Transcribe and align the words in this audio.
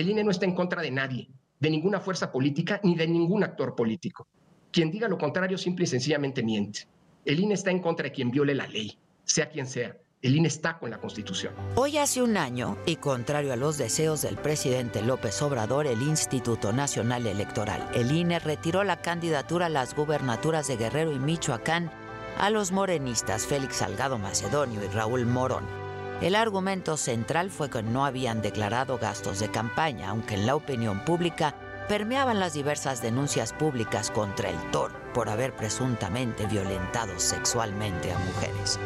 El 0.00 0.08
INE 0.08 0.24
no 0.24 0.30
está 0.30 0.46
en 0.46 0.54
contra 0.54 0.80
de 0.80 0.90
nadie, 0.90 1.28
de 1.58 1.68
ninguna 1.68 2.00
fuerza 2.00 2.32
política 2.32 2.80
ni 2.82 2.94
de 2.94 3.06
ningún 3.06 3.44
actor 3.44 3.74
político. 3.74 4.26
Quien 4.72 4.90
diga 4.90 5.08
lo 5.08 5.18
contrario 5.18 5.58
simple 5.58 5.84
y 5.84 5.88
sencillamente 5.88 6.42
miente. 6.42 6.88
El 7.26 7.38
INE 7.38 7.52
está 7.52 7.70
en 7.70 7.80
contra 7.80 8.04
de 8.04 8.12
quien 8.12 8.30
viole 8.30 8.54
la 8.54 8.66
ley, 8.66 8.96
sea 9.24 9.50
quien 9.50 9.66
sea. 9.66 9.94
El 10.22 10.36
INE 10.36 10.48
está 10.48 10.78
con 10.78 10.88
la 10.88 10.96
Constitución. 10.96 11.52
Hoy 11.74 11.98
hace 11.98 12.22
un 12.22 12.38
año, 12.38 12.78
y 12.86 12.96
contrario 12.96 13.52
a 13.52 13.56
los 13.56 13.76
deseos 13.76 14.22
del 14.22 14.38
presidente 14.38 15.02
López 15.02 15.42
Obrador, 15.42 15.86
el 15.86 16.00
Instituto 16.00 16.72
Nacional 16.72 17.26
Electoral, 17.26 17.86
el 17.92 18.10
INE, 18.10 18.38
retiró 18.38 18.84
la 18.84 19.02
candidatura 19.02 19.66
a 19.66 19.68
las 19.68 19.94
gubernaturas 19.94 20.66
de 20.66 20.78
Guerrero 20.78 21.12
y 21.12 21.18
Michoacán 21.18 21.90
a 22.38 22.48
los 22.48 22.72
morenistas 22.72 23.46
Félix 23.46 23.76
Salgado 23.76 24.16
Macedonio 24.16 24.82
y 24.82 24.88
Raúl 24.88 25.26
Morón. 25.26 25.79
El 26.20 26.34
argumento 26.34 26.98
central 26.98 27.50
fue 27.50 27.70
que 27.70 27.82
no 27.82 28.04
habían 28.04 28.42
declarado 28.42 28.98
gastos 28.98 29.40
de 29.40 29.50
campaña, 29.50 30.10
aunque 30.10 30.34
en 30.34 30.46
la 30.46 30.54
opinión 30.54 31.02
pública 31.06 31.54
permeaban 31.88 32.38
las 32.38 32.52
diversas 32.52 33.00
denuncias 33.00 33.54
públicas 33.54 34.10
contra 34.10 34.50
el 34.50 34.70
toro 34.70 34.94
por 35.14 35.30
haber 35.30 35.56
presuntamente 35.56 36.44
violentado 36.44 37.18
sexualmente 37.18 38.12
a 38.12 38.18
mujeres. 38.18 38.78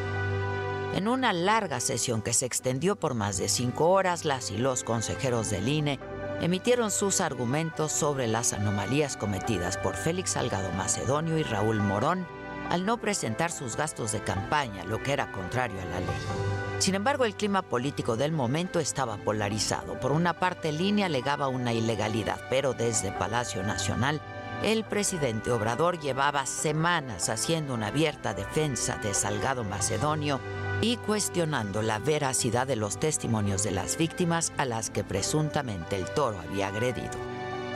En 0.95 1.09
una 1.09 1.33
larga 1.33 1.81
sesión 1.81 2.23
que 2.23 2.33
se 2.33 2.47
extendió 2.47 2.95
por 2.95 3.15
más 3.15 3.37
de 3.37 3.49
cinco 3.49 3.91
horas, 3.91 4.25
las 4.25 4.53
y 4.53 4.57
los 4.57 4.85
consejeros 4.85 5.51
del 5.51 5.67
INE 5.67 5.99
emitieron 6.41 6.93
sus 6.93 7.21
argumentos 7.21 7.91
sobre 7.91 8.29
las 8.29 8.53
anomalías 8.53 9.17
cometidas 9.17 9.77
por 9.77 9.97
Félix 9.97 10.31
Salgado 10.31 10.71
Macedonio 10.73 11.37
y 11.37 11.43
Raúl 11.43 11.81
Morón 11.81 12.29
al 12.71 12.87
no 12.87 12.99
presentar 12.99 13.51
sus 13.51 13.77
gastos 13.77 14.13
de 14.13 14.23
campaña, 14.23 14.85
lo 14.85 15.03
que 15.03 15.13
era 15.13 15.33
contrario 15.33 15.81
a 15.83 15.85
la 15.87 15.99
ley. 15.99 16.64
Sin 16.79 16.95
embargo, 16.95 17.25
el 17.25 17.35
clima 17.35 17.63
político 17.63 18.17
del 18.17 18.33
momento 18.33 18.81
estaba 18.81 19.17
polarizado. 19.17 19.99
Por 20.01 20.13
una 20.13 20.35
parte, 20.35 20.71
INE 20.71 21.05
alegaba 21.05 21.49
una 21.49 21.73
ilegalidad, 21.73 22.41
pero 22.51 22.75
desde 22.75 23.13
Palacio 23.13 23.63
Nacional, 23.63 24.21
el 24.63 24.85
presidente 24.85 25.51
Obrador 25.51 25.99
llevaba 25.99 26.47
semanas 26.47 27.29
haciendo 27.29 27.75
una 27.75 27.89
abierta 27.89 28.35
defensa 28.35 28.97
de 28.99 29.15
Salgado 29.15 29.65
Macedonio 29.65 30.41
y 30.81 30.97
cuestionando 30.97 31.83
la 31.83 31.99
veracidad 31.99 32.67
de 32.67 32.77
los 32.77 32.99
testimonios 32.99 33.63
de 33.63 33.71
las 33.71 33.97
víctimas 33.97 34.53
a 34.57 34.65
las 34.65 34.91
que 34.91 35.05
presuntamente 35.05 35.97
el 35.97 36.07
toro 36.07 36.39
había 36.41 36.69
agredido. 36.69 37.13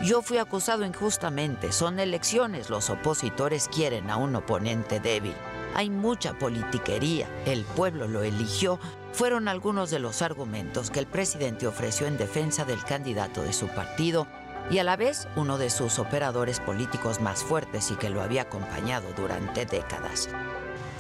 Yo 0.03 0.23
fui 0.23 0.39
acusado 0.39 0.85
injustamente, 0.85 1.73
son 1.73 1.99
elecciones, 1.99 2.71
los 2.71 2.89
opositores 2.89 3.69
quieren 3.69 4.11
a 4.11 4.17
un 4.17 4.37
oponente 4.37 5.01
débil. 5.01 5.35
Hay 5.75 5.91
mucha 5.91 6.39
politiquería, 6.39 7.29
el 7.47 7.65
pueblo 7.65 8.09
lo 8.09 8.23
eligió, 8.23 8.79
fueron 9.13 9.49
algunos 9.49 9.91
de 9.91 9.99
los 9.99 10.23
argumentos 10.23 10.91
que 10.91 11.01
el 11.01 11.07
presidente 11.07 11.67
ofreció 11.67 12.07
en 12.07 12.19
defensa 12.19 12.65
del 12.65 12.83
candidato 12.85 13.43
de 13.43 13.53
su 13.53 13.69
partido 13.69 14.27
y 14.71 14.79
a 14.79 14.85
la 14.85 14.97
vez 14.97 15.29
uno 15.37 15.57
de 15.57 15.71
sus 15.71 15.99
operadores 15.99 16.61
políticos 16.61 17.21
más 17.21 17.43
fuertes 17.43 17.91
y 17.91 17.97
que 17.97 18.11
lo 18.11 18.23
había 18.23 18.43
acompañado 18.43 19.07
durante 19.17 19.65
décadas. 19.65 20.29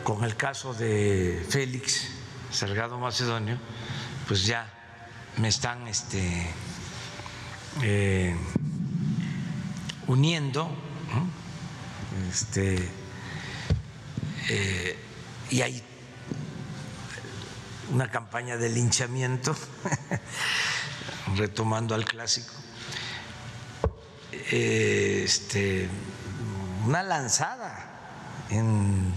Con 0.05 0.25
el 0.25 0.37
caso 0.37 0.73
de 0.75 1.45
Félix 1.49 2.09
Salgado 2.51 2.99
Macedonio, 2.99 3.59
pues 4.27 4.47
ya 4.47 4.67
me 5.37 5.49
están 5.49 5.87
este, 5.87 6.51
eh, 7.83 8.35
uniendo, 10.07 10.71
este, 12.31 12.89
eh, 14.49 14.97
y 15.51 15.63
hay 15.63 15.83
una 17.91 18.11
campaña 18.11 18.57
de 18.57 18.69
linchamiento, 18.69 19.55
retomando 21.37 21.95
al 21.95 22.05
clásico, 22.05 22.55
este, 24.51 25.89
una 26.87 27.03
lanzada 27.03 28.47
en 28.51 29.13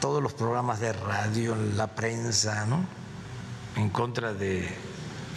todos 0.00 0.22
los 0.22 0.34
programas 0.34 0.80
de 0.80 0.92
radio, 0.92 1.54
la 1.54 1.88
prensa, 1.88 2.66
¿no? 2.66 2.86
En 3.76 3.88
contra 3.90 4.34
de 4.34 4.68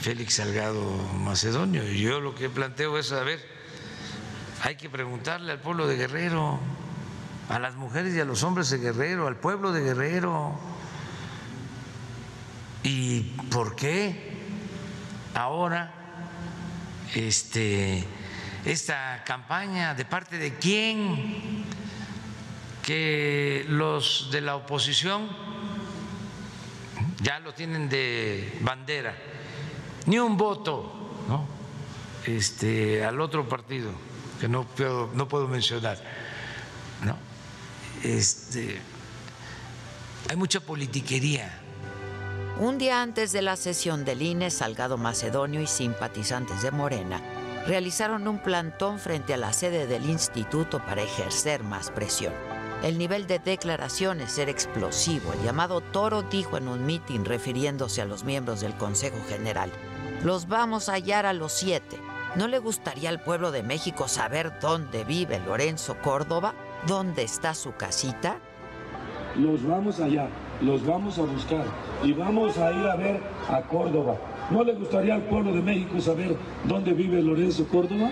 Félix 0.01 0.35
Salgado 0.35 0.83
Macedonio. 1.13 1.83
Yo 1.83 2.19
lo 2.19 2.35
que 2.35 2.49
planteo 2.49 2.97
es, 2.97 3.11
a 3.11 3.23
ver, 3.23 3.43
hay 4.63 4.75
que 4.75 4.89
preguntarle 4.89 5.51
al 5.51 5.59
pueblo 5.59 5.87
de 5.87 5.95
Guerrero, 5.95 6.59
a 7.49 7.59
las 7.59 7.75
mujeres 7.75 8.15
y 8.15 8.19
a 8.19 8.25
los 8.25 8.43
hombres 8.43 8.69
de 8.69 8.77
Guerrero, 8.77 9.27
al 9.27 9.37
pueblo 9.37 9.71
de 9.71 9.81
Guerrero, 9.81 10.57
¿y 12.83 13.21
por 13.51 13.75
qué 13.75 14.37
ahora 15.33 15.91
este, 17.15 18.05
esta 18.65 19.23
campaña? 19.25 19.93
¿De 19.93 20.05
parte 20.05 20.37
de 20.37 20.55
quién? 20.55 21.65
que 22.87 23.65
los 23.67 24.29
de 24.31 24.39
la 24.39 24.55
oposición 24.55 25.27
ya 27.21 27.37
lo 27.39 27.53
tienen 27.53 27.89
de 27.89 28.57
bandera, 28.61 29.13
ni 30.05 30.19
un 30.19 30.37
voto 30.37 31.25
¿no? 31.27 31.45
este, 32.25 33.03
al 33.03 33.19
otro 33.19 33.49
partido, 33.49 33.91
que 34.39 34.47
no 34.47 34.63
puedo, 34.63 35.11
no 35.15 35.27
puedo 35.27 35.49
mencionar. 35.49 36.01
¿no? 37.03 37.17
Este, 38.03 38.79
hay 40.29 40.35
mucha 40.35 40.59
politiquería. 40.59 41.61
Un 42.59 42.77
día 42.77 43.01
antes 43.01 43.31
de 43.31 43.41
la 43.41 43.55
sesión 43.55 44.03
del 44.03 44.21
INE, 44.21 44.49
Salgado 44.49 44.97
Macedonio 44.97 45.61
y 45.61 45.67
simpatizantes 45.67 46.61
de 46.63 46.71
Morena 46.71 47.21
realizaron 47.67 48.27
un 48.27 48.39
plantón 48.39 48.97
frente 48.97 49.33
a 49.33 49.37
la 49.37 49.53
sede 49.53 49.87
del 49.87 50.09
instituto 50.09 50.79
para 50.79 51.03
ejercer 51.03 51.63
más 51.63 51.91
presión. 51.91 52.33
El 52.81 52.97
nivel 52.97 53.27
de 53.27 53.39
declaraciones 53.39 54.37
era 54.37 54.51
explosivo. 54.51 55.33
El 55.33 55.43
llamado 55.43 55.81
Toro 55.81 56.21
dijo 56.23 56.57
en 56.57 56.67
un 56.67 56.85
mitin 56.85 57.25
refiriéndose 57.25 58.01
a 58.01 58.05
los 58.05 58.23
miembros 58.23 58.61
del 58.61 58.75
Consejo 58.75 59.17
General, 59.27 59.69
los 60.23 60.47
vamos 60.47 60.87
a 60.87 60.93
hallar 60.93 61.25
a 61.25 61.33
los 61.33 61.51
siete. 61.51 61.99
¿No 62.35 62.47
le 62.47 62.59
gustaría 62.59 63.09
al 63.09 63.21
pueblo 63.21 63.51
de 63.51 63.63
México 63.63 64.07
saber 64.07 64.59
dónde 64.61 65.03
vive 65.03 65.39
Lorenzo 65.39 65.97
Córdoba? 66.01 66.53
¿Dónde 66.85 67.23
está 67.23 67.53
su 67.53 67.73
casita? 67.73 68.37
Los 69.35 69.65
vamos 69.65 69.99
a 69.99 70.05
hallar, 70.05 70.29
los 70.61 70.85
vamos 70.85 71.17
a 71.19 71.23
buscar 71.23 71.65
y 72.03 72.13
vamos 72.13 72.57
a 72.57 72.71
ir 72.71 72.87
a 72.87 72.95
ver 72.95 73.19
a 73.49 73.61
Córdoba. 73.61 74.15
¿No 74.51 74.63
le 74.63 74.73
gustaría 74.73 75.15
al 75.15 75.23
pueblo 75.23 75.51
de 75.53 75.61
México 75.61 75.99
saber 75.99 76.35
dónde 76.65 76.93
vive 76.93 77.21
Lorenzo 77.21 77.67
Córdoba? 77.67 78.09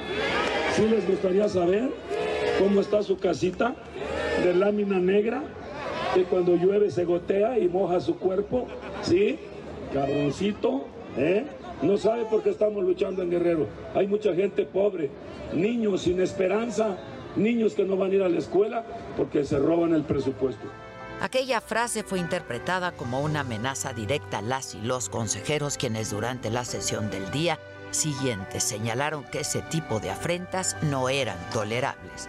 ¿Sí 0.74 0.88
les 0.88 1.08
gustaría 1.08 1.48
saber 1.48 1.90
cómo 2.60 2.82
está 2.82 3.02
su 3.04 3.18
casita? 3.18 3.76
de 4.44 4.54
lámina 4.54 5.00
negra 5.00 5.44
que 6.14 6.24
cuando 6.24 6.56
llueve 6.56 6.92
se 6.92 7.06
gotea 7.06 7.60
y 7.60 7.68
moja 7.68 8.00
su 8.00 8.18
cuerpo, 8.18 8.68
¿sí? 9.02 9.38
Cabroncito, 9.94 10.86
¿eh? 11.18 11.46
No 11.82 11.98
sabe 11.98 12.26
por 12.26 12.42
qué 12.42 12.52
estamos 12.52 12.84
luchando 12.84 13.22
en 13.22 13.32
Guerrero. 13.32 13.68
Hay 13.94 14.08
mucha 14.08 14.34
gente 14.34 14.66
pobre, 14.66 15.10
niños 15.54 16.02
sin 16.02 16.22
esperanza, 16.22 16.98
niños 17.36 17.74
que 17.74 17.84
no 17.84 17.98
van 17.98 18.12
a 18.12 18.16
ir 18.16 18.24
a 18.24 18.30
la 18.30 18.40
escuela 18.40 18.86
porque 19.18 19.44
se 19.44 19.60
roban 19.60 19.94
el 19.94 20.04
presupuesto. 20.04 20.66
Aquella 21.22 21.62
frase 21.62 22.04
fue 22.04 22.20
interpretada 22.20 22.92
como 22.92 23.22
una 23.22 23.42
amenaza 23.42 23.94
directa 23.94 24.40
a 24.40 24.42
las 24.42 24.76
y 24.76 24.82
los 24.82 25.10
consejeros 25.10 25.78
quienes 25.78 26.12
durante 26.12 26.50
la 26.50 26.66
sesión 26.66 27.10
del 27.10 27.30
día 27.32 27.60
siguiente 27.92 28.60
señalaron 28.60 29.24
que 29.24 29.40
ese 29.40 29.62
tipo 29.62 30.00
de 30.00 30.10
afrentas 30.10 30.76
no 30.84 31.08
eran 31.08 31.38
tolerables. 31.52 32.28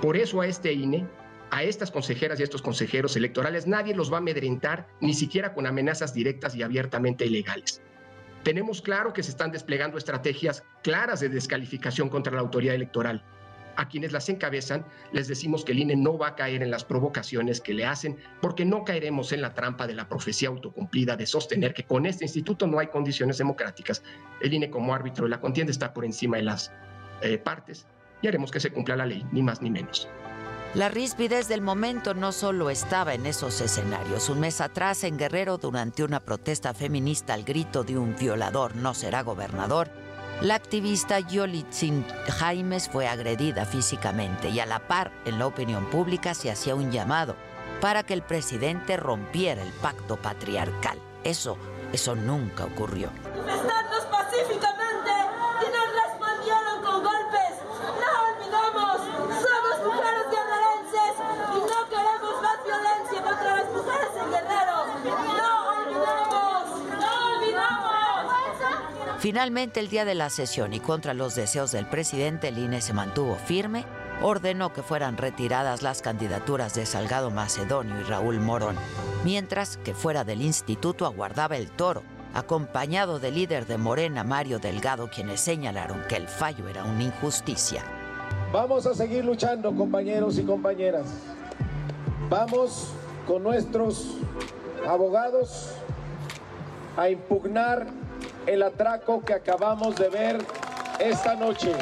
Por 0.00 0.16
eso 0.16 0.40
a 0.40 0.46
este 0.46 0.72
INE 0.72 1.06
a 1.50 1.62
estas 1.62 1.90
consejeras 1.90 2.38
y 2.38 2.42
a 2.42 2.44
estos 2.44 2.62
consejeros 2.62 3.16
electorales 3.16 3.66
nadie 3.66 3.94
los 3.94 4.10
va 4.10 4.16
a 4.16 4.18
amedrentar, 4.18 4.88
ni 5.00 5.14
siquiera 5.14 5.54
con 5.54 5.66
amenazas 5.66 6.12
directas 6.12 6.54
y 6.54 6.62
abiertamente 6.62 7.26
ilegales. 7.26 7.80
Tenemos 8.42 8.82
claro 8.82 9.12
que 9.12 9.22
se 9.22 9.30
están 9.30 9.50
desplegando 9.50 9.98
estrategias 9.98 10.64
claras 10.82 11.20
de 11.20 11.28
descalificación 11.28 12.08
contra 12.08 12.32
la 12.34 12.40
autoridad 12.40 12.74
electoral. 12.74 13.24
A 13.76 13.88
quienes 13.88 14.12
las 14.12 14.28
encabezan 14.28 14.84
les 15.12 15.28
decimos 15.28 15.64
que 15.64 15.72
el 15.72 15.78
INE 15.78 15.96
no 15.96 16.16
va 16.18 16.28
a 16.28 16.34
caer 16.34 16.62
en 16.62 16.70
las 16.70 16.84
provocaciones 16.84 17.60
que 17.60 17.74
le 17.74 17.84
hacen 17.84 18.16
porque 18.40 18.64
no 18.64 18.84
caeremos 18.84 19.32
en 19.32 19.42
la 19.42 19.54
trampa 19.54 19.86
de 19.86 19.94
la 19.94 20.08
profecía 20.08 20.48
autocumplida 20.48 21.16
de 21.16 21.26
sostener 21.26 21.74
que 21.74 21.84
con 21.84 22.06
este 22.06 22.24
instituto 22.24 22.66
no 22.66 22.78
hay 22.78 22.88
condiciones 22.88 23.38
democráticas. 23.38 24.02
El 24.40 24.54
INE 24.54 24.70
como 24.70 24.94
árbitro 24.94 25.24
de 25.24 25.30
la 25.30 25.40
contienda 25.40 25.70
está 25.70 25.92
por 25.92 26.04
encima 26.04 26.38
de 26.38 26.44
las 26.44 26.72
eh, 27.22 27.38
partes 27.38 27.86
y 28.22 28.28
haremos 28.28 28.50
que 28.50 28.60
se 28.60 28.70
cumpla 28.70 28.96
la 28.96 29.06
ley, 29.06 29.26
ni 29.32 29.42
más 29.42 29.60
ni 29.60 29.70
menos. 29.70 30.08
La 30.74 30.90
rispidez 30.90 31.48
del 31.48 31.62
momento 31.62 32.12
no 32.12 32.32
solo 32.32 32.68
estaba 32.68 33.14
en 33.14 33.24
esos 33.24 33.62
escenarios. 33.62 34.28
Un 34.28 34.40
mes 34.40 34.60
atrás, 34.60 35.04
en 35.04 35.16
Guerrero, 35.16 35.56
durante 35.56 36.04
una 36.04 36.20
protesta 36.20 36.74
feminista 36.74 37.32
al 37.32 37.44
grito 37.44 37.82
de 37.82 37.96
un 37.96 38.14
violador 38.14 38.76
no 38.76 38.92
será 38.92 39.22
gobernador, 39.22 39.88
la 40.42 40.54
activista 40.54 41.18
Yolitzin 41.20 42.04
Jaimes 42.28 42.90
fue 42.90 43.08
agredida 43.08 43.64
físicamente 43.64 44.50
y 44.50 44.60
a 44.60 44.66
la 44.66 44.80
par, 44.80 45.10
en 45.24 45.38
la 45.38 45.46
opinión 45.46 45.86
pública, 45.86 46.34
se 46.34 46.50
hacía 46.50 46.74
un 46.74 46.92
llamado 46.92 47.36
para 47.80 48.02
que 48.02 48.12
el 48.12 48.22
presidente 48.22 48.96
rompiera 48.96 49.62
el 49.62 49.72
pacto 49.72 50.16
patriarcal. 50.16 50.98
Eso, 51.24 51.56
eso 51.92 52.14
nunca 52.14 52.64
ocurrió. 52.64 53.10
Finalmente, 69.26 69.80
el 69.80 69.88
día 69.88 70.04
de 70.04 70.14
la 70.14 70.30
sesión 70.30 70.72
y 70.72 70.78
contra 70.78 71.12
los 71.12 71.34
deseos 71.34 71.72
del 71.72 71.84
presidente, 71.84 72.46
el 72.46 72.58
INE 72.58 72.80
se 72.80 72.92
mantuvo 72.92 73.34
firme, 73.34 73.84
ordenó 74.22 74.72
que 74.72 74.84
fueran 74.84 75.16
retiradas 75.16 75.82
las 75.82 76.00
candidaturas 76.00 76.76
de 76.76 76.86
Salgado 76.86 77.32
Macedonio 77.32 77.98
y 77.98 78.04
Raúl 78.04 78.38
Morón, 78.38 78.76
mientras 79.24 79.78
que 79.78 79.94
fuera 79.94 80.22
del 80.22 80.42
instituto 80.42 81.06
aguardaba 81.06 81.56
el 81.56 81.72
toro, 81.72 82.04
acompañado 82.34 83.18
del 83.18 83.34
líder 83.34 83.66
de 83.66 83.78
Morena, 83.78 84.22
Mario 84.22 84.60
Delgado, 84.60 85.10
quienes 85.10 85.40
señalaron 85.40 86.04
que 86.08 86.14
el 86.14 86.28
fallo 86.28 86.68
era 86.68 86.84
una 86.84 87.02
injusticia. 87.02 87.82
Vamos 88.52 88.86
a 88.86 88.94
seguir 88.94 89.24
luchando, 89.24 89.74
compañeros 89.74 90.38
y 90.38 90.44
compañeras. 90.44 91.06
Vamos 92.30 92.92
con 93.26 93.42
nuestros 93.42 94.18
abogados 94.86 95.72
a 96.96 97.10
impugnar 97.10 98.05
el 98.46 98.62
atraco 98.62 99.24
que 99.24 99.34
acabamos 99.34 99.96
de 99.96 100.08
ver 100.08 100.38
esta 100.98 101.34
noche. 101.34 101.72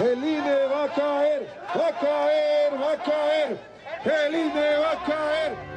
El 0.00 0.18
INE 0.18 0.66
va 0.72 0.84
a 0.84 0.94
caer, 0.94 1.48
va 1.76 1.88
a 1.88 2.00
caer, 2.00 2.72
va 2.80 2.92
a 2.92 3.02
caer. 3.02 3.58
El 4.04 4.34
INE 4.34 4.76
va 4.78 4.92
a 4.92 5.04
caer. 5.04 5.72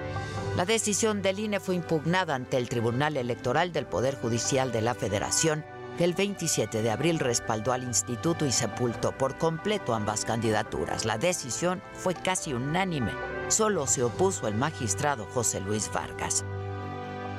La 0.56 0.66
decisión 0.66 1.22
del 1.22 1.40
INE 1.40 1.60
fue 1.60 1.76
impugnada 1.76 2.34
ante 2.34 2.56
el 2.58 2.70
Tribunal 2.70 3.18
Electoral 3.18 3.74
del 3.74 3.86
Poder 3.86 4.16
Judicial 4.16 4.72
de 4.72 4.82
la 4.82 4.96
Federación, 4.96 5.66
que 5.98 6.06
el 6.06 6.14
27 6.14 6.82
de 6.82 6.92
abril 6.92 7.20
respaldó 7.20 7.74
al 7.74 7.84
instituto 7.84 8.46
y 8.46 8.54
sepultó 8.54 9.12
por 9.12 9.38
completo 9.38 9.94
ambas 9.94 10.24
candidaturas. 10.24 11.04
La 11.04 11.18
decisión 11.18 11.82
fue 11.94 12.14
casi 12.14 12.54
unánime. 12.54 13.12
Solo 13.50 13.86
se 13.86 14.04
opuso 14.04 14.48
el 14.48 14.56
magistrado 14.56 15.26
José 15.34 15.60
Luis 15.60 15.92
Vargas. 15.94 16.46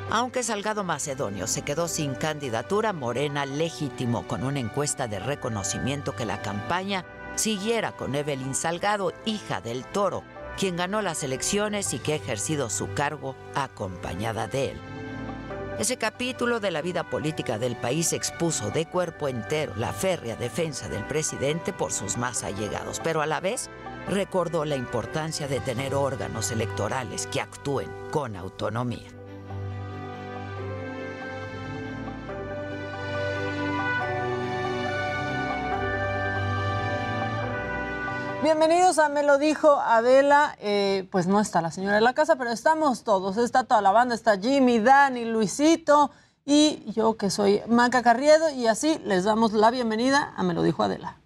Aunque 0.08 0.44
Salgado 0.44 0.84
Macedonio 0.84 1.48
se 1.48 1.62
quedó 1.62 1.88
sin 1.88 2.14
candidatura, 2.14 2.92
Morena 2.92 3.44
legitimó 3.44 4.26
con 4.28 4.44
una 4.44 4.60
encuesta 4.60 5.08
de 5.08 5.18
reconocimiento 5.18 6.14
que 6.14 6.24
la 6.24 6.42
campaña 6.42 7.04
siguiera 7.34 7.92
con 7.92 8.14
Evelyn 8.14 8.54
Salgado, 8.54 9.12
hija 9.24 9.60
del 9.60 9.84
toro, 9.84 10.22
quien 10.56 10.76
ganó 10.76 11.02
las 11.02 11.24
elecciones 11.24 11.92
y 11.92 11.98
que 11.98 12.12
ha 12.12 12.16
ejercido 12.16 12.70
su 12.70 12.94
cargo 12.94 13.34
acompañada 13.56 14.46
de 14.46 14.70
él. 14.70 14.80
Ese 15.80 15.98
capítulo 15.98 16.60
de 16.60 16.70
la 16.70 16.82
vida 16.82 17.10
política 17.10 17.58
del 17.58 17.76
país 17.76 18.12
expuso 18.12 18.70
de 18.70 18.86
cuerpo 18.86 19.28
entero 19.28 19.74
la 19.76 19.92
férrea 19.92 20.36
defensa 20.36 20.88
del 20.88 21.04
presidente 21.04 21.72
por 21.72 21.92
sus 21.92 22.16
más 22.16 22.44
allegados, 22.44 23.00
pero 23.02 23.22
a 23.22 23.26
la 23.26 23.40
vez 23.40 23.68
recordó 24.08 24.64
la 24.64 24.76
importancia 24.76 25.48
de 25.48 25.60
tener 25.60 25.94
órganos 25.94 26.52
electorales 26.52 27.26
que 27.26 27.40
actúen 27.40 27.90
con 28.10 28.36
autonomía. 28.36 29.15
Bienvenidos 38.46 39.00
a 39.00 39.08
Me 39.08 39.24
lo 39.24 39.38
dijo 39.38 39.80
Adela. 39.80 40.56
Eh, 40.60 41.08
pues 41.10 41.26
no 41.26 41.40
está 41.40 41.60
la 41.60 41.72
señora 41.72 41.96
de 41.96 42.00
la 42.00 42.14
casa, 42.14 42.36
pero 42.36 42.50
estamos 42.52 43.02
todos. 43.02 43.38
Está 43.38 43.64
toda 43.64 43.82
la 43.82 43.90
banda, 43.90 44.14
está 44.14 44.38
Jimmy, 44.38 44.78
Dani, 44.78 45.24
Luisito 45.24 46.12
y 46.44 46.84
yo 46.92 47.16
que 47.16 47.28
soy 47.28 47.60
Maca 47.66 48.04
Carriedo. 48.04 48.48
Y 48.50 48.68
así 48.68 49.00
les 49.04 49.24
damos 49.24 49.52
la 49.52 49.72
bienvenida 49.72 50.32
a 50.36 50.44
Me 50.44 50.54
lo 50.54 50.62
dijo 50.62 50.84
Adela. 50.84 51.16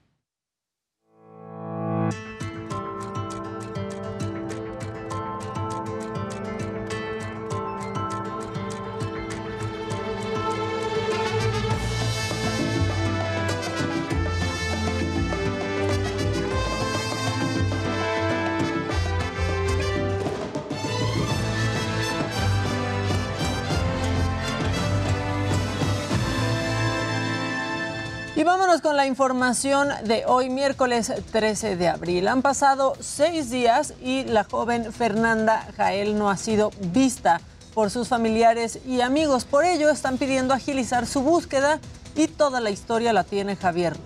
Con 28.82 28.96
la 28.96 29.06
información 29.06 29.88
de 30.04 30.24
hoy, 30.26 30.48
miércoles 30.48 31.12
13 31.32 31.76
de 31.76 31.88
abril. 31.88 32.28
Han 32.28 32.40
pasado 32.40 32.94
seis 33.00 33.50
días 33.50 33.92
y 34.00 34.24
la 34.24 34.44
joven 34.44 34.92
Fernanda 34.92 35.66
Jael 35.76 36.16
no 36.16 36.30
ha 36.30 36.36
sido 36.36 36.70
vista 36.80 37.40
por 37.74 37.90
sus 37.90 38.08
familiares 38.08 38.78
y 38.86 39.02
amigos. 39.02 39.44
Por 39.44 39.64
ello 39.64 39.90
están 39.90 40.16
pidiendo 40.18 40.54
agilizar 40.54 41.06
su 41.06 41.20
búsqueda 41.20 41.78
y 42.16 42.28
toda 42.28 42.60
la 42.60 42.70
historia 42.70 43.12
la 43.12 43.24
tiene 43.24 43.56
Javier 43.56 43.96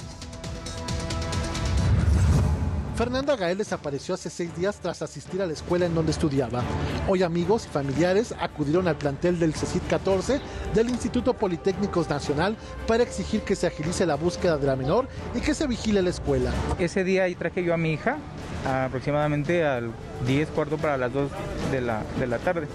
Fernanda 2.94 3.35
Gael 3.35 3.58
desapareció 3.58 4.14
hace 4.14 4.31
seis 4.31 4.56
días 4.56 4.79
tras 4.81 5.02
asistir 5.02 5.43
a 5.43 5.46
la 5.46 5.52
escuela 5.52 5.85
en 5.85 5.96
donde 5.96 6.12
estudiaba. 6.12 6.62
Hoy 7.08 7.25
amigos 7.25 7.67
y 7.67 7.69
familiares 7.69 8.32
acudieron 8.38 8.87
al 8.87 8.94
plantel 8.94 9.41
del 9.41 9.52
CECIT 9.52 9.85
14 9.88 10.41
del 10.75 10.91
Instituto 10.91 11.35
Politécnicos 11.35 12.08
Nacional 12.08 12.56
para 12.87 13.02
exigir 13.02 13.41
que 13.41 13.56
se 13.56 13.67
agilice 13.67 14.06
la 14.06 14.14
búsqueda 14.14 14.58
de 14.58 14.69
la 14.69 14.76
menor 14.76 15.08
y 15.35 15.41
que 15.41 15.55
se 15.55 15.67
vigile 15.67 16.02
la 16.02 16.11
escuela. 16.11 16.52
Ese 16.79 17.02
día 17.02 17.25
ahí 17.25 17.35
traje 17.35 17.64
yo 17.64 17.75
a 17.75 17.76
mi 17.76 17.94
hija 17.94 18.19
aproximadamente 18.64 19.67
al 19.67 19.91
10, 20.25 20.50
cuarto 20.50 20.79
para 20.79 20.96
las 20.96 21.12
2 21.12 21.31
de 21.73 21.81
la, 21.81 22.02
de 22.20 22.26
la 22.29 22.38
tarde. 22.38 22.69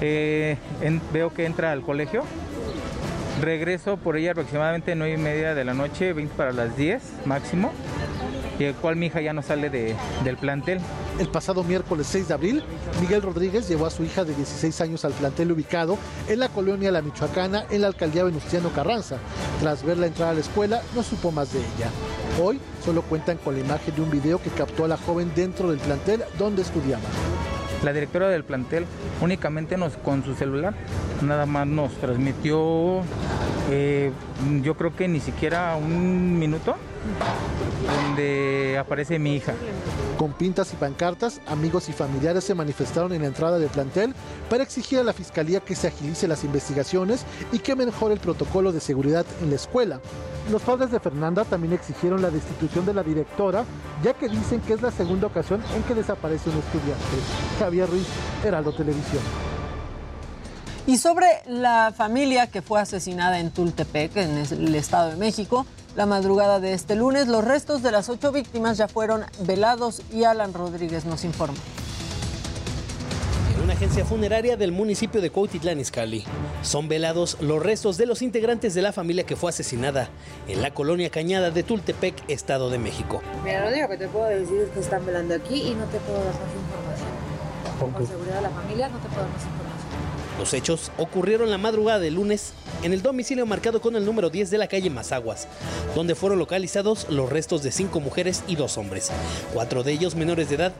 Eh, 0.00 0.56
veo 1.12 1.34
que 1.34 1.44
entra 1.44 1.72
al 1.72 1.82
colegio. 1.82 2.24
Regreso 3.42 3.98
por 3.98 4.16
ella 4.16 4.30
aproximadamente 4.30 4.94
9 4.94 5.14
y 5.14 5.18
media 5.18 5.54
de 5.54 5.64
la 5.66 5.74
noche, 5.74 6.14
20 6.14 6.34
para 6.34 6.52
las 6.52 6.76
10 6.78 7.02
máximo 7.26 7.72
y 8.58 8.64
el 8.64 8.74
cual 8.74 8.96
mi 8.96 9.06
hija 9.06 9.20
ya 9.20 9.32
no 9.32 9.42
sale 9.42 9.70
del 9.70 10.36
plantel. 10.36 10.80
El 11.18 11.28
pasado 11.28 11.64
miércoles 11.64 12.06
6 12.10 12.28
de 12.28 12.34
abril, 12.34 12.62
Miguel 13.00 13.22
Rodríguez 13.22 13.68
llevó 13.68 13.86
a 13.86 13.90
su 13.90 14.04
hija 14.04 14.24
de 14.24 14.34
16 14.34 14.80
años 14.80 15.04
al 15.04 15.12
plantel 15.12 15.52
ubicado 15.52 15.98
en 16.28 16.40
la 16.40 16.48
colonia 16.48 16.92
La 16.92 17.02
Michoacana, 17.02 17.64
en 17.70 17.82
la 17.82 17.88
alcaldía 17.88 18.24
Venustiano 18.24 18.70
Carranza. 18.70 19.18
Tras 19.60 19.84
verla 19.84 20.06
entrar 20.06 20.30
a 20.30 20.34
la 20.34 20.40
escuela, 20.40 20.82
no 20.94 21.02
supo 21.02 21.32
más 21.32 21.52
de 21.52 21.60
ella. 21.60 21.90
Hoy 22.42 22.60
solo 22.84 23.02
cuentan 23.02 23.38
con 23.38 23.54
la 23.54 23.60
imagen 23.60 23.94
de 23.94 24.02
un 24.02 24.10
video 24.10 24.40
que 24.40 24.50
captó 24.50 24.84
a 24.84 24.88
la 24.88 24.96
joven 24.96 25.32
dentro 25.34 25.70
del 25.70 25.78
plantel 25.78 26.22
donde 26.38 26.62
estudiaba. 26.62 27.02
La 27.84 27.92
directora 27.92 28.28
del 28.28 28.42
plantel 28.42 28.86
únicamente 29.20 29.76
nos 29.76 29.96
con 29.96 30.24
su 30.24 30.34
celular 30.34 30.74
nada 31.22 31.46
más 31.46 31.66
nos 31.66 31.92
transmitió, 31.94 33.02
eh, 33.70 34.10
yo 34.62 34.76
creo 34.76 34.94
que 34.94 35.08
ni 35.08 35.20
siquiera 35.20 35.76
un 35.76 36.38
minuto 36.38 36.76
donde 37.86 38.76
aparece 38.78 39.18
mi 39.18 39.36
hija. 39.36 39.54
Con 40.18 40.32
pintas 40.32 40.72
y 40.72 40.76
pancartas, 40.76 41.40
amigos 41.46 41.88
y 41.88 41.92
familiares 41.92 42.44
se 42.44 42.54
manifestaron 42.54 43.12
en 43.12 43.22
la 43.22 43.28
entrada 43.28 43.58
del 43.58 43.68
plantel 43.68 44.14
para 44.50 44.64
exigir 44.64 44.98
a 44.98 45.04
la 45.04 45.12
Fiscalía 45.12 45.60
que 45.60 45.76
se 45.76 45.88
agilice 45.88 46.26
las 46.26 46.42
investigaciones 46.42 47.24
y 47.52 47.60
que 47.60 47.76
mejore 47.76 48.14
el 48.14 48.20
protocolo 48.20 48.72
de 48.72 48.80
seguridad 48.80 49.24
en 49.42 49.50
la 49.50 49.56
escuela. 49.56 50.00
Los 50.50 50.62
padres 50.62 50.90
de 50.90 50.98
Fernanda 50.98 51.44
también 51.44 51.74
exigieron 51.74 52.22
la 52.22 52.30
destitución 52.30 52.84
de 52.86 52.94
la 52.94 53.02
directora, 53.02 53.64
ya 54.02 54.14
que 54.14 54.28
dicen 54.28 54.60
que 54.60 54.72
es 54.72 54.82
la 54.82 54.90
segunda 54.90 55.26
ocasión 55.26 55.62
en 55.76 55.82
que 55.84 55.94
desaparece 55.94 56.50
un 56.50 56.56
estudiante. 56.58 57.04
Javier 57.58 57.88
Ruiz, 57.88 58.06
Heraldo 58.44 58.72
Televisión. 58.72 59.22
Y 60.86 60.96
sobre 60.96 61.26
la 61.46 61.92
familia 61.94 62.46
que 62.46 62.62
fue 62.62 62.80
asesinada 62.80 63.38
en 63.40 63.50
Tultepec, 63.50 64.16
en 64.16 64.38
el 64.38 64.74
Estado 64.74 65.10
de 65.10 65.16
México, 65.16 65.66
la 65.98 66.06
madrugada 66.06 66.60
de 66.60 66.74
este 66.74 66.94
lunes, 66.94 67.26
los 67.26 67.44
restos 67.44 67.82
de 67.82 67.90
las 67.90 68.08
ocho 68.08 68.30
víctimas 68.30 68.78
ya 68.78 68.86
fueron 68.86 69.24
velados 69.40 70.00
y 70.12 70.22
Alan 70.22 70.54
Rodríguez 70.54 71.04
nos 71.06 71.24
informa. 71.24 71.58
En 73.56 73.64
una 73.64 73.72
agencia 73.72 74.04
funeraria 74.04 74.56
del 74.56 74.70
municipio 74.70 75.20
de 75.20 75.30
Cuautitlán 75.30 75.80
Izcalli 75.80 76.22
son 76.62 76.86
velados 76.86 77.36
los 77.40 77.60
restos 77.60 77.96
de 77.96 78.06
los 78.06 78.22
integrantes 78.22 78.74
de 78.74 78.82
la 78.82 78.92
familia 78.92 79.26
que 79.26 79.34
fue 79.34 79.50
asesinada 79.50 80.08
en 80.46 80.62
la 80.62 80.72
colonia 80.72 81.10
Cañada 81.10 81.50
de 81.50 81.64
Tultepec, 81.64 82.14
Estado 82.30 82.70
de 82.70 82.78
México. 82.78 83.20
Mira, 83.42 83.64
lo 83.64 83.72
único 83.72 83.88
que 83.88 83.96
te 83.96 84.06
puedo 84.06 84.26
decir 84.26 84.56
es 84.56 84.70
que 84.70 84.78
están 84.78 85.04
velando 85.04 85.34
aquí 85.34 85.62
y 85.62 85.74
no 85.74 85.84
te 85.86 85.98
puedo 85.98 86.18
dar 86.18 86.26
más 86.26 86.54
información. 87.74 87.92
Con 87.92 88.06
seguridad 88.06 88.36
de 88.36 88.42
la 88.42 88.50
familia 88.50 88.88
no 88.88 88.98
te 88.98 89.08
puedo 89.08 89.22
dar 89.22 89.30
más 89.30 89.42
información. 89.42 89.67
Los 90.38 90.54
hechos 90.54 90.92
ocurrieron 90.98 91.50
la 91.50 91.58
madrugada 91.58 91.98
del 91.98 92.14
lunes 92.14 92.52
en 92.84 92.92
el 92.92 93.02
domicilio 93.02 93.44
marcado 93.44 93.80
con 93.80 93.96
el 93.96 94.04
número 94.04 94.30
10 94.30 94.50
de 94.50 94.58
la 94.58 94.68
calle 94.68 94.88
Mazaguas, 94.88 95.48
donde 95.96 96.14
fueron 96.14 96.38
localizados 96.38 97.08
los 97.10 97.28
restos 97.28 97.64
de 97.64 97.72
cinco 97.72 97.98
mujeres 97.98 98.44
y 98.46 98.54
dos 98.54 98.78
hombres, 98.78 99.10
cuatro 99.52 99.82
de 99.82 99.92
ellos 99.92 100.14
menores 100.14 100.48
de 100.48 100.54
edad 100.54 100.72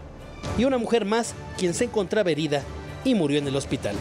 y 0.56 0.64
una 0.64 0.78
mujer 0.78 1.04
más 1.04 1.34
quien 1.56 1.74
se 1.74 1.84
encontraba 1.84 2.30
herida 2.30 2.62
y 3.04 3.16
murió 3.16 3.38
en 3.38 3.48
el 3.48 3.56
hospital. 3.56 3.96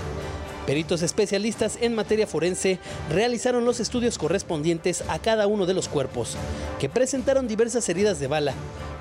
Peritos 0.68 1.02
especialistas 1.02 1.78
en 1.82 1.96
materia 1.96 2.28
forense 2.28 2.78
realizaron 3.10 3.66
los 3.66 3.80
estudios 3.80 4.18
correspondientes 4.18 5.04
a 5.08 5.18
cada 5.18 5.48
uno 5.48 5.66
de 5.66 5.74
los 5.74 5.88
cuerpos, 5.88 6.36
que 6.78 6.90
presentaron 6.90 7.48
diversas 7.48 7.88
heridas 7.90 8.20
de 8.20 8.28
bala 8.28 8.54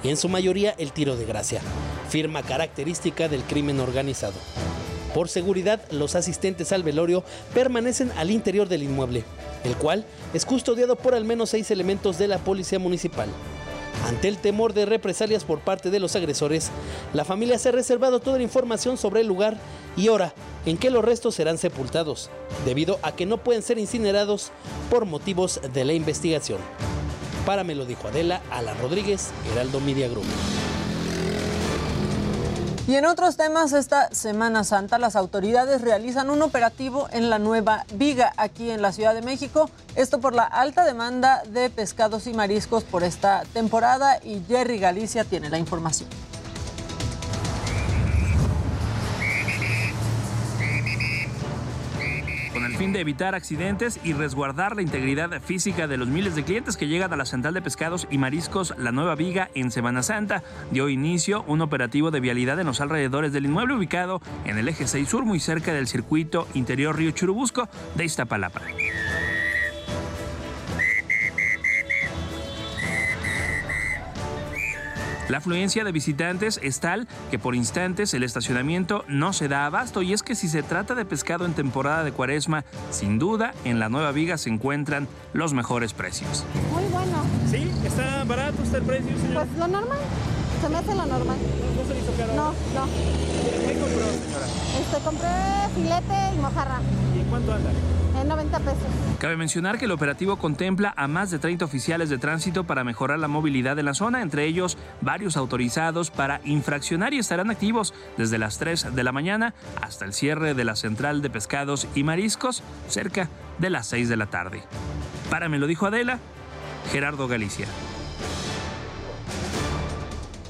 y 0.02 0.08
en 0.08 0.16
su 0.16 0.28
mayoría 0.28 0.74
el 0.78 0.92
tiro 0.92 1.16
de 1.16 1.26
gracia, 1.26 1.60
firma 2.08 2.42
característica 2.42 3.28
del 3.28 3.42
crimen 3.42 3.80
organizado. 3.80 4.36
Por 5.16 5.30
seguridad, 5.30 5.80
los 5.92 6.14
asistentes 6.14 6.72
al 6.72 6.82
velorio 6.82 7.24
permanecen 7.54 8.12
al 8.18 8.30
interior 8.30 8.68
del 8.68 8.82
inmueble, 8.82 9.24
el 9.64 9.74
cual 9.74 10.04
es 10.34 10.44
custodiado 10.44 10.94
por 10.94 11.14
al 11.14 11.24
menos 11.24 11.48
seis 11.48 11.70
elementos 11.70 12.18
de 12.18 12.28
la 12.28 12.36
Policía 12.36 12.78
Municipal. 12.78 13.30
Ante 14.06 14.28
el 14.28 14.36
temor 14.36 14.74
de 14.74 14.84
represalias 14.84 15.44
por 15.44 15.60
parte 15.60 15.88
de 15.88 16.00
los 16.00 16.16
agresores, 16.16 16.70
la 17.14 17.24
familia 17.24 17.58
se 17.58 17.70
ha 17.70 17.72
reservado 17.72 18.20
toda 18.20 18.36
la 18.36 18.42
información 18.42 18.98
sobre 18.98 19.22
el 19.22 19.26
lugar 19.26 19.56
y 19.96 20.08
hora 20.08 20.34
en 20.66 20.76
que 20.76 20.90
los 20.90 21.02
restos 21.02 21.34
serán 21.34 21.56
sepultados, 21.56 22.28
debido 22.66 22.98
a 23.00 23.12
que 23.12 23.24
no 23.24 23.38
pueden 23.38 23.62
ser 23.62 23.78
incinerados 23.78 24.50
por 24.90 25.06
motivos 25.06 25.62
de 25.72 25.86
la 25.86 25.94
investigación. 25.94 26.58
Para 27.46 27.64
me 27.64 27.74
lo 27.74 27.86
dijo 27.86 28.08
Adela, 28.08 28.42
Alan 28.50 28.76
Rodríguez, 28.82 29.30
Heraldo 29.50 29.80
Media 29.80 30.08
Group. 30.08 30.26
Y 32.88 32.94
en 32.94 33.04
otros 33.04 33.36
temas, 33.36 33.72
esta 33.72 34.14
Semana 34.14 34.62
Santa 34.62 34.98
las 34.98 35.16
autoridades 35.16 35.80
realizan 35.80 36.30
un 36.30 36.40
operativo 36.42 37.08
en 37.10 37.30
la 37.30 37.40
Nueva 37.40 37.84
Viga, 37.94 38.32
aquí 38.36 38.70
en 38.70 38.80
la 38.80 38.92
Ciudad 38.92 39.12
de 39.12 39.22
México. 39.22 39.68
Esto 39.96 40.20
por 40.20 40.36
la 40.36 40.44
alta 40.44 40.84
demanda 40.84 41.42
de 41.48 41.68
pescados 41.68 42.28
y 42.28 42.32
mariscos 42.32 42.84
por 42.84 43.02
esta 43.02 43.42
temporada 43.52 44.20
y 44.22 44.40
Jerry 44.46 44.78
Galicia 44.78 45.24
tiene 45.24 45.50
la 45.50 45.58
información. 45.58 46.08
Fin 52.76 52.92
de 52.92 53.00
evitar 53.00 53.34
accidentes 53.34 53.98
y 54.04 54.12
resguardar 54.12 54.76
la 54.76 54.82
integridad 54.82 55.40
física 55.40 55.86
de 55.86 55.96
los 55.96 56.08
miles 56.08 56.36
de 56.36 56.44
clientes 56.44 56.76
que 56.76 56.86
llegan 56.86 57.12
a 57.12 57.16
la 57.16 57.24
Central 57.24 57.54
de 57.54 57.62
Pescados 57.62 58.06
y 58.10 58.18
Mariscos 58.18 58.74
La 58.76 58.92
Nueva 58.92 59.14
Viga 59.14 59.50
en 59.54 59.70
Semana 59.70 60.02
Santa. 60.02 60.42
Dio 60.70 60.88
inicio 60.90 61.42
un 61.46 61.62
operativo 61.62 62.10
de 62.10 62.20
vialidad 62.20 62.60
en 62.60 62.66
los 62.66 62.82
alrededores 62.82 63.32
del 63.32 63.46
inmueble 63.46 63.74
ubicado 63.74 64.20
en 64.44 64.58
el 64.58 64.68
eje 64.68 64.86
6 64.86 65.08
sur, 65.08 65.24
muy 65.24 65.40
cerca 65.40 65.72
del 65.72 65.86
circuito 65.86 66.46
interior 66.52 66.96
Río 66.96 67.12
Churubusco 67.12 67.68
de 67.94 68.04
Iztapalapa. 68.04 68.60
La 75.28 75.38
afluencia 75.38 75.82
de 75.82 75.90
visitantes 75.90 76.60
es 76.62 76.78
tal 76.78 77.08
que 77.30 77.38
por 77.38 77.56
instantes 77.56 78.14
el 78.14 78.22
estacionamiento 78.22 79.04
no 79.08 79.32
se 79.32 79.48
da 79.48 79.66
abasto 79.66 80.02
y 80.02 80.12
es 80.12 80.22
que 80.22 80.36
si 80.36 80.48
se 80.48 80.62
trata 80.62 80.94
de 80.94 81.04
pescado 81.04 81.46
en 81.46 81.52
temporada 81.52 82.04
de 82.04 82.12
cuaresma, 82.12 82.64
sin 82.90 83.18
duda 83.18 83.52
en 83.64 83.80
la 83.80 83.88
nueva 83.88 84.12
viga 84.12 84.38
se 84.38 84.50
encuentran 84.50 85.08
los 85.32 85.52
mejores 85.52 85.94
precios. 85.94 86.44
Muy 86.72 86.84
bueno. 86.92 87.24
¿Sí? 87.50 87.70
¿Está 87.84 88.22
barato 88.24 88.62
está 88.62 88.78
el 88.78 88.84
precio, 88.84 89.16
señor? 89.18 89.46
Pues 89.46 89.58
lo 89.58 89.66
normal. 89.66 89.98
Se 90.66 90.72
me 90.72 90.78
hace 90.78 90.96
lo 90.96 91.06
normal. 91.06 91.36
¿No, 91.76 91.94
se 91.94 92.00
hizo 92.00 92.12
caro? 92.18 92.34
No, 92.34 92.48
no. 92.74 92.86
¿Qué 93.68 93.78
compró, 93.78 94.04
señora? 94.10 94.46
Este, 94.80 95.04
compré 95.04 95.28
filete 95.76 96.34
y 96.34 96.40
mojarra. 96.40 96.80
¿Y 97.14 97.20
en 97.20 97.26
cuánto 97.26 97.52
anda? 97.52 97.70
En 98.20 98.26
90 98.26 98.58
pesos. 98.58 98.78
Cabe 99.20 99.36
mencionar 99.36 99.78
que 99.78 99.84
el 99.84 99.92
operativo 99.92 100.38
contempla 100.38 100.92
a 100.96 101.06
más 101.06 101.30
de 101.30 101.38
30 101.38 101.64
oficiales 101.64 102.10
de 102.10 102.18
tránsito 102.18 102.64
para 102.64 102.82
mejorar 102.82 103.20
la 103.20 103.28
movilidad 103.28 103.78
en 103.78 103.84
la 103.84 103.94
zona, 103.94 104.22
entre 104.22 104.44
ellos 104.44 104.76
varios 105.02 105.36
autorizados 105.36 106.10
para 106.10 106.40
infraccionar 106.44 107.14
y 107.14 107.20
estarán 107.20 107.48
activos 107.48 107.94
desde 108.16 108.36
las 108.36 108.58
3 108.58 108.92
de 108.92 109.04
la 109.04 109.12
mañana 109.12 109.54
hasta 109.80 110.04
el 110.04 110.14
cierre 110.14 110.54
de 110.54 110.64
la 110.64 110.74
central 110.74 111.22
de 111.22 111.30
pescados 111.30 111.86
y 111.94 112.02
mariscos 112.02 112.64
cerca 112.88 113.28
de 113.58 113.70
las 113.70 113.86
6 113.86 114.08
de 114.08 114.16
la 114.16 114.26
tarde. 114.26 114.64
Para 115.30 115.48
me 115.48 115.60
lo 115.60 115.68
dijo 115.68 115.86
Adela, 115.86 116.18
Gerardo 116.90 117.28
Galicia. 117.28 117.68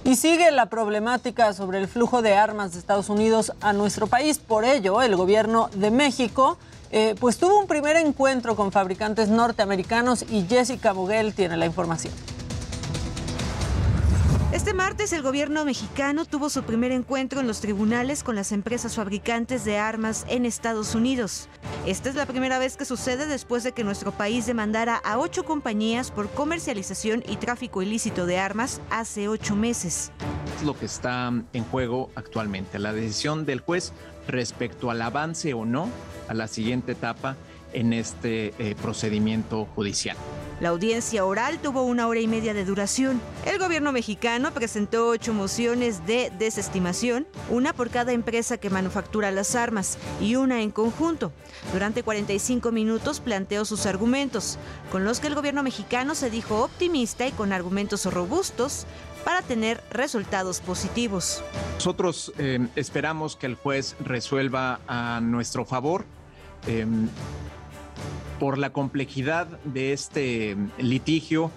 Y 0.07 0.15
sigue 0.15 0.53
la 0.53 0.67
problemática 0.67 1.53
sobre 1.53 1.79
el 1.79 1.89
flujo 1.89 2.23
de 2.23 2.35
armas 2.35 2.73
de 2.73 2.79
Estados 2.79 3.09
Unidos 3.09 3.53
a 3.61 3.73
nuestro 3.73 4.07
país. 4.07 4.39
Por 4.39 4.65
ello, 4.65 5.03
el 5.03 5.17
gobierno 5.17 5.69
de 5.75 5.91
México 5.91 6.59
eh, 6.93 7.17
pues 7.19 7.39
tuvo 7.39 7.59
un 7.59 7.67
primer 7.67 7.97
encuentro 7.97 8.55
con 8.55 8.71
fabricantes 8.71 9.29
norteamericanos 9.31 10.25
y 10.31 10.47
Jessica 10.49 10.93
Boguel 10.93 11.35
tiene 11.35 11.57
la 11.57 11.67
información. 11.67 12.15
Este 14.67 14.77
martes 14.77 15.13
el 15.13 15.23
gobierno 15.23 15.65
mexicano 15.65 16.25
tuvo 16.25 16.51
su 16.51 16.65
primer 16.65 16.91
encuentro 16.91 17.39
en 17.39 17.47
los 17.47 17.61
tribunales 17.61 18.25
con 18.25 18.35
las 18.35 18.51
empresas 18.51 18.97
fabricantes 18.97 19.65
de 19.65 19.79
armas 19.79 20.27
en 20.29 20.45
Estados 20.45 20.97
Unidos. 20.97 21.49
Esta 21.87 22.09
es 22.09 22.17
la 22.17 22.27
primera 22.27 22.59
vez 22.59 22.77
que 22.77 22.85
sucede 22.85 23.29
después 23.29 23.63
de 23.63 23.71
que 23.71 23.85
nuestro 23.85 24.11
país 24.11 24.45
demandara 24.45 24.97
a 24.97 25.21
ocho 25.21 25.45
compañías 25.45 26.11
por 26.11 26.29
comercialización 26.31 27.23
y 27.29 27.37
tráfico 27.37 27.81
ilícito 27.81 28.27
de 28.27 28.39
armas 28.39 28.81
hace 28.91 29.29
ocho 29.29 29.55
meses. 29.55 30.11
Es 30.59 30.67
lo 30.67 30.77
que 30.77 30.87
está 30.87 31.33
en 31.53 31.65
juego 31.67 32.11
actualmente, 32.17 32.81
la 32.81 32.93
decisión 32.93 33.47
del 33.47 33.61
juez 33.61 33.93
respecto 34.27 34.91
al 34.91 35.01
avance 35.01 35.55
o 35.55 35.65
no 35.65 35.89
a 36.27 36.35
la 36.35 36.49
siguiente 36.49 36.91
etapa 36.91 37.37
en 37.73 37.93
este 37.93 38.53
eh, 38.59 38.75
procedimiento 38.75 39.67
judicial. 39.77 40.17
La 40.59 40.71
audiencia 40.71 41.27
oral 41.27 41.59
tuvo 41.59 41.83
una 41.83 42.09
hora 42.09 42.21
y 42.21 42.27
media 42.27 42.55
de 42.55 42.65
duración. 42.65 43.21
El 43.45 43.59
gobierno 43.59 43.93
mexicano 43.93 44.53
presentó 44.53 45.09
ocho 45.09 45.35
mociones 45.35 46.07
de 46.07 46.33
desestimación, 46.39 47.27
una 47.51 47.75
por 47.75 47.91
cada 47.91 48.13
empresa 48.13 48.57
que 48.57 48.71
manufactura 48.71 49.31
las 49.31 49.55
armas 49.55 49.99
y 50.19 50.37
una 50.37 50.63
en 50.63 50.71
conjunto. 50.71 51.31
Durante 51.75 52.03
45 52.03 52.73
minutos 52.73 53.21
planteó 53.21 53.67
sus 53.67 53.85
argumentos, 53.85 54.59
con 54.91 55.05
los 55.05 55.21
que 55.21 55.27
el 55.27 55.35
gobierno 55.35 55.63
mexicano 55.63 56.15
se 56.15 56.31
dijo 56.31 56.63
optimista 56.65 57.27
y 57.27 57.33
con 57.33 57.53
argumentos 57.53 58.07
robustos 58.07 58.87
para 59.27 59.43
tener 59.43 59.83
resultados 59.91 60.61
positivos. 60.61 61.43
Nosotros 61.75 62.33
eh, 62.39 62.67
esperamos 62.77 63.37
que 63.37 63.45
el 63.45 63.57
juez 63.57 63.95
resuelva 64.01 64.81
a 64.89 65.21
nuestro 65.21 65.67
favor. 65.67 66.07
Em, 66.67 67.09
por 68.39 68.59
la 68.59 68.71
complejidad 68.71 69.47
de 69.65 69.93
este 69.93 70.57
litigio, 70.79 71.51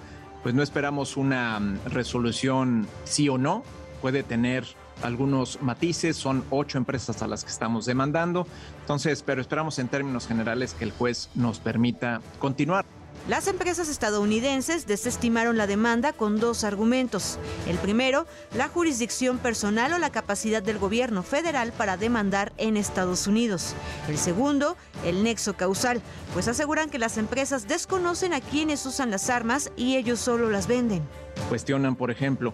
pues 0.43 0.55
no 0.55 0.63
esperamos 0.63 1.17
una 1.17 1.59
mm, 1.59 1.79
resolución 1.86 2.88
sí 3.03 3.29
o 3.29 3.38
no. 3.38 3.63
Puede 4.01 4.24
tener 4.24 4.65
algunos 5.03 5.62
matices, 5.62 6.15
son 6.15 6.43
ocho 6.50 6.77
empresas 6.77 7.21
a 7.21 7.27
las 7.27 7.43
que 7.43 7.51
estamos 7.51 7.86
demandando. 7.86 8.48
Entonces, 8.81 9.24
pero 9.24 9.41
esperamos 9.41 9.79
en 9.79 9.88
términos 9.88 10.27
generales 10.27 10.74
que 10.74 10.86
el 10.86 10.91
juez 10.91 11.29
nos 11.36 11.59
permita 11.59 12.21
continuar. 12.39 12.86
Las 13.27 13.47
empresas 13.47 13.89
estadounidenses 13.89 14.88
desestimaron 14.88 15.55
la 15.57 15.67
demanda 15.67 16.13
con 16.13 16.39
dos 16.39 16.63
argumentos. 16.63 17.38
El 17.67 17.77
primero, 17.77 18.25
la 18.55 18.69
jurisdicción 18.69 19.38
personal 19.38 19.93
o 19.93 19.99
la 19.99 20.11
capacidad 20.11 20.63
del 20.63 20.79
gobierno 20.79 21.21
federal 21.21 21.71
para 21.71 21.97
demandar 21.97 22.53
en 22.57 22.75
Estados 22.75 23.27
Unidos. 23.27 23.75
El 24.07 24.17
segundo, 24.17 24.77
el 25.05 25.23
nexo 25.23 25.53
causal, 25.53 26.01
pues 26.33 26.47
aseguran 26.47 26.89
que 26.89 26.97
las 26.97 27.17
empresas 27.17 27.67
desconocen 27.67 28.33
a 28.33 28.41
quienes 28.41 28.85
usan 28.88 29.11
las 29.11 29.29
armas 29.29 29.71
y 29.75 29.97
ellos 29.97 30.19
solo 30.19 30.49
las 30.49 30.67
venden. 30.67 31.03
Cuestionan, 31.49 31.95
por 31.95 32.09
ejemplo, 32.09 32.53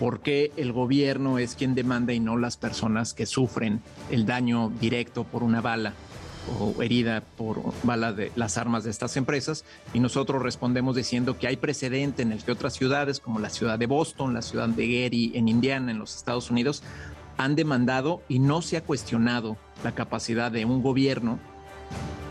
por 0.00 0.20
qué 0.20 0.50
el 0.56 0.72
gobierno 0.72 1.38
es 1.38 1.54
quien 1.54 1.76
demanda 1.76 2.12
y 2.12 2.20
no 2.20 2.36
las 2.36 2.56
personas 2.56 3.14
que 3.14 3.26
sufren 3.26 3.80
el 4.10 4.26
daño 4.26 4.72
directo 4.80 5.22
por 5.24 5.44
una 5.44 5.60
bala 5.60 5.94
o 6.60 6.82
herida 6.82 7.22
por 7.36 7.62
bala 7.82 8.12
de 8.12 8.32
las 8.36 8.58
armas 8.58 8.84
de 8.84 8.90
estas 8.90 9.16
empresas 9.16 9.64
y 9.92 10.00
nosotros 10.00 10.42
respondemos 10.42 10.96
diciendo 10.96 11.38
que 11.38 11.46
hay 11.46 11.56
precedente 11.56 12.22
en 12.22 12.32
el 12.32 12.44
que 12.44 12.52
otras 12.52 12.74
ciudades 12.74 13.20
como 13.20 13.38
la 13.38 13.50
ciudad 13.50 13.78
de 13.78 13.86
Boston, 13.86 14.34
la 14.34 14.42
ciudad 14.42 14.68
de 14.68 14.86
Gary 14.86 15.32
en 15.34 15.48
Indiana 15.48 15.90
en 15.90 15.98
los 15.98 16.16
Estados 16.16 16.50
Unidos 16.50 16.82
han 17.36 17.54
demandado 17.54 18.22
y 18.28 18.38
no 18.38 18.62
se 18.62 18.76
ha 18.76 18.84
cuestionado 18.84 19.56
la 19.84 19.94
capacidad 19.94 20.50
de 20.50 20.64
un 20.64 20.82
gobierno 20.82 21.38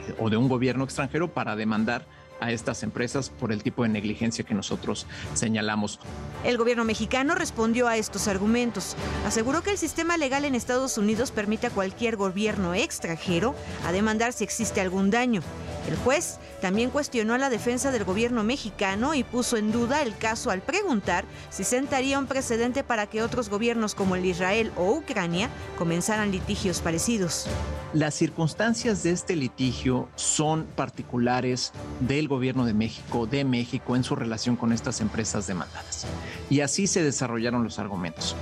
eh, 0.08 0.16
o 0.20 0.30
de 0.30 0.38
un 0.38 0.50
gobierno 0.50 0.84
extranjero 0.84 1.34
para 1.34 1.56
demandar 1.56 2.06
a 2.46 2.52
estas 2.52 2.84
empresas 2.84 3.30
por 3.30 3.52
el 3.52 3.64
tipo 3.64 3.84
de 3.84 3.90
negligencia 3.90 4.46
que 4.46 4.54
nosotros 4.54 5.08
señalamos. 5.34 6.00
El 6.44 6.58
gobierno 6.58 6.86
mexicano 6.86 7.36
respondió 7.36 7.88
a 7.88 7.98
estos 7.98 8.28
argumentos. 8.28 8.96
Aseguró 9.26 9.62
que 9.64 9.72
el 9.72 9.78
sistema 9.78 10.18
legal 10.18 10.46
en 10.46 10.56
Estados 10.56 10.98
Unidos 10.98 11.32
permite 11.32 11.68
a 11.68 11.70
cualquier 11.72 12.16
gobierno 12.16 12.74
extranjero 12.74 13.56
a 13.86 13.92
demandar 13.92 14.34
si 14.34 14.44
existe 14.44 14.82
algún 14.82 15.10
daño. 15.10 15.42
El 15.88 15.96
juez 15.98 16.40
también 16.62 16.90
cuestionó 16.90 17.34
a 17.34 17.38
la 17.38 17.50
defensa 17.50 17.92
del 17.92 18.04
gobierno 18.04 18.44
mexicano 18.44 19.14
y 19.14 19.24
puso 19.24 19.58
en 19.58 19.72
duda 19.72 20.02
el 20.02 20.18
caso 20.18 20.50
al 20.50 20.62
preguntar 20.62 21.26
si 21.50 21.64
sentaría 21.64 22.18
un 22.18 22.26
precedente 22.26 22.84
para 22.84 23.08
que 23.08 23.22
otros 23.22 23.50
gobiernos 23.50 23.94
como 23.94 24.16
el 24.16 24.26
Israel 24.26 24.72
o 24.78 24.92
Ucrania 24.92 25.50
comenzaran 25.78 26.32
litigios 26.32 26.80
parecidos. 26.80 27.46
Las 27.94 28.16
circunstancias 28.16 29.04
de 29.04 29.12
este 29.12 29.36
litigio 29.36 30.10
son 30.16 30.66
particulares 30.76 31.72
del 32.00 32.28
gobierno 32.28 32.66
de 32.66 32.74
México, 32.74 33.26
de 33.28 33.46
México, 33.46 33.96
en 33.96 34.04
su 34.04 34.16
relación 34.16 34.56
con 34.56 34.74
estas 34.74 35.02
empresas 35.02 35.48
demandadas. 35.48 36.06
Y 36.50 36.62
así 36.62 36.88
se 36.88 37.04
desarrollaron 37.04 37.64
los 37.64 37.80
argumentos. 37.80 38.36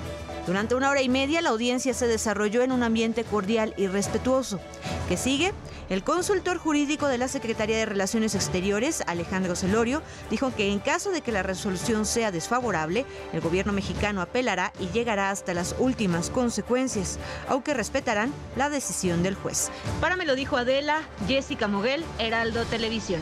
Durante 0.45 0.75
una 0.75 0.89
hora 0.89 1.01
y 1.01 1.07
media 1.07 1.41
la 1.41 1.49
audiencia 1.49 1.93
se 1.93 2.05
desarrolló 2.05 2.63
en 2.63 2.73
un 2.73 2.83
ambiente 2.83 3.23
cordial 3.23 3.73
y 3.77 3.87
respetuoso. 3.87 4.59
¿Qué 5.07 5.15
sigue? 5.15 5.53
El 5.89 6.03
consultor 6.03 6.57
jurídico 6.57 7.07
de 7.07 7.17
la 7.17 7.27
Secretaría 7.27 7.77
de 7.77 7.85
Relaciones 7.85 8.35
Exteriores, 8.35 9.03
Alejandro 9.07 9.55
Celorio, 9.55 10.01
dijo 10.29 10.53
que 10.53 10.71
en 10.71 10.79
caso 10.79 11.11
de 11.11 11.21
que 11.21 11.31
la 11.31 11.43
resolución 11.43 12.05
sea 12.05 12.31
desfavorable, 12.31 13.05
el 13.31 13.41
gobierno 13.41 13.71
mexicano 13.71 14.21
apelará 14.21 14.73
y 14.79 14.87
llegará 14.89 15.29
hasta 15.29 15.53
las 15.53 15.75
últimas 15.79 16.29
consecuencias, 16.29 17.19
aunque 17.47 17.73
respetarán 17.73 18.33
la 18.55 18.69
decisión 18.69 19.23
del 19.23 19.35
juez. 19.35 19.69
Para 20.01 20.15
me 20.15 20.25
lo 20.25 20.35
dijo 20.35 20.57
Adela, 20.57 21.01
Jessica 21.27 21.67
Moguel, 21.67 22.03
Heraldo 22.19 22.65
Televisión. 22.65 23.21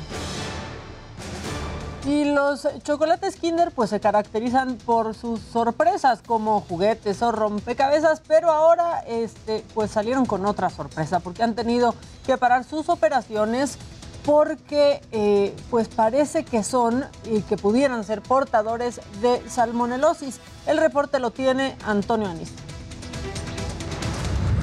Y 2.06 2.26
los 2.26 2.68
chocolates 2.82 3.36
Kinder 3.36 3.72
pues 3.72 3.92
se 3.92 4.00
caracterizan 4.00 4.78
por 4.78 5.14
sus 5.14 5.40
sorpresas 5.40 6.22
como 6.26 6.62
juguetes 6.62 7.22
o 7.22 7.32
rompecabezas, 7.32 8.24
pero 8.28 8.50
ahora 8.50 9.04
este 9.08 9.64
pues 9.76 9.92
salieron 9.92 10.26
con 10.26 10.46
otra 10.48 10.72
sorpresa 10.72 11.20
porque 11.20 11.44
han 11.44 11.54
tenido 11.54 11.94
que 12.26 12.38
parar 12.38 12.64
sus 12.64 12.90
operaciones 12.90 13.78
porque 14.26 15.02
eh, 15.12 15.56
pues 15.70 15.90
parece 15.90 16.44
que 16.44 16.64
son 16.64 17.06
y 17.26 17.42
que 17.42 17.58
pudieran 17.58 18.04
ser 18.04 18.22
portadores 18.22 19.00
de 19.22 19.48
salmonelosis. 19.48 20.40
El 20.66 20.78
reporte 20.78 21.20
lo 21.20 21.30
tiene 21.30 21.76
Antonio 21.86 22.30
Anista. 22.30 22.71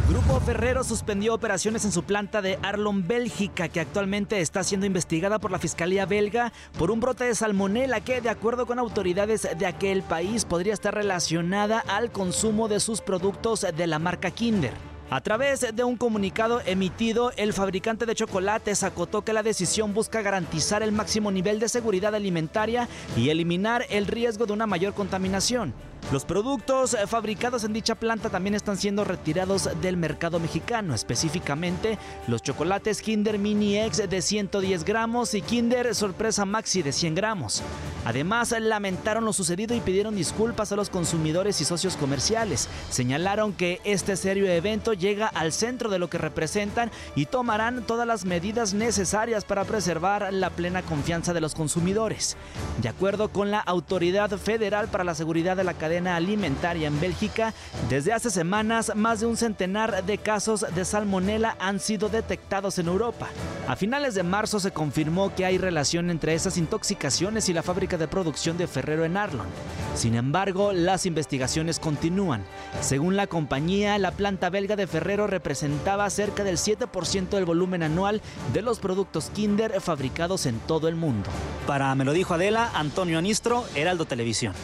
Grupo 0.09 0.41
Ferrero 0.41 0.85
suspendió 0.85 1.35
operaciones 1.35 1.85
en 1.85 1.93
su 1.93 2.03
planta 2.03 2.41
de 2.41 2.59
Arlon, 2.63 3.07
Bélgica, 3.07 3.69
que 3.69 3.79
actualmente 3.79 4.41
está 4.41 4.65
siendo 4.65 4.87
investigada 4.87 5.39
por 5.39 5.51
la 5.51 5.59
Fiscalía 5.59 6.07
belga 6.07 6.51
por 6.79 6.91
un 6.91 6.99
brote 6.99 7.25
de 7.25 7.35
salmonela 7.35 8.01
que, 8.01 8.23
de 8.23 8.31
acuerdo 8.31 8.65
con 8.65 8.79
autoridades 8.79 9.47
de 9.59 9.67
aquel 9.67 10.03
país, 10.03 10.47
podría 10.47 10.73
estar 10.73 10.95
relacionada 10.95 11.81
al 11.81 12.11
consumo 12.11 12.69
de 12.69 12.81
sus 12.81 13.03
productos 13.03 13.67
de 13.77 13.87
la 13.87 13.99
marca 13.99 14.31
Kinder. 14.31 14.73
A 15.11 15.23
través 15.23 15.75
de 15.75 15.85
un 15.85 15.97
comunicado 15.97 16.61
emitido, 16.67 17.33
el 17.39 17.55
fabricante 17.55 18.05
de 18.05 18.15
chocolates 18.15 18.83
acotó 18.83 19.23
que 19.23 19.33
la 19.33 19.43
decisión 19.43 19.95
busca 19.95 20.21
garantizar 20.21 20.83
el 20.83 20.93
máximo 20.93 21.31
nivel 21.31 21.61
de 21.61 21.71
seguridad 21.71 22.15
alimentaria 22.15 22.87
y 23.17 23.31
eliminar 23.31 23.87
el 23.89 24.07
riesgo 24.07 24.45
de 24.45 24.53
una 24.53 24.67
mayor 24.67 24.93
contaminación. 24.93 25.73
Los 26.13 26.25
productos 26.25 26.97
fabricados 27.07 27.65
en 27.65 27.75
dicha 27.75 27.95
planta 27.95 28.31
también 28.31 28.55
están 28.55 28.79
siendo 28.79 29.05
retirados 29.05 29.69
del 29.83 29.97
mercado 29.99 30.41
mexicano, 30.41 30.95
específicamente 30.95 31.99
los 32.29 32.43
chocolates 32.43 33.03
Kinder 33.03 33.39
Mini 33.39 33.79
X 33.79 34.09
de 34.09 34.23
110 34.23 34.85
gramos 34.85 35.35
y 35.35 35.43
Kinder 35.43 35.95
Sorpresa 35.95 36.47
Maxi 36.47 36.83
de 36.83 36.93
100 36.93 37.15
gramos. 37.15 37.63
Además, 38.07 38.55
lamentaron 38.59 39.27
lo 39.27 39.35
sucedido 39.35 39.75
y 39.75 39.81
pidieron 39.81 40.15
disculpas 40.15 40.73
a 40.73 40.77
los 40.77 40.89
consumidores 40.89 41.61
y 41.61 41.67
socios 41.67 41.97
comerciales. 41.97 42.69
Señalaron 42.89 43.53
que 43.53 43.81
este 43.85 44.17
serio 44.17 44.47
evento 44.49 44.95
llega 44.99 45.27
al 45.29 45.53
centro 45.53 45.89
de 45.89 45.99
lo 45.99 46.11
que 46.11 46.19
representan 46.19 46.91
y 47.15 47.27
tomarán 47.27 47.85
todas 47.85 48.07
las 48.07 48.25
medidas 48.25 48.75
necesarias 48.75 49.45
para 49.45 49.65
preservar 49.65 50.33
la 50.33 50.51
plena 50.51 50.83
confianza 50.83 51.33
de 51.33 51.41
los 51.41 51.55
consumidores. 51.55 52.37
De 52.83 52.89
acuerdo 52.89 53.29
con 53.29 53.51
la 53.51 53.61
Autoridad 53.61 54.31
Federal 54.39 54.89
para 54.89 55.05
la 55.05 55.15
Seguridad 55.15 55.57
de 55.57 55.65
la 55.65 55.75
Cadena 55.75 56.17
alimentaria 56.17 56.89
en 56.89 57.01
Bélgica, 57.01 57.55
desde 57.89 58.13
hace 58.13 58.31
semanas 58.31 58.93
más 58.95 59.21
de 59.21 59.27
un 59.27 59.37
centenar 59.37 60.05
de 60.05 60.19
casos 60.19 60.67
de 60.75 60.85
salmonela 60.85 61.57
han 61.61 61.81
sido 61.81 62.09
detectados 62.09 62.79
en 62.79 62.89
Europa. 62.89 63.29
A 63.69 63.77
finales 63.77 64.15
de 64.15 64.23
marzo 64.23 64.61
se 64.61 64.73
confirmó 64.73 65.35
que 65.35 65.45
hay 65.45 65.59
relación 65.59 66.11
entre 66.11 66.35
esas 66.35 66.59
intoxicaciones 66.59 67.49
y 67.49 67.53
la 67.53 67.63
fábrica 67.63 67.97
de 67.97 68.09
producción 68.09 68.59
de 68.59 68.67
Ferrero 68.67 69.05
en 69.05 69.17
Arlon. 69.17 69.47
Sin 69.95 70.15
embargo, 70.15 70.73
las 70.73 71.07
investigaciones 71.07 71.79
continúan. 71.79 72.45
Según 72.81 73.17
la 73.17 73.27
compañía, 73.27 73.99
la 73.99 74.11
planta 74.11 74.51
belga 74.51 74.77
de 74.77 74.87
Ferrero 74.89 75.27
representaba 75.27 76.09
cerca 76.11 76.43
del 76.43 76.57
7% 76.57 77.29
del 77.29 77.45
volumen 77.45 77.83
anual 77.83 78.21
de 78.53 78.63
los 78.63 78.79
productos 78.79 79.31
Kinder 79.35 79.81
fabricados 79.81 80.47
en 80.47 80.59
todo 80.61 80.89
el 80.89 80.97
mundo. 80.97 81.31
Para 81.67 81.95
Me 81.95 82.05
lo 82.05 82.13
dijo 82.13 82.35
Adela, 82.35 82.71
Antonio 82.75 83.19
Anistro, 83.19 83.65
Heraldo 83.75 84.07
Televisión. 84.07 84.55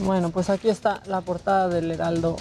Bueno, 0.00 0.30
pues 0.30 0.48
aquí 0.50 0.68
está 0.68 1.02
la 1.06 1.20
portada 1.20 1.68
del 1.68 1.90
Heraldo 1.90 2.36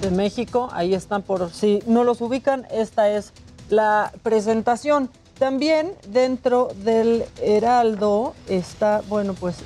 de 0.00 0.10
México. 0.10 0.68
Ahí 0.72 0.94
están 0.94 1.22
por 1.22 1.50
si 1.50 1.82
no 1.86 2.04
los 2.04 2.20
ubican, 2.20 2.66
esta 2.70 3.10
es 3.10 3.32
la 3.68 4.12
presentación. 4.22 5.10
También 5.38 5.92
dentro 6.08 6.68
del 6.84 7.24
Heraldo 7.42 8.34
está, 8.48 9.02
bueno, 9.08 9.34
pues 9.34 9.56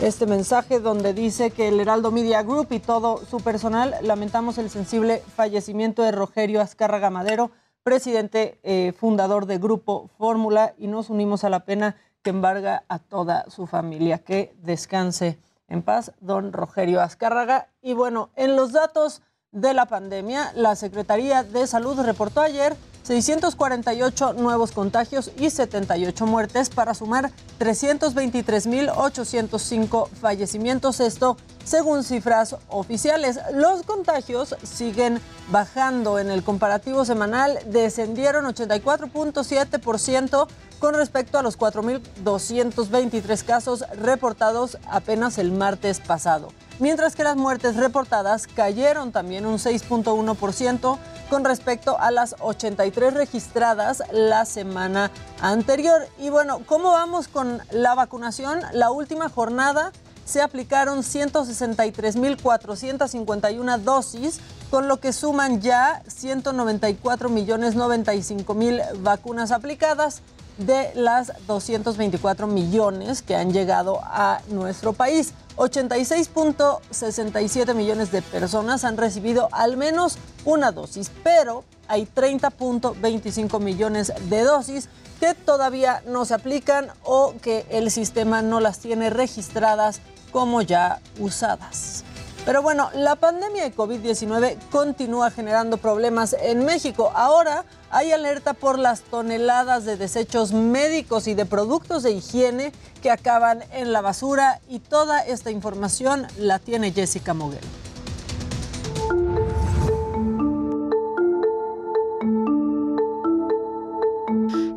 este 0.00 0.26
mensaje 0.26 0.80
donde 0.80 1.12
dice 1.12 1.50
que 1.50 1.68
el 1.68 1.78
Heraldo 1.78 2.10
Media 2.10 2.42
Group 2.42 2.68
y 2.70 2.78
todo 2.78 3.20
su 3.26 3.38
personal 3.38 3.94
lamentamos 4.02 4.58
el 4.58 4.70
sensible 4.70 5.22
fallecimiento 5.36 6.02
de 6.02 6.12
Rogerio 6.12 6.60
Azcárraga 6.60 7.10
Madero, 7.10 7.50
presidente 7.82 8.58
eh, 8.62 8.92
fundador 8.98 9.46
de 9.46 9.58
Grupo 9.58 10.08
Fórmula, 10.18 10.74
y 10.78 10.86
nos 10.86 11.10
unimos 11.10 11.44
a 11.44 11.50
la 11.50 11.64
pena 11.64 11.96
que 12.22 12.30
embarga 12.30 12.84
a 12.88 12.98
toda 12.98 13.48
su 13.50 13.66
familia. 13.66 14.18
Que 14.18 14.54
descanse 14.62 15.38
en 15.68 15.82
paz, 15.82 16.12
don 16.20 16.52
Rogerio 16.52 17.00
Azcárraga. 17.00 17.68
Y 17.80 17.92
bueno, 17.92 18.30
en 18.36 18.56
los 18.56 18.72
datos 18.72 19.22
de 19.50 19.74
la 19.74 19.86
pandemia, 19.86 20.52
la 20.54 20.76
Secretaría 20.76 21.42
de 21.42 21.66
Salud 21.66 22.00
reportó 22.00 22.40
ayer 22.40 22.76
648 23.02 24.34
nuevos 24.34 24.72
contagios 24.72 25.30
y 25.38 25.48
78 25.50 26.26
muertes 26.26 26.68
para 26.70 26.94
sumar 26.94 27.30
323.805 27.58 30.08
fallecimientos. 30.08 31.00
Esto 31.00 31.36
según 31.64 32.04
cifras 32.04 32.56
oficiales. 32.68 33.40
Los 33.52 33.82
contagios 33.82 34.56
siguen 34.62 35.20
bajando. 35.50 36.18
En 36.18 36.30
el 36.30 36.42
comparativo 36.42 37.04
semanal 37.04 37.58
descendieron 37.66 38.46
84.7% 38.46 40.48
con 40.82 40.94
respecto 40.94 41.38
a 41.38 41.42
los 41.42 41.56
4.223 41.56 43.44
casos 43.44 43.84
reportados 44.00 44.78
apenas 44.90 45.38
el 45.38 45.52
martes 45.52 46.00
pasado. 46.00 46.48
Mientras 46.80 47.14
que 47.14 47.22
las 47.22 47.36
muertes 47.36 47.76
reportadas 47.76 48.48
cayeron 48.48 49.12
también 49.12 49.46
un 49.46 49.58
6.1% 49.58 50.98
con 51.30 51.44
respecto 51.44 52.00
a 52.00 52.10
las 52.10 52.34
83 52.40 53.14
registradas 53.14 54.02
la 54.10 54.44
semana 54.44 55.12
anterior. 55.40 56.08
Y 56.18 56.30
bueno, 56.30 56.62
¿cómo 56.66 56.90
vamos 56.90 57.28
con 57.28 57.62
la 57.70 57.94
vacunación? 57.94 58.58
La 58.72 58.90
última 58.90 59.28
jornada 59.28 59.92
se 60.24 60.42
aplicaron 60.42 61.04
163.451 61.04 63.78
dosis, 63.78 64.40
con 64.68 64.88
lo 64.88 64.98
que 64.98 65.12
suman 65.12 65.60
ya 65.60 66.02
194 66.08 67.28
millones 67.28 67.76
95 67.76 68.52
mil 68.54 68.80
vacunas 68.98 69.52
aplicadas 69.52 70.22
de 70.58 70.92
las 70.94 71.32
224 71.46 72.46
millones 72.46 73.22
que 73.22 73.34
han 73.36 73.50
llegado 73.52 74.00
a 74.02 74.42
nuestro 74.48 74.92
país. 74.92 75.32
86.67 75.56 77.74
millones 77.74 78.12
de 78.12 78.22
personas 78.22 78.84
han 78.84 78.96
recibido 78.96 79.48
al 79.52 79.76
menos 79.76 80.16
una 80.44 80.72
dosis, 80.72 81.10
pero 81.22 81.64
hay 81.88 82.06
30.25 82.06 83.60
millones 83.60 84.12
de 84.28 84.42
dosis 84.42 84.88
que 85.20 85.34
todavía 85.34 86.02
no 86.06 86.24
se 86.24 86.32
aplican 86.34 86.88
o 87.04 87.34
que 87.42 87.66
el 87.70 87.90
sistema 87.90 88.40
no 88.42 88.60
las 88.60 88.78
tiene 88.78 89.10
registradas 89.10 90.00
como 90.32 90.62
ya 90.62 91.00
usadas. 91.18 92.04
Pero 92.44 92.60
bueno, 92.60 92.90
la 92.94 93.14
pandemia 93.14 93.62
de 93.62 93.74
COVID-19 93.74 94.58
continúa 94.72 95.30
generando 95.30 95.76
problemas 95.76 96.34
en 96.40 96.64
México. 96.64 97.12
Ahora 97.14 97.64
hay 97.88 98.10
alerta 98.10 98.52
por 98.52 98.80
las 98.80 99.02
toneladas 99.02 99.84
de 99.84 99.96
desechos 99.96 100.52
médicos 100.52 101.28
y 101.28 101.34
de 101.34 101.46
productos 101.46 102.02
de 102.02 102.10
higiene 102.10 102.72
que 103.00 103.12
acaban 103.12 103.62
en 103.72 103.92
la 103.92 104.00
basura 104.00 104.60
y 104.68 104.80
toda 104.80 105.20
esta 105.20 105.52
información 105.52 106.26
la 106.36 106.58
tiene 106.58 106.90
Jessica 106.90 107.32
Moguel. 107.32 107.60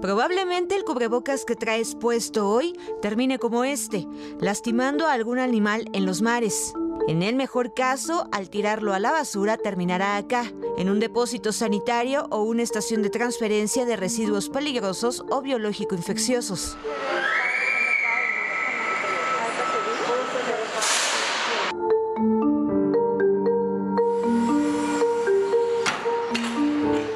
Probablemente 0.06 0.76
el 0.76 0.84
cubrebocas 0.84 1.46
que 1.46 1.56
traes 1.56 1.96
puesto 1.96 2.48
hoy 2.48 2.78
termine 3.02 3.40
como 3.40 3.64
este, 3.64 4.08
lastimando 4.40 5.08
a 5.08 5.14
algún 5.14 5.40
animal 5.40 5.90
en 5.94 6.06
los 6.06 6.22
mares. 6.22 6.76
En 7.08 7.24
el 7.24 7.36
mejor 7.36 7.74
caso, 7.74 8.28
al 8.32 8.52
tirarlo 8.52 8.94
a 8.94 9.00
la 9.00 9.12
basura, 9.12 9.58
terminará 9.58 10.16
acá, 10.16 10.54
en 10.78 10.92
un 10.92 11.00
depósito 11.00 11.52
sanitario 11.52 12.28
o 12.30 12.44
una 12.44 12.62
estación 12.62 13.02
de 13.02 13.10
transferencia 13.10 13.84
de 13.86 13.96
residuos 13.96 14.48
peligrosos 14.50 15.26
o 15.32 15.42
biológico 15.42 15.96
infecciosos. 15.96 16.78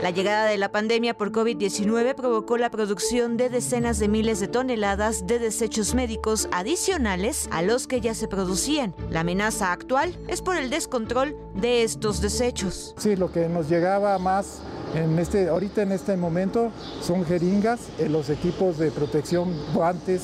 La 0.10 0.16
llegada 0.16 0.46
de 0.46 0.58
la 0.58 0.72
pandemia 0.72 1.16
por 1.16 1.32
COVID-19 1.32 2.16
provocó 2.16 2.58
la 2.58 2.72
producción 2.72 3.38
de 3.38 3.48
decenas 3.52 4.00
de 4.00 4.08
miles 4.08 4.40
de 4.40 4.48
toneladas 4.48 5.28
de 5.28 5.38
desechos 5.38 5.94
médicos 5.94 6.50
adicionales 6.52 7.48
a 7.52 7.62
los 7.62 7.86
que 7.86 8.02
ya 8.02 8.16
se 8.16 8.28
producían. 8.28 8.96
La 9.12 9.20
amenaza 9.20 9.72
actual 9.72 10.18
es 10.28 10.42
por 10.42 10.58
el 10.58 10.72
descontrol 10.72 11.38
de 11.54 11.84
estos 11.84 12.22
desechos. 12.22 12.96
Sí, 12.98 13.16
lo 13.16 13.32
que 13.32 13.48
nos 13.50 13.70
llegaba 13.70 14.18
más 14.18 14.62
En 14.96 15.20
este, 15.20 15.50
ahorita 15.50 15.84
en 15.84 15.92
este 15.92 16.18
momento 16.18 16.72
son 17.02 17.26
jeringas, 17.26 17.80
eh, 18.00 18.10
los 18.10 18.30
equipos 18.30 18.78
de 18.78 18.90
protección, 18.92 19.54
guantes, 19.74 20.24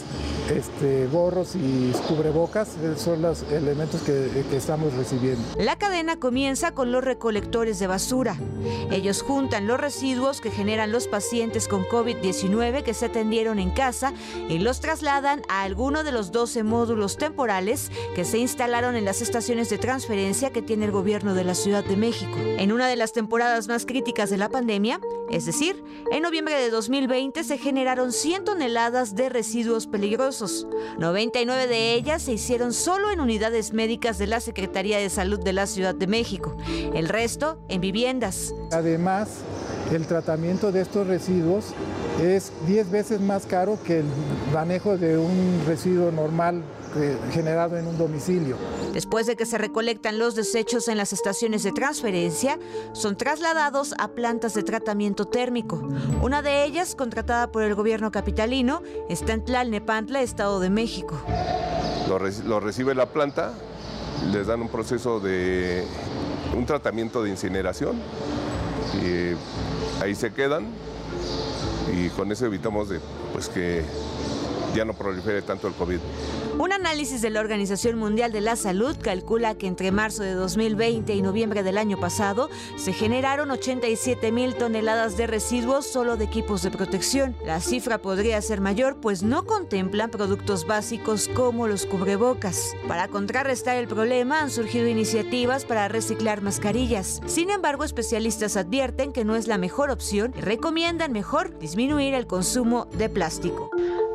este, 0.50 1.08
gorros 1.08 1.56
y 1.56 1.92
cubrebocas, 2.08 2.70
eh, 2.82 2.94
son 2.98 3.22
los 3.22 3.44
elementos 3.52 4.02
que, 4.02 4.44
que 4.50 4.58
estamos 4.58 4.94
recibiendo. 4.94 5.42
La 5.58 5.78
cadena 5.78 6.18
comienza 6.18 6.72
con 6.72 6.92
los 6.92 7.04
recolectores 7.04 7.78
de 7.80 7.88
basura. 7.88 8.38
Ellos 8.92 9.22
juntan 9.22 9.68
los 9.68 9.80
residuos 9.80 10.42
que 10.42 10.50
generan 10.50 10.92
los 10.92 11.08
pacientes 11.08 11.68
con 11.68 11.84
COVID-19 11.84 12.84
que 12.84 12.94
se 12.94 13.06
atendieron 13.06 13.60
en 13.60 13.70
casa 13.70 14.14
y 14.50 14.60
los 14.60 14.80
trasladan 14.80 15.42
a 15.48 15.62
alguno 15.64 16.04
de 16.04 16.12
los 16.12 16.32
12 16.32 16.64
módulos 16.64 17.18
temporales 17.18 17.92
que 18.16 18.26
se 18.26 18.40
instalaron 18.40 18.96
en 18.96 19.06
las 19.06 19.22
estaciones 19.22 19.70
de 19.70 19.78
transferencia 19.78 20.52
que 20.52 20.62
tiene 20.62 20.86
el 20.86 20.92
gobierno 20.92 21.36
de 21.36 21.44
la 21.44 21.56
Ciudad 21.56 21.84
de 21.84 21.98
México. 21.98 22.36
En 22.58 22.72
una 22.72 22.88
de 22.88 22.96
las 22.96 23.14
temporadas 23.14 23.68
más 23.68 23.86
críticas 23.86 24.30
de 24.30 24.38
la 24.38 24.50
pandemia, 24.56 25.02
es 25.30 25.46
decir, 25.46 25.84
en 26.14 26.24
noviembre 26.24 26.56
de 26.56 26.70
2020 26.70 27.44
se 27.44 27.58
generaron 27.58 28.14
100 28.14 28.46
toneladas 28.46 29.14
de 29.14 29.28
residuos 29.28 29.86
peligrosos. 29.86 30.66
99 30.98 31.68
de 31.68 31.94
ellas 31.94 32.22
se 32.22 32.32
hicieron 32.32 32.72
solo 32.72 33.12
en 33.12 33.20
unidades 33.20 33.74
médicas 33.74 34.18
de 34.18 34.28
la 34.28 34.40
Secretaría 34.40 34.98
de 34.98 35.10
Salud 35.10 35.42
de 35.44 35.52
la 35.52 35.68
Ciudad 35.68 35.94
de 35.94 36.08
México. 36.08 36.56
El 36.94 37.10
resto 37.10 37.60
en 37.68 37.82
viviendas. 37.82 38.56
Además, 38.72 39.28
el 39.92 40.08
tratamiento 40.08 40.72
de 40.72 40.80
estos 40.80 41.06
residuos 41.06 41.74
es 42.24 42.54
10 42.66 42.92
veces 42.92 43.20
más 43.20 43.46
caro 43.46 43.78
que 43.86 44.00
el 44.00 44.06
manejo 44.54 44.98
de 44.98 45.18
un 45.18 45.64
residuo 45.68 46.14
normal 46.14 46.64
generado 47.32 47.78
en 47.78 47.88
un 47.88 47.98
domicilio. 47.98 48.58
Después 48.94 49.28
de 49.28 49.36
que 49.36 49.46
se 49.46 49.58
recolectan 49.58 50.18
los 50.18 50.36
desechos 50.36 50.88
en 50.88 50.98
las 50.98 51.14
estaciones 51.14 51.64
de 51.64 51.72
transferencia, 51.72 52.60
son 52.94 53.18
trasladados 53.18 53.94
a 53.98 54.10
plantas 54.10 54.54
de 54.54 54.64
tratamiento 54.64 55.26
térmico. 55.26 55.88
Una 56.22 56.42
de 56.42 56.64
ellas, 56.64 56.96
contratada 56.96 57.52
por 57.52 57.64
el 57.64 57.76
gobierno 57.76 58.12
capitalino, 58.12 58.82
está 59.10 59.34
en 59.34 59.44
Tlalnepantla, 59.44 60.22
Estado 60.22 60.60
de 60.60 60.70
México. 60.70 61.20
Lo, 62.08 62.20
lo 62.20 62.60
recibe 62.60 62.96
la 62.96 63.08
planta, 63.08 63.54
les 64.32 64.48
dan 64.48 64.62
un 64.62 64.70
proceso 64.70 65.20
de 65.20 65.84
un 66.56 66.66
tratamiento 66.66 67.24
de 67.24 67.30
incineración 67.30 68.00
y 69.04 69.36
ahí 70.02 70.16
se 70.16 70.32
quedan 70.32 70.68
y 71.94 72.10
con 72.10 72.32
eso 72.32 72.46
evitamos 72.46 72.90
de, 72.90 73.00
pues 73.34 73.50
que 73.50 73.84
ya 74.76 74.86
no 74.86 74.94
prolifere 74.94 75.42
tanto 75.42 75.68
el 75.68 75.74
COVID. 75.74 76.00
Un 76.60 76.72
análisis 76.72 77.22
de 77.22 77.30
la 77.30 77.40
Organización 77.40 77.98
Mundial 77.98 78.32
de 78.32 78.42
la 78.42 78.56
Salud 78.56 78.96
calcula 79.02 79.56
que 79.56 79.68
entre 79.68 79.92
marzo 79.92 80.24
de 80.24 80.34
2020 80.34 81.14
y 81.14 81.22
noviembre 81.22 81.64
del 81.64 81.78
año 81.78 82.00
pasado 82.00 82.50
se 82.78 82.94
generaron 82.94 83.52
87 83.52 84.32
mil 84.32 84.56
toneladas 84.56 85.18
de 85.18 85.28
residuos 85.28 85.86
solo 85.86 86.18
de 86.18 86.26
equipos 86.26 86.62
de 86.62 86.72
protección. 86.72 87.36
La 87.46 87.60
cifra 87.60 87.98
podría 87.98 88.42
ser 88.42 88.62
mayor 88.62 89.00
pues 89.02 89.24
no 89.24 89.46
contemplan 89.46 90.12
productos 90.12 90.68
básicos 90.68 91.30
como 91.30 91.68
los 91.68 91.86
cubrebocas. 91.86 92.74
Para 92.88 93.08
contrarrestar 93.08 93.78
el 93.78 93.88
problema 93.88 94.42
han 94.42 94.52
surgido 94.52 94.88
iniciativas 94.88 95.66
para 95.66 95.88
reciclar 95.88 96.42
mascarillas. 96.42 97.22
Sin 97.26 97.50
embargo, 97.50 97.84
especialistas 97.84 98.58
advierten 98.58 99.14
que 99.14 99.26
no 99.26 99.36
es 99.36 99.48
la 99.48 99.58
mejor 99.58 99.90
opción 99.90 100.34
y 100.38 100.42
recomiendan 100.42 101.12
mejor 101.12 101.58
disminuir 101.60 102.14
el 102.14 102.28
consumo 102.28 102.88
de 102.98 103.10
plástico. 103.10 103.70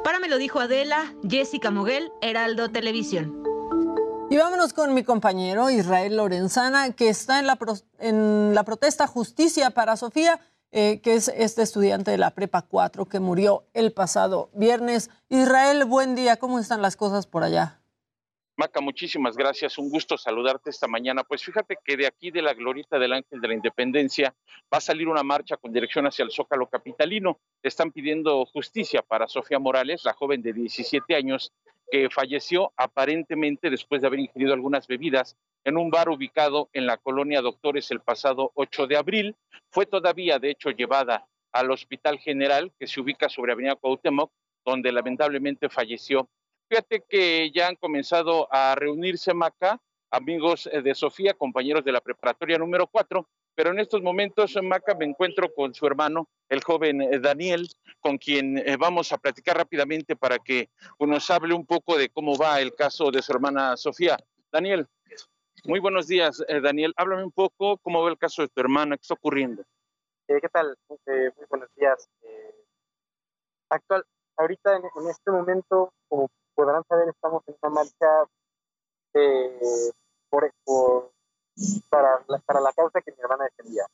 Para 0.05 0.19
me 0.19 0.29
lo 0.29 0.39
dijo 0.39 0.61
Adela, 0.61 1.15
Jessica 1.29 1.71
Moguel, 1.71 2.11
Heraldo 2.23 2.71
Televisión. 2.71 3.43
Y 4.31 4.37
vámonos 4.37 4.73
con 4.73 4.95
mi 4.95 5.05
compañero 5.05 5.69
Israel 5.71 6.17
Lorenzana, 6.17 6.95
que 6.95 7.11
está 7.11 7.39
en 7.39 7.47
la, 7.47 7.59
en 7.99 8.55
la 8.55 8.65
protesta 8.65 9.07
Justicia 9.07 9.71
para 9.71 9.97
Sofía, 9.97 10.41
eh, 10.73 11.01
que 11.03 11.15
es 11.15 11.29
este 11.29 11.63
estudiante 11.63 12.13
de 12.13 12.19
la 12.19 12.31
Prepa 12.31 12.63
4 12.63 13.07
que 13.07 13.21
murió 13.21 13.65
el 13.75 13.93
pasado 13.93 14.49
viernes. 14.55 15.11
Israel, 15.29 15.85
buen 15.85 16.15
día, 16.15 16.37
¿cómo 16.37 16.59
están 16.59 16.81
las 16.81 16.97
cosas 16.97 17.27
por 17.27 17.43
allá? 17.43 17.81
Maca, 18.57 18.81
muchísimas 18.81 19.37
gracias. 19.37 19.79
Un 19.79 19.91
gusto 19.91 20.17
saludarte 20.17 20.71
esta 20.71 20.87
mañana. 20.87 21.25
Pues 21.25 21.43
fíjate 21.43 21.77
que 21.85 21.97
de 21.97 22.07
aquí 22.07 22.31
de 22.31 22.43
la 22.43 22.55
glorita 22.55 22.99
del 22.99 23.15
Ángel 23.15 23.41
de 23.41 23.49
la 23.49 23.55
Independencia 23.55 24.35
va 24.73 24.79
a 24.79 24.81
salir 24.81 25.09
una 25.09 25.23
marcha 25.23 25.57
con 25.57 25.73
dirección 25.73 26.07
hacia 26.07 26.25
el 26.25 26.31
Zócalo 26.31 26.69
Capitalino. 26.69 27.39
Están 27.63 27.91
pidiendo 27.91 28.45
justicia 28.47 29.03
para 29.03 29.29
Sofía 29.29 29.59
Morales, 29.59 30.05
la 30.05 30.13
joven 30.13 30.43
de 30.43 30.53
17 30.53 31.15
años 31.15 31.53
que 31.91 32.09
falleció 32.09 32.73
aparentemente 32.77 33.69
después 33.69 34.01
de 34.01 34.07
haber 34.07 34.21
ingerido 34.21 34.53
algunas 34.53 34.87
bebidas 34.87 35.37
en 35.65 35.77
un 35.77 35.91
bar 35.91 36.09
ubicado 36.09 36.69
en 36.73 36.87
la 36.87 36.99
colonia 36.99 37.43
Doctores 37.43 37.91
el 37.91 38.01
pasado 38.01 38.53
8 38.55 38.87
de 38.87 38.97
abril. 38.97 39.37
Fue 39.71 39.87
todavía, 39.87 40.39
de 40.39 40.51
hecho, 40.51 40.71
llevada 40.71 41.27
al 41.53 41.71
Hospital 41.71 42.19
General 42.19 42.73
que 42.79 42.87
se 42.87 43.01
ubica 43.01 43.29
sobre 43.29 43.53
Avenida 43.53 43.75
Cuauhtémoc, 43.75 44.31
donde 44.65 44.93
lamentablemente 44.93 45.69
falleció 45.69 46.29
Fíjate 46.71 47.03
que 47.09 47.51
ya 47.51 47.67
han 47.67 47.75
comenzado 47.75 48.47
a 48.49 48.77
reunirse, 48.77 49.35
Maca, 49.35 49.81
amigos 50.09 50.69
eh, 50.71 50.83
de 50.83 50.95
Sofía, 50.95 51.35
compañeros 51.35 51.85
de 51.85 51.91
la 51.91 52.01
preparatoria 52.01 52.59
número 52.59 52.87
4, 52.87 53.29
pero 53.61 53.73
en 53.73 53.79
estos 53.79 54.01
momentos, 54.01 54.57
Maca, 54.63 54.95
me 54.95 55.05
encuentro 55.05 55.53
con 55.53 55.75
su 55.75 55.87
hermano, 55.87 56.31
el 56.49 56.65
joven 56.65 57.03
eh, 57.03 57.19
Daniel, 57.19 57.69
con 58.01 58.17
quien 58.17 58.57
eh, 58.57 58.79
vamos 58.79 59.13
a 59.13 59.19
platicar 59.19 59.55
rápidamente 59.55 60.17
para 60.17 60.39
que 60.39 60.71
nos 60.99 61.31
hable 61.31 61.53
un 61.53 61.67
poco 61.67 61.99
de 61.99 62.09
cómo 62.09 62.39
va 62.39 62.59
el 62.63 62.75
caso 62.75 63.11
de 63.11 63.21
su 63.21 63.33
hermana 63.33 63.77
Sofía. 63.77 64.17
Daniel, 64.51 64.89
muy 65.65 65.79
buenos 65.79 66.07
días, 66.07 66.43
Daniel. 66.63 66.95
Háblame 66.97 67.23
un 67.23 67.33
poco 67.33 67.77
cómo 67.83 68.03
va 68.03 68.09
el 68.09 68.17
caso 68.17 68.41
de 68.41 68.49
tu 68.49 68.63
hermana, 68.63 68.97
qué 68.97 69.03
está 69.03 69.13
ocurriendo. 69.13 69.63
¿Qué 70.27 70.49
tal? 70.51 70.75
muy 70.89 71.47
buenos 71.51 71.69
días. 71.77 72.09
actual, 73.69 74.07
ahorita 74.39 74.77
en, 74.77 74.85
en, 74.85 75.11
este 75.11 75.31
momento, 75.31 75.93
como 76.09 76.31
podrán 76.55 76.83
saber, 76.89 77.11
estamos 77.11 77.43
en 77.47 77.57
una 77.61 77.75
marcha 77.75 78.09
eh, 79.13 79.93
por, 80.31 80.51
para, 81.89 82.23
la, 82.29 82.39
para 82.39 82.61
la 82.61 82.73
causa 82.73 83.01
que 83.01 83.13
mi 83.13 83.19
hermana 83.21 83.45
defendía. 83.45 83.87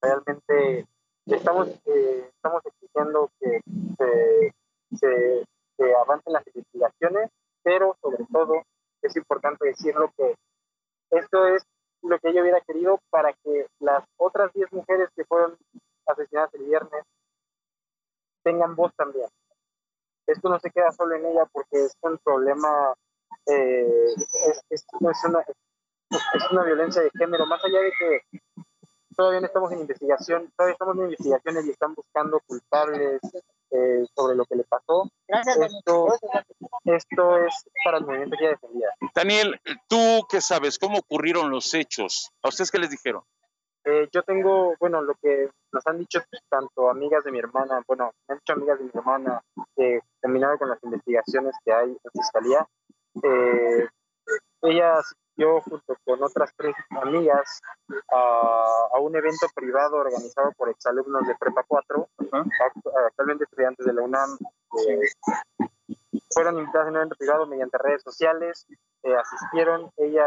Realmente 0.00 0.86
estamos, 1.26 1.68
eh, 1.86 2.30
estamos 2.34 2.62
exigiendo 2.66 3.30
que 3.40 3.60
se, 3.98 5.44
se, 5.76 5.94
avancen 5.94 6.32
las 6.32 6.46
investigaciones, 6.46 7.30
pero 7.62 7.96
sobre 8.00 8.24
todo 8.32 8.62
es 9.02 9.16
importante 9.16 9.66
decirlo 9.66 10.10
que 10.16 10.34
esto 11.10 11.46
es 11.46 11.62
lo 12.02 12.18
que 12.18 12.30
ella 12.30 12.42
hubiera 12.42 12.60
querido 12.60 12.98
para 13.10 13.32
que 13.32 13.66
las 13.80 14.04
otras 14.16 14.52
10 14.52 14.72
mujeres 14.72 15.08
que 15.16 15.24
fueron 15.24 15.56
asesinadas 16.06 16.52
el 16.54 16.64
viernes 16.64 17.02
tengan 18.42 18.76
voz 18.76 18.92
también 18.94 19.28
esto 20.26 20.48
no 20.48 20.58
se 20.58 20.70
queda 20.70 20.90
solo 20.92 21.16
en 21.16 21.26
ella 21.26 21.44
porque 21.52 21.84
es 21.84 21.96
un 22.00 22.18
problema, 22.18 22.94
eh, 23.46 24.14
es, 24.16 24.62
es, 24.70 24.86
una, 25.00 25.44
una 26.50 26.64
violencia 26.64 27.02
de 27.02 27.10
género, 27.18 27.46
más 27.46 27.64
allá 27.64 27.80
de 27.80 27.92
que 27.98 28.40
todavía 29.16 29.40
no 29.40 29.46
estamos 29.46 29.72
en 29.72 29.80
investigación, 29.80 30.52
todavía 30.56 30.72
estamos 30.72 30.96
en 30.96 31.04
investigaciones 31.04 31.66
y 31.66 31.70
están 31.70 31.94
buscando 31.94 32.40
culpables 32.46 33.20
eh, 33.70 34.06
sobre 34.14 34.36
lo 34.36 34.44
que 34.44 34.56
le 34.56 34.64
pasó. 34.64 35.10
Esto, 35.28 36.08
esto 36.84 37.38
es 37.38 37.64
para 37.84 37.98
el 37.98 38.06
movimiento 38.06 38.36
que 38.36 38.44
ella 38.44 38.58
defendía. 38.60 38.88
Daniel, 39.14 39.60
¿tú 39.88 40.26
qué 40.28 40.40
sabes? 40.40 40.78
¿Cómo 40.78 40.98
ocurrieron 40.98 41.50
los 41.50 41.72
hechos? 41.74 42.30
¿A 42.42 42.48
ustedes 42.48 42.70
qué 42.70 42.78
les 42.78 42.90
dijeron? 42.90 43.22
Eh, 43.84 44.08
yo 44.12 44.22
tengo, 44.22 44.74
bueno, 44.80 45.02
lo 45.02 45.14
que 45.20 45.50
nos 45.72 45.86
han 45.86 45.98
dicho 45.98 46.20
tanto 46.48 46.88
amigas 46.88 47.22
de 47.22 47.32
mi 47.32 47.38
hermana, 47.38 47.82
bueno, 47.86 48.12
me 48.26 48.32
han 48.32 48.38
dicho 48.38 48.54
amigas 48.54 48.78
de 48.78 48.84
mi 48.84 48.90
hermana, 48.94 49.42
eh, 49.76 50.00
terminado 50.20 50.56
con 50.56 50.70
las 50.70 50.82
investigaciones 50.82 51.54
que 51.64 51.72
hay 51.72 51.90
en 51.90 52.10
Fiscalía. 52.12 52.66
Eh, 53.22 53.86
ella 54.64 54.98
asistió 54.98 55.60
junto 55.60 55.96
con 56.04 56.22
otras 56.22 56.50
tres 56.56 56.74
amigas 56.90 57.60
a, 58.10 58.88
a, 58.94 58.98
un 59.00 59.14
evento 59.16 59.46
privado 59.54 59.96
organizado 59.96 60.52
por 60.56 60.68
exalumnos 60.68 61.26
de 61.26 61.34
Prepa 61.36 61.64
4, 61.66 62.08
actualmente 63.06 63.44
estudiantes 63.44 63.86
de 63.86 63.92
la 63.92 64.02
UNAM. 64.02 64.38
Eh, 64.88 65.68
fueron 66.30 66.58
invitadas 66.58 66.88
en 66.88 66.94
un 66.94 66.96
evento 66.96 67.16
privado 67.16 67.46
mediante 67.46 67.78
redes 67.78 68.02
sociales, 68.02 68.66
eh, 69.02 69.14
asistieron, 69.14 69.90
ella, 69.96 70.26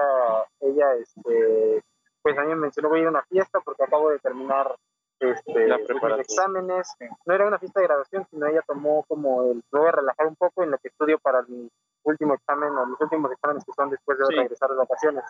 ella 0.61 0.93
este, 0.95 1.83
pues 2.21 2.37
a 2.37 2.41
mí 2.41 2.49
me 2.49 2.55
mencionó 2.55 2.89
voy 2.89 2.99
a 2.99 3.01
ir 3.01 3.07
a 3.07 3.11
una 3.11 3.23
fiesta 3.23 3.59
porque 3.61 3.83
acabo 3.83 4.09
de 4.09 4.19
terminar 4.19 4.75
este, 5.19 5.67
los 5.67 6.19
exámenes. 6.19 6.87
No 7.25 7.33
era 7.33 7.47
una 7.47 7.59
fiesta 7.59 7.79
de 7.79 7.87
graduación, 7.87 8.27
sino 8.29 8.45
ella 8.47 8.63
tomó 8.67 9.03
como 9.07 9.51
el, 9.51 9.63
voy 9.71 9.87
a 9.87 9.91
relajar 9.91 10.27
un 10.27 10.35
poco 10.35 10.63
en 10.63 10.71
lo 10.71 10.77
que 10.77 10.89
estudio 10.89 11.19
para 11.19 11.41
mi 11.43 11.69
último 12.03 12.33
examen 12.35 12.69
o 12.69 12.85
mis 12.85 13.01
últimos 13.01 13.31
exámenes 13.31 13.63
que 13.65 13.73
son 13.73 13.89
después 13.89 14.17
de 14.17 14.25
regresar 14.35 14.69
de 14.69 14.75
vacaciones. 14.75 15.23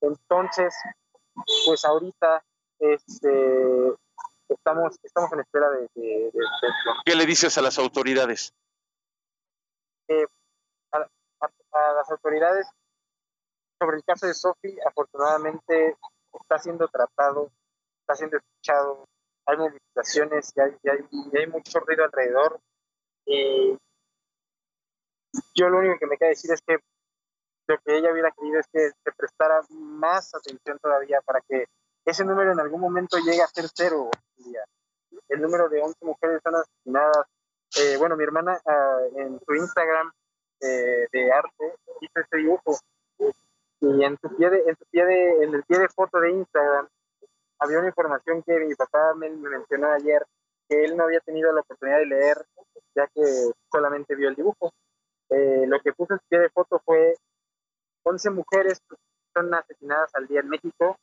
Entonces, 0.00 0.74
pues 1.66 1.84
ahorita 1.84 2.44
este, 2.78 3.94
estamos, 4.48 4.98
estamos 5.02 5.32
en 5.32 5.40
espera 5.40 5.70
de, 5.70 5.88
de, 5.94 6.30
de, 6.32 6.40
¿Qué 7.04 7.14
le 7.14 7.26
dices 7.26 7.56
a 7.58 7.62
las 7.62 7.78
autoridades? 7.78 8.54
Eh, 10.08 10.26
a, 10.92 10.98
a, 10.98 11.46
a 11.72 11.92
las 11.94 12.10
autoridades 12.10 12.68
sobre 13.78 13.98
el 13.98 14.04
caso 14.04 14.26
de 14.26 14.34
Sofi, 14.34 14.76
afortunadamente 14.86 15.96
está 16.32 16.58
siendo 16.58 16.88
tratado, 16.88 17.50
está 18.06 18.14
siendo 18.14 18.36
escuchado. 18.36 19.04
hay 19.46 19.56
movilizaciones 19.56 20.52
y 20.56 21.38
hay, 21.38 21.46
mucho 21.48 21.80
ruido 21.80 22.04
alrededor. 22.04 22.60
Y 23.26 23.76
yo 25.54 25.68
lo 25.68 25.78
único 25.78 25.98
que 25.98 26.06
me 26.06 26.16
queda 26.16 26.28
decir 26.28 26.52
es 26.52 26.62
que 26.62 26.78
lo 27.68 27.78
que 27.78 27.96
ella 27.96 28.12
hubiera 28.12 28.30
querido 28.30 28.60
es 28.60 28.66
que 28.72 28.90
se 28.90 29.12
prestara 29.16 29.60
más 29.70 30.32
atención 30.34 30.78
todavía 30.78 31.20
para 31.22 31.40
que 31.40 31.66
ese 32.04 32.24
número 32.24 32.52
en 32.52 32.60
algún 32.60 32.80
momento 32.80 33.18
llegue 33.18 33.42
a 33.42 33.48
ser 33.48 33.66
cero. 33.74 34.08
El 35.28 35.40
número 35.40 35.68
de 35.68 35.82
11 35.82 36.04
mujeres 36.04 36.40
son 36.44 36.54
asesinadas. 36.54 37.26
Eh, 37.80 37.96
bueno, 37.98 38.16
mi 38.16 38.22
hermana 38.22 38.60
ah, 38.64 38.98
en 39.16 39.40
su 39.44 39.54
Instagram 39.54 40.12
eh, 40.60 41.08
de 41.10 41.32
arte 41.32 41.74
hizo 42.00 42.20
este 42.20 42.36
dibujo 42.36 42.78
y 43.80 44.04
en 44.04 44.16
su 44.18 44.36
pie 44.36 44.50
de, 44.50 44.58
en 44.58 44.76
su 44.76 44.84
pie 44.90 45.04
de, 45.04 45.44
en 45.44 45.54
el 45.54 45.64
pie 45.64 45.80
de 45.80 45.88
foto 45.88 46.20
de 46.20 46.30
Instagram 46.30 46.88
había 47.58 47.78
una 47.78 47.88
información 47.88 48.42
que 48.42 48.58
mi 48.60 48.74
papá 48.74 49.14
me, 49.14 49.30
me 49.30 49.50
mencionó 49.50 49.90
ayer 49.90 50.24
que 50.68 50.84
él 50.84 50.96
no 50.96 51.04
había 51.04 51.20
tenido 51.20 51.52
la 51.52 51.60
oportunidad 51.60 51.98
de 51.98 52.06
leer 52.06 52.46
ya 52.96 53.06
que 53.08 53.22
solamente 53.70 54.14
vio 54.14 54.28
el 54.28 54.34
dibujo. 54.34 54.72
Eh, 55.28 55.66
lo 55.66 55.80
que 55.80 55.92
puso 55.92 56.14
en 56.14 56.20
pie 56.28 56.40
de 56.40 56.50
foto 56.50 56.80
fue 56.84 57.14
11 58.04 58.30
mujeres 58.30 58.80
son 59.34 59.52
asesinadas 59.52 60.14
al 60.14 60.26
día 60.26 60.40
en 60.40 60.48
México 60.48 60.96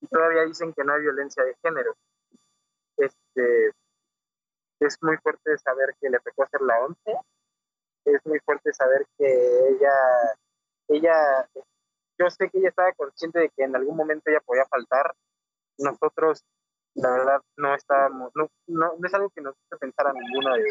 y 0.00 0.06
todavía 0.06 0.44
dicen 0.44 0.72
que 0.72 0.84
no 0.84 0.92
hay 0.92 1.00
violencia 1.00 1.42
de 1.42 1.56
género. 1.62 1.94
Este, 2.96 3.72
es 4.80 4.96
muy 5.02 5.16
fuerte 5.18 5.58
saber 5.58 5.94
que 6.00 6.08
le 6.08 6.20
tocó 6.20 6.46
ser 6.46 6.60
la 6.62 6.78
11. 6.84 6.98
Es 8.04 8.26
muy 8.26 8.38
fuerte 8.40 8.72
saber 8.72 9.06
que 9.18 9.26
ella, 9.26 9.92
ella, 10.88 11.48
yo 12.18 12.30
sé 12.30 12.48
que 12.48 12.58
ella 12.58 12.68
estaba 12.68 12.92
consciente 12.92 13.40
de 13.40 13.48
que 13.50 13.64
en 13.64 13.74
algún 13.74 13.96
momento 13.96 14.30
ella 14.30 14.40
podía 14.44 14.64
faltar. 14.66 15.14
Nosotros, 15.80 16.44
la 16.94 17.10
verdad, 17.10 17.40
no 17.56 17.74
estábamos, 17.74 18.30
no, 18.34 18.48
no, 18.66 18.94
no 18.98 19.06
es 19.06 19.14
algo 19.14 19.30
que 19.30 19.40
nos 19.40 19.54
hace 19.66 19.78
pensar 19.78 20.06
a 20.08 20.12
ninguno 20.12 20.54
de 20.54 20.64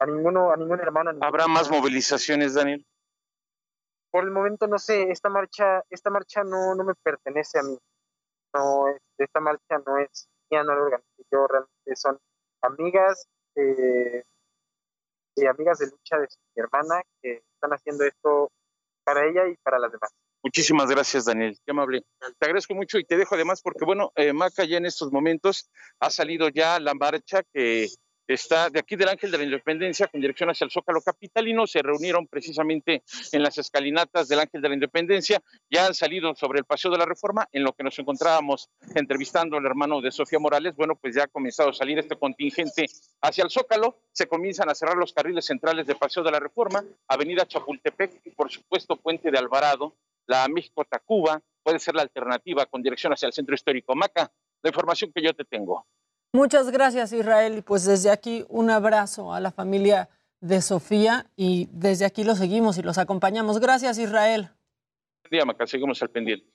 a 0.00 0.06
ninguno, 0.06 0.50
a 0.52 0.56
ningún 0.56 0.80
hermano. 0.80 1.10
a 1.10 1.12
ningún 1.12 1.26
¿Habrá 1.26 1.46
más 1.46 1.70
movilizaciones, 1.70 2.54
Daniel? 2.54 2.84
por 4.10 4.22
el 4.24 4.30
momento 4.30 4.68
no 4.68 4.78
sé, 4.78 5.10
esta 5.10 5.28
marcha, 5.28 5.82
esta 5.90 6.08
marcha 6.08 6.44
no, 6.44 6.74
no 6.76 6.84
me 6.84 6.94
pertenece 6.94 7.58
a 7.58 7.62
mí. 7.64 7.76
No, 8.54 8.88
es- 8.88 9.02
esta 9.18 9.40
marcha 9.40 9.78
no 9.84 9.98
es 9.98 10.28
mía, 10.50 10.62
no 10.62 10.74
la 10.76 10.82
organizé 10.82 11.24
yo, 11.32 11.46
realmente 11.48 11.96
son 11.96 12.18
amigas 12.62 13.26
eh, 13.56 14.22
y 15.36 15.46
amigas 15.46 15.78
de 15.78 15.86
lucha 15.90 16.18
de 16.18 16.28
mi 16.54 16.62
hermana 16.62 17.02
que 17.20 17.42
están 17.54 17.72
haciendo 17.72 18.04
esto 18.04 18.52
para 19.04 19.26
ella 19.26 19.48
y 19.48 19.56
para 19.56 19.80
las 19.80 19.90
demás. 19.90 20.12
Muchísimas 20.44 20.90
gracias, 20.90 21.24
Daniel. 21.24 21.56
Qué 21.64 21.70
amable. 21.70 22.04
Te 22.38 22.44
agradezco 22.44 22.74
mucho 22.74 22.98
y 22.98 23.04
te 23.04 23.16
dejo 23.16 23.34
además 23.34 23.62
porque, 23.62 23.86
bueno, 23.86 24.12
eh, 24.14 24.34
Maca 24.34 24.64
ya 24.64 24.76
en 24.76 24.84
estos 24.84 25.10
momentos 25.10 25.70
ha 26.00 26.10
salido 26.10 26.50
ya 26.50 26.78
la 26.78 26.92
marcha 26.92 27.42
que 27.50 27.88
está 28.26 28.68
de 28.68 28.78
aquí 28.78 28.94
del 28.96 29.08
Ángel 29.08 29.30
de 29.30 29.38
la 29.38 29.44
Independencia 29.44 30.06
con 30.06 30.20
dirección 30.20 30.50
hacia 30.50 30.66
el 30.66 30.70
Zócalo 30.70 31.00
Capitalino. 31.00 31.66
Se 31.66 31.80
reunieron 31.80 32.26
precisamente 32.26 33.04
en 33.32 33.42
las 33.42 33.56
escalinatas 33.56 34.28
del 34.28 34.40
Ángel 34.40 34.60
de 34.60 34.68
la 34.68 34.74
Independencia. 34.74 35.42
Ya 35.70 35.86
han 35.86 35.94
salido 35.94 36.34
sobre 36.34 36.58
el 36.58 36.66
Paseo 36.66 36.90
de 36.90 36.98
la 36.98 37.06
Reforma, 37.06 37.48
en 37.50 37.64
lo 37.64 37.72
que 37.72 37.82
nos 37.82 37.98
encontrábamos 37.98 38.68
entrevistando 38.94 39.56
al 39.56 39.64
hermano 39.64 40.02
de 40.02 40.12
Sofía 40.12 40.38
Morales. 40.38 40.76
Bueno, 40.76 40.94
pues 40.94 41.14
ya 41.14 41.24
ha 41.24 41.28
comenzado 41.28 41.70
a 41.70 41.72
salir 41.72 41.98
este 41.98 42.16
contingente 42.16 42.84
hacia 43.22 43.44
el 43.44 43.50
Zócalo. 43.50 43.96
Se 44.12 44.26
comienzan 44.26 44.68
a 44.68 44.74
cerrar 44.74 44.98
los 44.98 45.14
carriles 45.14 45.46
centrales 45.46 45.86
de 45.86 45.94
Paseo 45.94 46.22
de 46.22 46.32
la 46.32 46.38
Reforma, 46.38 46.84
Avenida 47.08 47.46
Chapultepec 47.46 48.20
y, 48.26 48.30
por 48.32 48.52
supuesto, 48.52 48.96
Puente 48.96 49.30
de 49.30 49.38
Alvarado 49.38 49.94
la 50.26 50.48
México-Tacuba 50.48 51.42
puede 51.62 51.78
ser 51.78 51.94
la 51.94 52.02
alternativa 52.02 52.66
con 52.66 52.82
dirección 52.82 53.12
hacia 53.12 53.26
el 53.26 53.32
centro 53.32 53.54
histórico. 53.54 53.94
Maca, 53.94 54.32
la 54.62 54.70
información 54.70 55.12
que 55.14 55.22
yo 55.22 55.34
te 55.34 55.44
tengo. 55.44 55.86
Muchas 56.32 56.70
gracias, 56.70 57.12
Israel. 57.12 57.58
Y 57.58 57.62
pues 57.62 57.84
desde 57.84 58.10
aquí 58.10 58.44
un 58.48 58.70
abrazo 58.70 59.32
a 59.32 59.40
la 59.40 59.52
familia 59.52 60.08
de 60.40 60.60
Sofía 60.60 61.26
y 61.36 61.68
desde 61.72 62.04
aquí 62.04 62.24
los 62.24 62.38
seguimos 62.38 62.76
y 62.76 62.82
los 62.82 62.98
acompañamos. 62.98 63.60
Gracias, 63.60 63.98
Israel. 63.98 64.50
Buen 65.22 65.30
día, 65.30 65.44
Maca, 65.44 65.66
seguimos 65.66 66.02
al 66.02 66.10
pendiente. 66.10 66.54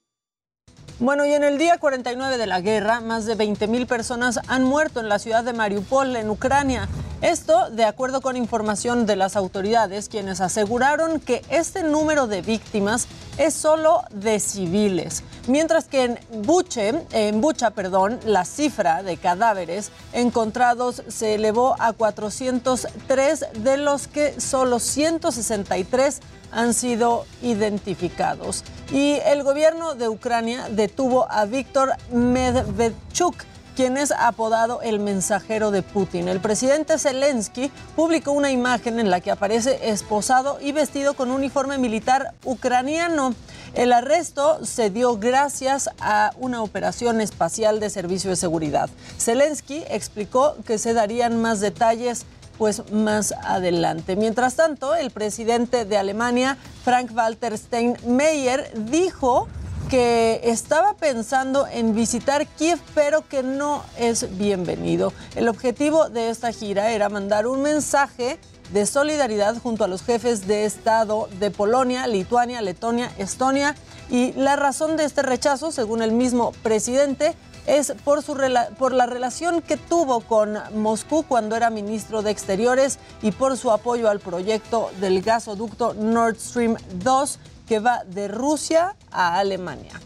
Bueno, 1.00 1.26
y 1.26 1.32
en 1.32 1.46
el 1.46 1.58
día 1.58 1.78
49 1.78 2.38
de 2.38 2.46
la 2.46 2.60
guerra, 2.60 3.00
más 3.00 3.26
de 3.26 3.38
20.000 3.38 3.88
personas 3.88 4.42
han 4.50 4.66
muerto 4.66 5.00
en 5.00 5.08
la 5.08 5.18
ciudad 5.18 5.46
de 5.46 5.54
Mariupol, 5.54 6.14
en 6.18 6.30
Ucrania. 6.30 6.90
Esto 7.22 7.70
de 7.70 7.86
acuerdo 7.86 8.20
con 8.20 8.36
información 8.36 9.06
de 9.06 9.16
las 9.16 9.38
autoridades, 9.38 10.10
quienes 10.10 10.42
aseguraron 10.42 11.22
que 11.22 11.42
este 11.50 11.84
número 11.84 12.28
de 12.28 12.42
víctimas 12.42 13.08
es 13.40 13.54
solo 13.54 14.04
de 14.12 14.40
civiles, 14.40 15.24
mientras 15.48 15.86
que 15.86 16.04
en 16.04 16.20
Buche, 16.44 16.94
en 17.14 17.40
Bucha, 17.40 17.72
perdón, 17.72 18.20
la 18.26 18.44
cifra 18.44 19.02
de 19.02 19.16
cadáveres 19.16 19.92
encontrados 20.12 21.02
se 21.08 21.36
elevó 21.36 21.76
a 21.80 21.94
403, 21.94 23.46
de 23.64 23.78
los 23.78 24.08
que 24.10 24.40
solo 24.42 24.80
163 24.80 26.20
han 26.52 26.74
sido 26.74 27.26
identificados. 27.42 28.66
Y 28.92 29.20
el 29.26 29.44
gobierno 29.44 29.96
de 29.96 30.10
Ucrania 30.10 30.68
detuvo 30.70 31.32
a 31.32 31.46
Víctor 31.46 31.94
Medvedchuk, 32.12 33.36
quien 33.80 33.96
es 33.96 34.12
apodado 34.12 34.82
el 34.82 35.00
mensajero 35.00 35.72
de 35.72 35.84
Putin. 35.84 36.28
El 36.28 36.42
presidente 36.42 37.00
Zelensky 37.00 37.72
publicó 37.96 38.34
una 38.34 38.52
imagen 38.52 39.00
en 39.00 39.10
la 39.10 39.22
que 39.22 39.32
aparece 39.32 39.90
esposado 39.90 40.60
y 40.60 40.74
vestido 40.74 41.14
con 41.14 41.30
un 41.30 41.38
uniforme 41.38 41.78
militar 41.78 42.34
ucraniano. 42.44 43.34
El 43.76 43.94
arresto 43.94 44.66
se 44.66 44.90
dio 44.90 45.16
gracias 45.16 45.90
a 46.02 46.32
una 46.40 46.62
operación 46.62 47.22
espacial 47.22 47.80
de 47.80 47.90
servicio 47.90 48.32
de 48.32 48.36
seguridad. 48.36 48.90
Zelensky 49.18 49.86
explicó 49.90 50.58
que 50.66 50.78
se 50.78 50.94
darían 50.94 51.42
más 51.42 51.62
detalles 51.62 52.26
pues 52.58 52.92
más 52.92 53.32
adelante. 53.46 54.18
Mientras 54.18 54.56
tanto, 54.56 54.94
el 54.94 55.10
presidente 55.10 55.86
de 55.86 55.96
Alemania, 55.96 56.58
Frank-Walter 56.84 57.58
Steinmeier, 57.58 58.74
dijo 58.92 59.48
que 59.90 60.42
estaba 60.44 60.94
pensando 60.94 61.66
en 61.66 61.96
visitar 61.96 62.46
Kiev, 62.46 62.80
pero 62.94 63.28
que 63.28 63.42
no 63.42 63.84
es 63.98 64.38
bienvenido. 64.38 65.14
El 65.36 65.48
objetivo 65.48 66.10
de 66.10 66.30
esta 66.30 66.52
gira 66.52 66.92
era 66.92 67.10
mandar 67.10 67.48
un 67.48 67.64
mensaje 67.64 68.40
de 68.72 68.86
solidaridad 68.86 69.58
junto 69.58 69.84
a 69.84 69.88
los 69.88 70.04
jefes 70.04 70.46
de 70.46 70.66
Estado 70.66 71.28
de 71.40 71.50
Polonia, 71.50 72.06
Lituania, 72.06 72.62
Letonia, 72.62 73.12
Estonia. 73.18 73.76
Y 74.12 74.34
la 74.34 74.56
razón 74.56 74.96
de 74.96 75.06
este 75.06 75.24
rechazo, 75.24 75.72
según 75.72 76.04
el 76.04 76.12
mismo 76.12 76.52
presidente, 76.62 77.34
es 77.66 77.94
por, 78.04 78.22
su 78.22 78.38
por 78.78 78.94
la 78.94 79.08
relación 79.08 79.64
que 79.64 79.78
tuvo 79.78 80.22
con 80.22 80.58
Moscú 80.76 81.24
cuando 81.24 81.56
era 81.56 81.72
ministro 81.72 82.22
de 82.22 82.30
Exteriores 82.30 83.00
y 83.24 83.32
por 83.32 83.58
su 83.58 83.72
apoyo 83.72 84.08
al 84.08 84.20
proyecto 84.20 84.92
del 85.02 85.24
gasoducto 85.24 85.96
Nord 85.96 86.38
Stream 86.38 86.78
2 87.04 87.40
que 87.70 87.80
va 87.80 88.04
de 88.04 88.28
Rusia 88.28 88.96
a 89.12 89.38
Alemania. 89.38 90.02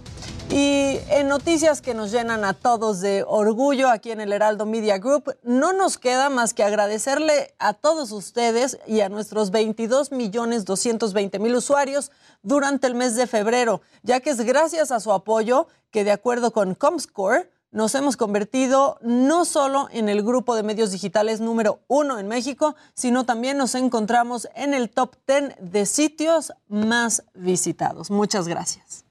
Y 0.49 0.99
en 1.09 1.29
noticias 1.29 1.81
que 1.81 1.93
nos 1.93 2.11
llenan 2.11 2.43
a 2.43 2.53
todos 2.53 2.99
de 2.99 3.23
orgullo 3.25 3.87
aquí 3.89 4.11
en 4.11 4.19
el 4.19 4.33
Heraldo 4.33 4.65
Media 4.65 4.97
Group, 4.97 5.37
no 5.43 5.71
nos 5.71 5.97
queda 5.97 6.29
más 6.29 6.53
que 6.53 6.63
agradecerle 6.63 7.55
a 7.59 7.73
todos 7.73 8.11
ustedes 8.11 8.77
y 8.85 8.99
a 8.99 9.07
nuestros 9.07 9.49
22 9.49 10.11
millones 10.11 10.65
220 10.65 11.39
mil 11.39 11.55
usuarios 11.55 12.11
durante 12.41 12.85
el 12.85 12.95
mes 12.95 13.15
de 13.15 13.27
febrero, 13.27 13.81
ya 14.03 14.19
que 14.19 14.31
es 14.31 14.41
gracias 14.41 14.91
a 14.91 14.99
su 14.99 15.13
apoyo 15.13 15.67
que 15.89 16.03
de 16.03 16.11
acuerdo 16.11 16.51
con 16.51 16.75
Comscore 16.75 17.49
nos 17.73 17.95
hemos 17.95 18.15
convertido 18.15 18.97
no 19.01 19.45
solo 19.45 19.89
en 19.91 20.07
el 20.07 20.23
grupo 20.23 20.55
de 20.55 20.63
medios 20.63 20.91
digitales 20.91 21.41
número 21.41 21.79
uno 21.87 22.19
en 22.19 22.27
México, 22.27 22.75
sino 22.93 23.25
también 23.25 23.57
nos 23.57 23.75
encontramos 23.75 24.47
en 24.55 24.73
el 24.73 24.89
top 24.89 25.15
10 25.27 25.55
de 25.59 25.85
sitios 25.85 26.53
más 26.67 27.23
visitados. 27.33 28.11
Muchas 28.11 28.47
gracias. 28.47 29.03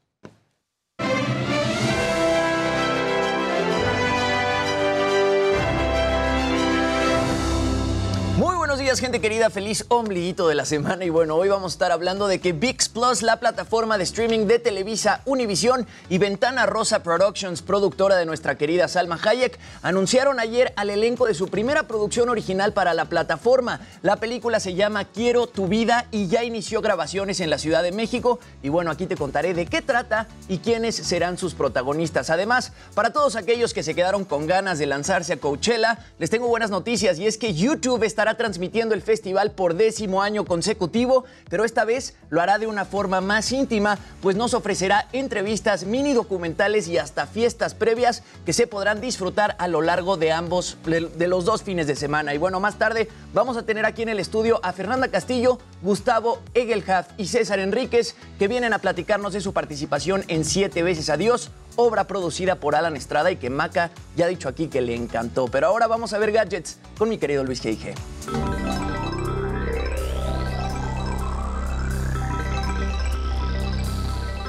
Buenos 8.73 8.87
días, 8.87 9.01
gente 9.01 9.21
querida. 9.21 9.51
Feliz 9.51 9.85
ombliguito 9.89 10.49
de 10.49 10.55
la 10.55 10.65
semana. 10.65 11.05
Y 11.05 11.11
bueno, 11.11 11.37
hoy 11.37 11.51
vamos 11.51 11.73
a 11.73 11.75
estar 11.75 11.93
hablando 11.93 12.27
de 12.27 12.41
que 12.41 12.55
VIX 12.55 12.89
Plus, 12.89 13.21
la 13.21 13.39
plataforma 13.39 13.99
de 13.99 14.05
streaming 14.05 14.47
de 14.47 14.59
Televisa, 14.59 15.21
Univisión 15.27 15.87
y 16.09 16.17
Ventana 16.17 16.65
Rosa 16.65 17.03
Productions, 17.03 17.61
productora 17.61 18.17
de 18.17 18.25
nuestra 18.25 18.57
querida 18.57 18.89
Salma 18.89 19.21
Hayek, 19.23 19.59
anunciaron 19.83 20.41
ayer 20.41 20.73
al 20.77 20.89
elenco 20.89 21.27
de 21.27 21.35
su 21.35 21.49
primera 21.49 21.83
producción 21.83 22.31
original 22.31 22.73
para 22.73 22.95
la 22.95 23.11
plataforma. 23.11 23.81
La 24.01 24.17
película 24.17 24.59
se 24.59 24.73
llama 24.73 25.05
Quiero 25.05 25.49
tu 25.49 25.69
vida 25.69 26.07
y 26.11 26.29
ya 26.29 26.43
inició 26.43 26.81
grabaciones 26.81 27.41
en 27.41 27.51
la 27.51 27.59
Ciudad 27.59 27.83
de 27.83 27.93
México. 27.93 28.41
Y 28.63 28.71
bueno, 28.71 28.91
aquí 28.91 29.05
te 29.05 29.17
contaré 29.17 29.53
de 29.53 29.67
qué 29.67 29.83
trata 29.83 30.29
y 30.49 30.61
quiénes 30.61 30.97
serán 30.97 31.37
sus 31.37 31.53
protagonistas. 31.53 32.31
Además, 32.31 32.73
para 32.95 33.13
todos 33.13 33.37
aquellos 33.37 33.75
que 33.75 33.83
se 33.83 33.95
quedaron 33.95 34.25
con 34.25 34.47
ganas 34.47 34.79
de 34.79 34.87
lanzarse 34.87 35.35
a 35.35 35.37
Coachella, 35.37 35.99
les 36.19 36.31
tengo 36.31 36.49
buenas 36.49 36.71
noticias 36.71 37.19
y 37.19 37.27
es 37.27 37.37
que 37.37 37.53
YouTube 37.53 38.05
estará 38.05 38.35
transmitiendo 38.39 38.62
el 38.63 39.03
festival 39.03 39.51
por 39.53 39.75
décimo 39.75 40.23
año 40.23 40.45
consecutivo, 40.45 41.25
pero 41.51 41.65
esta 41.65 41.85
vez 41.85 42.15
lo 42.31 42.41
hará 42.41 42.59
de 42.59 42.67
una 42.67 42.85
forma 42.85 43.21
más 43.21 43.51
íntima, 43.53 43.99
pues 44.21 44.37
nos 44.37 44.55
ofrecerá 44.55 45.09
entrevistas, 45.13 45.85
mini 45.85 46.13
documentales 46.13 46.89
y 46.89 46.97
hasta 46.99 47.27
fiestas 47.27 47.75
previas 47.75 48.23
que 48.47 48.53
se 48.53 48.67
podrán 48.67 49.01
disfrutar 49.01 49.57
a 49.59 49.69
lo 49.69 49.83
largo 49.83 50.17
de 50.17 50.33
ambos, 50.33 50.79
de 50.85 51.27
los 51.27 51.45
dos 51.45 51.63
fines 51.63 51.87
de 51.87 51.97
semana. 51.97 52.35
Y 52.35 52.39
bueno, 52.39 52.61
más 52.61 52.79
tarde 52.79 53.09
vamos 53.35 53.57
a 53.57 53.65
tener 53.65 53.85
aquí 53.85 54.03
en 54.03 54.11
el 54.11 54.21
estudio 54.21 54.61
a 54.63 54.73
Fernanda 54.73 55.09
Castillo, 55.09 55.59
Gustavo 55.83 56.41
Egelhaf 56.55 57.09
y 57.19 57.27
César 57.27 57.59
Enríquez, 57.59 58.15
que 58.39 58.49
vienen 58.49 58.73
a 58.73 58.79
platicarnos 58.79 59.33
de 59.33 59.41
su 59.41 59.53
participación 59.53 60.25
en 60.29 60.45
Siete 60.45 60.83
veces 60.83 61.11
Adiós, 61.11 61.51
obra 61.77 62.07
producida 62.07 62.57
por 62.57 62.75
Alan 62.75 62.97
Estrada 62.97 63.31
y 63.31 63.37
que 63.37 63.51
Maca 63.51 63.91
ya 64.17 64.27
ha 64.27 64.29
dicho 64.29 64.49
aquí 64.49 64.69
que 64.69 64.81
le 64.81 64.95
encantó. 64.95 65.47
Pero 65.47 65.67
ahora 65.67 65.87
vamos 65.87 66.13
a 66.13 66.19
ver 66.19 66.33
gadgets 66.33 66.79
con 66.99 67.09
mi 67.09 67.19
querido 67.19 67.45
Luis 67.45 67.63
G.I.G. 67.63 68.52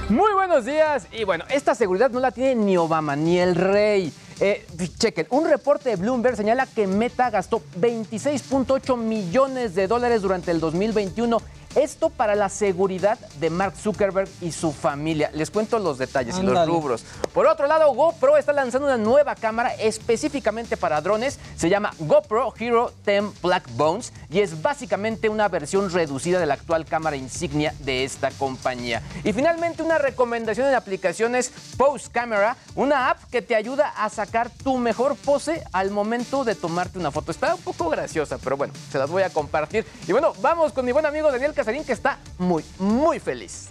Muy 0.10 0.32
buenos 0.34 0.66
días. 0.66 1.08
Y 1.12 1.24
bueno, 1.24 1.44
esta 1.50 1.74
seguridad 1.74 2.12
no 2.12 2.20
la 2.20 2.30
tiene 2.30 2.56
ni 2.56 2.78
Obama 2.78 3.16
ni 3.16 3.39
el 3.39 3.56
rey. 3.56 4.13
Eh, 4.39 4.66
chequen, 4.98 5.26
un 5.30 5.50
reporte 5.50 5.89
de 5.89 5.96
Bloomberg 5.96 6.36
señala 6.36 6.66
que 6.66 6.86
Meta 6.86 7.30
gastó 7.30 7.62
26.8 7.80 8.98
millones 8.98 9.74
de 9.74 9.88
dólares 9.88 10.22
durante 10.22 10.52
el 10.52 10.60
2021 10.60 11.42
esto 11.76 12.10
para 12.10 12.36
la 12.36 12.50
seguridad 12.50 13.18
de 13.40 13.50
Mark 13.50 13.76
Zuckerberg 13.76 14.30
y 14.42 14.52
su 14.52 14.72
familia. 14.72 15.30
Les 15.34 15.52
cuento 15.52 15.80
los 15.80 15.98
detalles 15.98 16.38
y 16.38 16.44
los 16.44 16.68
rubros. 16.68 17.04
Por 17.34 17.48
otro 17.48 17.68
lado, 17.68 17.92
GoPro 17.94 18.38
está 18.38 18.54
lanzando 18.54 18.88
una 18.88 18.98
nueva 18.98 19.36
cámara 19.36 19.74
específicamente 19.76 20.78
para 20.78 21.02
drones. 21.02 21.40
Se 21.56 21.70
llama 21.70 21.92
GoPro 22.00 22.54
Hero 22.58 22.92
10 23.06 23.42
Black 23.42 23.68
Bones 23.76 24.14
y 24.30 24.40
es 24.40 24.62
básicamente 24.62 25.30
una 25.30 25.48
versión 25.48 25.92
reducida 25.92 26.40
de 26.40 26.46
la 26.46 26.56
actual 26.56 26.86
cámara 26.86 27.16
insignia 27.16 27.74
de 27.80 28.04
esta 28.04 28.32
compañía. 28.32 29.02
Y 29.24 29.34
finalmente 29.34 29.84
una 29.84 29.98
recomendación 29.98 30.68
en 30.68 30.76
aplicaciones 30.76 31.52
Post 31.78 32.12
Camera, 32.12 32.58
una 32.76 33.10
app 33.10 33.24
que 33.32 33.42
te 33.42 33.56
ayuda 33.56 33.90
a 33.90 34.10
sacar 34.10 34.50
tu 34.50 34.78
mejor 34.78 35.16
pose 35.16 35.64
al 35.72 35.92
momento 35.92 36.44
de 36.44 36.56
tomarte 36.56 37.00
una 37.00 37.12
foto. 37.12 37.32
Está 37.32 37.56
un 37.56 37.62
poco 37.62 37.90
graciosa, 37.90 38.38
pero 38.38 38.58
bueno, 38.58 38.74
se 38.92 38.98
las 38.98 39.10
voy 39.10 39.24
a 39.24 39.30
compartir. 39.30 39.86
Y 40.08 40.12
bueno, 40.12 40.34
vamos 40.42 40.74
con 40.74 40.86
mi 40.86 40.92
buen 40.92 41.06
amigo 41.06 41.32
Daniel 41.32 41.54
Casarín, 41.63 41.86
que 41.86 41.93
está 41.93 42.19
muy, 42.39 42.62
muy 42.78 43.21
feliz. 43.21 43.69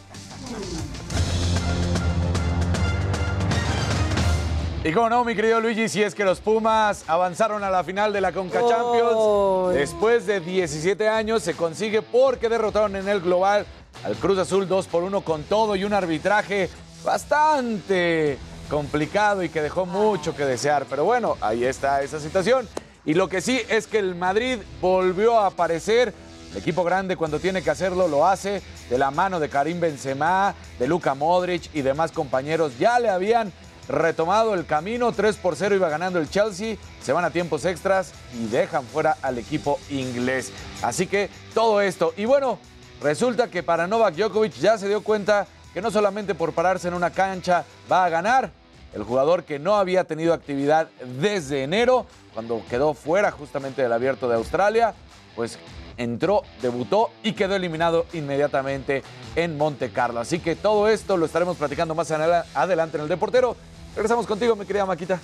Y 4.82 4.92
como 4.92 5.10
no, 5.10 5.24
mi 5.26 5.34
querido 5.34 5.60
Luigi, 5.60 5.90
si 5.90 6.02
es 6.02 6.14
que 6.14 6.24
los 6.24 6.40
Pumas 6.40 7.04
avanzaron 7.06 7.62
a 7.62 7.68
la 7.68 7.84
final 7.84 8.14
de 8.14 8.22
la 8.22 8.32
Conca 8.32 8.60
Champions, 8.66 9.74
después 9.74 10.24
de 10.24 10.40
17 10.40 11.06
años 11.06 11.42
se 11.42 11.52
consigue 11.52 12.00
porque 12.00 12.48
derrotaron 12.48 12.96
en 12.96 13.06
el 13.08 13.20
global 13.20 13.66
al 14.04 14.16
Cruz 14.16 14.38
Azul 14.38 14.66
2 14.66 14.86
por 14.86 15.02
1 15.02 15.20
con 15.20 15.42
todo 15.42 15.76
y 15.76 15.84
un 15.84 15.92
arbitraje 15.92 16.70
bastante 17.04 18.38
complicado 18.70 19.42
y 19.42 19.50
que 19.50 19.60
dejó 19.60 19.84
mucho 19.84 20.34
que 20.34 20.46
desear. 20.46 20.86
Pero 20.88 21.04
bueno, 21.04 21.36
ahí 21.42 21.64
está 21.64 22.02
esa 22.02 22.18
situación. 22.18 22.66
Y 23.04 23.12
lo 23.12 23.28
que 23.28 23.42
sí 23.42 23.60
es 23.68 23.86
que 23.86 23.98
el 23.98 24.14
Madrid 24.14 24.60
volvió 24.80 25.38
a 25.38 25.48
aparecer 25.48 26.14
el 26.52 26.58
equipo 26.58 26.84
grande 26.84 27.16
cuando 27.16 27.40
tiene 27.40 27.62
que 27.62 27.70
hacerlo 27.70 28.08
lo 28.08 28.26
hace 28.26 28.62
de 28.90 28.98
la 28.98 29.10
mano 29.10 29.40
de 29.40 29.48
Karim 29.48 29.80
Benzema, 29.80 30.54
de 30.78 30.86
Luka 30.86 31.14
Modric 31.14 31.74
y 31.74 31.80
demás 31.80 32.12
compañeros. 32.12 32.78
Ya 32.78 32.98
le 32.98 33.08
habían 33.08 33.52
retomado 33.88 34.54
el 34.54 34.66
camino, 34.66 35.12
3 35.12 35.36
por 35.36 35.56
0 35.56 35.74
iba 35.74 35.88
ganando 35.88 36.18
el 36.18 36.28
Chelsea, 36.28 36.76
se 37.02 37.12
van 37.12 37.24
a 37.24 37.30
tiempos 37.30 37.64
extras 37.64 38.12
y 38.34 38.46
dejan 38.48 38.84
fuera 38.84 39.16
al 39.22 39.38
equipo 39.38 39.80
inglés. 39.90 40.52
Así 40.82 41.06
que 41.06 41.30
todo 41.54 41.80
esto. 41.80 42.12
Y 42.18 42.26
bueno, 42.26 42.58
resulta 43.00 43.48
que 43.48 43.62
para 43.62 43.86
Novak 43.86 44.14
Djokovic 44.14 44.52
ya 44.54 44.76
se 44.76 44.88
dio 44.88 45.02
cuenta 45.02 45.46
que 45.72 45.80
no 45.80 45.90
solamente 45.90 46.34
por 46.34 46.52
pararse 46.52 46.88
en 46.88 46.94
una 46.94 47.10
cancha 47.10 47.64
va 47.90 48.04
a 48.04 48.10
ganar, 48.10 48.50
el 48.94 49.04
jugador 49.04 49.44
que 49.44 49.58
no 49.58 49.76
había 49.76 50.04
tenido 50.04 50.34
actividad 50.34 50.88
desde 51.18 51.62
enero, 51.62 52.04
cuando 52.34 52.62
quedó 52.68 52.92
fuera 52.92 53.30
justamente 53.30 53.80
del 53.80 53.92
abierto 53.92 54.28
de 54.28 54.34
Australia, 54.34 54.94
pues 55.34 55.58
entró, 55.96 56.42
debutó 56.60 57.10
y 57.22 57.32
quedó 57.32 57.54
eliminado 57.54 58.06
inmediatamente 58.12 59.02
en 59.36 59.56
Monte 59.56 59.90
Carlo. 59.90 60.20
Así 60.20 60.38
que 60.38 60.56
todo 60.56 60.88
esto 60.88 61.16
lo 61.16 61.26
estaremos 61.26 61.56
platicando 61.56 61.94
más 61.94 62.10
adelante 62.10 62.96
en 62.96 63.02
el 63.02 63.08
Deportero. 63.08 63.56
Regresamos 63.94 64.26
contigo, 64.26 64.56
mi 64.56 64.64
querida 64.64 64.86
Maquita. 64.86 65.20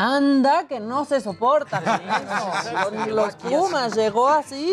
Anda, 0.00 0.68
que 0.68 0.78
no 0.78 1.04
se 1.04 1.20
soporta 1.20 1.82
con 2.84 3.10
los 3.16 3.34
Pumas 3.34 3.96
llegó 3.96 4.28
así. 4.28 4.72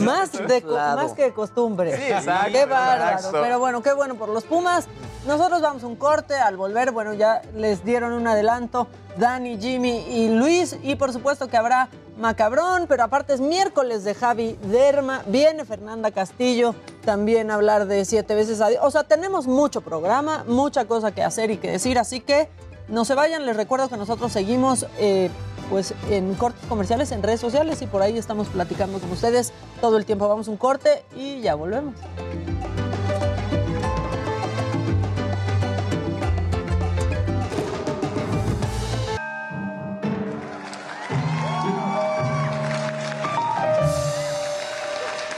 más, 0.00 0.32
de, 0.32 0.62
más 0.96 1.12
que 1.12 1.22
de 1.22 1.32
costumbre. 1.32 1.96
Sí, 1.96 2.02
exacto, 2.12 2.50
qué 2.50 2.66
bárbaro. 2.66 3.28
Pero 3.30 3.60
bueno, 3.60 3.82
qué 3.84 3.92
bueno 3.92 4.16
por 4.16 4.30
los 4.30 4.42
Pumas. 4.42 4.88
Nosotros 5.28 5.60
vamos 5.60 5.84
a 5.84 5.86
un 5.86 5.94
corte. 5.94 6.34
Al 6.34 6.56
volver, 6.56 6.90
bueno, 6.90 7.14
ya 7.14 7.40
les 7.54 7.84
dieron 7.84 8.12
un 8.12 8.26
adelanto 8.26 8.88
Dani, 9.16 9.58
Jimmy 9.60 10.04
y 10.08 10.30
Luis. 10.30 10.76
Y 10.82 10.96
por 10.96 11.12
supuesto 11.12 11.46
que 11.46 11.56
habrá 11.56 11.88
macabrón, 12.16 12.86
pero 12.88 13.04
aparte 13.04 13.34
es 13.34 13.40
miércoles 13.40 14.04
de 14.04 14.14
Javi 14.14 14.58
Derma. 14.64 15.22
Viene 15.26 15.64
Fernanda 15.64 16.10
Castillo 16.10 16.74
también 17.04 17.50
a 17.50 17.54
hablar 17.54 17.86
de 17.86 18.04
siete 18.04 18.34
veces 18.34 18.60
a 18.60 18.68
O 18.82 18.90
sea, 18.90 19.04
tenemos 19.04 19.46
mucho 19.46 19.80
programa, 19.80 20.44
mucha 20.46 20.84
cosa 20.84 21.12
que 21.12 21.22
hacer 21.22 21.50
y 21.50 21.56
que 21.56 21.70
decir. 21.70 21.98
Así 21.98 22.20
que 22.20 22.48
no 22.88 23.04
se 23.04 23.14
vayan, 23.14 23.46
les 23.46 23.56
recuerdo 23.56 23.88
que 23.88 23.96
nosotros 23.96 24.32
seguimos 24.32 24.86
eh, 24.98 25.30
pues 25.70 25.94
en 26.10 26.34
cortes 26.34 26.64
comerciales 26.68 27.12
en 27.12 27.22
redes 27.22 27.40
sociales 27.40 27.80
y 27.82 27.86
por 27.86 28.02
ahí 28.02 28.18
estamos 28.18 28.48
platicando 28.48 28.98
con 28.98 29.10
ustedes 29.10 29.52
todo 29.80 29.96
el 29.96 30.04
tiempo. 30.04 30.28
Vamos 30.28 30.48
un 30.48 30.56
corte 30.56 31.04
y 31.16 31.40
ya 31.40 31.54
volvemos. 31.54 31.94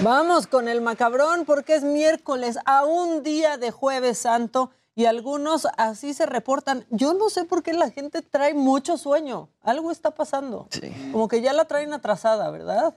Vamos 0.04 0.46
con 0.46 0.68
el 0.68 0.82
macabrón 0.82 1.46
porque 1.46 1.74
es 1.74 1.82
miércoles, 1.82 2.58
a 2.66 2.84
un 2.84 3.22
día 3.22 3.56
de 3.56 3.70
jueves 3.70 4.18
santo 4.18 4.70
y 4.94 5.06
algunos 5.06 5.66
así 5.78 6.12
se 6.12 6.26
reportan. 6.26 6.84
Yo 6.90 7.14
no 7.14 7.30
sé 7.30 7.46
por 7.46 7.62
qué 7.62 7.72
la 7.72 7.88
gente 7.88 8.20
trae 8.20 8.52
mucho 8.52 8.98
sueño. 8.98 9.48
Algo 9.62 9.90
está 9.90 10.10
pasando. 10.10 10.68
Como 11.10 11.26
que 11.26 11.40
ya 11.40 11.54
la 11.54 11.64
traen 11.64 11.94
atrasada, 11.94 12.50
¿verdad? 12.50 12.94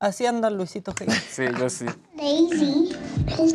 Así 0.00 0.26
anda 0.26 0.50
Luisito 0.50 0.92
Sí, 1.30 1.44
yo 1.58 1.70
sí. 1.70 1.86
Daisy. 2.14 2.94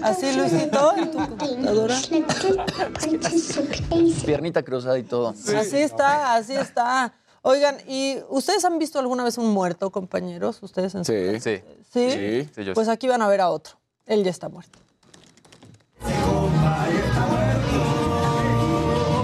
Así 0.02 0.36
Luisito 0.36 0.94
y 0.98 1.06
tu 1.06 1.20
computadora. 1.20 1.96
Piernita 4.26 4.64
cruzada 4.64 4.98
y 4.98 5.04
todo. 5.04 5.30
Así 5.30 5.78
está, 5.78 6.34
así 6.34 6.56
está. 6.56 7.14
Oigan, 7.48 7.78
¿y 7.88 8.18
ustedes 8.30 8.66
han 8.66 8.80
visto 8.80 8.98
alguna 8.98 9.24
vez 9.24 9.38
un 9.38 9.54
muerto, 9.54 9.92
compañeros? 9.92 10.64
¿Ustedes 10.64 10.96
en 10.96 11.06
sí. 11.06 11.40
sí. 11.40 11.62
¿Sí? 11.94 12.50
Sí, 12.56 12.72
Pues 12.74 12.88
aquí 12.88 13.08
van 13.08 13.22
a 13.22 13.28
ver 13.28 13.40
a 13.40 13.52
otro. 13.52 13.76
Él 14.08 14.24
ya 14.24 14.32
está 14.32 14.50
muerto. 14.50 14.80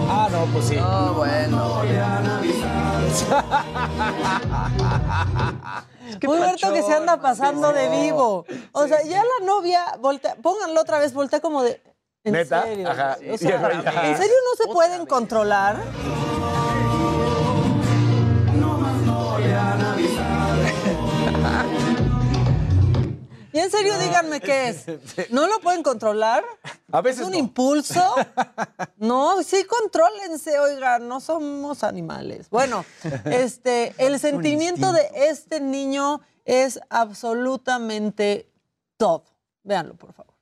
Ah, 0.08 0.30
no, 0.32 0.46
pues 0.54 0.66
sí. 0.66 0.76
No, 0.76 1.16
bueno. 1.16 1.82
Muy 6.22 6.38
muerto 6.38 6.72
que 6.74 6.84
se 6.84 6.94
anda 6.94 7.20
pasando 7.20 7.74
de 7.74 7.90
vivo. 7.90 8.46
O 8.72 8.88
sea, 8.88 9.02
ya 9.04 9.24
la 9.24 9.46
novia, 9.48 9.98
voltea, 10.00 10.36
pónganlo 10.36 10.80
otra 10.80 11.00
vez, 11.00 11.12
voltea 11.16 11.40
como 11.40 11.64
de. 11.64 11.82
¿En 12.24 12.34
¿Neta? 12.34 12.62
serio? 12.62 12.88
Ajá. 12.88 13.18
O 13.32 13.38
sea, 13.40 13.56
¿En 14.12 14.16
serio 14.16 14.36
no 14.52 14.64
se 14.64 14.72
pueden 14.72 15.08
controlar? 15.08 15.82
Y 23.54 23.60
en 23.60 23.70
serio, 23.70 23.98
díganme 24.00 24.40
qué 24.40 24.70
es. 24.70 24.86
¿No 25.32 25.48
lo 25.48 25.60
pueden 25.60 25.84
controlar? 25.84 26.44
A 26.92 27.02
veces 27.02 27.22
¿Es 27.22 27.26
un 27.28 27.34
no. 27.34 27.38
impulso? 27.40 28.16
No, 28.98 29.42
sí, 29.42 29.64
contrólense, 29.64 30.60
oigan, 30.60 31.08
no 31.08 31.20
somos 31.20 31.84
animales. 31.84 32.52
Bueno, 32.52 32.86
este, 33.26 33.96
el 33.98 34.20
sentimiento 34.20 34.94
de 34.94 35.10
este 35.16 35.60
niño 35.60 36.22
es 36.46 36.80
absolutamente 36.88 38.48
todo. 38.98 39.24
Véanlo, 39.64 39.96
por 39.96 40.14
favor. 40.14 40.36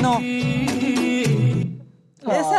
No. 0.00 0.18
Esa 2.32 2.57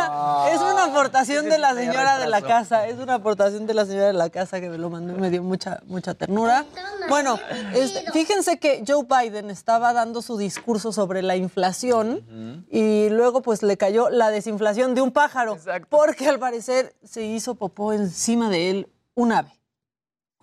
aportación 1.00 1.48
de 1.48 1.58
la 1.58 1.74
señora 1.74 2.18
de 2.18 2.26
la 2.28 2.42
casa. 2.42 2.86
Es 2.86 2.98
una 2.98 3.14
aportación 3.14 3.66
de 3.66 3.74
la 3.74 3.86
señora 3.86 4.08
de 4.08 4.12
la 4.12 4.28
casa 4.28 4.60
que 4.60 4.68
me 4.68 4.78
lo 4.78 4.90
mandó 4.90 5.14
y 5.14 5.20
me 5.20 5.30
dio 5.30 5.42
mucha, 5.42 5.80
mucha 5.86 6.14
ternura. 6.14 6.66
Bueno, 7.08 7.38
este, 7.74 8.10
fíjense 8.12 8.58
que 8.58 8.84
Joe 8.86 9.04
Biden 9.04 9.50
estaba 9.50 9.92
dando 9.92 10.20
su 10.22 10.36
discurso 10.36 10.92
sobre 10.92 11.22
la 11.22 11.36
inflación 11.36 12.66
y 12.70 13.08
luego 13.08 13.40
pues 13.42 13.62
le 13.62 13.76
cayó 13.76 14.10
la 14.10 14.30
desinflación 14.30 14.94
de 14.94 15.00
un 15.00 15.10
pájaro. 15.10 15.58
Porque 15.88 16.28
al 16.28 16.38
parecer 16.38 16.94
se 17.02 17.22
hizo 17.22 17.54
popó 17.54 17.92
encima 17.92 18.50
de 18.50 18.70
él 18.70 18.88
un 19.14 19.32
ave. 19.32 19.52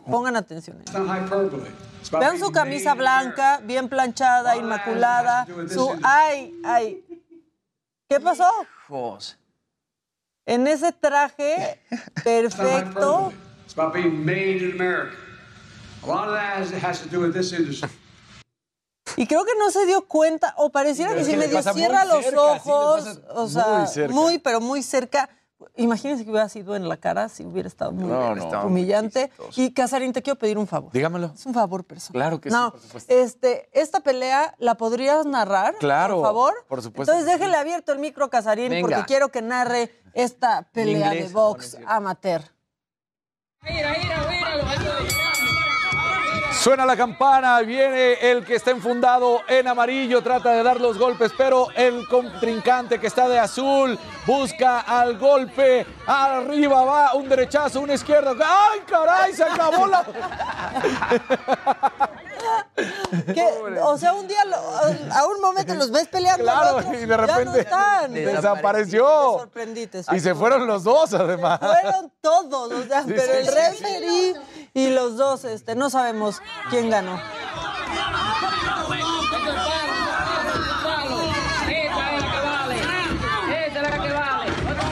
Pongan 0.10 0.38
atención. 0.38 0.82
Vean 2.20 2.40
su 2.40 2.52
camisa 2.52 2.94
blanca, 2.94 3.60
bien 3.64 3.90
planchada, 3.90 4.56
inmaculada. 4.56 5.46
Su. 5.70 5.94
¡Ay! 6.02 6.54
¡Ay! 6.64 7.04
¿Qué 8.08 8.20
pasó? 8.22 8.50
En 10.48 10.66
ese 10.66 10.94
traje 10.94 11.80
perfecto. 12.24 13.32
It's 13.66 13.78
about 13.78 13.94
being 13.94 14.26
made 14.26 14.64
in 14.64 14.72
America. 14.72 15.16
A 16.04 16.08
lot 16.08 16.30
of 16.30 16.34
that 16.36 16.58
has, 16.60 16.72
has 16.84 17.02
to 17.02 17.10
do 17.10 17.20
with 17.22 17.34
this 17.34 17.52
industry. 17.52 17.90
Y 19.18 19.26
creo 19.28 19.44
que 19.44 19.52
no 19.60 19.70
se 19.72 19.86
dio 19.86 20.08
cuenta, 20.08 20.54
o 20.58 20.70
pareciera 20.70 21.12
Pero 21.14 21.26
que 21.26 21.32
si 21.48 21.54
pasa 21.54 21.74
muy 21.74 21.82
cierra 21.82 22.06
los 22.06 22.24
cerca, 22.24 22.30
sí, 22.30 22.38
ojos, 22.70 23.22
o 23.34 23.48
sea, 23.48 23.68
muy 23.80 23.88
cerca. 23.88 24.14
muy, 24.14 24.38
pero 24.40 24.62
muy 24.62 24.84
cerca. 24.84 25.30
Imagínense 25.76 26.24
que 26.24 26.30
hubiera 26.30 26.48
sido 26.50 26.76
en 26.76 26.88
la 26.88 26.98
cara, 26.98 27.28
si 27.30 27.44
hubiera 27.44 27.68
estado 27.68 27.92
muy 27.92 28.04
No, 28.06 28.36
no. 28.36 28.44
Estaba 28.44 28.64
muy 28.64 28.72
humillante. 28.84 29.32
Y 29.56 29.74
Casarín, 29.74 30.14
te 30.14 30.22
quiero 30.22 30.38
pedir 30.38 30.58
un 30.60 30.68
favor. 30.68 30.92
Dígamelo. 30.94 31.32
Es 31.34 31.46
un 31.48 31.54
favor 31.56 31.84
personal. 31.84 32.22
Claro 32.22 32.40
que 32.40 32.50
sí, 32.52 32.56
no, 32.56 32.72
por 32.72 32.80
supuesto. 32.80 33.14
este, 33.14 33.68
esta 33.74 34.00
pelea 34.02 34.54
la 34.60 34.76
podrías 34.76 35.26
narrar, 35.26 35.76
Claro, 35.80 36.18
por 36.18 36.24
favor. 36.26 36.54
por 36.68 36.82
supuesto 36.84 37.12
Entonces 37.12 37.34
sí. 37.34 37.40
déjele 37.40 37.58
abierto 37.58 37.92
el 37.92 37.98
micro, 38.00 38.30
Casarín, 38.30 38.70
Venga. 38.70 38.88
porque 38.88 39.04
quiero 39.08 39.30
que 39.30 39.42
narre 39.42 39.92
esta 40.18 40.64
pelea 40.74 41.12
de 41.12 41.28
box 41.30 41.78
amateur. 41.86 42.42
Suena 46.60 46.86
la 46.86 46.98
campana, 46.98 47.60
viene 47.62 48.14
el 48.32 48.44
que 48.44 48.56
está 48.56 48.72
enfundado 48.72 49.42
en 49.48 49.68
amarillo, 49.68 50.22
trata 50.22 50.52
de 50.52 50.64
dar 50.64 50.82
los 50.82 50.98
golpes, 50.98 51.32
pero 51.38 51.68
el 51.76 52.06
contrincante 52.08 53.00
que 53.00 53.08
está 53.08 53.30
de 53.30 53.40
azul 53.40 53.98
busca 54.26 54.80
al 54.82 55.18
golpe. 55.18 55.86
Arriba 56.06 56.84
va 56.84 57.14
un 57.14 57.30
derechazo, 57.30 57.80
un 57.80 57.92
izquierdo. 57.92 58.36
¡Ay, 58.44 58.80
caray! 58.88 59.34
Se 59.34 59.44
acabó 59.44 59.88
la. 59.88 60.04
O 63.84 63.98
sea, 63.98 64.14
un 64.14 64.28
día, 64.28 64.44
lo- 64.46 64.56
a 65.14 65.26
un 65.26 65.42
momento 65.42 65.74
los 65.74 65.92
ves 65.92 66.08
peleando. 66.08 66.44
Claro, 66.44 66.82
y 66.94 66.98
de 66.98 67.08
no 67.08 67.18
repente 67.18 67.60
están. 67.62 68.14
desapareció. 68.14 69.06
Sorprendí, 69.40 69.90
Y 70.14 70.20
se 70.20 70.36
fueron 70.36 70.68
los 70.68 70.84
dos, 70.84 71.14
además. 71.14 71.60
Fueron 71.60 72.12
todos, 72.22 72.72
o 72.72 72.84
sea, 72.84 73.02
Sí, 73.04 73.14
pero 73.16 73.22
sí, 73.24 73.30
el 73.40 73.46
sí, 73.46 73.52
referee 73.56 74.36
y 74.78 74.90
los 74.92 75.18
dos, 75.18 75.44
este, 75.44 75.76
no 75.76 75.90
sabemos 75.90 76.40
quién 76.70 76.90
ganó. 76.90 77.20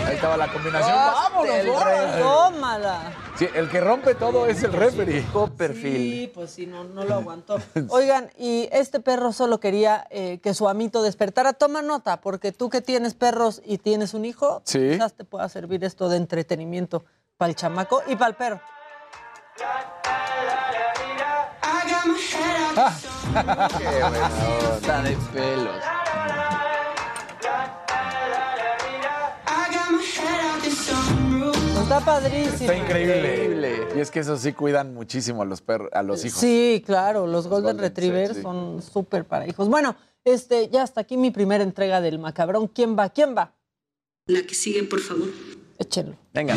Ahí 0.05 0.15
estaba 0.15 0.37
la 0.37 0.51
combinación. 0.51 0.95
¡Vámonos! 0.95 1.55
El 1.55 1.69
órale! 1.69 2.13
rey. 2.13 2.21
Tómala. 2.23 3.13
Sí, 3.37 3.47
el 3.53 3.69
que 3.69 3.81
rompe 3.81 4.15
todo 4.15 4.45
es 4.47 4.63
el 4.63 4.71
referee. 4.73 5.23
Copperfield. 5.33 5.95
Sí, 5.97 6.31
pues 6.33 6.51
sí, 6.51 6.65
no, 6.67 6.83
no 6.83 7.03
lo 7.03 7.15
aguantó. 7.19 7.57
Oigan, 7.89 8.29
y 8.37 8.69
este 8.71 8.99
perro 8.99 9.33
solo 9.33 9.59
quería 9.59 10.05
eh, 10.09 10.39
que 10.41 10.53
su 10.53 10.69
amito 10.69 11.01
despertara. 11.01 11.53
Toma 11.53 11.81
nota, 11.81 12.21
porque 12.21 12.51
tú 12.51 12.69
que 12.69 12.81
tienes 12.81 13.13
perros 13.13 13.61
y 13.65 13.77
tienes 13.79 14.13
un 14.13 14.25
hijo, 14.25 14.61
Sí. 14.65 14.79
quizás 14.91 15.13
te 15.13 15.23
pueda 15.25 15.49
servir 15.49 15.83
esto 15.83 16.07
de 16.09 16.17
entretenimiento 16.17 17.03
para 17.37 17.49
el 17.49 17.55
chamaco 17.55 18.01
y 18.07 18.15
para 18.15 18.29
el 18.29 18.35
perro. 18.35 18.61
Qué 19.55 19.63
buena 23.85 24.29
onda 24.73 25.01
de 25.01 25.15
pelos. 25.33 25.75
Está 31.81 31.99
padrísimo. 32.01 32.71
Está 32.71 32.75
increíble. 32.75 33.87
Y 33.95 33.99
es 33.99 34.11
que 34.11 34.19
eso 34.19 34.35
sí 34.37 34.51
cuidan 34.51 34.93
muchísimo 34.93 35.43
a 35.43 35.45
los 35.45 35.61
perros, 35.61 35.89
a 35.93 36.03
los 36.03 36.25
hijos. 36.25 36.37
Sí, 36.39 36.83
claro, 36.85 37.25
los 37.27 37.47
Golden 37.47 37.77
Golden, 37.77 37.83
Retrievers 37.83 38.29
sí, 38.29 38.35
sí. 38.35 38.41
son 38.41 38.81
súper 38.81 39.23
para 39.23 39.47
hijos. 39.47 39.69
Bueno, 39.69 39.95
este, 40.25 40.67
ya 40.69 40.83
hasta 40.83 40.99
aquí 41.01 41.15
mi 41.15 41.31
primera 41.31 41.63
entrega 41.63 42.01
del 42.01 42.19
macabrón. 42.19 42.67
¿Quién 42.67 42.97
va? 42.97 43.09
¿Quién 43.09 43.37
va? 43.37 43.53
La 44.25 44.41
que 44.41 44.55
sigue, 44.55 44.83
por 44.83 44.99
favor. 44.99 45.29
Échenlo. 45.77 46.17
Venga. 46.33 46.55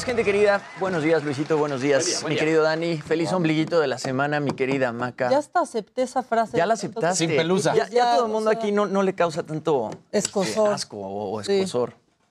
Muy 0.00 0.14
buenos 0.14 0.22
días, 0.24 0.24
gente 0.24 0.24
querida. 0.24 0.62
Buenos 0.80 1.02
días, 1.02 1.24
Luisito. 1.24 1.58
Buenos 1.58 1.80
días, 1.82 2.02
Buen 2.04 2.06
día, 2.08 2.20
buen 2.20 2.30
mi 2.30 2.34
día. 2.36 2.40
querido 2.44 2.62
Dani. 2.62 2.96
Feliz 2.98 3.32
ombliguito 3.32 3.80
de 3.80 3.86
la 3.86 3.98
semana, 3.98 4.40
mi 4.40 4.52
querida 4.52 4.92
Maca. 4.92 5.30
Ya 5.30 5.38
hasta 5.38 5.60
acepté 5.60 6.02
esa 6.02 6.22
frase. 6.22 6.56
Ya 6.56 6.64
la 6.66 6.74
aceptaste. 6.74 7.26
Sin 7.26 7.36
pelusa. 7.36 7.74
Ya, 7.74 7.86
ya 7.88 7.94
Ya, 7.94 8.14
todo 8.16 8.26
el 8.26 8.32
mundo 8.32 8.50
o 8.50 8.52
sea, 8.52 8.60
aquí 8.60 8.72
no, 8.72 8.86
no 8.86 9.02
le 9.02 9.14
causa 9.14 9.42
tanto 9.42 9.90
Escosor. 10.12 10.70
eh, 10.70 10.74
asco 10.74 10.96
o, 10.96 11.38
o 11.38 11.44
Sí. 11.44 11.66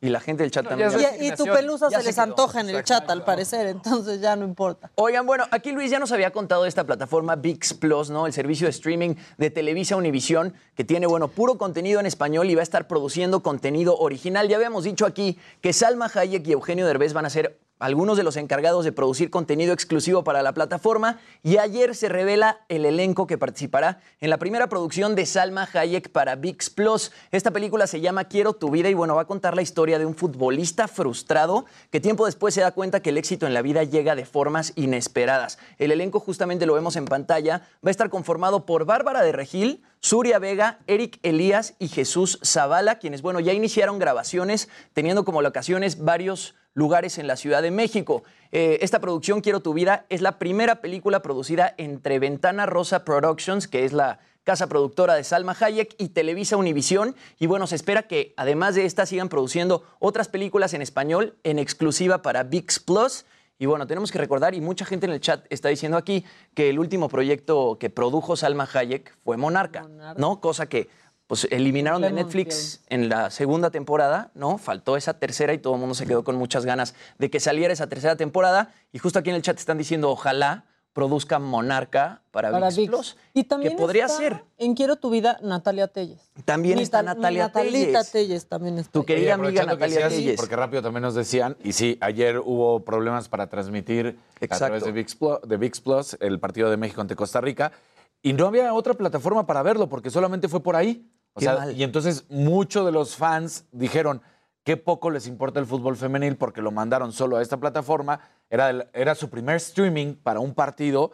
Y 0.01 0.09
la 0.09 0.21
gente 0.21 0.43
del 0.43 0.51
chat 0.51 0.63
No, 0.63 0.69
también. 0.69 0.91
Y, 1.19 1.27
y 1.27 1.31
tu 1.31 1.43
pelusa 1.43 1.87
Ya 1.89 1.97
se 1.97 2.03
se 2.03 2.07
les 2.09 2.15
quedó. 2.15 2.23
antoja 2.23 2.61
en 2.61 2.69
el 2.69 2.83
chat, 2.83 3.09
al 3.09 3.25
parecer, 3.25 3.67
entonces 3.67 4.21
ya 4.21 4.35
no 4.37 4.45
importa. 4.45 4.89
Oigan, 4.95 5.25
bueno, 5.25 5.43
aquí 5.51 5.71
Luis 5.73 5.91
ya 5.91 5.99
nos 5.99 6.11
había 6.13 6.31
contado 6.31 6.63
de 6.63 6.69
esta 6.69 6.85
plataforma 6.85 7.35
VIX 7.35 7.73
Plus, 7.73 8.09
¿no? 8.09 8.25
El 8.25 8.31
servicio 8.31 8.65
de 8.67 8.71
streaming 8.71 9.15
de 9.37 9.49
Televisa 9.49 9.97
Univisión, 9.97 10.53
que 10.75 10.85
tiene, 10.85 11.05
bueno, 11.05 11.27
puro 11.27 11.57
contenido 11.57 11.99
en 11.99 12.05
español 12.05 12.49
y 12.49 12.55
va 12.55 12.61
a 12.61 12.63
estar 12.63 12.87
produciendo 12.87 13.43
contenido 13.43 13.97
original. 13.97 14.47
Ya 14.47 14.55
habíamos 14.55 14.85
dicho 14.85 15.05
aquí 15.05 15.37
que 15.61 15.73
Salma 15.73 16.09
Hayek 16.13 16.47
y 16.47 16.53
Eugenio 16.53 16.87
Derbez 16.87 17.11
van 17.11 17.25
a 17.25 17.29
ser 17.29 17.59
algunos 17.79 18.17
de 18.17 18.23
los 18.23 18.35
encargados 18.35 18.83
de 18.83 18.91
producir 18.91 19.29
contenido 19.29 19.73
exclusivo 19.73 20.23
para 20.23 20.43
la 20.43 20.53
plataforma 20.53 21.19
y 21.43 21.57
ayer 21.57 21.95
se 21.95 22.09
revela 22.09 22.59
el 22.67 22.85
elenco 22.85 23.25
que 23.25 23.37
participará 23.37 24.01
en 24.19 24.29
la 24.29 24.37
primera 24.37 24.67
producción 24.67 25.15
de 25.15 25.25
Salma 25.25 25.67
Hayek 25.73 26.11
para 26.11 26.35
VIX 26.35 26.69
Plus. 26.69 27.11
Esta 27.31 27.51
película 27.51 27.87
se 27.87 28.01
llama 28.01 28.25
Quiero 28.25 28.53
tu 28.53 28.69
vida 28.69 28.89
y 28.89 28.93
bueno, 28.93 29.15
va 29.15 29.21
a 29.21 29.27
contar 29.27 29.55
la 29.55 29.61
historia 29.61 29.97
de 29.97 30.05
un 30.05 30.13
futbolista 30.13 30.87
frustrado 30.89 31.65
que 31.89 32.01
tiempo 32.01 32.25
después 32.25 32.53
se 32.53 32.61
da 32.61 32.71
cuenta 32.71 33.01
que 33.01 33.11
el 33.11 33.17
éxito 33.17 33.47
en 33.47 33.53
la 33.53 33.61
vida 33.61 33.83
llega 33.83 34.15
de 34.15 34.25
formas 34.25 34.73
inesperadas. 34.75 35.57
El 35.77 35.91
elenco 35.91 36.19
justamente 36.19 36.65
lo 36.65 36.73
vemos 36.73 36.97
en 36.97 37.05
pantalla, 37.05 37.67
va 37.83 37.89
a 37.89 37.91
estar 37.91 38.09
conformado 38.09 38.65
por 38.65 38.85
Bárbara 38.85 39.23
de 39.23 39.31
Regil, 39.31 39.81
Suria 40.01 40.39
Vega, 40.39 40.79
Eric 40.87 41.19
Elías 41.23 41.75
y 41.77 41.89
Jesús 41.89 42.39
Zavala, 42.43 42.99
quienes, 42.99 43.21
bueno, 43.21 43.39
ya 43.39 43.53
iniciaron 43.53 43.99
grabaciones 43.99 44.69
teniendo 44.93 45.25
como 45.25 45.41
locaciones 45.41 46.03
varios 46.03 46.55
lugares 46.73 47.17
en 47.17 47.27
la 47.27 47.35
Ciudad 47.35 47.61
de 47.61 47.71
México. 47.71 48.23
Eh, 48.51 48.79
esta 48.81 48.99
producción, 48.99 49.41
Quiero 49.41 49.59
tu 49.59 49.73
vida, 49.73 50.05
es 50.09 50.21
la 50.21 50.39
primera 50.39 50.81
película 50.81 51.21
producida 51.21 51.73
entre 51.77 52.19
Ventana 52.19 52.65
Rosa 52.65 53.03
Productions, 53.03 53.67
que 53.67 53.85
es 53.85 53.93
la 53.93 54.19
casa 54.43 54.67
productora 54.67 55.15
de 55.15 55.23
Salma 55.23 55.55
Hayek, 55.59 55.93
y 55.97 56.09
Televisa 56.09 56.57
Univisión. 56.57 57.15
Y 57.37 57.47
bueno, 57.47 57.67
se 57.67 57.75
espera 57.75 58.03
que 58.03 58.33
además 58.37 58.75
de 58.75 58.85
esta 58.85 59.05
sigan 59.05 59.29
produciendo 59.29 59.83
otras 59.99 60.27
películas 60.27 60.73
en 60.73 60.81
español 60.81 61.35
en 61.43 61.59
exclusiva 61.59 62.21
para 62.21 62.43
VIX 62.43 62.79
Plus. 62.79 63.25
Y 63.61 63.65
bueno, 63.65 63.85
tenemos 63.85 64.11
que 64.11 64.17
recordar, 64.17 64.55
y 64.55 64.61
mucha 64.61 64.85
gente 64.85 65.05
en 65.05 65.11
el 65.11 65.19
chat 65.19 65.45
está 65.49 65.67
diciendo 65.67 65.97
aquí, 65.97 66.25
que 66.53 66.69
el 66.69 66.79
último 66.79 67.09
proyecto 67.09 67.77
que 67.77 67.89
produjo 67.89 68.37
Salma 68.37 68.67
Hayek 68.73 69.17
fue 69.25 69.35
Monarca, 69.35 69.85
¿no? 70.15 70.39
Cosa 70.39 70.67
que 70.67 70.87
pues 71.27 71.45
eliminaron 71.51 72.01
de 72.01 72.11
Netflix 72.11 72.81
en 72.87 73.07
la 73.07 73.29
segunda 73.29 73.69
temporada, 73.69 74.31
¿no? 74.33 74.57
Faltó 74.57 74.97
esa 74.97 75.19
tercera 75.19 75.53
y 75.53 75.59
todo 75.59 75.75
el 75.75 75.79
mundo 75.79 75.93
se 75.93 76.07
quedó 76.07 76.23
con 76.23 76.37
muchas 76.37 76.65
ganas 76.65 76.95
de 77.19 77.29
que 77.29 77.39
saliera 77.39 77.71
esa 77.71 77.87
tercera 77.87 78.15
temporada. 78.15 78.73
Y 78.93 78.97
justo 78.97 79.19
aquí 79.19 79.29
en 79.29 79.35
el 79.35 79.43
chat 79.43 79.59
están 79.59 79.77
diciendo, 79.77 80.09
ojalá 80.09 80.65
produzca 80.93 81.39
Monarca 81.39 82.21
para, 82.31 82.51
Para 82.51 82.67
VIX 82.67 82.77
VIX. 82.77 82.89
Plus, 82.89 83.17
Y 83.33 83.43
también 83.43 83.73
que 83.73 83.77
podría 83.81 84.05
está 84.05 84.17
ser. 84.17 84.43
En 84.57 84.73
Quiero 84.75 84.95
tu 84.97 85.09
vida, 85.09 85.37
Natalia 85.41 85.87
Telles. 85.87 86.31
También 86.45 86.77
Mi 86.77 86.83
está 86.83 87.03
Natalia 87.03 87.47
Natalita 87.47 87.99
Telles. 88.03 88.11
Telles 88.11 88.47
también 88.47 88.77
está. 88.79 88.91
Tu 88.91 89.05
querida 89.05 89.35
Oye, 89.35 89.47
amiga 89.47 89.61
que 89.61 89.67
Natalia 89.67 90.09
Telles. 90.09 90.35
Porque 90.35 90.55
rápido 90.55 90.81
también 90.81 91.03
nos 91.03 91.15
decían, 91.15 91.55
y 91.63 91.73
sí, 91.73 91.97
ayer 92.01 92.39
hubo 92.39 92.83
problemas 92.83 93.29
para 93.29 93.47
transmitir 93.47 94.07
a 94.41 94.43
Exacto. 94.45 94.65
través 94.65 94.83
de 94.83 94.91
VIX, 94.91 95.15
Plus, 95.15 95.37
de 95.47 95.57
VIX 95.57 95.81
Plus 95.81 96.17
el 96.19 96.39
partido 96.39 96.69
de 96.69 96.77
México 96.77 97.01
ante 97.01 97.15
Costa 97.15 97.39
Rica, 97.39 97.71
y 98.21 98.33
no 98.33 98.47
había 98.47 98.73
otra 98.73 98.93
plataforma 98.95 99.45
para 99.45 99.63
verlo, 99.63 99.87
porque 99.87 100.09
solamente 100.09 100.49
fue 100.49 100.61
por 100.61 100.75
ahí. 100.75 101.09
O 101.33 101.39
Qué 101.39 101.45
sea, 101.45 101.55
mal. 101.55 101.77
y 101.77 101.83
entonces 101.83 102.25
muchos 102.29 102.85
de 102.85 102.91
los 102.91 103.15
fans 103.15 103.65
dijeron, 103.71 104.21
qué 104.69 104.77
poco 104.77 105.09
les 105.09 105.25
importa 105.25 105.59
el 105.59 105.65
fútbol 105.65 105.97
femenil 105.97 106.35
porque 106.37 106.61
lo 106.61 106.69
mandaron 106.69 107.11
solo 107.11 107.37
a 107.37 107.41
esta 107.41 107.57
plataforma, 107.57 108.19
era, 108.51 108.69
el- 108.69 108.87
era 108.93 109.15
su 109.15 109.27
primer 109.27 109.55
streaming 109.55 110.13
para 110.13 110.39
un 110.39 110.53
partido, 110.53 111.11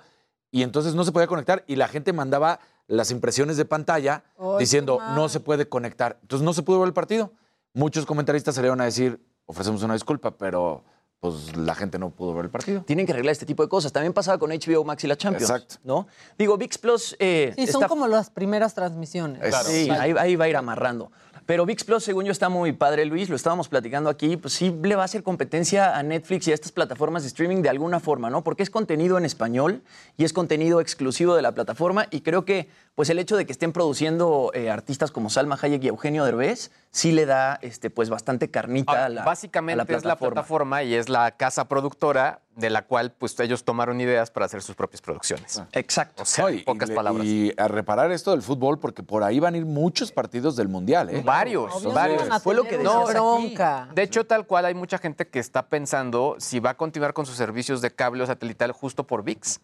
y 0.52 0.62
entonces 0.62 0.94
no 0.94 1.06
se 1.06 1.14
podía 1.14 1.28
conectar, 1.28 1.64
y 1.66 1.78
la 1.78 1.88
gente 1.88 2.12
mandaba 2.12 2.60
las 2.88 3.12
impresiones 3.12 3.56
de 3.56 3.64
pantalla 3.64 4.26
diciendo, 4.60 5.00
no 5.16 5.30
se 5.30 5.40
puede 5.40 5.70
conectar. 5.70 6.18
Entonces 6.22 6.44
no 6.44 6.52
se 6.52 6.64
pudo 6.64 6.80
ver 6.82 6.88
el 6.88 6.94
partido. 6.94 7.32
Muchos 7.74 8.06
comentaristas 8.06 8.56
salieron 8.56 8.82
a 8.82 8.84
decir, 8.84 9.26
ofrecemos 9.46 9.82
una 9.84 9.94
disculpa, 9.94 10.32
pero 10.38 10.84
pues 11.22 11.56
la 11.56 11.76
gente 11.76 11.98
no 11.98 12.10
pudo 12.10 12.34
ver 12.36 12.46
el 12.46 12.52
partido. 12.52 12.82
Tienen 12.82 13.06
que 13.06 13.14
arreglar 13.14 13.32
este 13.32 13.46
tipo 13.46 13.64
de 13.64 13.70
cosas. 13.70 13.94
También 13.94 14.12
pasaba 14.12 14.38
con 14.38 14.52
HBO 14.52 14.84
Max 14.84 15.02
y 15.06 15.08
la 15.08 15.16
Champions. 15.16 15.50
Exacto. 15.50 15.76
¿no? 15.86 16.08
Digo, 16.38 16.58
VIX 16.58 16.78
Plus. 16.78 17.16
eh, 17.20 17.54
Sí, 17.56 17.68
son 17.68 17.82
está- 17.84 17.88
como 17.88 18.06
las 18.08 18.30
primeras 18.30 18.74
transmisiones. 18.76 19.42
Sí, 19.66 19.90
ahí, 19.90 20.14
ahí 20.20 20.36
va 20.36 20.46
a 20.46 20.50
ir 20.50 20.58
amarrando. 20.58 21.12
Pero 21.46 21.66
VIX 21.66 21.84
Plus, 21.84 22.04
según 22.04 22.26
yo, 22.26 22.32
está 22.32 22.50
muy 22.50 22.74
padre, 22.74 23.06
Luis. 23.06 23.30
Lo 23.30 23.36
estábamos 23.36 23.70
platicando 23.70 24.10
aquí. 24.10 24.36
Pues 24.36 24.54
sí, 24.54 24.76
le 24.84 24.96
va 24.96 25.04
a 25.04 25.06
hacer 25.06 25.22
competencia 25.22 25.96
a 25.96 26.02
Netflix 26.02 26.48
y 26.48 26.52
a 26.52 26.56
estas 26.56 26.72
plataformas 26.72 27.22
de 27.22 27.28
streaming 27.28 27.62
de 27.62 27.70
alguna 27.70 28.00
forma, 28.00 28.32
¿no? 28.32 28.44
Porque 28.44 28.64
es 28.64 28.72
contenido 28.72 29.18
en 29.18 29.26
español 29.26 29.84
y 30.18 30.24
es 30.24 30.34
contenido 30.34 30.82
exclusivo 30.82 31.36
de 31.36 31.44
la 31.44 31.52
plataforma. 31.52 32.08
Y 32.10 32.22
creo 32.22 32.46
que, 32.46 32.68
pues, 32.96 33.12
el 33.12 33.20
hecho 33.20 33.38
de 33.38 33.46
que 33.46 33.52
estén 33.52 33.74
produciendo 33.74 34.52
eh, 34.56 34.72
artistas 34.72 35.12
como 35.12 35.30
Salma 35.30 35.60
Hayek 35.62 35.84
y 35.84 35.88
Eugenio 35.90 36.26
Derbez 36.26 36.72
sí 36.90 37.12
le 37.12 37.28
da, 37.28 37.60
este, 37.62 37.92
pues, 37.92 38.10
bastante 38.10 38.50
carnita 38.50 39.06
a 39.06 39.10
la. 39.10 39.24
Básicamente 39.24 39.82
a 39.82 39.86
la 39.86 39.98
es 39.98 40.06
la 40.06 40.16
plataforma 40.16 40.82
y 40.82 40.96
es 40.96 41.10
la 41.10 41.30
casa 41.32 41.68
productora 41.68 42.42
de 42.56 42.70
la 42.70 42.84
cual 42.84 43.12
pues 43.12 43.38
ellos 43.40 43.64
tomaron 43.64 44.00
ideas 44.00 44.32
para 44.32 44.46
hacer 44.46 44.62
sus 44.62 44.76
propias 44.76 45.02
producciones. 45.02 45.62
Exacto. 45.74 46.24
O 46.24 46.26
sea, 46.26 46.46
No, 46.46 46.50
en 46.50 46.64
pocas 46.64 46.90
palabras. 46.90 47.26
Y 47.26 47.54
a 47.58 47.68
reparar 47.68 48.12
esto 48.12 48.32
del 48.32 48.42
fútbol, 48.42 48.80
porque 48.80 49.04
por 49.04 49.24
ahí 49.24 49.40
van 49.40 49.56
a 49.56 49.58
ir 49.58 49.66
muchos 49.66 50.12
partidos 50.12 50.56
del 50.56 50.68
Mundial, 50.68 51.10
¿eh? 51.10 51.22
Varios, 51.24 51.84
varios. 51.94 52.24
Fue 52.42 52.56
lo 52.56 52.64
que 52.64 52.78
No, 52.78 53.08
decías 53.08 53.60
aquí. 53.62 53.94
De 53.94 54.04
hecho, 54.04 54.26
tal 54.26 54.48
cual 54.48 54.66
hay 54.66 54.74
mucha 54.74 54.98
gente 54.98 55.28
que 55.28 55.40
está 55.40 55.68
pensando 55.68 56.36
si 56.40 56.60
va 56.60 56.72
a 56.72 56.78
continuar 56.78 57.14
con 57.14 57.26
sus 57.26 57.36
servicios 57.36 57.82
de 57.82 57.92
cable 57.92 58.24
o 58.24 58.26
satelital 58.26 58.72
justo 58.72 59.06
por 59.06 59.24
VIX. 59.24 59.60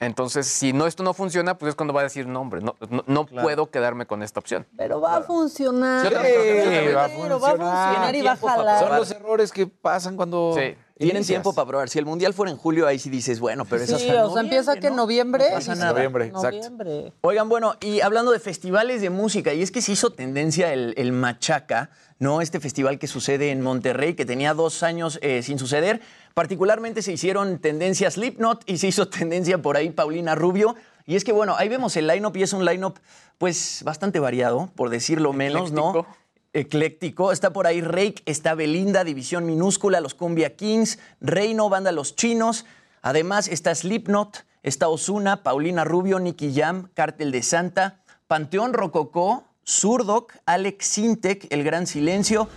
Entonces, 0.00 0.48
si 0.48 0.72
no 0.72 0.88
esto 0.88 1.04
no 1.04 1.14
funciona, 1.14 1.56
pues 1.56 1.70
es 1.70 1.74
cuando 1.76 1.94
va 1.94 2.00
a 2.00 2.04
decir, 2.04 2.26
no, 2.26 2.40
hombre, 2.40 2.60
no, 2.60 2.74
no, 2.90 3.04
no 3.06 3.24
puedo 3.24 3.70
quedarme 3.70 4.04
con 4.04 4.24
esta 4.24 4.40
opción. 4.40 4.66
Pero 4.76 5.00
va 5.00 5.18
a 5.18 5.22
funcionar. 5.22 6.08
Pero 6.08 6.16
va 6.18 6.24
a 6.24 6.92
va 6.98 7.04
a 7.04 7.08
funcionar 7.08 8.14
y 8.14 8.22
va 8.22 8.32
a 8.32 8.36
jalar. 8.36 8.80
Son 8.80 8.96
los 8.96 9.10
errores 9.12 9.52
que 9.52 9.68
pasan 9.68 10.16
cuando. 10.16 10.56
Tienen 11.02 11.18
inicias. 11.18 11.42
tiempo 11.42 11.54
para 11.54 11.66
probar. 11.66 11.88
Si 11.88 11.98
el 11.98 12.06
mundial 12.06 12.34
fuera 12.34 12.50
en 12.50 12.58
julio, 12.58 12.86
ahí 12.86 12.98
sí 12.98 13.10
dices, 13.10 13.40
bueno, 13.40 13.64
pero 13.64 13.82
es 13.82 13.90
Sí, 13.90 14.08
hasta 14.08 14.26
o 14.26 14.32
sea, 14.32 14.42
empieza 14.42 14.76
que 14.76 14.88
en 14.88 14.96
noviembre. 14.96 15.44
No 15.50 15.56
pasa 15.56 15.74
nada. 15.74 15.92
Noviembre, 15.92 16.26
exacto. 16.26 16.56
Noviembre. 16.56 17.12
Oigan, 17.22 17.48
bueno, 17.48 17.74
y 17.80 18.00
hablando 18.00 18.32
de 18.32 18.38
festivales 18.38 19.00
de 19.00 19.10
música, 19.10 19.52
y 19.52 19.62
es 19.62 19.70
que 19.70 19.82
se 19.82 19.92
hizo 19.92 20.10
tendencia 20.10 20.72
el, 20.72 20.94
el 20.96 21.12
Machaca, 21.12 21.90
¿no? 22.18 22.40
Este 22.40 22.60
festival 22.60 22.98
que 22.98 23.08
sucede 23.08 23.50
en 23.50 23.60
Monterrey, 23.60 24.14
que 24.14 24.24
tenía 24.24 24.54
dos 24.54 24.82
años 24.82 25.18
eh, 25.22 25.42
sin 25.42 25.58
suceder. 25.58 26.00
Particularmente 26.34 27.02
se 27.02 27.12
hicieron 27.12 27.58
tendencia 27.58 28.10
Slipknot 28.10 28.62
y 28.66 28.78
se 28.78 28.86
hizo 28.86 29.08
tendencia 29.10 29.58
por 29.58 29.76
ahí 29.76 29.90
Paulina 29.90 30.34
Rubio. 30.34 30.76
Y 31.04 31.16
es 31.16 31.24
que, 31.24 31.32
bueno, 31.32 31.56
ahí 31.58 31.68
vemos 31.68 31.96
el 31.96 32.06
line-up 32.06 32.36
y 32.36 32.44
es 32.44 32.52
un 32.52 32.64
line-up, 32.64 33.00
pues, 33.38 33.82
bastante 33.84 34.20
variado, 34.20 34.70
por 34.76 34.88
decirlo 34.88 35.32
menos, 35.32 35.72
¿no? 35.72 36.06
Ecléctico. 36.52 37.32
Está 37.32 37.52
por 37.52 37.66
ahí 37.66 37.80
Rake, 37.80 38.22
está 38.26 38.54
Belinda, 38.54 39.04
División 39.04 39.46
Minúscula, 39.46 40.00
los 40.00 40.14
Cumbia 40.14 40.56
Kings, 40.56 40.98
Reino, 41.20 41.68
Banda 41.68 41.92
Los 41.92 42.16
Chinos. 42.16 42.66
Además 43.00 43.48
está 43.48 43.74
Slipknot, 43.74 44.44
está 44.62 44.88
Osuna, 44.88 45.42
Paulina 45.42 45.84
Rubio, 45.84 46.18
Nicky 46.18 46.54
Jam, 46.54 46.88
Cártel 46.94 47.32
de 47.32 47.42
Santa, 47.42 48.00
Panteón 48.28 48.72
Rococó, 48.72 49.44
Surdoc, 49.64 50.34
Alex 50.46 50.86
Sintek, 50.86 51.46
El 51.50 51.64
Gran 51.64 51.86
Silencio, 51.86 52.48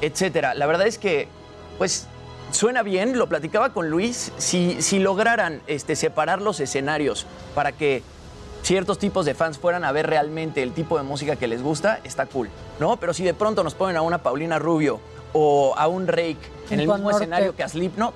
etcétera. 0.00 0.54
La 0.54 0.66
verdad 0.66 0.86
es 0.86 0.98
que, 0.98 1.28
pues, 1.78 2.06
suena 2.50 2.82
bien, 2.82 3.18
lo 3.18 3.28
platicaba 3.28 3.72
con 3.72 3.90
Luis, 3.90 4.32
si, 4.38 4.80
si 4.82 4.98
lograran 4.98 5.62
este, 5.66 5.96
separar 5.96 6.42
los 6.42 6.60
escenarios 6.60 7.26
para 7.54 7.72
que 7.72 8.02
ciertos 8.66 8.98
tipos 8.98 9.24
de 9.24 9.34
fans 9.34 9.58
fueran 9.58 9.84
a 9.84 9.92
ver 9.92 10.08
realmente 10.08 10.60
el 10.62 10.72
tipo 10.72 10.96
de 10.96 11.04
música 11.04 11.36
que 11.36 11.46
les 11.46 11.62
gusta, 11.62 12.00
está 12.02 12.26
cool, 12.26 12.48
¿no? 12.80 12.96
Pero 12.96 13.14
si 13.14 13.22
de 13.22 13.32
pronto 13.32 13.62
nos 13.62 13.74
ponen 13.74 13.96
a 13.96 14.02
una 14.02 14.18
Paulina 14.24 14.58
Rubio 14.58 14.98
o 15.32 15.72
a 15.76 15.86
un 15.86 16.08
Rake 16.08 16.36
en 16.70 16.80
el 16.80 16.88
mismo 16.88 16.98
norte. 16.98 17.16
escenario 17.18 17.54
que 17.54 17.62
a 17.62 17.68
Slipknot, 17.68 18.14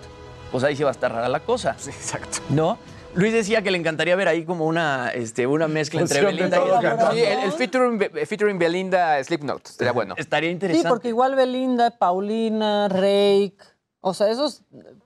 pues 0.50 0.64
ahí 0.64 0.74
sí 0.74 0.82
va 0.82 0.88
a 0.88 0.92
estar 0.92 1.12
rara 1.12 1.28
la 1.28 1.38
cosa. 1.40 1.76
exacto. 1.86 2.38
¿No? 2.48 2.78
Luis 3.14 3.32
decía 3.32 3.62
que 3.62 3.70
le 3.70 3.78
encantaría 3.78 4.14
ver 4.16 4.26
ahí 4.28 4.44
como 4.44 4.66
una, 4.66 5.10
este, 5.10 5.46
una 5.46 5.68
mezcla 5.68 6.00
entre 6.00 6.20
Belinda 6.24 6.58
y. 6.58 7.14
Sí, 7.16 7.22
el, 7.24 7.38
el 7.40 7.52
featuring, 7.52 7.98
featuring 8.26 8.58
Belinda 8.58 9.22
Slipknot, 9.22 9.66
sería 9.66 9.92
bueno. 9.92 10.14
Estaría 10.16 10.48
Sí, 10.50 10.52
interesante. 10.54 10.88
porque 10.88 11.08
igual 11.08 11.34
Belinda, 11.36 11.90
Paulina, 11.90 12.88
Rake, 12.88 13.56
o 14.00 14.14
sea, 14.14 14.28
esos 14.30 14.62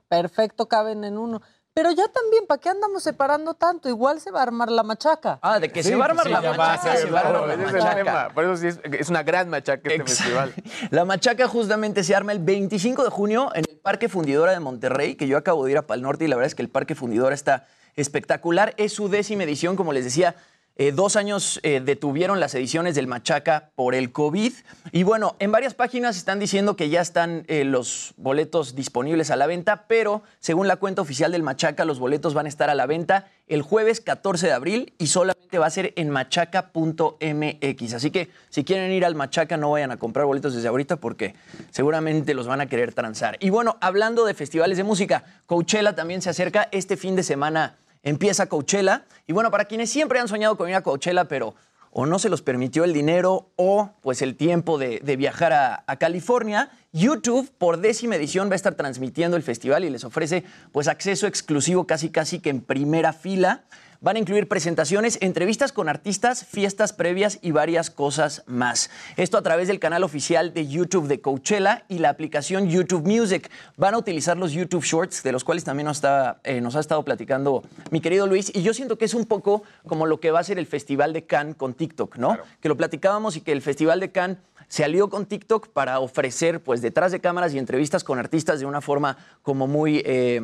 perfecto 0.07 0.67
caben 0.67 1.03
en 1.03 1.17
uno. 1.17 1.41
Pero 1.75 1.91
ya 1.91 2.07
también, 2.07 2.45
¿para 2.47 2.61
qué 2.61 2.69
andamos 2.69 3.03
separando 3.03 3.53
tanto? 3.53 3.89
Igual 3.89 4.21
se 4.21 4.31
va 4.31 4.39
a 4.39 4.43
armar 4.43 4.71
la 4.71 4.81
machaca. 4.81 5.39
Ah, 5.41 5.59
de 5.59 5.69
que 5.69 5.83
Sí, 5.83 5.89
se 5.89 5.95
va 5.97 6.05
a 6.05 6.07
armar 6.07 6.25
sí, 6.25 6.31
la 6.31 6.39
va 6.39 6.55
machaca, 6.55 6.95
se 6.95 7.09
va 7.11 7.19
a 7.19 7.21
armar 7.27 7.41
claro, 7.41 7.47
la 7.47 7.53
Ese 7.55 7.63
es 7.63 7.69
el 7.69 7.75
machaca. 7.81 7.95
tema. 7.95 8.29
Por 8.33 8.43
eso 8.45 8.55
sí 8.55 8.67
es, 8.67 8.79
es 8.97 9.09
una 9.09 9.23
gran 9.23 9.49
machaca 9.49 9.81
este 9.89 9.95
Exacto. 10.01 10.23
festival. 10.23 10.53
La 10.91 11.03
machaca 11.03 11.49
justamente 11.49 12.05
se 12.05 12.15
arma 12.15 12.31
el 12.31 12.39
25 12.39 13.03
de 13.03 13.09
junio 13.09 13.51
en 13.53 13.65
el 13.69 13.77
Parque 13.77 14.07
Fundidora 14.07 14.53
de 14.53 14.61
Monterrey, 14.61 15.15
que 15.15 15.27
yo 15.27 15.37
acabo 15.37 15.65
de 15.65 15.71
ir 15.71 15.77
a 15.77 15.81
Pal 15.81 16.01
Norte 16.01 16.23
y 16.23 16.27
la 16.29 16.37
verdad 16.37 16.47
es 16.47 16.55
que 16.55 16.61
el 16.61 16.69
Parque 16.69 16.95
Fundidora 16.95 17.35
está 17.35 17.67
espectacular. 17.97 18.73
Es 18.77 18.93
su 18.93 19.09
décima 19.09 19.43
edición, 19.43 19.75
como 19.75 19.91
les 19.91 20.05
decía. 20.05 20.35
Eh, 20.77 20.91
dos 20.91 21.15
años 21.15 21.59
eh, 21.63 21.81
detuvieron 21.83 22.39
las 22.39 22.53
ediciones 22.53 22.95
del 22.95 23.07
Machaca 23.07 23.71
por 23.75 23.95
el 23.95 24.11
COVID. 24.11 24.51
Y 24.91 25.03
bueno, 25.03 25.35
en 25.39 25.51
varias 25.51 25.73
páginas 25.73 26.17
están 26.17 26.37
diciendo 26.37 26.75
que 26.75 26.89
ya 26.89 26.99
están 26.99 27.45
eh, 27.47 27.63
los 27.63 28.13
boletos 28.17 28.75
disponibles 28.75 29.31
a 29.31 29.37
la 29.37 29.47
venta, 29.47 29.85
pero 29.87 30.23
según 30.39 30.67
la 30.67 30.75
cuenta 30.75 31.01
oficial 31.01 31.31
del 31.31 31.43
Machaca, 31.43 31.85
los 31.85 31.99
boletos 31.99 32.33
van 32.33 32.45
a 32.45 32.49
estar 32.49 32.69
a 32.69 32.75
la 32.75 32.85
venta 32.87 33.29
el 33.47 33.61
jueves 33.61 34.01
14 34.01 34.47
de 34.47 34.53
abril 34.53 34.93
y 34.97 35.07
solamente 35.07 35.59
va 35.59 35.67
a 35.67 35.69
ser 35.69 35.93
en 35.95 36.09
machaca.mx. 36.09 37.93
Así 37.93 38.11
que 38.11 38.29
si 38.49 38.63
quieren 38.63 38.91
ir 38.91 39.05
al 39.05 39.15
Machaca, 39.15 39.55
no 39.55 39.71
vayan 39.71 39.91
a 39.91 39.97
comprar 39.97 40.25
boletos 40.25 40.55
desde 40.55 40.67
ahorita 40.67 40.97
porque 40.97 41.35
seguramente 41.69 42.33
los 42.33 42.47
van 42.47 42.61
a 42.61 42.65
querer 42.65 42.93
transar. 42.93 43.37
Y 43.39 43.51
bueno, 43.51 43.77
hablando 43.81 44.25
de 44.25 44.33
festivales 44.33 44.77
de 44.77 44.83
música, 44.83 45.23
Coachella 45.45 45.93
también 45.93 46.21
se 46.21 46.31
acerca. 46.31 46.67
Este 46.71 46.97
fin 46.97 47.15
de 47.15 47.23
semana 47.23 47.77
empieza 48.05 48.47
Coachella. 48.47 49.03
Y 49.27 49.33
bueno, 49.33 49.51
para 49.51 49.65
quienes 49.65 49.89
siempre 49.89 50.19
han 50.19 50.29
soñado 50.29 50.55
con 50.55 50.69
ir 50.69 50.75
a 50.75 50.81
Coachella, 50.81 51.27
pero 51.27 51.55
o 51.97 52.05
no 52.05 52.19
se 52.19 52.27
los 52.27 52.41
permitió 52.41 52.83
el 52.83 52.91
dinero 52.91 53.51
o 53.55 53.91
pues 54.01 54.21
el 54.21 54.35
tiempo 54.35 54.77
de, 54.77 54.99
viajar 55.17 55.53
a, 55.53 55.83
a 55.87 55.95
California, 55.95 56.69
YouTube 56.91 57.49
por 57.57 57.79
décima 57.79 58.17
edición 58.17 58.49
va 58.49 58.53
a 58.53 58.57
estar 58.57 58.75
transmitiendo 58.75 59.37
el 59.37 59.43
festival 59.43 59.85
y 59.85 59.89
les 59.89 60.03
ofrece 60.03 60.43
pues 60.73 60.89
acceso 60.89 61.25
exclusivo 61.25 61.87
casi 61.87 62.09
casi 62.09 62.39
que 62.39 62.49
en 62.49 62.59
primera 62.59 63.13
fila. 63.13 63.63
Van 64.01 64.15
a 64.15 64.19
incluir 64.19 64.47
presentaciones, 64.47 65.17
entrevistas 65.21 65.71
con 65.71 65.89
artistas, 65.89 66.45
fiestas 66.45 66.93
previas 66.93 67.39
y 67.41 67.51
varias 67.51 67.89
cosas 67.89 68.43
más. 68.45 68.89
Esto 69.17 69.37
a 69.37 69.41
través 69.41 69.67
del 69.67 69.79
canal 69.79 70.03
oficial 70.03 70.53
de 70.53 70.67
YouTube 70.67 71.07
de 71.07 71.21
Coachella 71.21 71.85
y 71.87 71.99
la 71.99 72.09
aplicación 72.09 72.69
YouTube 72.69 73.07
Music. 73.07 73.49
Van 73.77 73.93
a 73.93 73.97
utilizar 73.97 74.37
los 74.37 74.51
YouTube 74.51 74.83
Shorts, 74.83 75.23
de 75.23 75.31
los 75.31 75.43
cuales 75.43 75.63
también 75.63 75.85
nos, 75.85 75.97
está, 75.97 76.39
eh, 76.43 76.61
nos 76.61 76.75
ha 76.75 76.79
estado 76.79 77.03
platicando 77.03 77.63
mi 77.91 78.01
querido 78.01 78.27
Luis. 78.27 78.51
Y 78.53 78.63
yo 78.63 78.73
siento 78.73 78.97
que 78.97 79.05
es 79.05 79.13
un 79.13 79.25
poco 79.25 79.63
como 79.87 80.05
lo 80.05 80.19
que 80.19 80.31
va 80.31 80.39
a 80.39 80.43
ser 80.43 80.59
el 80.59 80.67
Festival 80.67 81.13
de 81.13 81.25
Cannes 81.25 81.55
con 81.55 81.73
TikTok, 81.73 82.17
¿no? 82.17 82.37
Que 82.61 82.69
lo 82.69 82.77
platicábamos 82.77 83.35
y 83.37 83.41
que 83.41 83.51
el 83.51 83.61
Festival 83.61 83.99
de 83.99 84.11
Cannes 84.11 84.37
se 84.67 84.83
alió 84.83 85.09
con 85.09 85.25
TikTok 85.25 85.69
para 85.69 85.99
ofrecer, 85.99 86.61
pues, 86.61 86.81
detrás 86.81 87.11
de 87.11 87.19
cámaras 87.19 87.53
y 87.53 87.59
entrevistas 87.59 88.03
con 88.03 88.19
artistas 88.19 88.59
de 88.59 88.65
una 88.65 88.81
forma 88.81 89.17
como 89.41 89.67
muy 89.67 90.01
eh, 90.05 90.41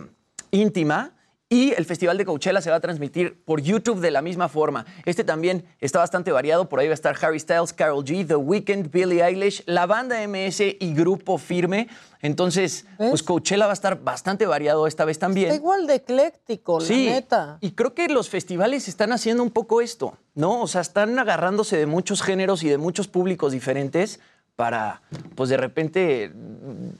íntima. 0.51 1.13
Y 1.53 1.73
el 1.73 1.83
Festival 1.85 2.17
de 2.17 2.23
Coachella 2.23 2.61
se 2.61 2.69
va 2.69 2.77
a 2.77 2.79
transmitir 2.79 3.43
por 3.43 3.61
YouTube 3.61 3.99
de 3.99 4.09
la 4.09 4.21
misma 4.21 4.47
forma. 4.47 4.85
Este 5.03 5.25
también 5.25 5.65
está 5.81 5.99
bastante 5.99 6.31
variado. 6.31 6.69
Por 6.69 6.79
ahí 6.79 6.87
va 6.87 6.93
a 6.93 6.93
estar 6.93 7.13
Harry 7.21 7.41
Styles, 7.41 7.73
Carol 7.73 8.05
G, 8.05 8.25
The 8.25 8.37
Weeknd, 8.37 8.89
Billie 8.89 9.21
Eilish, 9.21 9.61
la 9.65 9.85
banda 9.85 10.25
MS 10.25 10.61
y 10.79 10.93
Grupo 10.93 11.37
Firme. 11.37 11.89
Entonces, 12.21 12.85
pues 12.97 13.21
Coachella 13.21 13.65
va 13.65 13.71
a 13.71 13.73
estar 13.73 14.01
bastante 14.01 14.45
variado 14.45 14.87
esta 14.87 15.03
vez 15.03 15.19
también. 15.19 15.47
Está 15.47 15.57
igual 15.57 15.87
de 15.87 15.95
ecléctico, 15.95 16.79
Sí, 16.79 17.07
la 17.07 17.11
neta. 17.11 17.57
y 17.59 17.71
creo 17.71 17.93
que 17.93 18.07
los 18.07 18.29
festivales 18.29 18.87
están 18.87 19.11
haciendo 19.11 19.43
un 19.43 19.51
poco 19.51 19.81
esto, 19.81 20.17
¿no? 20.35 20.61
O 20.61 20.67
sea, 20.67 20.79
están 20.79 21.19
agarrándose 21.19 21.75
de 21.75 21.85
muchos 21.85 22.21
géneros 22.21 22.63
y 22.63 22.69
de 22.69 22.77
muchos 22.77 23.09
públicos 23.09 23.51
diferentes 23.51 24.21
para, 24.62 25.01
pues 25.34 25.49
de 25.49 25.57
repente, 25.57 26.32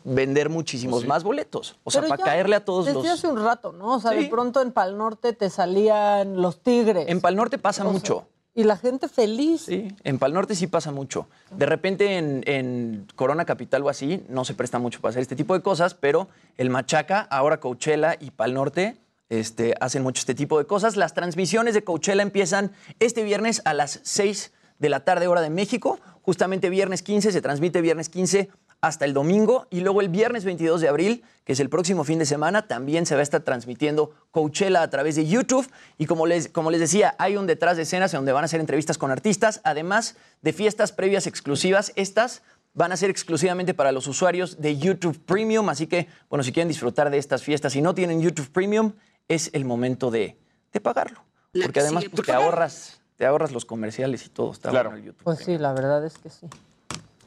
vender 0.04 0.50
muchísimos 0.50 1.06
más 1.06 1.24
boletos. 1.24 1.76
O 1.84 1.92
sea, 1.92 2.02
Pero 2.02 2.10
para 2.10 2.20
ya 2.24 2.26
caerle 2.26 2.56
a 2.56 2.66
todos 2.66 2.88
Desde 2.88 2.98
los... 2.98 3.08
hace 3.08 3.28
un 3.28 3.40
rato, 3.40 3.72
¿no? 3.72 3.94
O 3.94 4.00
sea, 4.00 4.10
de 4.14 4.26
pronto 4.30 4.64
en 4.64 4.72
Pal 4.72 4.98
Norte 4.98 5.34
te 5.34 5.48
salían 5.52 6.42
los 6.42 6.64
tigres. 6.64 7.06
En 7.08 7.22
Pal 7.22 7.36
Norte 7.36 7.60
pasa 7.60 7.84
mucho. 7.84 8.26
Y 8.56 8.64
la 8.64 8.78
gente 8.78 9.08
feliz. 9.08 9.66
Sí, 9.68 9.96
en 10.04 10.18
Pal 10.18 10.34
Norte 10.34 10.56
sí 10.56 10.66
pasa 10.66 10.92
mucho. 10.92 11.28
De 11.52 11.68
repente 11.68 12.18
en, 12.18 12.42
en 12.48 13.06
Corona 13.16 13.46
Capital 13.46 13.84
o 13.84 13.90
así 13.90 14.26
no 14.28 14.44
se 14.44 14.56
presta 14.56 14.80
mucho 14.80 15.00
para 15.00 15.12
hacer 15.12 15.22
este 15.22 15.36
tipo 15.36 15.54
de 15.54 15.62
cosas, 15.62 15.94
pero 15.94 16.30
el 16.58 16.72
Machaca, 16.72 17.22
ahora 17.30 17.60
Coachella 17.60 18.18
y 18.20 18.32
Pal 18.32 18.56
Norte 18.56 18.98
este, 19.30 19.76
hacen 19.80 20.02
mucho 20.02 20.22
este 20.22 20.34
tipo 20.34 20.58
de 20.58 20.66
cosas. 20.66 20.96
Las 20.98 21.14
transmisiones 21.14 21.76
de 21.76 21.84
Coachella 21.84 22.24
empiezan 22.24 22.72
este 23.00 23.24
viernes 23.24 23.62
a 23.66 23.76
las 23.76 24.00
6 24.02 24.52
de 24.82 24.90
la 24.90 25.06
tarde 25.06 25.28
hora 25.28 25.42
de 25.42 25.50
México. 25.50 26.00
Justamente 26.24 26.70
viernes 26.70 27.04
15 27.04 27.32
se 27.32 27.42
transmite 27.42 27.82
viernes 27.82 28.10
15 28.10 28.50
hasta 28.82 29.06
el 29.06 29.14
domingo. 29.14 29.68
Y 29.70 29.82
luego 29.82 30.02
el 30.02 30.10
viernes 30.10 30.44
22 30.44 30.82
de 30.82 30.90
abril, 30.90 31.24
que 31.46 31.54
es 31.54 31.60
el 31.60 31.70
próximo 31.70 32.04
fin 32.04 32.18
de 32.18 32.26
semana, 32.26 32.68
también 32.68 33.06
se 33.06 33.14
va 33.14 33.20
a 33.20 33.24
estar 33.24 33.42
transmitiendo 33.42 34.12
Coachella 34.32 34.82
a 34.82 34.90
través 34.90 35.16
de 35.16 35.28
YouTube. 35.28 35.70
Y 36.00 36.08
como 36.08 36.26
les, 36.26 36.50
como 36.50 36.72
les 36.72 36.80
decía, 36.80 37.16
hay 37.20 37.38
un 37.38 37.46
detrás 37.46 37.78
de 37.78 37.84
escenas 37.84 38.12
en 38.14 38.18
donde 38.18 38.32
van 38.32 38.44
a 38.44 38.46
hacer 38.46 38.60
entrevistas 38.60 38.98
con 38.98 39.12
artistas, 39.12 39.62
además 39.64 40.18
de 40.42 40.52
fiestas 40.52 40.92
previas 40.92 41.28
exclusivas, 41.28 41.94
estas 41.96 42.42
van 42.74 42.92
a 42.92 42.98
ser 42.98 43.10
exclusivamente 43.10 43.74
para 43.74 43.92
los 43.92 44.08
usuarios 44.08 44.62
de 44.62 44.78
YouTube 44.78 45.20
Premium, 45.26 45.70
así 45.70 45.88
que, 45.88 46.08
bueno, 46.30 46.42
si 46.42 46.52
quieren 46.52 46.70
disfrutar 46.70 47.10
de 47.10 47.18
estas 47.18 47.44
fiestas 47.44 47.76
y 47.76 47.82
no 47.82 47.94
tienen 47.94 48.22
YouTube 48.22 48.50
Premium, 48.50 48.94
es 49.28 49.50
el 49.54 49.66
momento 49.66 50.10
de, 50.10 50.38
de 50.72 50.80
pagarlo. 50.80 51.22
Porque 51.52 51.74
que 51.74 51.80
además 51.82 52.06
pues, 52.06 52.16
por 52.16 52.26
te 52.26 52.32
ahorras, 52.32 53.01
te 53.22 53.28
ahorras 53.28 53.52
los 53.52 53.66
comerciales 53.66 54.26
y 54.26 54.30
todo. 54.30 54.52
Está 54.52 54.72
bueno 54.72 54.96
el 54.96 55.04
YouTube. 55.04 55.24
Pues 55.24 55.38
sí, 55.46 55.60
la 55.60 55.74
verdad 55.74 56.04
es 56.04 56.18
que 56.18 56.32
sí. 56.32 56.48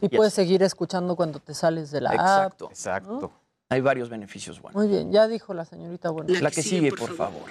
Y 0.00 0.08
Yes. 0.08 0.16
puedes 0.16 0.34
seguir 0.34 0.60
escuchando 0.64 1.14
cuando 1.14 1.38
te 1.38 1.54
sales 1.54 1.92
de 1.92 2.00
la 2.00 2.10
Exacto. 2.12 2.64
app. 2.64 2.72
Exacto. 2.72 3.30
Hay 3.68 3.80
varios 3.80 4.08
beneficios 4.08 4.60
buenos. 4.60 4.74
Muy 4.74 4.88
bien, 4.88 5.12
ya 5.12 5.28
dijo 5.28 5.54
la 5.54 5.64
señorita 5.64 6.10
bueno. 6.10 6.34
La, 6.40 6.50
que 6.50 6.64
sigue, 6.64 6.90
por 6.90 7.14
favor. 7.14 7.44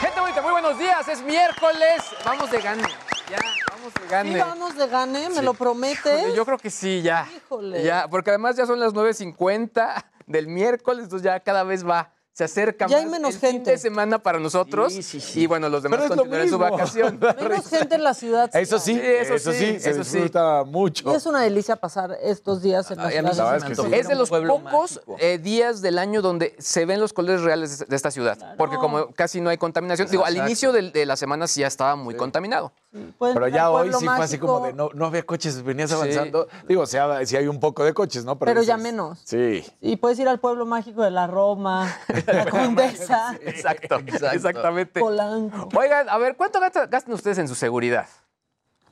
Gente 0.00 0.20
bonita, 0.20 0.42
muy 0.42 0.52
buenos 0.52 0.78
días. 0.78 1.08
Es 1.08 1.22
miércoles. 1.22 2.02
Vamos 2.24 2.50
de 2.50 2.60
gane. 2.60 2.82
Ya, 3.30 3.38
vamos 3.70 3.92
de 3.94 4.08
gane. 4.08 4.32
Sí, 4.34 4.38
vamos 4.38 4.76
de 4.76 4.86
gane, 4.86 5.28
me 5.30 5.34
Sí. 5.36 5.42
lo 5.42 5.54
prometes. 5.54 6.18
Híjole, 6.20 6.34
Yo 6.36 6.44
creo 6.44 6.58
que 6.58 6.70
sí, 6.70 7.02
ya. 7.02 7.26
Híjole. 7.36 7.82
Ya, 7.82 8.06
porque 8.08 8.30
además 8.30 8.56
ya 8.56 8.66
son 8.66 8.78
las 8.78 8.92
9.50 8.92 10.04
del 10.26 10.48
miércoles, 10.48 11.04
entonces 11.04 11.24
ya 11.24 11.40
cada 11.40 11.64
vez 11.64 11.86
va. 11.86 12.15
Se 12.36 12.44
acerca 12.44 12.86
Ya 12.86 12.96
más 12.98 13.04
hay 13.06 13.10
menos 13.10 13.34
el 13.34 13.40
fin 13.40 13.64
de 13.64 13.78
semana 13.78 14.18
para 14.18 14.38
nosotros. 14.38 14.92
Y 15.34 15.46
bueno, 15.46 15.70
los 15.70 15.82
demás 15.82 16.00
Pero 16.02 16.16
continuarán 16.16 16.50
su 16.50 16.58
vacación. 16.58 17.18
Menos 17.40 17.66
gente 17.66 17.94
en 17.94 18.04
la 18.04 18.12
ciudad. 18.12 18.54
Eso 18.54 18.78
sí, 18.78 18.92
Sí, 18.92 19.00
eso 19.02 19.34
eso, 19.36 19.52
sí, 19.52 19.58
se 19.80 19.90
eso 19.90 20.04
sí. 20.04 20.18
disfruta 20.18 20.62
Y 20.66 20.70
mucho. 20.70 21.14
es 21.16 21.24
una 21.24 21.40
delicia 21.40 21.76
pasar 21.76 22.14
estos 22.22 22.60
días 22.60 22.90
en 22.90 22.98
la 22.98 23.08
ciudad. 23.10 23.32
se 23.32 23.56
es 23.56 23.62
me 23.62 23.66
que 23.68 23.72
antoja. 23.72 23.88
sí. 23.88 23.94
Es 23.94 24.08
de 24.08 24.14
los 24.16 24.28
pocos 24.28 25.00
eh, 25.18 25.38
días 25.38 25.80
del 25.80 25.98
año 25.98 26.20
donde 26.20 26.54
se 26.58 26.84
ven 26.84 27.00
los 27.00 27.14
colores 27.14 27.40
reales 27.40 27.78
de, 27.78 27.86
de 27.86 27.96
esta 27.96 28.10
ciudad. 28.10 28.54
Porque 28.58 28.76
como 28.76 29.12
casi 29.14 29.40
no 29.40 29.48
hay 29.48 29.56
contaminación, 29.56 30.06
digo, 30.10 30.26
al 30.26 30.36
inicio 30.36 30.72
de, 30.72 31.06
la 31.06 31.16
semana 31.16 31.46
sí 31.46 31.62
ya 31.62 31.68
estaba 31.68 31.96
muy 31.96 32.16
contaminado. 32.16 32.70
Pero 33.18 33.48
ya 33.48 33.70
hoy 33.70 33.90
sí 33.92 34.04
fue 34.06 34.24
así 34.24 34.38
como 34.38 34.60
de 34.66 34.72
no, 34.74 34.88
no 34.94 35.06
había 35.06 35.22
coches, 35.22 35.62
venías 35.62 35.90
avanzando. 35.92 36.48
Digo, 36.68 36.86
sí, 36.86 36.96
ha- 36.98 37.24
sí 37.26 37.36
hay 37.36 37.46
un 37.46 37.60
poco 37.60 37.82
de 37.84 37.92
coches, 37.94 38.24
¿no? 38.24 38.38
Pero 38.38 38.62
ya 38.62 38.76
dices, 38.76 38.92
menos. 38.92 39.20
Sí. 39.24 39.64
Y 39.82 39.96
puedes 39.96 40.18
ir 40.18 40.28
al 40.28 40.38
pueblo 40.40 40.64
mágico 40.66 41.02
de 41.02 41.10
la 41.10 41.26
Roma, 41.26 41.94
la 42.32 42.46
Condesa, 42.46 43.36
Exacto, 43.42 44.00
exactamente. 44.06 45.00
Polanco. 45.00 45.68
Oigan, 45.76 46.08
a 46.08 46.18
ver, 46.18 46.36
¿cuánto 46.36 46.60
gasta- 46.60 46.86
gastan 46.86 47.14
ustedes 47.14 47.38
en 47.38 47.48
su 47.48 47.54
seguridad? 47.54 48.06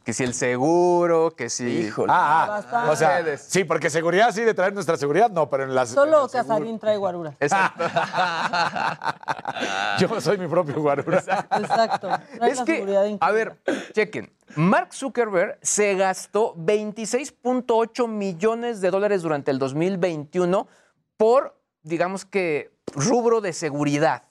Que 0.04 0.12
si 0.12 0.22
el 0.22 0.34
seguro, 0.34 1.34
que 1.34 1.48
si... 1.48 1.66
Híjole. 1.66 2.12
Ah, 2.14 2.62
ah, 2.70 2.88
o 2.90 2.96
sea, 2.96 3.38
sí, 3.38 3.64
porque 3.64 3.88
seguridad 3.88 4.32
sí, 4.32 4.42
de 4.42 4.52
traer 4.52 4.74
nuestra 4.74 4.98
seguridad, 4.98 5.30
no, 5.30 5.48
pero 5.48 5.64
en 5.64 5.74
las. 5.74 5.88
Solo 5.88 6.24
en 6.24 6.28
Casarín 6.28 6.78
trae 6.78 6.98
guarura. 6.98 7.34
Exacto. 7.40 7.84
Yo 9.98 10.20
soy 10.20 10.36
mi 10.36 10.46
propio 10.46 10.78
guarura. 10.80 11.18
Exacto. 11.18 12.08
Trae 12.36 12.50
es 12.50 12.58
la 12.58 12.64
que, 12.66 12.74
seguridad 12.76 13.06
a 13.18 13.30
ver, 13.30 13.58
chequen. 13.94 14.30
Mark 14.56 14.92
Zuckerberg 14.92 15.58
se 15.62 15.94
gastó 15.94 16.54
26.8 16.56 18.06
millones 18.06 18.82
de 18.82 18.90
dólares 18.90 19.22
durante 19.22 19.50
el 19.50 19.58
2021 19.58 20.68
por, 21.16 21.58
digamos 21.84 22.24
que, 22.24 22.72
rubro 22.94 23.40
de 23.40 23.52
seguridad. 23.52 24.24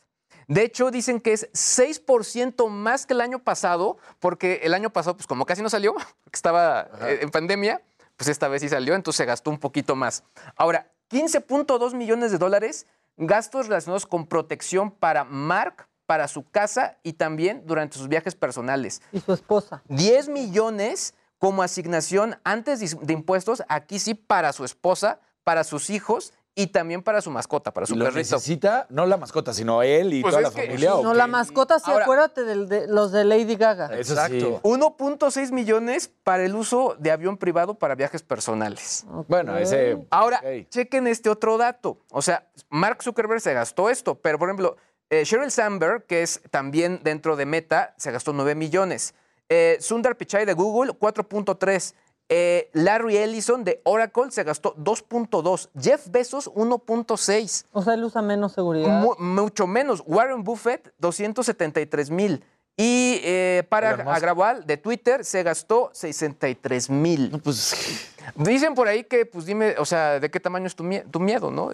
De 0.48 0.64
hecho, 0.64 0.92
dicen 0.92 1.22
que 1.22 1.34
es 1.34 1.50
6% 1.54 2.68
más 2.68 3.06
que 3.06 3.14
el 3.14 3.22
año 3.22 3.40
pasado, 3.40 3.98
porque 4.20 4.60
el 4.64 4.74
año 4.74 4.90
pasado, 4.92 5.16
pues 5.16 5.28
como 5.28 5.46
casi 5.46 5.62
no 5.62 5.70
salió, 5.70 5.94
porque 6.24 6.36
estaba 6.36 6.90
eh, 7.04 7.20
en 7.22 7.30
pandemia, 7.30 7.82
pues 8.18 8.28
esta 8.28 8.48
vez 8.48 8.62
sí 8.62 8.70
salió, 8.70 8.96
entonces 8.96 9.18
se 9.18 9.26
gastó 9.26 9.50
un 9.50 9.60
poquito 9.60 9.96
más. 9.96 10.24
Ahora, 10.56 10.92
15.2 11.10 11.96
millones 11.96 12.32
de 12.32 12.38
dólares, 12.38 12.86
gastos 13.18 13.68
relacionados 13.68 14.06
con 14.06 14.28
protección 14.28 14.92
para 14.92 15.24
Mark, 15.24 15.88
para 16.06 16.28
su 16.28 16.44
casa 16.44 16.98
y 17.04 17.14
también 17.14 17.64
durante 17.66 17.98
sus 17.98 18.10
viajes 18.10 18.36
personales. 18.36 19.02
Y 19.12 19.20
su 19.20 19.34
esposa. 19.34 19.82
10 19.88 20.30
millones 20.30 21.14
como 21.38 21.64
asignación 21.64 22.38
antes 22.44 22.80
de 22.80 22.98
de 23.06 23.14
impuestos, 23.14 23.64
aquí 23.68 24.00
sí 24.00 24.14
para 24.14 24.54
su 24.54 24.66
esposa, 24.66 25.20
para 25.44 25.64
sus 25.64 25.90
hijos 25.90 26.34
y 26.56 26.68
también 26.68 27.02
para 27.02 27.20
su 27.22 27.32
mascota, 27.32 27.74
para 27.74 27.88
su 27.88 27.96
¿Y 27.96 27.98
lo 27.98 28.06
perrito. 28.06 28.20
necesita? 28.36 28.86
No 28.90 29.06
la 29.08 29.18
mascota, 29.18 29.54
sino 29.54 29.82
él 29.82 30.14
y 30.14 30.22
Pues 30.22 30.34
toda 30.36 30.48
es 30.48 30.54
la 30.54 30.62
que- 30.62 30.68
familia. 30.68 30.96
¿o 30.96 31.04
No, 31.04 31.12
qué? 31.12 31.18
la 31.18 31.28
mascota, 31.28 31.80
sí, 31.80 31.90
Ahora- 31.90 32.04
acuérdate 32.06 32.44
del- 32.44 32.70
de 32.70 32.88
los 32.88 33.12
de 33.12 33.24
Lady 33.24 33.56
Gaga. 33.56 33.86
Eso 33.98 34.14
sí. 34.16 34.38
Exacto. 34.38 34.60
1.6 34.64 35.52
millones 35.52 36.12
para 36.24 36.44
el 36.46 36.56
uso 36.56 36.96
de 37.00 37.12
avión 37.12 37.38
privado 37.38 37.74
para 37.74 37.96
viajes 37.96 38.22
personales. 38.22 39.06
Bueno, 39.28 39.58
ese. 39.58 40.06
Ahora, 40.12 40.42
ok. 40.44 40.70
chequen 40.70 41.08
este 41.08 41.30
otro 41.30 41.58
dato. 41.58 41.98
O 42.12 42.22
sea, 42.22 42.48
Mark 42.70 43.02
Zuckerberg 43.02 43.42
se 43.42 43.54
gastó 43.54 43.90
esto, 43.90 44.16
pero 44.16 44.38
por 44.38 44.50
ejemplo, 44.50 44.76
eh, 45.10 45.24
Sheryl 45.26 45.50
Sandberg, 45.52 46.06
que 46.06 46.22
es 46.24 46.42
también 46.52 47.00
dentro 47.04 47.36
de 47.36 47.46
Meta, 47.46 47.94
se 47.98 48.12
gastó 48.12 48.32
9 48.34 48.54
millones. 48.56 49.16
Eh, 49.50 49.78
Sundar 49.82 50.16
Pichai 50.18 50.46
de 50.46 50.54
Google, 50.54 50.94
4.3. 50.94 51.96
Eh, 52.36 52.72
Larry 52.74 53.18
Ellison 53.18 53.64
de 53.64 53.80
Oracle 53.86 54.32
se 54.32 54.44
gastó 54.44 54.74
2.2. 54.76 55.70
Jeff 55.80 56.08
Bezos, 56.10 56.50
1.6. 56.52 57.66
O 57.72 57.82
sea, 57.84 57.94
él 57.94 58.04
usa 58.04 58.24
menos 58.24 58.54
seguridad. 58.54 59.00
Mu- 59.02 59.16
mucho 59.20 59.68
menos. 59.68 60.02
Warren 60.08 60.44
Buffett, 60.44 60.92
273 60.98 62.10
mil. 62.10 62.44
Y 62.76 63.20
eh, 63.24 63.64
para. 63.70 63.92
Agraval 64.12 64.66
de 64.66 64.78
Twitter 64.78 65.24
se 65.24 65.44
gastó 65.44 65.92
63 65.94 66.90
mil. 66.90 67.40
Pues, 67.44 67.76
Dicen 68.36 68.74
por 68.74 68.88
ahí 68.88 69.04
que, 69.04 69.26
pues 69.28 69.46
dime, 69.46 69.76
o 69.78 69.86
sea, 69.86 70.20
¿de 70.20 70.32
qué 70.32 70.40
tamaño 70.40 70.66
es 70.66 70.76
tu, 70.76 70.84
mie- 70.84 71.04
tu 71.12 71.20
miedo, 71.20 71.52
no? 71.52 71.70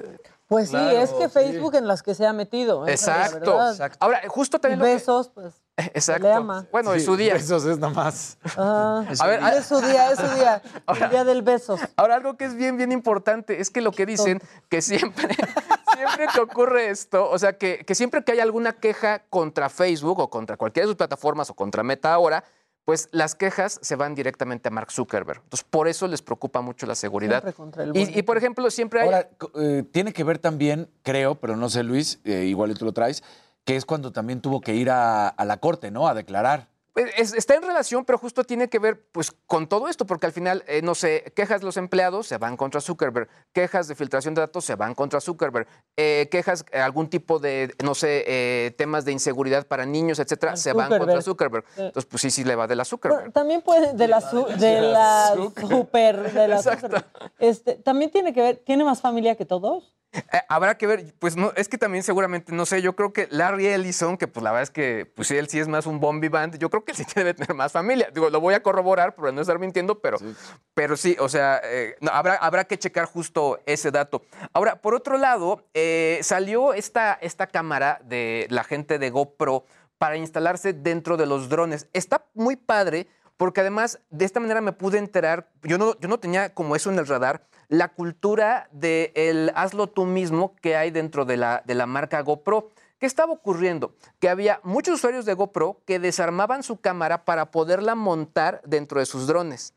Pues 0.48 0.72
Claro, 0.72 0.90
sí, 0.90 0.96
es 0.98 1.12
que 1.12 1.28
sí. 1.28 1.30
Facebook 1.32 1.76
en 1.76 1.88
las 1.88 2.02
que 2.04 2.16
se 2.16 2.26
ha 2.26 2.34
metido. 2.34 2.86
esa 2.88 3.12
es 3.28 3.32
la 3.34 3.38
Exacto. 3.38 3.70
exacto. 3.72 3.98
Ahora, 4.02 4.22
justo 4.28 4.58
Y 4.58 4.60
también 4.60 4.80
lo 4.80 4.86
que- 4.86 4.94
besos, 4.96 5.30
pues. 5.30 5.54
Exacto. 5.94 6.28
le 6.28 6.34
ama. 6.34 6.68
Bueno, 6.72 6.94
es 6.94 7.06
su 7.06 7.16
día. 7.16 7.34
Besos 7.34 7.66
es 7.66 7.78
nada 7.80 7.94
más. 7.94 8.38
ah, 8.58 9.04
A 9.20 9.28
ver, 9.28 9.42
es 9.58 9.66
su 9.66 9.80
día, 9.82 10.12
es 10.12 10.20
su 10.20 10.28
día. 10.36 10.62
El 11.02 11.10
día 11.10 11.24
del 11.24 11.42
besos. 11.42 11.80
Ahora, 11.96 12.16
algo 12.16 12.38
que 12.38 12.46
es 12.46 12.56
bien, 12.56 12.78
bien 12.78 12.92
importante 12.92 13.60
es 13.62 13.70
que 13.70 13.82
lo 13.82 13.92
que 13.92 14.06
dicen, 14.06 14.42
que 14.70 14.82
siempre, 14.82 15.28
siempre 15.96 16.28
que 16.34 16.40
ocurre 16.40 16.90
esto, 16.90 17.30
o 17.30 17.38
sea, 17.40 17.58
que, 17.58 17.84
que 17.86 17.96
siempre 17.96 18.24
que 18.24 18.34
hay 18.34 18.40
alguna 18.40 18.74
queja 18.74 19.24
contra 19.30 19.70
Facebook 19.70 20.20
o 20.20 20.30
contra 20.30 20.58
cualquiera 20.58 20.86
de 20.86 20.92
sus 20.92 20.98
plataformas 20.98 21.50
o 21.50 21.54
contra 21.54 21.84
Meta 21.84 22.14
ahora, 22.14 22.44
pues 22.90 23.08
las 23.12 23.36
quejas 23.36 23.78
se 23.84 23.96
van 23.96 24.16
directamente 24.16 24.70
a 24.70 24.72
Mark 24.72 24.92
Zuckerberg. 24.92 25.42
Entonces, 25.44 25.64
por 25.70 25.88
eso 25.88 26.08
les 26.08 26.24
preocupa 26.24 26.62
mucho 26.62 26.88
la 26.88 26.96
seguridad. 26.96 27.44
Siempre 27.44 27.54
contra 27.54 27.84
el 27.84 27.96
Y, 27.96 28.18
y, 28.18 28.24
por 28.24 28.36
ejemplo, 28.36 28.72
siempre 28.72 29.02
hay... 29.02 29.06
Ahora, 29.06 29.30
eh, 29.62 29.84
tiene 29.92 30.12
que 30.12 30.24
ver 30.24 30.40
también, 30.40 30.90
creo, 31.04 31.36
pero 31.36 31.56
no 31.56 31.70
sé, 31.70 31.84
Luis, 31.84 32.20
eh, 32.24 32.46
igual 32.46 32.72
y 32.72 32.74
tú 32.74 32.86
lo 32.86 32.92
traes, 32.92 33.24
que 33.70 33.76
es 33.76 33.86
cuando 33.86 34.12
también 34.12 34.42
tuvo 34.42 34.62
que 34.62 34.74
ir 34.74 34.90
a, 34.90 35.28
a 35.28 35.46
la 35.46 35.58
corte, 35.58 35.92
¿no? 35.92 36.08
A 36.08 36.16
declarar. 36.16 36.70
Es- 36.96 37.36
está 37.36 37.54
en 37.54 37.62
relación, 37.62 38.04
pero 38.04 38.18
justo 38.18 38.44
tiene 38.44 38.68
que 38.68 38.80
ver 38.80 39.00
pues, 39.12 39.32
con 39.46 39.70
todo 39.70 39.88
esto, 39.90 40.08
porque 40.08 40.26
al 40.26 40.32
final, 40.32 40.64
eh, 40.66 40.82
no 40.82 40.96
sé, 40.96 41.32
quejas 41.36 41.62
de 41.62 41.68
los 41.68 41.78
empleados 41.78 42.26
se 42.26 42.40
van 42.40 42.58
contra 42.58 42.82
Zuckerberg, 42.82 43.30
quejas 43.54 43.88
de 43.88 43.94
filtración 43.94 44.34
de 44.34 44.42
datos 44.42 44.66
se 44.66 44.74
van 44.74 44.96
contra 44.96 45.22
Zuckerberg, 45.22 45.68
eh, 45.98 46.28
quejas, 46.32 46.66
eh, 46.72 46.80
algún 46.80 47.12
tipo 47.12 47.38
de, 47.38 47.72
no 47.84 47.94
sé, 47.94 48.24
eh, 48.26 48.72
temas 48.72 49.06
de 49.06 49.12
inseguridad 49.12 49.68
para 49.68 49.86
niños, 49.86 50.18
etcétera, 50.18 50.54
Al 50.54 50.58
se 50.58 50.74
van 50.74 50.90
contra 50.98 51.22
Zuckerberg. 51.22 51.64
Entonces, 51.78 52.06
pues 52.06 52.22
sí, 52.24 52.32
sí 52.32 52.44
le 52.44 52.56
va 52.56 52.66
de 52.66 52.76
la 52.76 52.86
Zuckerberg. 52.86 53.32
También 53.34 53.62
puede, 53.62 53.94
de 53.94 54.08
la, 54.08 54.20
su- 54.20 54.48
de 54.48 54.82
la 54.82 55.36
super, 55.70 56.34
de 56.34 56.48
la 56.48 56.56
Exacto. 56.56 56.88
super. 56.88 57.06
Este, 57.38 57.76
también 57.76 58.10
tiene 58.10 58.34
que 58.34 58.42
ver, 58.42 58.64
¿tiene 58.66 58.84
más 58.84 59.00
familia 59.00 59.36
que 59.36 59.46
todos? 59.46 59.94
Eh, 60.12 60.22
habrá 60.48 60.78
que 60.78 60.88
ver, 60.88 61.14
pues 61.20 61.36
no, 61.36 61.54
es 61.56 61.70
que 61.70 61.78
también 61.78 62.04
seguramente, 62.04 62.52
no 62.52 62.66
sé, 62.66 62.82
yo 62.82 62.96
creo 62.96 63.14
que 63.14 63.28
Larry 63.30 63.68
Ellison, 63.68 64.18
que 64.18 64.28
pues 64.28 64.44
la 64.44 64.52
verdad 64.52 64.64
es 64.64 64.72
que 64.72 65.06
pues 65.06 65.30
él 65.32 65.48
sí 65.48 65.60
es 65.60 65.68
más 65.68 65.86
un 65.86 66.00
Bombi 66.00 66.30
Band, 66.30 66.58
yo 66.58 66.70
creo 66.70 66.84
que 66.84 66.94
él 66.94 66.98
sí 66.98 67.06
debe 67.16 67.34
tener 67.34 67.54
más 67.54 67.72
familia. 67.72 68.10
Digo, 68.14 68.30
lo 68.30 68.40
voy 68.40 68.56
a 68.56 68.64
corroborar 68.64 69.16
para 69.16 69.32
no 69.32 69.42
estar 69.42 69.60
mintiendo, 69.60 70.00
pero 70.00 70.18
sí, 70.18 70.36
pero 70.74 70.98
sí 70.98 71.16
o 71.20 71.30
sea, 71.30 71.62
eh, 71.64 71.96
no, 72.02 72.12
habrá, 72.12 72.36
habrá 72.36 72.64
que 72.64 72.80
checar 72.80 73.06
justo 73.06 73.60
ese 73.66 73.92
dato. 73.92 74.24
Ahora, 74.54 74.82
por 74.82 74.96
otro 74.96 75.18
lado, 75.18 75.68
eh, 75.74 76.20
salió 76.24 76.74
esta, 76.74 77.14
esta 77.22 77.48
cámara 77.48 78.02
de 78.04 78.48
la 78.50 78.64
gente 78.64 78.98
de 78.98 79.10
GoPro 79.12 79.66
para 80.00 80.18
instalarse 80.18 80.74
dentro 80.74 81.18
de 81.18 81.28
los 81.28 81.50
drones. 81.50 81.88
Está 81.94 82.26
muy 82.34 82.56
padre 82.56 83.08
porque 83.38 83.62
además 83.62 84.00
de 84.10 84.26
esta 84.26 84.42
manera 84.42 84.60
me 84.60 84.74
pude 84.74 84.98
enterar, 84.98 85.50
yo 85.64 85.78
no, 85.78 85.98
yo 86.00 86.10
no 86.10 86.20
tenía 86.20 86.54
como 86.54 86.76
eso 86.76 86.92
en 86.92 87.00
el 87.00 87.08
radar, 87.08 87.46
la 87.70 87.88
cultura 87.88 88.68
de 88.72 89.12
el 89.16 89.52
hazlo 89.56 89.88
tú 89.88 90.06
mismo 90.06 90.56
que 90.62 90.76
hay 90.76 90.92
dentro 90.92 91.24
de 91.24 91.38
la, 91.38 91.64
de 91.66 91.76
la 91.76 91.86
marca 91.86 92.20
GoPro. 92.22 92.70
¿Qué 93.00 93.06
estaba 93.06 93.32
ocurriendo? 93.32 93.96
Que 94.20 94.28
había 94.28 94.60
muchos 94.64 94.96
usuarios 94.96 95.24
de 95.26 95.34
GoPro 95.36 95.80
que 95.86 96.00
desarmaban 96.00 96.64
su 96.64 96.82
cámara 96.82 97.24
para 97.24 97.52
poderla 97.52 97.96
montar 97.96 98.62
dentro 98.66 99.00
de 99.00 99.06
sus 99.06 99.26
drones. 99.28 99.74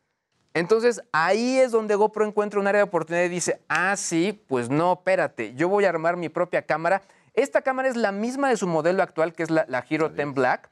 Entonces 0.55 1.03
ahí 1.13 1.59
es 1.59 1.71
donde 1.71 1.95
GoPro 1.95 2.27
encuentra 2.27 2.59
un 2.61 2.67
área 2.67 2.81
de 2.81 2.85
oportunidad 2.89 3.25
y 3.25 3.29
dice, 3.29 3.61
ah, 3.69 3.95
sí, 3.97 4.43
pues 4.49 4.69
no, 4.69 4.95
espérate, 4.95 5.55
yo 5.55 5.69
voy 5.69 5.85
a 5.85 5.89
armar 5.91 6.17
mi 6.17 6.29
propia 6.29 6.63
cámara. 6.63 7.03
Esta 7.35 7.63
cámara 7.63 7.89
es 7.89 7.97
la 7.97 8.13
misma 8.13 8.49
de 8.51 8.57
su 8.57 8.67
modelo 8.67 9.03
actual, 9.03 9.33
que 9.33 9.43
es 9.45 9.51
la, 9.51 9.65
la 9.69 9.85
Hero 9.89 10.09
10 10.11 10.35
Black, 10.35 10.69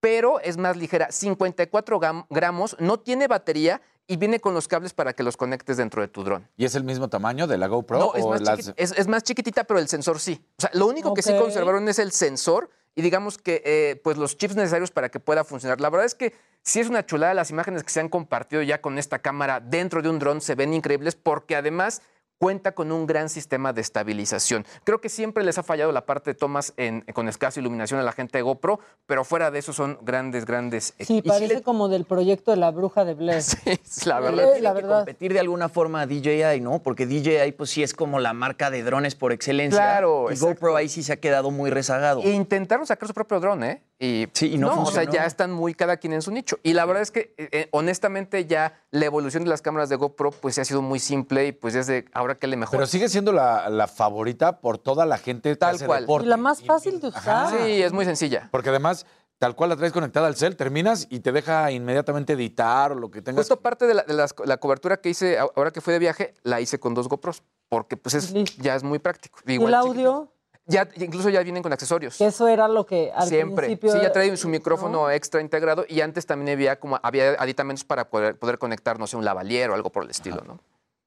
pero 0.00 0.40
es 0.40 0.56
más 0.56 0.76
ligera, 0.76 1.12
54 1.12 2.00
gam- 2.00 2.26
gramos, 2.30 2.74
no 2.80 2.98
tiene 2.98 3.28
batería 3.28 3.80
y 4.10 4.16
viene 4.16 4.40
con 4.40 4.54
los 4.54 4.66
cables 4.66 4.92
para 4.92 5.12
que 5.12 5.22
los 5.22 5.36
conectes 5.36 5.76
dentro 5.76 6.02
de 6.02 6.08
tu 6.08 6.24
dron. 6.24 6.48
¿Y 6.56 6.64
es 6.64 6.74
el 6.74 6.82
mismo 6.82 7.08
tamaño 7.08 7.46
de 7.46 7.56
la 7.58 7.68
GoPro? 7.68 7.98
No, 7.98 8.14
es 8.16 8.24
o 8.24 8.30
más, 8.30 8.40
las- 8.40 8.72
es- 8.76 8.92
es 8.98 9.06
más 9.06 9.22
chiquitita, 9.22 9.62
pero 9.64 9.78
el 9.78 9.86
sensor 9.88 10.18
sí. 10.18 10.44
O 10.58 10.62
sea, 10.62 10.70
lo 10.74 10.86
único 10.86 11.14
que 11.14 11.22
sí 11.22 11.32
conservaron 11.38 11.88
es 11.88 11.98
el 12.00 12.10
sensor 12.10 12.70
y 12.96 13.02
digamos 13.02 13.38
que 13.38 13.62
eh, 13.64 14.00
pues 14.02 14.16
los 14.18 14.36
chips 14.36 14.56
necesarios 14.56 14.90
para 14.90 15.10
que 15.10 15.20
pueda 15.20 15.44
funcionar. 15.44 15.80
La 15.80 15.90
verdad 15.90 16.06
es 16.06 16.16
que 16.16 16.34
sí 16.62 16.80
es 16.80 16.88
una 16.88 17.06
chulada 17.06 17.34
las 17.34 17.50
imágenes 17.50 17.84
que 17.84 17.90
se 17.90 18.00
han 18.00 18.08
compartido 18.08 18.62
ya 18.62 18.80
con 18.80 18.98
esta 18.98 19.20
cámara 19.20 19.60
dentro 19.60 20.02
de 20.02 20.08
un 20.08 20.18
dron, 20.18 20.40
se 20.40 20.56
ven 20.56 20.74
increíbles 20.74 21.14
porque 21.14 21.54
además 21.54 22.02
cuenta 22.40 22.72
con 22.72 22.90
un 22.90 23.06
gran 23.06 23.28
sistema 23.28 23.74
de 23.74 23.82
estabilización. 23.82 24.64
Creo 24.84 24.98
que 24.98 25.10
siempre 25.10 25.44
les 25.44 25.58
ha 25.58 25.62
fallado 25.62 25.92
la 25.92 26.06
parte 26.06 26.30
de 26.30 26.34
tomas 26.34 26.72
en- 26.78 27.02
con 27.12 27.28
escasa 27.28 27.60
iluminación 27.60 28.00
a 28.00 28.02
la 28.02 28.12
gente 28.12 28.38
de 28.38 28.42
GoPro, 28.42 28.80
pero 29.04 29.24
fuera 29.24 29.50
de 29.50 29.58
eso 29.58 29.74
son 29.74 29.98
grandes, 30.00 30.46
grandes. 30.46 30.94
Sí, 31.00 31.20
parece 31.20 31.60
como 31.62 31.90
del 31.90 32.06
proyecto 32.06 32.50
de 32.50 32.56
la 32.56 32.70
bruja 32.70 33.04
de 33.04 33.12
Blair. 33.12 33.42
La 34.06 34.20
verdad, 34.20 34.44
Eh, 34.44 34.46
tiene 34.52 34.60
la 34.62 34.70
que 34.70 34.74
verdad. 34.80 34.96
competir 35.00 35.34
de 35.34 35.40
alguna 35.40 35.68
forma 35.68 36.00
a 36.00 36.06
DJI, 36.06 36.62
¿no? 36.62 36.82
Porque 36.82 37.04
DJI 37.06 37.52
pues 37.52 37.68
sí 37.68 37.82
es 37.82 37.92
como 37.92 38.18
la 38.20 38.32
marca 38.32 38.70
de 38.70 38.82
drones 38.82 39.14
por 39.14 39.32
excelencia. 39.32 39.78
Claro, 39.78 40.32
Y 40.32 40.36
GoPro 40.38 40.76
ahí 40.76 40.88
sí 40.88 41.02
se 41.02 41.12
ha 41.12 41.16
quedado 41.20 41.50
muy 41.50 41.68
rezagado. 41.68 42.22
E 42.22 42.30
intentaron 42.30 42.86
sacar 42.86 43.06
su 43.06 43.12
propio 43.12 43.38
dron, 43.40 43.62
¿eh? 43.64 43.82
Y, 44.02 44.28
Sí, 44.32 44.54
y 44.54 44.56
no 44.58 44.82
o 44.82 44.86
sea, 44.90 45.04
ya 45.04 45.26
están 45.26 45.52
muy 45.52 45.74
cada 45.74 45.98
quien 45.98 46.14
en 46.14 46.22
su 46.22 46.30
nicho. 46.30 46.58
Y 46.62 46.72
la 46.72 46.86
verdad 46.86 47.02
es 47.02 47.10
que, 47.10 47.34
eh, 47.36 47.48
eh, 47.52 47.68
honestamente, 47.70 48.46
ya 48.46 48.80
la 48.90 49.04
evolución 49.04 49.44
de 49.44 49.50
las 49.50 49.60
cámaras 49.60 49.90
de 49.90 49.96
GoPro, 49.96 50.30
pues 50.30 50.58
ha 50.58 50.64
sido 50.64 50.80
muy 50.80 50.98
simple 50.98 51.48
y 51.48 51.52
pues 51.52 51.74
desde 51.74 52.06
ahora 52.14 52.36
que 52.36 52.46
le 52.46 52.56
mejor. 52.56 52.78
Pero 52.78 52.86
sigue 52.86 53.10
siendo 53.10 53.30
la, 53.30 53.68
la 53.68 53.86
favorita 53.88 54.60
por 54.60 54.78
toda 54.78 55.04
la 55.04 55.18
gente 55.18 55.50
que 55.50 55.56
Tal 55.56 55.74
hace 55.74 55.86
cual. 55.86 56.00
deporte. 56.04 56.26
Y 56.26 56.30
la 56.30 56.38
más 56.38 56.62
fácil 56.64 56.98
de 56.98 57.08
usar. 57.08 57.50
Sí, 57.50 57.82
es 57.82 57.92
muy 57.92 58.06
sencilla. 58.06 58.48
Porque 58.50 58.70
además, 58.70 59.04
tal 59.38 59.54
cual 59.54 59.68
la 59.68 59.76
traes 59.76 59.92
conectada 59.92 60.28
al 60.28 60.34
cel, 60.36 60.56
terminas 60.56 61.06
y 61.10 61.20
te 61.20 61.30
deja 61.30 61.70
inmediatamente 61.70 62.32
editar 62.32 62.92
o 62.92 62.94
lo 62.94 63.10
que 63.10 63.20
tengas. 63.20 63.42
Justo 63.42 63.60
parte 63.60 63.86
de, 63.86 63.92
la, 63.92 64.02
de 64.04 64.14
las- 64.14 64.34
la 64.46 64.56
cobertura 64.56 64.96
que 65.02 65.10
hice 65.10 65.38
ahora 65.38 65.72
que 65.72 65.82
fui 65.82 65.92
de 65.92 65.98
viaje, 65.98 66.32
la 66.42 66.58
hice 66.62 66.80
con 66.80 66.94
dos 66.94 67.06
GoPros, 67.06 67.42
porque 67.68 67.98
pues 67.98 68.14
es, 68.14 68.32
ya 68.56 68.76
es 68.76 68.82
muy 68.82 68.98
práctico. 68.98 69.40
¿Y 69.46 69.52
Igual 69.54 69.74
el 69.74 69.82
chiquito. 69.82 70.32
Ya, 70.70 70.88
incluso 70.96 71.28
ya 71.28 71.42
vienen 71.42 71.62
con 71.62 71.72
accesorios. 71.72 72.20
Eso 72.20 72.48
era 72.48 72.68
lo 72.68 72.86
que 72.86 73.10
al 73.14 73.28
Siempre. 73.28 73.66
principio... 73.66 73.92
Sí, 73.92 73.98
ya 74.00 74.12
trae 74.12 74.36
su 74.36 74.48
micrófono 74.48 75.10
extra 75.10 75.40
integrado 75.40 75.84
y 75.88 76.00
antes 76.00 76.26
también 76.26 76.56
había 76.56 76.78
como 76.78 76.98
había 77.02 77.32
aditamentos 77.32 77.84
para 77.84 78.08
poder, 78.08 78.38
poder 78.38 78.58
conectar, 78.58 78.98
no 78.98 79.06
sé, 79.06 79.16
un 79.16 79.24
lavalier 79.24 79.70
o 79.70 79.74
algo 79.74 79.90
por 79.90 80.04
el 80.04 80.10
estilo, 80.10 80.42
¿no? 80.46 80.60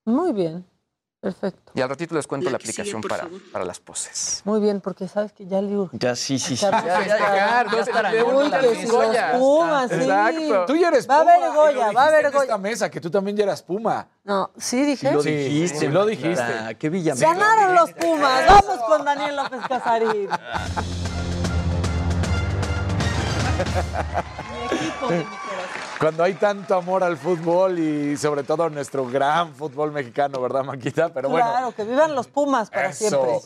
Muy 0.05 0.33
bien, 0.33 0.65
perfecto. 1.23 1.71
Y 1.73 1.81
al 1.81 1.89
ratito 1.89 2.13
les 2.15 2.27
cuento 2.27 2.45
la, 2.49 2.51
La 2.53 2.59
sigue, 2.59 2.71
aplicación 2.71 3.01
por 3.01 3.09
para, 3.11 3.27
para 3.51 3.65
las 3.65 3.79
poses. 3.79 4.41
Muy 4.45 4.59
bien, 4.59 4.81
porque 4.81 5.07
sabes 5.07 5.31
que 5.31 5.47
ya 5.47 5.61
le 5.61 5.75
urge. 5.77 5.97
Ya 5.97 6.15
sí, 6.15 6.37
sí, 6.37 6.57
sí. 6.57 6.65
Ya, 6.69 6.83
ya, 6.83 7.07
ya, 7.07 7.63
¿no? 7.63 7.71
los 7.77 9.39
Pumas, 9.39 9.89
sí. 9.89 9.95
Exacto. 9.95 10.65
Tú 10.67 10.75
ya 10.75 10.89
eres 10.89 11.09
Va 11.09 11.15
a 11.17 11.19
Puma. 11.21 11.33
haber 11.35 11.51
Goya, 11.53 11.91
va 11.91 12.03
a 12.03 12.07
haber 12.07 12.25
en 12.25 12.31
Goya. 12.31 12.43
esta 12.43 12.57
mesa 12.57 12.91
que 12.91 12.99
tú 13.01 13.09
también 13.09 13.37
ya 13.37 13.43
eras 13.45 13.63
Puma. 13.63 14.07
No, 14.23 14.51
sí 14.57 14.83
dije. 14.85 15.07
Sí 15.07 15.13
lo 15.13 15.23
dijiste, 15.23 15.79
sí 15.79 15.87
lo 15.87 16.05
dijiste. 16.05 16.77
Qué 16.77 16.89
villa. 16.89 17.15
Ganaron 17.15 17.75
los 17.75 17.91
Pumas. 17.93 18.45
Vamos 18.47 18.79
con 18.87 19.05
Daniel 19.05 19.35
López 19.37 19.61
Casarín. 19.67 20.29
Mi 23.53 24.65
equipo 24.77 25.07
de 25.07 25.17
mi 25.19 25.23
corazón. 25.25 25.39
Cuando 25.99 26.23
hay 26.23 26.33
tanto 26.33 26.75
amor 26.75 27.03
al 27.03 27.15
fútbol 27.17 27.79
y 27.79 28.17
sobre 28.17 28.43
todo 28.43 28.63
a 28.63 28.69
nuestro 28.69 29.05
gran 29.05 29.53
fútbol 29.53 29.91
mexicano, 29.93 30.41
¿verdad, 30.41 30.63
Maquita? 30.65 31.09
Pero 31.13 31.29
bueno. 31.29 31.45
Claro, 31.49 31.71
que 31.73 31.85
vivan 31.85 32.13
los 32.13 32.27
Pumas 32.27 32.69
para 32.69 32.89
Eso. 32.89 33.07
siempre. 33.09 33.39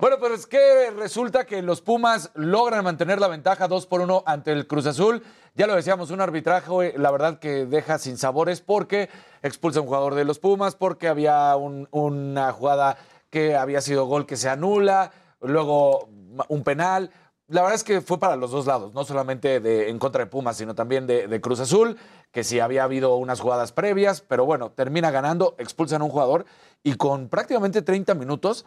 Bueno, 0.00 0.16
pues 0.18 0.32
es 0.40 0.46
que 0.46 0.90
resulta 0.96 1.44
que 1.44 1.60
los 1.60 1.82
Pumas 1.82 2.30
logran 2.34 2.84
mantener 2.84 3.20
la 3.20 3.28
ventaja 3.28 3.68
2 3.68 3.86
por 3.86 4.00
1 4.00 4.22
ante 4.24 4.52
el 4.52 4.66
Cruz 4.66 4.86
Azul. 4.86 5.22
Ya 5.56 5.66
lo 5.66 5.74
decíamos, 5.74 6.10
un 6.10 6.22
arbitraje, 6.22 6.94
la 6.96 7.10
verdad 7.10 7.38
que 7.38 7.66
deja 7.66 7.98
sin 7.98 8.16
sabores 8.16 8.62
porque 8.62 9.10
expulsa 9.42 9.80
a 9.80 9.82
un 9.82 9.88
jugador 9.88 10.14
de 10.14 10.24
los 10.24 10.38
Pumas, 10.38 10.76
porque 10.76 11.06
había 11.08 11.54
un- 11.56 11.86
una 11.90 12.52
jugada 12.52 12.96
que 13.28 13.56
había 13.56 13.80
sido 13.82 14.06
gol 14.06 14.24
que 14.26 14.36
se 14.36 14.48
anula, 14.48 15.10
luego 15.42 16.08
un 16.48 16.62
penal. 16.64 17.10
La 17.50 17.62
verdad 17.62 17.74
es 17.74 17.82
que 17.82 18.00
fue 18.00 18.20
para 18.20 18.36
los 18.36 18.52
dos 18.52 18.66
lados, 18.66 18.94
no 18.94 19.04
solamente 19.04 19.88
en 19.90 19.98
contra 19.98 20.22
de 20.22 20.30
Pumas, 20.30 20.56
sino 20.56 20.76
también 20.76 21.08
de, 21.08 21.26
de 21.26 21.40
Cruz 21.40 21.58
Azul, 21.58 21.98
que 22.30 22.44
sí 22.44 22.60
había 22.60 22.84
habido 22.84 23.16
unas 23.16 23.40
jugadas 23.40 23.72
previas, 23.72 24.20
pero 24.20 24.44
bueno, 24.44 24.70
termina 24.70 25.10
ganando, 25.10 25.56
expulsan 25.58 26.00
a 26.00 26.04
un 26.04 26.12
jugador 26.12 26.46
y 26.84 26.94
con 26.94 27.28
prácticamente 27.28 27.82
30 27.82 28.14
minutos 28.14 28.66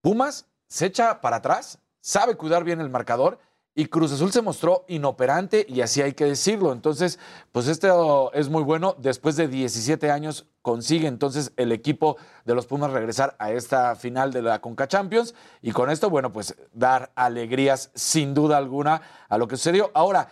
Pumas 0.00 0.46
se 0.66 0.86
echa 0.86 1.20
para 1.20 1.36
atrás, 1.36 1.78
sabe 2.00 2.36
cuidar 2.36 2.64
bien 2.64 2.80
el 2.80 2.90
marcador 2.90 3.38
y 3.78 3.86
Cruz 3.86 4.10
Azul 4.10 4.32
se 4.32 4.42
mostró 4.42 4.84
inoperante 4.88 5.64
y 5.68 5.82
así 5.82 6.02
hay 6.02 6.12
que 6.12 6.24
decirlo. 6.24 6.72
Entonces, 6.72 7.20
pues 7.52 7.68
esto 7.68 8.32
es 8.32 8.48
muy 8.48 8.64
bueno. 8.64 8.96
Después 8.98 9.36
de 9.36 9.46
17 9.46 10.10
años 10.10 10.46
consigue 10.68 11.08
entonces 11.08 11.52
el 11.56 11.72
equipo 11.72 12.18
de 12.44 12.54
los 12.54 12.66
Pumas 12.66 12.90
regresar 12.90 13.34
a 13.38 13.52
esta 13.52 13.96
final 13.96 14.34
de 14.34 14.42
la 14.42 14.60
Conca 14.60 14.86
Champions 14.86 15.34
y 15.62 15.72
con 15.72 15.88
esto, 15.88 16.10
bueno, 16.10 16.30
pues 16.30 16.56
dar 16.74 17.10
alegrías 17.14 17.90
sin 17.94 18.34
duda 18.34 18.58
alguna 18.58 19.00
a 19.30 19.38
lo 19.38 19.48
que 19.48 19.56
sucedió. 19.56 19.90
Ahora, 19.94 20.28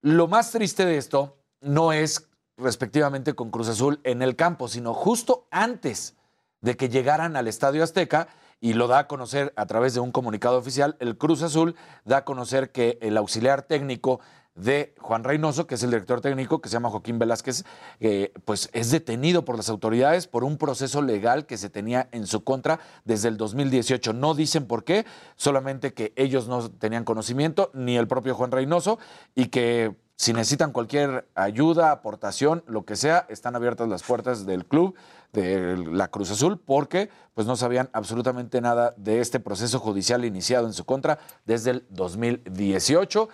lo 0.00 0.28
más 0.28 0.52
triste 0.52 0.86
de 0.86 0.98
esto 0.98 1.36
no 1.60 1.92
es 1.92 2.28
respectivamente 2.56 3.34
con 3.34 3.50
Cruz 3.50 3.70
Azul 3.70 3.98
en 4.04 4.22
el 4.22 4.36
campo, 4.36 4.68
sino 4.68 4.94
justo 4.94 5.48
antes 5.50 6.14
de 6.60 6.76
que 6.76 6.88
llegaran 6.88 7.34
al 7.34 7.48
Estadio 7.48 7.82
Azteca 7.82 8.28
y 8.60 8.74
lo 8.74 8.86
da 8.86 9.00
a 9.00 9.08
conocer 9.08 9.52
a 9.56 9.66
través 9.66 9.94
de 9.94 10.00
un 10.00 10.12
comunicado 10.12 10.58
oficial, 10.58 10.96
el 11.00 11.18
Cruz 11.18 11.42
Azul 11.42 11.74
da 12.04 12.18
a 12.18 12.24
conocer 12.24 12.70
que 12.70 12.98
el 13.02 13.16
auxiliar 13.16 13.62
técnico 13.62 14.20
de 14.54 14.94
Juan 14.98 15.24
Reynoso, 15.24 15.66
que 15.66 15.76
es 15.76 15.82
el 15.82 15.90
director 15.90 16.20
técnico, 16.20 16.60
que 16.60 16.68
se 16.68 16.74
llama 16.74 16.90
Joaquín 16.90 17.18
Velázquez, 17.18 17.64
eh, 18.00 18.32
pues 18.44 18.68
es 18.72 18.90
detenido 18.90 19.44
por 19.44 19.56
las 19.56 19.68
autoridades 19.68 20.26
por 20.26 20.44
un 20.44 20.58
proceso 20.58 21.02
legal 21.02 21.46
que 21.46 21.56
se 21.56 21.70
tenía 21.70 22.08
en 22.12 22.26
su 22.26 22.44
contra 22.44 22.80
desde 23.04 23.28
el 23.28 23.36
2018. 23.36 24.12
No 24.12 24.34
dicen 24.34 24.66
por 24.66 24.84
qué, 24.84 25.06
solamente 25.36 25.94
que 25.94 26.12
ellos 26.16 26.48
no 26.48 26.70
tenían 26.70 27.04
conocimiento, 27.04 27.70
ni 27.74 27.96
el 27.96 28.08
propio 28.08 28.34
Juan 28.34 28.50
Reynoso, 28.50 28.98
y 29.34 29.46
que 29.46 29.94
si 30.16 30.32
necesitan 30.32 30.70
cualquier 30.70 31.28
ayuda, 31.34 31.90
aportación, 31.90 32.62
lo 32.68 32.84
que 32.84 32.94
sea, 32.94 33.26
están 33.28 33.56
abiertas 33.56 33.88
las 33.88 34.04
puertas 34.04 34.46
del 34.46 34.66
club 34.66 34.94
de 35.32 35.76
la 35.76 36.08
Cruz 36.08 36.30
Azul 36.30 36.60
porque 36.64 37.10
pues 37.34 37.46
no 37.46 37.56
sabían 37.56 37.90
absolutamente 37.92 38.60
nada 38.60 38.94
de 38.96 39.20
este 39.20 39.40
proceso 39.40 39.80
judicial 39.80 40.24
iniciado 40.24 40.66
en 40.66 40.74
su 40.74 40.84
contra 40.84 41.18
desde 41.44 41.70
el 41.72 41.86
2018. 41.88 43.28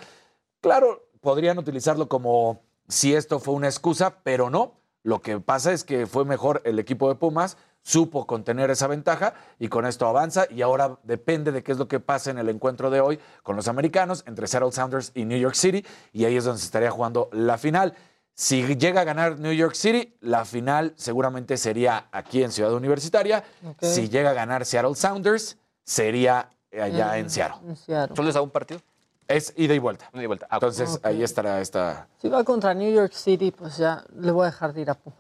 Claro, 0.60 1.07
podrían 1.20 1.58
utilizarlo 1.58 2.08
como 2.08 2.60
si 2.88 3.14
esto 3.14 3.38
fue 3.40 3.54
una 3.54 3.66
excusa, 3.68 4.18
pero 4.22 4.50
no. 4.50 4.74
Lo 5.02 5.20
que 5.22 5.38
pasa 5.40 5.72
es 5.72 5.84
que 5.84 6.06
fue 6.06 6.24
mejor 6.24 6.60
el 6.64 6.78
equipo 6.78 7.08
de 7.08 7.14
Pumas, 7.14 7.56
supo 7.82 8.26
contener 8.26 8.70
esa 8.70 8.86
ventaja 8.88 9.32
y 9.58 9.68
con 9.68 9.86
esto 9.86 10.06
avanza 10.06 10.46
y 10.50 10.60
ahora 10.62 10.98
depende 11.04 11.52
de 11.52 11.62
qué 11.62 11.72
es 11.72 11.78
lo 11.78 11.88
que 11.88 12.00
pase 12.00 12.30
en 12.30 12.38
el 12.38 12.48
encuentro 12.48 12.90
de 12.90 13.00
hoy 13.00 13.18
con 13.42 13.56
los 13.56 13.68
americanos 13.68 14.24
entre 14.26 14.46
Seattle 14.46 14.72
Sounders 14.72 15.12
y 15.14 15.24
New 15.24 15.38
York 15.38 15.54
City 15.54 15.84
y 16.12 16.24
ahí 16.24 16.36
es 16.36 16.44
donde 16.44 16.58
se 16.58 16.66
estaría 16.66 16.90
jugando 16.90 17.30
la 17.32 17.56
final. 17.56 17.94
Si 18.34 18.76
llega 18.76 19.00
a 19.00 19.04
ganar 19.04 19.38
New 19.38 19.52
York 19.52 19.74
City, 19.74 20.14
la 20.20 20.44
final 20.44 20.92
seguramente 20.96 21.56
sería 21.56 22.08
aquí 22.12 22.42
en 22.42 22.52
Ciudad 22.52 22.72
Universitaria. 22.74 23.42
Si 23.80 24.08
llega 24.08 24.30
a 24.30 24.34
ganar 24.34 24.64
Seattle 24.66 24.94
Sounders, 24.94 25.56
sería 25.84 26.50
allá 26.72 27.12
Mm, 27.12 27.18
en 27.18 27.30
Seattle. 27.30 27.68
en 27.70 27.76
Seattle. 27.76 28.14
¿Solo 28.16 28.26
les 28.26 28.34
da 28.34 28.42
un 28.42 28.50
partido? 28.50 28.80
Es 29.28 29.52
ida 29.56 29.74
y 29.74 29.78
vuelta. 29.78 30.10
Ida 30.14 30.22
y 30.22 30.26
vuelta. 30.26 30.46
Ah, 30.50 30.56
Entonces 30.56 30.98
ahí 31.02 31.22
estará 31.22 31.60
esta. 31.60 32.08
Si 32.20 32.28
va 32.28 32.42
contra 32.44 32.72
New 32.74 32.92
York 32.92 33.12
City, 33.12 33.50
pues 33.50 33.76
ya 33.76 34.02
le 34.18 34.32
voy 34.32 34.44
a 34.44 34.46
dejar 34.46 34.72
de 34.72 34.80
ir 34.80 34.90
a 34.90 34.94
Pumas. 34.94 35.18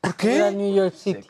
¿Por 0.00 0.14
qué? 0.14 0.48
New 0.52 0.72
York 0.72 0.94
City. 0.94 1.26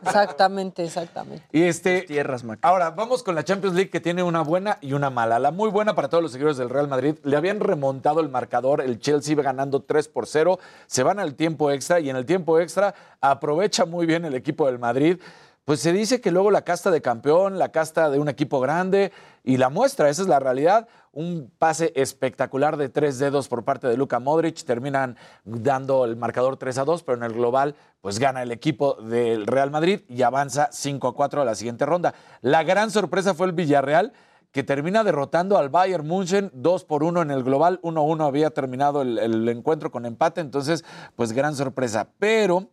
Exactamente, 0.00 0.84
exactamente. 0.84 1.44
Y 1.50 1.62
este, 1.64 2.02
tierras, 2.02 2.44
Mac. 2.44 2.60
ahora 2.62 2.90
vamos 2.90 3.24
con 3.24 3.34
la 3.34 3.42
Champions 3.42 3.74
League 3.74 3.90
que 3.90 4.00
tiene 4.00 4.22
una 4.22 4.42
buena 4.42 4.78
y 4.80 4.92
una 4.92 5.10
mala. 5.10 5.40
La 5.40 5.50
muy 5.50 5.70
buena 5.70 5.96
para 5.96 6.08
todos 6.08 6.22
los 6.22 6.30
seguidores 6.30 6.56
del 6.56 6.70
Real 6.70 6.86
Madrid, 6.86 7.16
le 7.24 7.36
habían 7.36 7.58
remontado 7.58 8.20
el 8.20 8.28
marcador, 8.28 8.80
el 8.80 9.00
Chelsea 9.00 9.32
iba 9.32 9.42
ganando 9.42 9.82
3 9.82 10.06
por 10.08 10.28
0, 10.28 10.60
se 10.86 11.02
van 11.02 11.18
al 11.18 11.34
tiempo 11.34 11.72
extra 11.72 11.98
y 11.98 12.10
en 12.10 12.16
el 12.16 12.26
tiempo 12.26 12.60
extra 12.60 12.94
aprovecha 13.20 13.84
muy 13.86 14.06
bien 14.06 14.24
el 14.24 14.34
equipo 14.34 14.66
del 14.66 14.78
Madrid. 14.78 15.18
Pues 15.64 15.80
se 15.80 15.94
dice 15.94 16.20
que 16.20 16.30
luego 16.30 16.50
la 16.50 16.60
casta 16.60 16.90
de 16.90 17.00
campeón, 17.00 17.58
la 17.58 17.70
casta 17.70 18.10
de 18.10 18.18
un 18.18 18.28
equipo 18.28 18.60
grande 18.60 19.12
y 19.42 19.56
la 19.56 19.70
muestra, 19.70 20.10
esa 20.10 20.20
es 20.20 20.28
la 20.28 20.38
realidad. 20.38 20.88
Un 21.10 21.50
pase 21.56 21.90
espectacular 21.96 22.76
de 22.76 22.90
tres 22.90 23.18
dedos 23.18 23.48
por 23.48 23.64
parte 23.64 23.86
de 23.88 23.96
Luka 23.96 24.20
Modric, 24.20 24.62
terminan 24.64 25.16
dando 25.44 26.04
el 26.04 26.16
marcador 26.16 26.58
3 26.58 26.76
a 26.76 26.84
2, 26.84 27.02
pero 27.04 27.16
en 27.16 27.24
el 27.24 27.32
global 27.32 27.76
pues 28.02 28.18
gana 28.18 28.42
el 28.42 28.52
equipo 28.52 28.96
del 29.00 29.46
Real 29.46 29.70
Madrid 29.70 30.02
y 30.06 30.20
avanza 30.20 30.68
5 30.70 31.08
a 31.08 31.14
4 31.14 31.40
a 31.40 31.44
la 31.46 31.54
siguiente 31.54 31.86
ronda. 31.86 32.12
La 32.42 32.62
gran 32.62 32.90
sorpresa 32.90 33.32
fue 33.32 33.46
el 33.46 33.52
Villarreal 33.52 34.12
que 34.52 34.64
termina 34.64 35.02
derrotando 35.02 35.56
al 35.56 35.70
Bayern 35.70 36.06
München 36.06 36.50
2 36.52 36.84
por 36.84 37.02
1 37.02 37.22
en 37.22 37.30
el 37.30 37.42
global, 37.42 37.80
1-1 37.80 38.26
había 38.26 38.50
terminado 38.50 39.00
el, 39.00 39.18
el 39.18 39.48
encuentro 39.48 39.90
con 39.90 40.04
empate, 40.04 40.42
entonces 40.42 40.84
pues 41.16 41.32
gran 41.32 41.56
sorpresa, 41.56 42.08
pero 42.18 42.68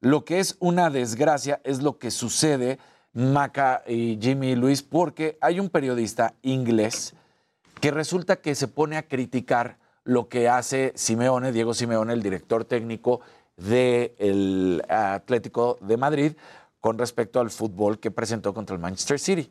lo 0.00 0.24
que 0.24 0.40
es 0.40 0.56
una 0.60 0.90
desgracia 0.90 1.60
es 1.64 1.82
lo 1.82 1.98
que 1.98 2.10
sucede, 2.10 2.78
Maca 3.12 3.82
y 3.86 4.18
Jimmy 4.20 4.50
y 4.50 4.56
Luis, 4.56 4.82
porque 4.82 5.36
hay 5.40 5.60
un 5.60 5.68
periodista 5.68 6.34
inglés 6.42 7.14
que 7.80 7.90
resulta 7.90 8.36
que 8.36 8.54
se 8.54 8.68
pone 8.68 8.96
a 8.96 9.08
criticar 9.08 9.78
lo 10.04 10.28
que 10.28 10.48
hace 10.48 10.92
Simeone, 10.94 11.52
Diego 11.52 11.74
Simeone, 11.74 12.12
el 12.12 12.22
director 12.22 12.64
técnico 12.64 13.20
del 13.56 14.82
Atlético 14.88 15.78
de 15.80 15.96
Madrid, 15.96 16.32
con 16.80 16.98
respecto 16.98 17.40
al 17.40 17.50
fútbol 17.50 18.00
que 18.00 18.10
presentó 18.10 18.54
contra 18.54 18.74
el 18.74 18.80
Manchester 18.80 19.18
City. 19.18 19.50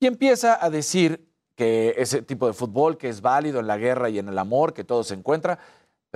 Y 0.00 0.06
empieza 0.06 0.64
a 0.64 0.68
decir 0.68 1.28
que 1.54 1.94
ese 1.96 2.22
tipo 2.22 2.46
de 2.46 2.52
fútbol 2.52 2.98
que 2.98 3.08
es 3.08 3.20
válido 3.20 3.60
en 3.60 3.66
la 3.66 3.78
guerra 3.78 4.10
y 4.10 4.18
en 4.18 4.28
el 4.28 4.38
amor, 4.38 4.74
que 4.74 4.84
todo 4.84 5.04
se 5.04 5.14
encuentra, 5.14 5.58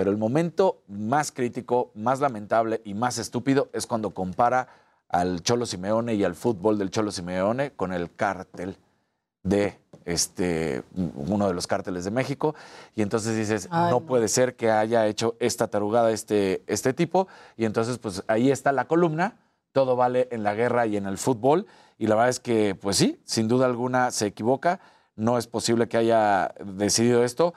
pero 0.01 0.09
el 0.09 0.17
momento 0.17 0.81
más 0.87 1.31
crítico, 1.31 1.91
más 1.93 2.21
lamentable 2.21 2.81
y 2.83 2.95
más 2.95 3.19
estúpido 3.19 3.69
es 3.71 3.85
cuando 3.85 4.15
compara 4.15 4.67
al 5.07 5.43
Cholo 5.43 5.67
Simeone 5.67 6.15
y 6.15 6.23
al 6.23 6.33
fútbol 6.33 6.79
del 6.79 6.89
Cholo 6.89 7.11
Simeone 7.11 7.73
con 7.73 7.93
el 7.93 8.11
cártel 8.11 8.77
de 9.43 9.77
este 10.05 10.81
uno 10.95 11.47
de 11.47 11.53
los 11.53 11.67
cárteles 11.67 12.03
de 12.03 12.09
México. 12.09 12.55
Y 12.95 13.03
entonces 13.03 13.37
dices 13.37 13.67
Ay, 13.69 13.91
no 13.91 13.99
no. 13.99 14.05
puede 14.07 14.27
ser 14.27 14.55
que 14.55 14.71
haya 14.71 15.05
hecho 15.05 15.35
esta 15.39 15.67
tarugada 15.67 16.09
este 16.09 16.63
este 16.65 16.93
tipo 16.93 17.27
y 17.55 17.65
entonces 17.65 17.99
pues 17.99 18.23
ahí 18.25 18.49
está 18.49 18.71
la 18.71 18.85
columna 18.85 19.37
todo 19.71 19.95
vale 19.95 20.29
en 20.31 20.41
la 20.41 20.55
guerra 20.55 20.87
y 20.87 20.97
en 20.97 21.05
el 21.05 21.19
fútbol. 21.19 21.67
Y 21.99 22.07
la 22.07 22.15
verdad 22.15 22.29
es 22.29 22.39
que 22.39 22.73
pues 22.73 22.97
sí 22.97 23.21
sin 23.23 23.47
duda 23.47 23.67
alguna 23.67 24.09
se 24.09 24.25
equivoca. 24.25 24.79
No 25.15 25.37
es 25.37 25.45
posible 25.45 25.87
que 25.87 25.97
haya 25.97 26.55
decidido 26.65 27.23
esto 27.23 27.53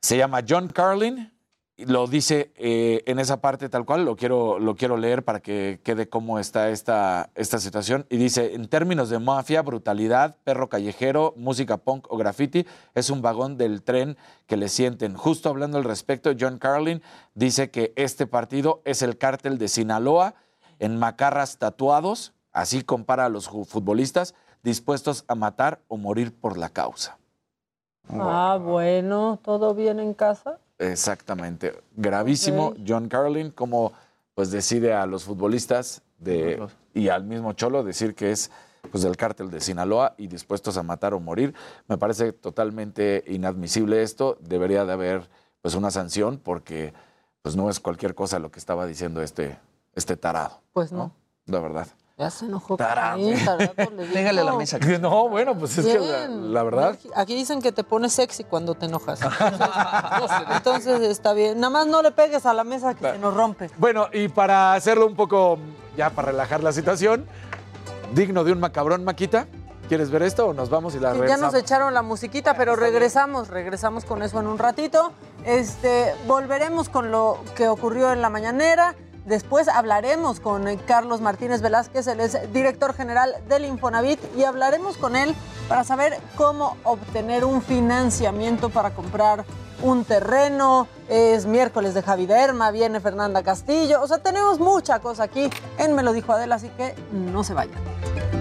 se 0.00 0.16
llama 0.16 0.40
John 0.48 0.68
Carlin. 0.68 1.32
Lo 1.76 2.06
dice 2.06 2.52
eh, 2.56 3.02
en 3.06 3.18
esa 3.18 3.40
parte 3.40 3.70
tal 3.70 3.86
cual, 3.86 4.04
lo 4.04 4.14
quiero, 4.14 4.58
lo 4.58 4.76
quiero 4.76 4.98
leer 4.98 5.24
para 5.24 5.40
que 5.40 5.80
quede 5.82 6.10
cómo 6.10 6.38
está 6.38 6.68
esta, 6.68 7.30
esta 7.34 7.58
situación. 7.58 8.04
Y 8.10 8.18
dice, 8.18 8.54
en 8.54 8.68
términos 8.68 9.08
de 9.08 9.18
mafia, 9.18 9.62
brutalidad, 9.62 10.36
perro 10.44 10.68
callejero, 10.68 11.32
música 11.38 11.78
punk 11.78 12.06
o 12.12 12.18
graffiti, 12.18 12.66
es 12.94 13.08
un 13.08 13.22
vagón 13.22 13.56
del 13.56 13.82
tren 13.82 14.18
que 14.46 14.58
le 14.58 14.68
sienten. 14.68 15.14
Justo 15.14 15.48
hablando 15.48 15.78
al 15.78 15.84
respecto, 15.84 16.32
John 16.38 16.58
Carlin 16.58 17.02
dice 17.34 17.70
que 17.70 17.94
este 17.96 18.26
partido 18.26 18.82
es 18.84 19.00
el 19.00 19.16
cártel 19.16 19.56
de 19.56 19.68
Sinaloa 19.68 20.34
en 20.80 20.98
macarras 20.98 21.58
tatuados, 21.58 22.34
así 22.52 22.82
compara 22.82 23.24
a 23.24 23.30
los 23.30 23.48
futbolistas 23.48 24.34
dispuestos 24.62 25.24
a 25.28 25.34
matar 25.34 25.80
o 25.88 25.96
morir 25.96 26.38
por 26.38 26.58
la 26.58 26.68
causa. 26.68 27.20
Ah, 28.18 28.58
bueno, 28.60 29.38
¿todo 29.42 29.74
bien 29.74 30.00
en 30.00 30.14
casa? 30.14 30.58
Exactamente. 30.78 31.74
Gravísimo. 31.96 32.74
John 32.86 33.08
Carlin, 33.08 33.50
como 33.50 33.92
pues 34.34 34.50
decide 34.50 34.94
a 34.94 35.06
los 35.06 35.24
futbolistas 35.24 36.02
de, 36.18 36.66
y 36.94 37.08
al 37.08 37.24
mismo 37.24 37.52
Cholo 37.52 37.84
decir 37.84 38.14
que 38.14 38.32
es 38.32 38.50
pues 38.90 39.02
del 39.04 39.16
cártel 39.16 39.50
de 39.50 39.60
Sinaloa 39.60 40.14
y 40.16 40.26
dispuestos 40.26 40.76
a 40.76 40.82
matar 40.82 41.12
o 41.12 41.20
morir. 41.20 41.54
Me 41.86 41.98
parece 41.98 42.32
totalmente 42.32 43.22
inadmisible 43.26 44.02
esto. 44.02 44.38
Debería 44.40 44.84
de 44.84 44.92
haber 44.92 45.28
pues 45.60 45.74
una 45.74 45.90
sanción 45.90 46.38
porque 46.38 46.94
pues 47.42 47.56
no 47.56 47.68
es 47.68 47.80
cualquier 47.80 48.14
cosa 48.14 48.38
lo 48.38 48.50
que 48.50 48.58
estaba 48.58 48.86
diciendo 48.86 49.22
este, 49.22 49.58
este 49.94 50.16
tarado. 50.16 50.60
Pues 50.72 50.92
no. 50.92 51.12
La 51.46 51.60
verdad. 51.60 51.86
Ya 52.20 52.28
se 52.28 52.44
enojó. 52.44 52.76
Caín, 52.76 53.34
tarado, 53.46 53.72
le 53.96 54.04
Pégale 54.12 54.42
a 54.42 54.44
la 54.44 54.52
mesa. 54.52 54.78
No, 55.00 55.26
bueno, 55.30 55.56
pues 55.58 55.78
es 55.78 55.86
que 55.86 56.28
la, 56.28 56.62
verdad. 56.62 56.98
Aquí 57.16 57.34
dicen 57.34 57.62
que 57.62 57.72
te 57.72 57.82
pones 57.82 58.12
sexy 58.12 58.44
cuando 58.44 58.74
te 58.74 58.84
enojas. 58.84 59.20
Entonces, 59.22 60.46
entonces 60.54 61.00
está 61.00 61.32
bien. 61.32 61.58
Nada 61.58 61.70
más 61.70 61.86
no 61.86 62.02
le 62.02 62.10
pegues 62.10 62.44
a 62.44 62.52
la 62.52 62.62
mesa 62.62 62.92
que 62.92 63.10
se 63.12 63.18
nos 63.18 63.32
rompe. 63.32 63.70
Bueno, 63.78 64.08
y 64.12 64.28
para 64.28 64.74
hacerlo 64.74 65.06
un 65.06 65.16
poco, 65.16 65.58
ya 65.96 66.10
para 66.10 66.32
relajar 66.32 66.62
la 66.62 66.72
situación, 66.72 67.24
digno 68.12 68.44
de 68.44 68.52
un 68.52 68.60
macabrón, 68.60 69.02
Maquita, 69.02 69.46
¿quieres 69.88 70.10
ver 70.10 70.22
esto 70.22 70.48
o 70.48 70.52
nos 70.52 70.68
vamos 70.68 70.94
y 70.94 71.00
la 71.00 71.12
Sí, 71.12 71.16
ya 71.16 71.22
regresamos? 71.22 71.54
nos 71.54 71.62
echaron 71.62 71.94
la 71.94 72.02
musiquita, 72.02 72.54
pero 72.54 72.76
regresamos, 72.76 73.48
regresamos 73.48 74.04
con 74.04 74.22
eso 74.22 74.40
en 74.40 74.46
un 74.46 74.58
ratito. 74.58 75.12
Este, 75.46 76.14
volveremos 76.26 76.90
con 76.90 77.10
lo 77.10 77.38
que 77.56 77.68
ocurrió 77.68 78.12
en 78.12 78.20
la 78.20 78.28
mañanera. 78.28 78.94
Después 79.30 79.68
hablaremos 79.68 80.40
con 80.40 80.66
eh, 80.66 80.76
Carlos 80.88 81.20
Martínez 81.20 81.60
Velázquez, 81.62 82.08
él 82.08 82.18
es 82.18 82.36
director 82.52 82.94
general 82.94 83.32
del 83.48 83.64
Infonavit, 83.64 84.18
y 84.36 84.42
hablaremos 84.42 84.96
con 84.96 85.14
él 85.14 85.36
para 85.68 85.84
saber 85.84 86.18
cómo 86.34 86.76
obtener 86.82 87.44
un 87.44 87.62
financiamiento 87.62 88.70
para 88.70 88.90
comprar 88.90 89.44
un 89.82 90.04
terreno. 90.04 90.88
Es 91.08 91.46
miércoles 91.46 91.94
de 91.94 92.02
Javi 92.02 92.26
Derma, 92.26 92.72
viene 92.72 92.98
Fernanda 92.98 93.44
Castillo. 93.44 94.02
O 94.02 94.08
sea, 94.08 94.18
tenemos 94.18 94.58
mucha 94.58 94.98
cosa 94.98 95.22
aquí 95.22 95.48
en 95.78 95.94
Me 95.94 96.02
lo 96.02 96.12
dijo 96.12 96.32
Adela, 96.32 96.56
así 96.56 96.68
que 96.70 96.96
no 97.12 97.44
se 97.44 97.54
vayan. 97.54 98.39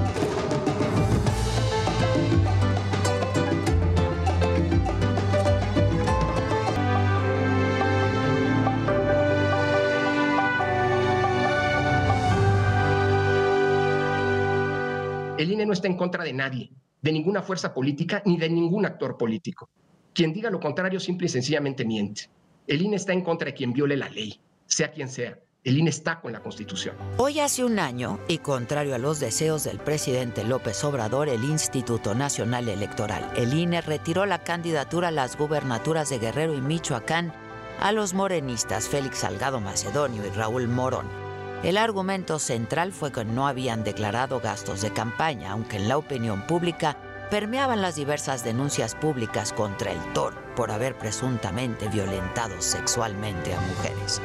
El 15.40 15.54
INE 15.54 15.66
no 15.66 15.72
está 15.72 15.88
en 15.88 15.96
contra 15.96 16.26
de 16.26 16.34
nadie, 16.34 16.70
de 17.02 17.14
ninguna 17.14 17.42
fuerza 17.42 17.74
política 17.74 18.22
ni 18.26 18.38
de 18.38 18.50
ningún 18.50 18.86
actor 18.86 19.18
político. 19.18 19.70
Quien 20.14 20.34
diga 20.34 20.50
lo 20.50 20.60
contrario 20.60 21.00
simple 21.00 21.28
y 21.28 21.30
sencillamente 21.30 21.86
miente. 21.86 22.30
El 22.68 22.82
INE 22.82 22.98
está 22.98 23.14
en 23.14 23.22
contra 23.22 23.46
de 23.46 23.54
quien 23.54 23.72
viole 23.72 23.96
la 23.96 24.10
ley, 24.10 24.38
sea 24.66 24.92
quien 24.92 25.08
sea. 25.08 25.40
El 25.64 25.78
INE 25.78 25.92
está 25.92 26.20
con 26.20 26.34
la 26.34 26.42
Constitución. 26.42 26.94
Hoy 27.16 27.40
hace 27.40 27.64
un 27.64 27.80
año, 27.80 28.20
y 28.28 28.40
contrario 28.40 28.94
a 28.94 28.98
los 28.98 29.22
deseos 29.22 29.64
del 29.64 29.80
presidente 29.80 30.44
López 30.44 30.84
Obrador, 30.84 31.30
el 31.30 31.46
Instituto 31.46 32.16
Nacional 32.16 32.68
Electoral, 32.68 33.32
el 33.38 33.54
INE, 33.54 33.80
retiró 33.80 34.26
la 34.26 34.44
candidatura 34.44 35.08
a 35.08 35.12
las 35.12 35.38
gubernaturas 35.38 36.10
de 36.10 36.20
Guerrero 36.20 36.54
y 36.54 36.60
Michoacán 36.60 37.32
a 37.80 37.94
los 37.94 38.14
morenistas 38.14 38.90
Félix 38.90 39.20
Salgado 39.20 39.62
Macedonio 39.62 40.26
y 40.26 40.32
Raúl 40.32 40.68
Morón. 40.68 41.29
El 41.64 41.78
argumento 41.78 42.40
central 42.40 42.94
fue 42.94 43.12
que 43.12 43.26
no 43.26 43.46
habían 43.46 43.84
declarado 43.84 44.40
gastos 44.40 44.82
de 44.82 44.94
campaña, 44.94 45.52
aunque 45.52 45.76
en 45.76 45.90
la 45.90 45.98
opinión 45.98 46.48
pública 46.48 46.98
permeaban 47.30 47.82
las 47.82 47.96
diversas 47.96 48.46
denuncias 48.46 48.96
públicas 48.96 49.52
contra 49.52 49.92
el 49.92 50.14
toro 50.14 50.38
por 50.56 50.72
haber 50.72 50.98
presuntamente 50.98 51.90
violentado 51.90 52.62
sexualmente 52.62 53.54
a 53.54 53.60
mujeres. 53.60 54.22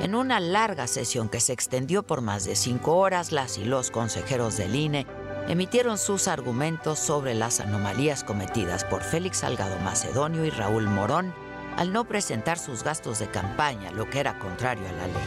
En 0.00 0.14
una 0.14 0.38
larga 0.38 0.86
sesión 0.86 1.28
que 1.28 1.40
se 1.40 1.52
extendió 1.52 2.04
por 2.04 2.20
más 2.20 2.44
de 2.44 2.54
cinco 2.54 2.96
horas, 2.96 3.32
las 3.32 3.58
y 3.58 3.64
los 3.64 3.90
consejeros 3.90 4.56
del 4.56 4.76
INE 4.76 5.08
emitieron 5.48 5.98
sus 5.98 6.28
argumentos 6.28 7.00
sobre 7.00 7.34
las 7.34 7.58
anomalías 7.58 8.22
cometidas 8.22 8.84
por 8.84 9.02
Félix 9.02 9.38
Salgado 9.38 9.76
Macedonio 9.80 10.44
y 10.44 10.50
Raúl 10.50 10.86
Morón 10.86 11.34
al 11.78 11.92
no 11.92 12.04
presentar 12.04 12.58
sus 12.58 12.82
gastos 12.82 13.20
de 13.20 13.28
campaña, 13.28 13.92
lo 13.92 14.10
que 14.10 14.18
era 14.18 14.36
contrario 14.40 14.86
a 14.88 14.92
la 14.92 15.06
ley. 15.06 15.26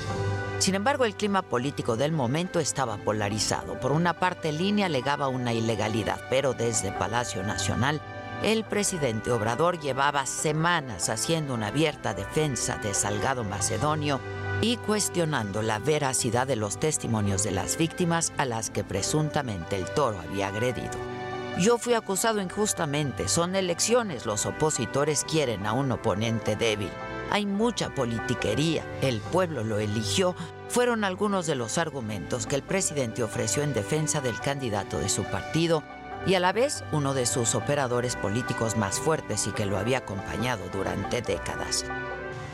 Sin 0.59 0.75
embargo, 0.75 1.05
el 1.05 1.15
clima 1.15 1.41
político 1.41 1.95
del 1.95 2.11
momento 2.11 2.59
estaba 2.59 2.97
polarizado. 2.97 3.79
Por 3.79 3.93
una 3.93 4.19
parte, 4.19 4.49
INE 4.49 4.83
alegaba 4.83 5.29
una 5.29 5.53
ilegalidad, 5.53 6.19
pero 6.29 6.53
desde 6.53 6.91
Palacio 6.91 7.41
Nacional, 7.41 8.01
el 8.43 8.65
presidente 8.65 9.31
Obrador 9.31 9.79
llevaba 9.79 10.25
semanas 10.25 11.09
haciendo 11.09 11.53
una 11.53 11.67
abierta 11.67 12.13
defensa 12.13 12.77
de 12.77 12.93
Salgado 12.93 13.45
Macedonio 13.45 14.19
y 14.59 14.75
cuestionando 14.75 15.61
la 15.61 15.79
veracidad 15.79 16.47
de 16.47 16.57
los 16.57 16.79
testimonios 16.79 17.43
de 17.43 17.51
las 17.51 17.77
víctimas 17.77 18.33
a 18.37 18.45
las 18.45 18.69
que 18.69 18.83
presuntamente 18.83 19.77
el 19.77 19.85
toro 19.85 20.19
había 20.19 20.49
agredido. 20.49 21.10
Yo 21.59 21.77
fui 21.77 21.93
acusado 21.93 22.41
injustamente, 22.41 23.27
son 23.27 23.55
elecciones, 23.55 24.25
los 24.25 24.45
opositores 24.45 25.23
quieren 25.23 25.65
a 25.65 25.73
un 25.73 25.91
oponente 25.91 26.55
débil. 26.55 26.89
Hay 27.29 27.45
mucha 27.45 27.89
politiquería, 27.93 28.83
el 29.01 29.19
pueblo 29.19 29.63
lo 29.63 29.79
eligió, 29.79 30.35
fueron 30.69 31.03
algunos 31.03 31.45
de 31.47 31.55
los 31.55 31.77
argumentos 31.77 32.47
que 32.47 32.55
el 32.55 32.63
presidente 32.63 33.23
ofreció 33.23 33.63
en 33.63 33.73
defensa 33.73 34.21
del 34.21 34.39
candidato 34.39 34.99
de 34.99 35.09
su 35.09 35.23
partido 35.23 35.83
y 36.25 36.35
a 36.35 36.39
la 36.39 36.51
vez 36.51 36.83
uno 36.91 37.13
de 37.13 37.25
sus 37.25 37.55
operadores 37.55 38.15
políticos 38.15 38.77
más 38.77 38.99
fuertes 38.99 39.47
y 39.47 39.51
que 39.51 39.65
lo 39.65 39.77
había 39.77 39.99
acompañado 39.99 40.63
durante 40.71 41.21
décadas. 41.21 41.85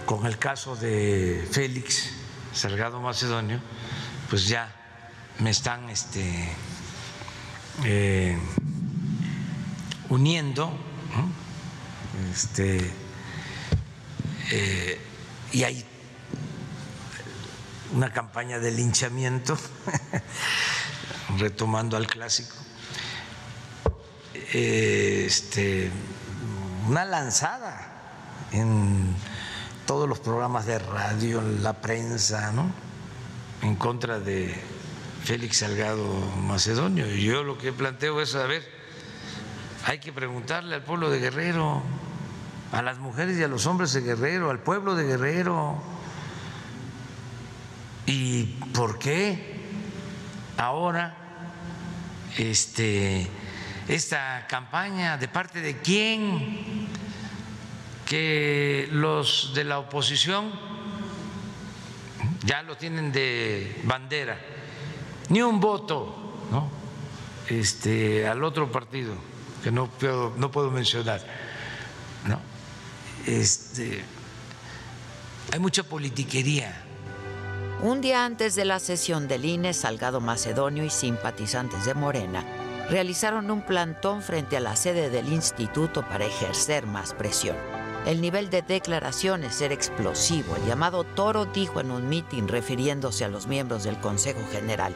Con 0.05 0.25
el 0.25 0.37
caso 0.37 0.75
de 0.75 1.47
Félix 1.51 2.11
Salgado 2.53 3.01
Macedonio, 3.01 3.59
pues 4.29 4.47
ya 4.47 4.73
me 5.39 5.49
están 5.49 5.89
este, 5.89 6.49
eh, 7.83 8.37
uniendo, 10.09 10.71
este, 12.33 12.91
eh, 14.51 15.01
y 15.51 15.63
hay 15.63 15.85
una 17.93 18.11
campaña 18.11 18.59
de 18.59 18.71
linchamiento, 18.71 19.57
retomando 21.37 21.97
al 21.97 22.07
clásico, 22.07 22.55
este, 24.53 25.91
una 26.87 27.05
lanzada 27.05 27.93
en 28.51 29.15
todos 29.85 30.07
los 30.07 30.19
programas 30.19 30.65
de 30.65 30.79
radio, 30.79 31.41
la 31.41 31.81
prensa, 31.81 32.51
¿no? 32.51 32.71
En 33.61 33.75
contra 33.75 34.19
de 34.19 34.53
Félix 35.23 35.57
Salgado 35.57 36.05
Macedonio. 36.37 37.13
Y 37.13 37.23
yo 37.23 37.43
lo 37.43 37.57
que 37.57 37.73
planteo 37.73 38.21
es, 38.21 38.35
a 38.35 38.45
ver, 38.45 38.76
hay 39.87 39.99
que 39.99 40.11
preguntarle 40.11 40.75
al 40.75 40.83
pueblo 40.83 41.09
de 41.09 41.17
Guerrero, 41.17 41.81
a 42.73 42.81
las 42.81 42.99
mujeres 42.99 43.37
y 43.37 43.43
a 43.43 43.47
los 43.47 43.65
hombres 43.67 43.93
de 43.93 44.01
Guerrero, 44.01 44.49
al 44.49 44.59
pueblo 44.59 44.95
de 44.95 45.05
Guerrero, 45.05 45.81
¿y 48.05 48.43
por 48.73 48.99
qué 48.99 49.61
ahora 50.57 51.15
este, 52.37 53.29
esta 53.87 54.45
campaña? 54.49 55.15
¿De 55.15 55.29
parte 55.29 55.61
de 55.61 55.77
quién? 55.77 56.89
Que 58.05 58.89
los 58.91 59.53
de 59.55 59.63
la 59.63 59.79
oposición 59.79 60.51
ya 62.43 62.61
lo 62.61 62.75
tienen 62.75 63.13
de 63.13 63.81
bandera. 63.85 64.37
Ni 65.29 65.41
un 65.41 65.61
voto, 65.61 66.43
¿no? 66.51 66.69
Este, 67.47 68.27
al 68.27 68.43
otro 68.43 68.69
partido, 68.69 69.15
que 69.63 69.71
no 69.71 69.87
puedo, 69.87 70.33
no 70.37 70.51
puedo 70.51 70.71
mencionar. 70.71 71.21
¿no? 72.25 72.39
Este, 73.25 74.03
hay 75.51 75.59
mucha 75.59 75.83
politiquería. 75.83 76.83
Un 77.81 78.01
día 78.01 78.25
antes 78.25 78.55
de 78.55 78.65
la 78.65 78.79
sesión 78.79 79.27
del 79.27 79.45
INE, 79.45 79.73
Salgado 79.73 80.19
Macedonio 80.19 80.83
y 80.83 80.89
simpatizantes 80.89 81.85
de 81.85 81.93
Morena 81.93 82.43
realizaron 82.89 83.51
un 83.51 83.61
plantón 83.61 84.21
frente 84.21 84.57
a 84.57 84.61
la 84.61 84.75
sede 84.75 85.09
del 85.09 85.31
instituto 85.31 86.07
para 86.07 86.25
ejercer 86.25 86.87
más 86.87 87.13
presión. 87.13 87.55
El 88.05 88.21
nivel 88.21 88.49
de 88.49 88.61
declaraciones 88.61 89.59
era 89.61 89.73
explosivo. 89.73 90.55
El 90.55 90.65
llamado 90.65 91.03
Toro 91.03 91.45
dijo 91.45 91.81
en 91.81 91.91
un 91.91 92.07
mitin 92.07 92.47
refiriéndose 92.47 93.25
a 93.25 93.29
los 93.29 93.47
miembros 93.47 93.83
del 93.83 93.99
Consejo 93.99 94.39
General, 94.51 94.93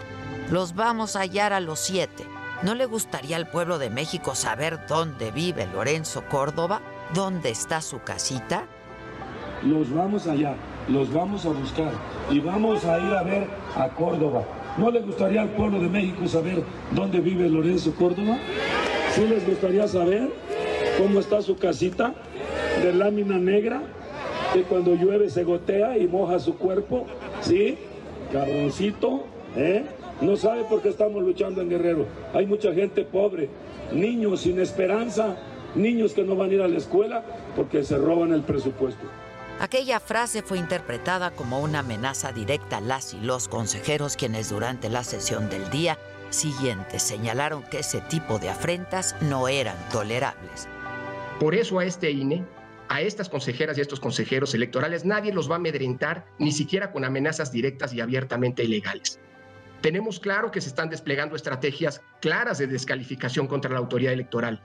los 0.50 0.74
vamos 0.74 1.16
a 1.16 1.20
hallar 1.20 1.54
a 1.54 1.60
los 1.60 1.80
siete. 1.80 2.26
¿No 2.64 2.76
le 2.76 2.86
gustaría 2.86 3.38
al 3.38 3.48
pueblo 3.48 3.80
de 3.80 3.90
México 3.90 4.36
saber 4.36 4.78
dónde 4.88 5.32
vive 5.32 5.66
Lorenzo 5.74 6.24
Córdoba? 6.30 6.82
¿Dónde 7.12 7.50
está 7.50 7.82
su 7.82 8.02
casita? 8.04 8.66
Los 9.64 9.92
vamos 9.92 10.28
allá, 10.28 10.54
los 10.88 11.12
vamos 11.12 11.44
a 11.48 11.50
buscar 11.50 11.92
y 12.30 12.40
vamos 12.40 12.86
a 12.86 13.00
ir 13.00 13.14
a 13.16 13.24
ver 13.24 13.48
a 13.76 13.90
Córdoba. 13.90 14.44
¿No 14.78 14.92
le 14.92 15.02
gustaría 15.02 15.42
al 15.42 15.50
pueblo 15.50 15.80
de 15.80 15.90
México 15.90 16.28
saber 16.28 16.64
dónde 16.92 17.20
vive 17.20 17.50
Lorenzo 17.50 17.96
Córdoba? 17.96 18.38
¿Sí 19.16 19.26
les 19.28 19.44
gustaría 19.48 19.88
saber 19.88 20.32
cómo 21.00 21.20
está 21.20 21.42
su 21.42 21.58
casita 21.58 22.14
de 22.84 22.94
lámina 22.94 23.40
negra? 23.40 23.82
Que 24.54 24.62
cuando 24.64 24.94
llueve 24.94 25.32
se 25.32 25.44
gotea 25.44 25.98
y 25.98 26.08
moja 26.08 26.38
su 26.38 26.56
cuerpo. 26.60 27.08
¿Sí? 27.42 27.76
Cabroncito, 28.32 29.24
¿eh? 29.56 29.84
No 30.22 30.38
sabe 30.38 30.64
por 30.66 30.84
qué 30.84 30.90
estamos 30.90 31.24
luchando 31.24 31.62
en 31.62 31.70
Guerrero. 31.70 32.06
Hay 32.34 32.46
mucha 32.46 32.72
gente 32.74 33.04
pobre, 33.04 33.50
niños 33.92 34.42
sin 34.42 34.60
esperanza, 34.60 35.36
niños 35.74 36.14
que 36.14 36.24
no 36.24 36.36
van 36.36 36.52
a 36.52 36.54
ir 36.54 36.62
a 36.62 36.68
la 36.68 36.78
escuela 36.78 37.24
porque 37.56 37.84
se 37.84 37.98
roban 37.98 38.32
el 38.32 38.44
presupuesto. 38.44 39.02
Aquella 39.60 40.00
frase 40.00 40.44
fue 40.44 40.60
interpretada 40.60 41.32
como 41.32 41.60
una 41.60 41.80
amenaza 41.80 42.32
directa 42.32 42.78
a 42.78 42.82
las 42.82 43.14
y 43.14 43.20
los 43.20 43.48
consejeros 43.48 44.16
quienes 44.16 44.50
durante 44.50 44.90
la 44.90 45.04
sesión 45.04 45.50
del 45.50 45.68
día 45.70 45.98
siguiente 46.30 47.00
señalaron 47.00 47.64
que 47.64 47.80
ese 47.80 48.02
tipo 48.02 48.40
de 48.40 48.50
afrentas 48.50 49.16
no 49.22 49.48
eran 49.48 49.76
tolerables. 49.92 50.68
Por 51.40 51.56
eso 51.56 51.80
a 51.80 51.86
este 51.86 52.12
INE, 52.12 52.46
a 52.90 53.02
estas 53.02 53.28
consejeras 53.28 53.78
y 53.78 53.82
a 53.82 53.84
estos 53.84 54.00
consejeros 54.00 54.54
electorales, 54.54 55.04
nadie 55.04 55.34
los 55.34 55.50
va 55.50 55.56
a 55.56 55.58
amedrentar, 55.58 56.26
ni 56.38 56.52
siquiera 56.52 56.92
con 56.92 57.06
amenazas 57.06 57.52
directas 57.52 57.94
y 57.94 58.02
abiertamente 58.02 58.64
ilegales. 58.64 59.20
Tenemos 59.82 60.20
claro 60.20 60.52
que 60.52 60.62
se 60.62 60.70
están 60.70 60.90
desplegando 60.90 61.36
estrategias 61.36 62.02
claras 62.22 62.60
de 62.60 62.68
descalificación 62.68 63.48
contra 63.48 63.72
la 63.72 63.80
autoridad 63.80 64.14
electoral. 64.14 64.62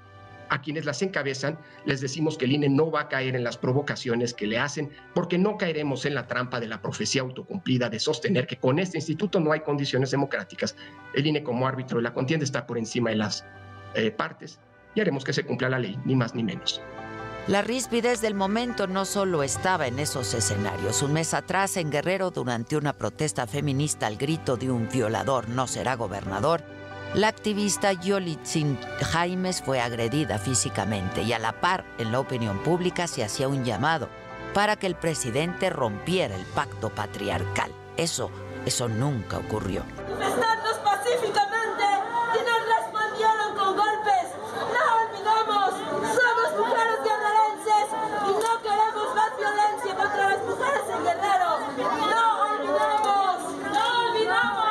A 0.49 0.61
quienes 0.61 0.85
las 0.85 1.03
encabezan 1.03 1.59
les 1.87 2.01
decimos 2.01 2.37
que 2.37 2.45
el 2.45 2.53
INE 2.53 2.69
no 2.69 2.91
va 2.91 3.01
a 3.01 3.09
caer 3.09 3.35
en 3.35 3.43
las 3.43 3.57
provocaciones 3.57 4.35
que 4.35 4.47
le 4.47 4.59
hacen 4.59 4.91
porque 5.15 5.39
no 5.39 5.57
caeremos 5.57 6.05
en 6.05 6.15
la 6.15 6.27
trampa 6.27 6.61
de 6.61 6.69
la 6.69 6.83
profecía 6.83 7.23
autocumplida 7.23 7.89
de 7.89 7.99
sostener 7.99 8.47
que 8.47 8.59
con 8.59 8.79
este 8.79 8.99
instituto 8.99 9.41
no 9.41 9.53
hay 9.53 9.61
condiciones 9.61 10.11
democráticas. 10.11 10.77
El 11.15 11.27
INE 11.27 11.43
como 11.43 11.67
árbitro 11.67 11.97
de 11.97 12.05
la 12.05 12.15
contienda 12.15 12.45
está 12.45 12.67
por 12.67 12.79
encima 12.79 13.11
de 13.11 13.17
las 13.17 13.45
eh, 13.95 14.11
partes 14.11 14.61
y 14.95 15.01
haremos 15.01 15.25
que 15.25 15.33
se 15.33 15.45
cumpla 15.45 15.69
la 15.69 15.79
ley, 15.79 15.99
ni 16.05 16.15
más 16.15 16.35
ni 16.35 16.45
menos. 16.45 16.81
La 17.49 17.63
ríspidez 17.63 18.21
del 18.21 18.35
momento 18.35 18.89
no 18.89 19.05
solo 19.05 19.43
estaba 19.43 19.87
en 19.87 20.01
esos 20.01 20.35
escenarios. 20.35 21.03
Un 21.03 21.13
mes 21.13 21.33
atrás, 21.33 21.77
en 21.77 21.91
Guerrero, 21.91 22.31
durante 22.31 22.77
una 22.77 22.93
protesta 22.93 23.47
feminista 23.47 24.09
al 24.09 24.17
grito 24.17 24.57
de 24.57 24.71
un 24.71 24.89
violador 24.89 25.49
no 25.49 25.67
será 25.69 25.95
gobernador, 25.95 26.65
la 27.15 27.29
activista 27.29 27.93
Yolitzin 27.93 28.79
Jaimes 29.01 29.63
fue 29.63 29.81
agredida 29.81 30.39
físicamente 30.39 31.23
y 31.23 31.33
a 31.33 31.39
la 31.39 31.61
par 31.61 31.85
en 31.99 32.11
la 32.13 32.21
opinión 32.21 32.59
pública 32.65 33.07
se 33.07 33.23
hacía 33.23 33.49
un 33.49 33.65
llamado 33.65 34.09
para 34.53 34.77
que 34.77 34.87
el 34.87 34.97
presidente 34.97 35.71
rompiera 35.71 36.35
el 36.35 36.45
pacto 36.47 36.91
patriarcal. 36.91 37.71
Eso, 37.97 38.31
eso 38.67 38.89
nunca 38.89 39.39
ocurrió. 39.39 39.83
Manifestarnos 40.19 40.79
pacíficamente 40.85 41.85
y 42.35 42.39
nos 42.45 42.61
respondieron 42.77 43.55
con 43.57 43.77
golpes. 43.77 44.27
No 44.75 44.85
olvidamos, 45.07 45.71
somos 46.17 46.59
mujeres 46.59 46.99
guerrerenses 47.05 47.87
y 48.27 48.33
no 48.33 48.63
queremos 48.63 49.15
más 49.15 49.31
violencia 49.39 49.95
contra 49.95 50.31
las 50.31 50.43
mujeres 50.45 50.83
en 50.93 51.05
Guerrero. 51.05 51.51
No 51.79 52.25
olvidamos, 52.53 53.37
no 53.73 54.09
olvidamos. 54.11 54.67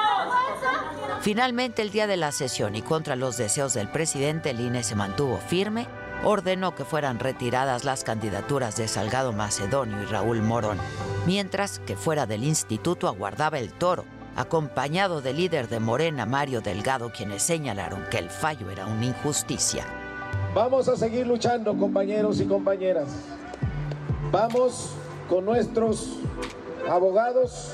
Finalmente, 1.25 1.81
el 1.81 1.89
día 1.89 2.05
de 2.05 2.17
la 2.17 2.31
sesión 2.31 2.75
y 2.75 2.83
contra 2.83 3.15
los 3.15 3.35
deseos 3.35 3.73
del 3.73 3.87
presidente, 3.87 4.51
el 4.51 4.59
INE 4.59 4.83
se 4.83 4.93
mantuvo 4.93 5.37
firme, 5.37 5.87
ordenó 6.23 6.75
que 6.75 6.85
fueran 6.85 7.17
retiradas 7.17 7.83
las 7.83 8.03
candidaturas 8.03 8.75
de 8.77 8.87
Salgado 8.87 9.33
Macedonio 9.33 10.03
y 10.03 10.05
Raúl 10.05 10.43
Morón, 10.43 10.77
mientras 11.25 11.79
que 11.79 11.95
fuera 11.95 12.27
del 12.27 12.43
instituto 12.43 13.07
aguardaba 13.07 13.57
el 13.57 13.73
toro, 13.73 14.05
acompañado 14.35 15.19
del 15.19 15.37
líder 15.37 15.67
de 15.67 15.79
Morena, 15.79 16.27
Mario 16.27 16.61
Delgado, 16.61 17.11
quienes 17.11 17.41
señalaron 17.41 18.03
que 18.11 18.19
el 18.19 18.29
fallo 18.29 18.69
era 18.69 18.85
una 18.85 19.07
injusticia. 19.07 19.83
Vamos 20.53 20.87
a 20.87 20.95
seguir 20.95 21.25
luchando, 21.25 21.75
compañeros 21.75 22.39
y 22.39 22.45
compañeras. 22.45 23.09
Vamos 24.31 24.91
con 25.27 25.43
nuestros 25.43 26.19
abogados 26.87 27.71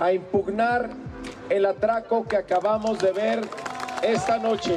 a 0.00 0.12
impugnar 0.12 1.05
el 1.50 1.66
atraco 1.66 2.26
que 2.26 2.36
acabamos 2.36 2.98
de 2.98 3.12
ver 3.12 3.48
esta 4.02 4.38
noche. 4.38 4.76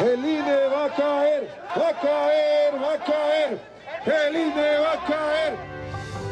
El 0.00 0.20
INE 0.20 0.66
va 0.72 0.86
a 0.86 0.94
caer, 0.94 1.48
va 1.78 1.88
a 1.88 2.00
caer, 2.00 2.74
va 2.82 2.94
a 2.94 3.04
caer. 3.04 3.60
El 4.06 4.36
INE 4.36 4.78
va 4.78 4.92
a 4.92 5.06
caer. 5.06 5.56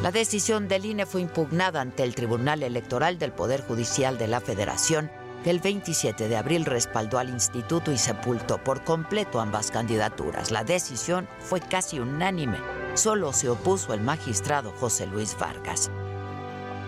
La 0.03 0.11
decisión 0.11 0.69
del 0.69 0.87
INE 0.87 1.07
fue 1.07 1.21
impugnada 1.21 1.81
ante 1.81 2.05
el 2.05 2.15
Tribunal 2.15 2.63
Electoral 2.63 3.19
del 3.19 3.33
Poder 3.33 3.63
Judicial 3.63 4.17
de 4.17 4.29
la 4.29 4.41
Federación, 4.41 5.11
que 5.45 5.51
el 5.51 5.59
27 5.59 6.29
de 6.29 6.37
abril 6.37 6.65
respaldó 6.65 7.19
al 7.19 7.29
instituto 7.29 7.93
y 7.93 7.99
sepultó 7.99 8.59
por 8.59 8.85
completo 8.85 9.41
ambas 9.41 9.71
candidaturas. 9.71 10.51
La 10.51 10.65
decisión 10.65 11.29
fue 11.41 11.61
casi 11.61 11.99
unánime. 11.99 12.59
Solo 12.95 13.33
se 13.33 13.49
opuso 13.49 13.93
el 13.93 14.01
magistrado 14.01 14.73
José 14.73 15.07
Luis 15.07 15.37
Vargas. 15.39 15.91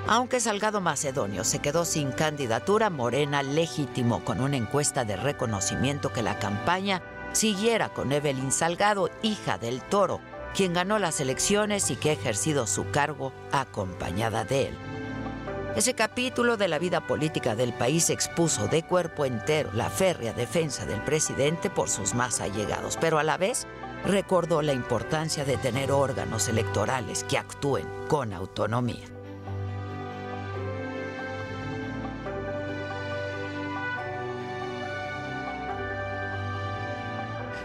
Aunque 0.07 0.41
Salgado 0.41 0.81
Macedonio 0.81 1.45
se 1.45 1.61
quedó 1.61 1.85
sin 1.85 2.11
candidatura, 2.11 2.91
Morena 2.91 3.43
legitimó 3.43 4.25
con 4.25 4.41
una 4.41 4.57
encuesta 4.57 5.05
de 5.05 5.17
reconocimiento 5.17 6.13
que 6.13 6.23
la 6.23 6.39
campaña 6.39 7.03
siguiera 7.33 7.91
con 7.91 8.11
Evelyn 8.11 8.51
Salgado, 8.51 9.09
hija 9.23 9.59
del 9.59 9.81
Toro, 9.83 10.21
quien 10.55 10.73
ganó 10.73 10.99
las 10.99 11.21
elecciones 11.21 11.91
y 11.91 11.97
que 11.97 12.11
ha 12.11 12.15
ejercido 12.15 12.67
su 12.67 12.91
cargo 12.91 13.33
acompañada 13.53 14.45
de 14.45 14.69
él. 14.69 14.79
Ese 15.77 15.95
capítulo 15.95 16.57
de 16.57 16.67
la 16.67 16.81
vida 16.81 17.07
política 17.07 17.55
del 17.55 17.73
país 17.73 18.11
expuso 18.11 18.67
de 18.67 18.83
cuerpo 18.83 19.25
entero 19.25 19.71
la 19.73 19.89
férrea 19.89 20.33
defensa 20.33 20.85
del 20.85 21.01
presidente 21.03 21.71
por 21.71 21.89
sus 21.89 22.15
más 22.15 22.41
allegados, 22.41 22.99
pero 23.01 23.21
a 23.21 23.23
la 23.23 23.37
vez 23.37 23.69
recordó 24.05 24.63
la 24.63 24.73
importancia 24.73 25.45
de 25.45 25.57
tener 25.59 25.93
órganos 25.93 26.49
electorales 26.49 27.23
que 27.23 27.39
actúen 27.39 27.87
con 28.09 28.33
autonomía. 28.33 29.07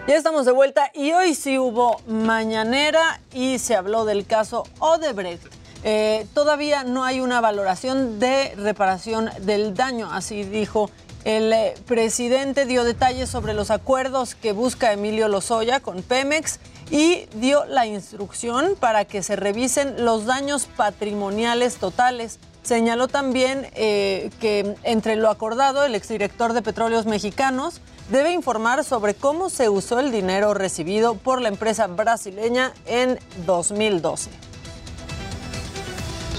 Ya 0.07 0.17
estamos 0.17 0.45
de 0.45 0.51
vuelta 0.51 0.91
y 0.93 1.13
hoy 1.13 1.33
sí 1.33 1.57
hubo 1.57 1.99
mañanera 2.05 3.21
y 3.33 3.57
se 3.57 3.75
habló 3.75 4.05
del 4.05 4.27
caso 4.27 4.63
Odebrecht. 4.77 5.47
Eh, 5.83 6.27
todavía 6.35 6.83
no 6.83 7.03
hay 7.03 7.21
una 7.21 7.41
valoración 7.41 8.19
de 8.19 8.53
reparación 8.55 9.31
del 9.41 9.73
daño, 9.73 10.11
así 10.11 10.43
dijo 10.43 10.91
el 11.23 11.51
eh, 11.51 11.73
presidente, 11.87 12.67
dio 12.67 12.83
detalles 12.83 13.29
sobre 13.29 13.55
los 13.55 13.71
acuerdos 13.71 14.35
que 14.35 14.51
busca 14.51 14.93
Emilio 14.93 15.27
Lozoya 15.27 15.79
con 15.79 16.03
Pemex 16.03 16.59
y 16.91 17.25
dio 17.37 17.65
la 17.65 17.87
instrucción 17.87 18.75
para 18.79 19.05
que 19.05 19.23
se 19.23 19.35
revisen 19.35 20.05
los 20.05 20.25
daños 20.27 20.67
patrimoniales 20.77 21.77
totales. 21.77 22.37
Señaló 22.65 23.07
también 23.07 23.67
eh, 23.75 24.31
que 24.41 24.75
entre 24.81 25.15
lo 25.17 25.29
acordado, 25.29 25.85
el 25.85 25.93
exdirector 25.93 26.53
de 26.53 26.63
Petróleos 26.63 27.05
Mexicanos 27.05 27.79
debe 28.09 28.33
informar 28.33 28.83
sobre 28.83 29.13
cómo 29.13 29.51
se 29.51 29.69
usó 29.69 29.99
el 29.99 30.11
dinero 30.11 30.55
recibido 30.55 31.13
por 31.13 31.41
la 31.41 31.49
empresa 31.49 31.85
brasileña 31.85 32.73
en 32.87 33.19
2012. 33.45 34.31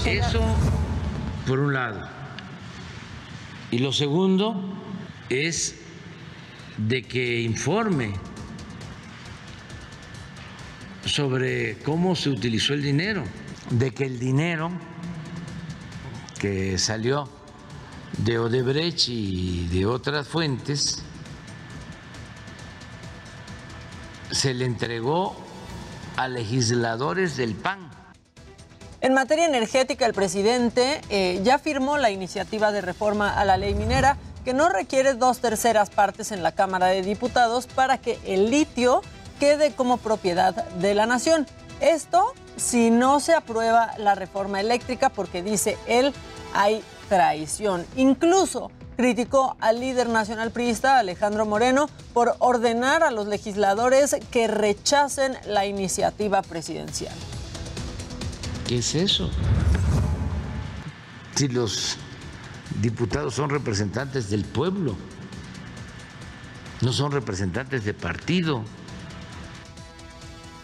Eso, 0.05 0.41
por 1.47 1.59
un 1.59 1.73
lado. 1.73 2.01
Y 3.71 3.77
lo 3.77 3.93
segundo 3.93 4.61
es 5.29 5.75
de 6.77 7.03
que 7.03 7.39
informe 7.39 8.15
sobre 11.05 11.77
cómo 11.79 12.17
se 12.17 12.29
utilizó 12.29 12.73
el 12.73 12.83
dinero, 12.83 13.23
de 13.69 13.91
que 13.91 14.03
el 14.03 14.19
dinero 14.19 14.71
que 16.37 16.77
salió 16.77 17.29
de 18.17 18.39
Odebrecht 18.39 19.09
y 19.09 19.67
de 19.67 19.85
otras 19.85 20.27
fuentes 20.27 21.03
se 24.31 24.53
le 24.53 24.65
entregó 24.65 25.35
a 26.15 26.27
legisladores 26.27 27.37
del 27.37 27.55
PAN. 27.55 27.89
En 28.99 29.13
materia 29.13 29.45
energética, 29.45 30.05
el 30.05 30.13
presidente 30.13 31.01
eh, 31.09 31.39
ya 31.43 31.59
firmó 31.59 31.97
la 31.97 32.09
iniciativa 32.09 32.71
de 32.71 32.81
reforma 32.81 33.39
a 33.39 33.45
la 33.45 33.57
ley 33.57 33.75
minera 33.75 34.17
que 34.43 34.53
no 34.53 34.69
requiere 34.69 35.13
dos 35.13 35.39
terceras 35.39 35.89
partes 35.89 36.31
en 36.31 36.41
la 36.41 36.53
Cámara 36.53 36.87
de 36.87 37.03
Diputados 37.03 37.67
para 37.67 37.99
que 37.99 38.17
el 38.25 38.49
litio 38.49 39.01
quede 39.39 39.73
como 39.73 39.97
propiedad 39.97 40.55
de 40.69 40.95
la 40.95 41.05
nación. 41.05 41.45
Esto 41.79 42.33
si 42.57 42.89
no 42.89 43.19
se 43.19 43.33
aprueba 43.33 43.93
la 43.97 44.15
reforma 44.15 44.59
eléctrica 44.59 45.09
porque 45.09 45.41
dice 45.41 45.77
él 45.87 46.13
hay 46.53 46.83
traición. 47.07 47.85
Incluso 47.95 48.71
criticó 48.97 49.55
al 49.61 49.79
líder 49.79 50.09
nacional 50.09 50.51
priista 50.51 50.97
Alejandro 50.97 51.45
Moreno 51.45 51.87
por 52.13 52.35
ordenar 52.39 53.03
a 53.03 53.11
los 53.11 53.27
legisladores 53.27 54.15
que 54.31 54.47
rechacen 54.47 55.37
la 55.47 55.65
iniciativa 55.65 56.41
presidencial. 56.41 57.13
¿Qué 58.67 58.79
es 58.79 58.95
eso? 58.95 59.29
Si 61.35 61.47
los 61.47 61.97
diputados 62.81 63.35
son 63.35 63.49
representantes 63.49 64.29
del 64.29 64.43
pueblo, 64.43 64.95
no 66.81 66.91
son 66.91 67.11
representantes 67.11 67.85
de 67.85 67.93
partido. 67.93 68.63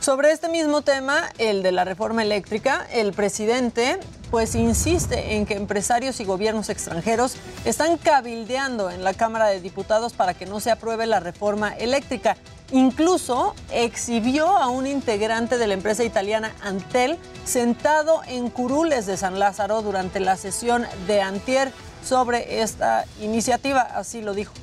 Sobre 0.04 0.34
este 0.34 0.50
mismo 0.50 0.82
tema, 0.82 1.30
el 1.38 1.64
de 1.64 1.72
la 1.72 1.86
reforma 1.86 2.24
eléctrica, 2.24 2.86
el 2.92 3.14
presidente 3.14 4.02
pues 4.32 4.54
insiste 4.54 5.36
en 5.36 5.46
que 5.46 5.54
empresarios 5.54 6.20
y 6.20 6.26
gobiernos 6.26 6.68
extranjeros 6.68 7.38
están 7.64 7.98
cabildeando 7.98 8.90
en 8.90 9.06
la 9.06 9.14
Cámara 9.14 9.46
de 9.46 9.62
Diputados 9.62 10.12
para 10.12 10.34
que 10.34 10.46
no 10.46 10.60
se 10.60 10.72
apruebe 10.72 11.06
la 11.06 11.22
reforma 11.22 11.70
eléctrica. 11.70 12.36
Incluso 12.74 13.56
exhibió 13.72 14.50
a 14.50 14.68
un 14.68 14.88
integrante 14.88 15.58
de 15.58 15.68
la 15.68 15.74
empresa 15.74 16.04
italiana 16.04 16.54
Antel 16.62 17.18
sentado 17.46 18.24
en 18.28 18.50
curules 18.50 19.06
de 19.06 19.16
San 19.16 19.40
Lázaro 19.40 19.84
durante 19.84 20.20
la 20.20 20.36
sesión 20.36 20.86
de 21.08 21.22
Antier 21.22 21.72
sobre 22.04 22.62
esta 22.62 23.06
iniciativa, 23.22 23.80
así 23.80 24.22
lo 24.22 24.34
dijo. 24.34 24.54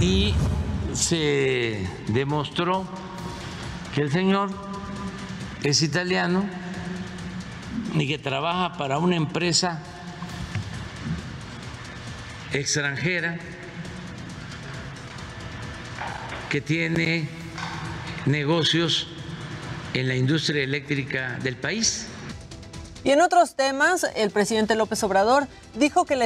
Y 0.00 0.32
se 0.94 1.88
demostró 2.08 2.84
que 3.94 4.02
el 4.02 4.10
señor 4.10 4.50
es 5.62 5.82
italiano 5.82 6.44
y 7.94 8.06
que 8.06 8.18
trabaja 8.18 8.76
para 8.76 8.98
una 8.98 9.16
empresa 9.16 9.82
extranjera 12.52 13.38
que 16.48 16.60
tiene 16.60 17.28
negocios 18.26 19.08
en 19.94 20.08
la 20.08 20.14
industria 20.14 20.62
eléctrica 20.62 21.38
del 21.42 21.56
país. 21.56 22.09
Y 23.02 23.12
en 23.12 23.22
otros 23.22 23.54
temas, 23.54 24.06
el 24.14 24.30
presidente 24.30 24.74
López 24.74 25.02
Obrador 25.04 25.46
dijo 25.74 26.04
que, 26.04 26.16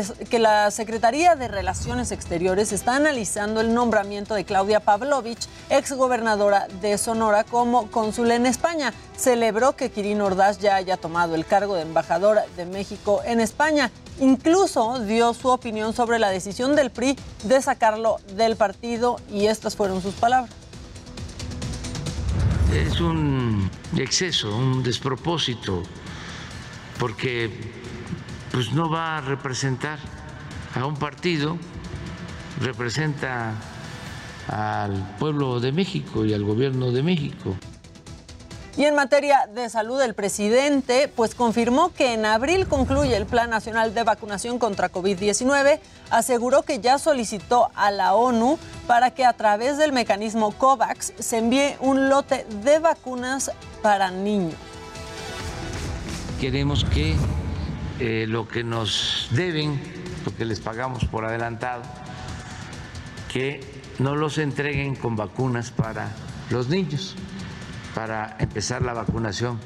la 0.41 0.71
Secretaría 0.73 1.37
de 1.37 1.47
Relaciones 1.47 2.11
Exteriores 2.11 2.73
está 2.73 2.97
analizando 2.97 3.61
el 3.61 3.75
nombramiento 3.75 4.35
de 4.35 4.45
Claudia 4.45 4.81
Pavlovich, 4.81 5.47
exgobernadora 5.71 6.67
de 6.81 6.99
Sonora, 6.99 7.45
como 7.45 7.89
cónsul 7.93 8.33
en 8.33 8.45
España. 8.45 8.93
Celebró 9.17 9.77
que 9.77 9.91
Kirin 9.91 10.21
Ordaz 10.21 10.59
ya 10.59 10.75
haya 10.75 10.97
tomado 10.97 11.37
el 11.37 11.47
cargo 11.47 11.77
de 11.77 11.83
embajador 11.83 12.41
de 12.57 12.67
México 12.67 13.23
en 13.25 13.39
España. 13.39 13.93
Incluso 14.19 14.99
dio 14.99 15.33
su 15.33 15.49
opinión 15.49 15.93
sobre 15.95 16.19
la 16.19 16.31
decisión 16.31 16.75
del 16.75 16.91
PRI 16.91 17.17
de 17.45 17.63
sacarlo 17.63 18.17
del 18.37 18.57
partido 18.57 19.21
y 19.33 19.47
estas 19.47 19.77
fueron 19.77 20.03
sus 20.03 20.15
palabras. 20.15 20.51
Es 22.73 23.01
un 23.01 23.71
exceso, 23.97 24.57
un 24.57 24.83
despropósito 24.83 25.85
porque 26.99 27.51
pues 28.53 28.73
no 28.73 28.89
va 28.89 29.19
a 29.19 29.21
representar 29.21 29.99
a 30.75 30.87
un 30.87 30.97
partido, 30.97 31.59
representa 32.61 33.55
al 34.49 35.17
pueblo 35.19 35.61
de 35.61 35.73
México 35.73 36.25
y 36.25 36.35
al 36.35 36.45
gobierno 36.45 36.93
de 36.93 37.03
México. 37.03 37.57
Y 38.77 38.85
en 38.85 38.97
materia 38.97 39.49
de 39.55 39.69
salud, 39.71 40.01
el 40.03 40.15
presidente 40.15 41.07
pues 41.07 41.37
confirmó 41.37 41.93
que 41.93 42.13
en 42.13 42.27
abril 42.27 42.67
concluye 42.67 43.17
el 43.17 43.25
Plan 43.25 43.49
Nacional 43.49 43.95
de 43.95 44.03
Vacunación 44.03 44.59
contra 44.59 44.91
COVID-19. 44.91 45.79
Aseguró 46.11 46.63
que 46.63 46.81
ya 46.81 46.99
solicitó 46.99 47.71
a 47.77 47.93
la 47.93 48.15
ONU 48.15 48.59
para 48.89 49.13
que 49.13 49.25
a 49.25 49.33
través 49.33 49.79
del 49.79 49.93
mecanismo 49.93 50.51
COVAX 50.51 51.13
se 51.21 51.39
envíe 51.39 51.77
un 51.79 52.09
lote 52.09 52.47
de 52.65 52.81
vacunas 52.81 53.53
para 53.81 54.11
niños 54.11 54.74
queremos 56.45 56.85
que 56.85 57.17
eh, 58.01 58.27
lo 58.29 58.47
que 58.47 58.63
nos 58.63 59.29
deben, 59.31 59.81
lo 60.27 60.37
que 60.37 60.45
les 60.45 60.61
pagamos 60.61 61.07
por 61.07 61.25
adelantado, 61.25 61.85
que 63.33 63.63
no 63.99 64.15
los 64.15 64.37
entreguen 64.37 64.95
con 64.95 65.17
vacunas 65.17 65.71
para 65.71 66.11
los 66.51 66.69
niños, 66.69 67.15
para 67.95 68.37
empezar 68.39 68.83
la 68.83 68.93
vacunación 68.93 69.59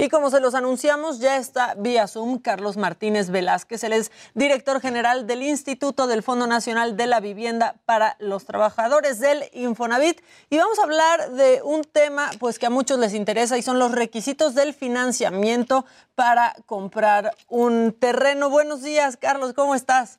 Y 0.00 0.08
como 0.08 0.30
se 0.30 0.40
los 0.40 0.54
anunciamos, 0.54 1.18
ya 1.18 1.36
está 1.36 1.74
vía 1.74 2.08
Zoom 2.08 2.38
Carlos 2.38 2.78
Martínez 2.78 3.28
Velázquez. 3.28 3.84
Él 3.84 3.92
es 3.92 4.10
director 4.32 4.80
general 4.80 5.26
del 5.26 5.42
Instituto 5.42 6.06
del 6.06 6.22
Fondo 6.22 6.46
Nacional 6.46 6.96
de 6.96 7.06
la 7.06 7.20
Vivienda 7.20 7.76
para 7.84 8.16
los 8.18 8.46
Trabajadores 8.46 9.20
del 9.20 9.44
Infonavit. 9.52 10.22
Y 10.48 10.56
vamos 10.56 10.78
a 10.78 10.84
hablar 10.84 11.32
de 11.32 11.60
un 11.62 11.84
tema 11.84 12.30
pues, 12.38 12.58
que 12.58 12.64
a 12.64 12.70
muchos 12.70 12.98
les 12.98 13.12
interesa 13.12 13.58
y 13.58 13.62
son 13.62 13.78
los 13.78 13.92
requisitos 13.92 14.54
del 14.54 14.72
financiamiento 14.72 15.84
para 16.14 16.56
comprar 16.64 17.36
un 17.46 17.92
terreno. 17.92 18.48
Buenos 18.48 18.80
días, 18.80 19.18
Carlos, 19.18 19.52
¿cómo 19.52 19.74
estás? 19.74 20.18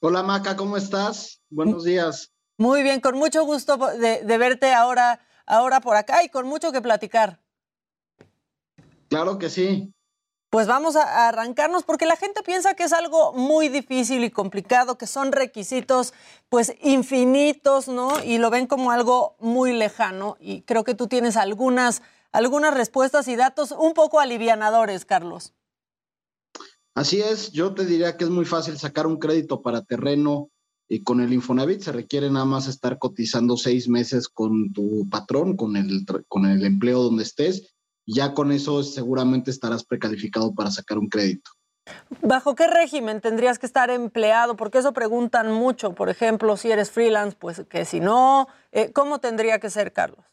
Hola, 0.00 0.22
Maca, 0.22 0.54
¿cómo 0.54 0.76
estás? 0.76 1.40
Buenos 1.50 1.82
días. 1.82 2.30
Muy 2.56 2.84
bien, 2.84 3.00
con 3.00 3.18
mucho 3.18 3.44
gusto 3.44 3.78
de, 3.78 4.22
de 4.22 4.38
verte 4.38 4.72
ahora, 4.72 5.18
ahora 5.44 5.80
por 5.80 5.96
acá 5.96 6.22
y 6.22 6.28
con 6.28 6.46
mucho 6.46 6.70
que 6.70 6.80
platicar. 6.80 7.40
Claro 9.14 9.38
que 9.38 9.48
sí. 9.48 9.94
Pues 10.50 10.66
vamos 10.66 10.96
a 10.96 11.28
arrancarnos 11.28 11.84
porque 11.84 12.04
la 12.04 12.16
gente 12.16 12.42
piensa 12.42 12.74
que 12.74 12.82
es 12.82 12.92
algo 12.92 13.32
muy 13.32 13.68
difícil 13.68 14.24
y 14.24 14.30
complicado, 14.30 14.98
que 14.98 15.06
son 15.06 15.30
requisitos 15.30 16.12
pues 16.48 16.74
infinitos, 16.82 17.86
¿no? 17.86 18.10
Y 18.24 18.38
lo 18.38 18.50
ven 18.50 18.66
como 18.66 18.90
algo 18.90 19.36
muy 19.38 19.72
lejano 19.72 20.36
y 20.40 20.62
creo 20.62 20.82
que 20.82 20.96
tú 20.96 21.06
tienes 21.06 21.36
algunas 21.36 22.02
algunas 22.32 22.74
respuestas 22.74 23.28
y 23.28 23.36
datos 23.36 23.70
un 23.70 23.94
poco 23.94 24.18
alivianadores, 24.18 25.04
Carlos. 25.04 25.54
Así 26.96 27.20
es, 27.20 27.52
yo 27.52 27.72
te 27.72 27.86
diría 27.86 28.16
que 28.16 28.24
es 28.24 28.30
muy 28.30 28.46
fácil 28.46 28.76
sacar 28.78 29.06
un 29.06 29.18
crédito 29.18 29.62
para 29.62 29.84
terreno 29.84 30.50
y 30.88 31.04
con 31.04 31.20
el 31.20 31.32
Infonavit 31.32 31.82
se 31.82 31.92
requiere 31.92 32.32
nada 32.32 32.46
más 32.46 32.66
estar 32.66 32.98
cotizando 32.98 33.56
seis 33.56 33.88
meses 33.88 34.28
con 34.28 34.72
tu 34.72 35.08
patrón, 35.08 35.56
con 35.56 35.76
el, 35.76 36.04
con 36.26 36.46
el 36.46 36.64
empleo 36.64 37.00
donde 37.00 37.22
estés 37.22 37.73
ya 38.06 38.34
con 38.34 38.52
eso 38.52 38.82
seguramente 38.82 39.50
estarás 39.50 39.84
precalificado 39.84 40.54
para 40.54 40.70
sacar 40.70 40.98
un 40.98 41.08
crédito. 41.08 41.50
¿Bajo 42.22 42.54
qué 42.54 42.66
régimen 42.66 43.20
tendrías 43.20 43.58
que 43.58 43.66
estar 43.66 43.90
empleado? 43.90 44.56
Porque 44.56 44.78
eso 44.78 44.92
preguntan 44.92 45.52
mucho. 45.52 45.94
Por 45.94 46.08
ejemplo, 46.08 46.56
si 46.56 46.70
eres 46.70 46.90
freelance, 46.90 47.36
pues 47.38 47.64
que 47.68 47.84
si 47.84 48.00
no, 48.00 48.48
eh, 48.72 48.90
¿cómo 48.92 49.20
tendría 49.20 49.58
que 49.58 49.70
ser, 49.70 49.92
Carlos? 49.92 50.24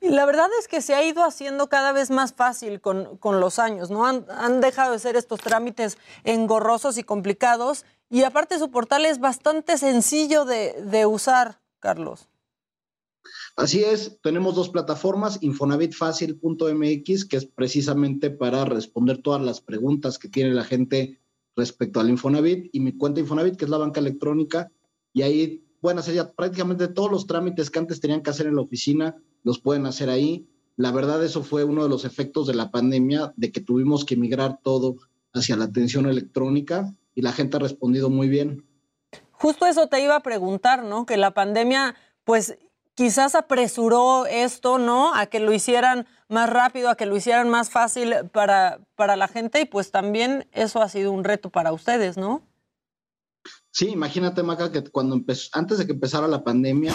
La 0.00 0.24
verdad 0.24 0.48
es 0.58 0.68
que 0.68 0.80
se 0.80 0.94
ha 0.94 1.04
ido 1.04 1.24
haciendo 1.24 1.68
cada 1.68 1.92
vez 1.92 2.10
más 2.10 2.32
fácil 2.32 2.80
con, 2.80 3.16
con 3.18 3.40
los 3.40 3.58
años, 3.58 3.90
¿no? 3.90 4.06
Han, 4.06 4.24
han 4.30 4.60
dejado 4.60 4.92
de 4.92 4.98
ser 4.98 5.16
estos 5.16 5.40
trámites 5.40 5.98
engorrosos 6.24 6.96
y 6.96 7.02
complicados 7.02 7.84
y 8.08 8.22
aparte 8.22 8.58
su 8.58 8.70
portal 8.70 9.04
es 9.04 9.20
bastante 9.20 9.78
sencillo 9.78 10.44
de, 10.44 10.72
de 10.84 11.06
usar, 11.06 11.60
Carlos. 11.80 12.29
Así 13.60 13.84
es, 13.84 14.18
tenemos 14.22 14.54
dos 14.54 14.70
plataformas, 14.70 15.36
infonavitfacil.mx, 15.42 17.24
que 17.26 17.36
es 17.36 17.44
precisamente 17.44 18.30
para 18.30 18.64
responder 18.64 19.18
todas 19.18 19.42
las 19.42 19.60
preguntas 19.60 20.18
que 20.18 20.30
tiene 20.30 20.54
la 20.54 20.64
gente 20.64 21.20
respecto 21.54 22.00
al 22.00 22.08
Infonavit, 22.08 22.70
y 22.72 22.80
mi 22.80 22.96
cuenta 22.96 23.20
Infonavit, 23.20 23.56
que 23.56 23.66
es 23.66 23.70
la 23.70 23.76
banca 23.76 24.00
electrónica, 24.00 24.72
y 25.12 25.20
ahí 25.20 25.62
pueden 25.82 25.98
hacer 25.98 26.14
ya 26.14 26.32
prácticamente 26.32 26.88
todos 26.88 27.10
los 27.10 27.26
trámites 27.26 27.68
que 27.68 27.78
antes 27.78 28.00
tenían 28.00 28.22
que 28.22 28.30
hacer 28.30 28.46
en 28.46 28.56
la 28.56 28.62
oficina, 28.62 29.16
los 29.42 29.58
pueden 29.58 29.84
hacer 29.84 30.08
ahí. 30.08 30.48
La 30.76 30.90
verdad, 30.90 31.22
eso 31.22 31.42
fue 31.42 31.62
uno 31.64 31.82
de 31.82 31.90
los 31.90 32.06
efectos 32.06 32.46
de 32.46 32.54
la 32.54 32.70
pandemia, 32.70 33.34
de 33.36 33.52
que 33.52 33.60
tuvimos 33.60 34.06
que 34.06 34.16
migrar 34.16 34.58
todo 34.62 34.96
hacia 35.34 35.58
la 35.58 35.66
atención 35.66 36.06
electrónica, 36.06 36.94
y 37.14 37.20
la 37.20 37.32
gente 37.32 37.58
ha 37.58 37.60
respondido 37.60 38.08
muy 38.08 38.30
bien. 38.30 38.64
Justo 39.32 39.66
eso 39.66 39.86
te 39.88 40.02
iba 40.02 40.16
a 40.16 40.22
preguntar, 40.22 40.82
¿no? 40.82 41.04
Que 41.04 41.18
la 41.18 41.34
pandemia, 41.34 41.94
pues 42.24 42.56
quizás 43.00 43.34
apresuró 43.34 44.26
esto, 44.26 44.76
¿no? 44.76 45.14
A 45.14 45.24
que 45.24 45.40
lo 45.40 45.54
hicieran 45.54 46.06
más 46.28 46.50
rápido, 46.50 46.90
a 46.90 46.96
que 46.96 47.06
lo 47.06 47.16
hicieran 47.16 47.48
más 47.48 47.70
fácil 47.70 48.12
para, 48.30 48.78
para 48.94 49.16
la 49.16 49.26
gente 49.26 49.62
y 49.62 49.64
pues 49.64 49.90
también 49.90 50.46
eso 50.52 50.82
ha 50.82 50.88
sido 50.90 51.10
un 51.10 51.24
reto 51.24 51.48
para 51.48 51.72
ustedes, 51.72 52.18
¿no? 52.18 52.42
Sí, 53.70 53.88
imagínate, 53.88 54.42
Maca, 54.42 54.70
que 54.70 54.84
cuando 54.84 55.14
empezó, 55.14 55.48
antes 55.54 55.78
de 55.78 55.86
que 55.86 55.92
empezara 55.92 56.28
la 56.28 56.44
pandemia, 56.44 56.94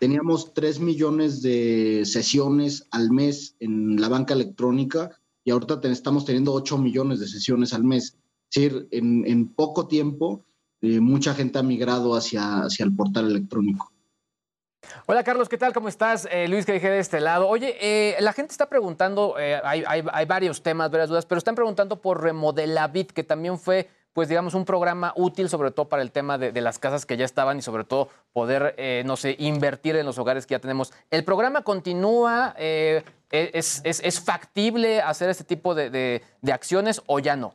teníamos 0.00 0.54
3 0.54 0.80
millones 0.80 1.40
de 1.40 2.02
sesiones 2.04 2.88
al 2.90 3.12
mes 3.12 3.54
en 3.60 4.00
la 4.00 4.08
banca 4.08 4.34
electrónica 4.34 5.16
y 5.44 5.52
ahorita 5.52 5.78
estamos 5.84 6.24
teniendo 6.24 6.52
8 6.52 6.78
millones 6.78 7.20
de 7.20 7.28
sesiones 7.28 7.72
al 7.72 7.84
mes. 7.84 8.16
Es 8.50 8.60
decir, 8.60 8.88
en, 8.90 9.24
en 9.24 9.54
poco 9.54 9.86
tiempo, 9.86 10.44
eh, 10.80 10.98
mucha 10.98 11.32
gente 11.32 11.60
ha 11.60 11.62
migrado 11.62 12.16
hacia, 12.16 12.62
hacia 12.62 12.84
el 12.84 12.96
portal 12.96 13.30
electrónico. 13.30 13.93
Hola 15.06 15.22
Carlos, 15.24 15.48
¿qué 15.48 15.58
tal? 15.58 15.72
¿Cómo 15.72 15.88
estás? 15.88 16.26
Eh, 16.30 16.48
Luis, 16.48 16.64
que 16.64 16.72
dejé 16.72 16.90
de 16.90 16.98
este 16.98 17.20
lado. 17.20 17.48
Oye, 17.48 17.76
eh, 17.80 18.16
la 18.20 18.32
gente 18.32 18.52
está 18.52 18.68
preguntando, 18.68 19.36
eh, 19.38 19.60
hay, 19.62 20.24
varios 20.26 20.62
temas, 20.62 20.90
varias 20.90 21.08
dudas, 21.08 21.26
pero 21.26 21.38
están 21.38 21.54
preguntando 21.54 22.00
por 22.00 22.22
Remodelavit, 22.22 23.12
que 23.12 23.24
también 23.24 23.58
fue, 23.58 23.88
pues 24.12 24.28
digamos, 24.28 24.54
un 24.54 24.64
programa 24.64 25.12
útil 25.16 25.48
sobre 25.48 25.70
todo 25.70 25.88
para 25.88 26.02
el 26.02 26.10
tema 26.10 26.38
de, 26.38 26.60
las 26.60 26.78
casas 26.78 27.06
que 27.06 27.16
ya 27.16 27.24
estaban 27.24 27.58
y 27.58 27.62
sobre 27.62 27.84
todo 27.84 28.08
poder, 28.32 28.74
no 29.04 29.16
sé, 29.16 29.36
invertir 29.38 29.96
en 29.96 30.06
los 30.06 30.18
hogares 30.18 30.46
que 30.46 30.52
ya 30.52 30.58
tenemos. 30.60 30.92
¿El 31.10 31.24
programa 31.24 31.62
continúa? 31.62 32.54
Eh, 32.56 33.02
es, 33.30 34.20
factible 34.20 35.00
hacer 35.00 35.28
este 35.28 35.44
tipo 35.44 35.74
de 35.74 36.22
acciones 36.52 37.02
o 37.06 37.18
ya 37.18 37.36
no? 37.36 37.54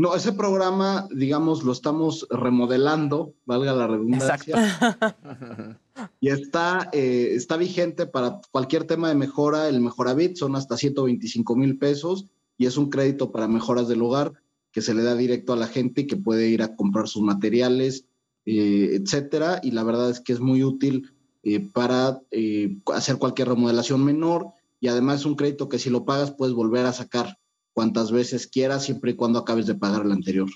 No, 0.00 0.14
ese 0.14 0.32
programa, 0.32 1.06
digamos, 1.14 1.62
lo 1.62 1.72
estamos 1.72 2.26
remodelando, 2.30 3.34
valga 3.44 3.74
la 3.74 3.86
redundancia. 3.86 4.56
Y 6.18 6.30
está, 6.30 6.88
eh, 6.94 7.32
está 7.34 7.58
vigente 7.58 8.06
para 8.06 8.40
cualquier 8.50 8.84
tema 8.84 9.10
de 9.10 9.14
mejora. 9.14 9.68
El 9.68 9.82
Mejoravit 9.82 10.36
son 10.36 10.56
hasta 10.56 10.78
125 10.78 11.54
mil 11.56 11.76
pesos 11.76 12.26
y 12.56 12.64
es 12.64 12.78
un 12.78 12.88
crédito 12.88 13.30
para 13.32 13.48
mejoras 13.48 13.86
del 13.86 14.00
hogar 14.00 14.32
que 14.72 14.80
se 14.80 14.94
le 14.94 15.02
da 15.02 15.14
directo 15.14 15.52
a 15.52 15.56
la 15.56 15.66
gente 15.66 16.02
y 16.02 16.06
que 16.06 16.16
puede 16.16 16.48
ir 16.48 16.62
a 16.62 16.74
comprar 16.74 17.06
sus 17.06 17.22
materiales, 17.22 18.06
eh, 18.46 18.98
etcétera. 18.98 19.60
Y 19.62 19.72
la 19.72 19.82
verdad 19.82 20.08
es 20.08 20.20
que 20.20 20.32
es 20.32 20.40
muy 20.40 20.64
útil 20.64 21.12
eh, 21.42 21.60
para 21.60 22.22
eh, 22.30 22.78
hacer 22.94 23.18
cualquier 23.18 23.48
remodelación 23.48 24.02
menor 24.02 24.48
y 24.80 24.88
además 24.88 25.20
es 25.20 25.26
un 25.26 25.36
crédito 25.36 25.68
que 25.68 25.78
si 25.78 25.90
lo 25.90 26.06
pagas 26.06 26.30
puedes 26.30 26.54
volver 26.54 26.86
a 26.86 26.94
sacar 26.94 27.38
cuantas 27.72 28.12
veces 28.12 28.46
quieras 28.46 28.84
siempre 28.84 29.12
y 29.12 29.16
cuando 29.16 29.38
acabes 29.38 29.66
de 29.66 29.74
pagar 29.74 30.02
el 30.02 30.12
anterior. 30.12 30.48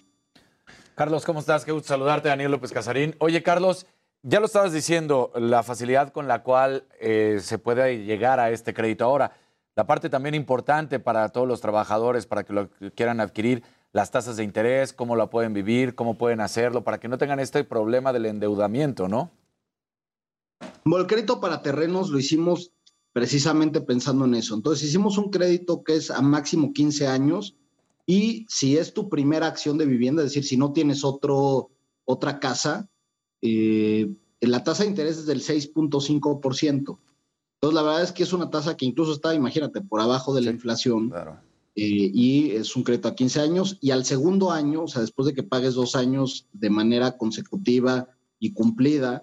Carlos, 0.94 1.24
¿cómo 1.24 1.40
estás? 1.40 1.64
Qué 1.64 1.72
gusto 1.72 1.88
saludarte, 1.88 2.28
Daniel 2.28 2.52
López 2.52 2.70
Casarín. 2.70 3.16
Oye, 3.18 3.42
Carlos, 3.42 3.86
ya 4.22 4.40
lo 4.40 4.46
estabas 4.46 4.72
diciendo, 4.72 5.32
la 5.34 5.62
facilidad 5.62 6.12
con 6.12 6.28
la 6.28 6.42
cual 6.42 6.84
eh, 7.00 7.38
se 7.40 7.58
puede 7.58 8.04
llegar 8.04 8.40
a 8.40 8.50
este 8.50 8.72
crédito 8.72 9.04
ahora. 9.04 9.32
La 9.76 9.86
parte 9.86 10.08
también 10.08 10.34
importante 10.34 11.00
para 11.00 11.28
todos 11.30 11.48
los 11.48 11.60
trabajadores, 11.60 12.26
para 12.26 12.44
que 12.44 12.52
lo 12.52 12.70
quieran 12.94 13.20
adquirir, 13.20 13.64
las 13.92 14.10
tasas 14.10 14.36
de 14.36 14.44
interés, 14.44 14.92
cómo 14.92 15.16
la 15.16 15.30
pueden 15.30 15.52
vivir, 15.52 15.94
cómo 15.94 16.16
pueden 16.16 16.40
hacerlo, 16.40 16.84
para 16.84 16.98
que 16.98 17.08
no 17.08 17.18
tengan 17.18 17.40
este 17.40 17.64
problema 17.64 18.12
del 18.12 18.26
endeudamiento, 18.26 19.08
¿no? 19.08 19.30
Bueno, 20.84 21.04
el 21.04 21.08
crédito 21.08 21.40
para 21.40 21.62
terrenos 21.62 22.10
lo 22.10 22.18
hicimos 22.18 22.72
precisamente 23.14 23.80
pensando 23.80 24.24
en 24.24 24.34
eso. 24.34 24.56
Entonces 24.56 24.88
hicimos 24.88 25.16
un 25.18 25.30
crédito 25.30 25.84
que 25.84 25.94
es 25.94 26.10
a 26.10 26.20
máximo 26.20 26.72
15 26.72 27.06
años 27.06 27.54
y 28.06 28.44
si 28.48 28.76
es 28.76 28.92
tu 28.92 29.08
primera 29.08 29.46
acción 29.46 29.78
de 29.78 29.86
vivienda, 29.86 30.22
es 30.22 30.30
decir, 30.30 30.44
si 30.44 30.56
no 30.56 30.72
tienes 30.72 31.04
otro, 31.04 31.70
otra 32.04 32.40
casa, 32.40 32.90
eh, 33.40 34.12
la 34.40 34.64
tasa 34.64 34.82
de 34.82 34.90
interés 34.90 35.18
es 35.18 35.26
del 35.26 35.42
6.5%. 35.42 36.58
Entonces 36.74 37.74
la 37.74 37.82
verdad 37.82 38.02
es 38.02 38.10
que 38.10 38.24
es 38.24 38.32
una 38.32 38.50
tasa 38.50 38.76
que 38.76 38.84
incluso 38.84 39.12
está, 39.12 39.32
imagínate, 39.32 39.80
por 39.80 40.00
abajo 40.00 40.34
de 40.34 40.42
la 40.42 40.50
inflación. 40.50 41.12
Eh, 41.76 42.10
y 42.12 42.50
es 42.50 42.74
un 42.74 42.82
crédito 42.82 43.06
a 43.06 43.14
15 43.14 43.40
años 43.40 43.78
y 43.80 43.92
al 43.92 44.04
segundo 44.04 44.50
año, 44.50 44.82
o 44.82 44.88
sea, 44.88 45.02
después 45.02 45.26
de 45.26 45.34
que 45.34 45.44
pagues 45.44 45.74
dos 45.74 45.94
años 45.94 46.48
de 46.52 46.68
manera 46.68 47.16
consecutiva 47.16 48.08
y 48.40 48.52
cumplida, 48.52 49.22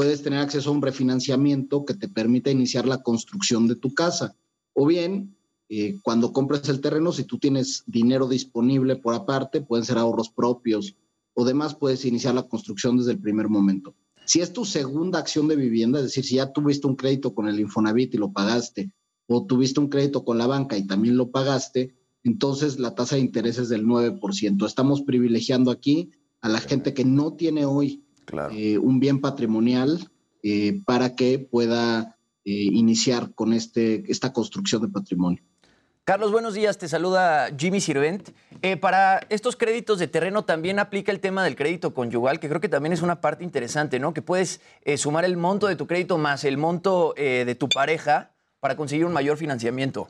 puedes 0.00 0.22
tener 0.22 0.38
acceso 0.38 0.70
a 0.70 0.72
un 0.72 0.80
refinanciamiento 0.80 1.84
que 1.84 1.92
te 1.92 2.08
permita 2.08 2.50
iniciar 2.50 2.88
la 2.88 3.02
construcción 3.02 3.68
de 3.68 3.76
tu 3.76 3.92
casa. 3.92 4.34
O 4.72 4.86
bien, 4.86 5.36
eh, 5.68 5.98
cuando 6.02 6.32
compres 6.32 6.66
el 6.70 6.80
terreno, 6.80 7.12
si 7.12 7.24
tú 7.24 7.36
tienes 7.38 7.84
dinero 7.86 8.26
disponible 8.26 8.96
por 8.96 9.14
aparte, 9.14 9.60
pueden 9.60 9.84
ser 9.84 9.98
ahorros 9.98 10.30
propios 10.30 10.96
o 11.34 11.44
demás, 11.44 11.74
puedes 11.74 12.06
iniciar 12.06 12.34
la 12.34 12.48
construcción 12.48 12.96
desde 12.96 13.12
el 13.12 13.20
primer 13.20 13.50
momento. 13.50 13.94
Si 14.24 14.40
es 14.40 14.54
tu 14.54 14.64
segunda 14.64 15.18
acción 15.18 15.48
de 15.48 15.56
vivienda, 15.56 15.98
es 15.98 16.06
decir, 16.06 16.24
si 16.24 16.36
ya 16.36 16.50
tuviste 16.50 16.86
un 16.86 16.96
crédito 16.96 17.34
con 17.34 17.46
el 17.46 17.60
Infonavit 17.60 18.14
y 18.14 18.16
lo 18.16 18.32
pagaste, 18.32 18.90
o 19.26 19.44
tuviste 19.44 19.80
un 19.80 19.88
crédito 19.88 20.24
con 20.24 20.38
la 20.38 20.46
banca 20.46 20.78
y 20.78 20.86
también 20.86 21.18
lo 21.18 21.30
pagaste, 21.30 21.94
entonces 22.24 22.78
la 22.78 22.94
tasa 22.94 23.16
de 23.16 23.20
interés 23.20 23.58
es 23.58 23.68
del 23.68 23.84
9%. 23.84 24.64
Estamos 24.64 25.02
privilegiando 25.02 25.70
aquí 25.70 26.10
a 26.40 26.48
la 26.48 26.60
gente 26.60 26.94
que 26.94 27.04
no 27.04 27.34
tiene 27.34 27.66
hoy 27.66 28.02
eh, 28.52 28.78
un 28.78 29.00
bien 29.00 29.20
patrimonial 29.20 30.10
eh, 30.42 30.80
para 30.84 31.14
que 31.14 31.38
pueda 31.38 32.16
eh, 32.44 32.50
iniciar 32.52 33.34
con 33.34 33.52
este, 33.52 34.10
esta 34.10 34.32
construcción 34.32 34.82
de 34.82 34.88
patrimonio. 34.88 35.42
Carlos, 36.10 36.32
buenos 36.32 36.54
días. 36.54 36.76
Te 36.76 36.88
saluda 36.88 37.50
Jimmy 37.56 37.80
Sirvent. 37.80 38.30
Eh, 38.62 38.76
para 38.76 39.20
estos 39.28 39.54
créditos 39.54 40.00
de 40.00 40.08
terreno 40.08 40.44
también 40.44 40.80
aplica 40.80 41.12
el 41.12 41.20
tema 41.20 41.44
del 41.44 41.54
crédito 41.54 41.94
conyugal, 41.94 42.40
que 42.40 42.48
creo 42.48 42.60
que 42.60 42.68
también 42.68 42.92
es 42.92 43.02
una 43.02 43.20
parte 43.20 43.44
interesante, 43.44 44.00
¿no? 44.00 44.12
Que 44.12 44.20
puedes 44.20 44.60
eh, 44.84 44.96
sumar 44.96 45.24
el 45.24 45.36
monto 45.36 45.68
de 45.68 45.76
tu 45.76 45.86
crédito 45.86 46.18
más 46.18 46.42
el 46.42 46.56
monto 46.56 47.14
eh, 47.16 47.44
de 47.46 47.54
tu 47.54 47.68
pareja 47.68 48.32
para 48.58 48.76
conseguir 48.76 49.06
un 49.06 49.12
mayor 49.12 49.36
financiamiento. 49.36 50.08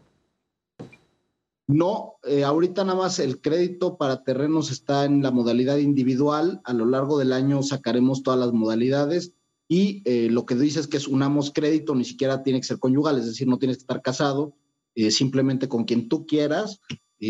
No, 1.73 2.17
eh, 2.25 2.43
ahorita 2.43 2.83
nada 2.83 2.99
más 2.99 3.21
el 3.21 3.41
crédito 3.41 3.97
para 3.97 4.25
terrenos 4.25 4.73
está 4.73 5.05
en 5.05 5.23
la 5.23 5.31
modalidad 5.31 5.79
individual. 5.79 6.61
A 6.65 6.73
lo 6.73 6.85
largo 6.85 7.17
del 7.17 7.33
año 7.33 7.63
sacaremos 7.63 8.25
todas 8.25 8.41
las 8.41 8.53
modalidades 8.53 9.35
y 9.69 10.03
eh, 10.05 10.29
lo 10.31 10.47
que 10.47 10.57
dice 10.57 10.81
es 10.81 10.89
que 10.89 10.97
es 10.97 11.07
unamos 11.07 11.53
crédito, 11.53 11.95
ni 11.95 12.05
siquiera 12.05 12.43
tiene 12.43 12.59
que 12.61 12.67
ser 12.67 12.81
conyugal, 12.81 13.19
es 13.19 13.27
decir, 13.27 13.47
no 13.47 13.59
tienes 13.59 13.77
que 13.77 13.83
estar 13.83 14.03
casado, 14.03 14.57
eh, 14.97 15.13
simplemente 15.13 15.69
con 15.69 15.85
quien 15.85 16.09
tú 16.09 16.27
quieras, 16.27 16.81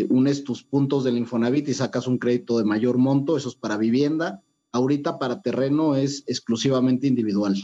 unes 0.09 0.43
tus 0.43 0.63
puntos 0.63 1.03
del 1.03 1.17
Infonavit 1.17 1.67
y 1.67 1.73
sacas 1.73 2.07
un 2.07 2.17
crédito 2.17 2.57
de 2.57 2.63
mayor 2.63 2.97
monto, 2.97 3.35
eso 3.37 3.49
es 3.49 3.55
para 3.55 3.77
vivienda. 3.77 4.41
Ahorita 4.71 5.19
para 5.19 5.41
terreno 5.41 5.97
es 5.97 6.23
exclusivamente 6.27 7.05
individual. 7.07 7.57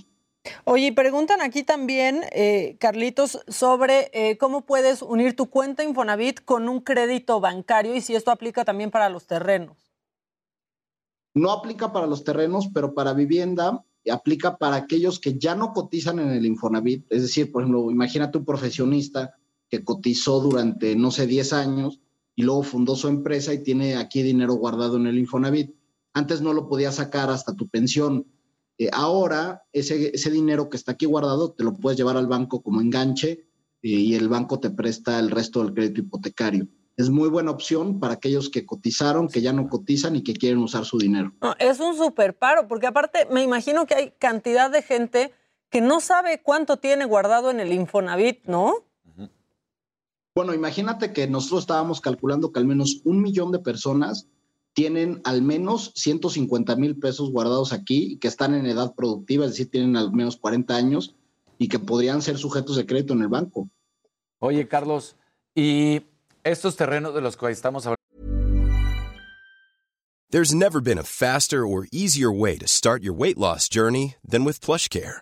Oye, 0.66 0.94
preguntan 0.94 1.42
aquí 1.42 1.64
también, 1.64 2.22
eh, 2.32 2.78
Carlitos, 2.80 3.40
sobre 3.48 4.10
eh, 4.14 4.38
cómo 4.38 4.66
puedes 4.66 5.02
unir 5.02 5.36
tu 5.36 5.50
cuenta 5.50 5.84
Infonavit 5.84 6.44
con 6.44 6.70
un 6.70 6.82
crédito 6.82 7.40
bancario 7.40 7.96
y 7.96 8.02
si 8.02 8.16
esto 8.16 8.32
aplica 8.32 8.66
también 8.66 8.92
para 8.92 9.10
los 9.10 9.28
terrenos. 9.28 9.78
No 11.34 11.52
aplica 11.52 11.94
para 11.94 12.08
los 12.08 12.24
terrenos, 12.24 12.70
pero 12.74 12.94
para 12.94 13.14
vivienda 13.14 13.84
aplica 14.12 14.58
para 14.58 14.76
aquellos 14.76 15.20
que 15.20 15.38
ya 15.38 15.56
no 15.56 15.74
cotizan 15.74 16.20
en 16.20 16.30
el 16.30 16.46
Infonavit. 16.46 17.06
Es 17.10 17.22
decir, 17.22 17.52
por 17.52 17.62
ejemplo, 17.62 17.92
imagínate 17.92 18.38
un 18.38 18.46
profesionista 18.46 19.36
que 19.70 19.84
cotizó 19.84 20.40
durante, 20.40 20.96
no 20.96 21.12
sé, 21.12 21.28
10 21.28 21.54
años 21.54 22.00
y 22.36 22.44
luego 22.44 22.64
fundó 22.64 22.96
su 22.96 23.08
empresa 23.08 23.54
y 23.54 23.64
tiene 23.64 23.96
aquí 23.96 24.22
dinero 24.22 24.54
guardado 24.54 24.98
en 24.98 25.08
el 25.08 25.18
Infonavit. 25.18 25.76
Antes 26.14 26.42
no 26.42 26.54
lo 26.54 26.68
podía 26.68 26.92
sacar 26.92 27.30
hasta 27.30 27.56
tu 27.56 27.68
pensión. 27.68 28.26
Eh, 28.78 28.90
ahora, 28.94 29.64
ese, 29.74 30.12
ese 30.14 30.30
dinero 30.30 30.70
que 30.70 30.78
está 30.78 30.94
aquí 30.94 31.06
guardado 31.06 31.52
te 31.52 31.64
lo 31.64 31.74
puedes 31.74 31.98
llevar 31.98 32.18
al 32.18 32.28
banco 32.28 32.62
como 32.62 32.82
enganche 32.82 33.30
eh, 33.30 33.48
y 33.82 34.16
el 34.16 34.30
banco 34.30 34.60
te 34.60 34.70
presta 34.70 35.20
el 35.20 35.32
resto 35.32 35.64
del 35.64 35.74
crédito 35.74 36.02
hipotecario. 36.02 36.68
Es 36.96 37.10
muy 37.10 37.30
buena 37.30 37.52
opción 37.52 38.00
para 38.00 38.16
aquellos 38.16 38.50
que 38.50 38.66
cotizaron, 38.66 39.28
que 39.28 39.42
ya 39.42 39.54
no 39.54 39.70
cotizan 39.70 40.16
y 40.16 40.24
que 40.24 40.34
quieren 40.34 40.60
usar 40.60 40.84
su 40.84 40.98
dinero. 40.98 41.32
No, 41.42 41.56
es 41.60 41.80
un 41.80 41.96
super 41.96 42.36
paro, 42.36 42.68
porque 42.68 42.88
aparte 42.88 43.28
me 43.32 43.44
imagino 43.44 43.86
que 43.86 43.94
hay 43.94 44.12
cantidad 44.18 44.72
de 44.72 44.82
gente 44.82 45.32
que 45.70 45.82
no 45.82 46.00
sabe 46.00 46.42
cuánto 46.42 46.78
tiene 46.78 47.06
guardado 47.06 47.52
en 47.52 47.60
el 47.60 47.72
Infonavit, 47.72 48.46
¿no? 48.46 48.84
Bueno, 50.34 50.54
imagínate 50.54 51.14
que 51.14 51.28
nosotros 51.28 51.62
estábamos 51.62 52.00
calculando 52.00 52.52
que 52.52 52.60
al 52.60 52.68
menos 52.68 53.02
un 53.06 53.22
millón 53.22 53.52
de 53.52 53.60
personas 53.60 54.28
tienen 54.78 55.22
al 55.24 55.42
menos 55.42 55.92
150 55.96 56.76
mil 56.76 57.00
pesos 57.00 57.32
guardados 57.32 57.74
aquí 57.74 58.12
y 58.12 58.18
que 58.18 58.28
están 58.28 58.54
en 58.54 58.68
edad 58.68 58.94
productiva, 58.94 59.46
es 59.46 59.54
decir, 59.54 59.72
tienen 59.72 59.98
al 59.98 60.14
menos 60.14 60.38
40 60.38 60.76
años 60.76 61.16
y 61.58 61.68
que 61.68 61.80
podrían 61.80 62.22
ser 62.22 62.38
sujetos 62.38 62.76
de 62.76 62.86
crédito 62.86 63.14
en 63.14 63.24
el 63.24 63.28
banco. 63.28 63.72
Oye, 64.38 64.68
Carlos, 64.68 65.16
y 65.56 66.04
estos 66.44 66.76
terrenos 66.76 67.16
de 67.16 67.22
los 67.22 67.36
que 67.36 67.50
estamos 67.50 67.88
hablando. 67.88 67.98
There's 70.30 70.54
never 70.54 70.80
been 70.80 71.00
a 71.00 71.04
faster 71.04 71.66
or 71.66 71.88
easier 71.92 72.32
way 72.32 72.60
to 72.60 72.68
start 72.68 73.02
your 73.02 73.16
weight 73.16 73.40
loss 73.40 73.68
journey 73.68 74.14
than 74.24 74.46
with 74.46 74.62
PlushCare. 74.62 75.22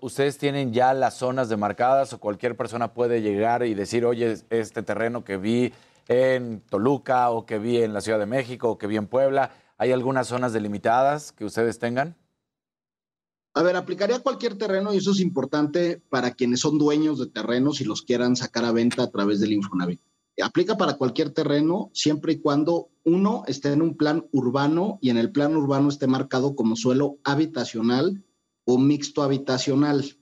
¿Ustedes 0.00 0.36
tienen 0.36 0.72
ya 0.72 0.92
las 0.94 1.18
zonas 1.18 1.48
demarcadas 1.48 2.12
o 2.12 2.18
cualquier 2.18 2.56
persona 2.56 2.92
puede 2.92 3.22
llegar 3.22 3.64
y 3.64 3.74
decir, 3.74 4.04
oye, 4.04 4.36
este 4.50 4.82
terreno 4.82 5.22
que 5.22 5.36
vi 5.36 5.72
en 6.08 6.60
Toluca 6.68 7.30
o 7.30 7.46
que 7.46 7.60
vi 7.60 7.76
en 7.76 7.92
la 7.92 8.00
Ciudad 8.00 8.18
de 8.18 8.26
México 8.26 8.70
o 8.70 8.78
que 8.78 8.88
vi 8.88 8.96
en 8.96 9.06
Puebla, 9.06 9.52
¿hay 9.78 9.92
algunas 9.92 10.26
zonas 10.26 10.52
delimitadas 10.52 11.30
que 11.30 11.44
ustedes 11.44 11.78
tengan? 11.78 12.16
A 13.54 13.62
ver, 13.62 13.76
aplicaría 13.76 14.18
cualquier 14.18 14.58
terreno 14.58 14.92
y 14.92 14.96
eso 14.96 15.12
es 15.12 15.20
importante 15.20 16.02
para 16.08 16.32
quienes 16.32 16.60
son 16.60 16.76
dueños 16.76 17.20
de 17.20 17.26
terrenos 17.26 17.80
y 17.80 17.84
los 17.84 18.02
quieran 18.02 18.34
sacar 18.34 18.64
a 18.64 18.72
venta 18.72 19.04
a 19.04 19.10
través 19.10 19.38
del 19.38 19.52
Infonavit. 19.52 20.00
Aplica 20.42 20.76
para 20.76 20.94
cualquier 20.94 21.30
terreno 21.30 21.90
siempre 21.92 22.32
y 22.32 22.40
cuando 22.40 22.88
uno 23.04 23.44
esté 23.46 23.72
en 23.72 23.82
un 23.82 23.96
plan 23.96 24.26
urbano 24.32 24.98
y 25.00 25.10
en 25.10 25.18
el 25.18 25.30
plan 25.30 25.54
urbano 25.54 25.88
esté 25.90 26.08
marcado 26.08 26.56
como 26.56 26.74
suelo 26.74 27.18
habitacional 27.22 28.24
o 28.72 28.78
mixto 28.78 29.22
habitacional. 29.22 30.16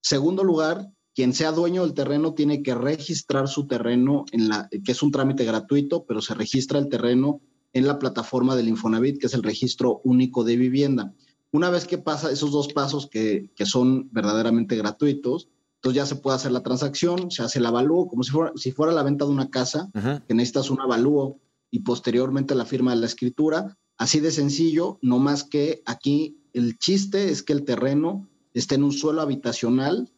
Segundo 0.00 0.44
lugar, 0.44 0.90
quien 1.14 1.34
sea 1.34 1.52
dueño 1.52 1.82
del 1.82 1.92
terreno 1.92 2.32
tiene 2.32 2.62
que 2.62 2.74
registrar 2.74 3.48
su 3.48 3.66
terreno 3.66 4.24
en 4.32 4.48
la 4.48 4.68
que 4.70 4.92
es 4.92 5.02
un 5.02 5.10
trámite 5.10 5.44
gratuito, 5.44 6.06
pero 6.06 6.22
se 6.22 6.34
registra 6.34 6.78
el 6.78 6.88
terreno 6.88 7.42
en 7.74 7.86
la 7.86 7.98
plataforma 7.98 8.56
del 8.56 8.68
Infonavit, 8.68 9.18
que 9.18 9.26
es 9.26 9.34
el 9.34 9.42
registro 9.42 10.00
único 10.04 10.42
de 10.42 10.56
vivienda. 10.56 11.12
Una 11.50 11.68
vez 11.68 11.86
que 11.86 11.98
pasa 11.98 12.32
esos 12.32 12.50
dos 12.50 12.72
pasos 12.72 13.08
que, 13.10 13.50
que 13.54 13.66
son 13.66 14.08
verdaderamente 14.10 14.74
gratuitos, 14.76 15.50
entonces 15.76 15.96
ya 15.96 16.06
se 16.06 16.16
puede 16.16 16.36
hacer 16.36 16.52
la 16.52 16.62
transacción, 16.62 17.30
se 17.30 17.42
hace 17.42 17.58
el 17.58 17.66
avalúo, 17.66 18.08
como 18.08 18.22
si 18.22 18.30
fuera, 18.30 18.52
si 18.56 18.72
fuera 18.72 18.92
la 18.92 19.02
venta 19.02 19.26
de 19.26 19.32
una 19.32 19.50
casa, 19.50 19.90
que 20.26 20.34
necesitas 20.34 20.70
un 20.70 20.80
avalúo 20.80 21.40
y 21.70 21.80
posteriormente 21.80 22.54
la 22.54 22.64
firma 22.64 22.92
de 22.92 23.00
la 23.00 23.06
escritura. 23.06 23.76
Así 23.98 24.20
de 24.20 24.30
sencillo, 24.30 24.98
no 25.02 25.18
más 25.18 25.44
que 25.44 25.82
aquí 25.84 26.41
el 26.52 26.78
chiste 26.78 27.30
es 27.30 27.42
que 27.42 27.52
el 27.52 27.64
terreno 27.64 28.28
esté 28.54 28.74
en 28.74 28.84
un 28.84 28.92
suelo 28.92 29.22
habitacional 29.22 30.10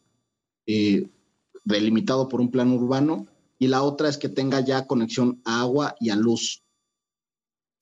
eh, 0.67 1.07
delimitado 1.63 2.27
por 2.27 2.41
un 2.41 2.51
plan 2.51 2.71
urbano 2.71 3.27
y 3.57 3.67
la 3.67 3.83
otra 3.83 4.09
es 4.09 4.17
que 4.17 4.29
tenga 4.29 4.59
ya 4.59 4.85
conexión 4.87 5.41
a 5.45 5.61
agua 5.61 5.95
y 5.99 6.09
a 6.09 6.15
luz. 6.15 6.63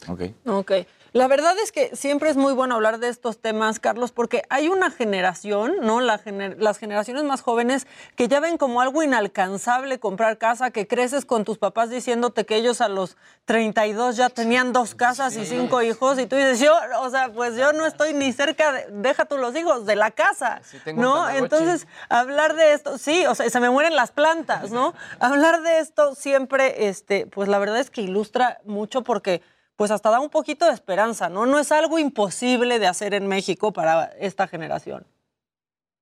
Ok. 0.08 0.22
Ok. 0.46 0.72
La 1.14 1.28
verdad 1.28 1.56
es 1.60 1.72
que 1.72 1.96
siempre 1.96 2.32
es 2.32 2.38
muy 2.38 2.54
bueno 2.54 2.74
hablar 2.74 2.98
de 2.98 3.08
estos 3.08 3.40
temas, 3.40 3.80
Carlos, 3.80 4.12
porque 4.12 4.42
hay 4.50 4.68
una 4.68 4.90
generación, 4.90 5.76
¿no? 5.82 6.02
La 6.02 6.18
gener 6.18 6.60
las 6.60 6.80
generaciones 6.80 7.24
más 7.24 7.42
jóvenes 7.42 7.86
que 8.16 8.28
ya 8.28 8.40
ven 8.40 8.58
como 8.58 8.82
algo 8.82 9.04
inalcanzable 9.04 10.00
comprar 10.00 10.40
casa, 10.40 10.72
que 10.72 10.88
creces 10.88 11.24
con 11.26 11.46
tus 11.46 11.60
papás 11.60 11.92
diciéndote 11.92 12.48
que 12.48 12.56
ellos 12.56 12.82
a 12.82 12.88
los 12.88 13.16
32 13.46 14.18
ya 14.18 14.30
tenían 14.30 14.74
dos 14.74 14.96
casas 14.96 15.36
y 15.36 15.46
cinco 15.46 15.84
hijos, 15.84 16.18
y 16.18 16.26
tú 16.26 16.36
dices, 16.36 16.60
yo, 16.60 16.74
o 17.02 17.10
sea, 17.12 17.32
pues 17.32 17.56
yo 17.58 17.74
no 17.74 17.86
estoy 17.86 18.16
ni 18.16 18.34
cerca, 18.34 18.72
de, 18.72 18.88
deja 18.90 19.26
tú 19.26 19.38
los 19.38 19.56
hijos, 19.56 19.86
de 19.86 19.96
la 19.96 20.10
casa, 20.10 20.62
¿no? 20.96 21.30
Entonces, 21.30 21.86
hablar 22.10 22.56
de 22.56 22.74
esto, 22.74 22.98
sí, 22.98 23.28
o 23.28 23.36
sea, 23.36 23.48
se 23.52 23.60
me 23.60 23.70
mueren 23.70 23.96
las 23.96 24.12
plantas, 24.12 24.72
¿no? 24.72 24.96
hablar 25.20 25.62
de 25.62 25.78
esto 25.78 26.16
siempre, 26.16 26.88
este, 26.88 27.28
pues 27.28 27.50
la 27.50 27.60
verdad 27.60 27.78
es 27.78 27.92
que 27.92 28.02
ilustra 28.02 28.62
mucho 28.66 29.04
porque 29.04 29.44
pues 29.76 29.92
hasta 29.92 30.10
da 30.10 30.20
un 30.20 30.30
poquito 30.30 30.66
de 30.66 30.74
esperanza, 30.74 31.30
¿no? 31.30 31.46
No 31.46 31.60
es 31.60 31.72
algo 31.72 32.00
imposible 32.00 32.80
de 32.80 32.88
hacer 32.88 33.14
en 33.14 33.28
México 33.28 33.74
para 33.74 34.06
esta 34.20 34.48
generación. 34.48 35.06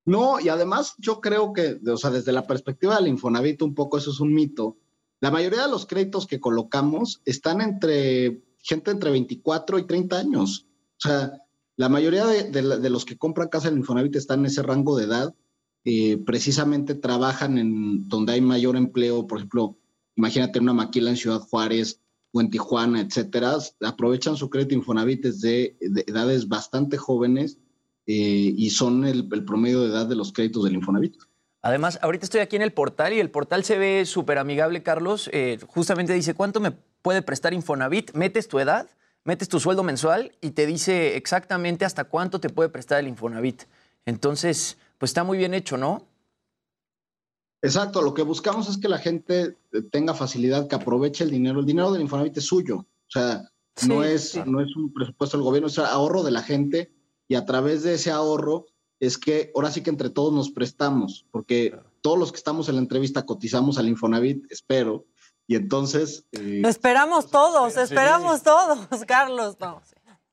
No, 0.04 0.40
y 0.40 0.48
además 0.48 0.94
yo 0.98 1.20
creo 1.20 1.52
que, 1.52 1.78
o 1.86 1.96
sea, 1.96 2.10
desde 2.10 2.32
la 2.32 2.46
perspectiva 2.46 2.96
del 2.96 3.08
Infonavit, 3.08 3.62
un 3.62 3.74
poco 3.74 3.98
eso 3.98 4.10
es 4.10 4.20
un 4.20 4.34
mito. 4.34 4.76
La 5.20 5.30
mayoría 5.30 5.62
de 5.62 5.70
los 5.70 5.86
créditos 5.86 6.26
que 6.26 6.40
colocamos 6.40 7.22
están 7.24 7.60
entre 7.60 8.42
gente 8.58 8.90
entre 8.90 9.10
24 9.10 9.78
y 9.78 9.86
30 9.86 10.18
años. 10.18 10.66
O 10.98 11.08
sea, 11.08 11.32
la 11.76 11.88
mayoría 11.88 12.26
de, 12.26 12.50
de, 12.50 12.78
de 12.78 12.90
los 12.90 13.04
que 13.04 13.16
compran 13.16 13.48
casa 13.48 13.68
en 13.68 13.78
Infonavit 13.78 14.16
están 14.16 14.40
en 14.40 14.46
ese 14.46 14.62
rango 14.62 14.96
de 14.96 15.04
edad. 15.04 15.34
Eh, 15.84 16.18
precisamente 16.24 16.94
trabajan 16.94 17.58
en 17.58 18.08
donde 18.08 18.34
hay 18.34 18.40
mayor 18.40 18.76
empleo, 18.76 19.26
por 19.26 19.38
ejemplo, 19.38 19.76
imagínate 20.14 20.60
una 20.60 20.72
maquila 20.72 21.10
en 21.10 21.16
Ciudad 21.16 21.40
Juárez, 21.40 22.00
o 22.32 22.40
en 22.40 22.50
Tijuana, 22.50 23.00
etcétera, 23.00 23.56
aprovechan 23.82 24.36
su 24.36 24.50
crédito 24.50 24.74
Infonavit 24.74 25.22
desde 25.22 25.76
de 25.80 26.04
edades 26.06 26.48
bastante 26.48 26.96
jóvenes 26.96 27.58
eh, 28.06 28.54
y 28.56 28.70
son 28.70 29.04
el, 29.04 29.28
promedio 29.44 29.82
de 29.82 29.88
edad 29.88 30.06
de 30.06 30.16
los 30.16 30.32
créditos 30.32 30.64
del 30.64 30.74
Infonavit. 30.74 31.16
Además, 31.60 31.98
ahorita 32.02 32.24
estoy 32.24 32.40
aquí 32.40 32.56
en 32.56 32.62
el 32.62 32.72
portal 32.72 33.12
y 33.12 33.20
el 33.20 33.30
portal 33.30 33.62
se 33.62 33.78
ve 33.78 34.04
súper 34.04 34.38
amigable, 34.38 34.82
Carlos. 34.82 35.30
Eh, 35.32 35.58
justamente 35.68 36.12
dice, 36.12 36.34
¿cuánto 36.34 36.58
me 36.58 36.72
puede 36.72 37.22
prestar 37.22 37.54
Infonavit? 37.54 38.12
Metes 38.14 38.48
tu 38.48 38.58
edad, 38.58 38.88
metes 39.24 39.48
tu 39.48 39.60
sueldo 39.60 39.84
mensual 39.84 40.32
y 40.40 40.50
te 40.50 40.66
dice 40.66 41.16
exactamente 41.16 41.84
hasta 41.84 42.04
cuánto 42.04 42.40
te 42.40 42.48
puede 42.48 42.68
prestar 42.68 42.98
el 42.98 43.08
Infonavit. 43.08 43.64
Entonces, 44.06 44.78
pues 44.98 45.10
está 45.10 45.22
muy 45.22 45.38
bien 45.38 45.54
hecho, 45.54 45.76
¿no? 45.76 46.08
Exacto, 47.62 48.02
lo 48.02 48.12
que 48.12 48.22
buscamos 48.22 48.68
es 48.68 48.76
que 48.76 48.88
la 48.88 48.98
gente 48.98 49.56
tenga 49.92 50.14
facilidad, 50.14 50.66
que 50.66 50.74
aproveche 50.74 51.22
el 51.22 51.30
dinero. 51.30 51.60
El 51.60 51.66
dinero 51.66 51.92
del 51.92 52.02
Infonavit 52.02 52.36
es 52.36 52.44
suyo, 52.44 52.78
o 52.78 53.10
sea, 53.10 53.48
sí, 53.76 53.88
no, 53.88 54.02
es, 54.02 54.30
sí. 54.30 54.42
no 54.44 54.60
es 54.60 54.74
un 54.74 54.92
presupuesto 54.92 55.36
del 55.36 55.44
gobierno, 55.44 55.68
es 55.68 55.78
ahorro 55.78 56.24
de 56.24 56.32
la 56.32 56.42
gente 56.42 56.92
y 57.28 57.36
a 57.36 57.46
través 57.46 57.84
de 57.84 57.94
ese 57.94 58.10
ahorro 58.10 58.66
es 58.98 59.16
que 59.16 59.52
ahora 59.54 59.70
sí 59.70 59.82
que 59.82 59.90
entre 59.90 60.10
todos 60.10 60.32
nos 60.32 60.50
prestamos, 60.50 61.24
porque 61.30 61.78
todos 62.00 62.18
los 62.18 62.32
que 62.32 62.38
estamos 62.38 62.68
en 62.68 62.76
la 62.76 62.82
entrevista 62.82 63.24
cotizamos 63.24 63.78
al 63.78 63.88
Infonavit, 63.88 64.44
espero, 64.50 65.06
y 65.46 65.54
entonces... 65.54 66.24
Eh, 66.32 66.62
esperamos 66.64 67.30
todos, 67.30 67.76
esperamos 67.76 68.38
sí. 68.38 68.44
todos, 68.44 68.78
Carlos. 69.06 69.56
No, 69.60 69.80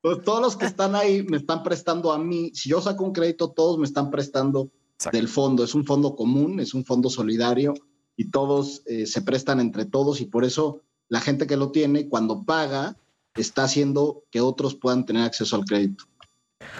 pues 0.02 0.22
todos 0.22 0.40
los 0.40 0.56
que 0.56 0.66
están 0.66 0.94
ahí 0.94 1.22
me 1.22 1.36
están 1.36 1.62
prestando 1.62 2.12
a 2.12 2.18
mí, 2.18 2.50
si 2.54 2.70
yo 2.70 2.80
saco 2.80 3.04
un 3.04 3.12
crédito, 3.12 3.50
todos 3.50 3.78
me 3.78 3.86
están 3.86 4.10
prestando 4.10 4.70
Del 5.12 5.28
fondo. 5.28 5.64
Es 5.64 5.74
un 5.74 5.84
fondo 5.84 6.14
común, 6.14 6.60
es 6.60 6.74
un 6.74 6.84
fondo 6.84 7.08
solidario 7.08 7.74
y 8.16 8.30
todos 8.30 8.82
eh, 8.86 9.06
se 9.06 9.22
prestan 9.22 9.60
entre 9.60 9.86
todos 9.86 10.20
y 10.20 10.26
por 10.26 10.44
eso 10.44 10.82
la 11.08 11.20
gente 11.20 11.46
que 11.46 11.56
lo 11.56 11.72
tiene, 11.72 12.08
cuando 12.08 12.44
paga, 12.44 12.96
está 13.34 13.64
haciendo 13.64 14.24
que 14.30 14.40
otros 14.40 14.74
puedan 14.74 15.06
tener 15.06 15.22
acceso 15.22 15.56
al 15.56 15.64
crédito. 15.64 16.04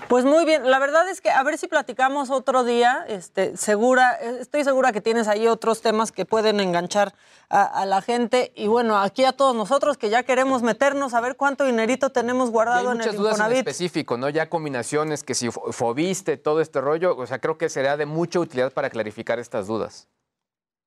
Pues 0.09 0.25
muy 0.25 0.45
bien, 0.45 0.69
la 0.71 0.79
verdad 0.79 1.09
es 1.09 1.21
que 1.21 1.31
a 1.31 1.43
ver 1.43 1.57
si 1.57 1.67
platicamos 1.69 2.31
otro 2.31 2.65
día, 2.65 3.05
este, 3.09 3.57
segura, 3.57 4.13
estoy 4.15 4.65
segura 4.65 4.93
que 4.93 5.01
tienes 5.01 5.27
ahí 5.29 5.47
otros 5.47 5.81
temas 5.83 6.13
que 6.13 6.25
pueden 6.27 6.61
enganchar 6.61 7.15
a, 7.49 7.63
a 7.65 7.87
la 7.87 8.03
gente 8.03 8.53
y 8.57 8.67
bueno, 8.67 8.99
aquí 8.99 9.25
a 9.25 9.33
todos 9.33 9.55
nosotros 9.55 9.97
que 9.99 10.11
ya 10.11 10.23
queremos 10.25 10.63
meternos 10.63 11.15
a 11.15 11.21
ver 11.21 11.37
cuánto 11.37 11.65
dinerito 11.65 12.11
tenemos 12.11 12.47
Y 12.47 12.49
hay 12.49 12.53
guardado 12.53 12.91
en 12.93 12.99
muchas 12.99 13.13
el 13.15 13.19
dudas 13.19 13.33
en 13.35 13.37
Infonavit. 13.37 13.59
específico, 13.69 14.17
¿no? 14.19 14.29
Ya 14.29 14.51
combinaciones, 14.51 15.23
que 15.23 15.35
si 15.35 15.47
fo- 15.49 15.73
fobiste, 15.73 16.37
todo 16.37 16.61
este 16.61 16.81
rollo, 16.81 17.17
o 17.17 17.27
sea, 17.27 17.39
creo 17.41 17.57
que 17.57 17.69
será 17.69 17.97
de 17.97 18.07
mucha 18.07 18.41
utilidad 18.41 18.73
para 18.73 18.91
clarificar 18.91 19.39
estas 19.39 19.67
dudas. 19.67 20.09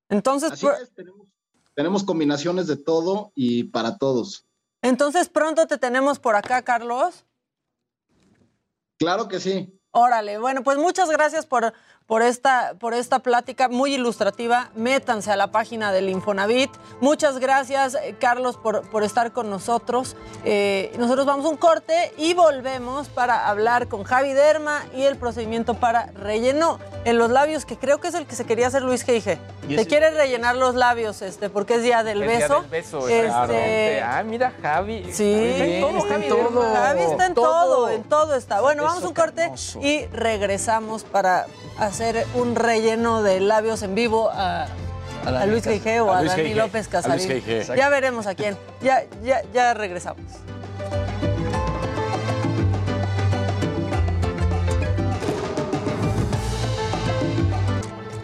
Entonces, 0.09 0.51
Así 0.51 0.67
es, 0.67 0.93
tenemos, 0.93 1.27
tenemos 1.75 2.03
combinaciones 2.03 2.67
de 2.67 2.75
todo 2.77 3.31
y 3.35 3.63
para 3.65 3.97
todos. 3.97 4.45
entonces 4.81 5.29
pronto 5.29 5.65
te 5.65 5.77
tenemos 5.77 6.19
por 6.19 6.35
acá, 6.35 6.61
Carlos. 6.61 7.25
Claro 9.03 9.27
que 9.27 9.41
sí. 9.41 9.77
Órale, 9.91 10.38
bueno, 10.38 10.63
pues 10.63 10.77
muchas 10.77 11.09
gracias 11.09 11.45
por, 11.45 11.73
por, 12.07 12.21
esta, 12.21 12.73
por 12.80 12.93
esta 12.93 13.19
plática 13.19 13.69
muy 13.69 13.95
ilustrativa. 13.95 14.69
Métanse 14.75 15.31
a 15.31 15.35
la 15.35 15.47
página 15.51 15.91
del 15.91 16.09
Infonavit. 16.09 16.69
Muchas 17.01 17.39
gracias, 17.39 17.95
eh, 17.95 18.15
Carlos, 18.19 18.57
por, 18.57 18.88
por 18.89 19.03
estar 19.03 19.31
con 19.31 19.49
nosotros. 19.49 20.15
Eh, 20.43 20.93
nosotros 20.97 21.25
vamos 21.25 21.45
a 21.45 21.49
un 21.49 21.57
corte 21.57 22.11
y 22.17 22.34
volvemos 22.34 23.07
para 23.09 23.47
hablar 23.47 23.88
con 23.88 24.03
Javi 24.03 24.34
Derma 24.34 24.84
y 24.95 25.03
el 25.03 25.15
procedimiento 25.17 25.75
para 25.75 26.07
relleno 26.13 26.80
en 27.05 27.17
los 27.17 27.30
labios, 27.31 27.65
que 27.65 27.77
creo 27.77 27.99
que 27.99 28.09
es 28.09 28.13
el 28.15 28.25
que 28.27 28.35
se 28.35 28.45
quería 28.45 28.67
hacer 28.67 28.81
Luis 28.81 29.03
Geige. 29.03 29.38
Y 29.63 29.75
Te 29.75 29.81
ese- 29.81 29.88
quiere 29.88 30.11
rellenar 30.11 30.55
los 30.55 30.75
labios, 30.75 31.21
este, 31.21 31.49
porque 31.49 31.75
es 31.75 31.84
día 31.84 32.03
del 32.03 32.21
El 32.21 32.27
día 32.30 32.39
beso. 32.39 32.61
del 32.61 32.69
beso, 32.69 33.07
Este. 33.07 34.01
Ah, 34.01 34.23
mira, 34.23 34.53
Javi. 34.61 35.11
Sí, 35.13 35.34
Está 35.34 35.65
en 35.65 35.81
todo, 35.81 35.97
está 35.97 36.15
en 36.15 36.21
Javi 36.21 36.27
todo. 36.30 36.73
Javi 36.73 37.01
está 37.01 37.25
en 37.25 37.34
todo, 37.34 37.89
en 37.89 38.03
todo 38.03 38.35
está. 38.35 38.61
Bueno, 38.61 38.84
vamos 38.84 39.03
a 39.03 39.07
un 39.07 39.13
corte 39.13 39.51
y 39.81 40.05
regresamos 40.07 41.03
para 41.03 41.45
hacer 41.80 41.92
un 42.33 42.55
relleno 42.55 43.21
de 43.21 43.39
labios 43.39 43.83
en 43.83 43.93
vivo 43.93 44.29
a, 44.31 44.67
A 45.25 45.29
a 45.41 45.45
Luis 45.45 45.63
Geige 45.63 46.01
o 46.01 46.11
a 46.11 46.19
a 46.19 46.23
Dani. 46.23 46.53
López 46.53 46.87
Casarín. 46.87 47.43
Ya 47.75 47.89
veremos 47.89 48.25
a 48.25 48.35
quién. 48.35 48.57
Ya, 48.81 49.03
ya, 49.23 49.41
ya 49.53 49.73
regresamos. 49.73 50.25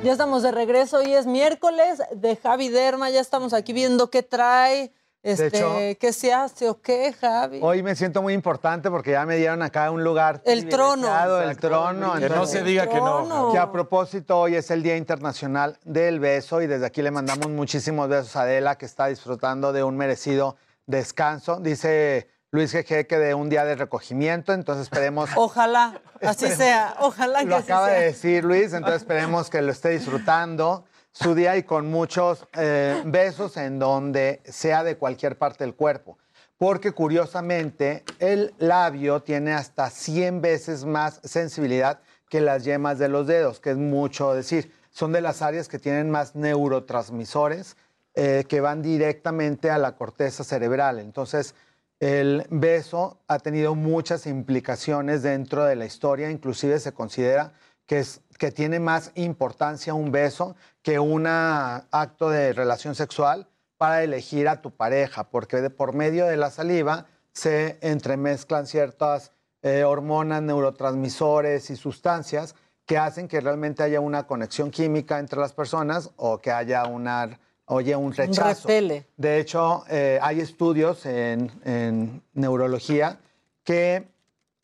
Ya 0.03 0.13
estamos 0.13 0.43
de 0.43 0.51
regreso, 0.51 0.97
hoy 0.97 1.13
es 1.13 1.25
miércoles 1.25 2.01
de 2.15 2.37
Javi 2.37 2.69
Derma, 2.69 3.09
ya 3.09 3.19
estamos 3.19 3.53
aquí 3.53 3.73
viendo 3.73 4.09
qué 4.09 4.23
trae, 4.23 4.93
este, 5.21 5.47
hecho- 5.47 5.75
qué 5.99 6.13
se 6.13 6.33
hace 6.33 6.69
o 6.69 6.81
qué, 6.81 7.13
Javi. 7.13 7.59
Hoy 7.61 7.83
me 7.83 7.95
siento 7.95 8.21
muy 8.21 8.33
importante 8.33 8.89
porque 8.89 9.11
ya 9.11 9.25
me 9.25 9.35
dieron 9.35 9.61
acá 9.61 9.91
un 9.91 10.03
lugar. 10.03 10.41
El 10.45 10.69
trono. 10.69 11.07
El 11.41 11.57
trono. 11.57 12.13
Que 12.19 12.29
no 12.29 12.45
se 12.45 12.63
diga 12.63 12.87
que 12.87 12.95
no. 13.01 13.51
Que 13.51 13.57
a 13.57 13.71
propósito, 13.71 14.39
hoy 14.39 14.55
es 14.55 14.71
el 14.71 14.83
Día 14.83 14.95
Internacional 14.97 15.77
del 15.83 16.19
Beso 16.19 16.61
y 16.61 16.67
desde 16.67 16.85
aquí 16.85 17.01
le 17.01 17.11
mandamos 17.11 17.49
muchísimos 17.49 18.07
besos 18.07 18.35
a 18.35 18.41
Adela 18.43 18.77
que 18.77 18.85
está 18.85 19.07
disfrutando 19.07 19.73
de 19.73 19.83
un 19.83 19.97
merecido 19.97 20.55
descanso. 20.85 21.59
Dice 21.59 22.29
Luis 22.51 22.71
Jeje 22.71 23.05
que 23.05 23.17
de 23.19 23.33
un 23.35 23.49
día 23.49 23.63
de 23.65 23.75
recogimiento, 23.75 24.53
entonces 24.53 24.83
esperemos. 24.83 25.29
Ojalá, 25.35 26.01
así 26.21 26.47
sea, 26.49 26.95
ojalá 26.99 27.39
que 27.41 27.45
Lo 27.45 27.57
así 27.57 27.65
acaba 27.71 27.87
sea. 27.89 27.99
de 27.99 28.05
decir 28.05 28.43
Luis, 28.43 28.73
entonces 28.73 29.01
esperemos 29.01 29.49
que 29.49 29.61
lo 29.61 29.71
esté 29.71 29.89
disfrutando 29.89 30.85
su 31.21 31.35
día 31.35 31.57
y 31.57 31.63
con 31.63 31.89
muchos 31.89 32.47
eh, 32.53 33.01
besos 33.05 33.57
en 33.57 33.77
donde 33.77 34.41
sea 34.45 34.83
de 34.83 34.95
cualquier 34.95 35.37
parte 35.37 35.65
del 35.65 35.75
cuerpo. 35.75 36.17
Porque 36.57 36.91
curiosamente 36.91 38.03
el 38.19 38.53
labio 38.57 39.21
tiene 39.21 39.53
hasta 39.53 39.89
100 39.89 40.41
veces 40.41 40.85
más 40.85 41.19
sensibilidad 41.23 41.99
que 42.29 42.41
las 42.41 42.63
yemas 42.63 42.99
de 42.99 43.09
los 43.09 43.27
dedos, 43.27 43.59
que 43.59 43.71
es 43.71 43.77
mucho 43.77 44.33
decir. 44.33 44.71
Son 44.91 45.11
de 45.11 45.21
las 45.21 45.41
áreas 45.41 45.67
que 45.67 45.79
tienen 45.79 46.09
más 46.09 46.35
neurotransmisores 46.35 47.75
eh, 48.15 48.45
que 48.47 48.61
van 48.61 48.81
directamente 48.81 49.69
a 49.69 49.77
la 49.77 49.95
corteza 49.95 50.43
cerebral. 50.43 50.99
Entonces, 50.99 51.53
el 51.99 52.45
beso 52.49 53.19
ha 53.27 53.39
tenido 53.39 53.75
muchas 53.75 54.25
implicaciones 54.25 55.21
dentro 55.21 55.65
de 55.65 55.75
la 55.75 55.85
historia, 55.85 56.31
inclusive 56.31 56.79
se 56.79 56.93
considera 56.93 57.53
que, 57.85 57.99
es, 57.99 58.21
que 58.37 58.51
tiene 58.51 58.79
más 58.79 59.11
importancia 59.15 59.93
un 59.93 60.11
beso 60.11 60.55
que 60.89 60.97
un 60.99 61.27
acto 61.27 62.31
de 62.31 62.51
relación 62.51 62.95
sexual 62.95 63.47
para 63.77 64.03
elegir 64.03 64.47
a 64.47 64.59
tu 64.59 64.71
pareja, 64.71 65.29
porque 65.29 65.57
de, 65.61 65.69
por 65.69 65.93
medio 65.93 66.25
de 66.25 66.35
la 66.35 66.49
saliva 66.49 67.05
se 67.31 67.77
entremezclan 67.81 68.65
ciertas 68.65 69.31
eh, 69.61 69.83
hormonas, 69.83 70.41
neurotransmisores 70.41 71.69
y 71.69 71.75
sustancias 71.75 72.55
que 72.87 72.97
hacen 72.97 73.27
que 73.27 73.39
realmente 73.39 73.83
haya 73.83 73.99
una 73.99 74.25
conexión 74.25 74.71
química 74.71 75.19
entre 75.19 75.39
las 75.39 75.53
personas 75.53 76.09
o 76.15 76.39
que 76.39 76.51
haya 76.51 76.85
una, 76.87 77.39
oye, 77.65 77.95
un 77.95 78.11
rechazo. 78.11 78.67
repele. 78.67 79.05
De 79.15 79.37
hecho, 79.39 79.83
eh, 79.89 80.17
hay 80.23 80.39
estudios 80.41 81.05
en, 81.05 81.51
en 81.65 82.23
neurología 82.33 83.19
que 83.63 84.07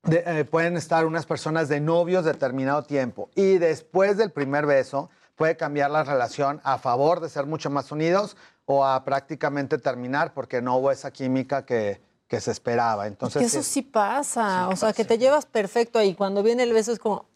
de- 0.02 0.24
eh, 0.26 0.46
pueden 0.46 0.76
estar 0.76 1.06
unas 1.06 1.28
personas 1.28 1.70
de 1.70 1.80
novios 1.82 2.26
determinado 2.26 2.82
tiempo 2.82 3.30
y 3.36 3.60
después 3.60 4.18
del 4.18 4.32
primer 4.32 4.66
beso 4.66 5.12
puede 5.36 5.58
cambiar 5.58 5.92
la 5.92 6.04
relación 6.04 6.62
a 6.64 6.78
favor 6.78 7.20
de 7.20 7.30
ser 7.30 7.46
mucho 7.46 7.70
más 7.70 7.92
unidos 7.92 8.38
o 8.66 8.86
a 8.86 9.04
prácticamente 9.04 9.78
terminar 9.78 10.34
porque 10.34 10.62
no 10.62 10.78
hubo 10.78 10.92
esa 10.92 11.12
química 11.12 11.66
que, 11.66 12.02
que 12.28 12.42
se 12.42 12.52
esperaba. 12.52 13.06
Entonces, 13.08 13.40
que 13.42 13.46
eso 13.46 13.62
sí, 13.62 13.70
sí 13.70 13.82
pasa, 13.84 14.68
o 14.70 14.76
sea, 14.76 14.94
que 14.94 15.06
te 15.06 15.18
llevas 15.18 15.46
perfecto 15.46 16.00
ahí. 16.00 16.16
Cuando 16.16 16.42
viene 16.42 16.64
el 16.64 16.74
beso 16.74 16.92
es 16.92 16.98
como, 17.00 17.28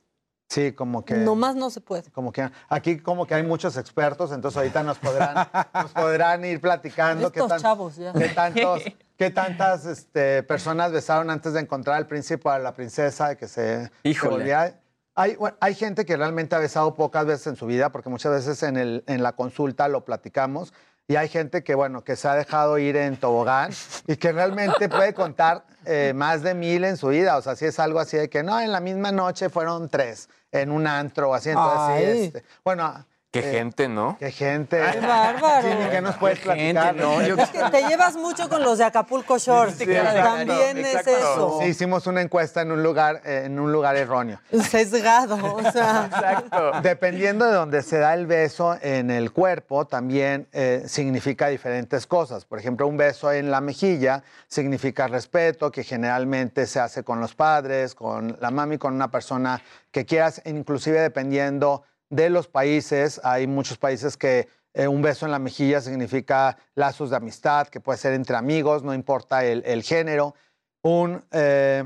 sí, 0.49 0.71
como 0.71 1.05
que... 1.05 1.15
nomás 1.15 1.55
no 1.55 1.69
se 1.69 1.81
puede. 1.81 2.09
Como 2.11 2.31
que 2.31 2.49
aquí 2.69 2.99
como 2.99 3.27
que 3.27 3.35
hay 3.35 3.43
muchos 3.43 3.77
expertos, 3.77 4.31
entonces 4.31 4.57
ahorita 4.57 4.81
nos 4.83 4.97
podrán, 4.97 5.47
nos 5.73 5.91
podrán 5.91 6.43
ir 6.45 6.59
platicando 6.61 7.31
qué, 7.31 7.39
Estos 7.39 7.49
tan- 7.49 7.61
chavos 7.61 7.95
ya. 7.97 8.13
qué 8.13 8.29
tantos, 8.29 8.81
qué 9.17 9.29
tantas 9.29 9.85
este, 9.85 10.41
personas 10.43 10.91
besaron 10.91 11.29
antes 11.29 11.53
de 11.53 11.59
encontrar 11.59 11.97
al 11.97 12.07
príncipe 12.07 12.47
o 12.47 12.51
a 12.51 12.57
la 12.59 12.73
princesa 12.73 13.35
que 13.35 13.47
se, 13.47 13.83
se 13.85 13.91
Híjole. 14.03 14.31
volvía- 14.37 14.78
Hay, 15.19 15.35
bueno, 15.35 15.57
hay 15.59 15.75
gente 15.75 16.05
que 16.05 16.15
realmente 16.15 16.55
ha 16.55 16.59
besado 16.59 16.95
pocas 16.95 17.25
veces 17.25 17.47
en 17.47 17.55
su 17.57 17.65
vida, 17.65 17.89
porque 17.91 18.07
muchas 18.07 18.31
veces 18.31 18.63
en, 18.63 18.77
el, 18.77 19.03
en 19.05 19.21
la 19.21 19.33
consulta 19.33 19.89
lo 19.89 20.05
platicamos, 20.05 20.73
y 21.09 21.17
hay 21.17 21.27
gente 21.27 21.61
que, 21.61 21.75
bueno, 21.75 22.05
que 22.05 22.15
se 22.15 22.27
ha 22.29 22.35
dejado 22.35 22.77
ir 22.77 22.95
en 22.95 23.17
tobogán 23.17 23.71
y 24.07 24.15
que 24.15 24.31
realmente 24.31 24.87
puede 24.87 25.13
contar 25.13 25.65
eh, 25.85 26.13
más 26.15 26.41
de 26.41 26.53
mil 26.53 26.85
en 26.85 26.95
su 26.95 27.07
vida. 27.07 27.35
O 27.35 27.41
sea, 27.41 27.57
si 27.57 27.65
es 27.65 27.79
algo 27.79 27.99
así 27.99 28.15
de 28.15 28.29
que, 28.29 28.43
no, 28.43 28.59
en 28.61 28.71
la 28.71 28.79
misma 28.79 29.11
noche 29.11 29.49
fueron 29.49 29.89
tres 29.89 30.29
en 30.51 30.71
un 30.71 30.87
antro 30.87 31.31
o 31.31 31.33
así. 31.33 31.49
Entonces, 31.49 32.17
sí, 32.17 32.23
este, 32.25 32.43
bueno, 32.63 33.05
Qué 33.31 33.41
eh, 33.41 33.51
gente, 33.51 33.87
¿no? 33.87 34.17
qué 34.19 34.31
gente. 34.31 34.81
¡Qué 34.91 34.99
bárbaro! 35.01 35.61
Sí, 35.61 35.89
que 35.91 36.01
nos 36.01 36.17
puedes 36.17 36.39
Qué 36.39 36.49
gente, 36.49 36.81
platicar. 36.81 36.95
¿no? 36.95 37.21
Yo- 37.21 37.35
Es 37.35 37.49
que 37.51 37.59
te 37.69 37.87
llevas 37.87 38.15
mucho 38.15 38.49
con 38.49 38.63
los 38.63 38.79
de 38.79 38.85
Acapulco 38.85 39.37
Shore. 39.37 39.71
Sí, 39.71 39.85
También 39.85 40.79
es 40.79 41.05
eso. 41.05 41.59
Sí, 41.61 41.67
hicimos 41.67 42.07
una 42.07 42.21
encuesta 42.23 42.61
en 42.61 42.71
un 42.71 42.81
lugar, 42.81 43.21
eh, 43.25 43.43
en 43.45 43.59
un 43.59 43.71
lugar 43.71 43.95
erróneo. 43.97 44.39
Sesgado, 44.67 45.35
o 45.35 45.71
sea. 45.71 46.81
Dependiendo 46.81 47.45
de 47.45 47.51
donde 47.53 47.83
se 47.83 47.99
da 47.99 48.15
el 48.15 48.25
beso 48.25 48.75
en 48.81 49.11
el 49.11 49.31
cuerpo, 49.31 49.85
también 49.85 50.47
eh, 50.51 50.83
significa 50.87 51.49
diferentes 51.49 52.07
cosas. 52.07 52.45
Por 52.45 52.57
ejemplo, 52.57 52.87
un 52.87 52.97
beso 52.97 53.31
en 53.31 53.51
la 53.51 53.61
mejilla 53.61 54.23
significa 54.47 55.07
respeto, 55.07 55.71
que 55.71 55.83
generalmente 55.83 56.65
se 56.65 56.79
hace 56.79 57.03
con 57.03 57.19
los 57.19 57.35
padres, 57.35 57.93
con 57.93 58.37
la 58.41 58.49
mami, 58.49 58.79
con 58.79 58.95
una 58.95 59.11
persona 59.11 59.61
que 59.91 60.05
quieras, 60.07 60.41
inclusive 60.45 60.99
dependiendo 60.99 61.83
de 62.09 62.29
los 62.29 62.47
países. 62.47 63.21
Hay 63.23 63.47
muchos 63.47 63.77
países 63.77 64.17
que 64.17 64.47
eh, 64.73 64.87
un 64.87 65.01
beso 65.01 65.25
en 65.25 65.31
la 65.31 65.39
mejilla 65.39 65.81
significa 65.81 66.57
lazos 66.75 67.09
de 67.09 67.17
amistad, 67.17 67.67
que 67.67 67.79
puede 67.79 67.97
ser 67.97 68.13
entre 68.13 68.35
amigos, 68.35 68.83
no 68.83 68.93
importa 68.93 69.43
el, 69.43 69.83
género. 69.83 70.35
Un 70.81 71.23
eh, 71.31 71.83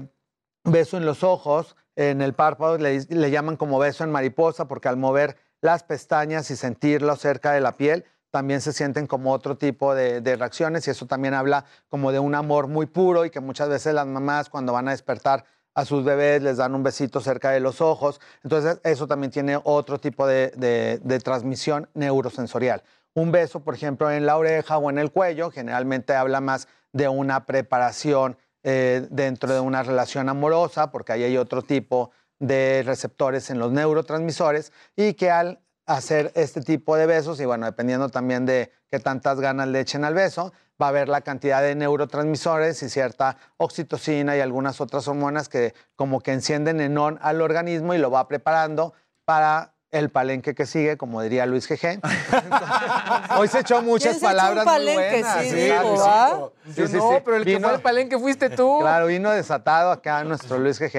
beso 0.64 0.98
en 0.98 1.06
los 1.06 1.24
ojos, 1.24 1.76
en 1.96 2.22
el 2.22 2.34
párpado 2.34 2.78
le, 2.78 3.06
le 3.08 3.32
llaman 3.32 3.58
como 3.58 3.80
beso 3.80 4.04
en 4.04 4.12
mariposa, 4.12 4.68
porque 4.68 4.90
al 4.90 4.98
mover 4.98 5.38
las 5.62 5.84
pestañas 5.84 6.52
y 6.52 6.56
sentirlo 6.56 7.16
cerca 7.16 7.54
de 7.54 7.62
la 7.62 7.78
piel, 7.78 8.06
también 8.32 8.62
se 8.62 8.74
sienten 8.74 9.06
como 9.06 9.32
otro 9.32 9.58
tipo 9.58 9.94
de, 9.94 10.20
de 10.20 10.36
reacciones 10.36 10.88
y 10.88 10.92
eso 10.92 11.06
también 11.06 11.36
habla 11.36 11.66
como 11.88 12.12
de 12.12 12.18
un 12.20 12.34
amor 12.34 12.68
muy 12.68 12.88
puro 12.88 13.26
y 13.26 13.30
que 13.30 13.40
muchas 13.40 13.70
veces 13.70 13.94
las 13.94 14.08
mamás 14.08 14.50
cuando 14.50 14.74
van 14.74 14.88
a 14.88 14.92
despertar 14.92 15.46
a 15.76 15.86
sus 15.86 16.04
bebés 16.04 16.42
les 16.42 16.58
dan 16.58 16.76
un 16.76 16.84
besito 16.84 17.20
cerca 17.20 17.52
de 17.52 17.60
los 17.60 17.82
ojos. 17.82 18.22
Entonces 18.44 18.80
eso 18.84 19.08
también 19.08 19.32
tiene 19.32 19.60
otro 19.64 20.00
tipo 20.00 20.28
de, 20.28 20.52
de- 20.56 21.20
transmisión 21.20 21.90
neurosensorial. 21.94 22.84
Un 23.14 23.32
beso, 23.32 23.60
por 23.62 23.76
ejemplo, 23.76 24.10
en 24.12 24.26
la 24.26 24.38
oreja 24.38 24.78
o 24.78 24.90
en 24.90 24.98
el 24.98 25.12
cuello, 25.12 25.52
generalmente 25.52 26.16
habla 26.16 26.42
más 26.42 26.68
de 26.92 27.08
una 27.08 27.46
preparación 27.46 28.38
eh, 28.64 29.08
dentro 29.10 29.54
de 29.54 29.60
una 29.60 29.84
relación 29.84 30.30
amorosa, 30.30 30.92
porque 30.92 31.14
ahí 31.14 31.24
hay 31.24 31.38
otro 31.38 31.62
tipo 31.62 32.12
de 32.40 32.84
receptores 32.86 33.50
en 33.50 33.60
los 33.60 33.72
neurotransmisores 33.72 34.72
y 34.96 35.14
que 35.14 35.30
al 35.32 35.60
hacer 35.86 36.32
este 36.36 36.62
tipo 36.62 36.96
de 36.96 37.06
besos, 37.06 37.40
y 37.40 37.46
bueno, 37.46 37.66
dependiendo 37.66 38.10
también 38.10 38.46
de 38.46 38.72
qué 38.90 39.00
tantas 39.00 39.40
ganas 39.40 39.68
le 39.68 39.80
echen 39.82 40.06
al 40.06 40.14
beso, 40.14 40.54
va 40.82 40.88
a 40.88 40.90
haber 40.90 41.08
la 41.10 41.22
cantidad 41.22 41.62
de 41.62 41.76
neurotransmisores 41.76 42.82
y 42.84 42.90
cierta 42.90 43.38
oxitocina 43.58 44.36
y 44.36 44.42
algunas 44.42 44.82
otras 44.82 45.08
hormonas 45.08 45.50
que 45.50 45.74
como 45.96 46.22
que 46.22 46.32
encienden 46.34 46.82
en 46.82 46.98
on 46.98 47.20
al 47.22 47.42
organismo 47.42 47.94
y 47.94 47.98
lo 48.00 48.10
va 48.12 48.28
preparando 48.28 48.94
para 49.26 49.74
el 49.92 50.10
palenque 50.10 50.56
que 50.56 50.66
sigue, 50.66 50.98
como 50.98 51.22
diría 51.22 51.46
Luis 51.46 51.68
GG. 51.70 52.00
Hoy 53.38 53.48
se 53.48 53.60
echó 53.60 53.84
muchas 53.84 54.18
¿Quién 54.18 54.20
se 54.20 54.26
echó 54.26 54.32
un 54.34 54.38
palabras 54.56 54.66
muy 54.66 54.74
palenque? 54.74 55.22
buenas. 55.22 55.44
Sí, 55.46 55.54
dijo, 55.54 55.98
¿va? 56.00 56.50
Yo 56.76 56.88
no, 56.90 57.22
pero 57.24 57.38
el 57.38 57.46
que 57.46 57.60
fue 57.60 57.70
al 57.70 57.82
palenque 57.82 58.18
fuiste 58.18 58.50
tú. 58.50 58.80
Claro, 58.82 59.06
vino 59.06 59.30
desatado 59.30 59.92
acá 59.92 60.24
nuestro 60.24 60.58
Luis 60.58 60.80
GG. 60.80 60.96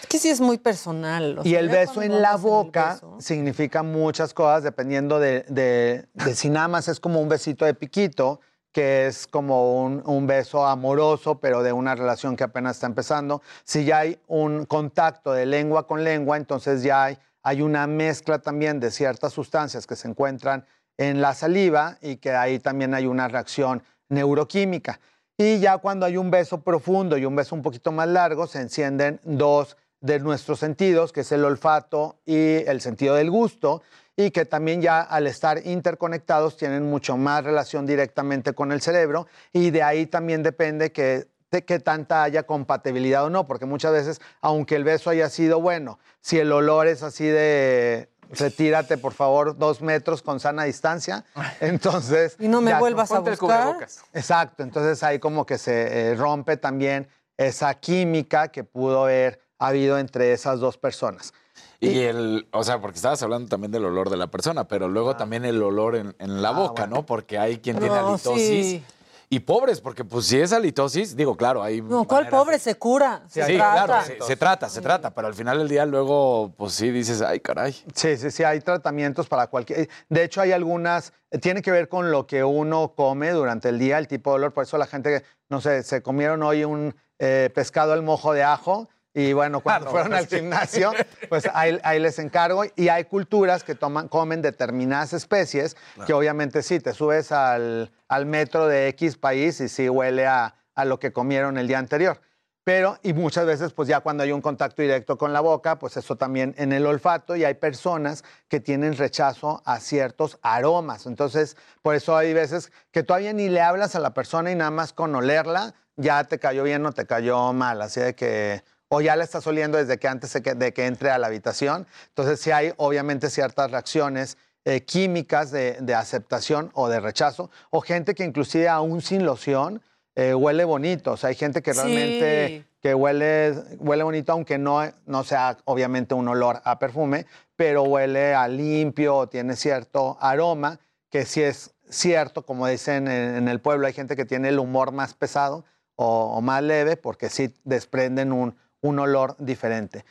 Es 0.00 0.06
que 0.08 0.18
sí 0.18 0.28
es 0.30 0.40
muy 0.40 0.58
personal. 0.58 1.38
o 1.38 1.42
Y 1.44 1.54
el 1.54 1.68
beso 1.68 2.02
en 2.02 2.20
la 2.20 2.32
el 2.32 2.38
boca 2.38 2.94
beso- 3.00 3.20
significa 3.20 3.84
muchas 3.84 4.34
cosas 4.34 4.64
dependiendo 4.64 5.20
de, 5.20 5.44
de- 5.48 6.06
de 6.14 6.34
si 6.34 6.50
nada 6.50 6.66
más 6.66 6.88
es 6.88 6.98
como 6.98 7.20
un 7.20 7.28
besito 7.28 7.64
de 7.64 7.74
piquito, 7.74 8.40
que 8.72 9.06
es 9.06 9.26
como 9.26 9.84
un, 9.84 10.26
beso 10.26 10.66
amoroso, 10.66 11.38
pero 11.38 11.62
de 11.62 11.72
una 11.72 11.94
relación 11.94 12.36
que 12.36 12.44
apenas 12.44 12.76
está 12.76 12.86
empezando. 12.86 13.42
Si 13.64 13.84
ya 13.84 13.98
hay 13.98 14.18
un 14.26 14.64
contacto 14.64 15.32
de 15.32 15.46
lengua 15.46 15.86
con 15.86 16.02
lengua, 16.02 16.36
entonces 16.38 16.82
ya 16.82 17.04
hay, 17.04 17.18
hay 17.42 17.60
una 17.60 17.86
mezcla 17.86 18.38
también 18.38 18.80
de 18.80 18.90
ciertas 18.90 19.32
sustancias 19.32 19.86
que 19.86 19.96
se 19.96 20.08
encuentran 20.08 20.64
en 20.96 21.20
la 21.20 21.34
saliva 21.34 21.98
y 22.00 22.16
que 22.16 22.32
ahí 22.32 22.58
también 22.58 22.94
hay 22.94 23.06
una 23.06 23.28
reacción 23.28 23.82
neuroquímica. 24.08 25.00
Y 25.36 25.58
ya 25.58 25.78
cuando 25.78 26.06
hay 26.06 26.16
un 26.16 26.30
beso 26.30 26.60
profundo 26.62 27.16
y 27.16 27.24
un 27.24 27.36
beso 27.36 27.54
un 27.54 27.62
poquito 27.62 27.92
más 27.92 28.08
largo, 28.08 28.46
se 28.46 28.60
encienden 28.60 29.20
dos 29.24 29.76
de 30.00 30.18
nuestros 30.18 30.58
sentidos, 30.58 31.12
que 31.12 31.20
es 31.20 31.32
el 31.32 31.44
olfato 31.44 32.20
y 32.26 32.64
el 32.66 32.80
sentido 32.80 33.14
del 33.14 33.30
gusto, 33.30 33.82
y 34.26 34.30
que 34.30 34.44
también 34.44 34.80
ya 34.80 35.00
al 35.00 35.26
estar 35.26 35.66
interconectados 35.66 36.56
tienen 36.56 36.88
mucho 36.88 37.16
más 37.16 37.44
relación 37.44 37.86
directamente 37.86 38.52
con 38.52 38.72
el 38.72 38.80
cerebro, 38.80 39.26
y 39.52 39.70
de 39.70 39.82
ahí 39.82 40.06
también 40.06 40.42
depende 40.42 40.92
que 40.92 41.28
de 41.50 41.64
qué 41.64 41.78
tanta 41.78 42.22
haya 42.22 42.44
compatibilidad 42.44 43.24
o 43.24 43.30
no, 43.30 43.46
porque 43.46 43.66
muchas 43.66 43.92
veces, 43.92 44.20
aunque 44.40 44.74
el 44.76 44.84
beso 44.84 45.10
haya 45.10 45.28
sido 45.28 45.60
bueno, 45.60 45.98
si 46.20 46.38
el 46.38 46.50
olor 46.50 46.86
es 46.86 47.02
así 47.02 47.26
de 47.26 48.08
retírate 48.30 48.96
por 48.96 49.12
favor 49.12 49.58
dos 49.58 49.82
metros 49.82 50.22
con 50.22 50.40
sana 50.40 50.64
distancia, 50.64 51.24
entonces... 51.60 52.36
Y 52.38 52.48
no 52.48 52.62
me 52.62 52.70
ya- 52.70 52.78
vuelvas 52.78 53.12
a 53.12 53.18
buscar. 53.18 53.76
Exacto, 54.14 54.62
entonces 54.62 55.02
ahí 55.02 55.18
como 55.18 55.44
que 55.44 55.58
se 55.58 56.12
eh, 56.12 56.14
rompe 56.14 56.56
también 56.56 57.08
esa 57.46 57.74
química 57.74 58.48
que 58.48 58.64
pudo 58.64 59.04
haber 59.04 59.40
habido 59.58 59.98
entre 59.98 60.32
esas 60.32 60.60
dos 60.60 60.78
personas. 60.78 61.32
Y 61.80 62.00
el, 62.00 62.46
o 62.52 62.62
sea, 62.62 62.80
porque 62.80 62.96
estabas 62.96 63.22
hablando 63.22 63.48
también 63.48 63.72
del 63.72 63.84
olor 63.84 64.08
de 64.08 64.16
la 64.16 64.28
persona, 64.28 64.68
pero 64.68 64.88
luego 64.88 65.16
también 65.16 65.44
el 65.44 65.60
olor 65.62 65.96
en, 65.96 66.14
en 66.20 66.40
la 66.40 66.52
boca, 66.52 66.86
¿no? 66.86 67.04
Porque 67.04 67.38
hay 67.38 67.58
quien 67.58 67.78
tiene 67.78 67.94
No, 67.96 68.08
halitosis. 68.10 68.46
sí. 68.48 68.84
Y 69.30 69.40
pobres, 69.40 69.80
porque 69.80 70.04
pues 70.04 70.26
si 70.26 70.38
es 70.38 70.52
halitosis, 70.52 71.16
digo, 71.16 71.36
claro, 71.38 71.62
hay... 71.62 71.80
No, 71.80 72.04
¿cuál 72.04 72.28
pobre 72.28 72.58
se 72.58 72.74
cura? 72.74 73.22
Sí, 73.28 73.40
Se 73.40 73.56
trata. 73.56 73.84
claro, 73.86 74.04
se, 74.06 74.20
se 74.20 74.36
trata, 74.36 74.68
se 74.68 74.80
trata, 74.82 75.10
pero 75.14 75.26
al 75.26 75.34
final 75.34 75.56
del 75.56 75.68
día 75.68 75.86
luego, 75.86 76.52
pues 76.56 76.74
sí, 76.74 76.90
dices, 76.90 77.22
ay, 77.22 77.40
caray. 77.40 77.72
Sí, 77.94 78.16
sí, 78.18 78.30
sí, 78.30 78.44
hay 78.44 78.60
tratamientos 78.60 79.28
para 79.28 79.46
cualquier... 79.46 79.88
De 80.10 80.22
hecho, 80.22 80.42
hay 80.42 80.52
algunas, 80.52 81.14
tiene 81.40 81.62
que 81.62 81.70
ver 81.70 81.88
con 81.88 82.10
lo 82.10 82.26
que 82.26 82.44
uno 82.44 82.92
come 82.94 83.30
durante 83.30 83.70
el 83.70 83.78
día, 83.78 83.96
el 83.98 84.06
tipo 84.06 84.30
de 84.30 84.36
olor, 84.36 84.52
por 84.52 84.64
eso 84.64 84.76
la 84.76 84.86
gente, 84.86 85.24
no 85.48 85.62
sé, 85.62 85.82
se 85.82 86.02
comieron 86.02 86.42
hoy 86.42 86.64
un 86.64 86.94
eh, 87.18 87.50
pescado 87.54 87.92
al 87.92 88.02
mojo 88.02 88.32
de 88.32 88.42
ajo 88.42 88.88
y 89.14 89.34
bueno, 89.34 89.60
cuando 89.60 89.84
no, 89.86 89.90
fueron 89.90 90.14
al 90.14 90.22
es 90.24 90.28
que- 90.28 90.36
gimnasio, 90.38 90.92
pues 91.28 91.46
ahí, 91.52 91.78
ahí 91.84 92.00
les 92.00 92.18
encargo. 92.18 92.64
Y 92.76 92.88
hay 92.88 93.04
culturas 93.04 93.62
que 93.62 93.74
toman, 93.74 94.08
comen 94.08 94.40
determinadas 94.40 95.12
especies, 95.12 95.76
que 96.06 96.14
obviamente 96.14 96.62
sí, 96.62 96.80
te 96.80 96.94
subes 96.94 97.30
al, 97.30 97.92
al 98.08 98.24
metro 98.26 98.66
de 98.68 98.88
X 98.88 99.18
país 99.18 99.60
y 99.60 99.68
sí 99.68 99.88
huele 99.90 100.26
a, 100.26 100.54
a 100.74 100.84
lo 100.86 100.98
que 100.98 101.12
comieron 101.12 101.58
el 101.58 101.68
día 101.68 101.78
anterior. 101.78 102.22
Pero, 102.64 102.96
y 103.02 103.12
muchas 103.12 103.44
veces, 103.44 103.72
pues 103.72 103.88
ya 103.88 104.00
cuando 104.00 104.22
hay 104.22 104.30
un 104.32 104.40
contacto 104.40 104.80
directo 104.82 105.18
con 105.18 105.32
la 105.32 105.40
boca, 105.40 105.78
pues 105.80 105.96
eso 105.96 106.16
también 106.16 106.54
en 106.56 106.72
el 106.72 106.86
olfato, 106.86 107.34
y 107.36 107.44
hay 107.44 107.54
personas 107.54 108.22
que 108.48 108.60
tienen 108.60 108.96
rechazo 108.96 109.60
a 109.66 109.78
ciertos 109.80 110.38
aromas. 110.42 111.06
Entonces, 111.06 111.56
por 111.82 111.96
eso 111.96 112.16
hay 112.16 112.32
veces 112.32 112.70
que 112.92 113.02
todavía 113.02 113.32
ni 113.32 113.48
le 113.48 113.60
hablas 113.60 113.94
a 113.96 113.98
la 114.00 114.14
persona 114.14 114.52
y 114.52 114.54
nada 114.54 114.70
más 114.70 114.92
con 114.92 115.12
olerla, 115.14 115.74
ya 115.96 116.24
te 116.24 116.38
cayó 116.38 116.62
bien 116.64 116.84
o 116.86 116.92
te 116.92 117.06
cayó 117.06 117.52
mal. 117.52 117.82
Así 117.82 118.00
de 118.00 118.14
que, 118.14 118.62
o 118.88 119.00
ya 119.00 119.16
la 119.16 119.24
estás 119.24 119.46
oliendo 119.46 119.78
desde 119.78 119.98
que 119.98 120.08
antes 120.08 120.32
de 120.32 120.72
que, 120.72 120.86
entre 120.86 121.10
a 121.10 121.18
la 121.18 121.26
habitación. 121.28 121.86
Entonces, 122.08 122.40
sí 122.40 122.50
hay 122.50 122.72
obviamente 122.76 123.30
ciertas 123.30 123.70
reacciones 123.70 124.36
eh, 124.64 124.82
químicas 124.84 125.50
de, 125.50 125.78
de 125.80 125.94
aceptación 125.94 126.70
o 126.74 126.88
de 126.88 127.00
rechazo, 127.00 127.50
o 127.70 127.80
gente 127.80 128.14
que 128.14 128.24
inclusive 128.24 128.68
aún 128.68 129.00
sin 129.02 129.24
loción 129.26 129.82
eh, 130.14 130.34
huele 130.34 130.64
bonito. 130.64 131.12
O 131.12 131.16
sea, 131.16 131.30
hay 131.30 131.34
gente 131.34 131.62
que 131.62 131.72
Sí. 131.74 131.80
realmente 131.80 132.64
que 132.80 132.94
huele, 132.94 133.54
huele 133.78 134.02
bonito, 134.02 134.32
aunque 134.32 134.58
no, 134.58 134.82
no 135.06 135.22
sea 135.24 135.56
obviamente 135.66 136.14
un 136.14 136.26
olor 136.28 136.60
a 136.64 136.78
perfume, 136.80 137.26
pero 137.56 137.84
huele 137.84 138.34
a 138.34 138.48
limpio, 138.48 139.28
tiene 139.28 139.54
cierto 139.56 140.18
aroma, 140.20 140.80
que 141.08 141.24
sí 141.24 141.42
es 141.42 141.74
cierto, 141.88 142.44
como 142.44 142.66
dicen 142.66 143.06
en, 143.06 143.36
en 143.36 143.48
el 143.48 143.60
pueblo, 143.60 143.86
hay 143.86 143.92
gente 143.92 144.16
que 144.16 144.24
tiene 144.24 144.48
el 144.48 144.58
humor 144.58 144.90
más 144.92 145.14
pesado 145.14 145.64
o, 146.04 146.40
más 146.40 146.62
leve, 146.62 146.96
porque 146.96 147.28
sí 147.30 147.54
desprenden 147.64 148.32
un, 148.32 148.56
un 148.80 148.98
olor 148.98 149.36
diferente. 149.38 150.04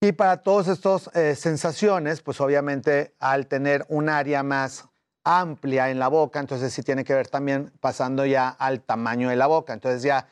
Y 0.00 0.12
para 0.12 0.42
todas 0.42 0.66
estas 0.68 1.10
sensaciones, 1.38 2.22
pues 2.22 2.40
obviamente 2.40 3.14
al 3.20 3.46
tener 3.46 3.86
un 3.88 4.08
área 4.08 4.42
más 4.42 4.86
amplia 5.24 5.90
en 5.90 5.98
la 6.00 6.08
boca, 6.08 6.40
entonces 6.40 6.72
sí 6.72 6.82
tiene 6.82 7.04
que 7.04 7.14
ver 7.14 7.28
también 7.28 7.72
pasando 7.80 8.26
ya 8.26 8.48
al 8.48 8.80
tamaño 8.80 9.28
de 9.28 9.36
la 9.36 9.46
boca. 9.46 9.72
Entonces 9.72 10.02
ya, 10.02 10.26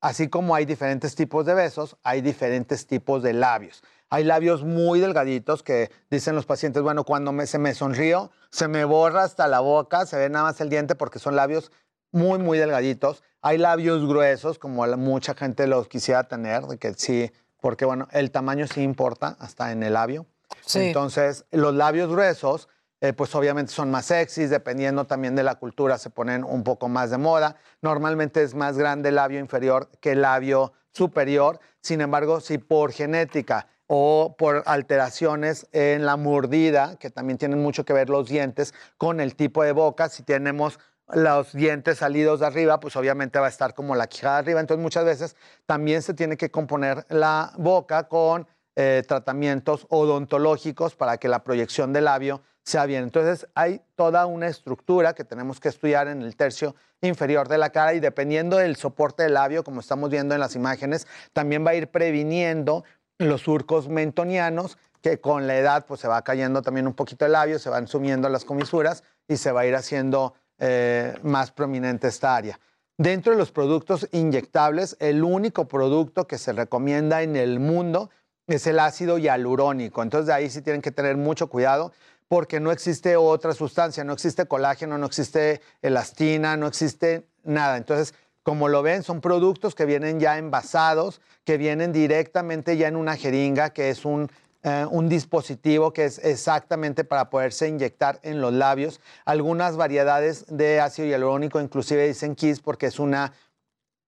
así 0.00 0.28
como 0.28 0.54
hay 0.56 0.64
diferentes 0.64 1.14
tipos 1.14 1.46
de 1.46 1.54
besos, 1.54 1.96
hay 2.02 2.20
diferentes 2.20 2.86
tipos 2.88 3.22
de 3.22 3.32
labios. 3.32 3.82
Hay 4.10 4.24
labios 4.24 4.64
muy 4.64 4.98
delgaditos 5.00 5.62
que 5.62 5.90
dicen 6.10 6.34
los 6.34 6.44
pacientes, 6.44 6.82
bueno, 6.82 7.04
cuando 7.04 7.32
me- 7.32 7.46
se 7.46 7.58
me 7.58 7.72
sonrío, 7.74 8.30
se 8.50 8.66
me 8.68 8.84
borra 8.84 9.22
hasta 9.22 9.46
la 9.46 9.60
boca, 9.60 10.04
se 10.04 10.16
ve 10.18 10.28
nada 10.28 10.46
más 10.46 10.60
el 10.60 10.68
diente 10.68 10.96
porque 10.96 11.18
son 11.18 11.36
labios 11.36 11.70
muy, 12.12 12.38
muy 12.38 12.58
delgaditos. 12.58 13.24
Hay 13.40 13.58
labios 13.58 14.06
gruesos, 14.06 14.58
como 14.58 14.86
mucha 14.96 15.34
gente 15.34 15.66
los 15.66 15.88
quisiera 15.88 16.24
tener, 16.24 16.62
de 16.64 16.78
que 16.78 16.94
sí, 16.94 17.32
porque 17.60 17.84
bueno, 17.84 18.06
el 18.12 18.30
tamaño 18.30 18.66
sí 18.68 18.82
importa 18.82 19.36
hasta 19.40 19.72
en 19.72 19.82
el 19.82 19.94
labio. 19.94 20.26
Sí. 20.64 20.80
Entonces, 20.80 21.44
los 21.50 21.74
labios 21.74 22.10
gruesos, 22.10 22.68
eh, 23.00 23.12
pues 23.12 23.34
obviamente 23.34 23.72
son 23.72 23.90
más 23.90 24.06
sexys, 24.06 24.50
dependiendo 24.50 25.06
también 25.06 25.34
de 25.34 25.42
la 25.42 25.56
cultura, 25.56 25.98
se 25.98 26.10
ponen 26.10 26.44
un 26.44 26.62
poco 26.62 26.88
más 26.88 27.10
de 27.10 27.18
moda. 27.18 27.56
Normalmente 27.80 28.42
es 28.42 28.54
más 28.54 28.78
grande 28.78 29.08
el 29.08 29.16
labio 29.16 29.40
inferior 29.40 29.88
que 30.00 30.12
el 30.12 30.22
labio 30.22 30.72
superior. 30.92 31.58
Sin 31.80 32.00
embargo, 32.00 32.40
si 32.40 32.58
por 32.58 32.92
genética 32.92 33.66
o 33.88 34.36
por 34.38 34.62
alteraciones 34.66 35.66
en 35.72 36.06
la 36.06 36.16
mordida, 36.16 36.96
que 36.98 37.10
también 37.10 37.38
tienen 37.38 37.60
mucho 37.60 37.84
que 37.84 37.92
ver 37.92 38.08
los 38.08 38.28
dientes 38.28 38.72
con 38.96 39.20
el 39.20 39.34
tipo 39.34 39.62
de 39.64 39.72
boca, 39.72 40.08
si 40.08 40.22
tenemos 40.22 40.78
los 41.12 41.52
dientes 41.52 41.98
salidos 41.98 42.40
de 42.40 42.46
arriba, 42.46 42.80
pues 42.80 42.96
obviamente 42.96 43.38
va 43.38 43.46
a 43.46 43.50
estar 43.50 43.74
como 43.74 43.94
la 43.94 44.06
quijada 44.06 44.38
arriba. 44.38 44.60
Entonces 44.60 44.82
muchas 44.82 45.04
veces 45.04 45.36
también 45.66 46.02
se 46.02 46.14
tiene 46.14 46.36
que 46.36 46.50
componer 46.50 47.06
la 47.08 47.52
boca 47.56 48.08
con 48.08 48.46
eh, 48.74 49.02
tratamientos 49.06 49.86
odontológicos 49.90 50.94
para 50.96 51.18
que 51.18 51.28
la 51.28 51.44
proyección 51.44 51.92
del 51.92 52.04
labio 52.04 52.42
sea 52.64 52.86
bien. 52.86 53.02
Entonces 53.02 53.46
hay 53.54 53.82
toda 53.96 54.24
una 54.26 54.46
estructura 54.46 55.14
que 55.14 55.24
tenemos 55.24 55.60
que 55.60 55.68
estudiar 55.68 56.08
en 56.08 56.22
el 56.22 56.36
tercio 56.36 56.74
inferior 57.02 57.48
de 57.48 57.58
la 57.58 57.70
cara 57.70 57.92
y 57.94 58.00
dependiendo 58.00 58.56
del 58.56 58.76
soporte 58.76 59.24
del 59.24 59.34
labio, 59.34 59.64
como 59.64 59.80
estamos 59.80 60.08
viendo 60.10 60.34
en 60.34 60.40
las 60.40 60.54
imágenes, 60.54 61.06
también 61.32 61.66
va 61.66 61.70
a 61.70 61.74
ir 61.74 61.88
previniendo 61.88 62.84
los 63.18 63.42
surcos 63.42 63.88
mentonianos 63.88 64.78
que 65.02 65.20
con 65.20 65.46
la 65.46 65.56
edad 65.56 65.84
pues 65.86 66.00
se 66.00 66.08
va 66.08 66.22
cayendo 66.22 66.62
también 66.62 66.86
un 66.86 66.94
poquito 66.94 67.26
el 67.26 67.32
labio, 67.32 67.58
se 67.58 67.68
van 67.68 67.88
sumiendo 67.88 68.28
las 68.28 68.44
comisuras 68.44 69.02
y 69.28 69.36
se 69.36 69.52
va 69.52 69.62
a 69.62 69.66
ir 69.66 69.74
haciendo 69.74 70.34
eh, 70.64 71.14
más 71.24 71.50
prominente 71.50 72.06
esta 72.06 72.36
área. 72.36 72.60
Dentro 72.96 73.32
de 73.32 73.38
los 73.38 73.50
productos 73.50 74.08
inyectables, 74.12 74.96
el 75.00 75.24
único 75.24 75.66
producto 75.66 76.28
que 76.28 76.38
se 76.38 76.52
recomienda 76.52 77.22
en 77.22 77.34
el 77.34 77.58
mundo 77.58 78.10
es 78.46 78.68
el 78.68 78.78
ácido 78.78 79.18
hialurónico. 79.18 80.04
Entonces 80.04 80.28
de 80.28 80.34
ahí 80.34 80.48
sí 80.48 80.62
tienen 80.62 80.80
que 80.80 80.92
tener 80.92 81.16
mucho 81.16 81.48
cuidado 81.48 81.92
porque 82.28 82.60
no 82.60 82.70
existe 82.70 83.16
otra 83.16 83.54
sustancia, 83.54 84.04
no 84.04 84.12
existe 84.12 84.46
colágeno, 84.46 84.98
no 84.98 85.06
existe 85.06 85.62
elastina, 85.82 86.56
no 86.56 86.68
existe 86.68 87.26
nada. 87.42 87.76
Entonces, 87.76 88.14
como 88.44 88.68
lo 88.68 88.82
ven, 88.82 89.02
son 89.02 89.20
productos 89.20 89.74
que 89.74 89.84
vienen 89.84 90.20
ya 90.20 90.38
envasados, 90.38 91.20
que 91.42 91.56
vienen 91.56 91.92
directamente 91.92 92.76
ya 92.76 92.86
en 92.86 92.94
una 92.94 93.16
jeringa, 93.16 93.70
que 93.70 93.90
es 93.90 94.04
un, 94.04 94.30
eh, 94.64 94.86
un 94.90 95.08
dispositivo 95.08 95.92
que 95.92 96.04
es 96.04 96.18
exactamente 96.18 97.02
para 97.02 97.30
poderse 97.30 97.68
inyectar 97.68 98.20
en 98.22 98.40
los 98.40 98.52
labios. 98.52 99.00
Algunas 99.24 99.76
variedades 99.76 100.46
de 100.48 100.80
ácido 100.80 101.08
hialurónico 101.08 101.60
inclusive 101.60 102.06
dicen 102.06 102.36
Kiss 102.36 102.60
porque 102.60 102.86
es 102.86 103.00
una 103.00 103.32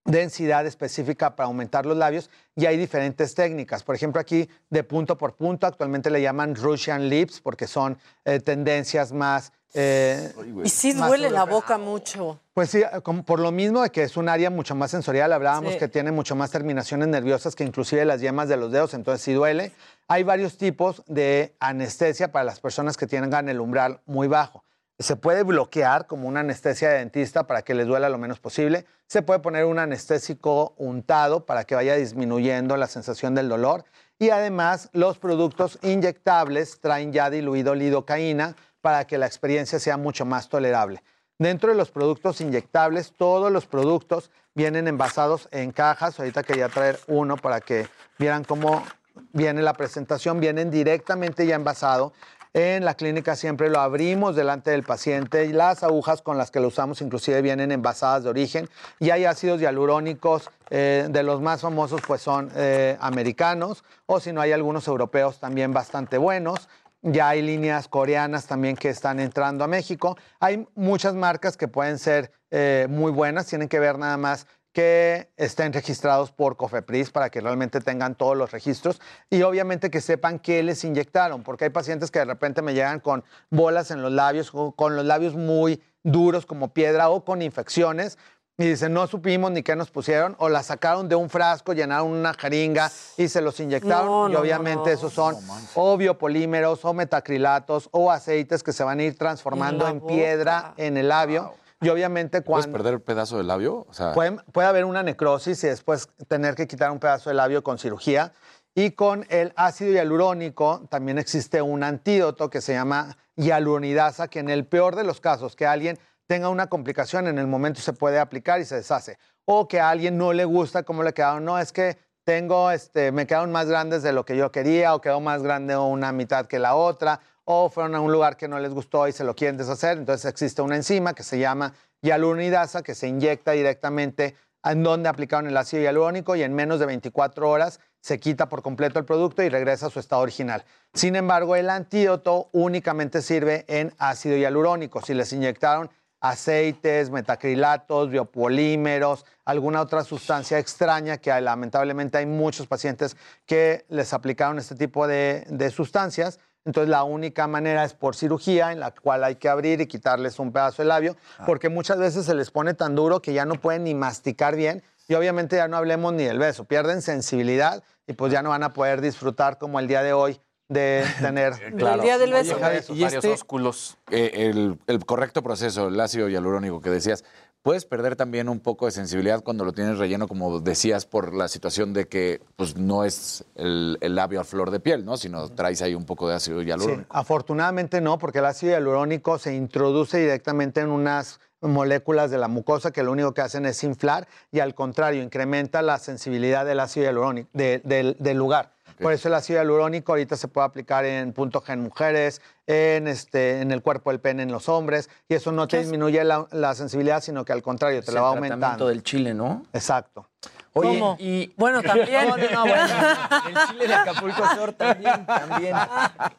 densidad 0.04 0.66
específica 0.66 1.34
para 1.34 1.46
aumentar 1.46 1.86
los 1.86 1.96
labios 1.96 2.30
y 2.54 2.66
hay 2.66 2.76
diferentes 2.76 3.34
técnicas. 3.34 3.82
Por 3.82 3.94
ejemplo, 3.94 4.20
aquí 4.20 4.48
de 4.70 4.84
punto 4.84 5.16
por 5.16 5.34
punto, 5.34 5.66
actualmente 5.66 6.10
le 6.10 6.20
llaman 6.20 6.54
Russian 6.54 7.08
lips 7.08 7.40
porque 7.40 7.66
son 7.66 7.98
eh, 8.24 8.38
tendencias 8.40 9.12
más... 9.12 9.52
eh, 9.72 10.32
Y 10.62 10.68
sí 10.68 10.92
más 10.94 11.08
duele 11.08 11.30
la 11.30 11.44
boca 11.44 11.78
mucho. 11.78 12.38
Pues 12.52 12.70
sí, 12.70 12.82
como 13.02 13.24
por 13.24 13.40
lo 13.40 13.50
mismo 13.50 13.82
de 13.82 13.90
que 13.90 14.02
es 14.02 14.16
un 14.16 14.28
área 14.28 14.50
mucho 14.50 14.74
más 14.74 14.90
sensorial, 14.90 15.32
hablábamos 15.32 15.72
Sí. 15.72 15.78
que 15.78 15.88
tiene 15.88 16.12
mucho 16.12 16.36
más 16.36 16.50
terminaciones 16.50 17.08
nerviosas 17.08 17.56
que 17.56 17.64
inclusive 17.64 18.04
las 18.04 18.20
yemas 18.20 18.48
de 18.48 18.56
los 18.58 18.70
dedos, 18.70 18.94
entonces 18.94 19.22
sí 19.22 19.32
duele. 19.32 19.72
Hay 20.06 20.22
varios 20.22 20.58
tipos 20.58 21.02
de 21.06 21.54
anestesia 21.60 22.30
para 22.30 22.44
las 22.44 22.60
personas 22.60 22.96
que 22.96 23.06
tengan 23.06 23.48
el 23.48 23.58
umbral 23.60 24.00
muy 24.06 24.28
bajo. 24.28 24.63
Se 24.98 25.16
puede 25.16 25.42
bloquear 25.42 26.06
como 26.06 26.28
una 26.28 26.40
anestesia 26.40 26.88
de 26.90 26.98
dentista 26.98 27.48
para 27.48 27.62
que 27.62 27.74
les 27.74 27.86
duela 27.86 28.08
lo 28.08 28.18
menos 28.18 28.38
posible. 28.38 28.86
Se 29.06 29.22
puede 29.22 29.40
poner 29.40 29.64
un 29.64 29.80
anestésico 29.80 30.74
untado 30.76 31.46
para 31.46 31.64
que 31.64 31.74
vaya 31.74 31.96
disminuyendo 31.96 32.76
la 32.76 32.86
sensación 32.86 33.34
del 33.34 33.48
dolor. 33.48 33.84
Y 34.20 34.30
además 34.30 34.90
los 34.92 35.18
productos 35.18 35.80
inyectables 35.82 36.80
traen 36.80 37.12
ya 37.12 37.28
diluido 37.28 37.74
lidocaína 37.74 38.54
para 38.80 39.04
que 39.06 39.18
la 39.18 39.26
experiencia 39.26 39.80
sea 39.80 39.96
mucho 39.96 40.24
más 40.24 40.48
tolerable. 40.48 41.02
Dentro 41.38 41.70
de 41.70 41.76
los 41.76 41.90
productos 41.90 42.40
inyectables, 42.40 43.12
todos 43.16 43.50
los 43.50 43.66
productos 43.66 44.30
vienen 44.54 44.86
envasados 44.86 45.48
en 45.50 45.72
cajas. 45.72 46.20
Ahorita 46.20 46.44
quería 46.44 46.68
traer 46.68 47.00
uno 47.08 47.36
para 47.36 47.60
que 47.60 47.88
vieran 48.18 48.44
cómo 48.44 48.84
viene 49.32 49.60
la 49.60 49.72
presentación. 49.72 50.38
Vienen 50.38 50.70
directamente 50.70 51.44
ya 51.46 51.56
envasado. 51.56 52.12
En 52.56 52.84
la 52.84 52.94
clínica 52.94 53.34
siempre 53.34 53.68
lo 53.68 53.80
abrimos 53.80 54.36
delante 54.36 54.70
del 54.70 54.84
paciente 54.84 55.48
las 55.48 55.82
agujas 55.82 56.22
con 56.22 56.38
las 56.38 56.52
que 56.52 56.60
lo 56.60 56.68
usamos 56.68 57.00
inclusive 57.00 57.42
vienen 57.42 57.72
envasadas 57.72 58.22
de 58.22 58.30
origen. 58.30 58.68
Y 59.00 59.10
hay 59.10 59.24
ácidos 59.24 59.60
hialurónicos, 59.60 60.50
eh, 60.70 61.08
de 61.10 61.22
los 61.24 61.40
más 61.40 61.62
famosos 61.62 62.00
pues 62.06 62.22
son 62.22 62.52
eh, 62.54 62.96
americanos 63.00 63.82
o 64.06 64.20
si 64.20 64.32
no 64.32 64.40
hay 64.40 64.52
algunos 64.52 64.86
europeos 64.86 65.40
también 65.40 65.72
bastante 65.72 66.16
buenos. 66.16 66.68
Ya 67.02 67.30
hay 67.30 67.42
líneas 67.42 67.88
coreanas 67.88 68.46
también 68.46 68.76
que 68.76 68.88
están 68.88 69.18
entrando 69.18 69.64
a 69.64 69.66
México. 69.66 70.16
Hay 70.38 70.64
muchas 70.76 71.14
marcas 71.14 71.56
que 71.56 71.66
pueden 71.66 71.98
ser 71.98 72.30
eh, 72.52 72.86
muy 72.88 73.10
buenas, 73.10 73.46
tienen 73.46 73.68
que 73.68 73.80
ver 73.80 73.98
nada 73.98 74.16
más 74.16 74.46
que 74.74 75.30
estén 75.36 75.72
registrados 75.72 76.32
por 76.32 76.56
COFEPRIS 76.56 77.10
para 77.10 77.30
que 77.30 77.40
realmente 77.40 77.80
tengan 77.80 78.16
todos 78.16 78.36
los 78.36 78.50
registros 78.50 79.00
y 79.30 79.40
obviamente 79.42 79.88
que 79.88 80.00
sepan 80.00 80.40
qué 80.40 80.62
les 80.64 80.82
inyectaron, 80.84 81.44
porque 81.44 81.64
hay 81.64 81.70
pacientes 81.70 82.10
que 82.10 82.18
de 82.18 82.24
repente 82.24 82.60
me 82.60 82.74
llegan 82.74 82.98
con 82.98 83.24
bolas 83.50 83.92
en 83.92 84.02
los 84.02 84.10
labios, 84.10 84.50
con 84.50 84.96
los 84.96 85.04
labios 85.04 85.36
muy 85.36 85.80
duros 86.02 86.44
como 86.44 86.74
piedra 86.74 87.08
o 87.08 87.24
con 87.24 87.40
infecciones 87.40 88.18
y 88.58 88.66
dicen, 88.66 88.92
no 88.92 89.06
supimos 89.06 89.52
ni 89.52 89.62
qué 89.62 89.74
nos 89.74 89.90
pusieron, 89.90 90.36
o 90.38 90.48
la 90.48 90.62
sacaron 90.62 91.08
de 91.08 91.16
un 91.16 91.28
frasco, 91.28 91.72
llenaron 91.72 92.12
una 92.12 92.34
jeringa 92.34 92.90
y 93.16 93.28
se 93.28 93.40
los 93.40 93.58
inyectaron. 93.58 94.06
No, 94.06 94.28
y 94.28 94.32
no, 94.32 94.40
obviamente 94.40 94.90
no. 94.90 94.96
esos 94.96 95.12
son 95.12 95.36
o 95.74 95.96
biopolímeros, 95.96 96.84
o 96.84 96.92
metacrilatos, 96.94 97.88
o 97.90 98.12
aceites 98.12 98.62
que 98.62 98.72
se 98.72 98.84
van 98.84 99.00
a 99.00 99.02
ir 99.04 99.18
transformando 99.18 99.88
en, 99.88 100.00
piedra 100.00 100.74
en 100.76 100.96
el 100.96 101.08
labio. 101.08 101.54
Y 101.84 101.88
obviamente 101.90 102.42
¿Puedes 102.42 102.66
cuando... 102.66 102.78
perder 102.78 102.94
el 102.94 103.00
pedazo 103.02 103.36
del 103.38 103.46
labio? 103.46 103.86
O 103.88 103.92
sea, 103.92 104.12
Puede, 104.12 104.38
puede 104.52 104.68
haber 104.68 104.84
una 104.84 105.02
necrosis 105.02 105.62
y 105.64 105.68
después 105.68 106.08
tener 106.28 106.54
que 106.54 106.66
quitar 106.66 106.90
un 106.90 106.98
pedazo 106.98 107.30
de 107.30 107.34
labio 107.34 107.62
con 107.62 107.78
cirugía. 107.78 108.32
Y 108.74 108.90
con 108.92 109.24
el 109.28 109.52
ácido 109.56 109.92
hialurónico 109.92 110.86
también 110.90 111.18
existe 111.18 111.62
un 111.62 111.84
antídoto 111.84 112.50
que 112.50 112.60
se 112.60 112.72
llama 112.72 113.16
hialuronidasa, 113.36 114.28
que 114.28 114.40
en 114.40 114.48
el 114.48 114.66
peor 114.66 114.96
de 114.96 115.04
los 115.04 115.20
casos, 115.20 115.54
que 115.54 115.66
alguien 115.66 115.98
tenga 116.26 116.48
una 116.48 116.66
complicación, 116.68 117.28
en 117.28 117.38
el 117.38 117.46
momento 117.46 117.80
se 117.80 117.92
puede 117.92 118.18
aplicar 118.18 118.60
y 118.60 118.64
se 118.64 118.76
deshace. 118.76 119.18
O 119.44 119.68
que 119.68 119.78
a 119.78 119.90
alguien 119.90 120.18
no 120.18 120.32
le 120.32 120.44
gusta 120.44 120.82
cómo 120.82 121.02
le 121.02 121.12
quedaron. 121.12 121.44
No, 121.44 121.58
es 121.58 121.70
que 121.70 121.98
tengo, 122.24 122.70
este, 122.70 123.12
me 123.12 123.26
quedaron 123.26 123.52
más 123.52 123.66
grandes 123.66 124.02
de 124.02 124.12
lo 124.12 124.24
que 124.24 124.36
yo 124.36 124.50
quería, 124.50 124.94
o 124.94 125.00
quedó 125.00 125.20
más 125.20 125.42
grande 125.42 125.76
una 125.76 126.12
mitad 126.12 126.46
que 126.46 126.58
la 126.58 126.74
otra, 126.74 127.20
o 127.44 127.68
fueron 127.70 127.94
a 127.94 128.00
un 128.00 128.12
lugar 128.12 128.36
que 128.36 128.48
no 128.48 128.58
les 128.58 128.72
gustó 128.72 129.06
y 129.08 129.12
se 129.12 129.24
lo 129.24 129.34
quieren 129.34 129.56
deshacer. 129.56 129.98
Entonces 129.98 130.30
existe 130.30 130.62
una 130.62 130.76
enzima 130.76 131.14
que 131.14 131.22
se 131.22 131.38
llama 131.38 131.74
hialuronidasa 132.02 132.82
que 132.82 132.94
se 132.94 133.08
inyecta 133.08 133.52
directamente 133.52 134.36
en 134.64 134.82
donde 134.82 135.08
aplicaron 135.08 135.48
el 135.48 135.56
ácido 135.56 135.82
hialurónico 135.82 136.36
y 136.36 136.42
en 136.42 136.54
menos 136.54 136.80
de 136.80 136.86
24 136.86 137.48
horas 137.48 137.80
se 138.00 138.18
quita 138.18 138.48
por 138.48 138.62
completo 138.62 138.98
el 138.98 139.04
producto 139.04 139.42
y 139.42 139.48
regresa 139.48 139.86
a 139.86 139.90
su 139.90 140.00
estado 140.00 140.22
original. 140.22 140.64
Sin 140.92 141.16
embargo, 141.16 141.56
el 141.56 141.70
antídoto 141.70 142.48
únicamente 142.52 143.22
sirve 143.22 143.64
en 143.68 143.94
ácido 143.98 144.36
hialurónico. 144.36 145.00
Si 145.02 145.14
les 145.14 145.32
inyectaron 145.32 145.90
aceites, 146.20 147.10
metacrilatos, 147.10 148.08
biopolímeros, 148.08 149.26
alguna 149.44 149.82
otra 149.82 150.04
sustancia 150.04 150.58
extraña, 150.58 151.18
que 151.18 151.38
lamentablemente 151.38 152.16
hay 152.16 152.26
muchos 152.26 152.66
pacientes 152.66 153.16
que 153.44 153.84
les 153.88 154.14
aplicaron 154.14 154.58
este 154.58 154.74
tipo 154.74 155.06
de, 155.06 155.44
de 155.48 155.70
sustancias, 155.70 156.40
entonces 156.64 156.88
la 156.88 157.04
única 157.04 157.46
manera 157.46 157.84
es 157.84 157.94
por 157.94 158.16
cirugía 158.16 158.72
en 158.72 158.80
la 158.80 158.90
cual 158.92 159.24
hay 159.24 159.36
que 159.36 159.48
abrir 159.48 159.80
y 159.80 159.86
quitarles 159.86 160.38
un 160.38 160.52
pedazo 160.52 160.82
de 160.82 160.88
labio, 160.88 161.16
porque 161.46 161.68
muchas 161.68 161.98
veces 161.98 162.24
se 162.26 162.34
les 162.34 162.50
pone 162.50 162.74
tan 162.74 162.94
duro 162.94 163.20
que 163.20 163.32
ya 163.32 163.44
no 163.44 163.54
pueden 163.56 163.84
ni 163.84 163.94
masticar 163.94 164.56
bien 164.56 164.82
y 165.08 165.14
obviamente 165.14 165.56
ya 165.56 165.68
no 165.68 165.76
hablemos 165.76 166.12
ni 166.14 166.24
del 166.24 166.38
beso, 166.38 166.64
pierden 166.64 167.02
sensibilidad 167.02 167.82
y 168.06 168.14
pues 168.14 168.32
ya 168.32 168.42
no 168.42 168.50
van 168.50 168.62
a 168.62 168.72
poder 168.72 169.00
disfrutar 169.00 169.58
como 169.58 169.78
el 169.78 169.88
día 169.88 170.02
de 170.02 170.12
hoy 170.12 170.40
de 170.68 171.04
tener 171.20 171.54
Del 171.74 172.00
día 172.00 172.16
del 172.16 172.32
beso. 172.32 172.54
Oye, 172.54 172.62
Javi, 172.62 172.76
Varios 172.76 172.90
y 172.90 173.04
este, 173.04 173.28
ósculos. 173.28 173.98
eh, 174.10 174.30
el, 174.50 174.78
el 174.86 175.04
correcto 175.04 175.42
proceso, 175.42 175.88
el 175.88 176.00
ácido 176.00 176.28
hialurónico 176.30 176.80
que 176.80 176.88
decías, 176.88 177.22
puedes 177.64 177.86
perder 177.86 178.14
también 178.14 178.50
un 178.50 178.60
poco 178.60 178.84
de 178.84 178.92
sensibilidad 178.92 179.42
cuando 179.42 179.64
lo 179.64 179.72
tienes 179.72 179.96
relleno, 179.96 180.28
como 180.28 180.60
decías, 180.60 181.06
por 181.06 181.32
la 181.34 181.48
situación 181.48 181.94
de 181.94 182.06
que 182.06 182.42
pues, 182.56 182.76
no 182.76 183.04
es 183.04 183.42
el, 183.54 183.96
el 184.02 184.14
labio 184.14 184.38
a 184.42 184.44
flor 184.44 184.70
de 184.70 184.80
piel, 184.80 185.06
¿no? 185.06 185.16
Sino 185.16 185.48
traes 185.48 185.80
ahí 185.80 185.94
un 185.94 186.04
poco 186.04 186.28
de 186.28 186.34
ácido 186.34 186.60
Sí, 186.60 186.66
hialurónico. 186.66 187.06
afortunadamente 187.08 188.02
no, 188.02 188.18
porque 188.18 188.40
el 188.40 188.44
ácido 188.44 188.72
hialurónico 188.72 189.38
se 189.38 189.54
introduce 189.54 190.18
directamente 190.18 190.82
en 190.82 190.90
unas 190.90 191.40
moléculas 191.62 192.30
de 192.30 192.36
la 192.36 192.48
mucosa 192.48 192.90
que 192.90 193.02
lo 193.02 193.10
único 193.12 193.32
que 193.32 193.40
hacen 193.40 193.64
es 193.64 193.82
inflar 193.82 194.28
y 194.52 194.60
al 194.60 194.74
contrario, 194.74 195.22
incrementa 195.22 195.80
la 195.80 195.98
sensibilidad 195.98 196.66
del 196.66 196.80
ácido 196.80 197.06
hialurónico, 197.06 197.48
de- 197.54 197.80
del- 197.82 198.16
del 198.20 198.36
lugar. 198.36 198.73
Por 199.00 199.12
eso 199.12 199.28
el 199.28 199.34
ácido 199.34 199.58
hialurónico 199.60 200.12
ahorita 200.12 200.36
se 200.36 200.48
puede 200.48 200.66
aplicar 200.66 201.04
en 201.04 201.32
punto 201.32 201.62
G 201.62 201.72
en 201.72 201.80
mujeres, 201.80 202.40
en, 202.66 203.08
este, 203.08 203.60
en 203.60 203.72
el 203.72 203.82
cuerpo 203.82 204.10
del 204.10 204.20
pene 204.20 204.42
en 204.42 204.52
los 204.52 204.68
hombres, 204.68 205.10
y 205.28 205.34
eso 205.34 205.52
no 205.52 205.68
te 205.68 205.78
disminuye 205.78 206.22
la, 206.24 206.46
la 206.52 206.74
sensibilidad, 206.74 207.22
sino 207.22 207.44
que 207.44 207.52
al 207.52 207.62
contrario, 207.62 208.00
te 208.00 208.06
Es 208.08 208.14
la 208.14 208.20
el 208.20 208.24
va 208.24 208.30
tratamiento 208.32 208.54
aumentando. 208.54 208.88
del 208.88 209.02
chile, 209.02 209.34
¿no? 209.34 209.64
Exacto. 209.72 210.28
Oye, 210.76 210.88
¿Cómo? 210.98 211.16
y... 211.20 211.52
Bueno, 211.56 211.82
también. 211.84 212.28
No, 212.28 212.36
no, 212.36 212.50
no, 212.50 212.60
bueno. 212.62 212.82
El 213.48 213.68
chile 213.68 213.86
de 213.86 213.94
Acapulco 213.94 214.42
Shore 214.56 214.72
también, 214.72 215.24
también. 215.24 215.76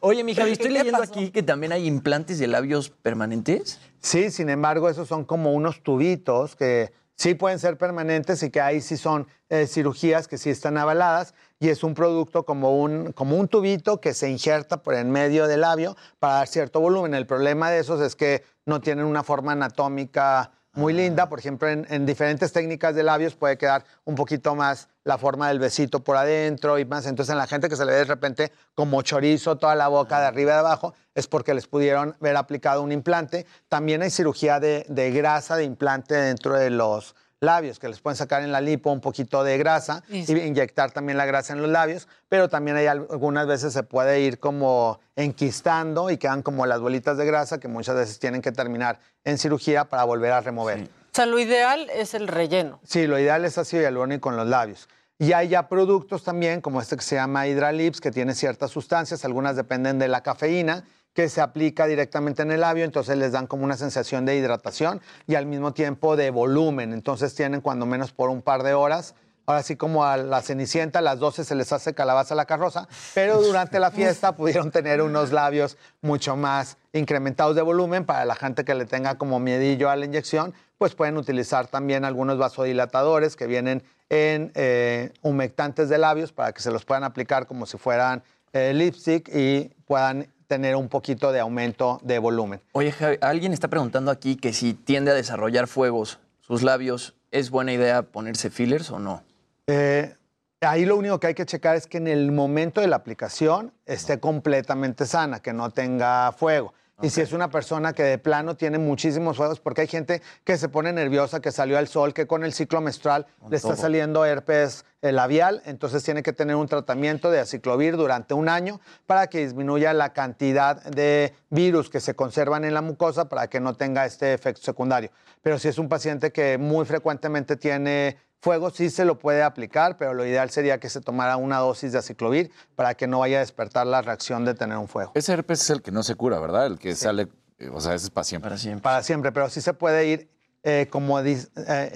Oye, 0.00 0.22
mi 0.24 0.34
Javi, 0.34 0.52
estoy 0.52 0.66
¿Qué 0.68 0.72
leyendo 0.74 0.98
pasó? 0.98 1.12
aquí 1.12 1.30
que 1.30 1.42
también 1.42 1.72
hay 1.72 1.86
implantes 1.86 2.38
de 2.38 2.46
labios 2.46 2.90
permanentes. 2.90 3.80
Sí, 4.00 4.30
sin 4.30 4.50
embargo, 4.50 4.90
esos 4.90 5.08
son 5.08 5.24
como 5.24 5.52
unos 5.54 5.82
tubitos 5.82 6.54
que 6.54 6.92
sí 7.16 7.34
pueden 7.34 7.58
ser 7.58 7.76
permanentes 7.76 8.42
y 8.42 8.50
que 8.50 8.60
ahí 8.60 8.80
sí 8.80 8.96
son 8.96 9.26
eh, 9.48 9.66
cirugías 9.66 10.28
que 10.28 10.38
sí 10.38 10.50
están 10.50 10.78
avaladas 10.78 11.34
y 11.58 11.70
es 11.70 11.82
un 11.82 11.94
producto 11.94 12.44
como 12.44 12.80
un, 12.80 13.12
como 13.12 13.36
un 13.36 13.48
tubito 13.48 14.00
que 14.00 14.14
se 14.14 14.30
injerta 14.30 14.82
por 14.82 14.94
en 14.94 15.10
medio 15.10 15.46
del 15.46 15.62
labio 15.62 15.96
para 16.18 16.34
dar 16.34 16.48
cierto 16.48 16.80
volumen. 16.80 17.14
El 17.14 17.26
problema 17.26 17.70
de 17.70 17.80
esos 17.80 18.00
es 18.00 18.14
que 18.14 18.44
no 18.66 18.80
tienen 18.80 19.06
una 19.06 19.22
forma 19.22 19.52
anatómica 19.52 20.52
muy 20.76 20.92
linda. 20.92 21.28
Por 21.28 21.38
ejemplo, 21.38 21.68
en, 21.68 21.86
en 21.90 22.06
diferentes 22.06 22.52
técnicas 22.52 22.94
de 22.94 23.02
labios 23.02 23.34
puede 23.34 23.58
quedar 23.58 23.84
un 24.04 24.14
poquito 24.14 24.54
más 24.54 24.88
la 25.04 25.18
forma 25.18 25.48
del 25.48 25.58
besito 25.58 26.00
por 26.00 26.16
adentro 26.16 26.78
y 26.78 26.84
más. 26.84 27.06
Entonces, 27.06 27.32
en 27.32 27.38
la 27.38 27.46
gente 27.46 27.68
que 27.68 27.76
se 27.76 27.84
le 27.84 27.92
ve 27.92 27.98
de 27.98 28.04
repente 28.04 28.52
como 28.74 29.02
chorizo 29.02 29.56
toda 29.56 29.74
la 29.74 29.88
boca 29.88 30.20
de 30.20 30.26
arriba 30.26 30.52
y 30.52 30.54
de 30.54 30.60
abajo, 30.60 30.94
es 31.14 31.26
porque 31.26 31.54
les 31.54 31.66
pudieron 31.66 32.16
ver 32.20 32.36
aplicado 32.36 32.82
un 32.82 32.92
implante. 32.92 33.46
También 33.68 34.02
hay 34.02 34.10
cirugía 34.10 34.60
de, 34.60 34.86
de 34.88 35.10
grasa 35.10 35.56
de 35.56 35.64
implante 35.64 36.14
dentro 36.14 36.54
de 36.54 36.70
los 36.70 37.14
labios, 37.40 37.78
que 37.78 37.88
les 37.88 38.00
pueden 38.00 38.16
sacar 38.16 38.42
en 38.42 38.50
la 38.52 38.60
lipo 38.60 38.90
un 38.90 39.00
poquito 39.00 39.44
de 39.44 39.58
grasa 39.58 40.02
Y- 40.08 40.30
y 40.32 40.40
inyectar 40.40 40.90
también 40.92 41.18
la 41.18 41.26
grasa 41.26 41.52
en 41.52 41.60
los 41.60 41.70
labios, 41.70 42.08
pero 42.28 42.48
también 42.48 42.76
hay 42.78 42.86
al- 42.86 43.06
algunas 43.10 43.46
veces 43.46 43.72
se 43.72 43.82
puede 43.82 44.20
ir 44.20 44.38
como 44.38 45.00
enquistando 45.16 46.10
y 46.10 46.16
quedan 46.16 46.42
como 46.42 46.64
las 46.66 46.80
bolitas 46.80 47.16
de 47.18 47.26
grasa 47.26 47.58
que 47.60 47.68
muchas 47.68 47.94
veces 47.96 48.18
tienen 48.18 48.40
que 48.40 48.52
terminar 48.52 48.98
en 49.24 49.38
cirugía 49.38 49.84
para 49.84 50.04
volver 50.04 50.32
a 50.32 50.40
remover. 50.40 50.84
O 50.84 51.14
sea, 51.16 51.26
lo 51.26 51.38
ideal 51.38 51.88
es 51.94 52.14
el 52.14 52.28
relleno. 52.28 52.80
Sí, 52.84 53.06
lo 53.06 53.18
ideal 53.18 53.44
es 53.44 53.58
ácido 53.58 53.82
hialurónico 53.82 54.30
en 54.30 54.36
los 54.36 54.46
labios. 54.46 54.88
Y 55.18 55.32
hay 55.32 55.48
ya 55.48 55.66
productos 55.68 56.24
también, 56.24 56.60
como 56.60 56.80
este 56.80 56.96
que 56.96 57.02
se 57.02 57.14
llama 57.16 57.46
Hydralips, 57.46 58.00
que 58.02 58.10
tiene 58.10 58.34
ciertas 58.34 58.70
sustancias, 58.70 59.24
algunas 59.24 59.56
dependen 59.56 59.98
de 59.98 60.08
la 60.08 60.22
cafeína, 60.22 60.84
que 61.16 61.30
se 61.30 61.40
aplica 61.40 61.86
directamente 61.86 62.42
en 62.42 62.52
el 62.52 62.60
labio, 62.60 62.84
entonces 62.84 63.16
les 63.16 63.32
dan 63.32 63.46
como 63.46 63.64
una 63.64 63.78
sensación 63.78 64.26
de 64.26 64.36
hidratación 64.36 65.00
y 65.26 65.34
al 65.34 65.46
mismo 65.46 65.72
tiempo 65.72 66.14
de 66.14 66.30
volumen. 66.30 66.92
Entonces 66.92 67.34
tienen 67.34 67.62
cuando 67.62 67.86
menos 67.86 68.12
por 68.12 68.28
un 68.28 68.42
par 68.42 68.62
de 68.62 68.74
horas. 68.74 69.14
Ahora 69.46 69.62
sí 69.62 69.76
como 69.76 70.04
a 70.04 70.18
la 70.18 70.42
Cenicienta, 70.42 70.98
a 70.98 71.02
las 71.02 71.18
12 71.18 71.44
se 71.44 71.54
les 71.54 71.72
hace 71.72 71.94
calabaza 71.94 72.34
a 72.34 72.36
la 72.36 72.44
carroza, 72.44 72.86
pero 73.14 73.40
durante 73.40 73.80
la 73.80 73.90
fiesta 73.90 74.36
pudieron 74.36 74.70
tener 74.70 75.00
unos 75.00 75.32
labios 75.32 75.78
mucho 76.02 76.36
más 76.36 76.76
incrementados 76.92 77.56
de 77.56 77.62
volumen 77.62 78.04
para 78.04 78.26
la 78.26 78.34
gente 78.34 78.66
que 78.66 78.74
le 78.74 78.84
tenga 78.84 79.16
como 79.16 79.38
miedillo 79.40 79.88
a 79.88 79.96
la 79.96 80.04
inyección, 80.04 80.52
pues 80.76 80.94
pueden 80.94 81.16
utilizar 81.16 81.66
también 81.68 82.04
algunos 82.04 82.36
vasodilatadores 82.36 83.36
que 83.36 83.46
vienen 83.46 83.82
en 84.10 84.52
eh, 84.54 85.14
humectantes 85.22 85.88
de 85.88 85.96
labios 85.96 86.32
para 86.32 86.52
que 86.52 86.60
se 86.60 86.70
los 86.70 86.84
puedan 86.84 87.04
aplicar 87.04 87.46
como 87.46 87.64
si 87.64 87.78
fueran 87.78 88.22
eh, 88.52 88.74
lipstick 88.74 89.30
y 89.34 89.70
puedan 89.86 90.28
tener 90.46 90.76
un 90.76 90.88
poquito 90.88 91.32
de 91.32 91.40
aumento 91.40 92.00
de 92.02 92.18
volumen. 92.18 92.60
Oye, 92.72 92.92
Javi, 92.92 93.18
alguien 93.20 93.52
está 93.52 93.68
preguntando 93.68 94.10
aquí 94.10 94.36
que 94.36 94.52
si 94.52 94.74
tiende 94.74 95.10
a 95.10 95.14
desarrollar 95.14 95.66
fuegos 95.66 96.18
sus 96.40 96.62
labios, 96.62 97.14
¿es 97.30 97.50
buena 97.50 97.72
idea 97.72 98.02
ponerse 98.02 98.50
fillers 98.50 98.90
o 98.90 98.98
no? 98.98 99.22
Eh, 99.66 100.14
ahí 100.60 100.84
lo 100.84 100.96
único 100.96 101.18
que 101.18 101.28
hay 101.28 101.34
que 101.34 101.46
checar 101.46 101.76
es 101.76 101.86
que 101.86 101.98
en 101.98 102.06
el 102.06 102.32
momento 102.32 102.80
de 102.80 102.86
la 102.86 102.96
aplicación 102.96 103.72
esté 103.84 104.20
completamente 104.20 105.06
sana, 105.06 105.40
que 105.40 105.52
no 105.52 105.70
tenga 105.70 106.32
fuego. 106.32 106.72
Y 107.02 107.10
si 107.10 107.20
es 107.20 107.32
una 107.32 107.50
persona 107.50 107.92
que 107.92 108.02
de 108.02 108.16
plano 108.16 108.56
tiene 108.56 108.78
muchísimos 108.78 109.36
fuegos, 109.36 109.60
porque 109.60 109.82
hay 109.82 109.86
gente 109.86 110.22
que 110.44 110.56
se 110.56 110.70
pone 110.70 110.94
nerviosa, 110.94 111.40
que 111.40 111.52
salió 111.52 111.76
al 111.76 111.88
sol, 111.88 112.14
que 112.14 112.26
con 112.26 112.42
el 112.42 112.54
ciclo 112.54 112.80
menstrual 112.80 113.26
le 113.50 113.56
está 113.56 113.76
saliendo 113.76 114.24
herpes 114.24 114.86
eh, 115.02 115.12
labial, 115.12 115.60
entonces 115.66 116.02
tiene 116.02 116.22
que 116.22 116.32
tener 116.32 116.56
un 116.56 116.68
tratamiento 116.68 117.30
de 117.30 117.40
aciclovir 117.40 117.98
durante 117.98 118.32
un 118.32 118.48
año 118.48 118.80
para 119.06 119.26
que 119.26 119.40
disminuya 119.40 119.92
la 119.92 120.14
cantidad 120.14 120.82
de 120.84 121.34
virus 121.50 121.90
que 121.90 122.00
se 122.00 122.14
conservan 122.14 122.64
en 122.64 122.72
la 122.72 122.80
mucosa 122.80 123.28
para 123.28 123.48
que 123.48 123.60
no 123.60 123.74
tenga 123.74 124.06
este 124.06 124.32
efecto 124.32 124.62
secundario. 124.62 125.10
Pero 125.42 125.58
si 125.58 125.68
es 125.68 125.78
un 125.78 125.90
paciente 125.90 126.32
que 126.32 126.56
muy 126.56 126.86
frecuentemente 126.86 127.56
tiene 127.56 128.16
fuego, 128.40 128.70
sí 128.70 128.90
se 128.90 129.04
lo 129.04 129.18
puede 129.18 129.42
aplicar, 129.42 129.96
pero 129.96 130.14
lo 130.14 130.24
ideal 130.24 130.50
sería 130.50 130.78
que 130.78 130.88
se 130.88 131.00
tomara 131.00 131.36
una 131.36 131.58
dosis 131.58 131.92
de 131.92 131.98
aciclovir 131.98 132.50
para 132.74 132.94
que 132.94 133.06
no 133.06 133.20
vaya 133.20 133.38
a 133.38 133.40
despertar 133.40 133.86
la 133.86 134.02
reacción 134.02 134.44
de 134.44 134.54
tener 134.54 134.76
un 134.78 134.88
fuego. 134.88 135.12
Ese 135.14 135.32
herpes 135.32 135.62
es 135.62 135.70
el 135.70 135.82
que 135.82 135.90
no 135.90 136.02
se 136.02 136.14
cura, 136.14 136.38
¿verdad? 136.38 136.66
El 136.66 136.78
que 136.78 136.94
sale, 136.94 137.28
eh, 137.58 137.70
o 137.72 137.80
sea, 137.80 137.94
ese 137.94 138.06
es 138.06 138.10
para 138.10 138.24
siempre. 138.24 138.50
Para 138.50 138.58
siempre. 138.58 138.82
Para 138.82 139.02
siempre, 139.02 139.32
pero 139.32 139.48
sí 139.48 139.60
se 139.60 139.74
puede 139.74 140.06
ir 140.06 140.30
eh, 140.62 140.88
como 140.90 141.20
eh, 141.20 141.46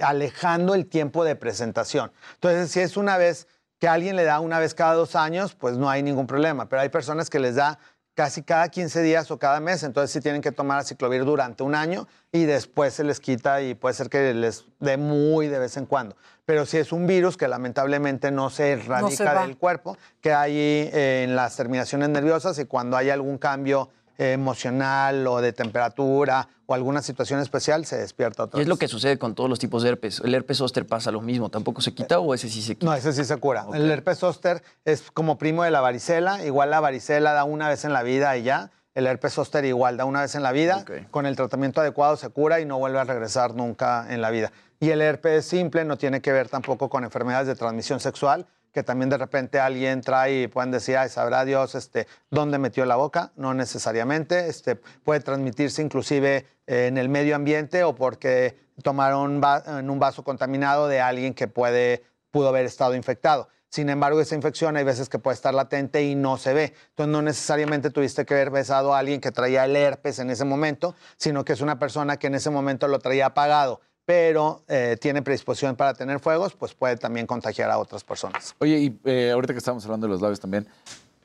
alejando 0.01 0.75
el 0.75 0.87
tiempo 0.87 1.23
de 1.23 1.35
presentación. 1.35 2.11
Entonces, 2.35 2.71
si 2.71 2.79
es 2.79 2.97
una 2.97 3.17
vez 3.17 3.47
que 3.79 3.87
alguien 3.87 4.15
le 4.15 4.23
da 4.23 4.39
una 4.39 4.59
vez 4.59 4.75
cada 4.75 4.93
dos 4.93 5.15
años, 5.15 5.55
pues 5.55 5.75
no 5.75 5.89
hay 5.89 6.03
ningún 6.03 6.27
problema, 6.27 6.69
pero 6.69 6.83
hay 6.83 6.89
personas 6.89 7.29
que 7.29 7.39
les 7.39 7.55
da 7.55 7.79
casi 8.13 8.43
cada 8.43 8.69
15 8.69 9.01
días 9.01 9.31
o 9.31 9.39
cada 9.39 9.59
mes, 9.59 9.83
entonces 9.83 10.11
sí 10.11 10.21
tienen 10.21 10.41
que 10.41 10.51
tomar 10.51 10.79
aciclovir 10.79 11.23
durante 11.25 11.63
un 11.63 11.75
año 11.75 12.07
y 12.31 12.43
después 12.43 12.93
se 12.93 13.03
les 13.03 13.19
quita 13.19 13.61
y 13.61 13.75
puede 13.75 13.95
ser 13.95 14.09
que 14.09 14.33
les 14.33 14.65
dé 14.79 14.97
muy 14.97 15.47
de 15.47 15.59
vez 15.59 15.77
en 15.77 15.85
cuando. 15.85 16.15
Pero 16.45 16.65
si 16.65 16.77
es 16.77 16.91
un 16.91 17.07
virus 17.07 17.37
que 17.37 17.47
lamentablemente 17.47 18.31
no 18.31 18.49
se 18.49 18.71
erradica 18.71 19.41
del 19.41 19.57
cuerpo, 19.57 19.97
que 20.19 20.33
hay 20.33 20.53
eh, 20.57 21.23
en 21.23 21.35
las 21.35 21.55
terminaciones 21.55 22.09
nerviosas 22.09 22.57
y 22.59 22.65
cuando 22.65 22.97
hay 22.97 23.09
algún 23.09 23.37
cambio 23.37 23.89
emocional 24.17 25.25
o 25.27 25.41
de 25.41 25.53
temperatura 25.53 26.47
o 26.65 26.73
alguna 26.73 27.01
situación 27.01 27.39
especial, 27.39 27.85
se 27.85 27.97
despierta 27.97 28.43
otra 28.43 28.59
Y 28.59 28.61
es 28.61 28.65
vez. 28.67 28.69
lo 28.69 28.77
que 28.77 28.87
sucede 28.87 29.17
con 29.17 29.35
todos 29.35 29.49
los 29.49 29.59
tipos 29.59 29.83
de 29.83 29.89
herpes. 29.89 30.21
¿El 30.23 30.33
herpes 30.35 30.57
zóster 30.57 30.85
pasa 30.87 31.11
lo 31.11 31.21
mismo? 31.21 31.49
¿Tampoco 31.49 31.81
se 31.81 31.93
quita 31.93 32.19
o 32.19 32.33
ese 32.33 32.49
sí 32.49 32.61
se 32.61 32.75
quita? 32.75 32.85
No, 32.85 32.93
ese 32.93 33.13
sí 33.13 33.23
se 33.25 33.37
cura. 33.37 33.65
El 33.73 33.89
herpes 33.91 34.19
zóster 34.19 34.61
es 34.85 35.11
como 35.11 35.37
primo 35.37 35.63
de 35.63 35.71
la 35.71 35.81
varicela. 35.81 36.45
Igual 36.45 36.69
la 36.71 36.79
varicela 36.79 37.33
da 37.33 37.43
una 37.43 37.67
vez 37.69 37.85
en 37.85 37.93
la 37.93 38.03
vida 38.03 38.35
y 38.37 38.43
ya. 38.43 38.71
El 38.93 39.07
herpes 39.07 39.33
zóster 39.33 39.63
igual 39.65 39.95
da 39.97 40.05
una 40.05 40.21
vez 40.21 40.35
en 40.35 40.43
la 40.43 40.51
vida. 40.51 40.83
Con 41.11 41.25
el 41.25 41.35
tratamiento 41.35 41.79
adecuado 41.81 42.17
se 42.17 42.29
cura 42.29 42.59
y 42.59 42.65
no 42.65 42.77
vuelve 42.77 42.99
a 42.99 43.03
regresar 43.05 43.53
nunca 43.55 44.05
en 44.13 44.21
la 44.21 44.29
vida. 44.31 44.51
Y 44.79 44.89
el 44.89 45.01
herpes 45.01 45.45
simple 45.45 45.85
no 45.85 45.97
tiene 45.97 46.21
que 46.21 46.31
ver 46.31 46.49
tampoco 46.49 46.89
con 46.89 47.03
enfermedades 47.03 47.47
de 47.47 47.55
transmisión 47.55 47.99
sexual, 47.99 48.47
que 48.71 48.83
también 48.83 49.09
de 49.09 49.17
repente 49.17 49.59
alguien 49.59 50.01
trae 50.01 50.43
y 50.43 50.47
pueden 50.47 50.71
decir, 50.71 50.97
ay, 50.97 51.09
sabrá 51.09 51.45
Dios 51.45 51.75
este, 51.75 52.07
dónde 52.29 52.57
metió 52.57 52.85
la 52.85 52.95
boca. 52.95 53.31
No 53.35 53.53
necesariamente. 53.53 54.47
Este, 54.47 54.75
puede 54.75 55.19
transmitirse 55.19 55.81
inclusive 55.81 56.45
eh, 56.67 56.87
en 56.87 56.97
el 56.97 57.09
medio 57.09 57.35
ambiente 57.35 57.83
o 57.83 57.95
porque 57.95 58.57
tomaron 58.81 59.41
en 59.67 59.89
un 59.89 59.99
vaso 59.99 60.23
contaminado 60.23 60.87
de 60.87 61.01
alguien 61.01 61.33
que 61.33 61.47
puede, 61.47 62.03
pudo 62.31 62.49
haber 62.49 62.65
estado 62.65 62.95
infectado. 62.95 63.49
Sin 63.71 63.89
embargo, 63.89 64.19
esa 64.19 64.35
infección 64.35 64.75
hay 64.75 64.83
veces 64.83 65.07
que 65.07 65.17
puede 65.17 65.35
estar 65.35 65.53
latente 65.53 66.03
y 66.03 66.13
no 66.13 66.37
se 66.37 66.53
ve. 66.53 66.73
Entonces, 66.89 67.11
no 67.11 67.21
necesariamente 67.21 67.89
tuviste 67.89 68.25
que 68.25 68.33
haber 68.33 68.49
besado 68.49 68.93
a 68.93 68.99
alguien 68.99 69.21
que 69.21 69.31
traía 69.31 69.63
el 69.63 69.77
herpes 69.77 70.19
en 70.19 70.29
ese 70.29 70.43
momento, 70.43 70.93
sino 71.15 71.45
que 71.45 71.53
es 71.53 71.61
una 71.61 71.79
persona 71.79 72.17
que 72.17 72.27
en 72.27 72.35
ese 72.35 72.49
momento 72.49 72.89
lo 72.89 72.99
traía 72.99 73.27
apagado, 73.27 73.79
pero 74.11 74.61
eh, 74.67 74.97
tiene 74.99 75.21
predisposición 75.21 75.77
para 75.77 75.93
tener 75.93 76.19
fuegos, 76.19 76.53
pues 76.53 76.73
puede 76.73 76.97
también 76.97 77.25
contagiar 77.25 77.71
a 77.71 77.77
otras 77.77 78.03
personas. 78.03 78.53
Oye, 78.59 78.77
y 78.77 78.99
eh, 79.05 79.31
ahorita 79.31 79.53
que 79.53 79.59
estamos 79.59 79.85
hablando 79.85 80.05
de 80.05 80.11
los 80.11 80.21
labios 80.21 80.41
también, 80.41 80.67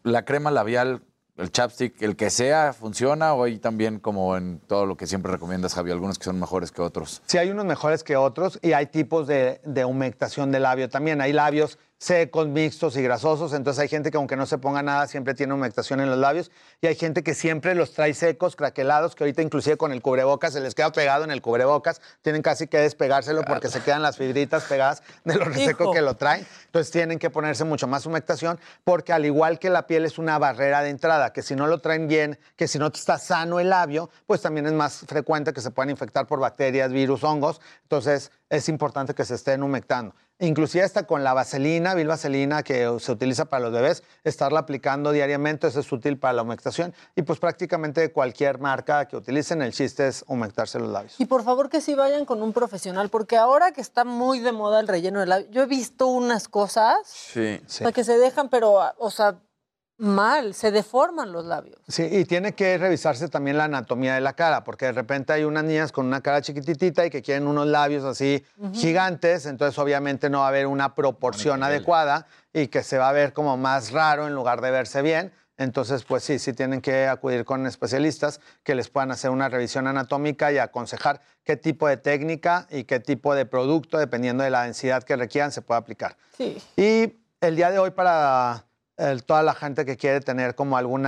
la 0.05 0.25
crema 0.25 0.53
labial, 0.53 1.03
el 1.37 1.51
chapstick, 1.51 2.01
el 2.01 2.15
que 2.15 2.31
sea, 2.31 2.73
¿funciona? 2.73 3.35
O 3.35 3.43
hay 3.43 3.59
también 3.59 3.99
como 3.99 4.37
en 4.37 4.61
todo 4.61 4.87
lo 4.87 4.97
que 4.97 5.09
siempre 5.09 5.33
recomiendas, 5.33 5.75
Javi, 5.75 5.91
algunos 5.91 6.17
que 6.17 6.27
son 6.27 6.39
mejores 6.39 6.71
que 6.71 6.81
otros? 6.81 7.23
Sí, 7.27 7.39
hay 7.39 7.51
unos 7.51 7.65
mejores 7.65 8.05
que 8.05 8.15
otros 8.15 8.61
y 8.63 8.73
hay 8.73 8.87
tipos 8.87 9.27
de, 9.27 9.61
de 9.65 9.85
humectación 9.85 10.53
de 10.53 10.61
labio 10.61 10.89
también. 10.89 11.21
Hay 11.21 11.33
labios 11.33 11.81
secos, 11.99 12.47
mixtos 12.49 12.97
y 12.97 13.03
grasosos, 13.03 13.55
entonces 13.55 13.81
hay 13.81 13.89
gente 13.89 14.11
que 14.11 14.19
aunque 14.19 14.37
no 14.37 14.45
se 14.45 14.59
ponga 14.59 14.83
nada 14.83 15.07
siempre 15.07 15.35
tiene 15.35 15.55
humectación 15.55 16.01
en 16.01 16.11
los 16.11 16.19
labios. 16.19 16.51
Y 16.81 16.87
hay 16.87 16.95
gente 16.95 17.23
que 17.23 17.35
siempre 17.35 17.75
los 17.75 17.93
trae 17.93 18.13
secos, 18.13 18.55
craquelados, 18.55 19.15
que 19.15 19.25
ahorita 19.25 19.43
inclusive 19.43 19.77
con 19.77 19.93
el 19.93 20.03
cubrebocas 20.03 20.53
se 20.53 20.61
les 20.61 20.75
queda 20.75 20.93
pegado 20.93 21.25
en 21.25 21.31
el 21.31 21.41
cubrebocas, 21.41 22.03
tienen 22.23 22.43
casi 22.43 22.67
que 22.67 22.79
despegárselo 22.79 23.43
porque 23.45 23.69
se 23.69 23.81
quedan 23.81 24.03
las 24.03 24.17
fibриtas 24.17 24.65
pegadas 24.65 25.03
de 25.25 25.37
lo 25.37 25.45
reseco 25.45 25.85
Hijo. 25.85 25.93
que 25.93 26.03
lo 26.03 26.17
traen, 26.17 26.47
entonces 26.67 26.93
tienen 26.93 27.19
que 27.19 27.31
ponerse 27.31 27.65
mucho 27.65 27.87
más 27.87 28.05
humectación 28.05 28.59
porque 28.85 29.13
al 29.13 29.25
igual 29.25 29.59
que 29.59 29.71
la 29.71 29.87
piel 29.87 30.05
es 30.05 30.19
una 30.19 30.39
barrera 30.39 30.83
de 30.83 30.91
entrada, 30.91 31.33
que 31.33 31.43
si 31.43 31.57
no 31.57 31.67
lo 31.67 31.79
traen 31.81 32.09
bien, 32.09 32.39
que 32.57 32.69
si 32.69 32.79
no 32.79 32.89
está 32.89 33.19
sano 33.19 33.59
el 33.59 33.71
labio, 33.71 34.11
pues 34.27 34.43
también 34.43 34.67
es 34.67 34.73
más 34.73 35.05
frecuente 35.07 35.53
que 35.53 35.61
se 35.61 35.71
puedan 35.71 35.91
infectar 35.91 36.27
por 36.27 36.41
bacterias, 36.41 36.93
virus, 36.93 37.25
hongos, 37.25 37.61
entonces 37.83 38.31
es 38.49 38.69
importante 38.69 39.15
que 39.15 39.25
se 39.25 39.35
estén 39.35 39.63
humectando. 39.63 40.15
Inclusive 40.39 40.85
hasta 40.85 41.07
con 41.07 41.25
la 41.25 41.33
vaselina, 41.33 41.95
bilvaselina 41.95 42.63
que 42.63 42.95
se 43.01 43.11
utiliza 43.13 43.47
para 43.47 43.65
los 43.65 43.73
bebés, 43.73 44.03
estarla 44.23 44.61
aplicando 44.61 45.11
diariamente, 45.11 45.67
eso 45.67 45.81
es 45.81 45.91
útil 45.91 46.19
para 46.19 46.35
la 46.35 46.43
humectación 46.43 46.93
y 47.15 47.23
pues 47.23 47.39
prácticamente 47.39 48.13
cualquier 48.13 48.59
marca 48.59 49.07
que 49.09 49.17
utilicen, 49.17 49.63
el 49.63 49.73
chiste 49.73 50.07
es 50.07 50.25
humectarse 50.29 50.79
los 50.79 50.91
labios. 50.91 51.15
Y 51.19 51.25
por 51.25 51.43
favor 51.43 51.71
que 51.71 51.81
sí 51.81 51.95
vayan 51.95 52.27
con 52.27 52.43
un 52.43 52.53
profesional, 52.53 53.09
porque 53.09 53.39
ahora 53.39 53.73
que 53.73 53.81
está 53.81 54.05
muy 54.05 54.41
de 54.41 54.53
moda 54.53 54.79
el 54.81 54.89
relleno 54.89 55.21
de 55.21 55.27
labio, 55.27 55.49
yo 55.51 55.63
he 55.63 55.67
visto 55.67 56.07
unas 56.07 56.49
cosas 56.49 56.99
Sí. 57.07 57.61
o 57.65 57.69
sea, 57.69 57.93
que 57.93 58.05
se 58.05 58.19
dejan, 58.19 58.51
pero, 58.51 58.79
o 58.99 59.11
sea, 59.11 59.39
mal, 59.99 60.55
se 60.55 60.71
deforman 60.71 61.33
los 61.33 61.45
labios. 61.45 61.79
Sí, 61.89 62.07
y 62.11 62.25
tiene 62.25 62.55
que 62.55 62.77
revisarse 62.79 63.29
también 63.29 63.57
la 63.57 63.65
anatomía 63.65 64.15
de 64.15 64.21
la 64.21 64.35
cara, 64.35 64.65
porque 64.65 64.87
de 64.87 64.93
repente 64.93 65.33
hay 65.33 65.45
unas 65.45 65.65
niñas 65.65 65.93
con 65.93 66.07
una 66.07 66.21
cara 66.21 66.43
chiquititita 66.43 67.07
y 67.07 67.11
que 67.11 67.23
quieren 67.23 67.47
unos 67.47 67.67
labios 67.67 68.05
así 68.05 68.45
gigantes, 68.73 69.47
entonces 69.47 69.79
obviamente 69.79 70.29
no 70.31 70.41
va 70.41 70.47
a 70.47 70.49
haber 70.49 70.67
una 70.67 70.95
proporción 70.95 71.63
adecuada 71.63 72.27
y 72.53 72.69
que 72.69 72.83
se 72.83 72.99
va 72.99 73.09
a 73.09 73.13
ver 73.13 73.33
como 73.33 73.57
más 73.57 73.93
raro 73.93 74.27
en 74.27 74.35
lugar 74.35 74.61
de 74.61 74.71
verse 74.71 75.03
bien. 75.03 75.33
Entonces, 75.59 76.05
pues 76.05 76.23
sí, 76.23 76.39
sí 76.39 76.53
tienen 76.53 76.83
que 76.83 77.07
acudir 77.07 77.47
con 77.47 77.67
especialistas 77.67 78.41
que 78.63 78.75
les 78.75 78.91
puedan 78.91 79.11
hacer 79.11 79.31
una 79.31 79.49
revisión 79.49 79.87
anatómica 79.87 80.53
y 80.53 80.59
aconsejar 80.59 81.23
qué 81.45 81.57
tipo 81.57 81.89
de 81.89 81.97
técnica 81.97 82.67
y 82.71 82.85
qué 82.85 83.01
tipo 83.01 83.35
de 83.35 83.47
producto, 83.47 83.97
dependiendo 83.97 84.45
de 84.45 84.51
la 84.51 84.65
densidad 84.65 85.03
que 85.03 85.17
requieran, 85.17 85.53
se 85.53 85.63
puede 85.63 85.79
aplicar. 85.79 86.19
Sí. 86.37 86.63
Y 86.77 87.15
el 87.41 87.57
día 87.57 87.71
de 87.71 87.79
hoy 87.79 87.91
para 87.91 88.66
eh, 88.99 89.19
toda 89.25 89.43
la 89.43 89.55
gente 89.55 89.85
que 89.85 89.97
quiere 89.97 90.21
tener 90.21 90.55
como 90.55 90.77
algún 90.77 91.07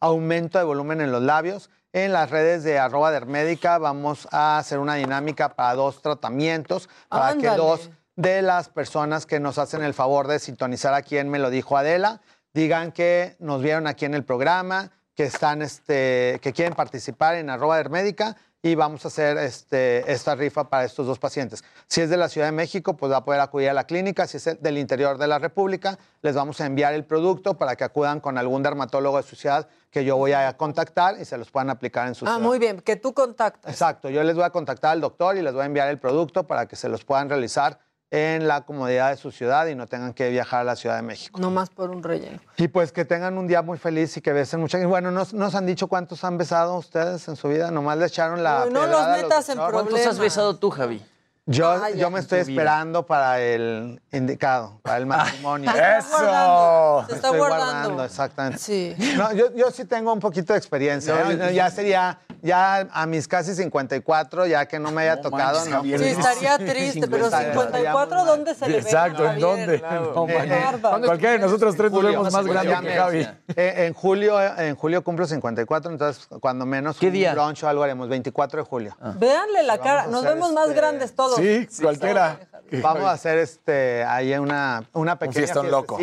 aumento 0.00 0.58
de 0.58 0.64
volumen 0.64 1.00
en 1.00 1.12
los 1.12 1.22
labios, 1.22 1.70
en 1.92 2.12
las 2.12 2.30
redes 2.30 2.62
de 2.62 2.78
arroba 2.78 3.10
dermédica 3.10 3.78
vamos 3.78 4.28
a 4.30 4.58
hacer 4.58 4.78
una 4.78 4.96
dinámica 4.96 5.54
para 5.54 5.74
dos 5.74 6.02
tratamientos, 6.02 6.88
para 7.08 7.36
que 7.36 7.48
dos 7.48 7.90
de 8.16 8.42
las 8.42 8.68
personas 8.68 9.26
que 9.26 9.40
nos 9.40 9.58
hacen 9.58 9.82
el 9.82 9.94
favor 9.94 10.26
de 10.26 10.38
sintonizar 10.38 10.94
aquí 10.94 11.18
en 11.18 11.30
Me 11.30 11.38
lo 11.38 11.50
dijo 11.50 11.76
Adela, 11.76 12.20
digan 12.52 12.92
que 12.92 13.36
nos 13.38 13.62
vieron 13.62 13.86
aquí 13.86 14.04
en 14.04 14.14
el 14.14 14.24
programa, 14.24 14.90
que 15.14 15.24
están, 15.24 15.62
este, 15.62 16.38
que 16.42 16.52
quieren 16.52 16.74
participar 16.74 17.34
en 17.36 17.48
arroba 17.48 17.78
dermédica 17.78 18.36
y 18.66 18.74
vamos 18.74 19.04
a 19.04 19.08
hacer 19.08 19.38
este, 19.38 20.10
esta 20.10 20.34
rifa 20.34 20.68
para 20.68 20.84
estos 20.84 21.06
dos 21.06 21.20
pacientes. 21.20 21.62
Si 21.86 22.00
es 22.00 22.10
de 22.10 22.16
la 22.16 22.28
Ciudad 22.28 22.48
de 22.48 22.52
México, 22.52 22.96
pues 22.96 23.12
va 23.12 23.18
a 23.18 23.24
poder 23.24 23.40
acudir 23.40 23.68
a 23.70 23.72
la 23.72 23.84
clínica. 23.84 24.26
Si 24.26 24.38
es 24.38 24.60
del 24.60 24.76
interior 24.78 25.18
de 25.18 25.28
la 25.28 25.38
República, 25.38 25.98
les 26.22 26.34
vamos 26.34 26.60
a 26.60 26.66
enviar 26.66 26.92
el 26.94 27.04
producto 27.04 27.54
para 27.54 27.76
que 27.76 27.84
acudan 27.84 28.18
con 28.18 28.38
algún 28.38 28.64
dermatólogo 28.64 29.18
de 29.18 29.22
su 29.22 29.36
ciudad 29.36 29.68
que 29.90 30.04
yo 30.04 30.16
voy 30.16 30.32
a 30.32 30.56
contactar 30.56 31.20
y 31.20 31.24
se 31.24 31.38
los 31.38 31.50
puedan 31.50 31.70
aplicar 31.70 32.08
en 32.08 32.14
su 32.16 32.24
Ah, 32.26 32.34
ciudad. 32.34 32.40
muy 32.40 32.58
bien, 32.58 32.80
que 32.80 32.96
tú 32.96 33.14
contactas. 33.14 33.70
Exacto, 33.72 34.10
yo 34.10 34.22
les 34.24 34.34
voy 34.34 34.44
a 34.44 34.50
contactar 34.50 34.90
al 34.92 35.00
doctor 35.00 35.36
y 35.36 35.42
les 35.42 35.52
voy 35.54 35.62
a 35.62 35.66
enviar 35.66 35.88
el 35.88 35.98
producto 35.98 36.46
para 36.46 36.66
que 36.66 36.74
se 36.74 36.88
los 36.88 37.04
puedan 37.04 37.28
realizar 37.28 37.78
en 38.10 38.46
la 38.46 38.62
comodidad 38.62 39.10
de 39.10 39.16
su 39.16 39.32
ciudad 39.32 39.66
y 39.66 39.74
no 39.74 39.86
tengan 39.86 40.14
que 40.14 40.30
viajar 40.30 40.60
a 40.60 40.64
la 40.64 40.76
Ciudad 40.76 40.96
de 40.96 41.02
México. 41.02 41.40
No 41.40 41.50
más 41.50 41.70
por 41.70 41.90
un 41.90 42.02
relleno. 42.02 42.38
Y 42.56 42.68
pues 42.68 42.92
que 42.92 43.04
tengan 43.04 43.36
un 43.36 43.46
día 43.46 43.62
muy 43.62 43.78
feliz 43.78 44.16
y 44.16 44.20
que 44.20 44.32
besen 44.32 44.60
mucho. 44.60 44.78
Y 44.78 44.84
bueno, 44.84 45.10
¿nos, 45.10 45.34
nos 45.34 45.54
han 45.54 45.66
dicho 45.66 45.88
cuántos 45.88 46.22
han 46.24 46.38
besado 46.38 46.76
ustedes 46.76 47.26
en 47.28 47.36
su 47.36 47.48
vida? 47.48 47.70
Nomás 47.70 47.98
le 47.98 48.06
echaron 48.06 48.42
la 48.42 48.64
Uy, 48.66 48.72
no 48.72 48.86
los 48.86 49.08
metas 49.08 49.48
en 49.48 49.56
problemas. 49.56 49.90
¿Cuántos 49.90 50.06
has 50.06 50.18
besado 50.18 50.56
tú, 50.56 50.70
Javi? 50.70 51.04
Yo, 51.48 51.80
yo 51.94 52.10
me 52.10 52.18
estoy 52.18 52.40
vida. 52.42 52.50
esperando 52.50 53.06
para 53.06 53.40
el 53.40 54.02
indicado, 54.10 54.80
para 54.82 54.96
el 54.98 55.06
matrimonio. 55.06 55.70
Se 55.70 55.78
está 55.78 56.08
guardando, 56.10 57.06
se 57.06 57.12
Me 57.12 57.16
está 57.16 57.28
estoy 57.28 57.38
guardando. 57.38 58.04
exactamente. 58.04 58.58
Sí. 58.58 58.96
No, 59.16 59.32
yo, 59.32 59.54
yo 59.54 59.70
sí 59.70 59.84
tengo 59.84 60.12
un 60.12 60.18
poquito 60.18 60.54
de 60.54 60.58
experiencia. 60.58 61.14
No, 61.14 61.30
¿eh? 61.30 61.54
ya 61.54 61.70
sería 61.70 62.18
ya 62.42 62.88
a 62.92 63.06
mis 63.06 63.26
casi 63.28 63.54
54, 63.54 64.46
ya 64.46 64.66
que 64.66 64.78
no 64.78 64.90
me 64.92 65.02
haya 65.02 65.20
tocado, 65.20 65.54
manches, 65.58 65.70
no. 65.70 65.76
Javier. 65.78 65.98
Sí, 66.00 66.06
estaría 66.08 66.58
triste, 66.58 67.08
pero 67.08 67.30
54, 67.30 68.24
¿dónde 68.24 68.54
se 68.54 68.66
le 68.68 68.72
ve? 68.74 68.78
Exacto, 68.80 69.22
¿en 69.24 69.40
Javier? 69.40 69.80
done? 69.80 70.02
No, 70.12 70.26
Eh. 70.28 71.02
Cualquiera 71.06 71.32
de 71.32 71.38
nosotros 71.38 71.76
tres 71.76 71.90
nos 71.90 72.00
Julio. 72.00 72.10
vemos 72.18 72.32
más 72.32 72.46
grande 72.46 72.76
que 72.88 72.94
Javi. 72.96 73.28
Eh, 73.56 73.86
en 73.86 73.94
julio, 73.94 74.40
en 74.58 74.74
julio 74.76 75.02
cumplo 75.04 75.26
54, 75.26 75.90
entonces 75.90 76.26
cuando 76.40 76.66
menos 76.66 76.98
¿Qué 76.98 77.06
un 77.08 77.12
día? 77.12 77.32
brunch 77.34 77.62
o 77.64 77.68
algo 77.68 77.82
haremos, 77.82 78.08
24 78.08 78.62
de 78.62 78.68
julio. 78.68 78.96
Véanle 79.18 79.62
la 79.62 79.78
cara, 79.78 80.06
nos 80.06 80.24
vemos 80.24 80.52
más 80.52 80.68
este- 80.68 80.76
grandes 80.76 81.14
todos. 81.14 81.36
Sí, 81.36 81.66
cualquiera. 81.82 82.38
Vamos 82.82 83.04
a 83.04 83.12
hacer 83.12 83.38
este 83.38 84.04
ahí 84.04 84.32
una, 84.34 84.82
una 84.92 85.18
pequeña 85.18 85.34
fiestón 85.46 85.70
loco. 85.70 85.96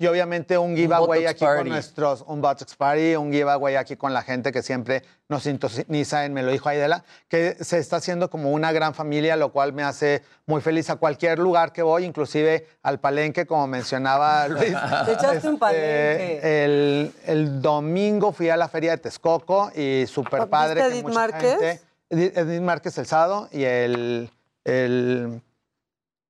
Y 0.00 0.06
obviamente 0.06 0.56
un 0.56 0.76
giveaway 0.76 1.26
aquí 1.26 1.44
party. 1.44 1.58
con 1.62 1.68
nuestros, 1.70 2.24
un 2.28 2.40
Botox 2.40 2.76
Party, 2.76 3.16
un 3.16 3.32
giveaway 3.32 3.74
aquí 3.74 3.96
con 3.96 4.14
la 4.14 4.22
gente 4.22 4.52
que 4.52 4.62
siempre 4.62 5.02
nos 5.28 5.42
sintoniza 5.42 6.24
en 6.24 6.32
Me 6.32 6.44
lo 6.44 6.52
dijo 6.52 6.68
Aidela, 6.68 7.02
que 7.28 7.56
se 7.60 7.78
está 7.78 7.96
haciendo 7.96 8.30
como 8.30 8.52
una 8.52 8.70
gran 8.70 8.94
familia, 8.94 9.34
lo 9.34 9.50
cual 9.50 9.72
me 9.72 9.82
hace 9.82 10.22
muy 10.46 10.60
feliz 10.60 10.88
a 10.90 10.96
cualquier 10.96 11.40
lugar 11.40 11.72
que 11.72 11.82
voy, 11.82 12.04
inclusive 12.04 12.66
al 12.84 13.00
palenque, 13.00 13.44
como 13.46 13.66
mencionaba 13.66 14.46
Luis. 14.48 14.72
Te 15.06 15.12
echaste 15.14 15.48
un 15.48 15.58
palenque. 15.58 16.40
El, 16.64 17.12
el 17.26 17.60
domingo 17.60 18.30
fui 18.32 18.50
a 18.50 18.56
la 18.56 18.68
feria 18.68 18.92
de 18.92 18.98
Texcoco 18.98 19.72
y 19.74 20.00
¿Viste 20.02 20.22
padre. 20.48 20.80
a 20.82 20.86
que 20.88 20.92
Edith 20.94 21.02
mucha 21.02 21.14
Márquez? 21.18 21.58
gente- 21.58 21.82
Edith 22.10 22.62
Márquez 22.62 22.96
el 22.98 23.06
sábado 23.06 23.48
y 23.52 23.64
el, 23.64 24.30
el, 24.64 25.42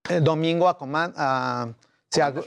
el 0.09 0.24
domingo 0.24 0.69
a, 0.69 0.78
coman- 0.78 1.12
a, 1.16 1.62
a- 1.65 2.43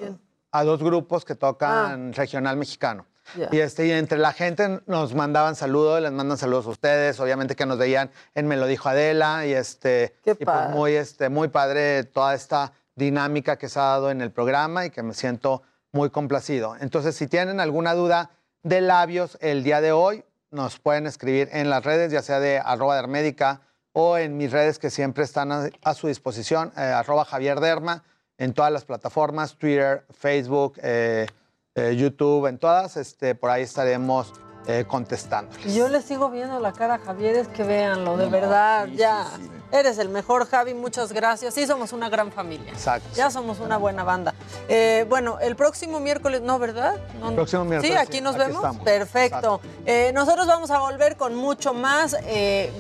a 0.52 0.64
dos 0.64 0.82
grupos 0.84 1.26
que 1.26 1.36
tocan 1.36 2.14
regional 2.14 2.58
mexicano. 2.58 3.06
Ah. 3.40 3.48
Y, 3.52 3.60
este, 3.60 3.88
y 3.88 3.92
entre 3.92 4.18
la 4.18 4.34
gente 4.34 4.82
nos 4.88 5.14
mandaban 5.14 5.56
saludos, 5.56 6.02
les 6.02 6.12
mandan 6.12 6.38
saludos 6.38 6.66
a 6.66 6.70
ustedes, 6.70 7.20
obviamente 7.20 7.56
que 7.56 7.66
nos 7.66 7.78
veían 7.78 8.12
en 8.36 8.48
Me 8.48 8.58
lo 8.58 8.68
dijo 8.68 8.90
Adela 8.90 9.46
y 9.46 9.54
este 9.54 10.16
Qué 10.24 10.32
y 10.32 10.46
pues 10.46 10.70
muy 10.70 10.94
este 10.94 11.30
muy 11.30 11.48
padre 11.48 12.04
toda 12.04 12.34
esta 12.34 12.74
dinámica 12.96 13.58
que 13.58 13.70
se 13.70 13.80
ha 13.80 13.84
dado 13.84 14.12
en 14.12 14.22
el 14.22 14.32
programa 14.32 14.86
y 14.86 14.90
que 14.90 15.04
me 15.04 15.14
siento 15.14 15.64
muy 15.92 16.10
complacido. 16.10 16.76
Entonces, 16.80 17.16
si 17.16 17.28
tienen 17.28 17.60
alguna 17.60 17.94
duda 17.94 18.32
de 18.64 18.82
labios 18.82 19.38
el 19.42 19.64
día 19.64 19.82
de 19.82 19.92
hoy, 19.92 20.24
nos 20.52 20.80
pueden 20.80 21.08
escribir 21.08 21.50
en 21.52 21.70
las 21.70 21.84
redes, 21.84 22.12
ya 22.12 22.22
sea 22.22 22.40
de 22.40 22.60
arroba 22.60 22.96
dermédica 22.96 23.62
o 23.94 24.18
en 24.18 24.38
mis 24.38 24.52
redes 24.52 24.80
que 24.80 24.90
siempre 24.90 25.24
están 25.24 25.52
a, 25.52 25.70
a 25.84 25.94
su 25.94 26.08
disposición, 26.08 26.72
eh, 26.78 26.82
arroba 26.82 27.26
Javier 27.26 27.60
Derma, 27.60 28.04
en 28.42 28.54
todas 28.54 28.72
las 28.72 28.86
plataformas, 28.86 29.56
Twitter, 29.56 30.04
Facebook, 30.10 30.80
eh, 30.82 31.28
eh, 31.76 31.96
YouTube, 31.96 32.48
en 32.48 32.58
todas, 32.58 32.98
este, 32.98 33.36
por 33.36 33.52
ahí 33.52 33.62
estaremos 33.62 34.34
eh, 34.66 34.84
contestando. 34.88 35.56
Y 35.64 35.76
yo 35.76 35.88
le 35.90 36.02
sigo 36.02 36.32
viendo 36.32 36.60
la 36.60 36.74
cara 36.74 36.96
a 36.96 36.98
Javier, 36.98 37.36
es 37.36 37.48
que 37.48 37.64
véanlo, 37.64 38.18
de 38.18 38.26
verdad, 38.30 38.88
ya. 38.88 39.28
Eres 39.72 40.00
el 40.00 40.10
mejor, 40.10 40.48
Javi, 40.48 40.74
muchas 40.74 41.14
gracias. 41.14 41.54
Sí, 41.54 41.68
somos 41.68 41.94
una 41.94 42.10
gran 42.10 42.32
familia. 42.32 42.72
Exacto. 42.72 43.08
Ya 43.14 43.30
somos 43.30 43.60
una 43.60 43.78
buena 43.78 44.04
banda. 44.04 44.34
Eh, 44.68 45.06
bueno, 45.08 45.38
el 45.40 45.56
próximo 45.56 46.00
miércoles, 46.00 46.42
¿no, 46.42 46.58
verdad? 46.58 46.96
No, 47.20 47.30
El 47.30 47.36
próximo 47.36 47.64
miércoles, 47.64 47.92
Sí, 47.92 47.98
aquí 47.98 48.22
nos 48.22 48.36
aquí 48.36 48.46
vemos. 48.46 48.56
estamos. 48.56 48.84
Perfecto. 48.84 49.62
Eh, 49.86 50.12
nosotros 50.16 50.48
vamos 50.48 50.72
a 50.72 50.80
volver 50.80 51.16
con 51.16 51.36
mucho 51.36 51.76
más. 51.76 52.18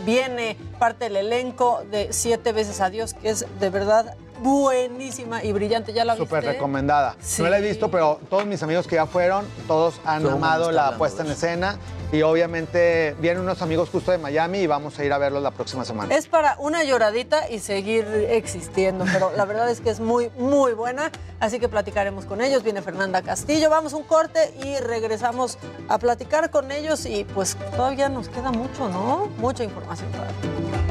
Viene 0.05 0.57
parte 0.79 1.05
del 1.05 1.17
elenco 1.17 1.83
de 1.91 2.11
Siete 2.11 2.51
veces 2.51 2.81
Adiós, 2.81 3.13
que 3.13 3.29
es 3.29 3.45
de 3.59 3.69
verdad 3.69 4.17
buenísima 4.41 5.43
y 5.43 5.51
brillante. 5.53 5.93
¿Ya 5.93 6.03
la 6.03 6.13
viste? 6.13 6.27
Súper 6.27 6.43
recomendada. 6.43 7.15
Sí. 7.21 7.41
No 7.41 7.49
la 7.49 7.59
he 7.59 7.61
visto, 7.61 7.89
pero 7.89 8.19
todos 8.29 8.45
mis 8.45 8.61
amigos 8.63 8.87
que 8.87 8.95
ya 8.95 9.05
fueron, 9.05 9.45
todos 9.67 10.01
han 10.05 10.23
Todo 10.23 10.33
amado 10.33 10.71
la 10.71 10.97
puesta 10.97 11.23
en 11.23 11.31
escena. 11.31 11.77
Y 12.11 12.23
obviamente 12.23 13.15
vienen 13.19 13.43
unos 13.43 13.61
amigos 13.61 13.89
justo 13.89 14.11
de 14.11 14.17
Miami 14.17 14.59
y 14.59 14.67
vamos 14.67 14.99
a 14.99 15.05
ir 15.05 15.13
a 15.13 15.17
verlos 15.17 15.41
la 15.41 15.51
próxima 15.51 15.85
semana. 15.85 16.13
Es 16.13 16.27
para 16.27 16.57
una 16.59 16.83
lloradita 16.83 17.49
y 17.49 17.59
seguir 17.59 18.05
existiendo, 18.29 19.05
pero 19.13 19.31
la 19.37 19.45
verdad 19.45 19.69
es 19.69 19.79
que 19.79 19.91
es 19.91 20.01
muy, 20.01 20.29
muy 20.37 20.73
buena, 20.73 21.09
así 21.39 21.57
que 21.57 21.69
platicaremos 21.69 22.25
con 22.25 22.41
ellos. 22.41 22.63
Viene 22.63 22.81
Fernanda 22.81 23.21
Castillo, 23.21 23.69
vamos 23.69 23.93
un 23.93 24.03
corte 24.03 24.53
y 24.61 24.77
regresamos 24.79 25.57
a 25.87 25.99
platicar 25.99 26.51
con 26.51 26.73
ellos 26.73 27.05
y 27.05 27.23
pues 27.23 27.55
todavía 27.77 28.09
nos 28.09 28.27
queda 28.27 28.51
mucho, 28.51 28.89
¿no? 28.89 29.29
Mucha 29.37 29.63
información 29.63 30.11
todavía. 30.11 30.90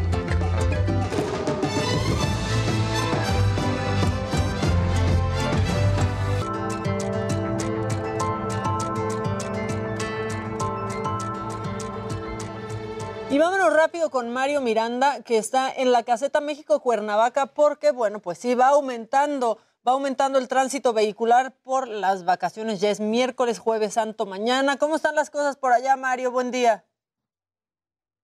Y 13.31 13.39
vámonos 13.39 13.73
rápido 13.73 14.11
con 14.11 14.31
Mario 14.31 14.61
Miranda, 14.61 15.23
que 15.23 15.39
está 15.39 15.73
en 15.73 15.93
la 15.93 16.03
caseta 16.03 16.41
México 16.41 16.81
Cuernavaca, 16.81 17.47
porque, 17.47 17.93
bueno, 17.93 18.21
pues 18.21 18.39
sí, 18.39 18.57
va 18.57 18.69
aumentando, 18.71 19.59
va 19.87 19.93
aumentando 19.93 20.39
el 20.39 20.49
tránsito 20.49 20.93
vehicular 20.93 21.55
por 21.63 21.87
las 21.87 22.25
vacaciones. 22.25 22.81
Ya 22.81 22.91
es 22.91 22.99
miércoles, 22.99 23.61
jueves 23.61 23.95
santo, 23.95 24.27
mañana. 24.27 24.79
¿Cómo 24.79 24.97
están 24.97 25.15
las 25.15 25.31
cosas 25.31 25.57
por 25.57 25.73
allá, 25.73 25.97
Mario? 25.97 26.33
Buen 26.33 26.51
día. 26.51 26.85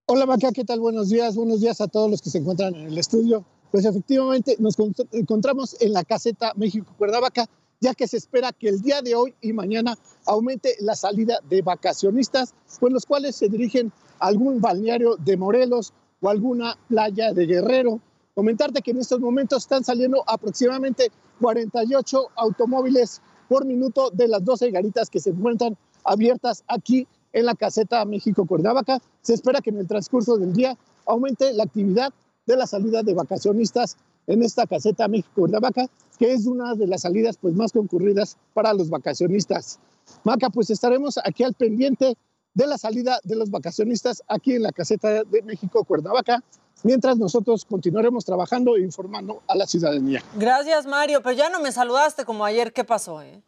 Hola 0.08 0.26
Maca, 0.26 0.50
¿qué 0.52 0.64
tal? 0.64 0.80
Buenos 0.80 1.08
días, 1.08 1.36
buenos 1.36 1.60
días 1.60 1.80
a 1.80 1.86
todos 1.88 2.10
los 2.10 2.20
que 2.22 2.30
se 2.30 2.38
encuentran 2.38 2.74
en 2.74 2.86
el 2.88 2.98
estudio. 2.98 3.44
Pues 3.70 3.84
efectivamente 3.84 4.56
nos 4.58 4.76
con- 4.76 4.94
encontramos 5.12 5.76
en 5.80 5.92
la 5.92 6.02
caseta 6.04 6.52
México 6.56 6.92
Cuernavaca, 6.98 7.46
ya 7.80 7.94
que 7.94 8.08
se 8.08 8.16
espera 8.16 8.52
que 8.52 8.68
el 8.68 8.82
día 8.82 9.02
de 9.02 9.14
hoy 9.14 9.34
y 9.40 9.52
mañana 9.52 9.96
aumente 10.24 10.76
la 10.80 10.94
salida 10.96 11.38
de 11.48 11.62
vacacionistas, 11.62 12.54
pues 12.80 12.92
los 12.92 13.04
cuales 13.04 13.34
se 13.36 13.48
dirigen 13.48 13.92
algún 14.18 14.60
balneario 14.60 15.16
de 15.16 15.36
Morelos 15.36 15.92
o 16.20 16.28
alguna 16.28 16.76
playa 16.88 17.32
de 17.32 17.46
Guerrero. 17.46 18.00
Comentarte 18.34 18.82
que 18.82 18.90
en 18.90 18.98
estos 18.98 19.20
momentos 19.20 19.62
están 19.62 19.84
saliendo 19.84 20.22
aproximadamente 20.26 21.10
48 21.40 22.28
automóviles 22.36 23.20
por 23.48 23.64
minuto 23.64 24.10
de 24.10 24.28
las 24.28 24.44
12 24.44 24.70
garitas 24.70 25.10
que 25.10 25.20
se 25.20 25.30
encuentran 25.30 25.76
abiertas 26.04 26.64
aquí 26.68 27.06
en 27.32 27.46
la 27.46 27.54
caseta 27.54 28.04
México 28.04 28.46
Cuernavaca. 28.46 29.00
Se 29.22 29.34
espera 29.34 29.60
que 29.60 29.70
en 29.70 29.78
el 29.78 29.86
transcurso 29.86 30.36
del 30.36 30.52
día 30.52 30.76
aumente 31.06 31.52
la 31.52 31.64
actividad 31.64 32.12
de 32.46 32.56
la 32.56 32.66
salida 32.66 33.02
de 33.02 33.14
vacacionistas 33.14 33.96
en 34.26 34.42
esta 34.42 34.66
caseta 34.66 35.08
México 35.08 35.30
Cuernavaca, 35.34 35.86
que 36.18 36.32
es 36.32 36.46
una 36.46 36.74
de 36.74 36.86
las 36.86 37.02
salidas 37.02 37.36
pues, 37.36 37.54
más 37.54 37.72
concurridas 37.72 38.36
para 38.54 38.72
los 38.72 38.90
vacacionistas. 38.90 39.78
Maca, 40.24 40.50
pues 40.50 40.70
estaremos 40.70 41.18
aquí 41.24 41.42
al 41.42 41.54
pendiente 41.54 42.16
de 42.56 42.66
la 42.66 42.78
salida 42.78 43.20
de 43.22 43.36
los 43.36 43.50
vacacionistas 43.50 44.22
aquí 44.28 44.54
en 44.54 44.62
la 44.62 44.72
caseta 44.72 45.22
de 45.24 45.42
México 45.42 45.84
Cuernavaca, 45.84 46.42
mientras 46.84 47.18
nosotros 47.18 47.66
continuaremos 47.66 48.24
trabajando 48.24 48.76
e 48.76 48.80
informando 48.80 49.42
a 49.46 49.54
la 49.54 49.66
ciudadanía. 49.66 50.22
Gracias, 50.34 50.86
Mario, 50.86 51.20
pero 51.22 51.36
ya 51.36 51.50
no 51.50 51.60
me 51.60 51.70
saludaste 51.70 52.24
como 52.24 52.46
ayer. 52.46 52.72
¿Qué 52.72 52.82
pasó, 52.82 53.20
eh? 53.20 53.42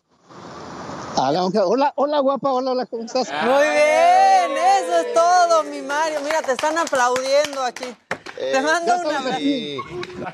Hola, 1.17 1.95
hola, 1.97 2.21
guapa, 2.21 2.53
hola, 2.53 2.73
hola, 2.73 2.85
¿cómo 2.85 3.05
estás? 3.05 3.29
Muy 3.43 3.63
bien, 3.63 4.53
eso 4.83 4.99
es 5.01 5.15
todo, 5.15 5.65
mi 5.65 5.81
Mario. 5.81 6.21
Mira, 6.23 6.43
te 6.43 6.53
están 6.53 6.77
aplaudiendo 6.77 7.63
aquí. 7.63 7.87
te 8.37 8.61
mando 8.61 8.95
un 8.95 9.07
abrazo. 9.07 9.41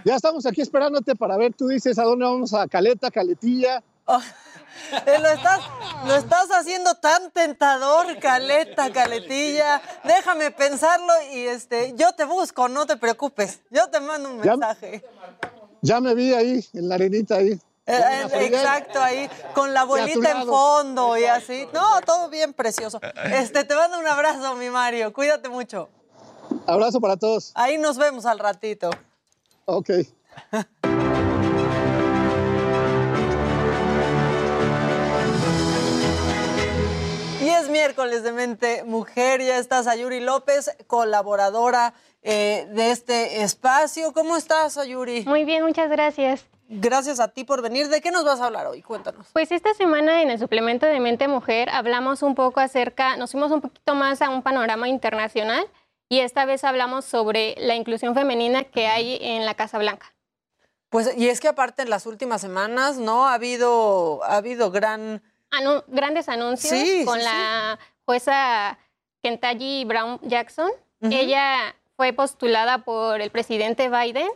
Ya 0.04 0.16
estamos 0.16 0.44
aquí 0.46 0.62
esperándote 0.62 1.14
para 1.14 1.36
ver, 1.36 1.54
tú 1.54 1.68
dices 1.68 1.96
a 1.96 2.02
dónde 2.02 2.24
vamos 2.24 2.52
a 2.52 2.66
Caleta, 2.66 3.12
Caletilla. 3.12 3.78
Eh, 3.78 3.82
lo, 5.20 5.28
estás, 5.28 5.60
lo 6.06 6.14
estás 6.14 6.48
haciendo 6.50 6.94
tan 6.96 7.30
tentador, 7.30 8.18
Caleta, 8.18 8.92
Caletilla. 8.92 9.80
Déjame 10.04 10.50
pensarlo 10.50 11.12
y 11.32 11.46
este, 11.46 11.94
yo 11.96 12.12
te 12.12 12.24
busco, 12.24 12.68
no 12.68 12.86
te 12.86 12.96
preocupes. 12.96 13.60
Yo 13.70 13.88
te 13.88 14.00
mando 14.00 14.30
un 14.30 14.42
Ya- 14.42 14.52
mensaje. 14.56 15.04
Ya 15.82 16.00
me 16.00 16.14
vi 16.14 16.32
ahí, 16.32 16.66
en 16.72 16.88
la 16.88 16.94
arenita 16.94 17.36
ahí. 17.36 17.52
Eh, 17.86 18.00
eh, 18.32 18.46
exacto, 18.46 18.98
ahí, 19.02 19.28
con 19.54 19.74
la 19.74 19.82
abuelita 19.82 20.30
en 20.30 20.46
fondo 20.46 21.18
y 21.18 21.26
así. 21.26 21.68
No, 21.74 22.00
todo 22.00 22.30
bien 22.30 22.54
precioso. 22.54 22.98
Este, 23.24 23.64
te 23.64 23.74
mando 23.74 23.98
un 23.98 24.06
abrazo, 24.06 24.54
mi 24.56 24.70
Mario. 24.70 25.12
Cuídate 25.12 25.50
mucho. 25.50 25.90
Abrazo 26.66 27.00
para 27.00 27.18
todos. 27.18 27.52
Ahí 27.54 27.76
nos 27.76 27.98
vemos 27.98 28.24
al 28.24 28.38
ratito. 28.38 28.88
Ok. 29.66 29.90
es 37.58 37.68
miércoles 37.68 38.22
de 38.22 38.32
Mente 38.32 38.82
Mujer, 38.84 39.40
ya 39.40 39.58
está 39.58 39.82
Sayuri 39.82 40.20
López, 40.20 40.76
colaboradora 40.86 41.94
eh, 42.22 42.66
de 42.70 42.90
este 42.90 43.42
espacio. 43.42 44.12
¿Cómo 44.12 44.36
estás, 44.36 44.72
Sayuri? 44.72 45.24
Muy 45.24 45.44
bien, 45.44 45.62
muchas 45.64 45.88
gracias. 45.88 46.46
Gracias 46.68 47.20
a 47.20 47.28
ti 47.28 47.44
por 47.44 47.62
venir. 47.62 47.88
¿De 47.88 48.00
qué 48.00 48.10
nos 48.10 48.24
vas 48.24 48.40
a 48.40 48.46
hablar 48.46 48.66
hoy? 48.66 48.82
Cuéntanos. 48.82 49.28
Pues 49.32 49.52
esta 49.52 49.72
semana 49.74 50.22
en 50.22 50.30
el 50.30 50.38
suplemento 50.38 50.86
de 50.86 50.98
Mente 50.98 51.28
Mujer 51.28 51.68
hablamos 51.70 52.22
un 52.22 52.34
poco 52.34 52.60
acerca, 52.60 53.16
nos 53.16 53.32
fuimos 53.32 53.52
un 53.52 53.60
poquito 53.60 53.94
más 53.94 54.20
a 54.22 54.30
un 54.30 54.42
panorama 54.42 54.88
internacional 54.88 55.64
y 56.08 56.20
esta 56.20 56.46
vez 56.46 56.64
hablamos 56.64 57.04
sobre 57.04 57.54
la 57.58 57.76
inclusión 57.76 58.14
femenina 58.14 58.64
que 58.64 58.88
hay 58.88 59.18
en 59.20 59.44
la 59.44 59.54
Casa 59.54 59.78
Blanca. 59.78 60.12
Pues, 60.88 61.16
y 61.16 61.28
es 61.28 61.40
que 61.40 61.48
aparte 61.48 61.82
en 61.82 61.90
las 61.90 62.06
últimas 62.06 62.40
semanas, 62.40 62.98
¿no? 62.98 63.26
Ha 63.26 63.34
habido, 63.34 64.24
ha 64.24 64.36
habido 64.36 64.70
gran... 64.70 65.22
Anu- 65.58 65.84
grandes 65.88 66.28
anuncios 66.28 66.72
Sí, 66.78 67.04
con 67.04 67.18
sí, 67.18 67.24
la 67.24 67.78
jueza 68.04 68.78
Kentucky 69.22 69.84
Brown 69.84 70.18
Jackson 70.22 70.70
Ella 71.00 71.74
fue 71.96 72.12
postulada 72.12 72.78
por 72.78 73.20
el 73.20 73.30
presidente 73.30 73.88
Biden 73.90 74.28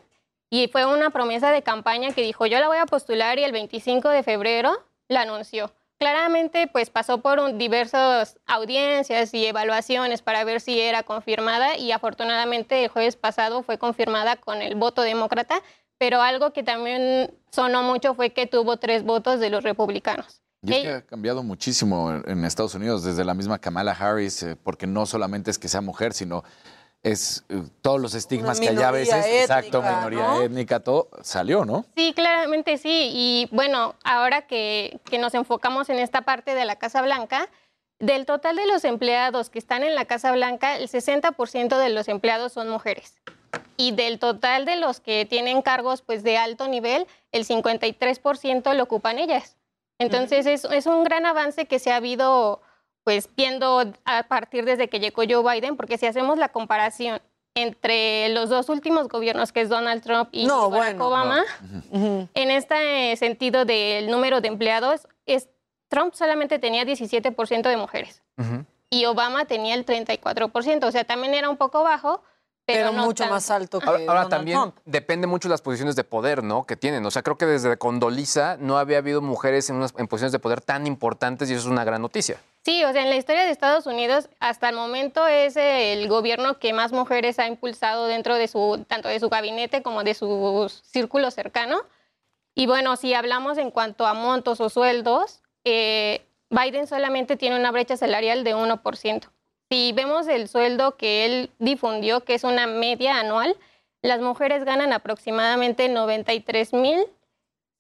y 0.51 0.69
fue 0.69 0.85
una 0.85 1.11
promesa 1.11 1.51
de 1.51 1.63
campaña 1.63 2.13
que 2.13 2.23
dijo, 2.23 2.47
yo 2.47 2.59
la 2.61 2.69
voy 2.69 2.79
a 2.79 2.87
postular 2.87 3.39
y 3.39 3.45
el 3.45 3.53
25 3.53 4.09
de 4.11 4.23
febrero 4.23 4.83
la 5.09 5.23
anunció. 5.23 5.73
Claramente, 5.99 6.67
pues 6.69 6.91
pasó 6.91 7.19
por 7.23 7.41
un- 7.41 7.59
diversas 7.59 8.39
audiencias 8.47 9.35
y 9.35 9.47
evaluaciones 9.47 10.23
para 10.23 10.45
ver 10.45 10.61
si 10.61 10.79
era 10.81 11.03
confirmada 11.03 11.77
y 11.77 11.91
afortunadamente 11.93 12.85
el 12.85 12.89
jueves 12.91 13.17
pasado 13.17 13.63
fue 13.63 13.79
confirmada 13.79 14.37
con 14.37 14.63
el 14.63 14.75
voto 14.77 15.03
demócrata, 15.03 15.61
pero 15.99 16.21
algo 16.23 16.53
que 16.53 16.63
también 16.63 17.35
sonó 17.51 17.83
mucho 17.83 18.15
fue 18.15 18.31
que 18.31 18.47
tuvo 18.47 18.77
tres 18.77 19.03
votos 19.05 19.41
de 19.41 19.51
los 19.51 19.65
republicanos. 19.65 20.41
Y 20.69 20.75
es 20.75 20.83
que 20.83 20.91
ha 20.93 21.03
cambiado 21.03 21.43
muchísimo 21.43 22.13
en- 22.27 22.45
Estados 22.45 22.75
Unidos, 22.75 23.05
desde 23.05 23.25
la 23.25 23.35
misma 23.35 23.59
Kamala 23.59 23.93
Harris, 23.93 24.43
eh, 24.43 24.57
porque 24.57 24.87
no 24.87 25.07
solamente 25.07 25.51
es 25.51 25.59
que 25.59 25.69
sea 25.69 25.81
mujer, 25.81 26.13
sino 26.13 26.45
es 27.03 27.45
eh, 27.49 27.63
todos 27.81 28.01
los 28.01 28.15
estigmas 28.15 28.59
que 28.61 28.69
allá 28.71 28.89
a 28.89 28.93
veces, 28.93 29.25
exacto, 29.27 29.83
minoría 29.83 30.21
¿no? 30.27 30.43
étnica, 30.43 30.81
todo 30.81 31.09
salió, 31.23 31.65
¿no? 31.65 31.85
Sí, 31.97 32.13
claramente 32.15 32.77
sí. 32.79 33.11
Y 33.13 33.49
bueno, 33.53 33.95
ahora 34.05 34.43
que, 34.47 34.99
que 35.05 35.19
nos 35.19 35.35
enfocamos 35.35 35.89
en 35.91 35.99
esta 35.99 36.23
parte 36.23 36.55
de 36.55 36.65
la 36.65 36.77
Casa 36.77 37.03
Blanca, 37.03 37.49
del 38.01 38.27
total 38.27 38.57
de 38.57 38.67
los 38.67 38.85
empleados 38.85 39.51
que 39.51 39.59
están 39.59 39.83
en 39.83 39.95
la 39.95 40.05
Casa 40.05 40.33
Blanca, 40.33 40.77
el 40.77 40.89
60% 40.89 41.79
de 41.79 41.89
los 41.91 42.09
empleados 42.09 42.53
son 42.53 42.69
mujeres. 42.69 43.15
Y 43.77 43.93
del 43.93 44.19
total 44.19 44.65
de 44.65 44.77
los 44.77 45.01
que 45.01 45.25
tienen 45.25 45.63
cargos 45.63 46.03
pues, 46.03 46.23
de 46.25 46.37
alto 46.37 46.67
nivel, 46.69 47.07
el 47.33 47.45
53% 47.47 48.75
lo 48.75 48.83
ocupan 48.83 49.19
ellas. 49.19 49.57
Entonces 49.99 50.47
es, 50.47 50.65
es 50.65 50.87
un 50.87 51.05
gran 51.05 51.27
avance 51.27 51.67
que 51.67 51.79
se 51.79 51.93
ha 51.93 51.97
habido 51.97 52.61
pues 53.05 53.29
viendo 53.35 53.85
a 54.05 54.23
partir 54.25 54.65
desde 54.65 54.89
que 54.89 55.01
llegó 55.01 55.23
Joe 55.29 55.43
Biden, 55.55 55.77
porque 55.77 55.97
si 55.97 56.07
hacemos 56.07 56.37
la 56.37 56.51
comparación 56.51 57.21
entre 57.55 58.29
los 58.29 58.51
dos 58.51 58.69
últimos 58.69 59.09
gobiernos, 59.09 59.53
que 59.53 59.63
es 59.63 59.69
Donald 59.69 60.03
Trump 60.03 60.29
y 60.33 60.47
No, 60.47 60.71
Barack 60.71 60.99
bueno. 60.99 61.09
Obama, 61.09 61.45
en 61.91 62.51
este 62.51 63.17
sentido 63.17 63.65
del 63.65 64.11
número 64.11 64.41
de 64.41 64.49
empleados, 64.49 65.09
es, 65.27 65.49
Trump 65.89 66.15
solamente 66.15 66.59
tenía 66.59 66.85
17% 66.85 67.63
de 67.63 67.77
mujeres 67.77 68.23
y 68.91 69.07
Obama 69.07 69.47
tenía 69.47 69.75
el 69.75 69.85
34%, 69.85 70.85
o 70.85 70.93
sea, 70.93 71.05
también 71.05 71.35
era 71.35 71.49
un 71.49 71.57
poco 71.57 71.83
bajo, 71.83 72.23
pero, 72.69 72.91
Pero 72.91 72.93
no 72.93 73.07
mucho 73.07 73.27
más 73.29 73.51
alto 73.51 73.81
que 73.81 73.87
Ahora, 73.87 74.01
ahora 74.01 74.13
Donald 74.25 74.31
también 74.31 74.59
Trump. 74.59 74.77
depende 74.85 75.27
mucho 75.27 75.49
de 75.49 75.55
las 75.55 75.63
posiciones 75.63 75.97
de 75.97 76.05
poder, 76.05 76.45
¿no? 76.45 76.67
Que 76.67 76.77
tienen. 76.77 77.07
O 77.07 77.11
sea, 77.11 77.23
creo 77.23 77.39
que 77.39 77.47
desde 77.47 77.79
Condoliza 77.79 78.59
no 78.61 78.77
había 78.77 78.99
habido 78.99 79.23
mujeres 79.23 79.71
en, 79.71 79.77
unas, 79.77 79.95
en 79.97 80.07
posiciones 80.07 80.33
de 80.33 80.39
poder 80.39 80.61
tan 80.61 80.87
importantes 80.87 81.49
y 81.49 81.55
eso 81.55 81.63
es 81.63 81.67
una 81.67 81.85
gran 81.85 82.03
noticia. 82.03 82.37
Sí, 82.63 82.85
o 82.85 82.93
sea, 82.93 83.03
en 83.03 83.09
la 83.09 83.17
historia 83.17 83.45
de 83.45 83.53
Estados 83.53 83.87
Unidos, 83.87 84.29
hasta 84.39 84.69
el 84.69 84.77
momento 84.77 85.27
es 85.27 85.57
el 85.57 86.07
gobierno 86.09 86.59
que 86.59 86.75
más 86.75 86.93
mujeres 86.93 87.39
ha 87.39 87.47
impulsado 87.47 88.07
dentro 88.07 88.35
de 88.35 88.49
su, 88.49 88.85
tanto 88.87 89.09
de 89.09 89.19
su 89.19 89.31
gabinete 89.31 89.83
como 89.83 90.05
de 90.05 90.13
su 90.13 90.71
círculo 90.85 91.31
cercano. 91.31 91.81
Y 92.55 92.67
bueno, 92.67 92.97
si 92.97 93.15
hablamos 93.15 93.57
en 93.57 93.71
cuanto 93.71 94.07
a 94.07 94.13
montos 94.13 94.61
o 94.61 94.69
sueldos, 94.69 95.41
eh, 95.65 96.27
Biden 96.51 96.87
solamente 96.87 97.37
tiene 97.37 97.59
una 97.59 97.71
brecha 97.71 97.97
salarial 97.97 98.45
de 98.45 98.55
1%. 98.55 99.31
Si 99.71 99.93
vemos 99.93 100.27
el 100.29 100.49
sueldo 100.49 100.97
que 100.97 101.27
él 101.27 101.51
difundió, 101.59 102.25
que 102.25 102.35
es 102.35 102.45
una 102.45 102.67
media 102.67 103.21
anual, 103.21 103.57
las 104.03 104.21
mujeres 104.21 104.65
ganan 104.65 104.93
aproximadamente 104.93 105.89
93 105.89 106.73
mil 106.73 107.05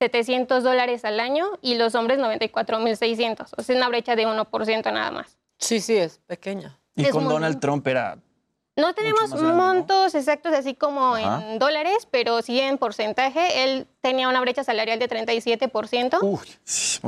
700 0.00 0.62
dólares 0.62 1.04
al 1.04 1.18
año 1.18 1.46
y 1.62 1.74
los 1.76 1.94
hombres 1.94 2.18
94.600. 2.20 3.48
O 3.56 3.62
sea, 3.62 3.74
es 3.74 3.78
una 3.78 3.88
brecha 3.88 4.14
de 4.16 4.26
1% 4.26 4.92
nada 4.92 5.10
más. 5.10 5.38
Sí, 5.58 5.80
sí, 5.80 5.96
es 5.96 6.18
pequeña. 6.26 6.78
Y 6.94 7.04
Es 7.04 7.10
con 7.10 7.24
muy- 7.24 7.32
Donald 7.32 7.58
Trump 7.58 7.86
era 7.88 8.18
No 8.78 8.94
tenemos 8.94 9.34
montos 9.34 10.14
exactos 10.14 10.52
así 10.54 10.74
como 10.74 11.16
Ajá. 11.16 11.42
en 11.52 11.58
dólares, 11.58 12.06
pero 12.10 12.40
sí 12.42 12.60
en 12.60 12.78
porcentaje. 12.78 13.64
Él 13.64 13.88
tenía 14.00 14.28
una 14.28 14.40
brecha 14.40 14.62
salarial 14.62 14.98
de 15.00 15.08
37% 15.08 16.40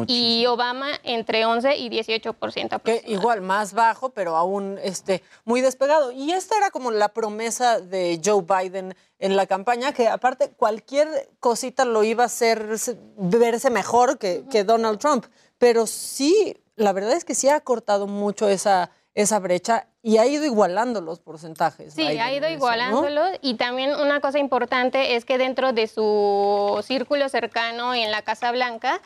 y 0.06 0.47
Obama 0.47 0.88
entre 1.05 1.44
11 1.44 1.76
y 1.76 1.88
18%. 1.90 2.82
Que 2.82 3.02
igual 3.06 3.40
más 3.40 3.72
bajo, 3.72 4.10
pero 4.10 4.36
aún 4.36 4.78
este, 4.82 5.22
muy 5.44 5.60
despegado. 5.60 6.10
Y 6.12 6.32
esta 6.32 6.56
era 6.56 6.70
como 6.70 6.90
la 6.90 7.09
promesa 7.10 7.80
de 7.80 8.20
Joe 8.24 8.42
Biden 8.42 8.94
en 9.18 9.36
la 9.36 9.47
campaña, 9.47 9.92
que 9.92 10.09
aparte 10.09 10.51
cualquier 10.51 11.30
cosita 11.40 11.84
lo 11.84 12.02
iba 12.05 12.24
a 12.24 12.26
hacer 12.26 12.78
se- 12.78 12.98
verse 13.16 13.70
mejor 13.70 14.18
que, 14.18 14.44
que 14.51 14.64
Donald 14.64 14.98
Trump. 14.98 15.26
Pero 15.59 15.86
sí, 15.86 16.56
la 16.76 16.92
verdad 16.92 17.12
es 17.12 17.24
que 17.24 17.34
sí 17.34 17.48
ha 17.48 17.60
cortado 17.60 18.06
mucho 18.06 18.48
esa, 18.48 18.90
esa 19.14 19.38
brecha 19.40 19.86
y 20.02 20.18
ha 20.18 20.26
ido 20.26 20.44
igualando 20.44 21.00
los 21.00 21.18
porcentajes. 21.20 21.92
Sí, 21.94 22.02
Biden 22.02 22.20
ha 22.20 22.32
ido 22.32 22.46
eso, 22.46 22.50
¿no? 22.50 22.54
igualándolo 22.56 23.22
y 23.42 23.54
también 23.54 23.94
una 23.96 24.20
cosa 24.20 24.38
importante 24.38 25.16
es 25.16 25.24
que 25.24 25.36
dentro 25.38 25.72
de 25.72 25.86
su 25.88 26.80
círculo 26.86 27.28
cercano 27.28 27.94
en 27.94 28.10
la 28.10 28.22
Casa 28.22 28.52
Blanca, 28.52 29.00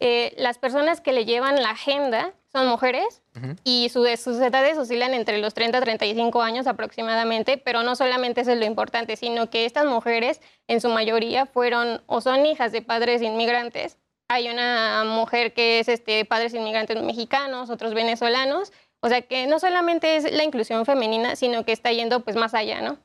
eh, 0.00 0.32
las 0.38 0.58
personas 0.58 1.00
que 1.00 1.12
le 1.12 1.24
llevan 1.24 1.60
la 1.60 1.70
agenda 1.70 2.32
son 2.52 2.66
mujeres 2.68 3.20
y 3.64 3.88
su- 3.90 4.06
sus 4.16 4.40
edades 4.40 4.78
oscilan 4.78 5.12
entre 5.12 5.38
los 5.38 5.54
30 5.54 5.78
a 5.78 5.80
35 5.80 6.40
años 6.40 6.66
aproximadamente, 6.66 7.58
pero 7.58 7.82
no 7.82 7.94
solamente 7.94 8.40
eso 8.40 8.52
es 8.52 8.58
lo 8.58 8.64
importante, 8.64 9.16
sino 9.16 9.50
que 9.50 9.64
estas 9.66 9.84
mujeres 9.86 10.40
en 10.66 10.80
su 10.80 10.88
mayoría 10.88 11.46
fueron 11.46 12.00
o 12.06 12.20
son 12.20 12.46
hijas 12.46 12.72
de 12.72 12.80
padres 12.82 13.22
inmigrantes. 13.22 13.98
Hay 14.28 14.48
una 14.48 15.04
mujer 15.04 15.52
que 15.52 15.78
es 15.80 15.88
este, 15.88 16.24
padres 16.24 16.52
inmigrantes 16.54 17.00
mexicanos, 17.02 17.70
otros 17.70 17.94
venezolanos. 17.94 18.72
O 19.00 19.08
sea 19.08 19.22
que 19.22 19.46
no 19.46 19.58
solamente 19.60 20.16
es 20.16 20.30
la 20.32 20.44
inclusión 20.44 20.84
femenina, 20.84 21.36
sino 21.36 21.64
que 21.64 21.72
está 21.72 21.92
yendo 21.92 22.20
pues 22.20 22.36
más 22.36 22.54
allá, 22.54 22.80
¿no? 22.80 22.98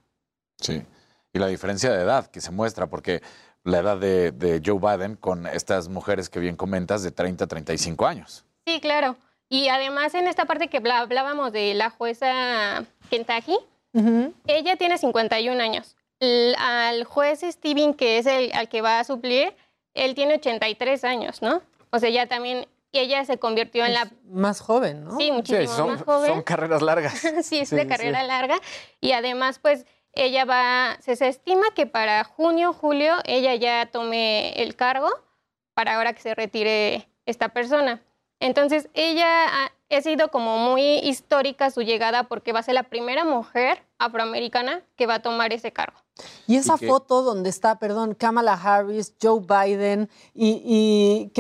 Sí. 0.60 0.84
Y 1.34 1.40
la 1.40 1.48
diferencia 1.48 1.92
de 1.92 2.04
edad 2.04 2.28
que 2.28 2.42
se 2.42 2.52
muestra, 2.52 2.88
porque 2.88 3.22
la 3.64 3.80
edad 3.80 3.98
de, 3.98 4.32
de 4.32 4.62
Joe 4.64 4.80
Biden 4.80 5.16
con 5.16 5.48
estas 5.48 5.90
mujeres 5.90 6.30
que 6.30 6.40
bien 6.40 6.56
comentas 6.56 7.04
de 7.04 7.12
30 7.12 7.46
a 7.46 7.48
35 7.48 8.06
años. 8.06 8.46
Sí, 8.66 8.80
claro. 8.80 9.18
Y 9.50 9.68
además 9.68 10.16
en 10.16 10.28
esta 10.28 10.46
parte 10.46 10.68
que 10.68 10.78
hablábamos 10.78 11.52
de 11.52 11.74
la 11.76 11.90
jueza 11.90 12.86
Kentucky, 13.10 13.58
ella 14.48 14.76
tiene 14.78 14.98
51 14.98 15.62
años. 15.62 15.96
Al 16.58 17.04
juez 17.04 17.42
Steven, 17.42 17.94
que 17.94 18.18
es 18.18 18.26
el 18.26 18.52
al 18.54 18.68
que 18.68 18.82
va 18.82 19.00
a 19.00 19.04
suplir, 19.04 19.54
él 19.94 20.16
tiene 20.16 20.36
83 20.36 21.04
años, 21.04 21.42
¿no? 21.42 21.62
O 21.92 22.00
sea, 22.00 22.10
ya 22.10 22.26
también 22.26 22.66
ella 23.00 23.26
se 23.26 23.38
convirtió 23.40 23.86
en 23.86 23.94
la... 23.94 24.10
Más 24.26 24.60
joven, 24.60 25.04
¿no? 25.04 25.18
Sí, 25.18 25.32
muchísimo 25.32 25.68
son, 25.68 25.88
más 25.92 26.04
joven. 26.04 26.30
son 26.32 26.42
carreras 26.44 26.82
largas. 26.82 27.14
sí, 27.44 27.60
es 27.60 27.70
Sí, 27.70 27.76
de 27.76 27.84
sí, 27.84 27.88
carrera 27.88 28.22
sí. 28.22 28.28
larga. 28.28 28.56
Y 29.02 29.14
además, 29.14 29.60
pues, 29.60 29.86
ella 30.14 30.46
va, 30.46 30.98
se, 31.02 31.16
se 31.16 31.28
estima 31.28 31.66
que 31.76 31.88
para 31.88 32.24
junio, 32.24 32.72
julio, 32.74 33.16
ella 33.26 33.56
ya 33.56 33.88
tome 33.92 34.54
el 34.62 34.76
cargo 34.76 35.10
para 35.74 35.96
ahora 35.96 36.14
que 36.14 36.22
se 36.22 36.36
retire 36.36 37.10
esta 37.26 37.50
persona. 37.50 38.02
Entonces, 38.40 38.90
ella 38.94 39.48
ha, 39.48 39.72
ha 39.90 40.02
sido 40.02 40.28
como 40.30 40.58
muy 40.58 41.00
histórica 41.00 41.72
su 41.72 41.82
llegada 41.82 42.24
porque 42.26 42.52
va 42.52 42.60
a 42.60 42.64
ser 42.64 42.76
la 42.76 42.84
primera 42.84 43.24
mujer 43.26 43.82
afroamericana 43.98 44.82
que 44.96 45.08
va 45.08 45.16
a 45.16 45.22
tomar 45.22 45.52
ese 45.54 45.72
cargo. 45.74 46.03
Y 46.48 46.58
esa 46.58 46.76
Y 46.76 46.80
que- 46.80 46.88
foto 46.88 47.22
donde 47.24 47.50
está, 47.50 47.80
perdón, 47.80 48.14
Kamala 48.16 48.54
Harris, 48.54 49.14
Joe 49.22 49.40
Biden 49.42 50.10
y, 50.34 50.62
y 50.64 51.32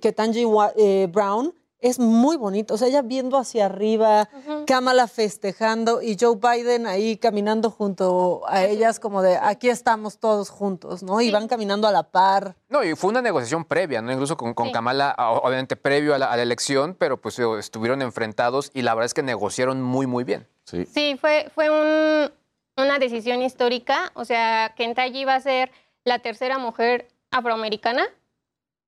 Ketanji 0.00 0.44
Wa- 0.44 0.72
eh, 0.76 1.08
Brown 1.12 1.54
es 1.78 1.98
muy 2.00 2.36
bonito. 2.36 2.74
O 2.74 2.78
sea, 2.78 2.88
ella 2.88 3.02
viendo 3.02 3.36
hacia 3.36 3.66
arriba, 3.66 4.28
Kamala 4.66 5.06
festejando 5.06 6.02
y 6.02 6.16
Joe 6.18 6.36
Biden 6.36 6.86
ahí 6.86 7.16
caminando 7.16 7.70
junto 7.70 8.42
a 8.48 8.64
ellas 8.64 8.98
como 8.98 9.22
de 9.22 9.36
aquí 9.36 9.68
estamos 9.68 10.18
todos 10.18 10.48
juntos, 10.50 11.02
¿no? 11.04 11.20
Y 11.20 11.30
van 11.30 11.46
caminando 11.46 11.86
a 11.86 11.92
la 11.92 12.02
par. 12.02 12.56
No, 12.68 12.82
y 12.82 12.96
fue 12.96 13.10
una 13.10 13.22
negociación 13.22 13.64
previa, 13.64 14.02
¿no? 14.02 14.10
Incluso 14.10 14.36
con, 14.36 14.54
con 14.54 14.72
Kamala, 14.72 15.14
obviamente 15.18 15.76
previo 15.76 16.14
a 16.14 16.18
la, 16.18 16.26
a 16.32 16.36
la 16.36 16.42
elección, 16.42 16.96
pero 16.98 17.20
pues 17.20 17.38
estuvieron 17.38 18.02
enfrentados 18.02 18.70
y 18.74 18.82
la 18.82 18.94
verdad 18.94 19.06
es 19.06 19.14
que 19.14 19.22
negociaron 19.22 19.80
muy, 19.82 20.06
muy 20.06 20.24
bien. 20.24 20.48
Sí. 20.64 20.86
Sí, 20.86 21.16
fue, 21.20 21.48
fue 21.54 21.70
un- 21.70 22.32
una 22.76 22.98
decisión 22.98 23.42
histórica. 23.42 24.10
O 24.14 24.24
sea, 24.24 24.72
Kentucky 24.76 25.24
va 25.24 25.36
a 25.36 25.40
ser 25.40 25.70
la 26.04 26.18
tercera 26.18 26.58
mujer 26.58 27.08
afroamericana 27.30 28.06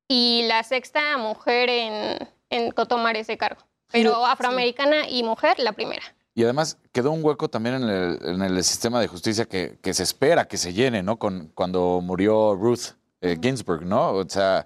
y 0.09 0.44
la 0.47 0.62
sexta 0.62 1.16
mujer 1.19 1.69
en, 1.69 2.28
en 2.51 2.73
tomar 2.73 3.16
ese 3.16 3.36
cargo. 3.36 3.62
Pero 3.90 4.15
Sí. 4.15 4.20
afroamericana 4.27 5.09
y 5.09 5.23
mujer, 5.23 5.59
la 5.59 5.73
primera. 5.73 6.02
Y 6.35 6.44
además 6.44 6.78
quedó 6.93 7.10
un 7.10 7.24
hueco 7.24 7.48
también 7.48 7.77
en 7.77 7.82
el, 7.89 8.19
en 8.23 8.43
el 8.43 8.62
sistema 8.62 9.01
de 9.01 9.09
justicia 9.09 9.47
que, 9.47 9.78
que 9.82 9.93
se 9.94 10.02
espera 10.05 10.47
que 10.47 10.56
se 10.56 10.73
llene, 10.73 11.02
¿no? 11.02 11.19
Con, 11.19 11.48
cuando 11.55 12.01
murió 12.02 12.55
Ruth 12.55 12.93
eh, 13.20 13.36
Ginsburg, 13.43 13.82
¿no? 13.85 14.10
O 14.12 14.28
sea, 14.28 14.65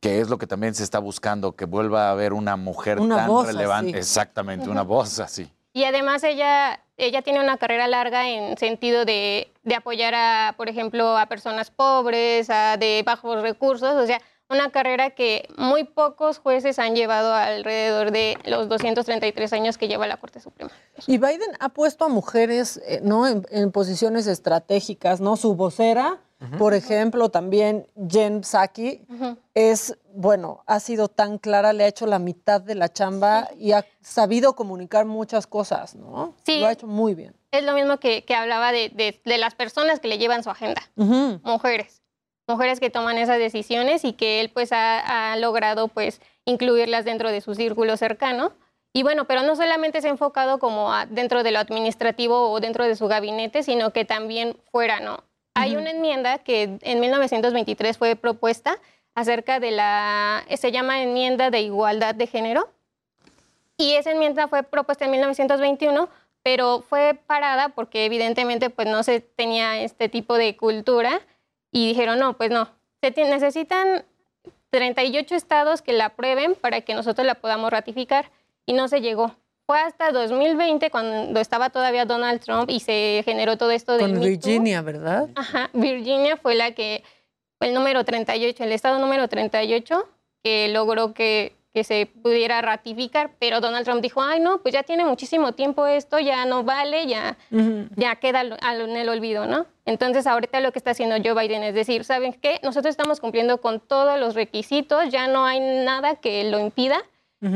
que 0.00 0.20
es 0.20 0.30
lo 0.30 0.38
que 0.38 0.46
también 0.46 0.74
se 0.74 0.82
está 0.84 1.00
buscando, 1.00 1.54
que 1.54 1.66
vuelva 1.66 2.08
a 2.08 2.12
haber 2.12 2.32
una 2.32 2.56
mujer 2.56 2.98
Una 2.98 3.16
tan 3.16 3.28
voz 3.28 3.46
relevante. 3.46 3.90
así. 3.90 3.98
Exactamente, 3.98 4.70
una 4.70 4.82
voz 4.82 5.18
así. 5.18 5.52
Y 5.74 5.84
además 5.84 6.22
ella, 6.24 6.81
ella 6.96 7.22
tiene 7.22 7.40
una 7.40 7.56
carrera 7.56 7.88
larga 7.88 8.28
en 8.28 8.56
sentido 8.58 9.04
de, 9.04 9.52
de 9.62 9.74
apoyar 9.74 10.14
a, 10.14 10.54
por 10.56 10.68
ejemplo, 10.68 11.16
a 11.16 11.26
personas 11.26 11.70
pobres, 11.70 12.50
a 12.50 12.76
de 12.76 13.02
bajos 13.04 13.42
recursos, 13.42 13.94
o 13.94 14.06
sea, 14.06 14.20
una 14.52 14.70
carrera 14.70 15.10
que 15.10 15.48
muy 15.56 15.84
pocos 15.84 16.38
jueces 16.38 16.78
han 16.78 16.94
llevado 16.94 17.32
alrededor 17.32 18.10
de 18.10 18.36
los 18.44 18.68
233 18.68 19.52
años 19.54 19.78
que 19.78 19.88
lleva 19.88 20.06
la 20.06 20.18
Corte 20.18 20.40
Suprema. 20.40 20.70
Y 21.06 21.18
Biden 21.18 21.56
ha 21.58 21.70
puesto 21.70 22.04
a 22.04 22.08
mujeres 22.08 22.80
eh, 22.86 23.00
¿no? 23.02 23.26
En, 23.26 23.46
en 23.50 23.72
posiciones 23.72 24.26
estratégicas, 24.26 25.20
¿no? 25.20 25.36
Su 25.36 25.54
vocera, 25.54 26.20
por 26.58 26.74
ejemplo, 26.74 27.28
también 27.28 27.86
Jen 28.10 28.42
Psaki, 28.42 29.02
es, 29.54 29.96
bueno, 30.14 30.62
ha 30.66 30.80
sido 30.80 31.08
tan 31.08 31.38
clara, 31.38 31.72
le 31.72 31.84
ha 31.84 31.88
hecho 31.88 32.06
la 32.06 32.18
mitad 32.18 32.60
de 32.60 32.74
la 32.74 32.92
chamba 32.92 33.48
y 33.58 33.72
ha 33.72 33.84
sabido 34.00 34.54
comunicar 34.54 35.04
muchas 35.06 35.46
cosas, 35.46 35.94
¿no? 35.94 36.34
Sí. 36.44 36.58
Lo 36.60 36.66
ha 36.66 36.72
hecho 36.72 36.86
muy 36.86 37.14
bien. 37.14 37.34
Es 37.50 37.64
lo 37.64 37.74
mismo 37.74 37.98
que, 37.98 38.24
que 38.24 38.34
hablaba 38.34 38.72
de, 38.72 38.88
de- 38.88 39.20
de 39.24 39.38
las 39.38 39.54
personas 39.54 40.00
que 40.00 40.08
le 40.08 40.18
llevan 40.18 40.42
su 40.42 40.50
agenda. 40.50 40.82
Mujeres. 41.44 42.02
Mujeres 42.48 42.80
que 42.80 42.90
toman 42.90 43.18
esas 43.18 43.38
decisiones 43.38 44.04
y 44.04 44.14
que 44.14 44.40
él 44.40 44.50
pues 44.50 44.72
ha, 44.72 45.32
ha 45.32 45.36
logrado 45.36 45.88
pues 45.88 46.20
incluirlas 46.44 47.04
dentro 47.04 47.30
de 47.30 47.40
su 47.40 47.54
círculo 47.54 47.96
cercano. 47.96 48.52
Y 48.94 49.04
bueno, 49.04 49.26
pero 49.26 49.42
no 49.42 49.54
solamente 49.56 50.00
se 50.02 50.08
ha 50.08 50.10
enfocado 50.10 50.58
como 50.58 50.92
a- 50.92 51.06
dentro 51.06 51.42
de 51.42 51.50
lo 51.52 51.58
administrativo 51.60 52.50
o 52.50 52.60
dentro 52.60 52.84
de 52.84 52.96
su 52.96 53.06
gabinete, 53.06 53.62
sino 53.62 53.92
que 53.92 54.04
también 54.04 54.56
fuera, 54.70 55.00
¿no? 55.00 55.22
Hay 55.54 55.76
una 55.76 55.90
enmienda 55.90 56.38
que 56.38 56.78
en 56.80 57.00
1923 57.00 57.98
fue 57.98 58.16
propuesta 58.16 58.78
acerca 59.14 59.60
de 59.60 59.70
la, 59.70 60.44
se 60.56 60.72
llama 60.72 61.02
enmienda 61.02 61.50
de 61.50 61.60
igualdad 61.60 62.14
de 62.14 62.26
género, 62.26 62.70
y 63.76 63.94
esa 63.94 64.12
enmienda 64.12 64.48
fue 64.48 64.62
propuesta 64.62 65.06
en 65.06 65.10
1921, 65.10 66.08
pero 66.42 66.82
fue 66.82 67.18
parada 67.26 67.70
porque 67.70 68.04
evidentemente 68.04 68.70
pues 68.70 68.88
no 68.88 69.02
se 69.02 69.20
tenía 69.20 69.82
este 69.82 70.08
tipo 70.08 70.34
de 70.34 70.56
cultura 70.56 71.20
y 71.72 71.88
dijeron, 71.88 72.18
no, 72.18 72.36
pues 72.36 72.50
no, 72.50 72.68
se 73.00 73.10
necesitan 73.24 74.04
38 74.70 75.34
estados 75.34 75.82
que 75.82 75.92
la 75.92 76.06
aprueben 76.06 76.54
para 76.54 76.82
que 76.82 76.94
nosotros 76.94 77.26
la 77.26 77.34
podamos 77.34 77.70
ratificar 77.70 78.30
y 78.66 78.72
no 78.72 78.88
se 78.88 79.00
llegó. 79.00 79.34
Fue 79.66 79.78
hasta 79.80 80.10
2020 80.12 80.90
cuando 80.90 81.40
estaba 81.40 81.70
todavía 81.70 82.04
Donald 82.04 82.40
Trump 82.40 82.68
y 82.68 82.80
se 82.80 83.22
generó 83.24 83.56
todo 83.56 83.70
esto 83.70 83.92
de 83.94 84.00
Con 84.00 84.20
Virginia, 84.20 84.82
¿verdad? 84.82 85.28
Ajá, 85.36 85.70
Virginia 85.72 86.36
fue 86.36 86.54
la 86.54 86.72
que, 86.72 87.02
fue 87.58 87.68
el 87.68 87.74
número 87.74 88.04
38, 88.04 88.64
el 88.64 88.72
estado 88.72 88.98
número 88.98 89.28
38, 89.28 90.08
que 90.42 90.68
logró 90.68 91.14
que, 91.14 91.54
que 91.72 91.84
se 91.84 92.06
pudiera 92.06 92.60
ratificar, 92.60 93.30
pero 93.38 93.60
Donald 93.60 93.84
Trump 93.86 94.02
dijo, 94.02 94.20
ay 94.20 94.40
no, 94.40 94.58
pues 94.58 94.74
ya 94.74 94.82
tiene 94.82 95.04
muchísimo 95.04 95.52
tiempo 95.52 95.86
esto, 95.86 96.18
ya 96.18 96.44
no 96.44 96.64
vale, 96.64 97.06
ya, 97.06 97.38
ya 97.96 98.16
queda 98.16 98.40
al- 98.40 98.58
al- 98.62 98.80
en 98.90 98.96
el 98.96 99.08
olvido, 99.08 99.46
¿no? 99.46 99.66
Entonces 99.86 100.26
ahorita 100.26 100.60
lo 100.60 100.72
que 100.72 100.80
está 100.80 100.90
haciendo 100.90 101.16
Joe 101.24 101.40
Biden 101.40 101.62
es 101.62 101.74
decir, 101.74 102.04
¿saben 102.04 102.34
qué? 102.34 102.58
Nosotros 102.64 102.90
estamos 102.90 103.20
cumpliendo 103.20 103.58
con 103.60 103.78
todos 103.80 104.18
los 104.18 104.34
requisitos, 104.34 105.08
ya 105.10 105.28
no 105.28 105.46
hay 105.46 105.60
nada 105.60 106.16
que 106.16 106.44
lo 106.44 106.58
impida, 106.58 107.02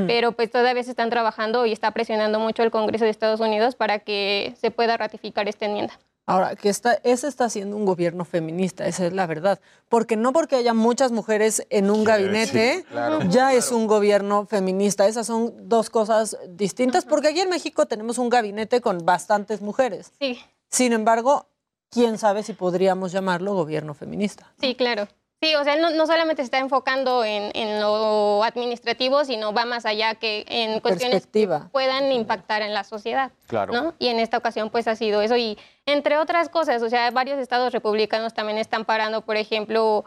Pero 0.06 0.32
pues 0.32 0.50
todavía 0.50 0.82
se 0.82 0.90
están 0.90 1.10
trabajando 1.10 1.64
y 1.64 1.72
está 1.72 1.92
presionando 1.92 2.40
mucho 2.40 2.64
el 2.64 2.72
Congreso 2.72 3.04
de 3.04 3.10
Estados 3.10 3.38
Unidos 3.38 3.76
para 3.76 4.00
que 4.00 4.54
se 4.60 4.72
pueda 4.72 4.96
ratificar 4.96 5.48
esta 5.48 5.66
enmienda. 5.66 5.96
Ahora, 6.28 6.56
que 6.56 6.68
está, 6.68 6.94
ese 7.04 7.28
está 7.28 7.48
siendo 7.48 7.76
un 7.76 7.84
gobierno 7.84 8.24
feminista, 8.24 8.84
esa 8.88 9.06
es 9.06 9.12
la 9.12 9.28
verdad. 9.28 9.60
Porque 9.88 10.16
no 10.16 10.32
porque 10.32 10.56
haya 10.56 10.74
muchas 10.74 11.12
mujeres 11.12 11.64
en 11.70 11.88
un 11.88 12.02
gabinete, 12.02 12.78
sí, 12.78 12.82
claro. 12.90 13.20
ya 13.28 13.52
es 13.52 13.70
un 13.70 13.86
gobierno 13.86 14.44
feminista. 14.46 15.06
Esas 15.06 15.28
son 15.28 15.54
dos 15.68 15.88
cosas 15.88 16.36
distintas, 16.48 17.04
porque 17.04 17.28
aquí 17.28 17.40
en 17.40 17.48
México 17.48 17.86
tenemos 17.86 18.18
un 18.18 18.28
gabinete 18.28 18.80
con 18.80 19.06
bastantes 19.06 19.60
mujeres. 19.60 20.12
Sí. 20.18 20.40
Sin 20.68 20.92
embargo, 20.92 21.46
quién 21.90 22.18
sabe 22.18 22.42
si 22.42 22.54
podríamos 22.54 23.12
llamarlo 23.12 23.54
gobierno 23.54 23.94
feminista. 23.94 24.52
Sí, 24.60 24.74
claro. 24.74 25.06
Sí, 25.42 25.54
o 25.54 25.64
sea, 25.64 25.74
él 25.74 25.82
no, 25.82 25.90
no 25.90 26.06
solamente 26.06 26.42
se 26.42 26.46
está 26.46 26.58
enfocando 26.58 27.22
en, 27.22 27.50
en 27.54 27.80
lo 27.80 28.42
administrativo, 28.42 29.22
sino 29.24 29.52
va 29.52 29.66
más 29.66 29.84
allá 29.84 30.14
que 30.14 30.46
en 30.48 30.80
cuestiones 30.80 31.26
que 31.26 31.46
puedan 31.70 32.10
impactar 32.10 32.62
en 32.62 32.72
la 32.72 32.84
sociedad. 32.84 33.32
Claro. 33.46 33.72
¿no? 33.72 33.94
Y 33.98 34.08
en 34.08 34.18
esta 34.18 34.38
ocasión, 34.38 34.70
pues 34.70 34.88
ha 34.88 34.96
sido 34.96 35.20
eso. 35.20 35.36
Y 35.36 35.58
entre 35.84 36.16
otras 36.16 36.48
cosas, 36.48 36.80
o 36.80 36.88
sea, 36.88 37.10
varios 37.10 37.38
estados 37.38 37.72
republicanos 37.72 38.32
también 38.32 38.56
están 38.56 38.86
parando, 38.86 39.20
por 39.20 39.36
ejemplo, 39.36 40.06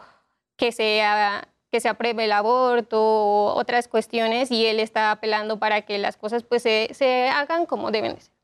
que 0.56 0.72
se, 0.72 1.00
que 1.70 1.80
se 1.80 1.88
apruebe 1.88 2.24
el 2.24 2.32
aborto 2.32 3.00
o 3.00 3.54
otras 3.54 3.86
cuestiones, 3.86 4.50
y 4.50 4.66
él 4.66 4.80
está 4.80 5.12
apelando 5.12 5.60
para 5.60 5.82
que 5.82 5.98
las 5.98 6.16
cosas 6.16 6.42
pues 6.42 6.62
se, 6.62 6.88
se 6.92 7.28
hagan 7.28 7.66
como 7.66 7.92
deben 7.92 8.16
de 8.16 8.20
ser. 8.20 8.39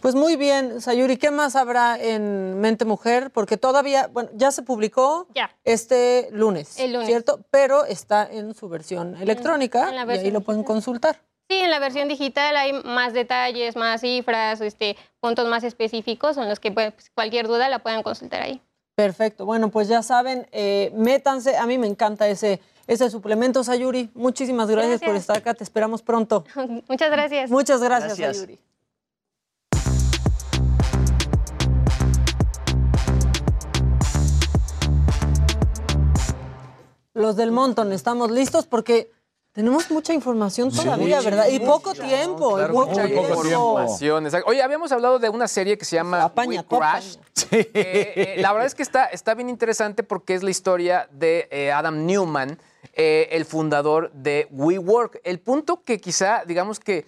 Pues 0.00 0.14
muy 0.14 0.36
bien, 0.36 0.80
Sayuri, 0.80 1.16
¿qué 1.16 1.30
más 1.30 1.56
habrá 1.56 1.98
en 1.98 2.60
Mente 2.60 2.84
Mujer? 2.84 3.30
Porque 3.30 3.56
todavía, 3.56 4.08
bueno, 4.12 4.28
ya 4.34 4.50
se 4.50 4.62
publicó 4.62 5.26
Ya. 5.34 5.50
este 5.64 6.28
lunes, 6.32 6.78
El 6.78 6.92
lunes. 6.92 7.08
¿cierto? 7.08 7.40
Pero 7.50 7.84
está 7.84 8.28
en 8.30 8.54
su 8.54 8.68
versión 8.68 9.16
electrónica 9.16 9.88
en 9.88 10.06
la 10.06 10.16
y 10.16 10.18
ahí 10.18 10.30
lo 10.30 10.42
pueden 10.42 10.62
consultar. 10.64 11.20
Sí, 11.48 11.58
en 11.58 11.70
la 11.70 11.78
versión 11.78 12.08
digital 12.08 12.56
hay 12.56 12.72
más 12.72 13.12
detalles, 13.12 13.76
más 13.76 14.00
cifras, 14.00 14.60
este, 14.60 14.96
puntos 15.20 15.46
más 15.48 15.64
específicos, 15.64 16.36
en 16.36 16.48
los 16.48 16.60
que 16.60 16.72
pues, 16.72 16.92
cualquier 17.14 17.46
duda 17.46 17.68
la 17.68 17.78
puedan 17.78 18.02
consultar 18.02 18.42
ahí. 18.42 18.60
Perfecto. 18.94 19.46
Bueno, 19.46 19.70
pues 19.70 19.88
ya 19.88 20.02
saben, 20.02 20.46
eh, 20.52 20.92
métanse. 20.94 21.56
A 21.56 21.66
mí 21.66 21.78
me 21.78 21.86
encanta 21.86 22.28
ese, 22.28 22.60
ese 22.86 23.08
suplemento, 23.10 23.64
Sayuri. 23.64 24.10
Muchísimas 24.14 24.70
gracias, 24.70 25.00
por 25.00 25.16
estar 25.16 25.36
acá. 25.38 25.54
Te 25.54 25.64
esperamos 25.64 26.02
pronto. 26.02 26.44
Muchas 26.88 27.10
gracias. 27.10 27.50
Muchas 27.50 27.82
gracias, 27.82 28.18
Gracias. 28.18 28.36
Sayuri. 28.36 28.58
Los 37.14 37.36
del 37.36 37.52
montón, 37.52 37.92
¿estamos 37.92 38.30
listos? 38.30 38.66
Porque 38.66 39.10
tenemos 39.52 39.90
mucha 39.90 40.14
información 40.14 40.70
todavía, 40.70 41.18
Sí, 41.20 41.26
¿verdad? 41.26 41.48
Y 41.48 41.58
mucha, 41.58 41.70
poco 41.72 41.92
tiempo. 41.94 42.52
y 42.52 42.54
Claro, 42.56 42.72
poco 42.72 42.92
tiempo. 42.94 43.20
información, 43.28 44.24
exacto. 44.26 44.48
Oye, 44.48 44.62
habíamos 44.62 44.92
hablado 44.92 45.18
de 45.18 45.28
una 45.28 45.46
serie 45.46 45.76
que 45.76 45.84
se 45.84 45.96
llama 45.96 46.32
We 46.46 46.64
Crash. 46.64 47.16
Eh, 47.50 47.70
eh, 47.74 48.34
la 48.38 48.52
verdad 48.52 48.66
es 48.66 48.74
que 48.74 48.82
está, 48.82 49.04
está 49.06 49.34
bien 49.34 49.50
interesante 49.50 50.02
porque 50.02 50.34
es 50.34 50.42
la 50.42 50.50
historia 50.50 51.06
de 51.12 51.48
eh, 51.50 51.70
Adam 51.70 52.06
Newman, 52.06 52.58
el 52.94 53.44
fundador 53.44 54.10
de 54.12 54.48
WeWork. 54.50 55.20
El 55.24 55.38
punto 55.38 55.82
que 55.84 55.98
quizá, 56.00 56.44
digamos 56.46 56.80
que, 56.80 57.06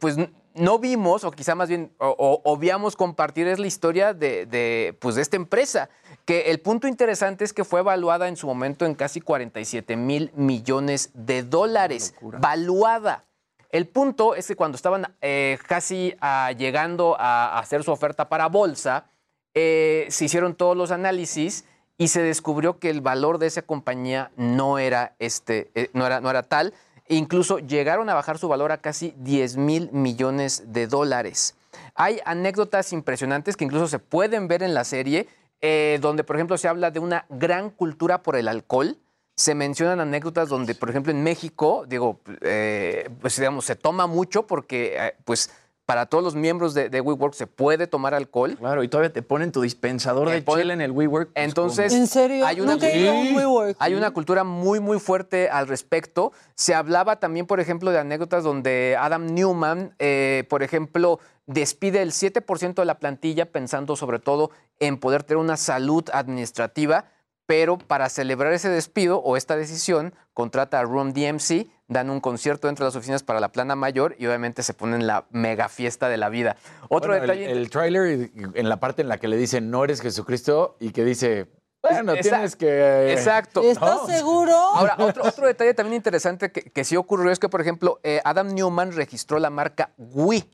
pues 0.00 0.16
no 0.54 0.78
vimos, 0.78 1.24
o 1.24 1.32
quizá 1.32 1.56
más 1.56 1.68
bien 1.68 1.92
o- 1.98 2.14
o- 2.16 2.40
obviamos 2.52 2.94
compartir, 2.94 3.48
es 3.48 3.58
la 3.58 3.66
historia 3.66 4.14
de, 4.14 4.46
de, 4.46 4.96
pues, 5.00 5.16
de 5.16 5.22
esta 5.22 5.34
empresa. 5.34 5.88
Que 6.24 6.50
el 6.50 6.60
punto 6.60 6.88
interesante 6.88 7.44
es 7.44 7.52
que 7.52 7.64
fue 7.64 7.80
evaluada 7.80 8.28
en 8.28 8.36
su 8.36 8.46
momento 8.46 8.86
en 8.86 8.94
casi 8.94 9.20
47 9.20 9.96
mil 9.96 10.30
millones 10.34 11.10
de 11.12 11.42
dólares. 11.42 12.14
Valuada. 12.20 13.24
El 13.70 13.88
punto 13.88 14.34
es 14.34 14.46
que 14.46 14.56
cuando 14.56 14.76
estaban 14.76 15.14
eh, 15.20 15.58
casi 15.66 16.14
ah, 16.20 16.52
llegando 16.56 17.16
a 17.18 17.58
hacer 17.58 17.82
su 17.82 17.90
oferta 17.90 18.28
para 18.28 18.48
bolsa, 18.48 19.06
eh, 19.52 20.06
se 20.10 20.24
hicieron 20.24 20.54
todos 20.54 20.76
los 20.76 20.90
análisis 20.90 21.64
y 21.98 22.08
se 22.08 22.22
descubrió 22.22 22.78
que 22.78 22.90
el 22.90 23.00
valor 23.00 23.38
de 23.38 23.46
esa 23.46 23.62
compañía 23.62 24.30
no 24.36 24.78
era, 24.78 25.14
este, 25.18 25.70
eh, 25.74 25.90
no 25.92 26.06
era, 26.06 26.20
no 26.20 26.30
era 26.30 26.42
tal. 26.42 26.72
E 27.06 27.16
incluso 27.16 27.58
llegaron 27.58 28.08
a 28.08 28.14
bajar 28.14 28.38
su 28.38 28.48
valor 28.48 28.72
a 28.72 28.78
casi 28.78 29.14
10 29.18 29.56
mil 29.56 29.90
millones 29.92 30.64
de 30.72 30.86
dólares. 30.86 31.56
Hay 31.94 32.20
anécdotas 32.24 32.92
impresionantes 32.92 33.56
que 33.56 33.64
incluso 33.64 33.88
se 33.88 33.98
pueden 33.98 34.48
ver 34.48 34.62
en 34.62 34.74
la 34.74 34.84
serie, 34.84 35.28
eh, 35.66 35.98
donde, 35.98 36.24
por 36.24 36.36
ejemplo, 36.36 36.58
se 36.58 36.68
habla 36.68 36.90
de 36.90 37.00
una 37.00 37.24
gran 37.30 37.70
cultura 37.70 38.22
por 38.22 38.36
el 38.36 38.48
alcohol. 38.48 38.98
Se 39.34 39.54
mencionan 39.54 39.98
anécdotas 39.98 40.50
donde, 40.50 40.74
por 40.74 40.90
ejemplo, 40.90 41.10
en 41.10 41.22
México, 41.22 41.86
digo, 41.88 42.20
eh, 42.42 43.08
pues 43.22 43.38
digamos, 43.38 43.64
se 43.64 43.74
toma 43.74 44.06
mucho 44.06 44.46
porque, 44.46 44.94
eh, 44.94 45.14
pues, 45.24 45.50
para 45.86 46.06
todos 46.06 46.24
los 46.24 46.34
miembros 46.34 46.72
de, 46.72 46.88
de 46.88 47.00
WeWork 47.00 47.34
se 47.34 47.46
puede 47.46 47.86
tomar 47.86 48.14
alcohol. 48.14 48.56
Claro, 48.58 48.82
y 48.82 48.88
todavía 48.88 49.12
te 49.12 49.22
ponen 49.22 49.52
tu 49.52 49.60
dispensador 49.60 50.30
de 50.30 50.42
chela 50.42 50.72
en 50.72 50.80
el 50.80 50.92
WeWork. 50.92 51.32
pues, 51.32 51.44
Entonces, 51.44 51.92
¿En 51.92 52.06
serio? 52.06 52.46
hay 52.46 52.60
una, 52.60 52.78
Sí. 52.78 53.36
Hay 53.78 53.94
una 53.94 54.10
cultura 54.10 54.44
muy, 54.44 54.80
muy 54.80 54.98
fuerte 54.98 55.50
al 55.50 55.68
respecto. 55.68 56.32
Se 56.54 56.74
hablaba 56.74 57.20
también, 57.20 57.46
por 57.46 57.60
ejemplo, 57.60 57.90
de 57.90 57.98
anécdotas 57.98 58.44
donde 58.44 58.96
Adam 58.98 59.26
Newman, 59.26 59.94
eh, 59.98 60.44
por 60.48 60.62
ejemplo, 60.62 61.20
despide 61.46 62.00
el 62.02 62.12
7% 62.12 62.74
de 62.74 62.84
la 62.86 62.98
plantilla 62.98 63.52
pensando 63.52 63.96
sobre 63.96 64.18
todo 64.18 64.50
en 64.80 64.98
poder 64.98 65.22
tener 65.22 65.38
una 65.38 65.56
salud 65.56 66.04
administrativa, 66.12 67.06
pero 67.46 67.76
para 67.76 68.08
celebrar 68.08 68.52
ese 68.52 68.70
despido 68.70 69.18
o 69.18 69.36
esta 69.36 69.56
decisión, 69.56 70.14
contrata 70.32 70.80
a 70.80 70.84
Room 70.84 71.12
DMC, 71.12 71.68
dan 71.88 72.10
un 72.10 72.20
concierto 72.20 72.66
dentro 72.66 72.84
de 72.84 72.88
las 72.88 72.96
oficinas 72.96 73.22
para 73.22 73.40
la 73.40 73.52
plana 73.52 73.76
mayor 73.76 74.16
y 74.18 74.26
obviamente 74.26 74.62
se 74.62 74.74
ponen 74.74 75.06
la 75.06 75.26
mega 75.30 75.68
fiesta 75.68 76.08
de 76.08 76.16
la 76.16 76.28
vida. 76.28 76.56
Otro 76.88 77.10
Bueno, 77.10 77.14
el- 77.16 77.20
detalle... 77.22 77.52
El, 77.52 77.70
tráiler, 77.70 78.30
en 78.54 78.68
la 78.68 78.80
parte 78.80 79.02
en 79.02 79.08
la 79.08 79.18
que 79.18 79.28
le 79.28 79.36
dicen, 79.36 79.70
no 79.70 79.84
eres 79.84 80.00
Jesucristo, 80.00 80.76
y 80.80 80.90
que 80.92 81.04
dice, 81.04 81.46
bueno, 81.82 82.12
Exacto. 82.14 82.22
tienes 82.30 82.56
que... 82.56 83.12
Exacto. 83.12 83.62
¿Estás 83.62 84.02
¿no? 84.02 84.06
seguro? 84.06 84.54
Ahora, 84.56 84.96
otro, 84.98 85.22
otro 85.24 85.46
detalle 85.46 85.74
también 85.74 85.96
interesante 85.96 86.50
que, 86.50 86.62
que 86.62 86.84
sí 86.84 86.96
ocurrió 86.96 87.30
es 87.30 87.38
que, 87.38 87.48
por 87.50 87.60
ejemplo, 87.60 88.00
eh, 88.02 88.20
Adam 88.24 88.54
Newman 88.54 88.92
registró 88.92 89.38
la 89.38 89.50
marca 89.50 89.90
Wii, 89.98 90.50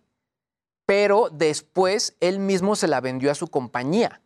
pero 0.87 1.29
después 1.31 2.17
él 2.19 2.41
mismo 2.41 2.75
se 2.75 2.89
la 2.89 3.01
vendió 3.01 3.31
a 3.31 3.37
su 3.37 3.47
compañía. 3.47 4.21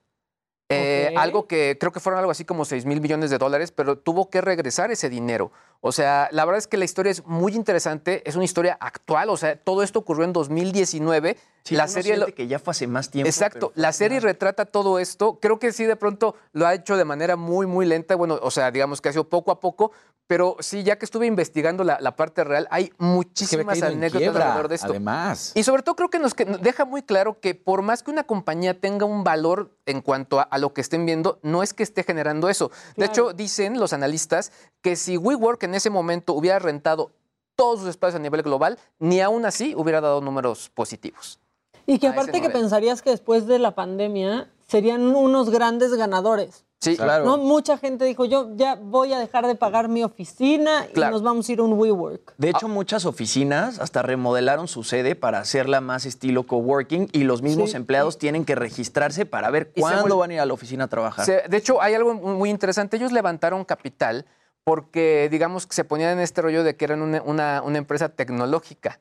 Eh. 0.75 1.15
Algo 1.17 1.47
que 1.47 1.77
creo 1.79 1.93
que 1.93 2.01
fueron 2.01 2.19
algo 2.19 2.31
así 2.31 2.45
como 2.45 2.65
6 2.65 2.85
mil 2.87 3.01
millones 3.01 3.31
de 3.31 3.39
dólares, 3.39 3.73
pero 3.73 3.99
tuvo 3.99 4.31
que 4.31 4.41
regresar 4.41 4.91
ese 4.91 5.09
dinero. 5.09 5.53
O 5.81 5.93
sea, 5.93 6.29
la 6.33 6.45
verdad 6.45 6.59
es 6.59 6.67
que 6.67 6.77
la 6.77 6.85
historia 6.87 7.11
es 7.13 7.25
muy 7.27 7.55
interesante, 7.55 8.23
es 8.29 8.37
una 8.37 8.45
historia 8.45 8.77
actual, 8.81 9.29
o 9.29 9.37
sea, 9.37 9.57
todo 9.57 9.83
esto 9.83 9.99
ocurrió 9.99 10.25
en 10.25 10.33
2019. 10.33 11.37
Sí, 11.63 11.75
la 11.77 11.89
serie 11.89 12.17
lo- 12.17 12.27
que 12.27 12.47
ya 12.47 12.59
fue 12.59 12.73
hace 12.73 12.87
más 12.87 13.11
tiempo. 13.11 13.29
Exacto, 13.29 13.73
la 13.75 13.93
serie 13.93 14.21
retrata 14.21 14.67
todo 14.67 14.99
esto. 14.99 15.39
Creo 15.41 15.59
que 15.59 15.73
sí, 15.73 15.85
de 15.85 15.97
pronto 15.97 16.37
lo 16.53 16.67
ha 16.67 16.75
hecho 16.75 16.97
de 16.97 17.05
manera 17.05 17.37
muy, 17.37 17.67
muy 17.67 17.87
lenta. 17.87 18.17
Bueno, 18.17 18.39
o 18.43 18.51
sea, 18.51 18.71
digamos 18.71 19.01
que 19.01 19.09
ha 19.09 19.13
sido 19.13 19.29
poco 19.29 19.51
a 19.51 19.61
poco, 19.61 19.93
pero 20.27 20.57
sí, 20.61 20.83
ya 20.83 20.99
que 20.99 21.05
estuve 21.05 21.27
investigando 21.27 21.85
la, 21.85 21.99
la 22.01 22.17
parte 22.17 22.45
real, 22.45 22.67
hay 22.71 22.93
muchísimas 22.99 23.83
anécdotas 23.83 24.23
quiebra, 24.23 24.45
alrededor 24.45 24.69
de 24.69 24.75
esto. 24.77 24.91
además. 24.91 25.53
Y 25.55 25.65
sobre 25.65 25.83
todo 25.83 25.97
creo 25.97 26.09
que 26.09 26.19
nos, 26.19 26.35
que 26.35 26.47
nos 26.47 26.63
deja 26.63 26.85
muy 26.85 27.03
claro 27.03 27.39
que 27.41 27.55
por 27.55 27.83
más 27.83 28.03
que 28.03 28.11
una 28.11 28.25
compañía 28.25 28.81
tenga 28.81 29.05
un 29.05 29.23
valor 29.23 29.71
en 29.87 30.01
cuanto 30.01 30.41
a, 30.41 30.43
a 30.45 30.59
lo 30.59 30.73
que 30.73 30.81
estén 30.81 31.05
viendo, 31.05 31.39
no 31.43 31.63
es 31.63 31.75
que 31.75 31.83
esté 31.83 32.03
generando 32.03 32.49
eso. 32.49 32.71
De 32.97 33.07
hecho, 33.07 33.33
dicen 33.33 33.79
los 33.79 33.93
analistas 33.93 34.51
que 34.81 34.97
si 34.97 35.17
WeWork 35.17 35.63
en 35.65 35.75
ese 35.75 35.91
momento 35.91 36.33
hubiera 36.33 36.59
rentado 36.59 37.11
todos 37.57 37.81
sus 37.81 37.89
espacios 37.89 38.17
a 38.17 38.23
nivel 38.23 38.43
global, 38.43 38.79
ni 38.99 39.21
aún 39.21 39.47
así 39.47 39.75
hubiera 39.77 40.01
dado 40.01 40.21
números 40.21 40.71
positivos. 40.75 41.39
Y 41.87 41.99
que 41.99 42.09
aparte 42.09 42.41
que 42.41 42.51
pensarías 42.51 43.03
que 43.03 43.11
después 43.11 43.47
de 43.47 43.59
la 43.59 43.75
pandemia 43.75 44.49
serían 44.67 45.03
unos 45.15 45.51
grandes 45.51 45.95
ganadores. 45.95 46.64
Sí, 46.85 46.97
claro. 46.97 47.25
¿No? 47.25 47.39
Mucha 47.39 47.79
gente 47.79 48.05
dijo, 48.05 48.25
yo 48.25 48.51
ya 48.57 48.75
voy 48.77 49.13
a 49.13 49.19
dejar 49.19 49.47
de 49.47 49.55
pagar 49.55 49.89
mi 49.89 50.03
oficina 50.05 50.87
y 50.95 50.99
nos 51.01 51.23
vamos 51.23 51.49
a 51.49 51.53
ir 51.53 51.59
a 51.61 51.63
un 51.63 51.73
WeWork. 51.75 52.35
De 52.39 52.49
Ah. 52.49 52.51
hecho, 52.51 52.69
muchas 52.69 53.05
oficinas 53.07 53.79
hasta 53.79 54.03
remodelaron 54.03 54.69
su 54.69 54.85
sede 54.85 55.15
para 55.17 55.39
hacerla 55.41 55.81
más 55.81 56.07
estilo 56.07 56.45
coworking 56.47 57.09
y 57.13 57.25
los 57.25 57.43
mismos 57.43 57.71
Sí. 57.71 57.77
empleados 57.77 58.19
tienen 58.19 58.45
que 58.45 58.55
registrarse 58.55 59.27
para 59.27 59.51
ver 59.51 59.73
cuándo 59.79 60.17
van 60.19 60.31
a 60.31 60.35
ir 60.35 60.41
a 60.41 60.47
la 60.47 60.55
oficina 60.55 60.85
a 60.85 60.89
trabajar. 60.89 61.25
Se- 61.25 61.43
de 61.49 61.57
hecho, 61.57 61.81
hay 61.83 61.95
algo 61.95 62.15
muy 62.15 62.51
interesante. 62.51 62.97
Ellos 62.97 63.13
levantaron 63.13 63.65
capital 63.65 64.27
porque, 64.65 65.29
digamos, 65.31 65.67
que 65.67 65.75
se 65.75 65.85
ponían 65.85 66.13
en 66.13 66.21
este 66.21 66.41
rollo 66.41 66.65
de 66.65 66.75
que 66.77 66.85
eran 66.87 67.03
una, 67.03 67.23
una- 67.23 67.63
una 67.63 67.79
empresa 67.79 68.09
tecnológica. 68.09 69.01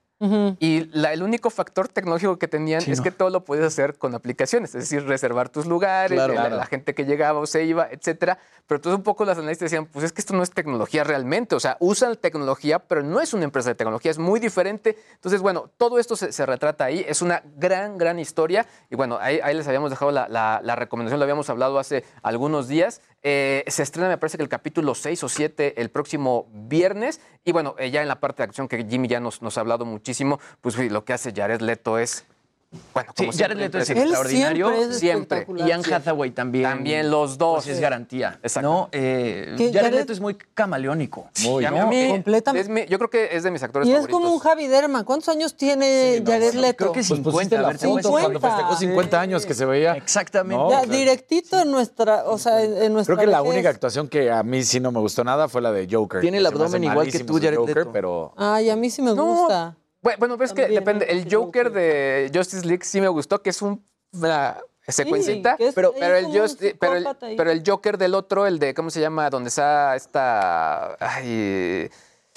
Y 0.60 0.86
la- 0.94 1.12
el 1.14 1.22
único 1.24 1.50
factor 1.50 1.88
tecnológico 1.88 2.38
que 2.40 2.48
tenían 2.48 2.82
Sí, 2.82 2.92
es 2.92 3.02
que 3.02 3.12
todo 3.12 3.30
lo 3.30 3.44
podías 3.46 3.66
hacer 3.68 3.98
con 3.98 4.16
aplicaciones, 4.16 4.74
es 4.76 4.84
decir, 4.90 5.06
reservar 5.06 5.50
tus 5.50 5.66
lugares, 5.66 6.16
Claro, 6.16 6.34
la, 6.34 6.42
claro. 6.42 6.56
la 6.58 6.66
gente 6.66 6.94
que 6.94 7.06
llegaba 7.06 7.40
o 7.40 7.46
se 7.46 7.64
iba, 7.66 7.88
etcétera. 7.92 8.38
Pero 8.66 8.78
entonces 8.78 8.98
un 8.98 9.04
poco 9.04 9.26
las 9.26 9.38
analistas 9.38 9.70
decían, 9.70 9.86
pues 9.86 10.06
es 10.06 10.14
que 10.14 10.22
esto 10.22 10.34
no 10.34 10.42
es 10.44 10.52
tecnología 10.52 11.04
realmente, 11.04 11.56
o 11.56 11.60
sea, 11.60 11.76
usan 11.82 12.16
tecnología, 12.16 12.80
pero 12.80 13.04
no 13.04 13.20
es 13.20 13.34
una 13.34 13.44
empresa 13.44 13.70
de 13.70 13.76
tecnología, 13.76 14.12
es 14.12 14.18
muy 14.20 14.40
diferente. 14.40 14.98
Entonces, 15.16 15.42
bueno, 15.42 15.70
todo 15.78 16.00
esto 16.00 16.16
se, 16.16 16.32
se 16.32 16.46
retrata 16.46 16.86
ahí, 16.86 17.04
es 17.08 17.22
una 17.22 17.44
gran, 17.58 17.98
gran 17.98 18.20
historia. 18.20 18.66
Y 18.90 18.96
bueno, 18.96 19.18
ahí, 19.20 19.40
ahí 19.44 19.54
les 19.56 19.68
habíamos 19.68 19.90
dejado 19.90 20.12
la, 20.12 20.28
la- 20.30 20.62
la 20.64 20.76
recomendación, 20.78 21.20
lo 21.20 21.24
habíamos 21.24 21.50
hablado 21.50 21.78
hace 21.80 22.06
algunos 22.22 22.68
días. 22.70 23.02
Eh, 23.26 23.64
se 23.68 23.84
estrena, 23.84 24.10
me 24.10 24.18
parece 24.18 24.38
que 24.38 24.44
el 24.44 24.50
capítulo 24.50 24.96
6 24.96 25.24
o 25.24 25.30
7 25.30 25.82
el 25.82 25.90
próximo 25.90 26.48
viernes. 26.54 27.20
Y 27.46 27.52
bueno, 27.52 27.76
eh, 27.78 27.90
ya 27.92 28.02
en 28.02 28.08
la 28.08 28.20
parte 28.20 28.44
de 28.44 28.46
acción 28.46 28.68
que 28.68 28.86
Jimmy 28.86 29.08
ya 29.08 29.20
nos, 29.20 29.42
nos 29.42 29.58
ha 29.58 29.62
hablado 29.62 29.86
muchísimo, 29.86 30.13
pues 30.62 30.78
uy, 30.78 30.90
lo 30.90 31.04
que 31.06 31.14
hace 31.14 31.32
Jared 31.34 31.62
Leto 31.62 31.98
es. 31.98 32.26
Bueno, 32.92 33.12
Sí, 33.16 33.28
como 33.28 33.38
Jared 33.38 33.56
Leto 33.56 33.78
es 33.78 33.88
extraordinario. 33.88 34.68
siempre 34.72 34.90
es 34.96 35.00
Siempre. 35.00 35.46
Y 35.64 35.70
Anne. 35.72 35.94
Hathaway 35.94 36.32
también. 36.32 36.64
También 36.64 37.12
los 37.12 37.38
dos. 37.38 37.66
Pues 37.66 37.76
es 37.76 37.80
garantía. 37.80 38.40
Exacto. 38.42 38.68
¿no? 38.68 38.90
Eh, 38.92 39.54
Jared 39.60 39.74
Jared- 39.76 39.94
Leto 39.94 40.12
es 40.14 40.20
muy 40.20 40.34
camaleónico. 40.56 41.30
Y 41.40 41.50
mí- 41.50 42.24
es 42.56 42.70
mi- 42.70 42.88
yo 42.88 42.98
creo 42.98 43.12
que 43.12 43.36
es 43.38 43.44
de 43.44 43.52
mis 43.52 43.62
actores 43.62 43.88
Y 43.88 43.92
es 43.92 43.98
favoritos. 43.98 44.20
como 44.20 44.34
un 44.34 44.40
Javi 44.40 44.66
Derma. 44.68 45.04
¿Cuántos 45.04 45.30
años 45.30 45.56
tiene 45.56 46.24
Jared 46.26 46.56
Leto? 46.56 46.78
creo 46.78 46.92
que 46.94 47.02
Pues 47.02 47.08
50, 47.10 47.32
pusiste 47.32 47.56
la 47.60 47.62
a 47.62 47.68
ver, 47.68 47.78
te 47.78 47.86
voy 47.86 48.00
a 48.00 48.02
foto 48.02 48.16
decir. 48.16 48.24
cuando 48.32 48.40
festejó 48.40 48.76
50 48.76 49.22
años 49.22 49.46
que 49.46 49.54
se 49.54 49.66
veía. 49.66 49.94
Exactamente. 49.96 50.56
No, 50.64 50.72
Ya, 50.72 50.82
directito 50.88 51.60
en 51.62 51.70
nuestra, 51.70 52.24
o 52.26 52.40
sea, 52.40 52.64
en, 52.64 52.76
en 52.82 52.92
nuestra 52.94 53.16
Creo 53.16 53.28
que 53.28 53.32
la 53.32 53.44
única 53.44 53.70
actuación 53.70 54.08
que 54.08 54.32
a 54.32 54.42
mí 54.42 54.64
sí 54.64 54.80
no 54.80 54.92
me 54.92 55.00
gustó 55.00 55.24
nada 55.24 55.48
fue 55.48 55.62
la 55.62 55.72
de 55.72 55.88
Joker. 55.92 56.22
Tiene 56.22 56.38
el 56.40 56.46
abdomen 56.48 56.84
igual 56.84 57.12
que 57.12 57.20
tú, 57.20 57.36
Jared 57.36 57.56
Joker, 57.58 57.78
Leto. 57.78 57.92
pero 57.94 58.34
Ay, 58.36 58.72
a 58.72 58.76
mí 58.76 58.90
sí 58.90 59.04
me 59.04 59.14
No. 59.14 59.24
gusta. 59.26 59.78
Bueno, 60.04 60.18
bueno, 60.20 60.38
pero 60.38 60.46
es 60.46 60.54
que 60.54 60.62
También, 60.64 60.84
depende. 60.84 61.06
El 61.06 61.28
Joker 61.34 61.72
de 61.72 62.30
Justice 62.34 62.66
League 62.68 62.84
sí 62.84 63.02
me 63.02 63.08
gustó, 63.08 63.42
que 63.42 63.50
es 63.50 63.62
un- 63.64 63.84
una 64.12 64.58
secuencita, 64.88 65.56
es 65.58 65.74
pero, 65.74 65.94
el 65.96 66.24
como 66.26 66.34
un 66.36 66.40
Just- 66.42 66.60
pero, 66.80 66.94
el, 66.94 67.00
psicópata 67.00 67.26
ahí. 67.26 67.36
pero 67.38 67.52
el 67.52 67.64
Joker 67.66 67.98
del 67.98 68.14
otro, 68.14 68.46
el 68.46 68.60
de, 68.60 68.74
¿cómo 68.74 68.90
se 68.90 69.00
llama? 69.00 69.30
Donde 69.30 69.48
está 69.48 69.96
esta... 69.96 70.96
Ay, 71.00 71.90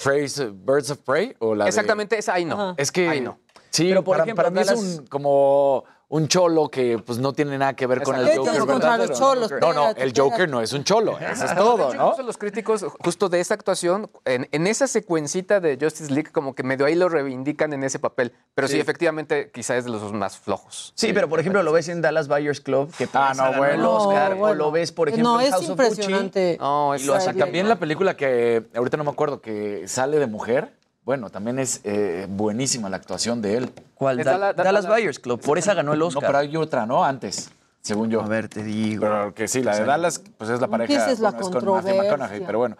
Praise- 0.03 0.51
Birds 0.53 0.91
of 0.91 0.99
Prey 0.99 1.35
o 1.39 1.53
la 1.55 1.65
de- 1.65 1.69
exactamente, 1.69 2.17
esa 2.17 2.33
ahí 2.35 2.45
no. 2.45 2.73
Es 2.77 2.91
que 2.91 3.07
Ahí 3.09 3.19
no. 3.21 3.39
sí, 3.69 3.89
Pero, 3.89 4.03
por 4.03 4.13
para, 4.13 4.23
ejemplo, 4.23 4.43
para 4.45 4.51
mí 4.55 4.61
es 4.61 4.71
un 4.71 5.07
como 5.07 5.83
un 6.09 6.29
cholo 6.29 6.69
que 6.69 6.97
pues 6.99 7.19
no 7.19 7.33
tiene 7.33 7.57
nada 7.57 7.75
que 7.75 7.85
ver 7.85 8.01
con 8.01 8.15
el. 8.15 8.21
Joker. 8.27 8.39
Estamos 8.39 8.59
contra 8.65 8.91
verdadero. 8.91 9.09
los 9.09 9.19
cholos, 9.19 9.51
No, 9.59 9.73
no, 9.73 9.89
el 9.89 10.13
Joker 10.15 10.47
no 10.49 10.61
es 10.61 10.71
un 10.71 10.85
cholo, 10.85 11.17
eso 11.19 11.43
es 11.43 11.49
De 11.49 11.55
todo, 11.57 11.93
¿no? 11.93 12.15
los 12.23 12.37
críticos 12.37 12.85
justo 13.03 13.27
de 13.27 13.41
esa 13.41 13.55
actuación, 13.55 14.09
en, 14.23 14.47
en 14.53 14.67
esa 14.67 14.87
secuencita 14.87 15.59
de 15.59 15.77
Justice 15.81 16.09
League, 16.13 16.31
como 16.31 16.55
que 16.55 16.63
medio 16.63 16.85
ahí 16.85 16.95
lo 16.95 17.09
reivindican 17.09 17.73
en 17.73 17.83
ese 17.83 17.99
papel. 17.99 18.31
Pero 18.55 18.69
sí, 18.69 18.75
Sí. 18.75 18.79
efectivamente, 18.79 19.51
quizá 19.53 19.75
es 19.75 19.83
de 19.83 19.91
los 19.91 20.13
más 20.13 20.37
flojos. 20.37 20.93
Sí, 20.95 21.11
pero 21.13 21.27
por 21.27 21.39
ejemplo 21.41 21.61
lo 21.61 21.71
ves 21.73 21.89
en 21.89 22.01
Dallas 22.01 22.29
Buyers 22.29 22.61
Club, 22.61 22.89
que 22.97 23.09
Ah, 23.13 23.33
no, 23.35 23.57
bueno. 23.57 23.73
el 23.73 23.85
Oscar, 23.85 24.37
No, 24.37 24.43
o 24.43 24.53
lo 24.53 24.71
ves, 24.71 24.91
por 24.93 25.09
ejemplo, 25.09 25.29
No, 25.33 25.39
en 25.41 25.47
es 25.47 25.51
House 25.51 25.69
of 25.69 25.77
Gucci. 25.77 25.89
impresionante. 25.89 26.57
No, 26.59 26.93
y 26.93 26.97
es 26.99 27.05
lo 27.05 27.15
hace 27.15 27.31
Ay, 27.31 27.35
También 27.37 27.67
la 27.67 27.75
película 27.79 28.15
que 28.15 28.65
ahorita 28.75 28.95
no 28.95 29.03
me 29.03 29.11
acuerdo 29.11 29.41
que 29.41 29.87
sale 29.89 30.19
de 30.19 30.27
mujer, 30.27 30.76
bueno, 31.07 31.29
también 31.29 31.57
es 31.57 31.79
eh, 31.85 32.27
buenísima 32.29 32.89
la 32.89 32.97
actuación 32.97 33.41
de 33.41 33.55
él. 33.55 33.71
¿Cuál? 33.95 34.19
Es 34.19 34.25
Da- 34.25 34.53
Dallas- 34.53 34.85
Buyers 34.89 35.19
Club, 35.19 35.39
por 35.39 35.57
esa 35.57 35.73
ganó 35.73 35.93
el 35.93 35.99
No, 35.99 36.07
Oscar. 36.07 36.23
pero 36.25 36.37
hay 36.39 36.57
otra, 36.57 36.85
¿no? 36.85 37.05
Antes, 37.05 37.49
según 37.81 38.09
yo. 38.09 38.19
A 38.21 38.27
ver, 38.27 38.49
te 38.49 38.61
digo. 38.61 38.99
Pero 39.05 39.33
que 39.33 39.47
sí, 39.47 39.63
la 39.63 39.77
de 39.77 39.85
Dallas, 39.85 40.21
pues 40.37 40.49
es 40.49 40.59
la 40.59 40.67
pareja. 40.67 40.91
empieces 40.93 41.21
la 41.21 41.31
bueno, 41.31 41.47
es 41.47 41.55
con 41.63 41.73
Matthew. 41.75 41.95
McConaughey, 41.97 42.41
pero 42.45 42.57
bueno. 42.59 42.75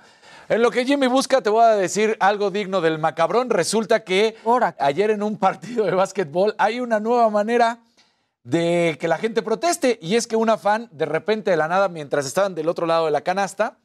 En 0.50 0.62
lo 0.62 0.72
que 0.72 0.84
Jimmy 0.84 1.08
busca, 1.08 1.40
te 1.42 1.50
voy 1.50 1.64
a 1.64 1.70
decir 1.70 2.18
algo 2.20 2.52
digno 2.52 2.82
del 2.82 3.00
macabrón. 3.00 3.50
Resulta 3.50 4.04
que 4.04 4.36
Ahora. 4.46 4.76
ayer 4.78 5.10
en 5.12 5.24
un 5.24 5.38
partido 5.38 5.86
de 5.86 5.92
básquetbol 5.92 6.54
hay 6.58 6.82
una 6.82 7.00
nueva 7.00 7.30
manera 7.30 7.80
de 8.44 8.98
que 9.00 9.08
la 9.08 9.18
gente 9.20 9.42
proteste. 9.42 10.00
Y 10.02 10.18
es 10.18 10.28
que 10.28 10.36
una 10.36 10.58
fan, 10.58 10.90
de 10.92 11.06
repente, 11.06 11.52
de 11.52 11.56
la 11.56 11.70
nada, 11.70 11.88
mientras 11.88 12.26
estaban 12.26 12.56
del 12.56 12.68
otro 12.68 12.86
lado 12.86 13.06
de 13.06 13.12
la 13.12 13.22
canasta, 13.22 13.78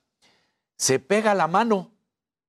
se 0.76 0.98
pega 0.98 1.32
la 1.36 1.46
mano 1.46 1.92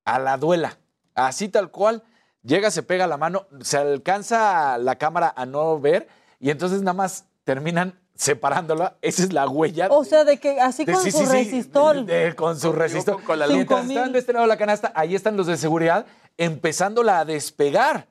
a 0.04 0.18
la 0.18 0.36
duela. 0.38 0.76
Así 1.14 1.48
tal 1.48 1.70
cual. 1.70 2.02
Llega, 2.42 2.70
se 2.70 2.82
pega 2.82 3.06
la 3.06 3.16
mano, 3.16 3.46
se 3.62 3.78
alcanza 3.78 4.76
la 4.78 4.96
cámara 4.96 5.32
a 5.34 5.46
no 5.46 5.80
ver 5.80 6.08
y 6.38 6.50
entonces 6.50 6.82
nada 6.82 6.92
más 6.92 7.24
terminan 7.44 7.98
separándola. 8.16 8.98
Esa 9.00 9.22
es 9.22 9.32
la 9.32 9.48
huella. 9.48 9.88
O 9.90 10.04
sea, 10.04 10.24
de 10.24 10.38
que 10.38 10.60
así 10.60 10.84
de- 10.84 10.92
con 10.92 11.02
sí, 11.02 11.10
su 11.10 11.18
sí, 11.20 11.26
sí, 11.26 11.32
resistol. 11.32 12.04
de- 12.04 12.26
de- 12.26 12.34
con 12.36 12.60
su 12.60 12.70
resistol. 12.72 13.22
con 13.24 13.38
la 13.38 13.46
Mientras 13.46 13.88
están 13.88 14.12
de 14.12 14.18
este 14.18 14.32
lado 14.34 14.44
de 14.44 14.48
la 14.48 14.58
canasta, 14.58 14.92
ahí 14.94 15.14
están 15.14 15.36
los 15.38 15.46
de 15.46 15.56
seguridad 15.56 16.04
empezándola 16.36 17.20
a 17.20 17.24
despegar. 17.24 18.08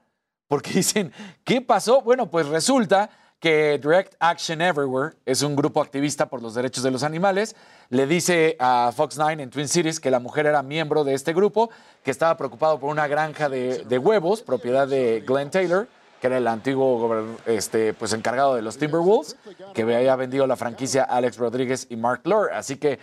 Porque 0.47 0.71
dicen, 0.73 1.11
¿qué 1.43 1.61
pasó? 1.61 2.01
Bueno, 2.01 2.29
pues 2.31 2.47
resulta 2.47 3.09
que 3.43 3.77
Direct 3.77 4.15
Action 4.21 4.61
Everywhere 4.61 5.15
es 5.25 5.41
un 5.41 5.53
grupo 5.53 5.81
activista 5.81 6.27
por 6.29 6.41
los 6.41 6.53
derechos 6.55 6.81
de 6.81 6.91
los 6.91 7.03
animales. 7.03 7.57
Le 7.89 8.07
dice 8.07 8.55
a 8.57 8.93
Fox 8.95 9.17
9 9.17 9.43
en 9.43 9.49
Twin 9.49 9.67
Cities 9.67 9.99
que 9.99 10.09
la 10.09 10.21
mujer 10.21 10.45
era 10.45 10.63
miembro 10.63 11.03
de 11.03 11.13
este 11.13 11.33
grupo, 11.33 11.69
que 12.03 12.11
estaba 12.11 12.37
preocupado 12.37 12.79
por 12.79 12.89
una 12.89 13.05
granja 13.07 13.49
de, 13.49 13.79
de 13.83 13.97
huevos, 13.97 14.41
propiedad 14.43 14.87
de 14.87 15.25
Glenn 15.27 15.51
Taylor, 15.51 15.89
que 16.21 16.27
era 16.27 16.37
el 16.37 16.47
antiguo 16.47 17.35
este, 17.45 17.93
pues, 17.93 18.13
encargado 18.13 18.55
de 18.55 18.61
los 18.61 18.77
Timberwolves, 18.77 19.35
que 19.73 19.81
había 19.81 20.15
vendido 20.15 20.47
la 20.47 20.55
franquicia 20.55 21.03
a 21.03 21.17
Alex 21.17 21.35
Rodríguez 21.35 21.87
y 21.89 21.97
Mark 21.97 22.21
Lure. 22.23 22.53
Así 22.55 22.77
que 22.77 22.97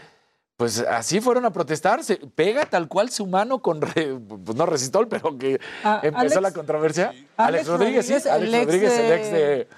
pues 0.57 0.79
así 0.81 1.21
fueron 1.21 1.45
a 1.45 1.51
protestar. 1.53 2.03
Se 2.03 2.17
pega 2.17 2.65
tal 2.65 2.89
cual 2.89 3.11
su 3.11 3.27
mano 3.27 3.61
con, 3.61 3.83
re- 3.83 4.17
pues 4.45 4.57
no 4.57 4.65
resistol, 4.65 5.07
pero 5.07 5.37
que 5.37 5.61
Ah, 5.85 6.01
empezó 6.03 6.39
Alex- 6.39 6.43
la 6.43 6.53
controversia. 6.53 7.09
Alex, 7.09 7.27
Alex 7.37 7.67
Rodríguez, 7.67 8.07
sí. 8.07 8.13
Rodríguez, 8.15 8.27
el 8.27 8.33
Alex 8.33 8.55
ex 8.55 8.65
Rodríguez, 8.65 8.99
el 8.99 9.13
ex 9.13 9.33
de. 9.33 9.69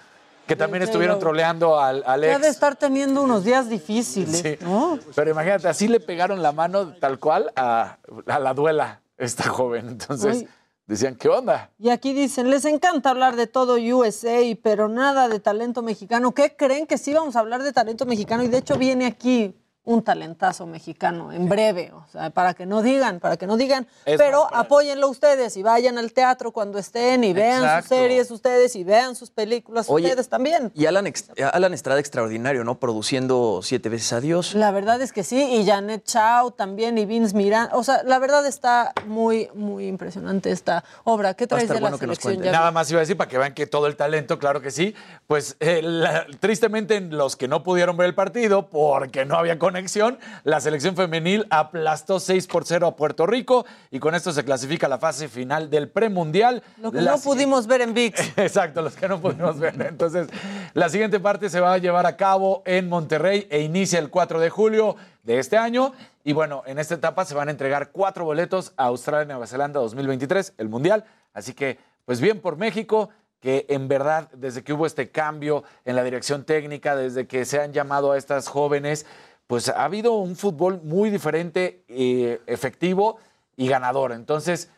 Que 0.52 0.56
también 0.56 0.82
estuvieron 0.82 1.18
troleando 1.18 1.80
al, 1.80 2.02
al 2.06 2.20
Ya 2.22 2.32
ex. 2.34 2.42
de 2.42 2.48
estar 2.48 2.76
teniendo 2.76 3.22
unos 3.22 3.42
días 3.44 3.68
difíciles, 3.70 4.38
Sí. 4.40 4.56
¿no? 4.60 4.98
Pero 5.14 5.30
imagínate, 5.30 5.66
así 5.68 5.88
le 5.88 5.98
pegaron 6.00 6.42
la 6.42 6.52
mano 6.52 6.92
tal 6.94 7.18
cual 7.18 7.50
a, 7.56 7.98
a 8.26 8.38
la 8.38 8.52
duela 8.54 9.00
esta 9.16 9.44
joven. 9.48 9.88
Entonces 9.88 10.42
Uy. 10.42 10.48
decían, 10.86 11.14
¿qué 11.16 11.28
onda? 11.28 11.70
Y 11.78 11.88
aquí 11.88 12.12
dicen, 12.12 12.50
les 12.50 12.64
encanta 12.66 13.10
hablar 13.10 13.36
de 13.36 13.46
todo 13.46 13.76
USA, 13.76 14.40
pero 14.62 14.88
nada 14.88 15.28
de 15.28 15.40
talento 15.40 15.82
mexicano. 15.82 16.32
¿Qué 16.32 16.54
creen 16.54 16.86
que 16.86 16.98
sí 16.98 17.14
vamos 17.14 17.34
a 17.36 17.40
hablar 17.40 17.62
de 17.62 17.72
talento 17.72 18.04
mexicano? 18.04 18.42
Y 18.42 18.48
de 18.48 18.58
hecho 18.58 18.76
viene 18.76 19.06
aquí 19.06 19.54
un 19.84 20.02
talentazo 20.04 20.64
mexicano 20.66 21.32
en 21.32 21.48
breve, 21.48 21.90
o 21.92 22.04
sea, 22.12 22.30
para 22.30 22.54
que 22.54 22.66
no 22.66 22.82
digan, 22.82 23.18
para 23.18 23.36
que 23.36 23.48
no 23.48 23.56
digan, 23.56 23.88
Es 24.04 24.16
pero 24.16 24.46
apóyenlo 24.54 25.08
ustedes 25.08 25.56
y 25.56 25.62
vayan 25.64 25.98
al 25.98 26.12
teatro 26.12 26.52
cuando 26.52 26.78
estén 26.78 27.24
y 27.24 27.32
vean 27.32 27.80
sus 27.82 27.88
series 27.88 28.30
ustedes 28.30 28.76
y 28.76 28.84
vean 28.84 29.16
sus 29.16 29.30
películas 29.30 29.86
Oye, 29.90 30.06
ustedes 30.06 30.28
también. 30.28 30.70
Y 30.74 30.86
Alan, 30.86 31.12
Alan 31.52 31.74
Estrada 31.74 31.98
extraordinario, 31.98 32.62
¿no? 32.62 32.78
Produciendo 32.78 33.60
siete 33.64 33.88
veces 33.88 34.12
a 34.12 34.20
Dios. 34.20 34.54
La 34.54 34.70
verdad 34.70 35.02
es 35.02 35.12
que 35.12 35.24
sí, 35.24 35.42
y 35.42 35.66
Janet 35.66 36.04
Chao 36.04 36.52
también, 36.52 36.96
y 36.96 37.04
Vince 37.04 37.34
Miranda. 37.36 37.74
O 37.76 37.82
sea, 37.82 38.04
la 38.04 38.20
verdad 38.20 38.46
está 38.46 38.92
muy, 39.06 39.48
muy 39.54 39.88
impresionante 39.88 40.52
esta 40.52 40.84
obra. 41.02 41.34
¿Qué 41.34 41.48
traes 41.48 41.66
de 41.66 41.74
la 41.74 41.80
bueno 41.80 41.98
que 41.98 42.06
nos 42.06 42.18
selección? 42.18 42.44
Ya 42.44 42.52
Nada 42.52 42.70
más 42.70 42.88
iba 42.90 42.98
a 42.98 43.02
decir 43.02 43.16
para 43.16 43.28
que 43.28 43.36
vean 43.38 43.52
que 43.52 43.66
todo 43.66 43.88
el 43.88 43.96
talento, 43.96 44.38
claro 44.38 44.60
que 44.60 44.70
sí. 44.70 44.94
Pues 45.26 45.56
eh, 45.58 45.80
la- 45.82 46.24
tristemente 46.38 47.00
los 47.00 47.34
que 47.34 47.48
no 47.48 47.64
pudieron 47.64 47.96
ver 47.96 48.06
el 48.06 48.14
partido 48.14 48.68
porque 48.68 49.24
no 49.24 49.34
había 49.36 49.58
conexión, 49.72 50.18
la 50.44 50.60
selección 50.60 50.94
femenil 50.94 51.46
aplastó 51.48 52.20
6 52.20 52.46
por 52.46 52.66
0 52.66 52.88
a 52.88 52.94
Puerto 52.94 53.26
Rico 53.26 53.64
y 53.90 54.00
con 54.00 54.14
esto 54.14 54.30
se 54.30 54.44
clasifica 54.44 54.86
a 54.86 54.90
la 54.90 54.98
fase 54.98 55.28
final 55.28 55.70
del 55.70 55.88
premundial. 55.88 56.62
Lo 56.76 56.92
que 56.92 57.00
La 57.00 57.12
no 57.12 57.18
pudimos 57.18 57.66
ver 57.66 57.80
en 57.80 57.94
VIX. 57.94 58.20
Exacto, 58.36 58.82
los 58.82 58.94
que 58.94 59.08
no 59.08 59.18
pudimos 59.18 59.58
ver. 59.58 59.74
Entonces, 59.80 60.28
la 60.74 60.90
siguiente 60.90 61.20
parte 61.20 61.48
se 61.48 61.58
va 61.58 61.72
a 61.72 61.78
llevar 61.78 62.04
a 62.04 62.18
cabo 62.18 62.62
en 62.66 62.90
Monterrey 62.90 63.46
e 63.50 63.60
inicia 63.60 63.98
el 63.98 64.10
4 64.10 64.40
de 64.40 64.50
julio 64.50 64.96
de 65.22 65.38
este 65.38 65.56
año. 65.56 65.94
Y 66.22 66.34
bueno, 66.34 66.62
en 66.66 66.78
esta 66.78 66.94
etapa 66.94 67.24
se 67.24 67.34
van 67.34 67.48
a 67.48 67.50
entregar 67.50 67.92
cuatro 67.92 68.26
boletos 68.26 68.74
a 68.76 68.84
Australia 68.84 69.24
y 69.24 69.28
Nueva 69.28 69.46
Zelanda 69.46 69.80
2023, 69.80 70.52
el 70.58 70.68
Mundial. 70.68 71.04
Así 71.32 71.54
que, 71.54 71.78
pues 72.04 72.20
bien 72.20 72.40
por 72.40 72.58
México, 72.58 73.08
que 73.42 73.66
en 73.68 73.88
verdad, 73.88 74.30
desde 74.32 74.62
que 74.62 74.72
hubo 74.72 74.86
este 74.86 75.10
cambio 75.10 75.64
en 75.84 75.96
la 75.96 76.04
dirección 76.04 76.44
técnica, 76.44 76.94
desde 76.94 77.26
que 77.26 77.44
se 77.44 77.60
han 77.60 77.72
llamado 77.72 78.12
a 78.12 78.16
estas 78.16 78.46
jóvenes, 78.46 79.04
pues 79.52 79.68
ha 79.68 79.84
habido 79.84 80.14
un 80.14 80.34
fútbol 80.34 80.80
muy 80.82 81.10
diferente, 81.10 81.84
eh, 81.86 82.40
efectivo 82.46 83.18
y 83.54 83.68
ganador. 83.68 84.12
Entonces, 84.12 84.70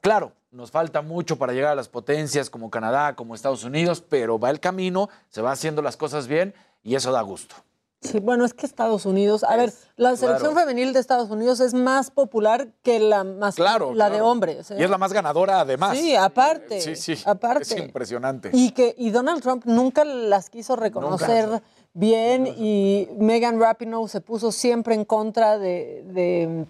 Claro, 0.00 0.32
nos 0.52 0.70
falta 0.70 1.02
mucho 1.02 1.36
para 1.36 1.52
llegar 1.52 1.72
a 1.72 1.74
las 1.74 1.88
potencias 1.88 2.50
como 2.50 2.70
Canadá, 2.70 3.16
como 3.16 3.34
Estados 3.34 3.64
Unidos, 3.64 4.04
pero 4.06 4.38
va 4.38 4.50
el 4.50 4.60
camino, 4.60 5.08
se 5.28 5.42
va 5.42 5.52
haciendo 5.52 5.82
las 5.82 5.96
cosas 5.96 6.28
bien 6.28 6.54
y 6.84 6.94
eso 6.94 7.10
da 7.10 7.20
gusto. 7.22 7.56
Sí, 8.00 8.20
bueno, 8.20 8.44
es 8.44 8.54
que 8.54 8.64
Estados 8.64 9.06
Unidos, 9.06 9.42
a 9.42 9.56
ver, 9.56 9.72
la 9.96 10.14
selección 10.14 10.52
claro. 10.52 10.68
femenil 10.68 10.92
de 10.92 11.00
Estados 11.00 11.30
Unidos 11.30 11.58
es 11.58 11.74
más 11.74 12.12
popular 12.12 12.68
que 12.84 13.00
la 13.00 13.24
más 13.24 13.56
Claro, 13.56 13.92
la 13.92 14.08
de 14.08 14.20
hombres. 14.20 14.70
¿eh? 14.70 14.76
Y 14.78 14.84
es 14.84 14.90
la 14.90 14.98
más 14.98 15.12
ganadora 15.12 15.60
además. 15.60 15.98
Sí, 15.98 16.14
aparte. 16.14 16.80
Sí, 16.80 16.94
sí. 16.94 17.20
aparte. 17.26 17.64
Es 17.64 17.76
impresionante. 17.76 18.50
Y 18.52 18.70
que 18.70 18.94
y 18.96 19.10
Donald 19.10 19.42
Trump 19.42 19.64
nunca 19.66 20.04
las 20.04 20.48
quiso 20.48 20.76
reconocer 20.76 21.48
Nunca. 21.48 21.62
Bien 21.94 22.46
y 22.46 23.08
Megan 23.18 23.60
Rapinoe 23.60 24.08
se 24.08 24.20
puso 24.20 24.52
siempre 24.52 24.94
en 24.94 25.04
contra 25.04 25.58
de, 25.58 26.02
de 26.06 26.66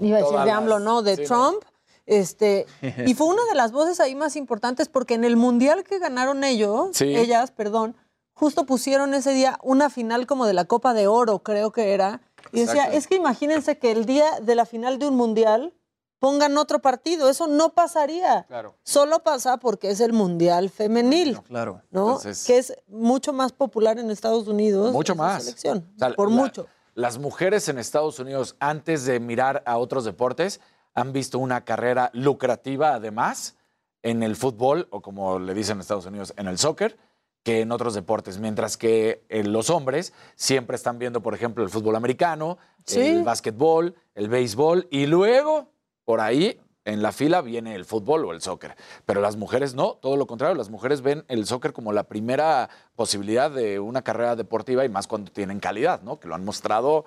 iba 0.00 0.18
a 0.18 0.22
decir 0.22 0.38
de 0.38 0.50
AMLO, 0.50 0.78
no, 0.80 1.02
de 1.02 1.16
sí, 1.16 1.22
no. 1.22 1.28
Trump. 1.28 1.64
Este, 2.06 2.66
y 3.06 3.14
fue 3.14 3.28
una 3.28 3.44
de 3.44 3.54
las 3.54 3.70
voces 3.72 4.00
ahí 4.00 4.14
más 4.14 4.34
importantes 4.36 4.88
porque 4.88 5.14
en 5.14 5.24
el 5.24 5.36
mundial 5.36 5.84
que 5.84 5.98
ganaron 5.98 6.42
ellos, 6.44 6.90
Sí. 6.96 7.14
ellas, 7.16 7.52
perdón, 7.52 7.94
justo 8.34 8.66
pusieron 8.66 9.14
ese 9.14 9.32
día 9.32 9.58
una 9.62 9.90
final 9.90 10.26
como 10.26 10.46
de 10.46 10.54
la 10.54 10.64
Copa 10.64 10.94
de 10.94 11.06
Oro, 11.06 11.40
creo 11.40 11.70
que 11.70 11.92
era. 11.92 12.20
Y 12.52 12.60
decía, 12.60 12.84
Exacto. 12.86 12.96
es 12.98 13.06
que 13.06 13.14
imagínense 13.16 13.78
que 13.78 13.92
el 13.92 14.06
día 14.06 14.26
de 14.42 14.54
la 14.54 14.64
final 14.64 14.98
de 14.98 15.06
un 15.08 15.16
mundial 15.16 15.72
pongan 16.20 16.56
otro 16.58 16.80
partido, 16.80 17.28
eso 17.28 17.48
no 17.48 17.70
pasaría. 17.70 18.44
Claro. 18.46 18.76
Solo 18.84 19.24
pasa 19.24 19.56
porque 19.56 19.90
es 19.90 19.98
el 20.00 20.12
mundial 20.12 20.70
femenil, 20.70 21.40
Claro. 21.42 21.82
¿no? 21.90 22.08
Entonces- 22.16 22.44
que 22.46 22.58
es 22.58 22.74
mucho 22.86 23.32
más 23.32 23.50
popular 23.52 23.98
en 23.98 24.10
Estados 24.10 24.46
Unidos. 24.46 24.92
Mucho 24.92 25.16
más. 25.16 25.42
selección, 25.42 25.90
O 25.96 25.98
sea, 25.98 26.12
por 26.14 26.30
la- 26.30 26.36
mucho. 26.36 26.66
Las 26.94 27.18
mujeres 27.18 27.68
en 27.68 27.78
Estados 27.78 28.18
Unidos, 28.18 28.54
antes 28.60 29.04
de 29.06 29.18
mirar 29.18 29.62
a 29.66 29.78
otros 29.78 30.04
deportes, 30.04 30.60
han 30.94 31.12
visto 31.12 31.38
una 31.38 31.64
carrera 31.64 32.10
lucrativa 32.12 32.94
además 32.94 33.56
en 34.02 34.22
el 34.22 34.36
fútbol, 34.36 34.88
o 34.90 35.00
como 35.00 35.38
le 35.38 35.54
dicen 35.54 35.76
en 35.76 35.80
Estados 35.80 36.06
Unidos, 36.06 36.34
en 36.36 36.48
el 36.48 36.58
soccer, 36.58 36.98
que 37.42 37.60
en 37.62 37.72
otros 37.72 37.94
deportes. 37.94 38.38
Mientras 38.38 38.76
que 38.76 39.24
eh, 39.30 39.44
los 39.44 39.70
hombres 39.70 40.12
siempre 40.34 40.76
están 40.76 40.98
viendo, 40.98 41.22
por 41.22 41.34
ejemplo, 41.34 41.64
el 41.64 41.70
fútbol 41.70 41.96
americano, 41.96 42.58
Sí. 42.84 43.00
el 43.00 43.22
básquetbol, 43.22 43.94
el 44.14 44.28
béisbol, 44.28 44.88
y 44.90 45.06
luego, 45.06 45.70
por 46.10 46.20
ahí, 46.20 46.60
en 46.86 47.02
la 47.02 47.12
fila 47.12 47.40
viene 47.40 47.76
el 47.76 47.84
fútbol 47.84 48.24
o 48.24 48.32
el 48.32 48.42
soccer. 48.42 48.74
Pero 49.06 49.20
las 49.20 49.36
mujeres 49.36 49.76
no, 49.76 49.92
todo 50.02 50.16
lo 50.16 50.26
contrario, 50.26 50.56
las 50.56 50.68
mujeres 50.68 51.02
ven 51.02 51.24
el 51.28 51.46
soccer 51.46 51.72
como 51.72 51.92
la 51.92 52.02
primera 52.02 52.68
posibilidad 52.96 53.48
de 53.48 53.78
una 53.78 54.02
carrera 54.02 54.34
deportiva 54.34 54.84
y 54.84 54.88
más 54.88 55.06
cuando 55.06 55.30
tienen 55.30 55.60
calidad, 55.60 56.02
¿no? 56.02 56.18
Que 56.18 56.26
lo 56.26 56.34
han 56.34 56.44
mostrado 56.44 57.04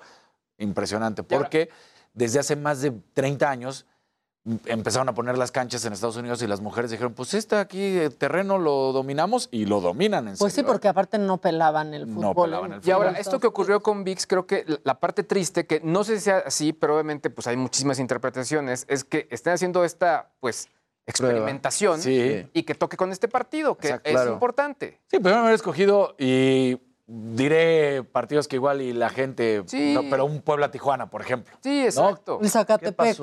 impresionante. 0.56 1.22
Porque 1.22 1.68
desde 2.14 2.38
hace 2.38 2.56
más 2.56 2.80
de 2.80 2.92
30 3.12 3.50
años 3.50 3.84
empezaron 4.66 5.08
a 5.08 5.14
poner 5.14 5.38
las 5.38 5.50
canchas 5.50 5.84
en 5.86 5.94
Estados 5.94 6.16
Unidos 6.16 6.42
y 6.42 6.46
las 6.46 6.60
mujeres 6.60 6.90
dijeron, 6.90 7.14
pues 7.14 7.32
este 7.32 7.56
aquí 7.56 7.80
eh, 7.80 8.10
terreno 8.10 8.58
lo 8.58 8.92
dominamos 8.92 9.48
y 9.50 9.64
lo 9.64 9.80
dominan 9.80 10.28
en 10.28 10.36
Pues 10.36 10.52
sí, 10.52 10.56
serio, 10.56 10.68
¿eh? 10.68 10.72
porque 10.72 10.88
aparte 10.88 11.16
no 11.18 11.38
pelaban 11.38 11.94
el 11.94 12.06
fútbol. 12.06 12.50
pelaban 12.50 12.72
¿eh? 12.74 12.80
Y 12.84 12.90
ahora, 12.90 13.12
esto 13.12 13.40
que 13.40 13.46
ocurrió 13.46 13.80
con 13.82 14.04
VIX, 14.04 14.26
creo 14.26 14.46
que 14.46 14.64
la- 14.66 14.80
la 14.84 15.00
parte 15.00 15.22
triste, 15.22 15.66
que 15.66 15.80
no 15.82 16.04
sé 16.04 16.16
si 16.16 16.24
sea 16.24 16.42
así, 16.46 16.74
pero 16.74 16.94
obviamente 16.94 17.30
pues 17.30 17.46
hay 17.46 17.56
muchísimas 17.56 17.98
interpretaciones, 17.98 18.84
es 18.88 19.04
que 19.04 19.26
estén 19.30 19.54
haciendo 19.54 19.82
esta 19.82 20.30
pues 20.40 20.68
experimentación 21.06 22.00
Sí. 22.00 22.46
y 22.52 22.62
que 22.64 22.74
toque 22.74 22.96
con 22.96 23.12
este 23.12 23.28
partido, 23.28 23.76
que 23.76 23.88
Exacto. 23.88 24.08
es 24.08 24.14
Claro. 24.14 24.32
importante. 24.34 25.00
Sí, 25.10 25.18
pero 25.22 25.36
haber 25.36 25.54
escogido 25.54 26.14
y 26.18 26.78
diré 27.06 28.02
partidos 28.02 28.48
que 28.48 28.56
igual 28.56 28.80
y 28.80 28.92
la 28.94 29.10
gente, 29.10 29.62
Sí. 29.66 29.92
no, 29.94 30.02
pero 30.08 30.24
un 30.24 30.40
Puebla-Tijuana, 30.40 31.10
por 31.10 31.20
ejemplo. 31.20 31.54
Sí, 31.62 31.84
exacto. 31.84 32.38
El 32.40 32.48
Zacatepec. 32.48 33.16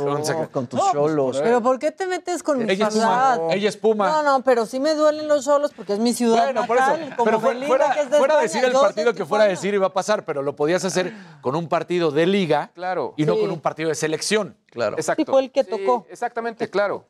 Con 0.51 0.67
tus 0.67 0.79
No, 0.79 0.83
pues, 0.85 0.93
cholos? 0.93 1.39
Pero 1.41 1.61
¿por 1.61 1.79
qué 1.79 1.91
te 1.91 2.05
metes 2.05 2.43
con 2.43 2.59
mi 2.59 2.71
Ella 2.71 2.87
es 2.87 2.93
ciudad? 2.93 3.37
Puma. 3.39 3.53
Ella 3.53 3.69
es 3.69 3.77
Puma. 3.77 4.07
No, 4.09 4.23
no, 4.23 4.43
pero 4.43 4.65
sí 4.65 4.79
me 4.79 4.93
duelen 4.93 5.27
los 5.27 5.45
solos 5.45 5.71
porque 5.75 5.93
es 5.93 5.99
mi 5.99 6.13
ciudad 6.13 6.43
Bueno, 6.45 6.67
por 6.67 6.77
eso. 6.77 6.85
natal, 6.91 7.15
como 7.15 7.25
Pero 7.25 7.39
fuera, 7.39 7.93
que 7.93 8.01
es 8.01 8.11
de 8.11 8.17
fuera 8.17 8.33
a 8.35 8.37
España, 8.37 8.41
decir 8.43 8.63
el 8.65 8.73
de 8.73 8.79
partido 8.79 9.13
que 9.13 9.25
fuera 9.25 9.43
a 9.43 9.47
Tijuana. 9.47 9.59
decir 9.59 9.73
iba 9.73 9.87
a 9.87 9.93
pasar, 9.93 10.25
pero 10.25 10.41
lo 10.43 10.55
podías 10.55 10.85
hacer 10.85 11.13
con 11.41 11.55
un 11.55 11.67
partido 11.67 12.11
de 12.11 12.27
liga 12.27 12.71
Claro. 12.75 13.13
y 13.17 13.25
no 13.25 13.33
Sí. 13.35 13.41
con 13.41 13.51
un 13.51 13.61
partido 13.61 13.89
de 13.89 13.95
selección. 13.95 14.57
Claro. 14.69 14.95
Exacto. 14.97 15.25
Fue 15.31 15.41
el 15.41 15.51
que 15.51 15.63
Sí, 15.63 15.69
tocó. 15.71 16.05
Exactamente, 16.09 16.69
claro. 16.69 17.05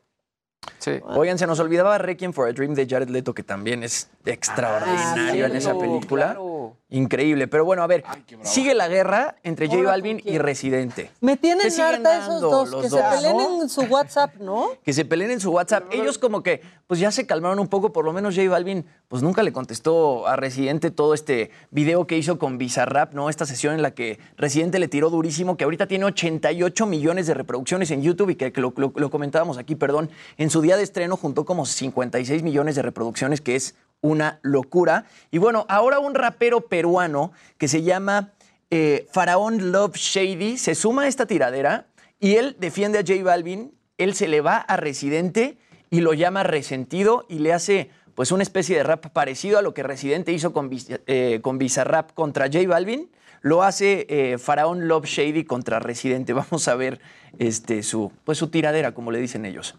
Sí. 0.78 1.00
Oigan, 1.16 1.38
se 1.38 1.46
nos 1.46 1.58
olvidaba 1.58 1.98
Requiem 1.98 2.32
for 2.32 2.48
a 2.48 2.52
Dream 2.52 2.74
de 2.74 2.86
Jared 2.88 3.08
Leto, 3.08 3.34
que 3.34 3.42
también 3.42 3.82
es 3.82 4.08
extraordinario 4.24 5.44
Ah, 5.44 5.48
en 5.48 5.56
esa 5.56 5.76
película. 5.76 6.26
claro. 6.34 6.61
Increíble. 6.90 7.48
Pero 7.48 7.64
bueno, 7.64 7.82
a 7.82 7.86
ver, 7.86 8.04
sigue 8.42 8.74
la 8.74 8.86
guerra 8.88 9.36
entre 9.42 9.66
J 9.66 9.82
Balvin 9.82 10.20
y 10.24 10.38
Residente. 10.38 11.10
Me 11.20 11.36
tienen 11.36 11.66
harta 11.80 12.18
esos 12.18 12.40
dos, 12.40 12.74
que 12.82 12.90
se 12.90 12.96
peleen 13.02 13.36
¿no? 13.36 13.62
en 13.62 13.68
su 13.68 13.80
WhatsApp, 13.82 14.34
¿no? 14.36 14.68
Que 14.84 14.92
se 14.92 15.04
peleen 15.04 15.30
en 15.30 15.40
su 15.40 15.50
WhatsApp. 15.50 15.84
Ellos 15.90 16.18
como 16.18 16.42
que, 16.42 16.60
pues 16.86 17.00
ya 17.00 17.10
se 17.10 17.26
calmaron 17.26 17.58
un 17.60 17.68
poco, 17.68 17.92
por 17.92 18.04
lo 18.04 18.12
menos 18.12 18.34
J 18.36 18.48
Balvin, 18.50 18.84
pues 19.08 19.22
nunca 19.22 19.42
le 19.42 19.52
contestó 19.52 20.26
a 20.26 20.36
Residente 20.36 20.90
todo 20.90 21.14
este 21.14 21.50
video 21.70 22.06
que 22.06 22.18
hizo 22.18 22.38
con 22.38 22.58
Bizarrap, 22.58 23.14
¿no? 23.14 23.30
Esta 23.30 23.46
sesión 23.46 23.74
en 23.74 23.82
la 23.82 23.92
que 23.92 24.18
Residente 24.36 24.78
le 24.78 24.88
tiró 24.88 25.08
durísimo, 25.10 25.56
que 25.56 25.64
ahorita 25.64 25.86
tiene 25.86 26.04
88 26.04 26.86
millones 26.86 27.26
de 27.26 27.34
reproducciones 27.34 27.90
en 27.90 28.02
YouTube 28.02 28.30
y 28.30 28.34
que, 28.34 28.52
que 28.52 28.60
lo, 28.60 28.72
lo- 28.76 28.92
lo 28.94 29.10
comentábamos 29.10 29.56
aquí, 29.58 29.74
perdón, 29.76 30.10
en 30.36 30.50
su 30.50 30.60
día 30.60 30.76
de 30.76 30.82
estreno 30.82 31.16
juntó 31.16 31.44
como 31.44 31.64
56 31.64 32.42
millones 32.42 32.74
de 32.76 32.82
reproducciones, 32.82 33.40
que 33.40 33.56
es 33.56 33.74
una 34.02 34.40
locura. 34.42 35.06
Y 35.30 35.38
bueno, 35.38 35.64
ahora 35.68 35.98
un 35.98 36.14
rapero 36.14 36.60
peruano 36.60 37.32
que 37.56 37.68
se 37.68 37.82
llama 37.82 38.32
eh, 38.70 39.06
Faraón 39.10 39.72
Love 39.72 39.96
Shady 39.96 40.58
se 40.58 40.74
suma 40.74 41.02
a 41.02 41.08
esta 41.08 41.26
tiradera 41.26 41.86
y 42.20 42.36
él 42.36 42.56
defiende 42.58 42.98
a 42.98 43.02
J 43.02 43.24
Balvin, 43.24 43.72
él 43.98 44.14
se 44.14 44.28
le 44.28 44.40
va 44.40 44.56
a 44.56 44.76
Residente 44.76 45.56
y 45.90 46.00
lo 46.00 46.14
llama 46.14 46.42
resentido 46.42 47.26
y 47.28 47.38
le 47.38 47.52
hace 47.52 47.90
pues 48.14 48.32
una 48.32 48.42
especie 48.42 48.76
de 48.76 48.82
rap 48.82 49.06
parecido 49.08 49.58
a 49.58 49.62
lo 49.62 49.74
que 49.74 49.82
Residente 49.82 50.32
hizo 50.32 50.52
con, 50.52 50.70
eh, 51.06 51.40
con 51.42 51.58
Bizarrap 51.58 52.12
contra 52.12 52.46
J 52.46 52.66
Balvin. 52.66 53.10
Lo 53.40 53.62
hace 53.62 54.06
eh, 54.08 54.38
Faraón 54.38 54.88
Love 54.88 55.06
Shady 55.06 55.44
contra 55.44 55.78
Residente. 55.78 56.32
Vamos 56.42 56.68
a 56.68 56.74
ver 56.74 57.00
este, 57.38 57.82
su, 57.82 58.12
pues, 58.24 58.38
su 58.38 58.48
tiradera, 58.48 58.92
como 58.92 59.10
le 59.10 59.18
dicen 59.18 59.44
ellos. 59.44 59.76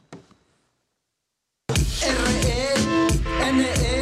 Tú 1.68 3.93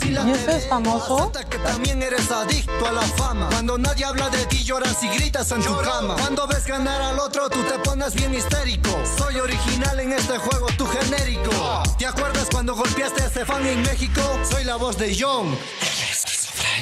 ¿Y 0.00 0.30
eso 0.30 0.50
es 0.50 0.68
famoso? 0.68 1.30
que 1.50 1.58
también 1.58 2.02
eres 2.02 2.30
adicto 2.30 2.86
a 2.86 2.92
la 2.92 3.02
fama. 3.02 3.48
Cuando 3.50 3.76
nadie 3.76 4.04
habla 4.04 4.30
de 4.30 4.46
ti, 4.46 4.64
lloras 4.64 5.02
y 5.02 5.08
gritas 5.08 5.50
en 5.52 5.62
tu 5.62 5.76
cama. 5.82 6.14
Cuando 6.18 6.46
ves 6.46 6.66
ganar 6.66 7.02
al 7.02 7.18
otro, 7.18 7.50
tú 7.50 7.62
te 7.64 7.78
pones 7.80 8.14
bien 8.14 8.34
histérico. 8.34 8.90
Soy 9.18 9.36
original 9.36 10.00
en 10.00 10.12
este 10.12 10.38
juego, 10.38 10.66
tú 10.78 10.86
genérico. 10.86 11.50
¿Te 11.98 12.06
acuerdas 12.06 12.48
cuando 12.50 12.74
golpeaste 12.74 13.22
a 13.22 13.26
Estefan 13.26 13.66
en 13.66 13.82
México? 13.82 14.22
Soy 14.50 14.64
la 14.64 14.76
voz 14.76 14.96
de 14.96 15.14
John. 15.18 15.56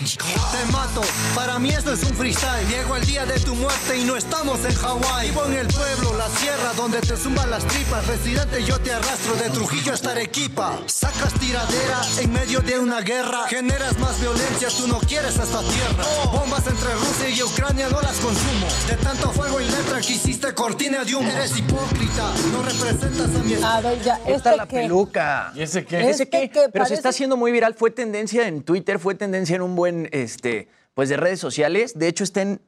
Te 0.01 0.73
mato, 0.73 1.03
para 1.35 1.59
mí 1.59 1.69
esto 1.69 1.93
es 1.93 2.03
un 2.05 2.15
freestyle. 2.15 2.67
Llego 2.69 2.97
el 2.97 3.05
día 3.05 3.27
de 3.27 3.39
tu 3.41 3.55
muerte 3.55 3.99
y 3.99 4.05
no 4.05 4.17
estamos 4.17 4.65
en 4.65 4.75
Hawái. 4.75 5.29
Vivo 5.29 5.45
en 5.45 5.59
el 5.59 5.67
pueblo, 5.67 6.17
la 6.17 6.27
sierra, 6.39 6.73
donde 6.75 7.01
te 7.01 7.19
zumban 7.19 7.51
las 7.51 7.67
tripas. 7.67 8.07
Residente, 8.07 8.65
yo 8.65 8.81
te 8.81 8.93
arrastro 8.93 9.35
de 9.35 9.51
Trujillo 9.51 9.93
hasta 9.93 10.13
Arequipa. 10.13 10.79
Sacas 10.87 11.35
tiradera 11.35 12.01
en 12.19 12.33
medio 12.33 12.61
de 12.61 12.79
una 12.79 13.03
guerra. 13.03 13.47
Generas 13.49 13.99
más 13.99 14.19
violencia, 14.19 14.69
tú 14.75 14.89
no 14.89 15.01
quieres 15.01 15.37
esta 15.37 15.61
tierra. 15.61 16.05
Bombas 16.33 16.67
entre 16.67 16.95
Rusia 16.95 17.29
y 17.29 17.43
Ucrania 17.43 17.89
no 17.91 18.01
las 18.01 18.17
consumo. 18.17 18.69
De 18.89 18.97
tanto 18.97 19.31
fuego 19.33 19.61
y 19.61 19.67
letra 19.67 20.01
que 20.01 20.15
hiciste 20.15 20.55
cortina 20.55 21.05
de 21.05 21.15
humo. 21.15 21.31
Eres 21.31 21.59
hipócrita, 21.59 22.33
no 22.53 22.63
representas 22.63 23.35
a 23.37 23.39
mi 23.45 23.55
A 23.63 23.81
ver, 23.83 24.03
ya, 24.03 24.15
Esta 24.25 24.31
este 24.31 24.51
es 24.51 24.57
la 24.57 24.67
peluca. 24.67 25.53
¿Y 25.55 25.61
ese 25.61 25.85
qué? 25.85 26.01
¿Ese 26.01 26.23
Este 26.23 26.29
qué? 26.31 26.51
que 26.51 26.69
Pero 26.73 26.87
se 26.87 26.95
está 26.95 27.11
haciendo 27.11 27.37
muy 27.37 27.53
viral. 27.53 27.75
Fue 27.75 27.91
tendencia 27.91 28.49
en 28.49 28.63
Twitter, 28.63 28.99
fue 28.99 29.15
tendencia 29.15 29.57
en 29.57 29.63
un 29.63 29.77
buen, 29.77 29.90
este, 30.13 30.69
pues 30.95 31.09
de 31.09 31.17
redes 31.17 31.41
sociales. 31.41 31.99
De 31.99 32.09
hecho, 32.09 32.25
está 32.25 32.43
en 32.43 32.61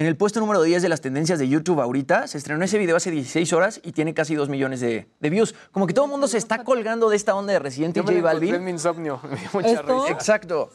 en 0.00 0.06
el 0.06 0.16
puesto 0.16 0.40
número 0.40 0.62
10 0.62 0.80
de 0.80 0.88
las 0.88 1.02
tendencias 1.02 1.38
de 1.38 1.46
YouTube 1.46 1.78
ahorita. 1.78 2.26
Se 2.26 2.38
estrenó 2.38 2.64
ese 2.64 2.78
video 2.78 2.96
hace 2.96 3.10
16 3.10 3.52
horas 3.52 3.80
y 3.84 3.92
tiene 3.92 4.14
casi 4.14 4.34
2 4.34 4.48
millones 4.48 4.80
de, 4.80 5.10
de 5.20 5.30
views. 5.30 5.54
Como 5.72 5.86
que 5.86 5.92
todo 5.92 6.06
el 6.06 6.10
mundo 6.10 6.26
se 6.26 6.38
está 6.38 6.64
colgando 6.64 7.10
de 7.10 7.16
esta 7.16 7.34
onda 7.34 7.52
de 7.52 7.58
Residente 7.58 8.00
J 8.00 8.10
en 8.14 8.22
Balvin. 8.22 8.64
mi 8.64 8.70
insomnio. 8.70 9.20
Me 9.30 9.36
dio 9.36 9.50
mucha 9.52 9.68
¿Esto? 9.68 10.00
risa. 10.00 10.10
Exacto. 10.10 10.70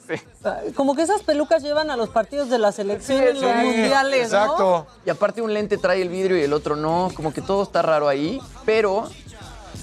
Como 0.75 0.95
que 0.95 1.01
esas 1.01 1.23
pelucas 1.23 1.63
llevan 1.63 1.89
a 1.89 1.97
los 1.97 2.09
partidos 2.09 2.51
de 2.51 2.59
la 2.59 2.71
selección 2.71 3.23
en 3.23 3.41
los 3.41 3.55
mundiales, 3.55 4.31
¿no? 4.31 4.85
Y 5.03 5.09
aparte 5.09 5.41
un 5.41 5.51
lente 5.51 5.79
trae 5.79 6.03
el 6.03 6.09
vidrio 6.09 6.37
y 6.37 6.41
el 6.41 6.53
otro 6.53 6.75
no, 6.75 7.09
como 7.15 7.33
que 7.33 7.41
todo 7.41 7.63
está 7.63 7.81
raro 7.81 8.07
ahí, 8.07 8.39
pero 8.63 9.09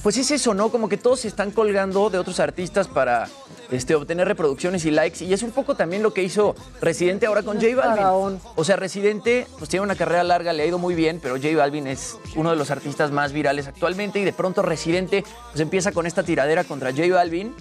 pues 0.05 0.19
es 0.19 0.31
eso, 0.31 0.55
¿no? 0.55 0.71
Como 0.71 0.89
que 0.89 0.99
todos 0.99 1.19
se 1.19 1.27
están 1.27 1.51
colgando 1.51 2.11
de 2.11 2.19
otros 2.19 2.39
artistas 2.39 2.87
para 2.87 3.29
este, 3.73 3.95
obtener 3.95 4.29
reproducciones 4.29 4.85
y 4.85 4.91
likes 4.91 5.25
y 5.25 5.33
es 5.33 5.43
un 5.43 5.51
poco 5.51 5.75
también 5.75 6.03
lo 6.03 6.13
que 6.13 6.23
hizo 6.23 6.55
Residente 6.81 7.27
ahora 7.27 7.43
con 7.43 7.61
J 7.61 7.75
Balvin. 7.75 8.39
O 8.55 8.65
sea, 8.65 8.77
Residente 8.77 9.47
pues 9.59 9.71
tiene 9.71 9.83
una 9.83 9.97
carrera 9.97 10.23
larga, 10.23 10.53
le 10.53 10.63
ha 10.63 10.67
ido 10.67 10.79
muy 10.79 10.95
bien, 10.95 11.19
pero 11.21 11.37
J 11.37 11.57
Balvin 11.57 11.87
es 11.87 12.17
uno 12.37 12.51
de 12.51 12.57
los 12.57 12.71
artistas 12.71 13.11
más 13.11 13.33
virales 13.33 13.67
actualmente 13.67 14.21
y 14.21 14.25
de 14.25 14.33
pronto 14.33 14.63
Residente 14.63 15.25
pues 15.51 15.61
empieza 15.61 15.91
con 15.93 16.07
esta 16.07 16.23
tiradera 16.23 16.65
contra 16.65 16.91
J 16.91 17.09
Balvin 17.09 17.55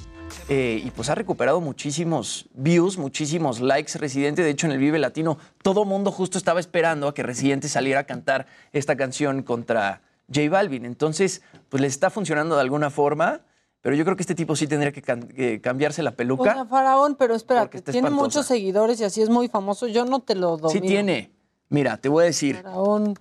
eh, 0.50 0.82
y 0.84 0.92
pues 0.92 1.10
ha 1.10 1.16
recuperado 1.16 1.62
muchísimos 1.62 2.50
views, 2.54 2.98
muchísimos 2.98 3.62
likes 3.62 3.98
Residente. 3.98 4.44
De 4.44 4.50
hecho, 4.50 4.68
en 4.68 4.74
el 4.74 4.80
Vive 4.80 5.00
Latino, 5.00 5.38
todo 5.62 5.86
mundo 5.86 6.12
justo 6.12 6.38
estaba 6.38 6.60
esperando 6.60 7.08
a 7.08 7.14
que 7.14 7.24
Residente 7.24 7.70
saliera 7.70 8.02
a 8.02 8.04
cantar 8.04 8.48
esta 8.74 8.96
canción 8.98 9.44
contra 9.44 10.02
J 10.34 10.50
Balvin. 10.50 10.86
Entonces, 10.86 11.42
pues 11.70 11.82
les 11.82 11.94
está 11.94 12.10
funcionando 12.10 12.56
de 12.56 12.62
alguna 12.62 12.90
forma, 12.90 13.42
pero 13.82 13.96
yo 13.96 14.04
creo 14.06 14.16
que 14.16 14.24
este 14.24 14.36
tipo 14.36 14.56
sí 14.56 14.68
tendría 14.68 14.92
que, 14.92 15.02
can- 15.02 15.28
que 15.28 15.60
cambiarse 15.62 16.02
la 16.04 16.12
O 16.12 16.16
peluca. 16.16 16.54
sea, 16.54 16.66
Faraón, 16.66 17.16
pero 17.16 17.36
espérate, 17.36 17.78
está 17.80 17.92
tiene 17.92 18.08
espantosa. 18.08 18.26
muchos 18.40 18.46
seguidores 18.46 19.00
y 19.02 19.04
así 19.04 19.22
es 19.22 19.30
muy 19.30 19.48
famoso. 19.48 19.88
Yo 19.88 20.06
no 20.06 20.20
te 20.20 20.36
lo 20.36 20.58
domino. 20.58 20.70
sí 20.70 20.82
tiene. 20.82 21.32
Mira, 21.70 21.98
te 21.98 22.10
voy 22.10 22.24
a 22.24 22.26
decir, 22.28 22.58
Faraón, 22.58 23.16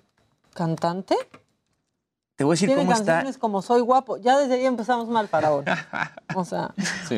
¿cantante? 0.55 1.17
te 2.37 2.45
voy 2.45 2.53
a 2.53 2.55
decir 2.55 2.69
tiene 2.69 2.83
cómo 2.83 2.93
está. 2.93 3.05
canciones 3.15 3.39
como 3.39 3.61
Soy 3.63 3.81
Guapo. 3.83 4.17
Ya 4.17 4.39
desde 4.39 4.55
ahí 4.55 4.67
empezamos 4.67 5.09
mal, 5.09 5.29
Faraón. 5.29 5.65
O 6.37 6.45
sea, 6.45 6.73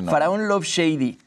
Faraón 0.09 0.49
Love 0.49 0.65
Shady. 0.65 1.19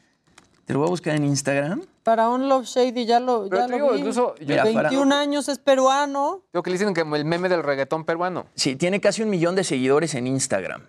Te 0.64 0.72
lo 0.72 0.80
voy 0.80 0.88
a 0.88 0.90
buscar 0.90 1.14
en 1.14 1.24
Instagram. 1.24 1.82
Faraón 2.02 2.48
Love 2.48 2.66
Shady 2.66 3.06
ya 3.06 3.20
lo, 3.20 3.48
Pero 3.48 3.62
ya 3.62 3.66
te 3.66 3.70
lo 3.72 3.76
digo, 3.78 3.92
vi. 3.92 3.98
incluso- 4.00 4.34
Mira, 4.40 4.64
21 4.64 5.12
años, 5.14 5.48
es 5.48 5.58
peruano. 5.58 6.42
Creo 6.50 6.62
que 6.62 6.70
le 6.70 6.78
dicen 6.78 6.92
que 6.94 7.02
el 7.02 7.24
meme 7.24 7.48
del 7.48 7.62
reggaetón 7.62 8.04
peruano. 8.04 8.46
Sí, 8.54 8.74
tiene 8.76 9.00
casi 9.00 9.22
un 9.22 9.30
millón 9.30 9.54
de 9.54 9.62
seguidores 9.64 10.14
en 10.14 10.26
Instagram. 10.26 10.82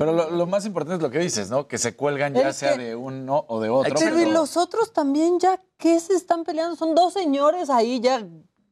Pero 0.00 0.14
lo, 0.14 0.30
lo 0.30 0.46
más 0.46 0.64
importante 0.64 0.96
es 0.96 1.02
lo 1.02 1.10
que 1.10 1.18
dices, 1.18 1.50
¿no? 1.50 1.68
Que 1.68 1.76
se 1.76 1.94
cuelgan 1.94 2.32
ya 2.32 2.48
Es 2.48 2.56
sea 2.56 2.72
que- 2.72 2.78
de 2.84 2.96
uno 2.96 3.44
o 3.48 3.60
de 3.60 3.68
otro. 3.68 3.94
Pero 3.98 4.18
y 4.18 4.24
los 4.32 4.56
otros 4.56 4.94
también 4.94 5.38
ya, 5.38 5.60
¿qué 5.76 6.00
se 6.00 6.14
están 6.14 6.42
peleando? 6.42 6.74
Son 6.74 6.94
dos 6.94 7.12
señores 7.12 7.68
ahí 7.68 8.00
ya 8.00 8.26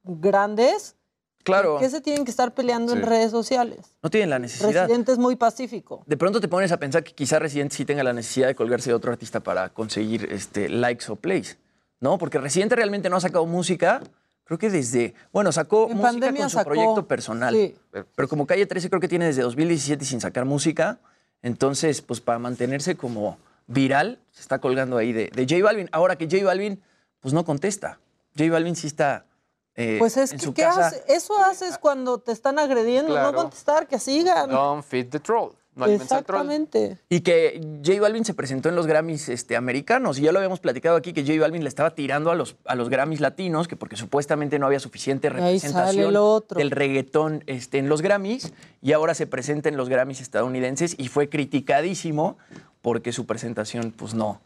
grandes. 0.05 0.97
Claro. 1.45 1.77
¿Qué 1.79 1.91
se 1.91 2.01
tienen 2.01 2.25
que 2.25 2.31
estar 2.31 2.55
peleando 2.55 2.95
en 2.95 3.03
redes 3.03 3.31
sociales? 3.31 3.95
No 4.03 4.09
tienen 4.09 4.31
la 4.31 4.39
necesidad. 4.39 4.85
Residente 4.87 5.13
es 5.13 5.19
muy 5.19 5.37
pacífico. 5.37 6.03
De 6.07 6.17
pronto 6.17 6.41
te 6.41 6.49
pones 6.49 6.73
a 6.73 6.79
pensar 6.79 7.05
que 7.05 7.13
quizá 7.13 7.39
Residente 7.39 7.77
sí 7.77 7.85
tenga 7.85 8.03
la 8.03 8.15
necesidad 8.15 8.47
de 8.47 8.55
colgarse 8.55 8.89
de 8.89 8.95
otro 8.95 9.13
artista 9.13 9.41
para 9.41 9.69
conseguir 9.69 10.33
este, 10.33 10.71
likes 10.71 11.11
o 11.13 11.17
plays, 11.17 11.59
¿no? 12.01 12.17
Porque 12.17 12.39
Residente 12.39 12.75
realmente 12.75 13.11
no 13.11 13.17
ha 13.17 13.21
sacado 13.21 13.45
música, 13.45 14.01
creo 14.45 14.59
que 14.59 14.69
desde, 14.71 15.13
bueno, 15.33 15.53
sacó 15.53 15.91
En 15.91 15.99
música 15.99 16.33
con 16.35 16.51
su 16.51 16.57
sacó, 16.57 16.71
proyecto 16.71 17.07
personal, 17.07 17.55
sí. 17.55 17.75
pero 18.15 18.29
como 18.29 18.47
Calle 18.47 18.65
13 18.67 18.89
creo 18.89 19.01
que 19.01 19.09
tiene 19.09 19.27
desde 19.27 19.43
2017 19.43 20.05
sin 20.07 20.21
sacar 20.21 20.45
música, 20.47 20.99
entonces 21.43 22.03
pues 22.03 22.21
para 22.21 22.39
mantenerse 22.39 22.97
como 22.97 23.39
viral 23.67 24.19
se 24.33 24.41
está 24.43 24.59
colgando 24.61 24.97
ahí 24.97 25.13
de, 25.13 25.31
de 25.35 25.43
J 25.49 25.63
Balvin. 25.63 25.89
Ahora 25.93 26.17
que 26.17 26.27
J 26.27 26.45
Balvin 26.45 26.83
pues 27.21 27.35
no 27.35 27.45
contesta, 27.45 27.99
J 28.37 28.51
Balvin 28.51 28.77
sí 28.77 28.87
está 28.87 29.27
eh, 29.75 29.97
Pues 29.99 30.17
es 30.17 30.33
en 30.33 30.39
que, 30.39 30.45
su 30.47 30.55
¿qué 30.55 30.63
casa. 30.63 30.87
hace? 30.89 31.05
Eso 31.09 31.39
haces 31.43 31.79
cuando 31.79 32.19
te 32.19 32.33
están 32.33 32.59
agrediendo, 32.59 33.13
Claro. 33.13 33.31
no 33.33 33.39
contestar, 33.39 33.87
que 33.87 33.99
sigan. 33.99 34.51
Don't 34.51 34.85
feed 34.85 35.09
the 35.11 35.21
troll. 35.21 35.53
No 35.79 35.85
alimentes 35.85 36.13
al 36.13 36.25
troll. 36.25 36.41
Exactamente. 36.41 36.99
Y 37.09 37.21
que 37.21 37.61
J 37.85 38.01
Balvin 38.01 38.25
se 38.25 38.35
presentó 38.35 38.69
en 38.69 38.75
los 38.75 38.87
Grammys 38.87 39.29
este, 39.29 39.57
americanos. 39.57 40.19
Y 40.19 40.23
ya 40.23 40.33
lo 40.33 40.39
habíamos 40.39 40.61
platicado 40.61 40.97
aquí 40.97 41.13
que 41.13 41.23
J 41.23 41.41
Balvin 41.41 41.63
le 41.63 41.69
estaba 41.69 41.95
tirando 41.95 42.31
a 42.31 42.35
los, 42.35 42.57
a 42.67 42.75
los 42.75 42.89
Grammys 42.89 43.21
latinos, 43.21 43.69
que 43.69 43.77
porque 43.77 43.97
supuestamente 43.97 44.59
no 44.59 44.67
había 44.67 44.81
suficiente 44.81 45.31
representación 45.31 46.11
el 46.11 46.17
otro. 46.17 46.59
del 46.59 46.71
reggaetón 46.71 47.45
este, 47.47 47.79
en 47.79 47.89
los 47.89 48.03
Grammys. 48.03 48.53
Y 48.83 48.93
ahora 48.93 49.15
se 49.15 49.27
presenta 49.27 49.69
en 49.69 49.77
los 49.77 49.89
Grammys 49.89 50.21
estadounidenses 50.21 50.95
y 50.99 51.09
fue 51.09 51.29
criticadísimo 51.29 52.37
porque 52.83 53.13
su 53.13 53.27
presentación 53.27 53.93
pues 53.97 54.15
no, 54.15 54.41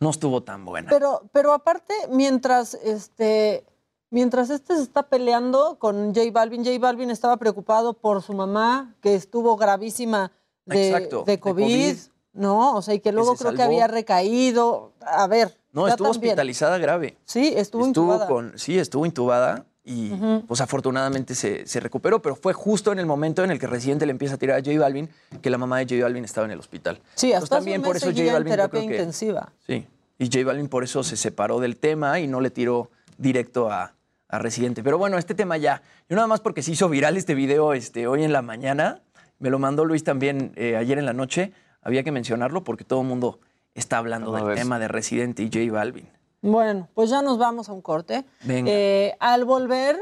no 0.00 0.10
estuvo 0.10 0.42
tan 0.42 0.64
buena. 0.64 0.90
Pero, 0.90 1.28
pero 1.32 1.52
aparte, 1.52 1.94
mientras 2.10 2.74
este, 2.74 3.64
mientras 4.10 4.50
este 4.50 4.76
se 4.76 4.82
está 4.82 5.04
peleando 5.04 5.78
con 5.78 6.14
J 6.14 6.30
Balvin, 6.32 6.64
J 6.64 6.78
Balvin 6.78 7.10
estaba 7.10 7.36
preocupado 7.36 7.94
por 7.94 8.22
su 8.22 8.32
mamá, 8.32 8.94
que 9.00 9.14
estuvo 9.14 9.56
gravísima 9.56 10.32
de, 10.68 10.88
Exacto, 10.88 11.24
de 11.26 11.32
de 11.32 11.40
COVID. 11.40 11.96
¿no? 12.34 12.76
O 12.76 12.82
sea, 12.82 12.94
y 12.94 13.00
que 13.00 13.10
luego 13.12 13.34
creo 13.36 13.54
que 13.54 13.62
había 13.62 13.86
recaído. 13.88 14.92
A 15.00 15.26
ver. 15.26 15.56
No, 15.72 15.86
estuvo 15.88 16.10
también. 16.12 16.30
hospitalizada 16.32 16.78
grave. 16.78 17.16
Sí, 17.24 17.52
estuvo, 17.56 17.86
Estuvo 17.86 17.86
intubada. 18.12 18.26
con, 18.26 18.58
sí, 18.58 18.78
estuvo 18.78 19.04
intubada 19.06 19.64
y 19.84 20.10
pues 20.46 20.60
afortunadamente 20.60 21.34
se, 21.34 21.66
se 21.66 21.80
recuperó, 21.80 22.20
pero 22.20 22.36
fue 22.36 22.52
justo 22.52 22.92
en 22.92 22.98
el 22.98 23.06
momento 23.06 23.42
en 23.44 23.50
el 23.50 23.58
que 23.58 23.66
Residente 23.66 24.04
le 24.06 24.10
empieza 24.12 24.34
a 24.34 24.38
tirar 24.38 24.58
a 24.58 24.62
J 24.64 24.78
Balvin 24.78 25.08
que 25.40 25.48
la 25.50 25.56
mamá 25.58 25.78
de 25.78 25.84
J 25.84 26.02
Balvin 26.04 26.24
estaba 26.24 26.44
en 26.46 26.50
el 26.52 26.58
hospital. 26.58 27.00
Sí, 27.14 27.32
hasta 27.32 27.56
también 27.56 27.80
por 27.82 27.96
eso 27.96 28.06
J 28.10 28.20
en 28.22 28.32
Balvin 28.34 28.50
yo 28.50 28.56
terapia 28.56 28.80
creo 28.80 28.88
que- 28.90 28.96
intensiva. 28.96 29.52
Sí, 29.66 29.86
y 30.18 30.26
J 30.26 30.44
Balvin 30.44 30.68
por 30.68 30.84
eso 30.84 31.02
se 31.02 31.16
separó 31.16 31.58
del 31.60 31.76
tema 31.78 32.18
y 32.20 32.26
no 32.26 32.40
le 32.40 32.50
tiró 32.50 32.90
directo 33.16 33.70
a, 33.70 33.94
a 34.28 34.38
Residente. 34.38 34.82
Pero 34.82 34.98
bueno, 34.98 35.16
este 35.16 35.34
tema 35.34 35.56
ya, 35.56 35.80
yo 36.08 36.16
nada 36.16 36.28
más 36.28 36.40
porque 36.40 36.62
se 36.62 36.72
hizo 36.72 36.88
viral 36.90 37.16
este 37.16 37.34
video 37.34 37.72
este, 37.72 38.06
hoy 38.06 38.24
en 38.24 38.32
la 38.32 38.42
mañana, 38.42 39.00
me 39.38 39.50
lo 39.50 39.58
mandó 39.58 39.84
Luis 39.84 40.04
también 40.04 40.52
eh, 40.56 40.76
ayer 40.76 40.98
en 40.98 41.06
la 41.06 41.12
noche, 41.12 41.52
había 41.82 42.02
que 42.02 42.12
mencionarlo 42.12 42.64
porque 42.64 42.84
todo 42.84 43.02
el 43.02 43.06
mundo 43.06 43.40
está 43.74 43.98
hablando 43.98 44.32
del 44.32 44.54
tema 44.56 44.78
de 44.78 44.88
Residente 44.88 45.42
y 45.42 45.46
J 45.46 45.72
Balvin. 45.72 46.08
Bueno, 46.42 46.88
pues 46.94 47.10
ya 47.10 47.22
nos 47.22 47.38
vamos 47.38 47.68
a 47.68 47.72
un 47.72 47.80
corte. 47.82 48.24
Venga. 48.44 48.70
Eh, 48.72 49.16
al 49.20 49.44
volver, 49.44 49.96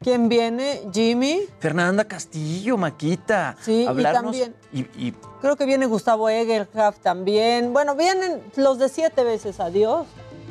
¿quién 0.00 0.28
viene? 0.28 0.82
Jimmy. 0.92 1.40
Fernanda 1.60 2.04
Castillo, 2.04 2.76
Maquita. 2.76 3.56
Sí, 3.60 3.82
y 3.82 3.86
hablarnos 3.86 4.38
también- 4.38 4.54
y- 4.72 5.08
y 5.08 5.14
Creo 5.40 5.56
que 5.56 5.66
viene 5.66 5.86
Gustavo 5.86 6.28
Egelhaf 6.28 6.98
también. 7.00 7.72
Bueno, 7.72 7.94
vienen 7.94 8.40
los 8.56 8.78
de 8.78 8.88
siete 8.88 9.24
veces 9.24 9.60
adiós, 9.60 10.06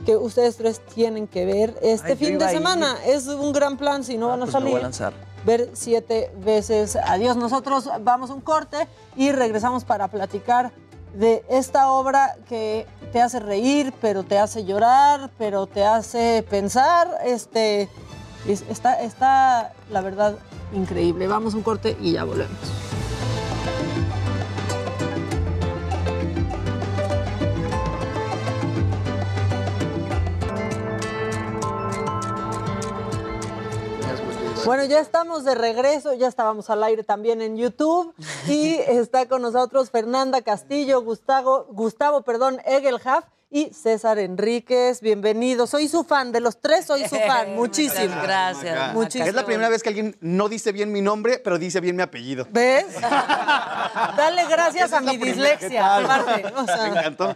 que 0.06 0.16
ustedes 0.16 0.56
tres 0.58 0.80
tienen 0.94 1.28
que 1.28 1.46
ver 1.46 1.76
este 1.82 2.12
Ay, 2.14 2.18
fin 2.18 2.38
de 2.38 2.46
ir. 2.46 2.52
semana. 2.52 2.96
Es 3.06 3.28
un 3.28 3.52
gran 3.54 3.76
plan 3.78 4.04
si 4.04 4.18
no 4.18 4.30
van 4.30 4.40
a 4.42 4.46
pues 4.46 4.54
salir. 4.54 4.70
voy 4.72 4.80
a 4.80 4.84
lanzar. 4.84 5.14
Ver 5.48 5.70
siete 5.74 6.30
veces 6.44 6.98
adiós. 6.98 7.38
Nosotros 7.38 7.90
vamos 8.02 8.30
a 8.30 8.34
un 8.34 8.42
corte 8.42 8.86
y 9.16 9.32
regresamos 9.32 9.86
para 9.86 10.10
platicar 10.10 10.74
de 11.14 11.42
esta 11.50 11.90
obra 11.90 12.36
que 12.50 12.86
te 13.14 13.22
hace 13.22 13.40
reír, 13.40 13.94
pero 14.02 14.24
te 14.24 14.38
hace 14.38 14.66
llorar, 14.66 15.30
pero 15.38 15.66
te 15.66 15.86
hace 15.86 16.46
pensar. 16.50 17.08
Este, 17.24 17.88
es- 18.46 18.66
está, 18.70 19.02
está, 19.02 19.72
la 19.90 20.02
verdad, 20.02 20.36
increíble. 20.74 21.28
Vamos 21.28 21.54
a 21.54 21.58
un 21.58 21.64
corte 21.64 21.96
y 22.02 22.12
ya 22.12 22.26
volvemos. 22.26 22.58
Bueno, 34.68 34.84
ya 34.84 35.00
estamos 35.00 35.46
de 35.46 35.56
regreso, 35.56 36.14
ya 36.14 36.28
estábamos 36.28 36.70
al 36.70 36.84
aire 36.84 37.02
también 37.02 37.42
en 37.42 37.56
YouTube. 37.56 38.14
Y 38.50 38.76
está 38.76 39.26
con 39.26 39.42
nosotros 39.42 39.92
Fernanda 39.92 40.42
Castillo, 40.42 41.02
Gustavo, 41.02 41.68
Gustavo, 41.70 42.24
perdón, 42.24 42.60
Egelhaf 42.66 43.24
y 43.50 43.72
César 43.74 44.20
Enríquez. 44.20 45.00
Bienvenidos. 45.00 45.70
Soy 45.70 45.88
su 45.88 46.04
fan, 46.04 46.32
de 46.34 46.42
los 46.42 46.60
tres 46.60 46.86
soy 46.86 47.08
su 47.08 47.16
fan, 47.16 47.56
muchísimo. 47.56 48.14
Gracias. 48.22 48.94
Muchísimo. 48.94 49.26
Es 49.26 49.34
la 49.34 49.46
primera 49.46 49.70
vez 49.70 49.82
que 49.84 49.90
alguien 49.90 50.18
no 50.20 50.50
dice 50.50 50.74
bien 50.74 50.92
mi 50.92 51.02
nombre, 51.02 51.40
pero 51.42 51.58
dice 51.58 51.80
bien 51.80 51.96
mi 51.96 52.02
apellido. 52.04 52.46
¿Ves? 52.52 52.86
Dale 53.00 54.46
gracias 54.50 54.92
a 54.92 55.00
mi 55.00 55.16
dislexia. 55.18 55.96
aparte, 55.98 56.46
o 56.56 56.66
sea, 56.66 56.78
Me 56.84 56.88
encantó. 57.00 57.36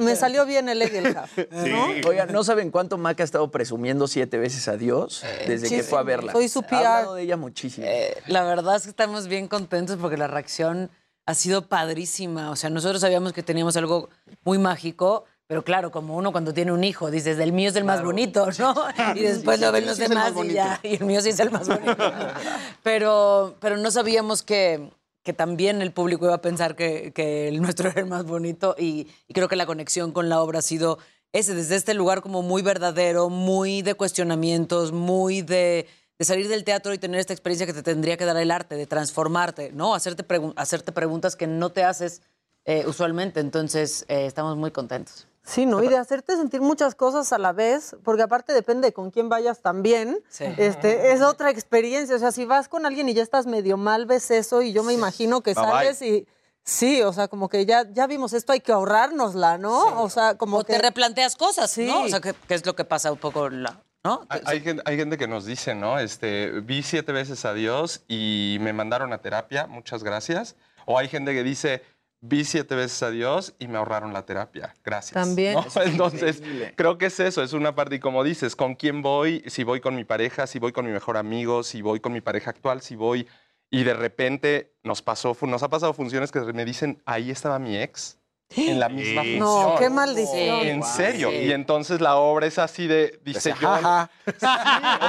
me 0.00 0.14
salió 0.16 0.46
bien 0.46 0.68
el 0.68 0.82
Egelhaf. 0.82 1.36
¿no? 1.50 2.08
Oigan, 2.08 2.30
¿no 2.32 2.44
saben 2.44 2.70
cuánto 2.70 2.96
Maca 2.96 3.22
ha 3.22 3.24
estado 3.24 3.50
presumiendo 3.50 4.06
siete 4.06 4.38
veces 4.38 4.68
a 4.68 4.76
Dios 4.76 5.24
desde 5.48 5.68
que 5.68 5.82
fue 5.82 5.98
a 5.98 6.02
verla? 6.02 6.32
Soy 6.32 6.48
su 6.48 6.60
Ha 6.60 6.66
PR. 6.66 6.74
hablado 6.76 7.14
de 7.16 7.22
ella 7.22 7.36
muchísimo. 7.36 7.86
Eh, 7.88 8.16
la 8.26 8.44
verdad 8.44 8.76
es 8.76 8.84
que 8.84 8.90
estamos 8.90 9.26
bien 9.26 9.48
contentos 9.48 9.96
porque 10.00 10.16
la 10.16 10.28
reacción 10.28 10.90
ha 11.26 11.34
sido 11.34 11.66
padrísima. 11.66 12.50
O 12.52 12.56
sea, 12.56 12.70
nosotros 12.70 13.00
sabíamos 13.00 13.32
que 13.32 13.42
teníamos 13.42 13.76
algo 13.76 14.08
muy 14.44 14.58
mágico, 14.58 15.24
pero 15.50 15.64
claro, 15.64 15.90
como 15.90 16.14
uno 16.16 16.30
cuando 16.30 16.54
tiene 16.54 16.70
un 16.70 16.84
hijo, 16.84 17.10
dices, 17.10 17.36
el 17.40 17.50
mío 17.52 17.70
es 17.70 17.74
el 17.74 17.82
más 17.82 18.04
bonito, 18.04 18.46
¿no? 18.60 18.72
Y 19.16 19.20
después 19.22 19.58
Sí, 19.58 19.64
lo 19.64 19.72
ven 19.72 19.84
los 19.84 19.96
sí 19.96 20.02
demás 20.06 20.32
y 20.44 20.52
ya, 20.52 20.78
y 20.84 20.94
el 20.94 21.04
mío 21.04 21.20
sí 21.20 21.30
es 21.30 21.40
el 21.40 21.50
más 21.50 21.66
bonito. 21.66 21.96
Pero, 22.84 23.56
pero 23.58 23.76
no 23.76 23.90
sabíamos 23.90 24.44
que, 24.44 24.90
que 25.24 25.32
también 25.32 25.82
el 25.82 25.92
público 25.92 26.24
iba 26.26 26.34
a 26.34 26.40
pensar 26.40 26.76
que, 26.76 27.12
que 27.12 27.48
el 27.48 27.60
nuestro 27.60 27.88
era 27.90 28.00
el 28.00 28.06
más 28.06 28.24
bonito 28.26 28.76
y, 28.78 29.08
y 29.26 29.34
creo 29.34 29.48
que 29.48 29.56
la 29.56 29.66
conexión 29.66 30.12
con 30.12 30.28
la 30.28 30.40
obra 30.40 30.60
ha 30.60 30.62
sido 30.62 30.98
ese, 31.32 31.54
desde 31.56 31.74
este 31.74 31.94
lugar 31.94 32.22
como 32.22 32.42
muy 32.42 32.62
verdadero, 32.62 33.28
muy 33.28 33.82
de 33.82 33.94
cuestionamientos, 33.94 34.92
muy 34.92 35.42
de, 35.42 35.88
de 36.16 36.24
salir 36.24 36.46
del 36.46 36.62
teatro 36.62 36.94
y 36.94 36.98
tener 36.98 37.18
esta 37.18 37.32
experiencia 37.32 37.66
que 37.66 37.72
te 37.72 37.82
tendría 37.82 38.16
que 38.16 38.24
dar 38.24 38.36
el 38.36 38.52
arte, 38.52 38.76
de 38.76 38.86
transformarte, 38.86 39.72
¿no? 39.72 39.96
Hacerte, 39.96 40.24
pregun- 40.24 40.52
hacerte 40.54 40.92
preguntas 40.92 41.34
que 41.34 41.48
no 41.48 41.70
te 41.70 41.82
haces 41.82 42.22
eh, 42.66 42.84
usualmente. 42.86 43.40
Entonces, 43.40 44.04
eh, 44.08 44.26
estamos 44.26 44.56
muy 44.56 44.70
contentos. 44.70 45.26
Sí, 45.42 45.66
¿no? 45.66 45.82
Y 45.82 45.88
de 45.88 45.96
hacerte 45.96 46.36
sentir 46.36 46.60
muchas 46.60 46.94
cosas 46.94 47.32
a 47.32 47.38
la 47.38 47.52
vez, 47.52 47.96
porque 48.04 48.22
aparte 48.22 48.52
depende 48.52 48.88
de 48.88 48.92
con 48.92 49.10
quién 49.10 49.28
vayas 49.28 49.62
también. 49.62 50.22
Sí. 50.28 50.44
Este, 50.58 51.12
es 51.12 51.22
otra 51.22 51.50
experiencia. 51.50 52.14
O 52.14 52.18
sea, 52.18 52.30
si 52.30 52.44
vas 52.44 52.68
con 52.68 52.84
alguien 52.86 53.08
y 53.08 53.14
ya 53.14 53.22
estás 53.22 53.46
medio 53.46 53.76
mal, 53.76 54.06
ves 54.06 54.30
eso, 54.30 54.62
y 54.62 54.72
yo 54.72 54.82
me 54.84 54.92
imagino 54.92 55.40
que 55.42 55.54
Bye, 55.54 55.62
bye. 55.64 55.72
sales 55.72 56.02
y. 56.02 56.26
Sí, 56.62 57.00
o 57.02 57.12
sea, 57.12 57.26
como 57.28 57.48
que 57.48 57.64
ya, 57.64 57.90
ya 57.90 58.06
vimos 58.06 58.34
esto, 58.34 58.52
hay 58.52 58.60
que 58.60 58.70
ahorrárnosla, 58.70 59.56
¿no? 59.56 60.02
O 60.02 60.10
sea, 60.10 60.36
como 60.36 60.58
O 60.58 60.64
que. 60.64 60.74
te 60.74 60.78
replanteas 60.78 61.34
cosas, 61.34 61.70
Sí. 61.70 61.86
¿no? 61.86 62.02
O 62.02 62.08
sea, 62.08 62.20
¿qué, 62.20 62.34
qué 62.46 62.54
es 62.54 62.66
lo 62.66 62.76
que 62.76 62.84
pasa 62.84 63.10
un 63.10 63.18
poco, 63.18 63.48
la, 63.48 63.82
¿no? 64.04 64.26
Hay, 64.28 64.42
hay 64.44 64.60
gente, 64.60 64.82
hay 64.84 64.96
gente 64.98 65.16
que 65.16 65.26
nos 65.26 65.46
dice, 65.46 65.74
¿no? 65.74 65.98
Este, 65.98 66.50
vi 66.60 66.82
siete 66.82 67.12
veces 67.12 67.46
a 67.46 67.54
Dios 67.54 68.02
y 68.08 68.58
me 68.60 68.74
mandaron 68.74 69.12
a 69.14 69.18
terapia, 69.22 69.66
muchas 69.66 70.04
gracias. 70.04 70.54
O 70.84 70.98
hay 70.98 71.08
gente 71.08 71.32
que 71.32 71.42
dice, 71.42 71.82
vi 72.22 72.44
siete 72.44 72.74
veces 72.74 73.02
a 73.02 73.10
Dios 73.10 73.54
y 73.58 73.66
me 73.68 73.78
ahorraron 73.78 74.12
la 74.12 74.26
terapia, 74.26 74.74
gracias. 74.84 75.14
También. 75.14 75.54
¿no? 75.54 75.64
Entonces, 75.82 76.38
increíble. 76.38 76.74
creo 76.76 76.98
que 76.98 77.06
es 77.06 77.18
eso, 77.20 77.42
es 77.42 77.52
una 77.52 77.74
parte, 77.74 77.96
y 77.96 78.00
como 78.00 78.22
dices, 78.24 78.54
¿con 78.56 78.74
quién 78.74 79.02
voy? 79.02 79.42
Si 79.46 79.64
voy 79.64 79.80
con 79.80 79.94
mi 79.96 80.04
pareja, 80.04 80.46
si 80.46 80.58
voy 80.58 80.72
con 80.72 80.84
mi 80.84 80.92
mejor 80.92 81.16
amigo, 81.16 81.62
si 81.62 81.80
voy 81.82 82.00
con 82.00 82.12
mi 82.12 82.20
pareja 82.20 82.50
actual, 82.50 82.80
si 82.82 82.96
voy... 82.96 83.26
Y 83.72 83.84
de 83.84 83.94
repente 83.94 84.72
nos 84.82 85.00
pasó, 85.00 85.36
nos 85.42 85.62
ha 85.62 85.68
pasado 85.68 85.94
funciones 85.94 86.32
que 86.32 86.40
me 86.40 86.64
dicen, 86.64 87.00
ahí 87.06 87.30
estaba 87.30 87.60
mi 87.60 87.76
ex. 87.78 88.18
En 88.56 88.80
la 88.80 88.88
misma 88.88 89.22
Sí. 89.22 89.38
función. 89.38 89.70
No, 89.72 89.76
qué 89.78 89.88
maldición. 89.88 90.66
En 90.66 90.80
Wow. 90.80 90.88
serio. 90.96 91.30
Sí. 91.30 91.36
Y 91.36 91.52
entonces 91.52 92.00
la 92.00 92.16
obra 92.16 92.46
es 92.48 92.58
así 92.58 92.88
de, 92.88 93.20
dice 93.24 93.50
Decía, 93.50 93.54
yo. 93.60 93.68
"Ja, 93.80 94.10
Sí, 94.26 94.32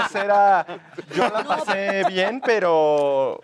o 0.06 0.10
sea, 0.12 0.24
era, 0.24 0.66
yo 1.16 1.24
la 1.28 1.44
pasé 1.44 2.04
bien, 2.08 2.40
pero. 2.46 3.42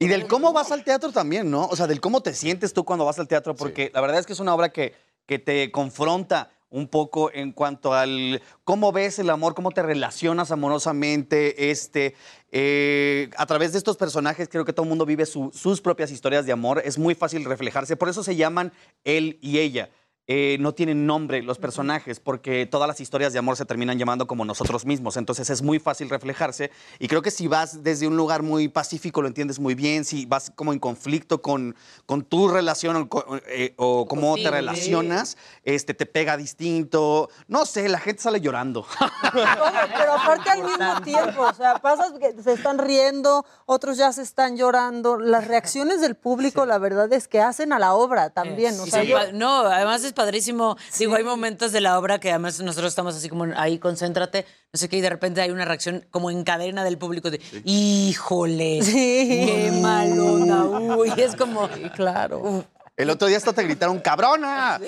Y 0.00 0.06
del 0.06 0.26
cómo 0.28 0.52
vas 0.52 0.70
al 0.70 0.84
teatro 0.84 1.10
también, 1.10 1.50
¿no? 1.50 1.66
O 1.66 1.74
sea, 1.74 1.86
del 1.88 2.00
cómo 2.00 2.20
te 2.20 2.32
sientes 2.34 2.72
tú 2.72 2.84
cuando 2.84 3.04
vas 3.04 3.18
al 3.18 3.26
teatro, 3.26 3.56
porque 3.56 3.90
la 3.92 4.00
verdad 4.00 4.18
es 4.20 4.26
que 4.26 4.32
es 4.32 4.40
una 4.40 4.54
obra 4.54 4.68
que, 4.70 4.94
que 5.26 5.38
te 5.40 5.72
confronta 5.72 6.50
un 6.70 6.86
poco 6.86 7.32
en 7.32 7.50
cuanto 7.52 7.94
al 7.94 8.42
cómo 8.62 8.92
ves 8.92 9.18
el 9.18 9.30
amor, 9.30 9.54
cómo 9.54 9.70
te 9.72 9.82
relacionas 9.82 10.50
amorosamente, 10.52 11.70
este, 11.70 12.14
eh, 12.52 13.30
a 13.38 13.46
través 13.46 13.72
de 13.72 13.78
estos 13.78 13.96
personajes 13.96 14.48
creo 14.48 14.64
que 14.66 14.72
todo 14.74 14.84
el 14.84 14.90
mundo 14.90 15.06
vive 15.06 15.24
su- 15.26 15.50
sus 15.54 15.80
propias 15.80 16.10
historias 16.10 16.44
de 16.46 16.52
amor, 16.52 16.82
es 16.84 16.98
muy 16.98 17.14
fácil 17.14 17.44
reflejarse, 17.44 17.96
por 17.96 18.08
eso 18.10 18.22
se 18.22 18.36
llaman 18.36 18.72
él 19.04 19.38
y 19.40 19.58
ella. 19.58 19.88
Eh, 20.30 20.58
no 20.60 20.74
tienen 20.74 21.06
nombre 21.06 21.42
los 21.42 21.56
personajes 21.56 22.20
porque 22.20 22.66
todas 22.66 22.86
las 22.86 23.00
historias 23.00 23.32
de 23.32 23.38
amor 23.38 23.56
se 23.56 23.64
terminan 23.64 23.98
llamando 23.98 24.26
como 24.26 24.44
nosotros 24.44 24.84
mismos. 24.84 25.16
Entonces 25.16 25.48
es 25.48 25.62
muy 25.62 25.78
fácil 25.78 26.10
reflejarse. 26.10 26.70
Y 26.98 27.08
creo 27.08 27.22
que 27.22 27.30
si 27.30 27.48
vas 27.48 27.82
desde 27.82 28.06
un 28.06 28.14
lugar 28.14 28.42
muy 28.42 28.68
pacífico 28.68 29.22
lo 29.22 29.28
entiendes 29.28 29.58
muy 29.58 29.74
bien. 29.74 30.04
Si 30.04 30.26
vas 30.26 30.52
como 30.54 30.74
en 30.74 30.80
conflicto 30.80 31.40
con, 31.40 31.74
con 32.04 32.22
tu 32.24 32.46
relación 32.48 32.94
o, 32.96 33.08
co- 33.08 33.24
eh, 33.48 33.72
o 33.78 34.06
cómo 34.06 34.36
Sí, 34.36 34.42
te 34.42 34.50
relacionas, 34.50 35.38
este, 35.64 35.94
te 35.94 36.04
pega 36.04 36.36
distinto. 36.36 37.30
No 37.46 37.64
sé, 37.64 37.88
la 37.88 37.98
gente 37.98 38.20
sale 38.20 38.42
llorando. 38.42 38.84
Pero 39.32 40.12
aparte 40.12 40.50
al 40.50 40.62
mismo 40.62 41.00
tiempo, 41.02 41.40
o 41.42 41.54
sea, 41.54 41.78
pasas 41.78 42.12
que 42.20 42.34
se 42.42 42.52
están 42.52 42.78
riendo, 42.78 43.46
otros 43.64 43.96
ya 43.96 44.12
se 44.12 44.20
están 44.22 44.58
llorando. 44.58 45.18
Las 45.18 45.48
reacciones 45.48 46.02
del 46.02 46.16
público, 46.16 46.66
la 46.66 46.76
verdad 46.76 47.10
es 47.14 47.28
que 47.28 47.40
hacen 47.40 47.72
a 47.72 47.78
la 47.78 47.94
obra 47.94 48.28
también. 48.28 48.78
O 48.78 48.84
Sí, 48.84 48.90
sea, 48.90 49.00
sí, 49.02 49.08
yo- 49.08 49.16
pa- 49.16 49.32
no, 49.32 49.60
además 49.60 50.04
es 50.04 50.12
padrísimo. 50.18 50.76
Digo, 50.98 51.14
hay 51.14 51.22
momentos 51.22 51.70
de 51.70 51.80
la 51.80 51.96
obra 51.96 52.18
que 52.18 52.30
además 52.30 52.60
nosotros 52.60 52.90
estamos 52.90 53.14
así 53.14 53.28
como 53.28 53.46
ahí, 53.56 53.78
concéntrate, 53.78 54.44
no 54.72 54.76
sé 54.76 54.88
qué, 54.88 54.96
y 54.96 55.00
de 55.00 55.10
repente 55.10 55.40
hay 55.40 55.52
una 55.52 55.64
reacción 55.64 56.04
como 56.10 56.30
en 56.32 56.42
cadena 56.42 56.82
del 56.82 56.98
público 56.98 57.30
de, 57.30 57.40
híjole, 57.64 58.80
qué 58.82 59.70
malona, 59.80 60.96
uy, 60.96 61.12
es 61.16 61.36
como, 61.36 61.68
claro. 61.94 62.64
El 62.98 63.10
otro 63.10 63.28
día 63.28 63.36
hasta 63.36 63.52
te 63.52 63.62
gritaron, 63.62 64.00
cabrona. 64.00 64.80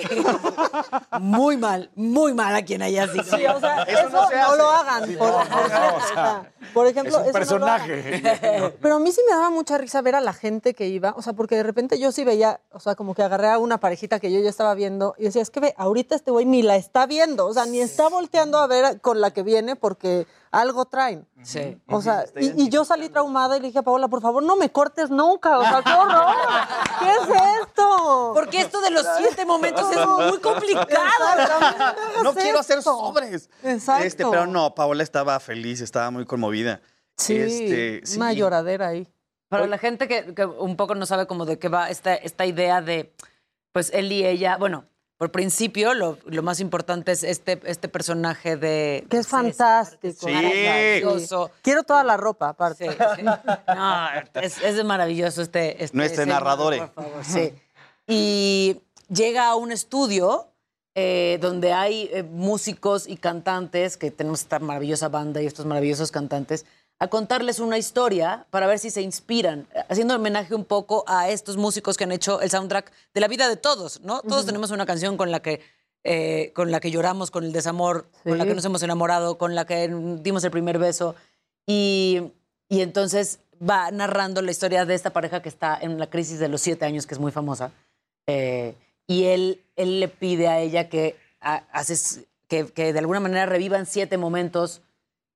Muy 1.21 1.55
mal, 1.55 1.89
muy 1.95 2.33
mal 2.33 2.53
a 2.53 2.61
quien 2.65 2.81
haya 2.81 3.07
sido. 3.07 3.23
Sí, 3.23 3.45
o 3.45 3.57
sea, 3.57 3.83
eso, 3.83 4.09
no, 4.09 4.55
lo 4.57 4.69
hagan. 4.69 5.13
por, 5.15 5.31
por 5.31 5.47
cierto, 5.47 5.95
o 5.95 6.13
sea, 6.13 6.51
por 6.73 6.87
ejemplo, 6.87 7.19
Es 7.21 7.33
un 7.33 7.41
eso 7.41 7.53
no 7.57 7.65
lo 7.65 7.71
hagan. 7.71 7.87
personaje. 7.87 8.73
Pero 8.81 8.95
a 8.95 8.99
mí 8.99 9.13
sí 9.13 9.21
me 9.25 9.33
daba 9.33 9.49
mucha 9.49 9.77
risa 9.77 10.01
ver 10.01 10.15
a 10.15 10.19
la 10.21 10.33
gente 10.33 10.73
que 10.73 10.87
iba, 10.89 11.13
o 11.15 11.21
sea, 11.21 11.31
porque 11.31 11.55
de 11.55 11.63
repente 11.63 11.99
yo 11.99 12.11
sí 12.11 12.25
veía, 12.25 12.59
o 12.73 12.81
sea, 12.81 12.95
como 12.95 13.15
que 13.15 13.23
agarré 13.23 13.49
a 13.49 13.57
una 13.57 13.79
parejita 13.79 14.19
que 14.19 14.29
yo 14.29 14.41
ya 14.41 14.49
estaba 14.49 14.73
viendo 14.73 15.15
y 15.17 15.23
decía, 15.23 15.41
es 15.41 15.49
que 15.49 15.61
ve, 15.61 15.73
ahorita 15.77 16.13
este 16.13 16.31
güey 16.31 16.45
ni 16.45 16.63
la 16.63 16.75
está 16.75 17.05
viendo, 17.05 17.47
o 17.47 17.53
sea, 17.53 17.65
ni 17.65 17.79
está 17.79 18.09
volteando 18.09 18.57
a 18.57 18.67
ver 18.67 18.99
con 18.99 19.21
la 19.21 19.31
que 19.31 19.43
viene 19.43 19.77
porque 19.77 20.27
algo 20.51 20.85
traen. 20.85 21.27
Sí. 21.43 21.81
O 21.87 22.01
sea, 22.01 22.25
y, 22.39 22.63
y 22.63 22.69
yo 22.69 22.83
salí 22.83 23.09
traumada 23.09 23.55
y 23.57 23.61
le 23.61 23.67
dije 23.67 23.79
a 23.79 23.83
Paola, 23.83 24.07
por 24.09 24.21
favor, 24.21 24.43
no 24.43 24.55
me 24.57 24.69
cortes 24.71 25.09
nunca, 25.09 25.57
o 25.57 25.63
sea, 25.63 25.81
qué 25.83 25.91
horror. 25.93 26.25
¿Qué 26.99 27.09
es 27.09 27.61
esto? 27.61 28.31
Porque 28.35 28.59
esto 28.61 28.81
de 28.81 28.91
los 28.91 29.05
siete 29.17 29.45
momentos 29.45 29.89
es 29.91 30.05
muy 30.29 30.39
complicado. 30.39 30.93
no 32.23 32.33
quiero 32.33 32.59
hacer 32.59 32.81
sobres. 32.83 33.49
Exacto. 33.63 34.03
Este, 34.03 34.25
pero 34.25 34.45
no, 34.45 34.75
Paola 34.75 35.03
estaba 35.03 35.39
feliz, 35.39 35.81
estaba 35.81 36.11
muy 36.11 36.25
conmovida. 36.25 36.81
Sí, 37.17 37.37
Este, 37.37 38.01
sí. 38.05 38.17
una 38.17 38.33
lloradera 38.33 38.89
ahí. 38.89 39.07
Para 39.47 39.67
la 39.67 39.77
gente 39.77 40.07
que, 40.07 40.33
que 40.33 40.45
un 40.45 40.77
poco 40.77 40.95
no 40.95 41.05
sabe 41.05 41.27
como 41.27 41.45
de 41.45 41.59
qué 41.59 41.67
va 41.67 41.89
esta, 41.89 42.15
esta 42.15 42.45
idea 42.45 42.81
de, 42.81 43.13
pues 43.73 43.89
él 43.93 44.09
y 44.11 44.25
ella, 44.25 44.55
bueno, 44.57 44.85
por 45.21 45.31
principio 45.31 45.93
lo, 45.93 46.17
lo 46.25 46.41
más 46.41 46.59
importante 46.59 47.11
es 47.11 47.21
este, 47.21 47.61
este 47.65 47.87
personaje 47.87 48.57
de... 48.57 49.05
Que 49.07 49.17
es 49.17 49.27
fantástico. 49.27 50.25
Sí. 50.25 50.33
Maravilloso. 50.33 51.51
Quiero 51.61 51.83
toda 51.83 52.03
la 52.03 52.17
ropa, 52.17 52.49
aparte. 52.49 52.89
No, 53.67 54.07
es, 54.41 54.59
es 54.63 54.83
maravilloso 54.83 55.43
este... 55.43 55.83
este 55.83 55.95
Nuestro 55.95 56.23
ser 56.23 56.27
narrador. 56.27 56.75
por 56.75 57.03
favor, 57.03 57.23
sí. 57.23 57.53
Y 58.07 58.81
llega 59.09 59.49
a 59.49 59.55
un 59.55 59.71
estudio 59.71 60.47
eh, 60.95 61.37
donde 61.39 61.71
hay 61.71 62.09
eh, 62.11 62.23
músicos 62.23 63.07
y 63.07 63.15
cantantes, 63.15 63.97
que 63.97 64.09
tenemos 64.09 64.41
esta 64.41 64.57
maravillosa 64.57 65.07
banda 65.07 65.39
y 65.39 65.45
estos 65.45 65.67
maravillosos 65.67 66.09
cantantes, 66.09 66.65
a 67.01 67.07
contarles 67.07 67.59
una 67.59 67.79
historia 67.79 68.45
para 68.51 68.67
ver 68.67 68.77
si 68.77 68.91
se 68.91 69.01
inspiran, 69.01 69.67
haciendo 69.89 70.15
homenaje 70.15 70.53
un 70.53 70.65
poco 70.65 71.03
a 71.07 71.29
estos 71.29 71.57
músicos 71.57 71.97
que 71.97 72.03
han 72.03 72.11
hecho 72.11 72.41
el 72.41 72.51
soundtrack 72.51 72.91
de 73.15 73.21
la 73.21 73.27
vida 73.27 73.49
de 73.49 73.57
todos, 73.57 74.01
¿no? 74.01 74.21
Todos 74.21 74.45
tenemos 74.45 74.69
una 74.69 74.85
canción 74.85 75.17
con 75.17 75.31
la 75.31 75.41
que 75.41 75.61
eh, 76.03 76.51
con 76.55 76.71
la 76.71 76.79
que 76.79 76.89
lloramos, 76.91 77.29
con 77.31 77.43
el 77.43 77.51
desamor, 77.53 78.05
con 78.23 78.37
la 78.37 78.45
que 78.45 78.53
nos 78.55 78.65
hemos 78.65 78.81
enamorado, 78.83 79.37
con 79.37 79.53
la 79.55 79.65
que 79.65 79.87
dimos 80.21 80.43
el 80.43 80.51
primer 80.51 80.77
beso. 80.79 81.15
Y, 81.67 82.31
y 82.69 82.81
entonces 82.81 83.39
va 83.61 83.89
narrando 83.91 84.41
la 84.41 84.51
historia 84.51 84.85
de 84.85 84.93
esta 84.95 85.11
pareja 85.11 85.41
que 85.41 85.49
está 85.49 85.77
en 85.79 85.99
la 85.99 86.07
crisis 86.09 86.39
de 86.39 86.49
los 86.49 86.61
siete 86.61 86.85
años, 86.85 87.05
que 87.07 87.13
es 87.15 87.19
muy 87.19 87.31
famosa. 87.31 87.71
Eh, 88.27 88.75
y 89.07 89.25
él, 89.25 89.61
él 89.75 89.99
le 89.99 90.07
pide 90.07 90.47
a 90.47 90.59
ella 90.59 90.89
que, 90.89 91.15
a- 91.39 91.63
haces, 91.71 92.21
que, 92.47 92.65
que 92.67 92.93
de 92.93 92.99
alguna 92.99 93.19
manera 93.19 93.45
revivan 93.45 93.85
siete 93.85 94.17
momentos 94.17 94.81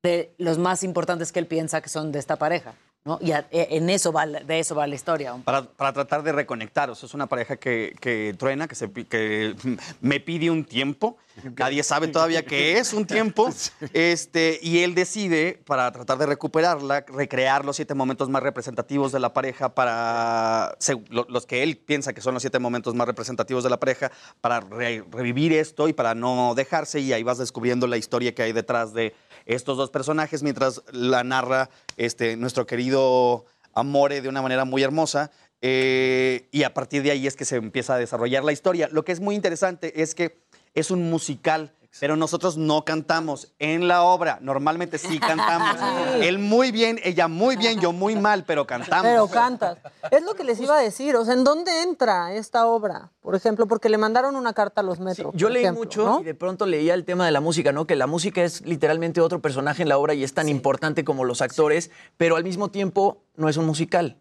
de 0.06 0.34
los 0.38 0.58
más 0.58 0.84
importantes 0.84 1.32
que 1.32 1.40
él 1.40 1.48
piensa 1.48 1.82
que 1.82 1.90
son 1.90 2.12
de 2.12 2.20
esta 2.20 2.36
pareja. 2.38 2.74
¿no? 3.04 3.20
Y 3.22 3.34
a- 3.34 3.46
e- 3.52 3.68
en 3.78 3.90
eso 3.92 4.12
va, 4.12 4.26
de 4.26 4.60
eso 4.60 4.74
va 4.74 4.88
la 4.88 4.96
historia. 4.96 5.36
Para, 5.44 5.62
para 5.64 5.94
tratar 5.94 6.24
de 6.24 6.32
reconectar. 6.32 6.90
O 6.90 6.96
sea, 6.96 7.06
es 7.06 7.14
una 7.14 7.28
pareja 7.28 7.56
que, 7.58 7.96
que 8.02 8.34
truena, 8.36 8.68
que, 8.68 8.74
se, 8.74 8.92
que 8.92 9.54
me 10.02 10.20
pide 10.20 10.50
un 10.50 10.66
tiempo. 10.66 11.16
Nadie 11.56 11.84
sabe 11.84 12.08
todavía 12.08 12.44
qué 12.46 12.80
es 12.80 12.94
un 12.94 13.06
tiempo. 13.06 13.50
Este, 13.94 14.58
y 14.62 14.80
él 14.80 14.96
decide, 14.96 15.62
para 15.68 15.92
tratar 15.92 16.18
de 16.18 16.26
recuperarla, 16.26 17.06
recrear 17.08 17.64
los 17.64 17.76
siete 17.76 17.94
momentos 17.94 18.28
más 18.30 18.42
representativos 18.42 19.12
de 19.12 19.20
la 19.20 19.34
pareja 19.34 19.76
para 19.76 20.76
se- 20.80 21.00
lo- 21.10 21.28
los 21.30 21.46
que 21.46 21.62
él 21.62 21.78
piensa 21.78 22.12
que 22.14 22.22
son 22.22 22.34
los 22.34 22.42
siete 22.42 22.58
momentos 22.58 22.96
más 22.96 23.06
representativos 23.06 23.64
de 23.64 23.70
la 23.70 23.80
pareja, 23.80 24.12
para 24.42 24.62
re- 24.62 25.04
revivir 25.12 25.54
esto 25.54 25.88
y 25.88 25.94
para 25.94 26.16
no 26.16 26.54
dejarse. 26.56 27.00
Y 27.02 27.14
ahí 27.14 27.22
vas 27.22 27.38
descubriendo 27.38 27.86
la 27.86 27.98
historia 27.98 28.34
que 28.34 28.42
hay 28.42 28.52
detrás 28.52 28.94
de 28.94 29.14
estos 29.46 29.78
dos 29.78 29.90
personajes 29.90 30.44
mientras 30.44 30.82
la 30.92 31.24
narra 31.24 31.70
este, 31.98 32.36
nuestro 32.38 32.66
querido 32.66 33.46
Amore 33.74 34.22
de 34.22 34.30
una 34.30 34.42
manera 34.42 34.66
muy 34.66 34.84
hermosa. 34.84 35.32
eh, 35.62 36.48
y 36.52 36.64
a 36.64 36.74
partir 36.74 37.04
de 37.04 37.12
ahí 37.12 37.28
es 37.28 37.36
que 37.36 37.46
se 37.46 37.56
empieza 37.56 37.96
a 37.96 37.98
desarrollar 37.98 38.44
la 38.44 38.52
historia. 38.52 38.88
Lo 38.92 39.04
que 39.04 39.12
es 39.12 39.20
muy 39.20 39.36
interesante 39.36 40.02
es 40.02 40.16
que 40.16 40.38
es 40.74 40.92
un 40.92 41.10
musical, 41.10 41.74
pero 42.00 42.16
nosotros 42.16 42.58
no 42.58 42.84
cantamos 42.84 43.54
en 43.60 43.88
la 43.88 44.04
obra. 44.04 44.40
Normalmente 44.42 44.98
sí 44.98 45.20
cantamos. 45.20 45.76
Sí. 46.16 46.26
Él 46.28 46.40
muy 46.40 46.72
bien, 46.72 47.00
ella 47.04 47.28
muy 47.28 47.56
bien, 47.56 47.80
yo 47.80 47.92
muy 47.92 48.16
mal, 48.16 48.44
pero 48.46 48.66
cantamos. 48.66 49.06
Pero 49.06 49.28
cantas. 49.28 49.78
Es 50.12 50.24
lo 50.24 50.34
que 50.34 50.44
les 50.44 50.60
iba 50.60 50.78
a 50.78 50.82
decir. 50.82 51.16
O 51.16 51.26
sea, 51.26 51.34
¿en 51.34 51.44
dónde 51.44 51.82
entra 51.84 52.34
esta 52.34 52.68
obra? 52.68 53.12
Por 53.22 53.36
ejemplo, 53.36 53.68
porque 53.68 53.90
le 53.90 53.98
mandaron 53.98 54.36
una 54.36 54.54
carta 54.54 54.82
a 54.82 54.84
los 54.84 55.00
metros. 55.00 55.34
Yo 55.36 55.50
leí 55.50 55.64
ejemplo, 55.64 55.84
mucho 55.84 56.06
¿no? 56.06 56.22
y 56.22 56.24
de 56.24 56.36
pronto 56.36 56.66
leía 56.66 56.94
el 56.94 57.06
tema 57.06 57.26
de 57.26 57.32
la 57.32 57.42
música, 57.42 57.72
¿no? 57.72 57.86
Que 57.86 57.96
la 57.96 58.08
música 58.08 58.44
es 58.44 58.62
literalmente 58.62 59.22
otro 59.22 59.42
personaje 59.42 59.84
en 59.84 59.90
la 59.90 59.98
obra 59.98 60.14
y 60.14 60.24
es 60.24 60.34
tan 60.34 60.50
importante 60.50 61.04
como 61.04 61.24
los 61.24 61.42
actores, 61.42 61.92
pero 62.18 62.36
al 62.36 62.44
mismo 62.44 62.70
tiempo 62.70 63.24
no 63.36 63.50
es 63.50 63.58
un 63.58 63.66
musical. 63.66 64.18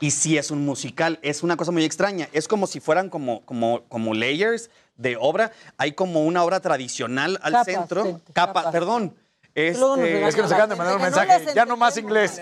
Y 0.00 0.10
sí 0.10 0.36
es 0.38 0.50
un 0.50 0.64
musical. 0.64 1.18
Es 1.22 1.42
una 1.42 1.56
cosa 1.56 1.70
muy 1.72 1.84
extraña. 1.84 2.28
Es 2.32 2.48
como 2.48 2.66
si 2.66 2.80
fueran 2.80 3.08
como, 3.10 3.44
como, 3.44 3.82
como 3.88 4.14
layers 4.14 4.70
de 4.96 5.16
obra. 5.18 5.52
Hay 5.76 5.92
como 5.92 6.24
una 6.24 6.42
obra 6.42 6.60
tradicional 6.60 7.38
al 7.42 7.52
Capas, 7.52 7.66
centro. 7.66 8.04
sí, 8.04 8.16
Capa, 8.32 8.54
capas. 8.62 8.72
perdón. 8.72 9.14
Este-. 9.54 10.26
Es 10.28 10.34
que 10.36 10.42
nos 10.42 10.52
acaban 10.52 10.70
de 10.70 10.76
mandar 10.76 10.96
un 10.96 11.02
no 11.02 11.10
mensaje. 11.10 11.46
Ya 11.54 11.64
no 11.66 11.76
más 11.76 11.96
inglés. 11.96 12.40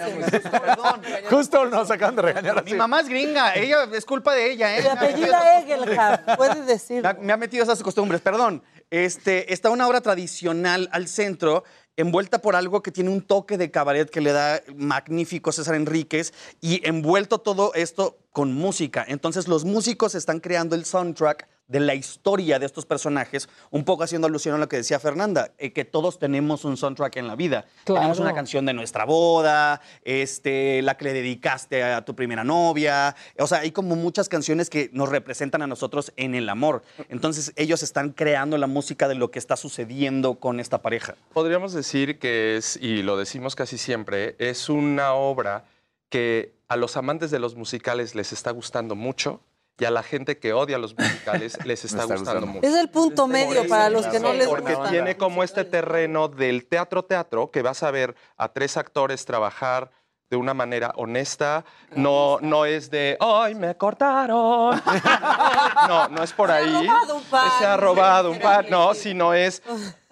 Justo 1.31 1.65
nos 1.67 1.91
acaban 1.91 2.17
de 2.17 2.23
regañar 2.23 2.59
así. 2.59 2.73
Mi 2.73 2.77
mamá 2.79 3.01
es 3.01 3.09
gringa, 3.09 3.55
ella 3.55 3.89
es 3.93 4.05
culpa 4.05 4.35
de 4.35 4.53
ella, 4.53 4.77
¿eh? 4.77 4.83
Se 4.83 4.91
apellida 4.91 5.59
Egelhard, 5.61 6.37
puedes 6.37 6.67
decir. 6.67 7.03
Me 7.03 7.09
ha- 7.09 7.15
Me 7.15 7.33
ha 7.33 7.37
metido 7.37 7.65
esas 7.65 7.83
costumbres, 7.83 8.21
perdón. 8.21 8.63
Este, 8.91 9.53
está 9.53 9.71
una 9.71 9.87
obra 9.87 10.01
tradicional 10.01 10.89
al 10.93 11.09
centro, 11.09 11.65
envuelta 11.99 12.41
por 12.41 12.57
algo 12.57 12.81
que 12.81 12.93
tiene 12.93 13.11
un 13.11 13.21
toque 13.21 13.59
de 13.59 13.71
cabaret 13.71 14.09
que 14.09 14.21
le 14.21 14.33
da 14.33 14.63
magnífico 14.77 15.51
César 15.51 15.75
Enríquez 15.75 16.33
y 16.61 16.87
envuelto 16.89 17.39
todo 17.39 17.75
esto 17.75 18.17
con 18.33 18.55
música. 18.55 19.05
Entonces 19.07 19.49
los 19.49 19.65
músicos 19.65 20.15
están 20.15 20.39
creando 20.39 20.77
el 20.77 20.85
soundtrack 20.85 21.49
de 21.69 21.81
la 21.81 21.95
historia 21.95 22.59
de 22.59 22.67
estos 22.67 22.87
personajes, 22.87 23.49
un 23.71 23.85
poco 23.85 24.03
haciendo 24.03 24.27
alusión 24.27 24.55
a 24.55 24.59
lo 24.59 24.69
que 24.69 24.79
decía 24.79 24.99
Fernanda, 24.99 25.53
eh, 25.59 25.73
que 25.73 25.85
todos 25.85 26.19
tenemos 26.19 26.65
un 26.65 26.77
soundtrack 26.77 27.17
en 27.17 27.29
la 27.29 27.37
vida. 27.37 27.67
Tenemos 27.85 28.19
una 28.19 28.35
canción 28.35 28.65
de 28.67 28.73
nuestra 28.73 29.05
boda, 29.05 29.81
este, 30.03 30.83
la 30.83 30.97
que 30.97 31.05
le 31.05 31.13
dedicaste 31.13 31.85
a 31.85 32.05
tu 32.05 32.17
primera 32.17 32.43
novia. 32.43 33.15
O 33.39 33.47
sea, 33.47 33.59
hay 33.59 33.71
como 33.71 33.97
muchas 33.97 34.29
canciones 34.29 34.71
que 34.71 34.91
nos 34.93 35.11
representan 35.11 35.63
a 35.63 35.67
nosotros 35.67 36.13
en 36.17 36.35
el 36.35 36.49
amor. 36.49 36.83
Entonces, 37.11 37.53
ellos 37.57 37.83
están 37.83 38.11
creando 38.11 38.57
la 38.57 38.67
música 38.67 39.07
de 39.07 39.15
lo 39.15 39.31
que 39.31 39.39
está 39.39 39.57
sucediendo 39.57 40.37
con 40.37 40.61
esta 40.61 40.81
pareja. 40.81 41.17
Podríamos 41.35 41.75
decir 41.75 42.19
que 42.19 42.57
es, 42.57 42.77
y 42.81 43.03
lo 43.03 43.19
decimos 43.19 43.55
casi 43.55 43.77
siempre, 43.77 44.37
es 44.39 44.71
una 44.71 45.13
obra 45.13 45.67
que 46.09 46.55
a 46.69 46.77
los 46.77 46.97
amantes 46.97 47.31
de 47.31 47.39
los 47.39 47.57
musicales 47.57 48.15
les 48.15 48.33
está 48.33 48.51
gustando 48.51 48.95
mucho 48.95 49.43
y 49.79 49.85
a 49.85 49.91
la 49.91 50.03
gente 50.03 50.39
que 50.39 50.53
odia 50.53 50.77
los 50.79 50.97
musicales 50.99 51.57
les 51.65 51.85
está, 51.85 52.03
está 52.03 52.15
gustando, 52.17 52.41
gustando. 52.41 52.47
mucho. 52.47 52.67
Es 52.67 52.75
el 52.75 52.91
punto 52.91 53.27
medio 53.29 53.67
para 53.69 53.89
los 53.91 54.07
que 54.07 54.19
no 54.19 54.33
les 54.33 54.49
Porque 54.49 54.75
gusta. 54.75 54.91
tiene 54.91 55.17
como 55.17 55.45
este 55.45 55.65
terreno 55.65 56.29
del 56.29 56.67
teatro-teatro 56.67 57.51
que 57.51 57.63
vas 57.63 57.83
a 57.83 57.91
ver 57.91 58.17
a 58.37 58.53
tres 58.53 58.77
actores 58.77 59.25
trabajar 59.25 59.91
de 60.31 60.37
una 60.37 60.53
manera 60.53 60.93
honesta. 60.97 61.65
No, 61.95 62.39
no 62.41 62.67
es 62.67 62.91
de, 62.91 63.17
¡ay, 63.21 63.55
me 63.55 63.77
cortaron! 63.77 64.83
no, 65.89 66.09
no 66.09 66.23
es 66.23 66.33
por 66.33 66.51
ahí. 66.51 66.87
robado 66.87 67.15
un 67.17 67.23
pan. 67.25 67.51
Se 67.59 67.65
ha 67.65 67.77
robado 67.77 68.31
un 68.33 68.39
pan. 68.41 68.67
No, 68.69 68.95
sino 68.95 69.33
es 69.33 69.63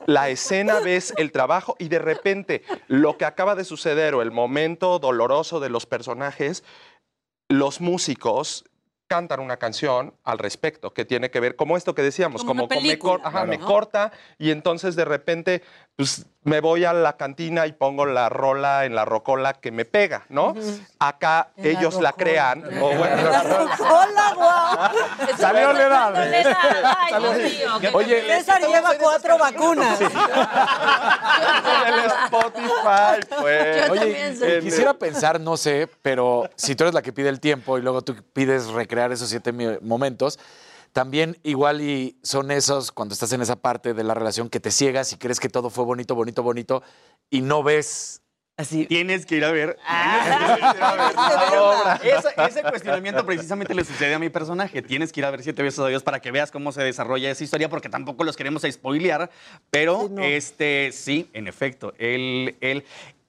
la 0.07 0.29
escena, 0.31 0.79
ves 0.81 1.13
el 1.17 1.33
trabajo 1.33 1.75
y 1.79 1.89
de 1.89 1.99
repente 1.99 2.63
lo 2.87 3.19
que 3.19 3.25
acaba 3.25 3.57
de 3.57 3.65
suceder 3.65 4.15
o 4.15 4.23
el 4.23 4.31
momento 4.31 4.99
doloroso 5.01 5.59
de 5.61 5.69
los 5.71 5.85
personajes, 5.87 6.63
los 7.49 7.81
músicos 7.81 8.65
cantan 9.07 9.41
una 9.41 9.57
canción 9.57 10.15
al 10.25 10.39
respecto, 10.39 10.93
que 10.93 11.05
tiene 11.05 11.31
que 11.31 11.41
ver, 11.41 11.57
como 11.57 11.77
esto 11.77 11.95
que 11.95 12.03
decíamos, 12.03 12.43
Como 12.43 12.53
una 12.53 12.63
como, 12.63 12.69
como 12.69 12.81
me, 12.81 12.87
película, 12.89 13.13
cor- 13.19 13.23
ajá, 13.25 13.45
me 13.45 13.59
¿no? 13.59 13.67
corta 13.67 14.13
y 14.39 14.51
entonces 14.51 14.97
de 14.97 15.05
repente 15.05 15.63
pues, 15.97 16.27
me 16.45 16.61
voy 16.61 16.85
a 16.85 16.93
la 16.93 17.17
cantina 17.17 17.67
y 17.67 17.73
pongo 17.73 18.07
la 18.07 18.29
rola 18.29 18.85
en 18.85 18.95
la 18.95 19.05
rocola 19.05 19.55
que 19.55 19.73
me 19.73 19.85
pega, 19.85 20.27
¿no? 20.29 20.55
Acá 21.01 21.49
En 21.57 21.65
la 21.65 21.71
ellos 21.81 21.95
la, 21.95 22.11
rocola. 22.11 22.13
crean. 22.17 22.65
o 22.81 22.95
bueno, 22.95 23.31
la 23.31 23.43
rocola. 23.43 23.77
¡Hola, 23.81 24.35
guau! 24.37 25.37
Salió 25.39 25.73
la 25.73 25.83
edad. 25.87 26.15
Ay, 26.17 27.15
Dios 27.19 27.37
mío, 27.37 27.71
qué 27.81 27.91
Oye, 27.93 28.23
César 28.39 28.61
lleva 28.61 28.91
cuatro 28.97 29.39
vacunas. 29.39 30.01
en 30.01 30.09
el 31.95 32.11
Spotify, 32.25 33.27
pues. 33.41 33.91
Oye, 33.91 34.61
quisiera 34.63 34.95
pensar, 34.95 35.41
no 35.41 35.57
sé, 35.57 35.89
pero 36.03 36.49
si 36.55 36.77
tú 36.77 36.85
eres 36.85 36.95
la 36.95 37.03
que 37.03 37.13
pide 37.13 37.29
el 37.29 37.41
tiempo 37.41 37.77
y 37.79 37.83
luego 37.83 38.03
tú 38.03 38.15
pides 38.33 38.69
recrear 38.69 39.11
esos 39.11 39.29
siete 39.29 39.53
momentos, 39.83 40.39
también 40.97 41.37
igual 41.43 41.83
y 41.83 42.17
son 42.23 42.51
esos 42.51 42.91
cuando 42.91 43.13
estás 43.13 43.31
en 43.35 43.43
esa 43.43 43.57
parte 43.57 43.93
de 43.93 44.03
la 44.03 44.15
relación 44.15 44.49
que 44.49 44.61
te 44.61 44.71
ciegas 44.71 45.13
y 45.13 45.19
crees 45.19 45.41
que 45.41 45.51
todo 45.51 45.69
fue 45.69 45.85
bonito, 45.85 46.15
bonito, 46.15 46.43
bonito 46.43 46.83
y 47.29 47.43
no 47.43 47.63
ves. 47.63 48.23
Así. 48.57 48.87
Tienes 48.87 49.27
que 49.27 49.37
ir 49.37 49.45
a 49.45 49.51
ver. 49.51 49.77
ese 52.49 52.63
cuestionamiento 52.63 53.27
precisamente 53.27 53.75
le 53.75 53.85
sucede 53.85 54.15
a 54.15 54.19
mi 54.19 54.31
personaje. 54.31 54.81
Tienes 54.81 55.13
que 55.13 55.21
ir 55.21 55.27
a 55.27 55.31
ver 55.31 55.43
siete 55.43 55.63
veces 55.63 55.81
a 55.81 55.89
Dios 55.89 56.03
para 56.03 56.21
que 56.21 56.31
veas 56.31 56.51
cómo 56.51 56.73
se 56.73 56.83
desarrolla 56.83 57.31
esa 57.31 57.45
historia, 57.45 57.69
porque 57.69 57.91
tampoco 57.91 58.25
los 58.25 58.35
queremos 58.35 58.63
spoilear. 58.63 59.31
Pero, 59.71 60.07
Sí, 60.07 60.15
no. 60.15 60.23
este, 60.23 60.93
sí, 60.93 61.29
en 61.35 61.47
efecto, 61.47 61.93
él, 61.99 62.57
él, 62.63 62.87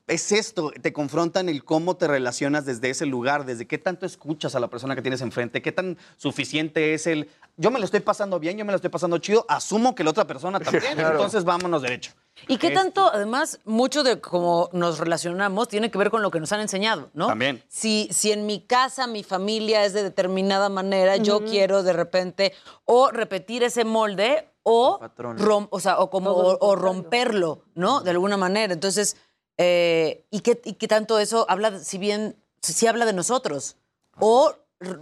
es 0.07 0.31
esto, 0.31 0.71
te 0.81 0.93
confrontan 0.93 1.49
el 1.49 1.63
cómo 1.65 1.97
te 1.97 2.07
relacionas 2.07 2.65
desde 2.65 2.89
ese 2.89 3.05
lugar, 3.05 3.45
desde 3.45 3.67
qué 3.67 3.77
tanto 3.77 4.05
escuchas 4.05 4.55
a 4.55 4.59
la 4.61 4.69
persona 4.69 4.95
que 4.95 5.01
tienes 5.01 5.21
enfrente, 5.21 5.61
qué 5.61 5.71
tan 5.73 5.97
suficiente 6.15 6.93
es 6.93 7.07
el, 7.07 7.29
yo 7.57 7.71
me 7.71 7.79
lo 7.79 7.85
estoy 7.85 7.99
pasando 7.99 8.39
bien, 8.39 8.57
yo 8.57 8.63
me 8.65 8.71
lo 8.71 8.77
estoy 8.77 8.89
pasando 8.89 9.17
chido, 9.17 9.45
asumo 9.49 9.95
que 9.95 10.03
la 10.03 10.11
otra 10.11 10.25
persona 10.25 10.59
también, 10.61 10.95
Claro. 10.95 11.11
entonces 11.17 11.43
vámonos 11.43 11.81
derecho. 11.81 12.11
¿Y 12.47 12.57
qué 12.57 12.67
Es- 12.67 12.73
tanto, 12.75 13.11
además, 13.11 13.59
mucho 13.65 14.03
de 14.03 14.21
cómo 14.21 14.69
nos 14.71 14.99
relacionamos 14.99 15.67
tiene 15.67 15.89
que 15.91 15.97
ver 15.97 16.09
con 16.11 16.21
lo 16.21 16.29
que 16.31 16.39
nos 16.39 16.51
han 16.51 16.61
enseñado, 16.61 17.09
¿no? 17.13 17.27
También. 17.27 17.63
Si, 17.67 18.07
si 18.11 18.31
en 18.31 18.45
mi 18.45 18.61
casa 18.61 19.07
mi 19.07 19.23
familia 19.23 19.83
es 19.85 19.93
de 19.93 20.03
determinada 20.03 20.69
manera, 20.69 21.17
yo 21.17 21.43
quiero 21.43 21.81
de 21.83 21.93
repente 21.93 22.53
o 22.85 23.09
repetir 23.09 23.63
ese 23.63 23.83
molde 23.85 24.49
o, 24.61 24.99
rom- 25.17 25.67
o, 25.71 25.79
sea, 25.79 25.99
o, 25.99 26.09
como, 26.11 26.31
o, 26.31 26.75
romperlo, 26.75 27.63
¿no? 27.73 28.01
De 28.01 28.11
alguna 28.11 28.37
manera. 28.37 28.71
Entonces, 28.73 29.17
eh, 29.57 30.25
¿y, 30.29 30.41
qué, 30.41 30.61
¿y 30.63 30.73
qué 30.73 30.87
tanto 30.87 31.19
eso 31.19 31.45
habla, 31.49 31.79
si 31.79 31.97
bien, 31.97 32.35
si, 32.61 32.87
habla 32.87 33.05
de 33.05 33.13
nosotros? 33.13 33.77
O 34.19 34.53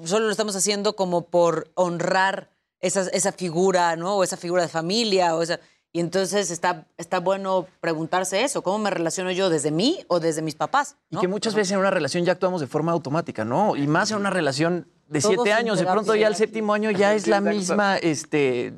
solo 0.03 0.25
lo 0.25 0.31
estamos 0.31 0.55
haciendo 0.55 0.95
como 0.95 1.27
por 1.27 1.71
honrar 1.75 2.49
esa, 2.79 3.01
esa 3.09 3.31
figura, 3.31 3.95
¿no? 3.95 4.17
O 4.17 4.23
esa 4.23 4.37
figura 4.37 4.63
de 4.63 4.69
familia, 4.69 5.35
o 5.35 5.41
esa... 5.41 5.59
Y 5.91 6.01
entonces 6.01 6.51
está, 6.51 6.87
está 6.97 7.21
bueno 7.21 7.67
preguntarse 7.79 8.43
eso, 8.43 8.61
¿cómo 8.61 8.79
me 8.79 8.89
relaciono 8.89 9.31
yo 9.31 9.49
desde 9.49 9.71
mí 9.71 10.03
o 10.09 10.19
desde 10.19 10.41
mis 10.41 10.55
papás? 10.55 10.97
Y 11.09 11.15
¿no? 11.15 11.21
que 11.21 11.29
muchas 11.29 11.55
veces 11.55 11.71
en 11.71 11.79
una 11.79 11.89
relación 11.89 12.25
ya 12.25 12.33
actuamos 12.33 12.59
de 12.59 12.67
forma 12.67 12.91
automática, 12.91 13.45
¿no? 13.45 13.77
Y 13.77 13.87
más 13.87 14.11
en 14.11 14.17
una 14.17 14.29
relación 14.29 14.89
de 15.07 15.21
Todos 15.21 15.35
siete 15.35 15.53
años, 15.53 15.79
de 15.79 15.85
pronto 15.85 16.13
ya 16.15 16.27
el 16.27 16.35
séptimo 16.35 16.73
año 16.73 16.91
ya 16.91 17.13
es 17.15 17.27
la 17.27 17.39
misma, 17.39 17.95
este, 17.95 18.73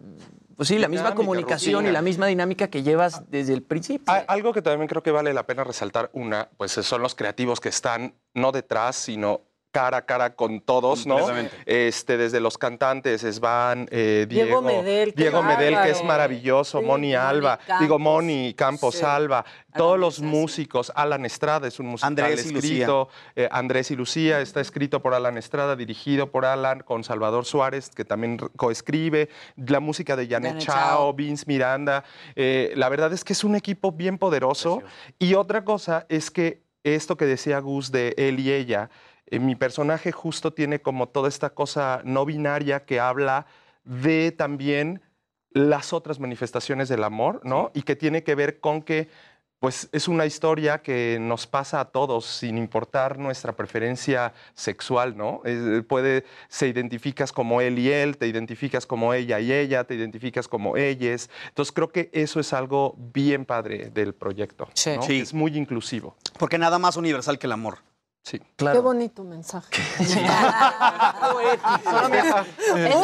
pues 0.57 0.67
sí, 0.69 0.77
la 0.79 0.87
misma 0.89 1.13
comunicación 1.15 1.85
y 1.85 1.91
la 1.91 2.01
misma 2.01 2.25
dinámica 2.27 2.67
que 2.67 2.83
llevas 2.83 3.29
desde 3.31 3.53
el 3.53 3.61
principio. 3.63 4.11
A- 4.13 4.25
Algo 4.27 4.51
que 4.53 4.61
también 4.61 4.87
creo 4.89 5.03
que 5.03 5.11
vale 5.11 5.33
la 5.33 5.45
pena 5.45 5.63
resaltar, 5.63 6.09
una, 6.13 6.49
pues 6.57 6.71
son 6.73 7.01
los 7.01 7.15
creativos 7.15 7.59
que 7.61 7.69
están 7.69 8.15
no 8.33 8.51
detrás, 8.51 8.95
sino 8.95 9.41
cara 9.77 9.97
a 9.97 10.01
cara 10.05 10.35
con 10.35 10.61
todos, 10.61 11.05
¿no? 11.05 11.17
Este, 11.65 12.17
desde 12.17 12.39
los 12.39 12.57
cantantes, 12.57 13.21
Svan, 13.21 13.87
eh, 13.91 14.25
Diego 14.27 14.45
Diego, 14.47 14.61
Medel, 14.61 15.13
qué 15.13 15.21
Diego 15.21 15.43
Medel, 15.43 15.75
que 15.83 15.91
es 15.91 16.03
maravilloso, 16.03 16.79
Sí, 16.79 16.85
Moni 16.85 17.13
Alba, 17.13 17.57
Campos. 17.57 17.79
digo 17.81 17.99
Moni 17.99 18.53
Campos 18.55 18.95
Sí. 18.95 19.05
Alba, 19.05 19.45
todos 19.75 19.99
los 19.99 20.19
músicos, 20.21 20.91
Alan 20.95 21.25
Estrada 21.25 21.67
es 21.67 21.79
un 21.79 21.87
musical 21.87 22.09
Andrés 22.09 22.45
y 22.47 22.53
Lucía. 22.53 22.71
escrito, 22.71 23.09
eh, 23.35 23.47
Andrés 23.51 23.91
y 23.91 23.95
Lucía 23.95 24.41
está 24.41 24.61
escrito 24.61 25.01
por 25.01 25.13
Alan 25.13 25.37
Estrada, 25.37 25.75
dirigido 25.75 26.31
por 26.31 26.45
Alan, 26.45 26.79
con 26.79 27.03
Salvador 27.03 27.45
Suárez, 27.45 27.89
que 27.89 28.05
también 28.05 28.37
coescribe, 28.55 29.29
la 29.57 29.79
música 29.79 30.15
de 30.15 30.27
Janet 30.27 30.53
Janet 30.53 30.63
Chao, 30.65 30.75
Chao. 30.75 31.13
Vince 31.13 31.45
Miranda. 31.47 32.03
Eh, 32.35 32.71
la 32.75 32.89
verdad 32.89 33.11
es 33.13 33.23
que 33.23 33.33
es 33.33 33.43
un 33.43 33.55
equipo 33.55 33.91
bien 33.91 34.17
poderoso. 34.17 34.81
Y 35.19 35.33
otra 35.35 35.63
cosa 35.63 36.05
es 36.09 36.31
que 36.31 36.61
esto 36.83 37.17
que 37.17 37.25
decía 37.25 37.59
Gus 37.59 37.91
de 37.91 38.13
él 38.17 38.39
y 38.39 38.51
ella, 38.51 38.89
eh, 39.29 39.39
mi 39.39 39.55
personaje 39.55 40.11
justo 40.11 40.53
tiene 40.53 40.81
como 40.81 41.07
toda 41.09 41.27
esta 41.29 41.49
cosa 41.51 42.01
no 42.03 42.25
binaria 42.25 42.85
que 42.85 42.99
habla 42.99 43.45
de 43.83 44.31
también 44.31 45.01
las 45.51 45.93
otras 45.93 46.19
manifestaciones 46.19 46.89
del 46.89 47.03
amor, 47.03 47.41
¿no? 47.43 47.71
Y 47.73 47.81
que 47.83 47.95
tiene 47.95 48.23
que 48.23 48.35
ver 48.35 48.59
con 48.59 48.81
que 48.81 49.07
pues 49.59 49.89
es 49.91 50.07
una 50.07 50.27
historia 50.27 50.83
que 50.83 51.17
nos 51.19 51.47
pasa 51.47 51.79
a 51.79 51.85
todos 51.85 52.27
sin 52.27 52.59
importar 52.59 53.17
nuestra 53.17 53.53
preferencia 53.53 54.33
sexual, 54.53 55.17
¿no? 55.17 55.41
Es- 55.45 55.83
puede, 55.85 56.25
se 56.47 56.67
identificas 56.67 57.31
como 57.33 57.59
él 57.59 57.79
y 57.79 57.91
él, 57.91 58.17
te 58.19 58.27
identificas 58.27 58.85
como 58.85 59.15
ella 59.15 59.39
y 59.39 59.51
ella, 59.51 59.83
te 59.85 59.95
identificas 59.95 60.47
como 60.47 60.77
ellas. 60.77 61.31
Entonces 61.47 61.71
creo 61.71 61.89
que 61.91 62.11
eso 62.13 62.39
es 62.39 62.53
algo 62.53 62.93
bien 63.11 63.45
padre 63.45 63.89
del 63.89 64.13
proyecto. 64.13 64.69
Sí. 64.75 64.91
¿no? 64.95 65.01
Sí. 65.01 65.21
Es 65.21 65.33
muy 65.33 65.57
inclusivo. 65.57 66.15
Porque 66.37 66.59
nada 66.59 66.77
más 66.77 66.95
universal 66.95 67.39
que 67.39 67.47
el 67.47 67.53
amor. 67.53 67.79
Sí. 68.23 68.39
Qué 68.57 68.79
bonito 68.79 69.23
mensaje. 69.23 69.81
Eso, 69.99 70.19
Muy 71.33 71.43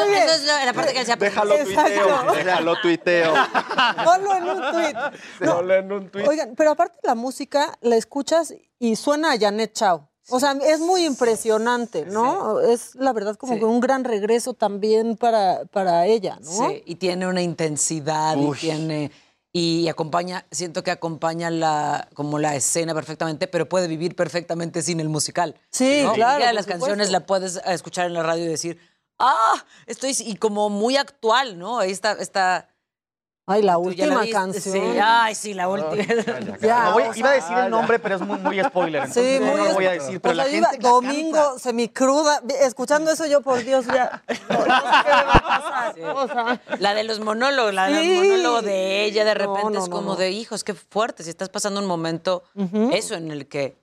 bien. 0.09 0.23
eso 0.23 0.33
es 0.33 0.43
la, 0.45 0.65
la 0.65 0.73
parte 0.73 0.93
que 0.93 0.99
decía. 0.99 1.15
Déjalo 1.15 1.55
tuiteo, 1.63 2.33
déjalo 2.33 2.75
tuiteo. 2.81 3.33
Ponlo 4.03 4.35
en 4.35 4.43
un 4.49 4.71
tuit. 4.71 4.95
No, 5.39 5.51
Solo 5.53 5.73
en 5.75 5.91
un 5.91 6.09
tuit. 6.09 6.27
Oigan, 6.27 6.53
pero 6.55 6.71
aparte 6.71 6.97
la 7.03 7.15
música 7.15 7.77
la 7.81 7.95
escuchas 7.95 8.53
y 8.79 8.95
suena 8.95 9.31
a 9.33 9.39
Janet 9.39 9.73
Chao. 9.73 10.09
O 10.29 10.39
sea, 10.39 10.53
es 10.65 10.79
muy 10.79 11.05
impresionante, 11.05 12.05
¿no? 12.05 12.61
Es 12.61 12.95
la 12.95 13.11
verdad 13.11 13.35
como 13.35 13.53
Sí. 13.53 13.59
que 13.59 13.65
un 13.65 13.81
gran 13.81 14.05
regreso 14.05 14.53
también 14.53 15.17
para, 15.17 15.65
para 15.65 16.05
ella, 16.05 16.37
¿no? 16.41 16.49
Sí, 16.49 16.81
y 16.85 16.95
tiene 16.95 17.27
una 17.27 17.41
intensidad 17.41 18.37
Uy. 18.37 18.57
y 18.57 18.61
tiene... 18.61 19.11
y 19.55 19.87
acompaña, 19.87 20.47
siento 20.49 20.83
que 20.83 20.89
acompaña 20.89 21.51
la, 21.51 22.09
como 22.15 22.39
la 22.39 22.55
escena 22.55 22.95
perfectamente, 22.95 23.47
pero 23.47 23.69
puede 23.69 23.87
vivir 23.87 24.15
perfectamente 24.15 24.81
sin 24.81 24.99
el 24.99 25.09
musical. 25.09 25.55
Sí, 25.69 26.01
¿no? 26.03 26.13
claro, 26.13 26.51
las 26.51 26.65
canciones 26.65 27.11
la 27.11 27.27
puedes 27.27 27.61
escuchar 27.67 28.07
en 28.07 28.13
la 28.13 28.23
radio 28.23 28.45
y 28.45 28.47
decir, 28.47 28.79
ah, 29.19 29.63
estoy, 29.85 30.15
y 30.19 30.37
como 30.37 30.71
muy 30.71 30.97
actual, 30.97 31.59
¿no? 31.59 31.77
Ahí 31.77 31.91
está, 31.91 32.13
está 32.13 32.72
Ay, 33.45 33.61
la 33.61 33.73
¿Tú 33.75 33.91
ya 33.91 34.05
la 34.07 34.19
última 34.19 34.39
canción. 34.39 34.73
Sí, 34.73 34.81
ay, 35.03 35.35
sí, 35.35 35.53
la 35.53 35.67
última. 35.67 36.01
Ya, 36.61 36.83
No, 36.85 36.93
voy- 36.93 37.03
o 37.03 37.13
iba 37.13 37.29
a 37.29 37.33
decir 37.33 37.57
el 37.57 37.69
nombre, 37.69 37.99
pero 37.99 38.15
es 38.15 38.21
muy, 38.21 38.37
muy 38.39 38.63
spoiler. 38.63 39.09
Sí, 39.11 39.37
muy 39.41 39.55
no 39.57 39.65
lo 39.65 39.73
voy 39.73 39.85
a 39.85 39.91
decir. 39.91 40.21
Pero 40.21 40.33
la 40.35 40.47
iba 40.47 40.69
gente 40.69 40.83
la 40.83 40.89
domingo, 40.89 41.59
semicruda, 41.59 42.41
escuchando 42.61 43.11
eso 43.11 43.25
yo, 43.25 43.41
por 43.41 43.61
Dios, 43.63 43.85
ya. 43.87 44.23
No, 44.49 44.57
no 44.59 44.63
sé 44.63 44.69
qué 45.03 45.09
me 45.09 45.23
va 45.25 45.33
a 45.33 45.41
pasar. 45.41 45.95
O 46.15 46.27
sea, 46.27 46.61
La 46.79 46.93
de 46.93 47.03
los 47.03 47.19
monólogos, 47.19 47.73
la 47.73 47.87
del 47.87 48.01
Sí. 48.03 48.15
monólogo 48.29 48.61
de 48.61 49.03
ella, 49.03 49.25
de 49.25 49.33
repente 49.33 49.71
no, 49.73 49.83
es 49.83 49.89
como 49.89 50.11
no. 50.11 50.15
de 50.15 50.31
hijos, 50.31 50.63
qué 50.63 50.73
fuerte, 50.73 51.23
si 51.23 51.29
estás 51.29 51.49
pasando 51.49 51.81
un 51.81 51.85
momento, 51.85 52.43
eso 52.93 53.15
en 53.15 53.29
el 53.29 53.47
que 53.47 53.75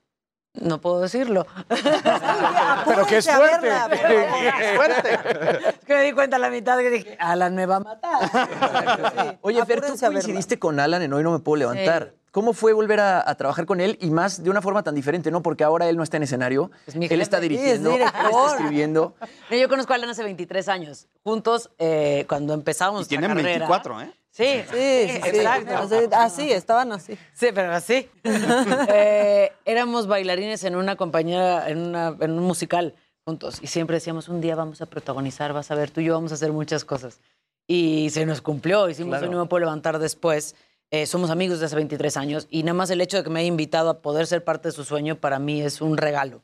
no 0.54 0.80
puedo 0.80 1.00
decirlo. 1.00 1.46
Pero 1.68 3.06
que 3.06 3.18
es 3.18 3.28
Apúrense 3.28 3.30
a 3.30 3.36
fuerte. 3.36 3.66
verla, 3.68 3.88
Que- 3.88 3.96
favor. 3.96 4.58
que 4.58 4.70
es 4.70 4.76
fuerte. 4.76 5.68
Es 5.70 5.84
que 5.86 5.94
me 5.94 6.02
di 6.02 6.12
cuenta 6.12 6.36
a 6.36 6.38
la 6.38 6.50
mitad 6.50 6.78
que 6.78 6.90
dije, 6.90 7.16
Alan 7.20 7.54
me 7.54 7.66
va 7.66 7.76
a 7.76 7.80
matar. 7.80 9.38
Oye, 9.42 9.64
Fer, 9.66 9.80
tú 9.80 9.94
coincidiste 9.98 10.58
con 10.58 10.80
Alan 10.80 11.02
en 11.02 11.12
Hoy 11.12 11.22
No 11.22 11.32
Me 11.32 11.38
Puedo 11.38 11.56
Levantar. 11.56 12.14
¿Cómo 12.32 12.52
fue 12.52 12.72
volver 12.72 13.00
a, 13.00 13.28
a 13.28 13.34
trabajar 13.34 13.66
con 13.66 13.80
él 13.80 13.98
y 14.00 14.08
más 14.10 14.44
de 14.44 14.50
una 14.50 14.62
forma 14.62 14.84
tan 14.84 14.94
diferente, 14.94 15.32
no? 15.32 15.42
Porque 15.42 15.64
ahora 15.64 15.88
él 15.88 15.96
no 15.96 16.04
está 16.04 16.16
en 16.16 16.22
escenario, 16.22 16.70
mi 16.94 17.06
él 17.10 17.20
está 17.22 17.40
dirigiendo, 17.40 17.90
Sí, 17.90 17.96
es 17.96 18.02
él 18.02 18.06
está 18.06 18.46
escribiendo. 18.52 19.16
No, 19.50 19.56
yo 19.56 19.68
conozco 19.68 19.92
a 19.94 19.96
Alan 19.96 20.10
hace 20.10 20.22
23 20.22 20.68
años. 20.68 21.08
Juntos, 21.24 21.70
eh, 21.80 22.26
cuando 22.28 22.54
empezábamos 22.54 23.06
Y 23.06 23.08
tienen 23.08 23.30
carrera. 23.30 23.48
24, 23.48 24.00
¿eh? 24.02 24.12
Sí, 24.40 24.62
Sí, 24.70 25.08
sí, 25.22 25.28
exacto. 25.38 25.74
Así, 25.76 25.94
así, 26.12 26.52
estaban 26.52 26.92
así. 26.92 27.18
Sí, 27.34 27.48
pero 27.54 27.72
así. 27.74 28.08
Eh, 28.92 29.52
éramos 29.64 30.06
bailarines 30.06 30.64
en 30.64 30.76
una 30.76 30.96
compañía, 30.96 31.68
en, 31.68 31.78
una- 31.78 32.16
en 32.20 32.30
un 32.32 32.44
musical 32.44 32.94
juntos. 33.24 33.58
Y 33.62 33.66
siempre 33.66 33.94
decíamos, 33.96 34.28
un 34.28 34.40
día 34.40 34.54
vamos 34.56 34.80
a 34.80 34.86
protagonizar, 34.86 35.52
vas 35.52 35.70
a 35.70 35.74
ver, 35.74 35.90
tú 35.90 36.00
y 36.00 36.04
yo 36.06 36.14
vamos 36.14 36.32
a 36.32 36.34
hacer 36.36 36.52
muchas 36.52 36.84
cosas. 36.84 37.20
Y 37.66 38.08
se 38.10 38.24
nos 38.26 38.40
cumplió, 38.40 38.88
hicimos 38.88 39.18
Claro. 39.18 39.30
un 39.32 39.38
Me 39.38 39.46
Puedo 39.46 39.60
Levantar 39.60 39.98
después. 39.98 40.56
Eh, 40.90 41.06
somos 41.06 41.30
amigos 41.30 41.60
de 41.60 41.66
hace 41.66 41.76
23 41.76 42.16
años 42.16 42.48
y 42.50 42.64
nada 42.64 42.74
más 42.74 42.90
el 42.90 43.00
hecho 43.00 43.16
de 43.18 43.22
que 43.22 43.30
me 43.30 43.38
haya 43.40 43.46
invitado 43.48 43.90
a 43.90 43.98
poder 44.02 44.26
ser 44.26 44.42
parte 44.42 44.68
de 44.68 44.72
su 44.72 44.84
sueño 44.84 45.16
para 45.20 45.38
mí 45.38 45.60
es 45.62 45.80
un 45.80 45.96
regalo. 45.96 46.42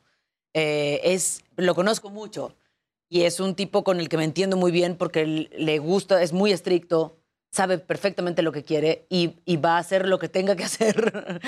Eh, 0.53 1.01
es, 1.03 1.43
lo 1.57 1.75
conozco 1.75 2.09
mucho 2.09 2.55
y 3.09 3.23
es 3.23 3.41
un 3.41 3.55
tipo 3.55 3.83
con 3.83 3.99
el 3.99 4.07
que 4.07 4.15
me 4.17 4.23
entiendo 4.23 4.55
muy 4.55 4.71
bien 4.71 4.95
porque 4.95 5.25
le 5.25 5.79
gusta, 5.79 6.21
es 6.23 6.31
muy 6.31 6.53
estricto, 6.53 7.17
sabe 7.57 7.79
perfectamente 7.79 8.41
lo 8.43 8.51
que 8.51 8.63
quiere 8.63 9.05
y, 9.09 9.39
y 9.45 9.57
va 9.57 9.75
a 9.75 9.79
hacer 9.79 10.07
lo 10.07 10.19
que 10.19 10.29
tenga 10.29 10.55
que 10.55 10.63
hacer, 10.63 10.95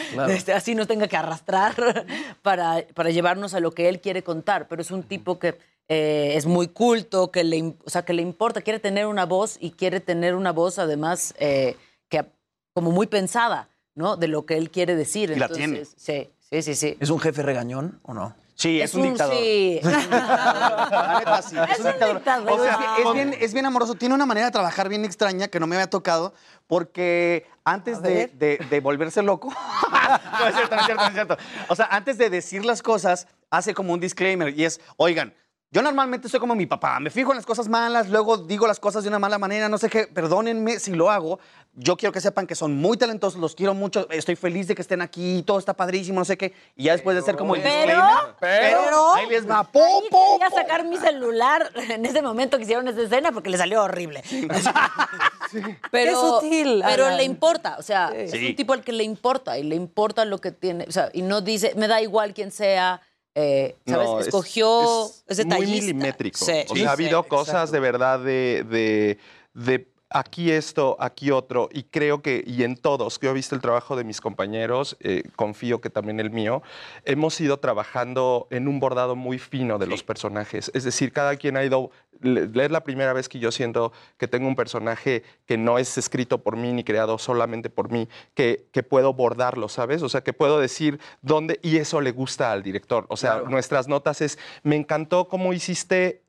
Claro. 0.13 0.31
este, 0.31 0.53
así 0.53 0.73
nos 0.73 0.87
tenga 0.87 1.07
que 1.07 1.15
arrastrar 1.15 1.75
para, 2.41 2.83
para 2.95 3.11
llevarnos 3.11 3.53
a 3.53 3.59
lo 3.59 3.71
que 3.71 3.87
él 3.89 4.01
quiere 4.01 4.23
contar. 4.23 4.67
Pero 4.67 4.81
es 4.81 4.89
un 4.91 5.03
tipo 5.03 5.37
que 5.37 5.55
eh, 5.87 6.33
es 6.35 6.45
muy 6.47 6.67
culto, 6.67 7.31
que 7.31 7.43
le, 7.43 7.75
o 7.85 7.89
sea, 7.89 8.03
que 8.03 8.13
le 8.13 8.21
importa, 8.23 8.61
quiere 8.61 8.79
tener 8.79 9.05
una 9.05 9.25
voz 9.25 9.57
y 9.59 9.71
quiere 9.71 9.99
tener 9.99 10.33
una 10.35 10.51
voz 10.51 10.79
además 10.79 11.33
eh, 11.39 11.75
que 12.09 12.25
como 12.73 12.91
muy 12.91 13.07
pensada, 13.07 13.69
¿no? 13.95 14.17
De 14.17 14.27
lo 14.27 14.45
que 14.45 14.57
él 14.57 14.71
quiere 14.71 14.95
decir. 14.95 15.29
Y 15.31 15.35
la 15.35 15.45
Entonces, 15.45 15.93
Sí, 15.95 16.29
sí, 16.49 16.61
sí, 16.63 16.75
sí. 16.75 16.97
¿Es 16.99 17.09
un 17.11 17.19
jefe 17.19 17.43
regañón 17.43 17.99
o 18.03 18.13
no? 18.13 18.35
Sí, 18.59 18.81
es, 18.81 18.93
un, 18.93 19.03
dictador. 19.03 19.33
Sí. 19.37 19.79
La 19.81 21.15
neta, 21.19 21.41
sí, 21.41 21.55
es, 21.55 21.69
Es 21.71 21.79
un 21.79 21.85
un 21.85 21.91
dictador. 21.93 22.15
dictador. 22.17 22.51
O 22.51 22.61
sea, 22.61 22.77
es 23.05 23.13
bien, 23.13 23.35
es 23.39 23.53
bien 23.53 23.65
amoroso. 23.65 23.95
Tiene 23.95 24.13
una 24.15 24.25
manera 24.25 24.47
de 24.47 24.51
trabajar 24.51 24.89
bien 24.89 25.05
extraña 25.05 25.47
que 25.47 25.61
no 25.61 25.67
me 25.67 25.77
había 25.77 25.89
tocado 25.89 26.33
porque 26.67 27.47
antes 27.63 28.01
de, 28.01 28.27
de- 28.27 28.57
de 28.69 28.79
volverse 28.81 29.23
loco... 29.23 29.47
no 30.39 30.47
es 30.47 30.55
cierto, 30.55 30.75
no 30.75 30.81
es 30.81 30.85
cierto, 30.87 31.03
no 31.03 31.07
es 31.07 31.13
cierto. 31.13 31.37
O 31.69 31.75
sea, 31.77 31.85
antes 31.89 32.17
de 32.17 32.29
decir 32.29 32.65
las 32.65 32.81
cosas, 32.81 33.27
hace 33.49 33.73
como 33.73 33.93
un 33.93 34.01
disclaimer 34.01 34.49
y 34.53 34.65
es, 34.65 34.81
oigan, 34.97 35.33
yo 35.71 35.81
normalmente 35.83 36.27
soy 36.29 36.39
como 36.39 36.55
mi 36.55 36.65
papá, 36.65 36.99
me 36.99 37.09
fijo 37.11 37.31
en 37.31 37.37
las 37.37 37.45
cosas 37.45 37.67
malas, 37.67 38.09
luego 38.09 38.37
digo 38.37 38.65
las 38.65 38.79
cosas 38.79 39.03
de 39.03 39.09
una 39.09 39.19
mala 39.19 39.37
manera, 39.37 39.69
no 39.69 39.77
sé 39.77 39.87
qué, 39.89 40.07
perdónenme 40.07 40.79
si 40.79 40.91
lo 40.93 41.11
hago. 41.11 41.39
Yo 41.75 41.95
quiero 41.95 42.11
que 42.11 42.19
sepan 42.21 42.47
que 42.47 42.55
son 42.55 42.75
muy 42.75 42.97
talentosos, 42.97 43.39
los 43.39 43.53
quiero 43.55 43.75
mucho, 43.75 44.07
estoy 44.09 44.35
feliz 44.35 44.67
de 44.67 44.73
que 44.75 44.81
estén 44.81 45.01
aquí, 45.01 45.43
todo 45.45 45.59
está 45.59 45.75
padrísimo, 45.75 46.19
no 46.19 46.25
sé 46.25 46.37
qué. 46.37 46.53
Y 46.75 46.85
ya 46.85 46.93
después 46.93 47.15
de 47.15 47.21
hacer 47.21 47.37
como 47.37 47.55
el 47.55 47.61
Pero- 47.61 47.75
disclaimer, 47.85 48.35
pero- 48.39 49.13
ahí 49.13 49.27
les 49.29 49.47
va, 49.47 49.63
pum, 49.63 49.81
Ahí 49.83 50.01
quería 50.09 50.49
pum. 50.49 50.57
sacar 50.57 50.85
mi 50.85 50.97
celular 50.97 51.71
en 51.75 52.03
ese 52.05 52.21
momento 52.23 52.57
que 52.57 52.63
hicieron 52.63 52.87
esa 52.87 53.01
escena 53.03 53.31
porque 53.31 53.51
le 53.51 53.57
salió 53.59 53.83
horrible. 53.83 54.23
Pero, 55.91 56.11
Qué 56.11 56.15
sutil, 56.15 56.81
Pero 56.85 57.05
Alan. 57.05 57.17
le 57.17 57.23
importa, 57.23 57.75
o 57.79 57.81
sea, 57.81 58.09
es 58.15 58.31
Sí. 58.31 58.47
un 58.49 58.55
tipo 58.55 58.73
al 58.73 58.83
que 58.83 58.91
le 58.91 59.03
importa 59.03 59.57
y 59.57 59.63
le 59.63 59.75
importa 59.75 60.23
lo 60.25 60.39
que 60.39 60.51
tiene, 60.51 60.85
o 60.87 60.91
sea, 60.91 61.09
y 61.13 61.21
no 61.23 61.41
dice, 61.41 61.73
me 61.75 61.87
da 61.87 62.01
igual 62.01 62.33
quién 62.33 62.51
sea, 62.51 63.01
eh, 63.41 63.75
¿sabes? 63.87 64.07
No, 64.07 64.19
es- 64.19 64.27
Escogió, 64.27 65.05
es, 65.05 65.23
es 65.27 65.37
detallista. 65.37 65.71
muy 65.71 65.79
milimétrico. 65.81 66.37
Sí. 66.45 66.51
o 66.67 66.75
sea, 66.75 66.89
ha 66.89 66.91
habido 66.93 67.23
cosas 67.23 67.71
de 67.71 67.79
verdad 67.79 68.19
de, 68.19 68.65
de, 68.69 69.17
de 69.53 69.87
aquí 70.09 70.51
esto, 70.51 70.97
aquí 70.99 71.31
otro, 71.31 71.69
y 71.71 71.83
creo 71.83 72.21
que, 72.21 72.43
y 72.45 72.63
en 72.63 72.75
todos, 72.75 73.19
que 73.19 73.27
yo 73.27 73.31
he 73.31 73.35
visto 73.35 73.55
el 73.55 73.61
trabajo 73.61 73.95
de 73.95 74.03
mis 74.03 74.21
compañeros, 74.21 74.97
eh, 75.01 75.23
confío 75.35 75.81
que 75.81 75.89
también 75.89 76.19
el 76.19 76.31
mío, 76.31 76.63
hemos 77.05 77.39
ido 77.39 77.59
trabajando 77.59 78.47
en 78.49 78.67
un 78.67 78.79
bordado 78.79 79.15
muy 79.15 79.37
fino 79.37 79.77
de 79.77 79.87
los 79.87 80.03
personajes. 80.03 80.71
Es 80.73 80.83
decir, 80.83 81.11
cada 81.11 81.35
quien 81.35 81.57
ha 81.57 81.63
ido, 81.63 81.91
es 82.21 82.71
la 82.71 82.83
primera 82.83 83.13
vez 83.13 83.29
que 83.29 83.39
yo 83.39 83.51
siento 83.51 83.93
que 84.17 84.27
tengo 84.27 84.47
un 84.47 84.55
personaje 84.55 85.23
que 85.45 85.57
no 85.57 85.77
es 85.77 85.97
escrito 85.97 86.39
por 86.39 86.57
mí 86.57 86.73
ni 86.73 86.83
creado 86.83 87.17
solamente 87.17 87.69
por 87.69 87.91
mí, 87.91 88.09
que, 88.33 88.67
que 88.71 88.83
puedo 88.83 89.13
bordarlo, 89.13 89.69
¿sabes? 89.69 90.01
O 90.01 90.09
sea, 90.09 90.21
que 90.21 90.33
puedo 90.33 90.59
decir 90.59 90.99
dónde, 91.21 91.59
y 91.61 91.77
eso 91.77 92.01
le 92.01 92.11
gusta 92.11 92.51
al 92.51 92.63
director. 92.63 93.05
O 93.09 93.17
sea, 93.17 93.43
nuestras 93.47 93.87
notas 93.87 94.21
es, 94.21 94.39
me 94.63 94.75
encantó 94.75 95.27
cómo 95.27 95.53
hiciste 95.53 96.23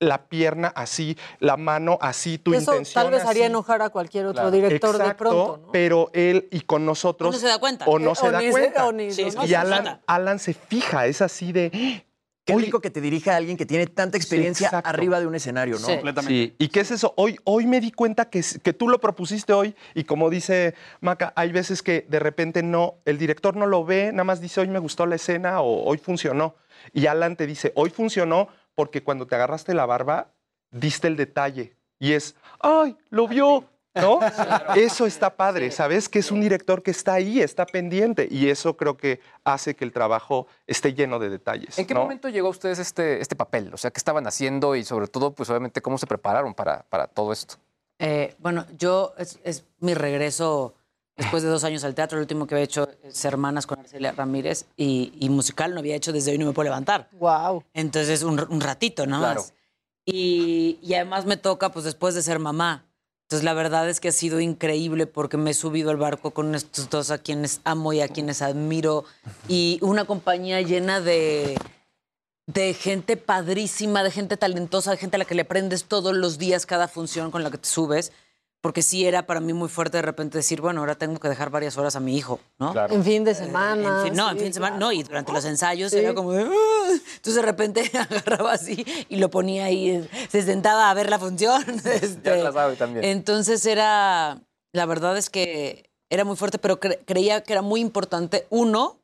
la 0.00 0.28
pierna 0.28 0.68
así, 0.68 1.16
la 1.40 1.56
mano 1.56 1.98
así, 2.00 2.38
tu 2.38 2.52
Eso 2.54 2.72
intención 2.72 3.02
tal 3.04 3.12
vez 3.12 3.24
haría 3.24 3.46
enojar 3.46 3.82
a 3.82 3.90
cualquier 3.90 4.26
otro 4.26 4.34
Claro. 4.42 4.50
director 4.50 4.96
de 4.98 5.14
pronto, 5.14 5.60
¿no? 5.66 5.72
Pero 5.72 6.10
él 6.12 6.48
y 6.50 6.60
con 6.60 6.86
nosotros. 6.86 7.28
O 7.30 7.32
no 7.32 7.38
se 7.38 7.46
da 7.48 7.58
cuenta. 7.58 7.84
O 7.86 7.98
no 7.98 8.12
Eh, 8.12 8.16
se 8.16 8.26
o 8.28 8.30
da 8.30 8.38
ni 8.40 8.46
se- 8.46 8.50
cuenta. 8.52 8.86
o 8.86 8.92
ni- 8.92 9.10
Sí, 9.10 9.24
no 9.34 9.44
y 9.44 9.48
se 9.48 9.56
Alan, 9.56 9.84
nota. 9.84 10.00
Alan 10.06 10.38
se 10.38 10.54
fija, 10.54 11.06
es 11.06 11.20
así 11.20 11.52
de. 11.52 12.04
Qué 12.44 12.54
rico 12.54 12.80
que 12.80 12.88
te 12.88 13.02
dirija 13.02 13.34
a 13.34 13.36
alguien 13.36 13.58
que 13.58 13.66
tiene 13.66 13.86
tanta 13.86 14.16
experiencia 14.16 14.70
arriba 14.70 15.20
de 15.20 15.26
un 15.26 15.34
escenario, 15.34 15.78
¿no? 15.78 15.86
Sí. 15.86 15.98
Sí. 16.26 16.54
¿Y 16.58 16.68
qué 16.68 16.80
es 16.80 16.90
eso? 16.92 17.12
Hoy, 17.18 17.38
hoy 17.44 17.66
me 17.66 17.78
di 17.78 17.92
cuenta 17.92 18.30
que, 18.30 18.42
que 18.62 18.72
tú 18.72 18.88
lo 18.88 19.00
propusiste 19.00 19.52
hoy 19.52 19.74
y 19.94 20.04
como 20.04 20.30
dice 20.30 20.74
Maca, 21.02 21.34
hay 21.36 21.52
veces 21.52 21.82
que 21.82 22.06
de 22.08 22.18
repente 22.20 22.62
no, 22.62 22.94
el 23.04 23.18
director 23.18 23.54
no 23.54 23.66
lo 23.66 23.84
ve, 23.84 24.12
nada 24.12 24.24
más 24.24 24.40
dice 24.40 24.62
hoy 24.62 24.68
me 24.68 24.78
gustó 24.78 25.04
la 25.04 25.16
escena 25.16 25.60
o 25.60 25.84
hoy 25.84 25.98
funcionó. 25.98 26.54
Y 26.94 27.04
Alan 27.06 27.36
te 27.36 27.46
dice, 27.46 27.72
hoy 27.76 27.90
funcionó 27.90 28.48
porque 28.78 29.02
cuando 29.02 29.26
te 29.26 29.34
agarraste 29.34 29.74
la 29.74 29.86
barba, 29.86 30.28
diste 30.70 31.08
el 31.08 31.16
detalle. 31.16 31.74
Y 31.98 32.12
es, 32.12 32.36
ay, 32.60 32.96
lo 33.10 33.26
vio. 33.26 33.64
¿No? 33.92 34.20
Eso 34.76 35.04
está 35.04 35.34
padre, 35.34 35.72
¿sabes? 35.72 36.08
Que 36.08 36.20
es 36.20 36.30
un 36.30 36.40
director 36.40 36.84
que 36.84 36.92
está 36.92 37.14
ahí, 37.14 37.40
está 37.40 37.66
pendiente. 37.66 38.28
Y 38.30 38.48
eso 38.48 38.76
creo 38.76 38.96
que 38.96 39.18
hace 39.42 39.74
que 39.74 39.84
el 39.84 39.90
trabajo 39.90 40.46
esté 40.68 40.94
lleno 40.94 41.18
de 41.18 41.28
detalles. 41.28 41.76
¿En 41.76 41.86
qué 41.86 41.94
¿no? 41.94 42.02
momento 42.02 42.28
llegó 42.28 42.46
a 42.46 42.50
ustedes 42.50 42.78
este, 42.78 43.20
este 43.20 43.34
papel? 43.34 43.74
O 43.74 43.76
sea, 43.76 43.90
¿qué 43.90 43.98
estaban 43.98 44.28
haciendo 44.28 44.76
y 44.76 44.84
sobre 44.84 45.08
todo, 45.08 45.32
pues 45.32 45.50
obviamente, 45.50 45.82
cómo 45.82 45.98
se 45.98 46.06
prepararon 46.06 46.54
para, 46.54 46.84
para 46.88 47.08
todo 47.08 47.32
esto? 47.32 47.56
Eh, 47.98 48.36
bueno, 48.38 48.64
yo, 48.76 49.12
es, 49.18 49.40
es 49.42 49.64
mi 49.80 49.94
regreso 49.94 50.76
después 51.18 51.42
de 51.42 51.50
dos 51.50 51.64
años 51.64 51.84
al 51.84 51.94
teatro. 51.94 52.16
El 52.16 52.22
último 52.22 52.46
que 52.46 52.54
había 52.54 52.64
hecho 52.64 52.88
es 53.02 53.24
Hermanas 53.24 53.66
con 53.66 53.78
Arcelia 53.78 54.12
Ramírez 54.12 54.64
y, 54.76 55.12
y 55.20 55.28
musical 55.28 55.74
no 55.74 55.80
había 55.80 55.96
hecho 55.96 56.12
desde 56.12 56.30
hoy 56.30 56.38
no 56.38 56.46
me 56.46 56.52
puedo 56.52 56.64
levantar. 56.64 57.10
Wow. 57.12 57.64
Entonces, 57.74 58.22
un, 58.22 58.40
un 58.48 58.60
ratito 58.60 59.06
nada 59.06 59.34
Claro. 59.34 59.44
Y, 60.06 60.78
y 60.80 60.94
además 60.94 61.26
me 61.26 61.36
toca, 61.36 61.70
pues 61.70 61.84
después 61.84 62.14
de 62.14 62.22
ser 62.22 62.38
mamá. 62.38 62.86
Entonces, 63.24 63.44
la 63.44 63.52
verdad 63.52 63.86
es 63.90 64.00
que 64.00 64.08
ha 64.08 64.12
sido 64.12 64.40
increíble 64.40 65.06
porque 65.06 65.36
me 65.36 65.50
he 65.50 65.54
subido 65.54 65.90
al 65.90 65.98
barco 65.98 66.30
con 66.30 66.54
estos 66.54 66.88
dos 66.88 67.10
a 67.10 67.18
quienes 67.18 67.60
amo 67.64 67.92
y 67.92 68.00
a 68.00 68.08
quienes 68.08 68.40
admiro. 68.40 69.04
Y 69.48 69.78
una 69.82 70.06
compañía 70.06 70.62
llena 70.62 71.02
de, 71.02 71.58
de 72.46 72.72
gente 72.72 73.18
padrísima, 73.18 74.02
de 74.02 74.10
gente 74.10 74.38
talentosa, 74.38 74.92
de 74.92 74.96
gente 74.96 75.16
a 75.16 75.18
la 75.18 75.24
que 75.26 75.34
le 75.34 75.42
aprendes 75.42 75.84
todos 75.84 76.16
los 76.16 76.38
días 76.38 76.64
cada 76.64 76.88
función 76.88 77.30
con 77.30 77.42
la 77.42 77.50
que 77.50 77.58
te 77.58 77.68
subes. 77.68 78.12
Porque 78.60 78.82
sí 78.82 79.06
era 79.06 79.24
para 79.24 79.38
mí 79.40 79.52
muy 79.52 79.68
fuerte 79.68 79.98
de 79.98 80.02
repente 80.02 80.38
decir, 80.38 80.60
bueno, 80.60 80.80
ahora 80.80 80.96
tengo 80.96 81.20
que 81.20 81.28
dejar 81.28 81.48
varias 81.50 81.78
horas 81.78 81.94
a 81.94 82.00
mi 82.00 82.16
hijo, 82.16 82.40
¿no? 82.58 82.74
En 82.90 83.04
fin 83.04 83.22
de 83.22 83.34
semana. 83.34 84.00
En 84.00 84.06
fin, 84.08 84.16
no, 84.16 84.30
en 84.30 84.36
fin 84.36 84.46
de 84.48 84.52
semana, 84.52 84.76
claro. 84.76 84.86
no, 84.86 84.92
y 84.92 85.04
durante 85.04 85.32
los 85.32 85.44
ensayos 85.44 85.92
Sí. 85.92 85.98
era 85.98 86.12
como 86.14 86.32
de... 86.32 86.42
"Ah". 86.42 86.90
Entonces 87.16 87.34
de 87.36 87.42
repente 87.42 87.82
agarraba 87.98 88.52
así 88.52 88.84
y 89.08 89.16
lo 89.16 89.30
ponía 89.30 89.66
ahí, 89.66 90.08
se 90.28 90.42
sentaba 90.42 90.90
a 90.90 90.94
ver 90.94 91.08
la 91.08 91.18
función. 91.20 91.62
este, 91.84 92.20
Ya 92.30 92.36
la 92.36 92.52
sabe 92.52 92.74
también. 92.74 93.04
Entonces 93.04 93.64
era, 93.64 94.40
la 94.72 94.86
verdad 94.86 95.16
es 95.16 95.30
que 95.30 95.88
era 96.10 96.24
muy 96.24 96.34
fuerte, 96.36 96.58
pero 96.58 96.80
cre- 96.80 96.98
creía 97.06 97.42
que 97.44 97.52
era 97.52 97.62
muy 97.62 97.80
importante, 97.80 98.46
uno, 98.50 98.98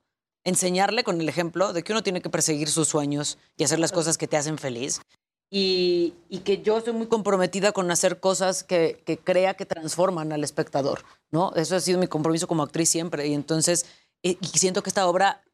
enseñarle 0.45 1.05
con 1.05 1.21
el 1.21 1.29
ejemplo 1.29 1.73
de 1.73 1.83
que 1.85 1.93
uno 1.93 2.03
tiene 2.03 2.21
que 2.23 2.29
perseguir 2.29 2.69
sus 2.69 2.89
sueños 2.89 3.39
y 3.57 3.65
hacer 3.65 3.79
las 3.79 3.93
cosas 3.93 4.19
que 4.19 4.27
te 4.27 4.37
hacen 4.37 4.59
feliz. 4.59 5.01
Y, 5.57 6.15
y 6.29 6.39
que 6.41 6.63
yo 6.63 6.79
estoy 6.79 6.95
muy 6.95 7.07
comprometida 7.07 7.71
con 7.71 7.89
hacer 7.93 8.19
cosas 8.19 8.65
que, 8.65 9.01
que 9.07 9.19
crea 9.19 9.55
que 9.55 9.65
transforman 9.65 10.33
al 10.33 10.43
espectador, 10.43 11.05
¿no? 11.31 11.53
Eso 11.55 11.77
ha 11.77 11.81
sido 11.81 12.01
mi 12.01 12.09
compromiso 12.09 12.49
como 12.49 12.65
actriz 12.65 12.89
siempre. 12.89 13.29
Y 13.29 13.35
entonces, 13.35 13.87
eh, 14.25 14.37
y 14.41 14.47
siento 14.59 14.83
que 14.83 14.91
esta 14.91 15.07
obra 15.07 15.45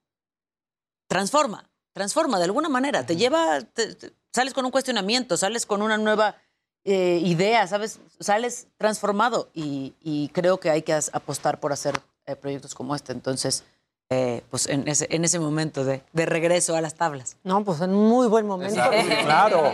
transforma, 1.07 1.69
transforma 1.93 2.39
de 2.39 2.45
alguna 2.45 2.71
manera, 2.71 3.05
te 3.05 3.17
lleva, 3.17 3.61
te- 3.61 3.95
te- 3.95 4.13
sales 4.33 4.55
con 4.55 4.65
un 4.65 4.71
cuestionamiento, 4.71 5.37
sales 5.37 5.67
con 5.67 5.83
una 5.83 5.99
nueva 5.99 6.37
eh, 6.85 7.21
idea, 7.23 7.67
¿sabes? 7.67 8.01
Sales 8.21 8.69
transformado 8.79 9.51
y, 9.53 9.95
y 10.01 10.29
creo 10.29 10.61
que 10.61 10.71
hay 10.71 10.81
que 10.81 10.95
apostar 11.13 11.61
por 11.61 11.73
hacer 11.75 12.01
eh, 12.25 12.37
proyectos 12.37 12.75
como 12.75 12.95
este. 12.97 13.13
Entonces, 13.13 13.65
eh, 14.13 14.43
pues 14.51 14.69
en 14.69 14.89
ese, 14.89 15.07
en 15.11 15.25
ese 15.25 15.39
momento 15.39 15.85
de, 15.85 16.03
de 16.13 16.27
regreso 16.27 16.75
a 16.75 16.81
las 16.81 16.97
tablas. 16.97 17.37
No, 17.45 17.63
pues 17.65 17.81
en 17.81 17.95
muy 17.95 18.27
buen 18.27 18.45
momento. 18.45 18.81
Claro. 19.23 19.73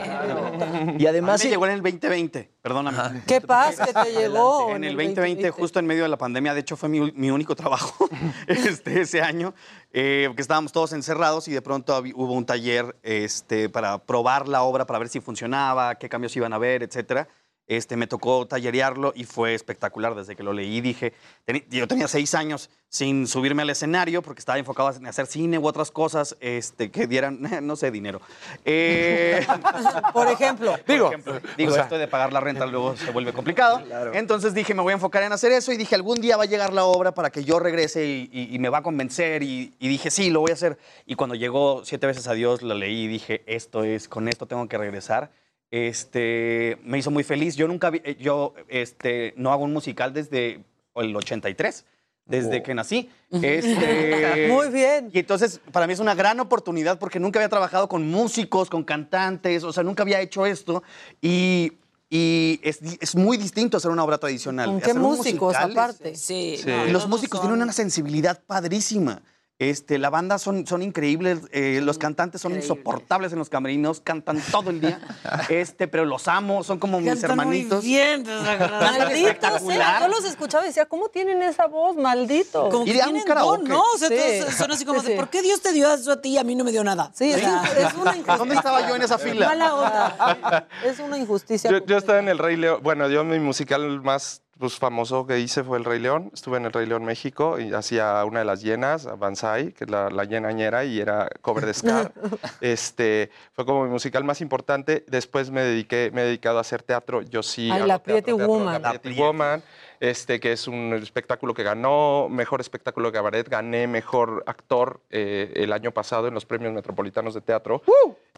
Y 0.98 1.06
además... 1.06 1.40
A 1.40 1.44
mí 1.44 1.48
me 1.48 1.50
llegó 1.50 1.66
en 1.66 1.72
el 1.72 1.82
2020, 1.82 2.50
perdóname. 2.60 3.22
Qué 3.26 3.40
paz 3.40 3.76
que 3.76 3.92
te 3.94 4.12
llegó. 4.12 4.74
En 4.74 4.84
el 4.84 4.94
2020, 4.94 5.50
justo 5.50 5.78
en 5.78 5.86
medio 5.86 6.02
de 6.02 6.10
la 6.10 6.18
pandemia, 6.18 6.52
de 6.52 6.60
hecho 6.60 6.76
fue 6.76 6.90
mi, 6.90 7.12
mi 7.12 7.30
único 7.30 7.56
trabajo 7.56 8.08
este, 8.46 9.00
ese 9.00 9.22
año, 9.22 9.54
eh, 9.92 10.30
que 10.36 10.42
estábamos 10.42 10.72
todos 10.72 10.92
encerrados 10.92 11.48
y 11.48 11.52
de 11.52 11.62
pronto 11.62 11.98
hubo 12.14 12.34
un 12.34 12.44
taller 12.44 12.96
este, 13.02 13.70
para 13.70 13.98
probar 13.98 14.48
la 14.48 14.62
obra, 14.64 14.86
para 14.86 14.98
ver 14.98 15.08
si 15.08 15.20
funcionaba, 15.20 15.94
qué 15.94 16.10
cambios 16.10 16.36
iban 16.36 16.52
a 16.52 16.56
haber, 16.56 16.82
etcétera. 16.82 17.28
Este, 17.68 17.96
me 17.96 18.06
tocó 18.06 18.46
tallerearlo 18.46 19.12
y 19.16 19.24
fue 19.24 19.54
espectacular 19.54 20.14
desde 20.14 20.36
que 20.36 20.42
lo 20.44 20.52
leí. 20.52 20.80
Dije, 20.80 21.12
teni- 21.46 21.64
yo 21.68 21.88
tenía 21.88 22.06
seis 22.06 22.34
años 22.34 22.70
sin 22.88 23.26
subirme 23.26 23.62
al 23.62 23.70
escenario 23.70 24.22
porque 24.22 24.38
estaba 24.38 24.56
enfocado 24.58 24.92
en 24.92 25.06
hacer 25.06 25.26
cine 25.26 25.58
u 25.58 25.66
otras 25.66 25.90
cosas 25.90 26.36
este, 26.40 26.90
que 26.92 27.06
dieran, 27.08 27.40
no 27.66 27.74
sé, 27.74 27.90
dinero. 27.90 28.20
Eh, 28.64 29.44
Por 30.12 30.28
ejemplo. 30.28 30.76
Digo, 30.86 31.10
digo 31.56 31.70
o 31.70 31.74
sea- 31.74 31.82
esto 31.84 31.98
de 31.98 32.06
pagar 32.08 32.32
la 32.32 32.40
renta 32.40 32.66
luego 32.66 32.96
se 32.96 33.10
vuelve 33.10 33.32
complicado. 33.32 33.82
Entonces 34.12 34.54
dije, 34.54 34.72
me 34.74 34.82
voy 34.82 34.92
a 34.92 34.94
enfocar 34.94 35.22
en 35.24 35.32
hacer 35.32 35.50
eso 35.52 35.72
y 35.72 35.76
dije, 35.76 35.94
algún 35.94 36.20
día 36.20 36.36
va 36.36 36.44
a 36.44 36.46
llegar 36.46 36.72
la 36.72 36.84
obra 36.84 37.12
para 37.12 37.30
que 37.30 37.42
yo 37.44 37.58
regrese 37.58 38.06
y, 38.06 38.30
y- 38.32 38.54
y 38.54 38.58
me 38.58 38.68
va 38.68 38.78
a 38.78 38.82
convencer. 38.82 39.42
Y, 39.42 39.74
y 39.80 39.88
dije, 39.88 40.10
sí, 40.10 40.30
lo 40.30 40.40
voy 40.40 40.52
a 40.52 40.54
hacer. 40.54 40.78
Y 41.04 41.14
cuando 41.16 41.34
llegó 41.34 41.82
Siete 41.84 42.06
veces 42.06 42.26
a 42.28 42.32
Dios, 42.34 42.62
la 42.62 42.74
leí 42.74 43.04
y 43.04 43.08
dije, 43.08 43.42
esto 43.46 43.82
es, 43.84 44.08
con 44.08 44.28
esto 44.28 44.46
tengo 44.46 44.68
que 44.68 44.78
regresar. 44.78 45.30
Este, 45.70 46.78
me 46.84 46.98
hizo 46.98 47.10
muy 47.10 47.24
feliz. 47.24 47.56
Yo 47.56 47.68
nunca 47.68 47.90
vi, 47.90 48.00
eh, 48.04 48.16
yo 48.18 48.54
este, 48.68 49.34
no 49.36 49.52
hago 49.52 49.64
un 49.64 49.72
musical 49.72 50.12
desde 50.12 50.64
el 50.94 51.14
83. 51.14 51.84
Desde 52.26 52.60
que 52.60 52.74
nací. 52.74 53.08
Este, 53.30 54.48
Muy 54.52 54.68
bien. 54.70 55.10
Y 55.12 55.20
entonces, 55.20 55.60
para 55.70 55.86
mí 55.86 55.92
es 55.92 56.00
una 56.00 56.16
gran 56.16 56.40
oportunidad 56.40 56.98
porque 56.98 57.20
nunca 57.20 57.38
había 57.38 57.48
trabajado 57.48 57.88
con 57.88 58.10
músicos, 58.10 58.68
con 58.68 58.82
cantantes, 58.82 59.62
o 59.62 59.72
sea, 59.72 59.84
nunca 59.84 60.02
había 60.02 60.20
hecho 60.20 60.44
esto. 60.44 60.82
Y, 61.22 61.74
y 62.10 62.58
es, 62.64 62.80
es 63.00 63.14
muy 63.14 63.36
distinto 63.36 63.76
hacer 63.76 63.92
una 63.92 64.02
obra 64.02 64.18
tradicional. 64.18 64.66
¿Con 64.66 64.80
qué 64.80 64.90
Hacer 64.90 65.00
músicos 65.00 65.54
aparte? 65.54 66.16
Sí. 66.16 66.60
los 66.90 67.06
músicos 67.06 67.40
tienen 67.40 67.62
una 67.62 67.72
sensibilidad 67.72 68.42
padrísima. 68.44 69.22
Este, 69.58 69.96
la 69.96 70.10
banda 70.10 70.38
son, 70.38 70.66
son 70.66 70.82
increíbles, 70.82 71.38
eh, 71.50 71.80
los 71.82 71.96
cantantes 71.96 72.42
son 72.42 72.54
insoportables 72.54 73.32
en 73.32 73.38
los 73.38 73.48
camerinos, 73.48 74.00
cantan 74.02 74.38
todo 74.50 74.68
el 74.68 74.82
día, 74.82 75.00
este, 75.48 75.88
pero 75.88 76.04
los 76.04 76.28
amo, 76.28 76.62
son 76.62 76.78
como 76.78 77.00
mis 77.00 77.08
Cantan 77.20 77.30
muy 77.48 77.56
hermanitos. 77.56 77.82
bien, 77.84 78.22
Cantan 78.22 78.70
Malditos 78.98 79.14
espectacular. 79.14 79.78
sean. 79.98 80.02
Yo 80.02 80.08
los 80.08 80.24
escuchaba 80.26 80.64
y 80.64 80.68
decía, 80.68 80.84
¿cómo 80.84 81.08
tienen 81.08 81.40
esa 81.40 81.68
voz? 81.68 81.96
Malditos. 81.96 82.70
Como 82.70 82.84
que 82.84 82.90
un 82.92 82.98
tienen 82.98 83.22
karaoke. 83.22 83.60
don, 83.62 83.68
¿no? 83.70 83.82
O 83.94 83.96
sea, 83.98 84.08
Sí. 84.08 84.14
todos 84.40 84.54
son 84.56 84.72
así 84.72 84.84
como 84.84 85.00
Sí, 85.00 85.06
de, 85.06 85.12
sí. 85.12 85.18
¿por 85.18 85.30
qué 85.30 85.40
Dios 85.40 85.62
te 85.62 85.72
dio 85.72 85.90
eso 85.90 86.12
a 86.12 86.20
ti 86.20 86.30
y 86.32 86.38
a 86.38 86.44
mí 86.44 86.54
no 86.54 86.62
me 86.62 86.70
dio 86.70 86.84
nada? 86.84 87.10
Sí, 87.14 87.32
O 87.32 87.36
es, 87.36 87.40
sea, 87.40 87.62
es 87.88 87.94
una 87.94 88.10
injusticia. 88.14 88.36
¿Dónde 88.36 88.54
estaba 88.56 88.86
yo 88.86 88.94
en 88.96 89.02
esa 89.02 89.16
fila? 89.16 89.46
Mala 89.48 89.74
onda. 89.74 90.68
Es 90.84 90.98
una 91.00 91.16
injusticia. 91.16 91.70
Yo, 91.70 91.82
yo 91.86 91.96
estaba 91.96 92.18
en 92.18 92.28
El 92.28 92.36
Rey 92.38 92.56
León. 92.56 92.80
Bueno, 92.82 93.08
yo 93.08 93.24
mi 93.24 93.40
musical 93.40 94.02
más 94.02 94.42
pues, 94.58 94.76
famoso 94.76 95.26
que 95.26 95.38
hice 95.38 95.62
fue 95.62 95.78
El 95.78 95.84
Rey 95.84 95.98
León. 95.98 96.30
Estuve 96.32 96.56
en 96.56 96.66
El 96.66 96.72
Rey 96.72 96.86
León 96.86 97.04
México 97.04 97.58
y 97.58 97.72
hacía 97.72 98.24
una 98.24 98.40
de 98.40 98.44
las 98.44 98.62
llenas, 98.62 99.06
Banzai, 99.18 99.72
que 99.72 99.84
es 99.84 99.90
la, 99.90 100.10
la 100.10 100.24
llenañera, 100.24 100.84
y 100.84 101.00
era 101.00 101.28
cover 101.40 101.66
de 101.66 101.74
Scar. 101.74 102.12
este, 102.60 103.30
fue 103.52 103.66
como 103.66 103.84
mi 103.84 103.90
musical 103.90 104.24
más 104.24 104.40
importante. 104.40 105.04
Después 105.08 105.50
me 105.50 105.62
dediqué, 105.62 106.10
me 106.12 106.22
he 106.22 106.24
dedicado 106.24 106.58
a 106.58 106.62
hacer 106.62 106.82
teatro. 106.82 107.22
Yo 107.22 107.42
sí. 107.42 107.70
Ay, 107.70 107.78
hago 107.78 107.86
la 107.86 108.02
Pretty 108.02 108.22
teatro, 108.22 108.46
Woman. 108.46 108.82
La 108.82 108.98
Pretty 108.98 109.20
Woman, 109.20 109.62
este, 110.00 110.40
que 110.40 110.52
es 110.52 110.68
un 110.68 110.92
espectáculo 110.94 111.54
que 111.54 111.62
ganó 111.62 112.28
mejor 112.30 112.60
espectáculo 112.60 113.08
de 113.08 113.12
cabaret. 113.12 113.48
Gané 113.48 113.86
mejor 113.86 114.44
actor 114.46 115.00
eh, 115.10 115.52
el 115.56 115.72
año 115.72 115.92
pasado 115.92 116.28
en 116.28 116.34
los 116.34 116.46
premios 116.46 116.72
metropolitanos 116.72 117.34
de 117.34 117.40
teatro. 117.40 117.82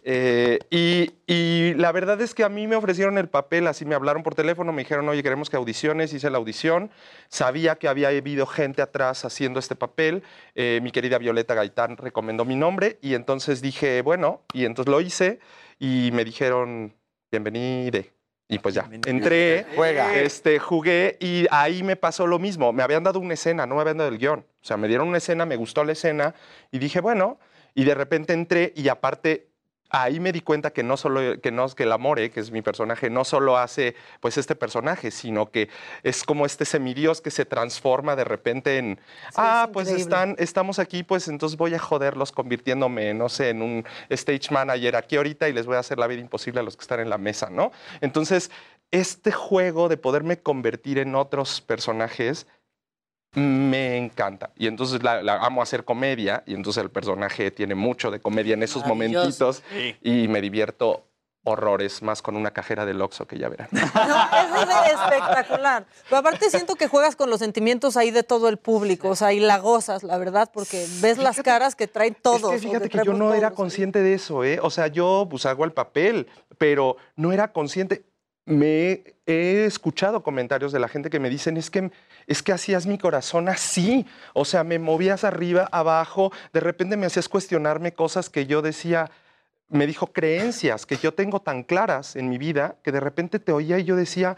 Eh, 0.04 0.58
y, 0.70 1.12
y 1.26 1.74
la 1.74 1.92
verdad 1.92 2.20
es 2.20 2.34
que 2.34 2.44
a 2.44 2.48
mí 2.48 2.66
me 2.66 2.76
ofrecieron 2.76 3.18
el 3.18 3.28
papel, 3.28 3.66
así 3.66 3.84
me 3.84 3.94
hablaron 3.94 4.22
por 4.22 4.34
teléfono, 4.34 4.72
me 4.72 4.82
dijeron, 4.82 5.08
oye, 5.08 5.22
queremos 5.22 5.50
que 5.50 5.56
audiciones, 5.56 6.12
hice 6.12 6.30
la 6.30 6.38
audición, 6.38 6.90
sabía 7.28 7.76
que 7.76 7.88
había 7.88 8.08
habido 8.08 8.46
gente 8.46 8.80
atrás 8.80 9.24
haciendo 9.24 9.58
este 9.58 9.74
papel, 9.76 10.22
eh, 10.54 10.80
mi 10.82 10.92
querida 10.92 11.18
Violeta 11.18 11.54
Gaitán 11.54 11.96
recomendó 11.96 12.44
mi 12.44 12.56
nombre 12.56 12.98
y 13.02 13.14
entonces 13.14 13.60
dije, 13.60 14.02
bueno, 14.02 14.42
y 14.52 14.64
entonces 14.64 14.90
lo 14.90 15.00
hice 15.00 15.40
y 15.78 16.10
me 16.12 16.24
dijeron, 16.24 16.94
bienvenide. 17.30 18.17
Y 18.48 18.58
pues 18.60 18.74
ya, 18.74 18.88
entré, 19.04 19.66
Juega. 19.76 20.14
Este, 20.18 20.58
jugué 20.58 21.18
y 21.20 21.46
ahí 21.50 21.82
me 21.82 21.96
pasó 21.96 22.26
lo 22.26 22.38
mismo. 22.38 22.72
Me 22.72 22.82
habían 22.82 23.04
dado 23.04 23.20
una 23.20 23.34
escena, 23.34 23.66
no 23.66 23.74
me 23.74 23.82
habían 23.82 23.98
dado 23.98 24.08
el 24.08 24.18
guion. 24.18 24.40
O 24.40 24.64
sea, 24.64 24.78
me 24.78 24.88
dieron 24.88 25.06
una 25.08 25.18
escena, 25.18 25.44
me 25.44 25.56
gustó 25.56 25.84
la 25.84 25.92
escena 25.92 26.34
y 26.70 26.78
dije, 26.78 27.00
bueno, 27.00 27.38
y 27.74 27.84
de 27.84 27.94
repente 27.94 28.32
entré 28.32 28.72
y 28.74 28.88
aparte 28.88 29.47
ahí 29.90 30.20
me 30.20 30.32
di 30.32 30.40
cuenta 30.40 30.70
que 30.70 30.82
no 30.82 30.96
solo 30.96 31.40
que 31.40 31.50
no 31.50 31.68
que 31.68 31.84
el 31.84 31.92
Amore, 31.92 32.30
que 32.30 32.40
es 32.40 32.50
mi 32.50 32.62
personaje, 32.62 33.10
no 33.10 33.24
solo 33.24 33.58
hace 33.58 33.94
pues 34.20 34.38
este 34.38 34.54
personaje, 34.54 35.10
sino 35.10 35.50
que 35.50 35.68
es 36.02 36.24
como 36.24 36.46
este 36.46 36.64
semidios 36.64 37.20
que 37.20 37.30
se 37.30 37.44
transforma 37.44 38.16
de 38.16 38.24
repente 38.24 38.78
en 38.78 39.00
ah, 39.36 39.68
pues 39.72 39.88
están 39.88 40.34
estamos 40.38 40.78
aquí, 40.78 41.02
pues 41.02 41.28
entonces 41.28 41.56
voy 41.56 41.74
a 41.74 41.78
joderlos 41.78 42.32
convirtiéndome, 42.32 43.14
no 43.14 43.28
sé, 43.28 43.50
en 43.50 43.62
un 43.62 43.84
stage 44.08 44.50
manager 44.50 44.96
aquí 44.96 45.16
ahorita 45.16 45.48
y 45.48 45.52
les 45.52 45.66
voy 45.66 45.76
a 45.76 45.80
hacer 45.80 45.98
la 45.98 46.06
vida 46.06 46.20
imposible 46.20 46.60
a 46.60 46.62
los 46.62 46.76
que 46.76 46.82
están 46.82 47.00
en 47.00 47.10
la 47.10 47.18
mesa, 47.18 47.50
¿no? 47.50 47.72
Entonces, 48.00 48.50
este 48.90 49.32
juego 49.32 49.88
de 49.88 49.98
poderme 49.98 50.38
convertir 50.38 50.98
en 50.98 51.14
otros 51.14 51.60
personajes 51.60 52.46
me 53.34 53.96
encanta. 53.96 54.50
Y 54.56 54.66
entonces 54.66 55.02
la, 55.02 55.22
la 55.22 55.44
amo 55.44 55.62
hacer 55.62 55.84
comedia 55.84 56.42
y 56.46 56.54
entonces 56.54 56.82
el 56.82 56.90
personaje 56.90 57.50
tiene 57.50 57.74
mucho 57.74 58.10
de 58.10 58.20
comedia 58.20 58.54
en 58.54 58.62
esos 58.62 58.86
momentitos 58.86 59.62
y 60.02 60.28
me 60.28 60.40
divierto 60.40 61.04
horrores 61.44 62.02
más 62.02 62.20
con 62.20 62.36
una 62.36 62.50
cajera 62.50 62.84
del 62.84 63.00
Oxxo 63.00 63.26
que 63.26 63.38
ya 63.38 63.48
verán. 63.48 63.68
No, 63.72 64.84
es 64.84 64.92
espectacular. 64.92 65.86
Pero 66.08 66.18
aparte 66.18 66.50
siento 66.50 66.74
que 66.74 66.88
juegas 66.88 67.16
con 67.16 67.30
los 67.30 67.38
sentimientos 67.38 67.96
ahí 67.96 68.10
de 68.10 68.22
todo 68.22 68.48
el 68.48 68.58
público, 68.58 69.10
o 69.10 69.16
sea, 69.16 69.32
y 69.32 69.40
la 69.40 69.58
gozas, 69.58 70.02
la 70.02 70.18
verdad, 70.18 70.50
porque 70.52 70.86
ves 71.00 71.18
las 71.18 71.40
caras 71.42 71.74
que 71.74 71.86
traen 71.86 72.16
todos. 72.20 72.52
Es 72.52 72.62
que 72.62 72.68
fíjate 72.68 72.88
que 72.88 73.00
yo 73.04 73.12
no 73.14 73.34
era 73.34 73.52
consciente 73.52 74.02
de 74.02 74.14
eso, 74.14 74.44
¿eh? 74.44 74.58
O 74.62 74.70
sea, 74.70 74.88
yo 74.88 75.26
pues 75.30 75.46
hago 75.46 75.64
el 75.64 75.72
papel, 75.72 76.28
pero 76.58 76.96
no 77.16 77.32
era 77.32 77.52
consciente. 77.52 78.04
Me 78.48 79.04
he 79.26 79.66
escuchado 79.66 80.22
comentarios 80.22 80.72
de 80.72 80.78
la 80.78 80.88
gente 80.88 81.10
que 81.10 81.20
me 81.20 81.28
dicen, 81.28 81.58
es 81.58 81.68
que, 81.68 81.90
es 82.26 82.42
que 82.42 82.52
hacías 82.52 82.86
mi 82.86 82.96
corazón 82.96 83.50
así. 83.50 84.06
O 84.32 84.46
sea, 84.46 84.64
me 84.64 84.78
movías 84.78 85.22
arriba, 85.22 85.68
abajo, 85.70 86.32
de 86.54 86.60
repente 86.60 86.96
me 86.96 87.04
hacías 87.04 87.28
cuestionarme 87.28 87.92
cosas 87.92 88.30
que 88.30 88.46
yo 88.46 88.62
decía, 88.62 89.10
me 89.68 89.86
dijo 89.86 90.06
creencias 90.08 90.86
que 90.86 90.96
yo 90.96 91.12
tengo 91.12 91.40
tan 91.40 91.62
claras 91.62 92.16
en 92.16 92.30
mi 92.30 92.38
vida 92.38 92.76
que 92.82 92.90
de 92.90 93.00
repente 93.00 93.38
te 93.38 93.52
oía 93.52 93.78
y 93.78 93.84
yo 93.84 93.96
decía, 93.96 94.34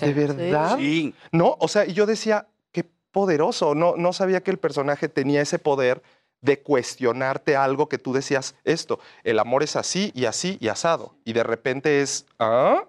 ¿de 0.00 0.12
verdad? 0.12 0.76
Sí. 0.76 1.14
No, 1.30 1.56
o 1.60 1.68
sea, 1.68 1.86
y 1.86 1.92
yo 1.92 2.04
decía, 2.04 2.48
qué 2.72 2.84
poderoso. 3.12 3.76
No, 3.76 3.94
no 3.96 4.12
sabía 4.12 4.42
que 4.42 4.50
el 4.50 4.58
personaje 4.58 5.08
tenía 5.08 5.40
ese 5.40 5.60
poder 5.60 6.02
de 6.40 6.62
cuestionarte 6.62 7.56
algo 7.56 7.88
que 7.88 7.98
tú 7.98 8.12
decías, 8.12 8.54
esto, 8.64 9.00
el 9.24 9.38
amor 9.38 9.62
es 9.62 9.76
así 9.76 10.12
y 10.14 10.26
así 10.26 10.56
y 10.60 10.68
asado. 10.68 11.14
Y 11.24 11.32
de 11.32 11.42
repente 11.42 12.00
es, 12.00 12.26
¿ah? 12.38 12.84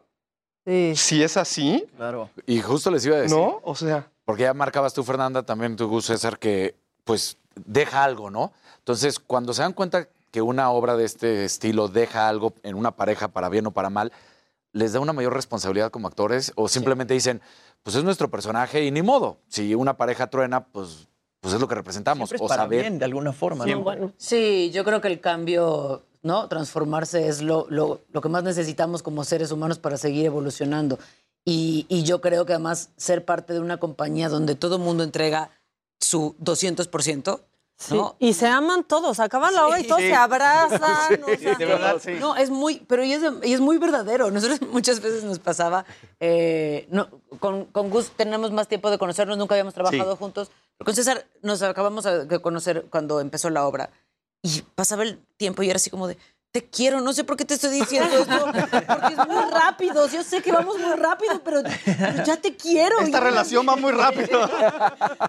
Si 0.66 1.24
es 1.24 1.36
así, 1.36 1.88
Claro. 1.98 2.30
Y 2.45 2.61
justo 2.61 2.92
les 2.92 3.06
iba 3.06 3.16
a 3.16 3.22
decir. 3.22 3.36
¿no? 3.36 3.60
O 3.64 3.74
sea, 3.74 4.11
Porque 4.26 4.44
ya 4.44 4.53
marcabas 4.53 4.94
tú, 4.94 5.03
Fernanda, 5.03 5.42
también 5.44 5.76
tú, 5.76 6.00
César, 6.02 6.38
que 6.38 6.76
pues 7.03 7.38
deja 7.56 8.03
algo, 8.03 8.30
¿no? 8.30 8.53
Entonces, 8.78 9.19
cuando 9.19 9.53
se 9.53 9.64
dan 9.64 9.74
cuenta 9.74 10.08
que 10.32 10.44
una 10.44 10.69
obra 10.69 10.95
de 10.95 11.06
este 11.06 11.44
estilo 11.44 11.88
deja 11.88 12.30
algo 12.30 12.53
en 12.61 12.76
una 12.76 12.92
pareja, 12.92 13.30
para 13.30 13.50
bien 13.50 13.66
o 13.66 13.72
para 13.72 13.90
mal, 13.90 14.11
¿les 14.74 14.94
da 14.94 15.00
una 15.00 15.14
mayor 15.14 15.34
responsabilidad 15.34 15.90
como 15.90 16.08
actores? 16.08 16.52
¿O 16.56 16.68
simplemente 16.68 17.16
dicen, 17.16 17.42
pues 17.82 17.95
es 17.95 18.03
nuestro 18.03 18.30
personaje 18.30 18.84
y 18.86 18.92
ni 18.92 19.02
modo? 19.02 19.40
Si 19.48 19.74
una 19.74 19.98
pareja 19.98 20.28
truena, 20.28 20.66
pues, 20.66 21.08
pues 21.42 21.53
es 21.53 21.61
lo 21.61 21.68
que 21.68 21.76
representamos. 21.76 22.32
Es 22.32 22.42
o 22.42 22.48
para 22.48 22.64
saber. 22.64 22.82
bien, 22.82 23.00
de 23.00 23.06
alguna 23.06 23.32
forma, 23.34 23.66
¿no? 23.66 23.72
Sí, 24.18 24.72
yo 24.74 24.84
creo 24.84 25.00
que 25.01 25.08
el 25.08 25.19
cambio, 25.22 26.03
¿no? 26.22 26.48
Transformarse 26.48 27.27
es 27.27 27.42
lo, 27.42 27.66
lo- 27.69 28.01
lo 28.11 28.22
que 28.22 28.30
más 28.30 28.43
necesitamos 28.43 29.01
como 29.03 29.24
seres 29.24 29.51
humanos 29.51 29.80
para 29.80 29.98
seguir 29.98 30.26
evolucionando. 30.26 31.00
Y, 31.45 31.85
y 31.88 32.03
yo 32.03 32.19
creo 32.22 32.45
que 32.45 32.53
además 32.53 32.90
ser 32.98 33.24
parte 33.26 33.53
de 33.53 33.59
una 33.61 33.77
compañía 33.77 34.27
donde 34.30 34.56
todo 34.56 34.76
el 34.76 34.82
mundo 34.82 35.03
entrega 35.03 35.50
su 36.00 36.35
200%, 36.42 37.40
Sí, 37.82 37.95
¿no? 37.95 38.17
Y 38.19 38.33
se 38.33 38.45
aman 38.45 38.83
todos, 38.83 39.22
acaban 39.22 39.53
la 39.56 39.66
obra 39.66 39.80
y 39.80 39.88
todos 39.88 40.01
Sí. 40.01 40.08
se 40.09 40.14
abrazan. 40.16 41.16
Sí, 41.16 41.22
o 41.33 41.38
sea, 41.40 41.56
de 41.56 41.66
verdad, 41.66 41.95
sí. 42.03 42.11
No, 42.19 42.35
es 42.35 42.49
muy, 42.49 42.82
pero 42.88 43.06
y 43.06 43.14
es, 43.14 43.22
y 43.43 43.53
es 43.53 43.61
muy 43.61 43.77
verdadero. 43.77 44.30
Nosotros 44.32 44.59
muchas 44.74 44.99
veces 44.99 45.24
nos 45.24 45.40
pasaba, 45.40 45.85
eh, 46.19 46.88
no, 46.91 47.08
con, 47.40 47.66
con 47.66 47.90
Gus 47.90 48.11
tenemos 48.11 48.51
más 48.51 48.67
tiempo 48.67 48.91
de 48.91 48.98
conocernos, 48.98 49.38
nunca 49.38 49.56
habíamos 49.56 49.74
trabajado 49.74 50.11
Sí. 50.11 50.17
juntos. 50.19 50.51
Con 50.83 50.93
César 50.93 51.25
nos 51.41 51.61
acabamos 51.61 52.03
de 52.03 52.41
conocer 52.41 52.85
cuando 52.90 53.22
empezó 53.22 53.49
la 53.49 53.66
obra. 53.66 53.90
Y 54.41 54.61
pasaba 54.75 55.03
el 55.03 55.17
tiempo 55.38 55.64
y 55.64 55.69
era 55.69 55.77
así 55.77 55.90
como 55.90 56.08
de, 56.08 56.17
te 56.52 56.68
quiero, 56.69 57.00
no 57.02 57.14
sé 57.14 57.24
por 57.24 57.38
qué 57.38 57.45
te 57.45 57.53
estoy 57.53 57.69
diciendo 57.80 58.10
esto, 58.18 58.45
porque 58.45 59.14
es 59.14 59.28
muy 59.28 59.52
rápido. 59.52 60.08
Yo 60.08 60.24
sé 60.24 60.42
que 60.42 60.52
vamos 60.52 60.80
muy 60.80 60.94
rápido, 60.95 61.42
pero, 61.44 61.61
pero 61.86 62.24
ya 62.24 62.38
te 62.38 62.56
quiero. 62.56 63.00
Esta 63.02 63.19
relación 63.19 63.68
va 63.69 63.76
muy 63.76 63.92
rápido. 63.92 64.50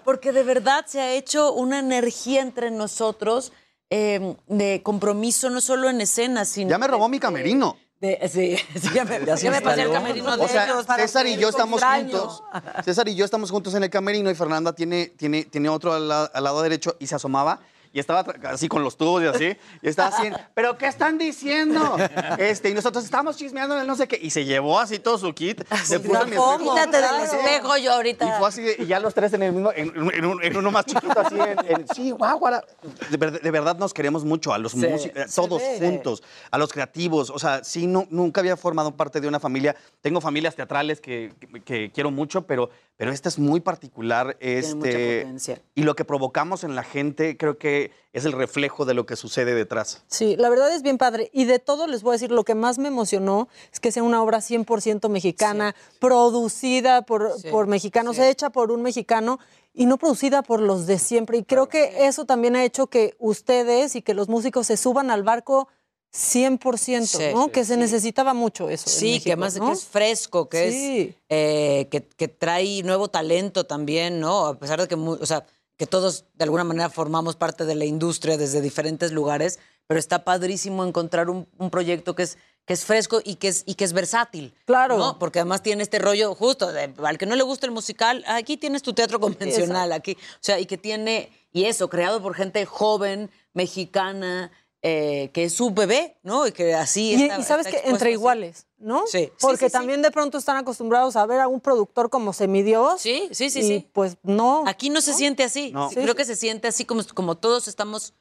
porque 0.03 0.31
de 0.31 0.43
verdad 0.43 0.85
se 0.87 0.99
ha 1.01 1.11
hecho 1.13 1.53
una 1.53 1.79
energía 1.79 2.41
entre 2.41 2.71
nosotros 2.71 3.51
eh, 3.89 4.35
de 4.47 4.81
compromiso, 4.83 5.49
no 5.49 5.61
solo 5.61 5.89
en 5.89 6.01
escena, 6.01 6.45
sino. 6.45 6.69
Ya 6.71 6.77
me 6.77 6.87
robó 6.87 7.07
mi 7.09 7.19
camerino. 7.19 7.77
de- 7.99 8.17
sí, 8.27 8.57
sí, 8.79 8.89
ya 8.93 9.05
me, 9.05 9.19
ya 9.23 9.51
me 9.51 9.61
pasé 9.61 9.83
el 9.83 9.91
camerino 9.91 10.35
de 10.37 10.43
O 10.43 10.47
sea, 10.47 10.65
ellos 10.65 10.85
para 10.87 11.03
César 11.03 11.27
y 11.27 11.37
yo 11.37 11.49
estamos 11.49 11.79
extraño. 11.81 12.17
juntos. 12.17 12.43
César 12.83 13.07
y 13.09 13.15
yo 13.15 13.25
estamos 13.25 13.51
juntos 13.51 13.75
en 13.75 13.83
el 13.83 13.89
camerino 13.91 14.31
y 14.31 14.35
Fernanda 14.35 14.73
tiene, 14.73 15.07
tiene, 15.17 15.43
tiene 15.43 15.69
otro 15.69 15.93
al, 15.93 16.09
al 16.11 16.43
lado 16.43 16.61
derecho 16.63 16.95
y 16.99 17.05
se 17.05 17.13
asomaba 17.15 17.59
y 17.93 17.99
estaba 17.99 18.25
así 18.45 18.67
con 18.67 18.83
los 18.83 18.97
tubos 18.97 19.23
y 19.23 19.25
así. 19.27 19.57
Y 19.81 19.89
estaba 19.89 20.09
así, 20.15 20.29
¿pero 20.53 20.77
qué 20.77 20.87
están 20.87 21.17
diciendo? 21.17 21.97
Este, 22.37 22.69
y 22.69 22.73
nosotros 22.73 23.03
estábamos 23.03 23.37
chismeando 23.37 23.75
en 23.75 23.81
el 23.81 23.87
no 23.87 23.95
sé 23.95 24.07
qué. 24.07 24.17
Y 24.21 24.29
se 24.29 24.45
llevó 24.45 24.79
así 24.79 24.99
todo 24.99 25.17
su 25.17 25.33
kit. 25.33 25.61
Se 25.83 25.99
puso 25.99 26.25
mi 26.25 26.31
espejo. 26.31 26.57
Quítate 26.59 26.97
del 27.01 27.21
espejo 27.23 27.77
yo 27.77 27.93
ahorita. 27.93 28.25
Y 28.27 28.39
fue 28.39 28.47
así, 28.47 28.65
y 28.79 28.85
ya 28.85 28.99
los 28.99 29.13
tres 29.13 29.33
en 29.33 29.43
el 29.43 29.53
mismo, 29.53 29.71
en, 29.75 29.91
en 30.13 30.25
un- 30.25 30.43
en 30.43 30.57
uno 30.57 30.71
más 30.71 30.85
chiquito, 30.85 31.19
así, 31.19 31.35
en, 31.67 31.87
sí, 31.93 32.11
guau, 32.11 32.39
guara. 32.39 32.63
De, 33.09 33.17
ver- 33.17 33.41
de 33.41 33.51
verdad 33.51 33.77
nos 33.77 33.93
queremos 33.93 34.23
mucho, 34.23 34.53
a 34.53 34.57
los 34.57 34.71
Sí, 34.71 34.77
músicos, 34.79 35.23
se 35.29 35.35
todos 35.41 35.61
juntos, 35.79 36.23
a 36.49 36.57
los 36.57 36.71
creativos. 36.71 37.29
O 37.29 37.39
sea, 37.39 37.63
sí, 37.63 37.87
no, 37.87 38.07
nunca 38.09 38.41
había 38.41 38.55
formado 38.57 38.95
parte 38.95 39.19
de 39.21 39.27
una 39.27 39.39
familia. 39.39 39.75
Tengo 40.01 40.21
familias 40.21 40.55
teatrales 40.55 41.01
que, 41.01 41.33
que- 41.39 41.61
que 41.61 41.91
quiero 41.91 42.11
mucho, 42.11 42.43
pero, 42.43 42.69
pero 42.97 43.11
esta 43.11 43.29
es 43.29 43.37
muy 43.39 43.59
particular. 43.59 44.35
Tiene 44.39 44.55
mucha 44.75 44.87
Este, 44.89 45.21
potencia. 45.21 45.61
y 45.75 45.83
lo 45.83 45.95
que 45.95 46.05
provocamos 46.05 46.63
en 46.63 46.75
la 46.75 46.83
gente, 46.83 47.37
creo 47.37 47.57
que 47.57 47.80
es 48.13 48.25
el 48.25 48.33
reflejo 48.33 48.85
de 48.85 48.93
lo 48.93 49.05
que 49.05 49.15
sucede 49.15 49.55
detrás. 49.55 50.03
Sí, 50.07 50.35
la 50.37 50.49
verdad 50.49 50.73
es 50.75 50.81
bien 50.83 50.97
padre. 50.97 51.29
Y 51.33 51.45
de 51.45 51.59
todo 51.59 51.87
les 51.87 52.03
voy 52.03 52.11
a 52.11 52.13
decir, 52.13 52.31
lo 52.31 52.43
que 52.43 52.55
más 52.55 52.77
me 52.77 52.87
emocionó 52.89 53.47
es 53.73 53.79
que 53.79 53.91
sea 53.91 54.03
una 54.03 54.21
obra 54.21 54.39
100% 54.39 55.09
mexicana, 55.09 55.75
producida 55.99 57.01
por, 57.03 57.33
Sí, 57.39 57.49
por 57.49 57.67
mexicanos, 57.67 58.19
hecha 58.19 58.49
por 58.49 58.71
un 58.71 58.81
mexicano 58.81 59.39
y 59.73 59.85
no 59.85 59.97
producida 59.97 60.43
por 60.43 60.59
los 60.61 60.85
de 60.85 60.99
siempre. 60.99 61.37
Y 61.37 61.43
creo 61.43 61.67
que 61.69 62.05
eso 62.07 62.25
también 62.25 62.55
ha 62.55 62.63
hecho 62.65 62.87
que 62.87 63.15
ustedes 63.19 63.95
y 63.95 64.01
que 64.01 64.13
los 64.13 64.27
músicos 64.29 64.67
se 64.67 64.77
suban 64.77 65.09
al 65.11 65.23
barco 65.23 65.67
100%, 66.13 67.05
Sí, 67.05 67.33
¿no? 67.33 67.45
sí, 67.45 67.51
que 67.51 67.63
se 67.65 67.77
necesitaba 67.77 68.33
mucho 68.33 68.69
eso. 68.69 68.89
Sí, 68.89 69.05
México, 69.13 69.23
que 69.23 69.31
además 69.31 69.55
¿no? 69.57 69.67
que 69.67 69.71
es 69.73 69.85
fresco, 69.85 70.49
que 70.49 70.71
Sí. 70.71 71.01
es 71.09 71.15
eh, 71.29 71.87
que, 71.89 72.03
que 72.05 72.27
trae 72.27 72.83
nuevo 72.83 73.07
talento 73.07 73.65
también, 73.65 74.19
¿no? 74.19 74.45
A 74.47 74.59
pesar 74.59 74.81
de 74.81 74.87
que, 74.89 74.95
o 74.95 75.25
sea, 75.25 75.45
que 75.81 75.87
todos 75.87 76.25
de 76.35 76.43
alguna 76.43 76.63
manera 76.63 76.91
formamos 76.91 77.35
parte 77.35 77.65
de 77.65 77.73
la 77.73 77.85
industria 77.85 78.37
desde 78.37 78.61
diferentes 78.61 79.11
lugares, 79.11 79.57
pero 79.87 79.99
está 79.99 80.23
padrísimo 80.23 80.85
encontrar 80.85 81.27
un, 81.27 81.47
un 81.57 81.71
proyecto 81.71 82.13
que 82.13 82.21
es 82.21 82.37
que 82.65 82.73
es 82.73 82.85
fresco 82.85 83.19
y 83.25 83.37
que 83.37 83.47
es 83.47 83.63
y 83.65 83.73
que 83.73 83.85
es 83.85 83.91
versátil. 83.91 84.53
Claro. 84.65 84.99
¿no? 84.99 85.17
Porque 85.17 85.39
además 85.39 85.63
tiene 85.63 85.81
este 85.81 85.97
rollo 85.97 86.35
justo 86.35 86.71
de 86.71 86.93
al 87.03 87.17
que 87.17 87.25
no 87.25 87.35
le 87.35 87.41
gusta 87.41 87.65
el 87.65 87.71
musical, 87.71 88.23
aquí 88.27 88.57
tienes 88.57 88.83
tu 88.83 88.93
teatro 88.93 89.19
convencional, 89.19 89.91
aquí, 89.91 90.11
o 90.11 90.39
sea, 90.39 90.59
y 90.59 90.67
que 90.67 90.77
tiene 90.77 91.31
y 91.51 91.63
eso 91.63 91.89
creado 91.89 92.21
por 92.21 92.35
gente 92.35 92.63
joven, 92.67 93.31
mexicana. 93.55 94.51
Eh, 94.83 95.29
que 95.33 95.43
es 95.45 95.53
su 95.53 95.71
bebé, 95.71 96.17
¿no? 96.23 96.47
Y 96.47 96.51
que 96.51 96.73
así 96.73 97.13
Y, 97.13 97.23
está- 97.23 97.39
y 97.39 97.43
sabes 97.43 97.67
está 97.67 97.81
que 97.81 97.89
entre 97.89 98.09
así. 98.09 98.13
iguales, 98.13 98.65
¿no? 98.79 99.03
Sí. 99.05 99.31
Porque 99.39 99.65
sí, 99.65 99.65
sí. 99.67 99.71
también 99.71 100.01
de 100.01 100.09
pronto 100.09 100.37
están 100.39 100.57
acostumbrados 100.57 101.15
a 101.15 101.25
ver 101.27 101.39
a 101.39 101.47
un 101.47 101.59
productor 101.61 102.09
como 102.09 102.33
semidios. 102.33 102.99
Sí, 102.99 103.29
sí, 103.31 103.49
sí, 103.51 103.59
y 103.59 103.63
sí. 103.67 103.89
Pues 103.93 104.17
no. 104.23 104.63
Aquí 104.67 104.89
no 104.89 105.01
se 105.01 105.13
siente 105.13 105.43
así. 105.43 105.71
No. 105.71 105.89
Sí, 105.89 105.95
Creo 105.95 106.15
que 106.15 106.25
se 106.25 106.35
siente 106.35 106.67
así 106.67 106.85
como, 106.85 107.03
como 107.13 107.35
todos 107.35 107.67
estamos, 107.67 108.13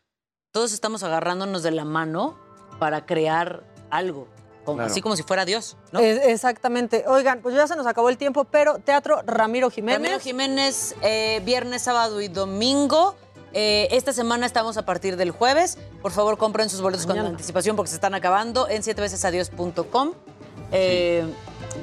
todos 0.53 0.73
estamos 0.73 1.03
agarrándonos 1.03 1.63
de 1.63 1.71
la 1.71 1.85
mano 1.87 2.39
para 2.79 3.07
crear 3.07 3.65
algo. 3.91 4.29
como- 4.65 4.77
Claro. 4.77 4.91
Así 4.93 5.01
como 5.01 5.17
si 5.17 5.23
fuera 5.23 5.47
Dios, 5.47 5.79
¿no? 5.91 6.01
Es- 6.01 6.21
exactamente. 6.27 7.05
Oigan, 7.09 7.41
pues 7.41 7.55
ya 7.55 7.67
se 7.67 7.75
nos 7.75 7.87
acabó 7.87 8.11
el 8.11 8.19
tiempo, 8.19 8.45
pero 8.45 8.79
Teatro 8.79 9.23
Ramiro 9.25 9.71
Jiménez. 9.71 9.99
Ramiro 10.03 10.21
Jiménez, 10.21 10.95
eh, 11.03 11.41
viernes, 11.47 11.81
sábado 11.83 12.21
y 12.21 12.29
domingo. 12.29 13.17
Eh, 13.53 13.89
esta 13.91 14.13
semana 14.13 14.47
estamos 14.47 14.77
a 14.77 14.85
partir 14.85 15.17
del 15.17 15.31
jueves. 15.33 15.79
Por 16.03 16.13
favor, 16.13 16.39
compren 16.39 16.69
sus 16.71 16.81
boletos 16.81 17.07
con 17.07 17.19
anticipación 17.19 17.77
porque 17.77 17.89
se 17.89 17.97
están 17.97 18.15
acabando 18.15 18.69
en 18.69 18.83
sietevecesadios.com. 18.83 20.13
Eh, 20.73 21.25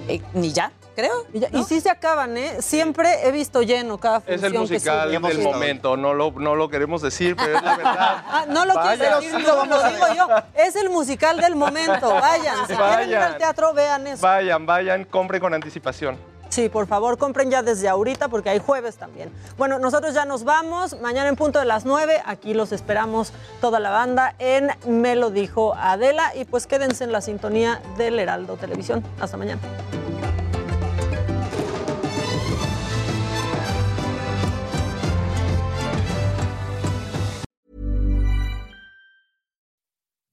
eh, 0.08 0.22
ni 0.34 0.54
ya, 0.54 0.72
creo. 0.96 1.26
Y, 1.34 1.40
ya- 1.40 1.50
y 1.52 1.64
sí 1.66 1.82
se 1.82 1.90
acaban, 1.90 2.38
¿eh? 2.38 2.62
Siempre 2.62 3.28
he 3.28 3.32
visto 3.32 3.62
lleno 3.64 3.98
cada 3.98 4.22
función 4.22 4.38
Es 4.40 4.44
el 4.44 4.54
musical 4.60 5.12
del 5.12 5.40
momento, 5.44 5.98
no 5.98 6.14
lo, 6.14 6.32
no 6.32 6.56
lo 6.56 6.70
queremos 6.70 7.02
decir, 7.02 7.36
pero 7.36 7.58
es 7.58 7.64
la 7.64 7.76
verdad. 7.78 7.96
Ah, 8.28 8.46
no 8.48 8.66
lo 8.66 8.76
Vayan. 8.76 8.98
quiero 8.98 9.20
decir, 9.22 9.48
no, 9.48 9.66
lo 9.66 9.90
digo 9.90 10.06
yo. 10.16 10.28
Es 10.56 10.76
el 10.78 10.90
musical 10.90 11.38
del 11.42 11.56
momento. 11.56 12.14
Vayan, 12.14 12.56
si 12.68 12.74
quieren 12.76 13.10
ir 13.10 13.16
al 13.18 13.22
Vayan. 13.24 13.38
teatro, 13.38 13.74
vean 13.74 14.08
eso. 14.08 14.22
Vayan, 14.22 14.66
vayan, 14.66 15.04
compren 15.04 15.42
con 15.42 15.54
anticipación. 15.54 16.18
Sí, 16.50 16.70
por 16.70 16.88
favor, 16.88 17.18
compren 17.18 17.52
ya 17.52 17.62
desde 17.62 17.88
ahorita 17.88 18.30
porque 18.30 18.50
hay 18.50 18.60
jueves 18.60 18.98
también. 18.98 19.32
Bueno, 19.58 19.80
nosotros 19.80 20.14
ya 20.14 20.26
nos 20.26 20.44
vamos. 20.44 21.00
Mañana 21.02 21.30
en 21.30 21.36
punto 21.36 21.60
de 21.60 21.66
las 21.66 21.86
9, 21.86 22.22
aquí 22.26 22.54
los 22.54 22.72
esperamos 22.72 23.34
toda 23.62 23.80
la 23.80 23.90
banda 23.90 24.36
en 24.40 24.70
Me 24.88 25.16
lo 25.16 25.30
dijo 25.30 25.76
Adela. 25.76 26.36
Y 26.36 26.46
pues 26.46 26.68
quédense 26.68 27.04
en 27.04 27.12
la 27.12 27.22
sintonía 27.22 27.82
del 27.98 28.20
Heraldo 28.20 28.56
Televisión. 28.56 29.04
Hasta 29.20 29.38
mañana. 29.38 29.62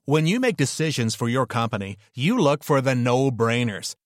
When 0.06 0.26
you 0.26 0.38
make 0.38 0.58
decisions 0.58 1.14
for 1.14 1.30
your 1.30 1.46
company, 1.46 1.96
you 2.14 2.38
look 2.38 2.62
for 2.62 2.82
the 2.82 2.94
no 2.94 3.30
brainers. 3.30 3.94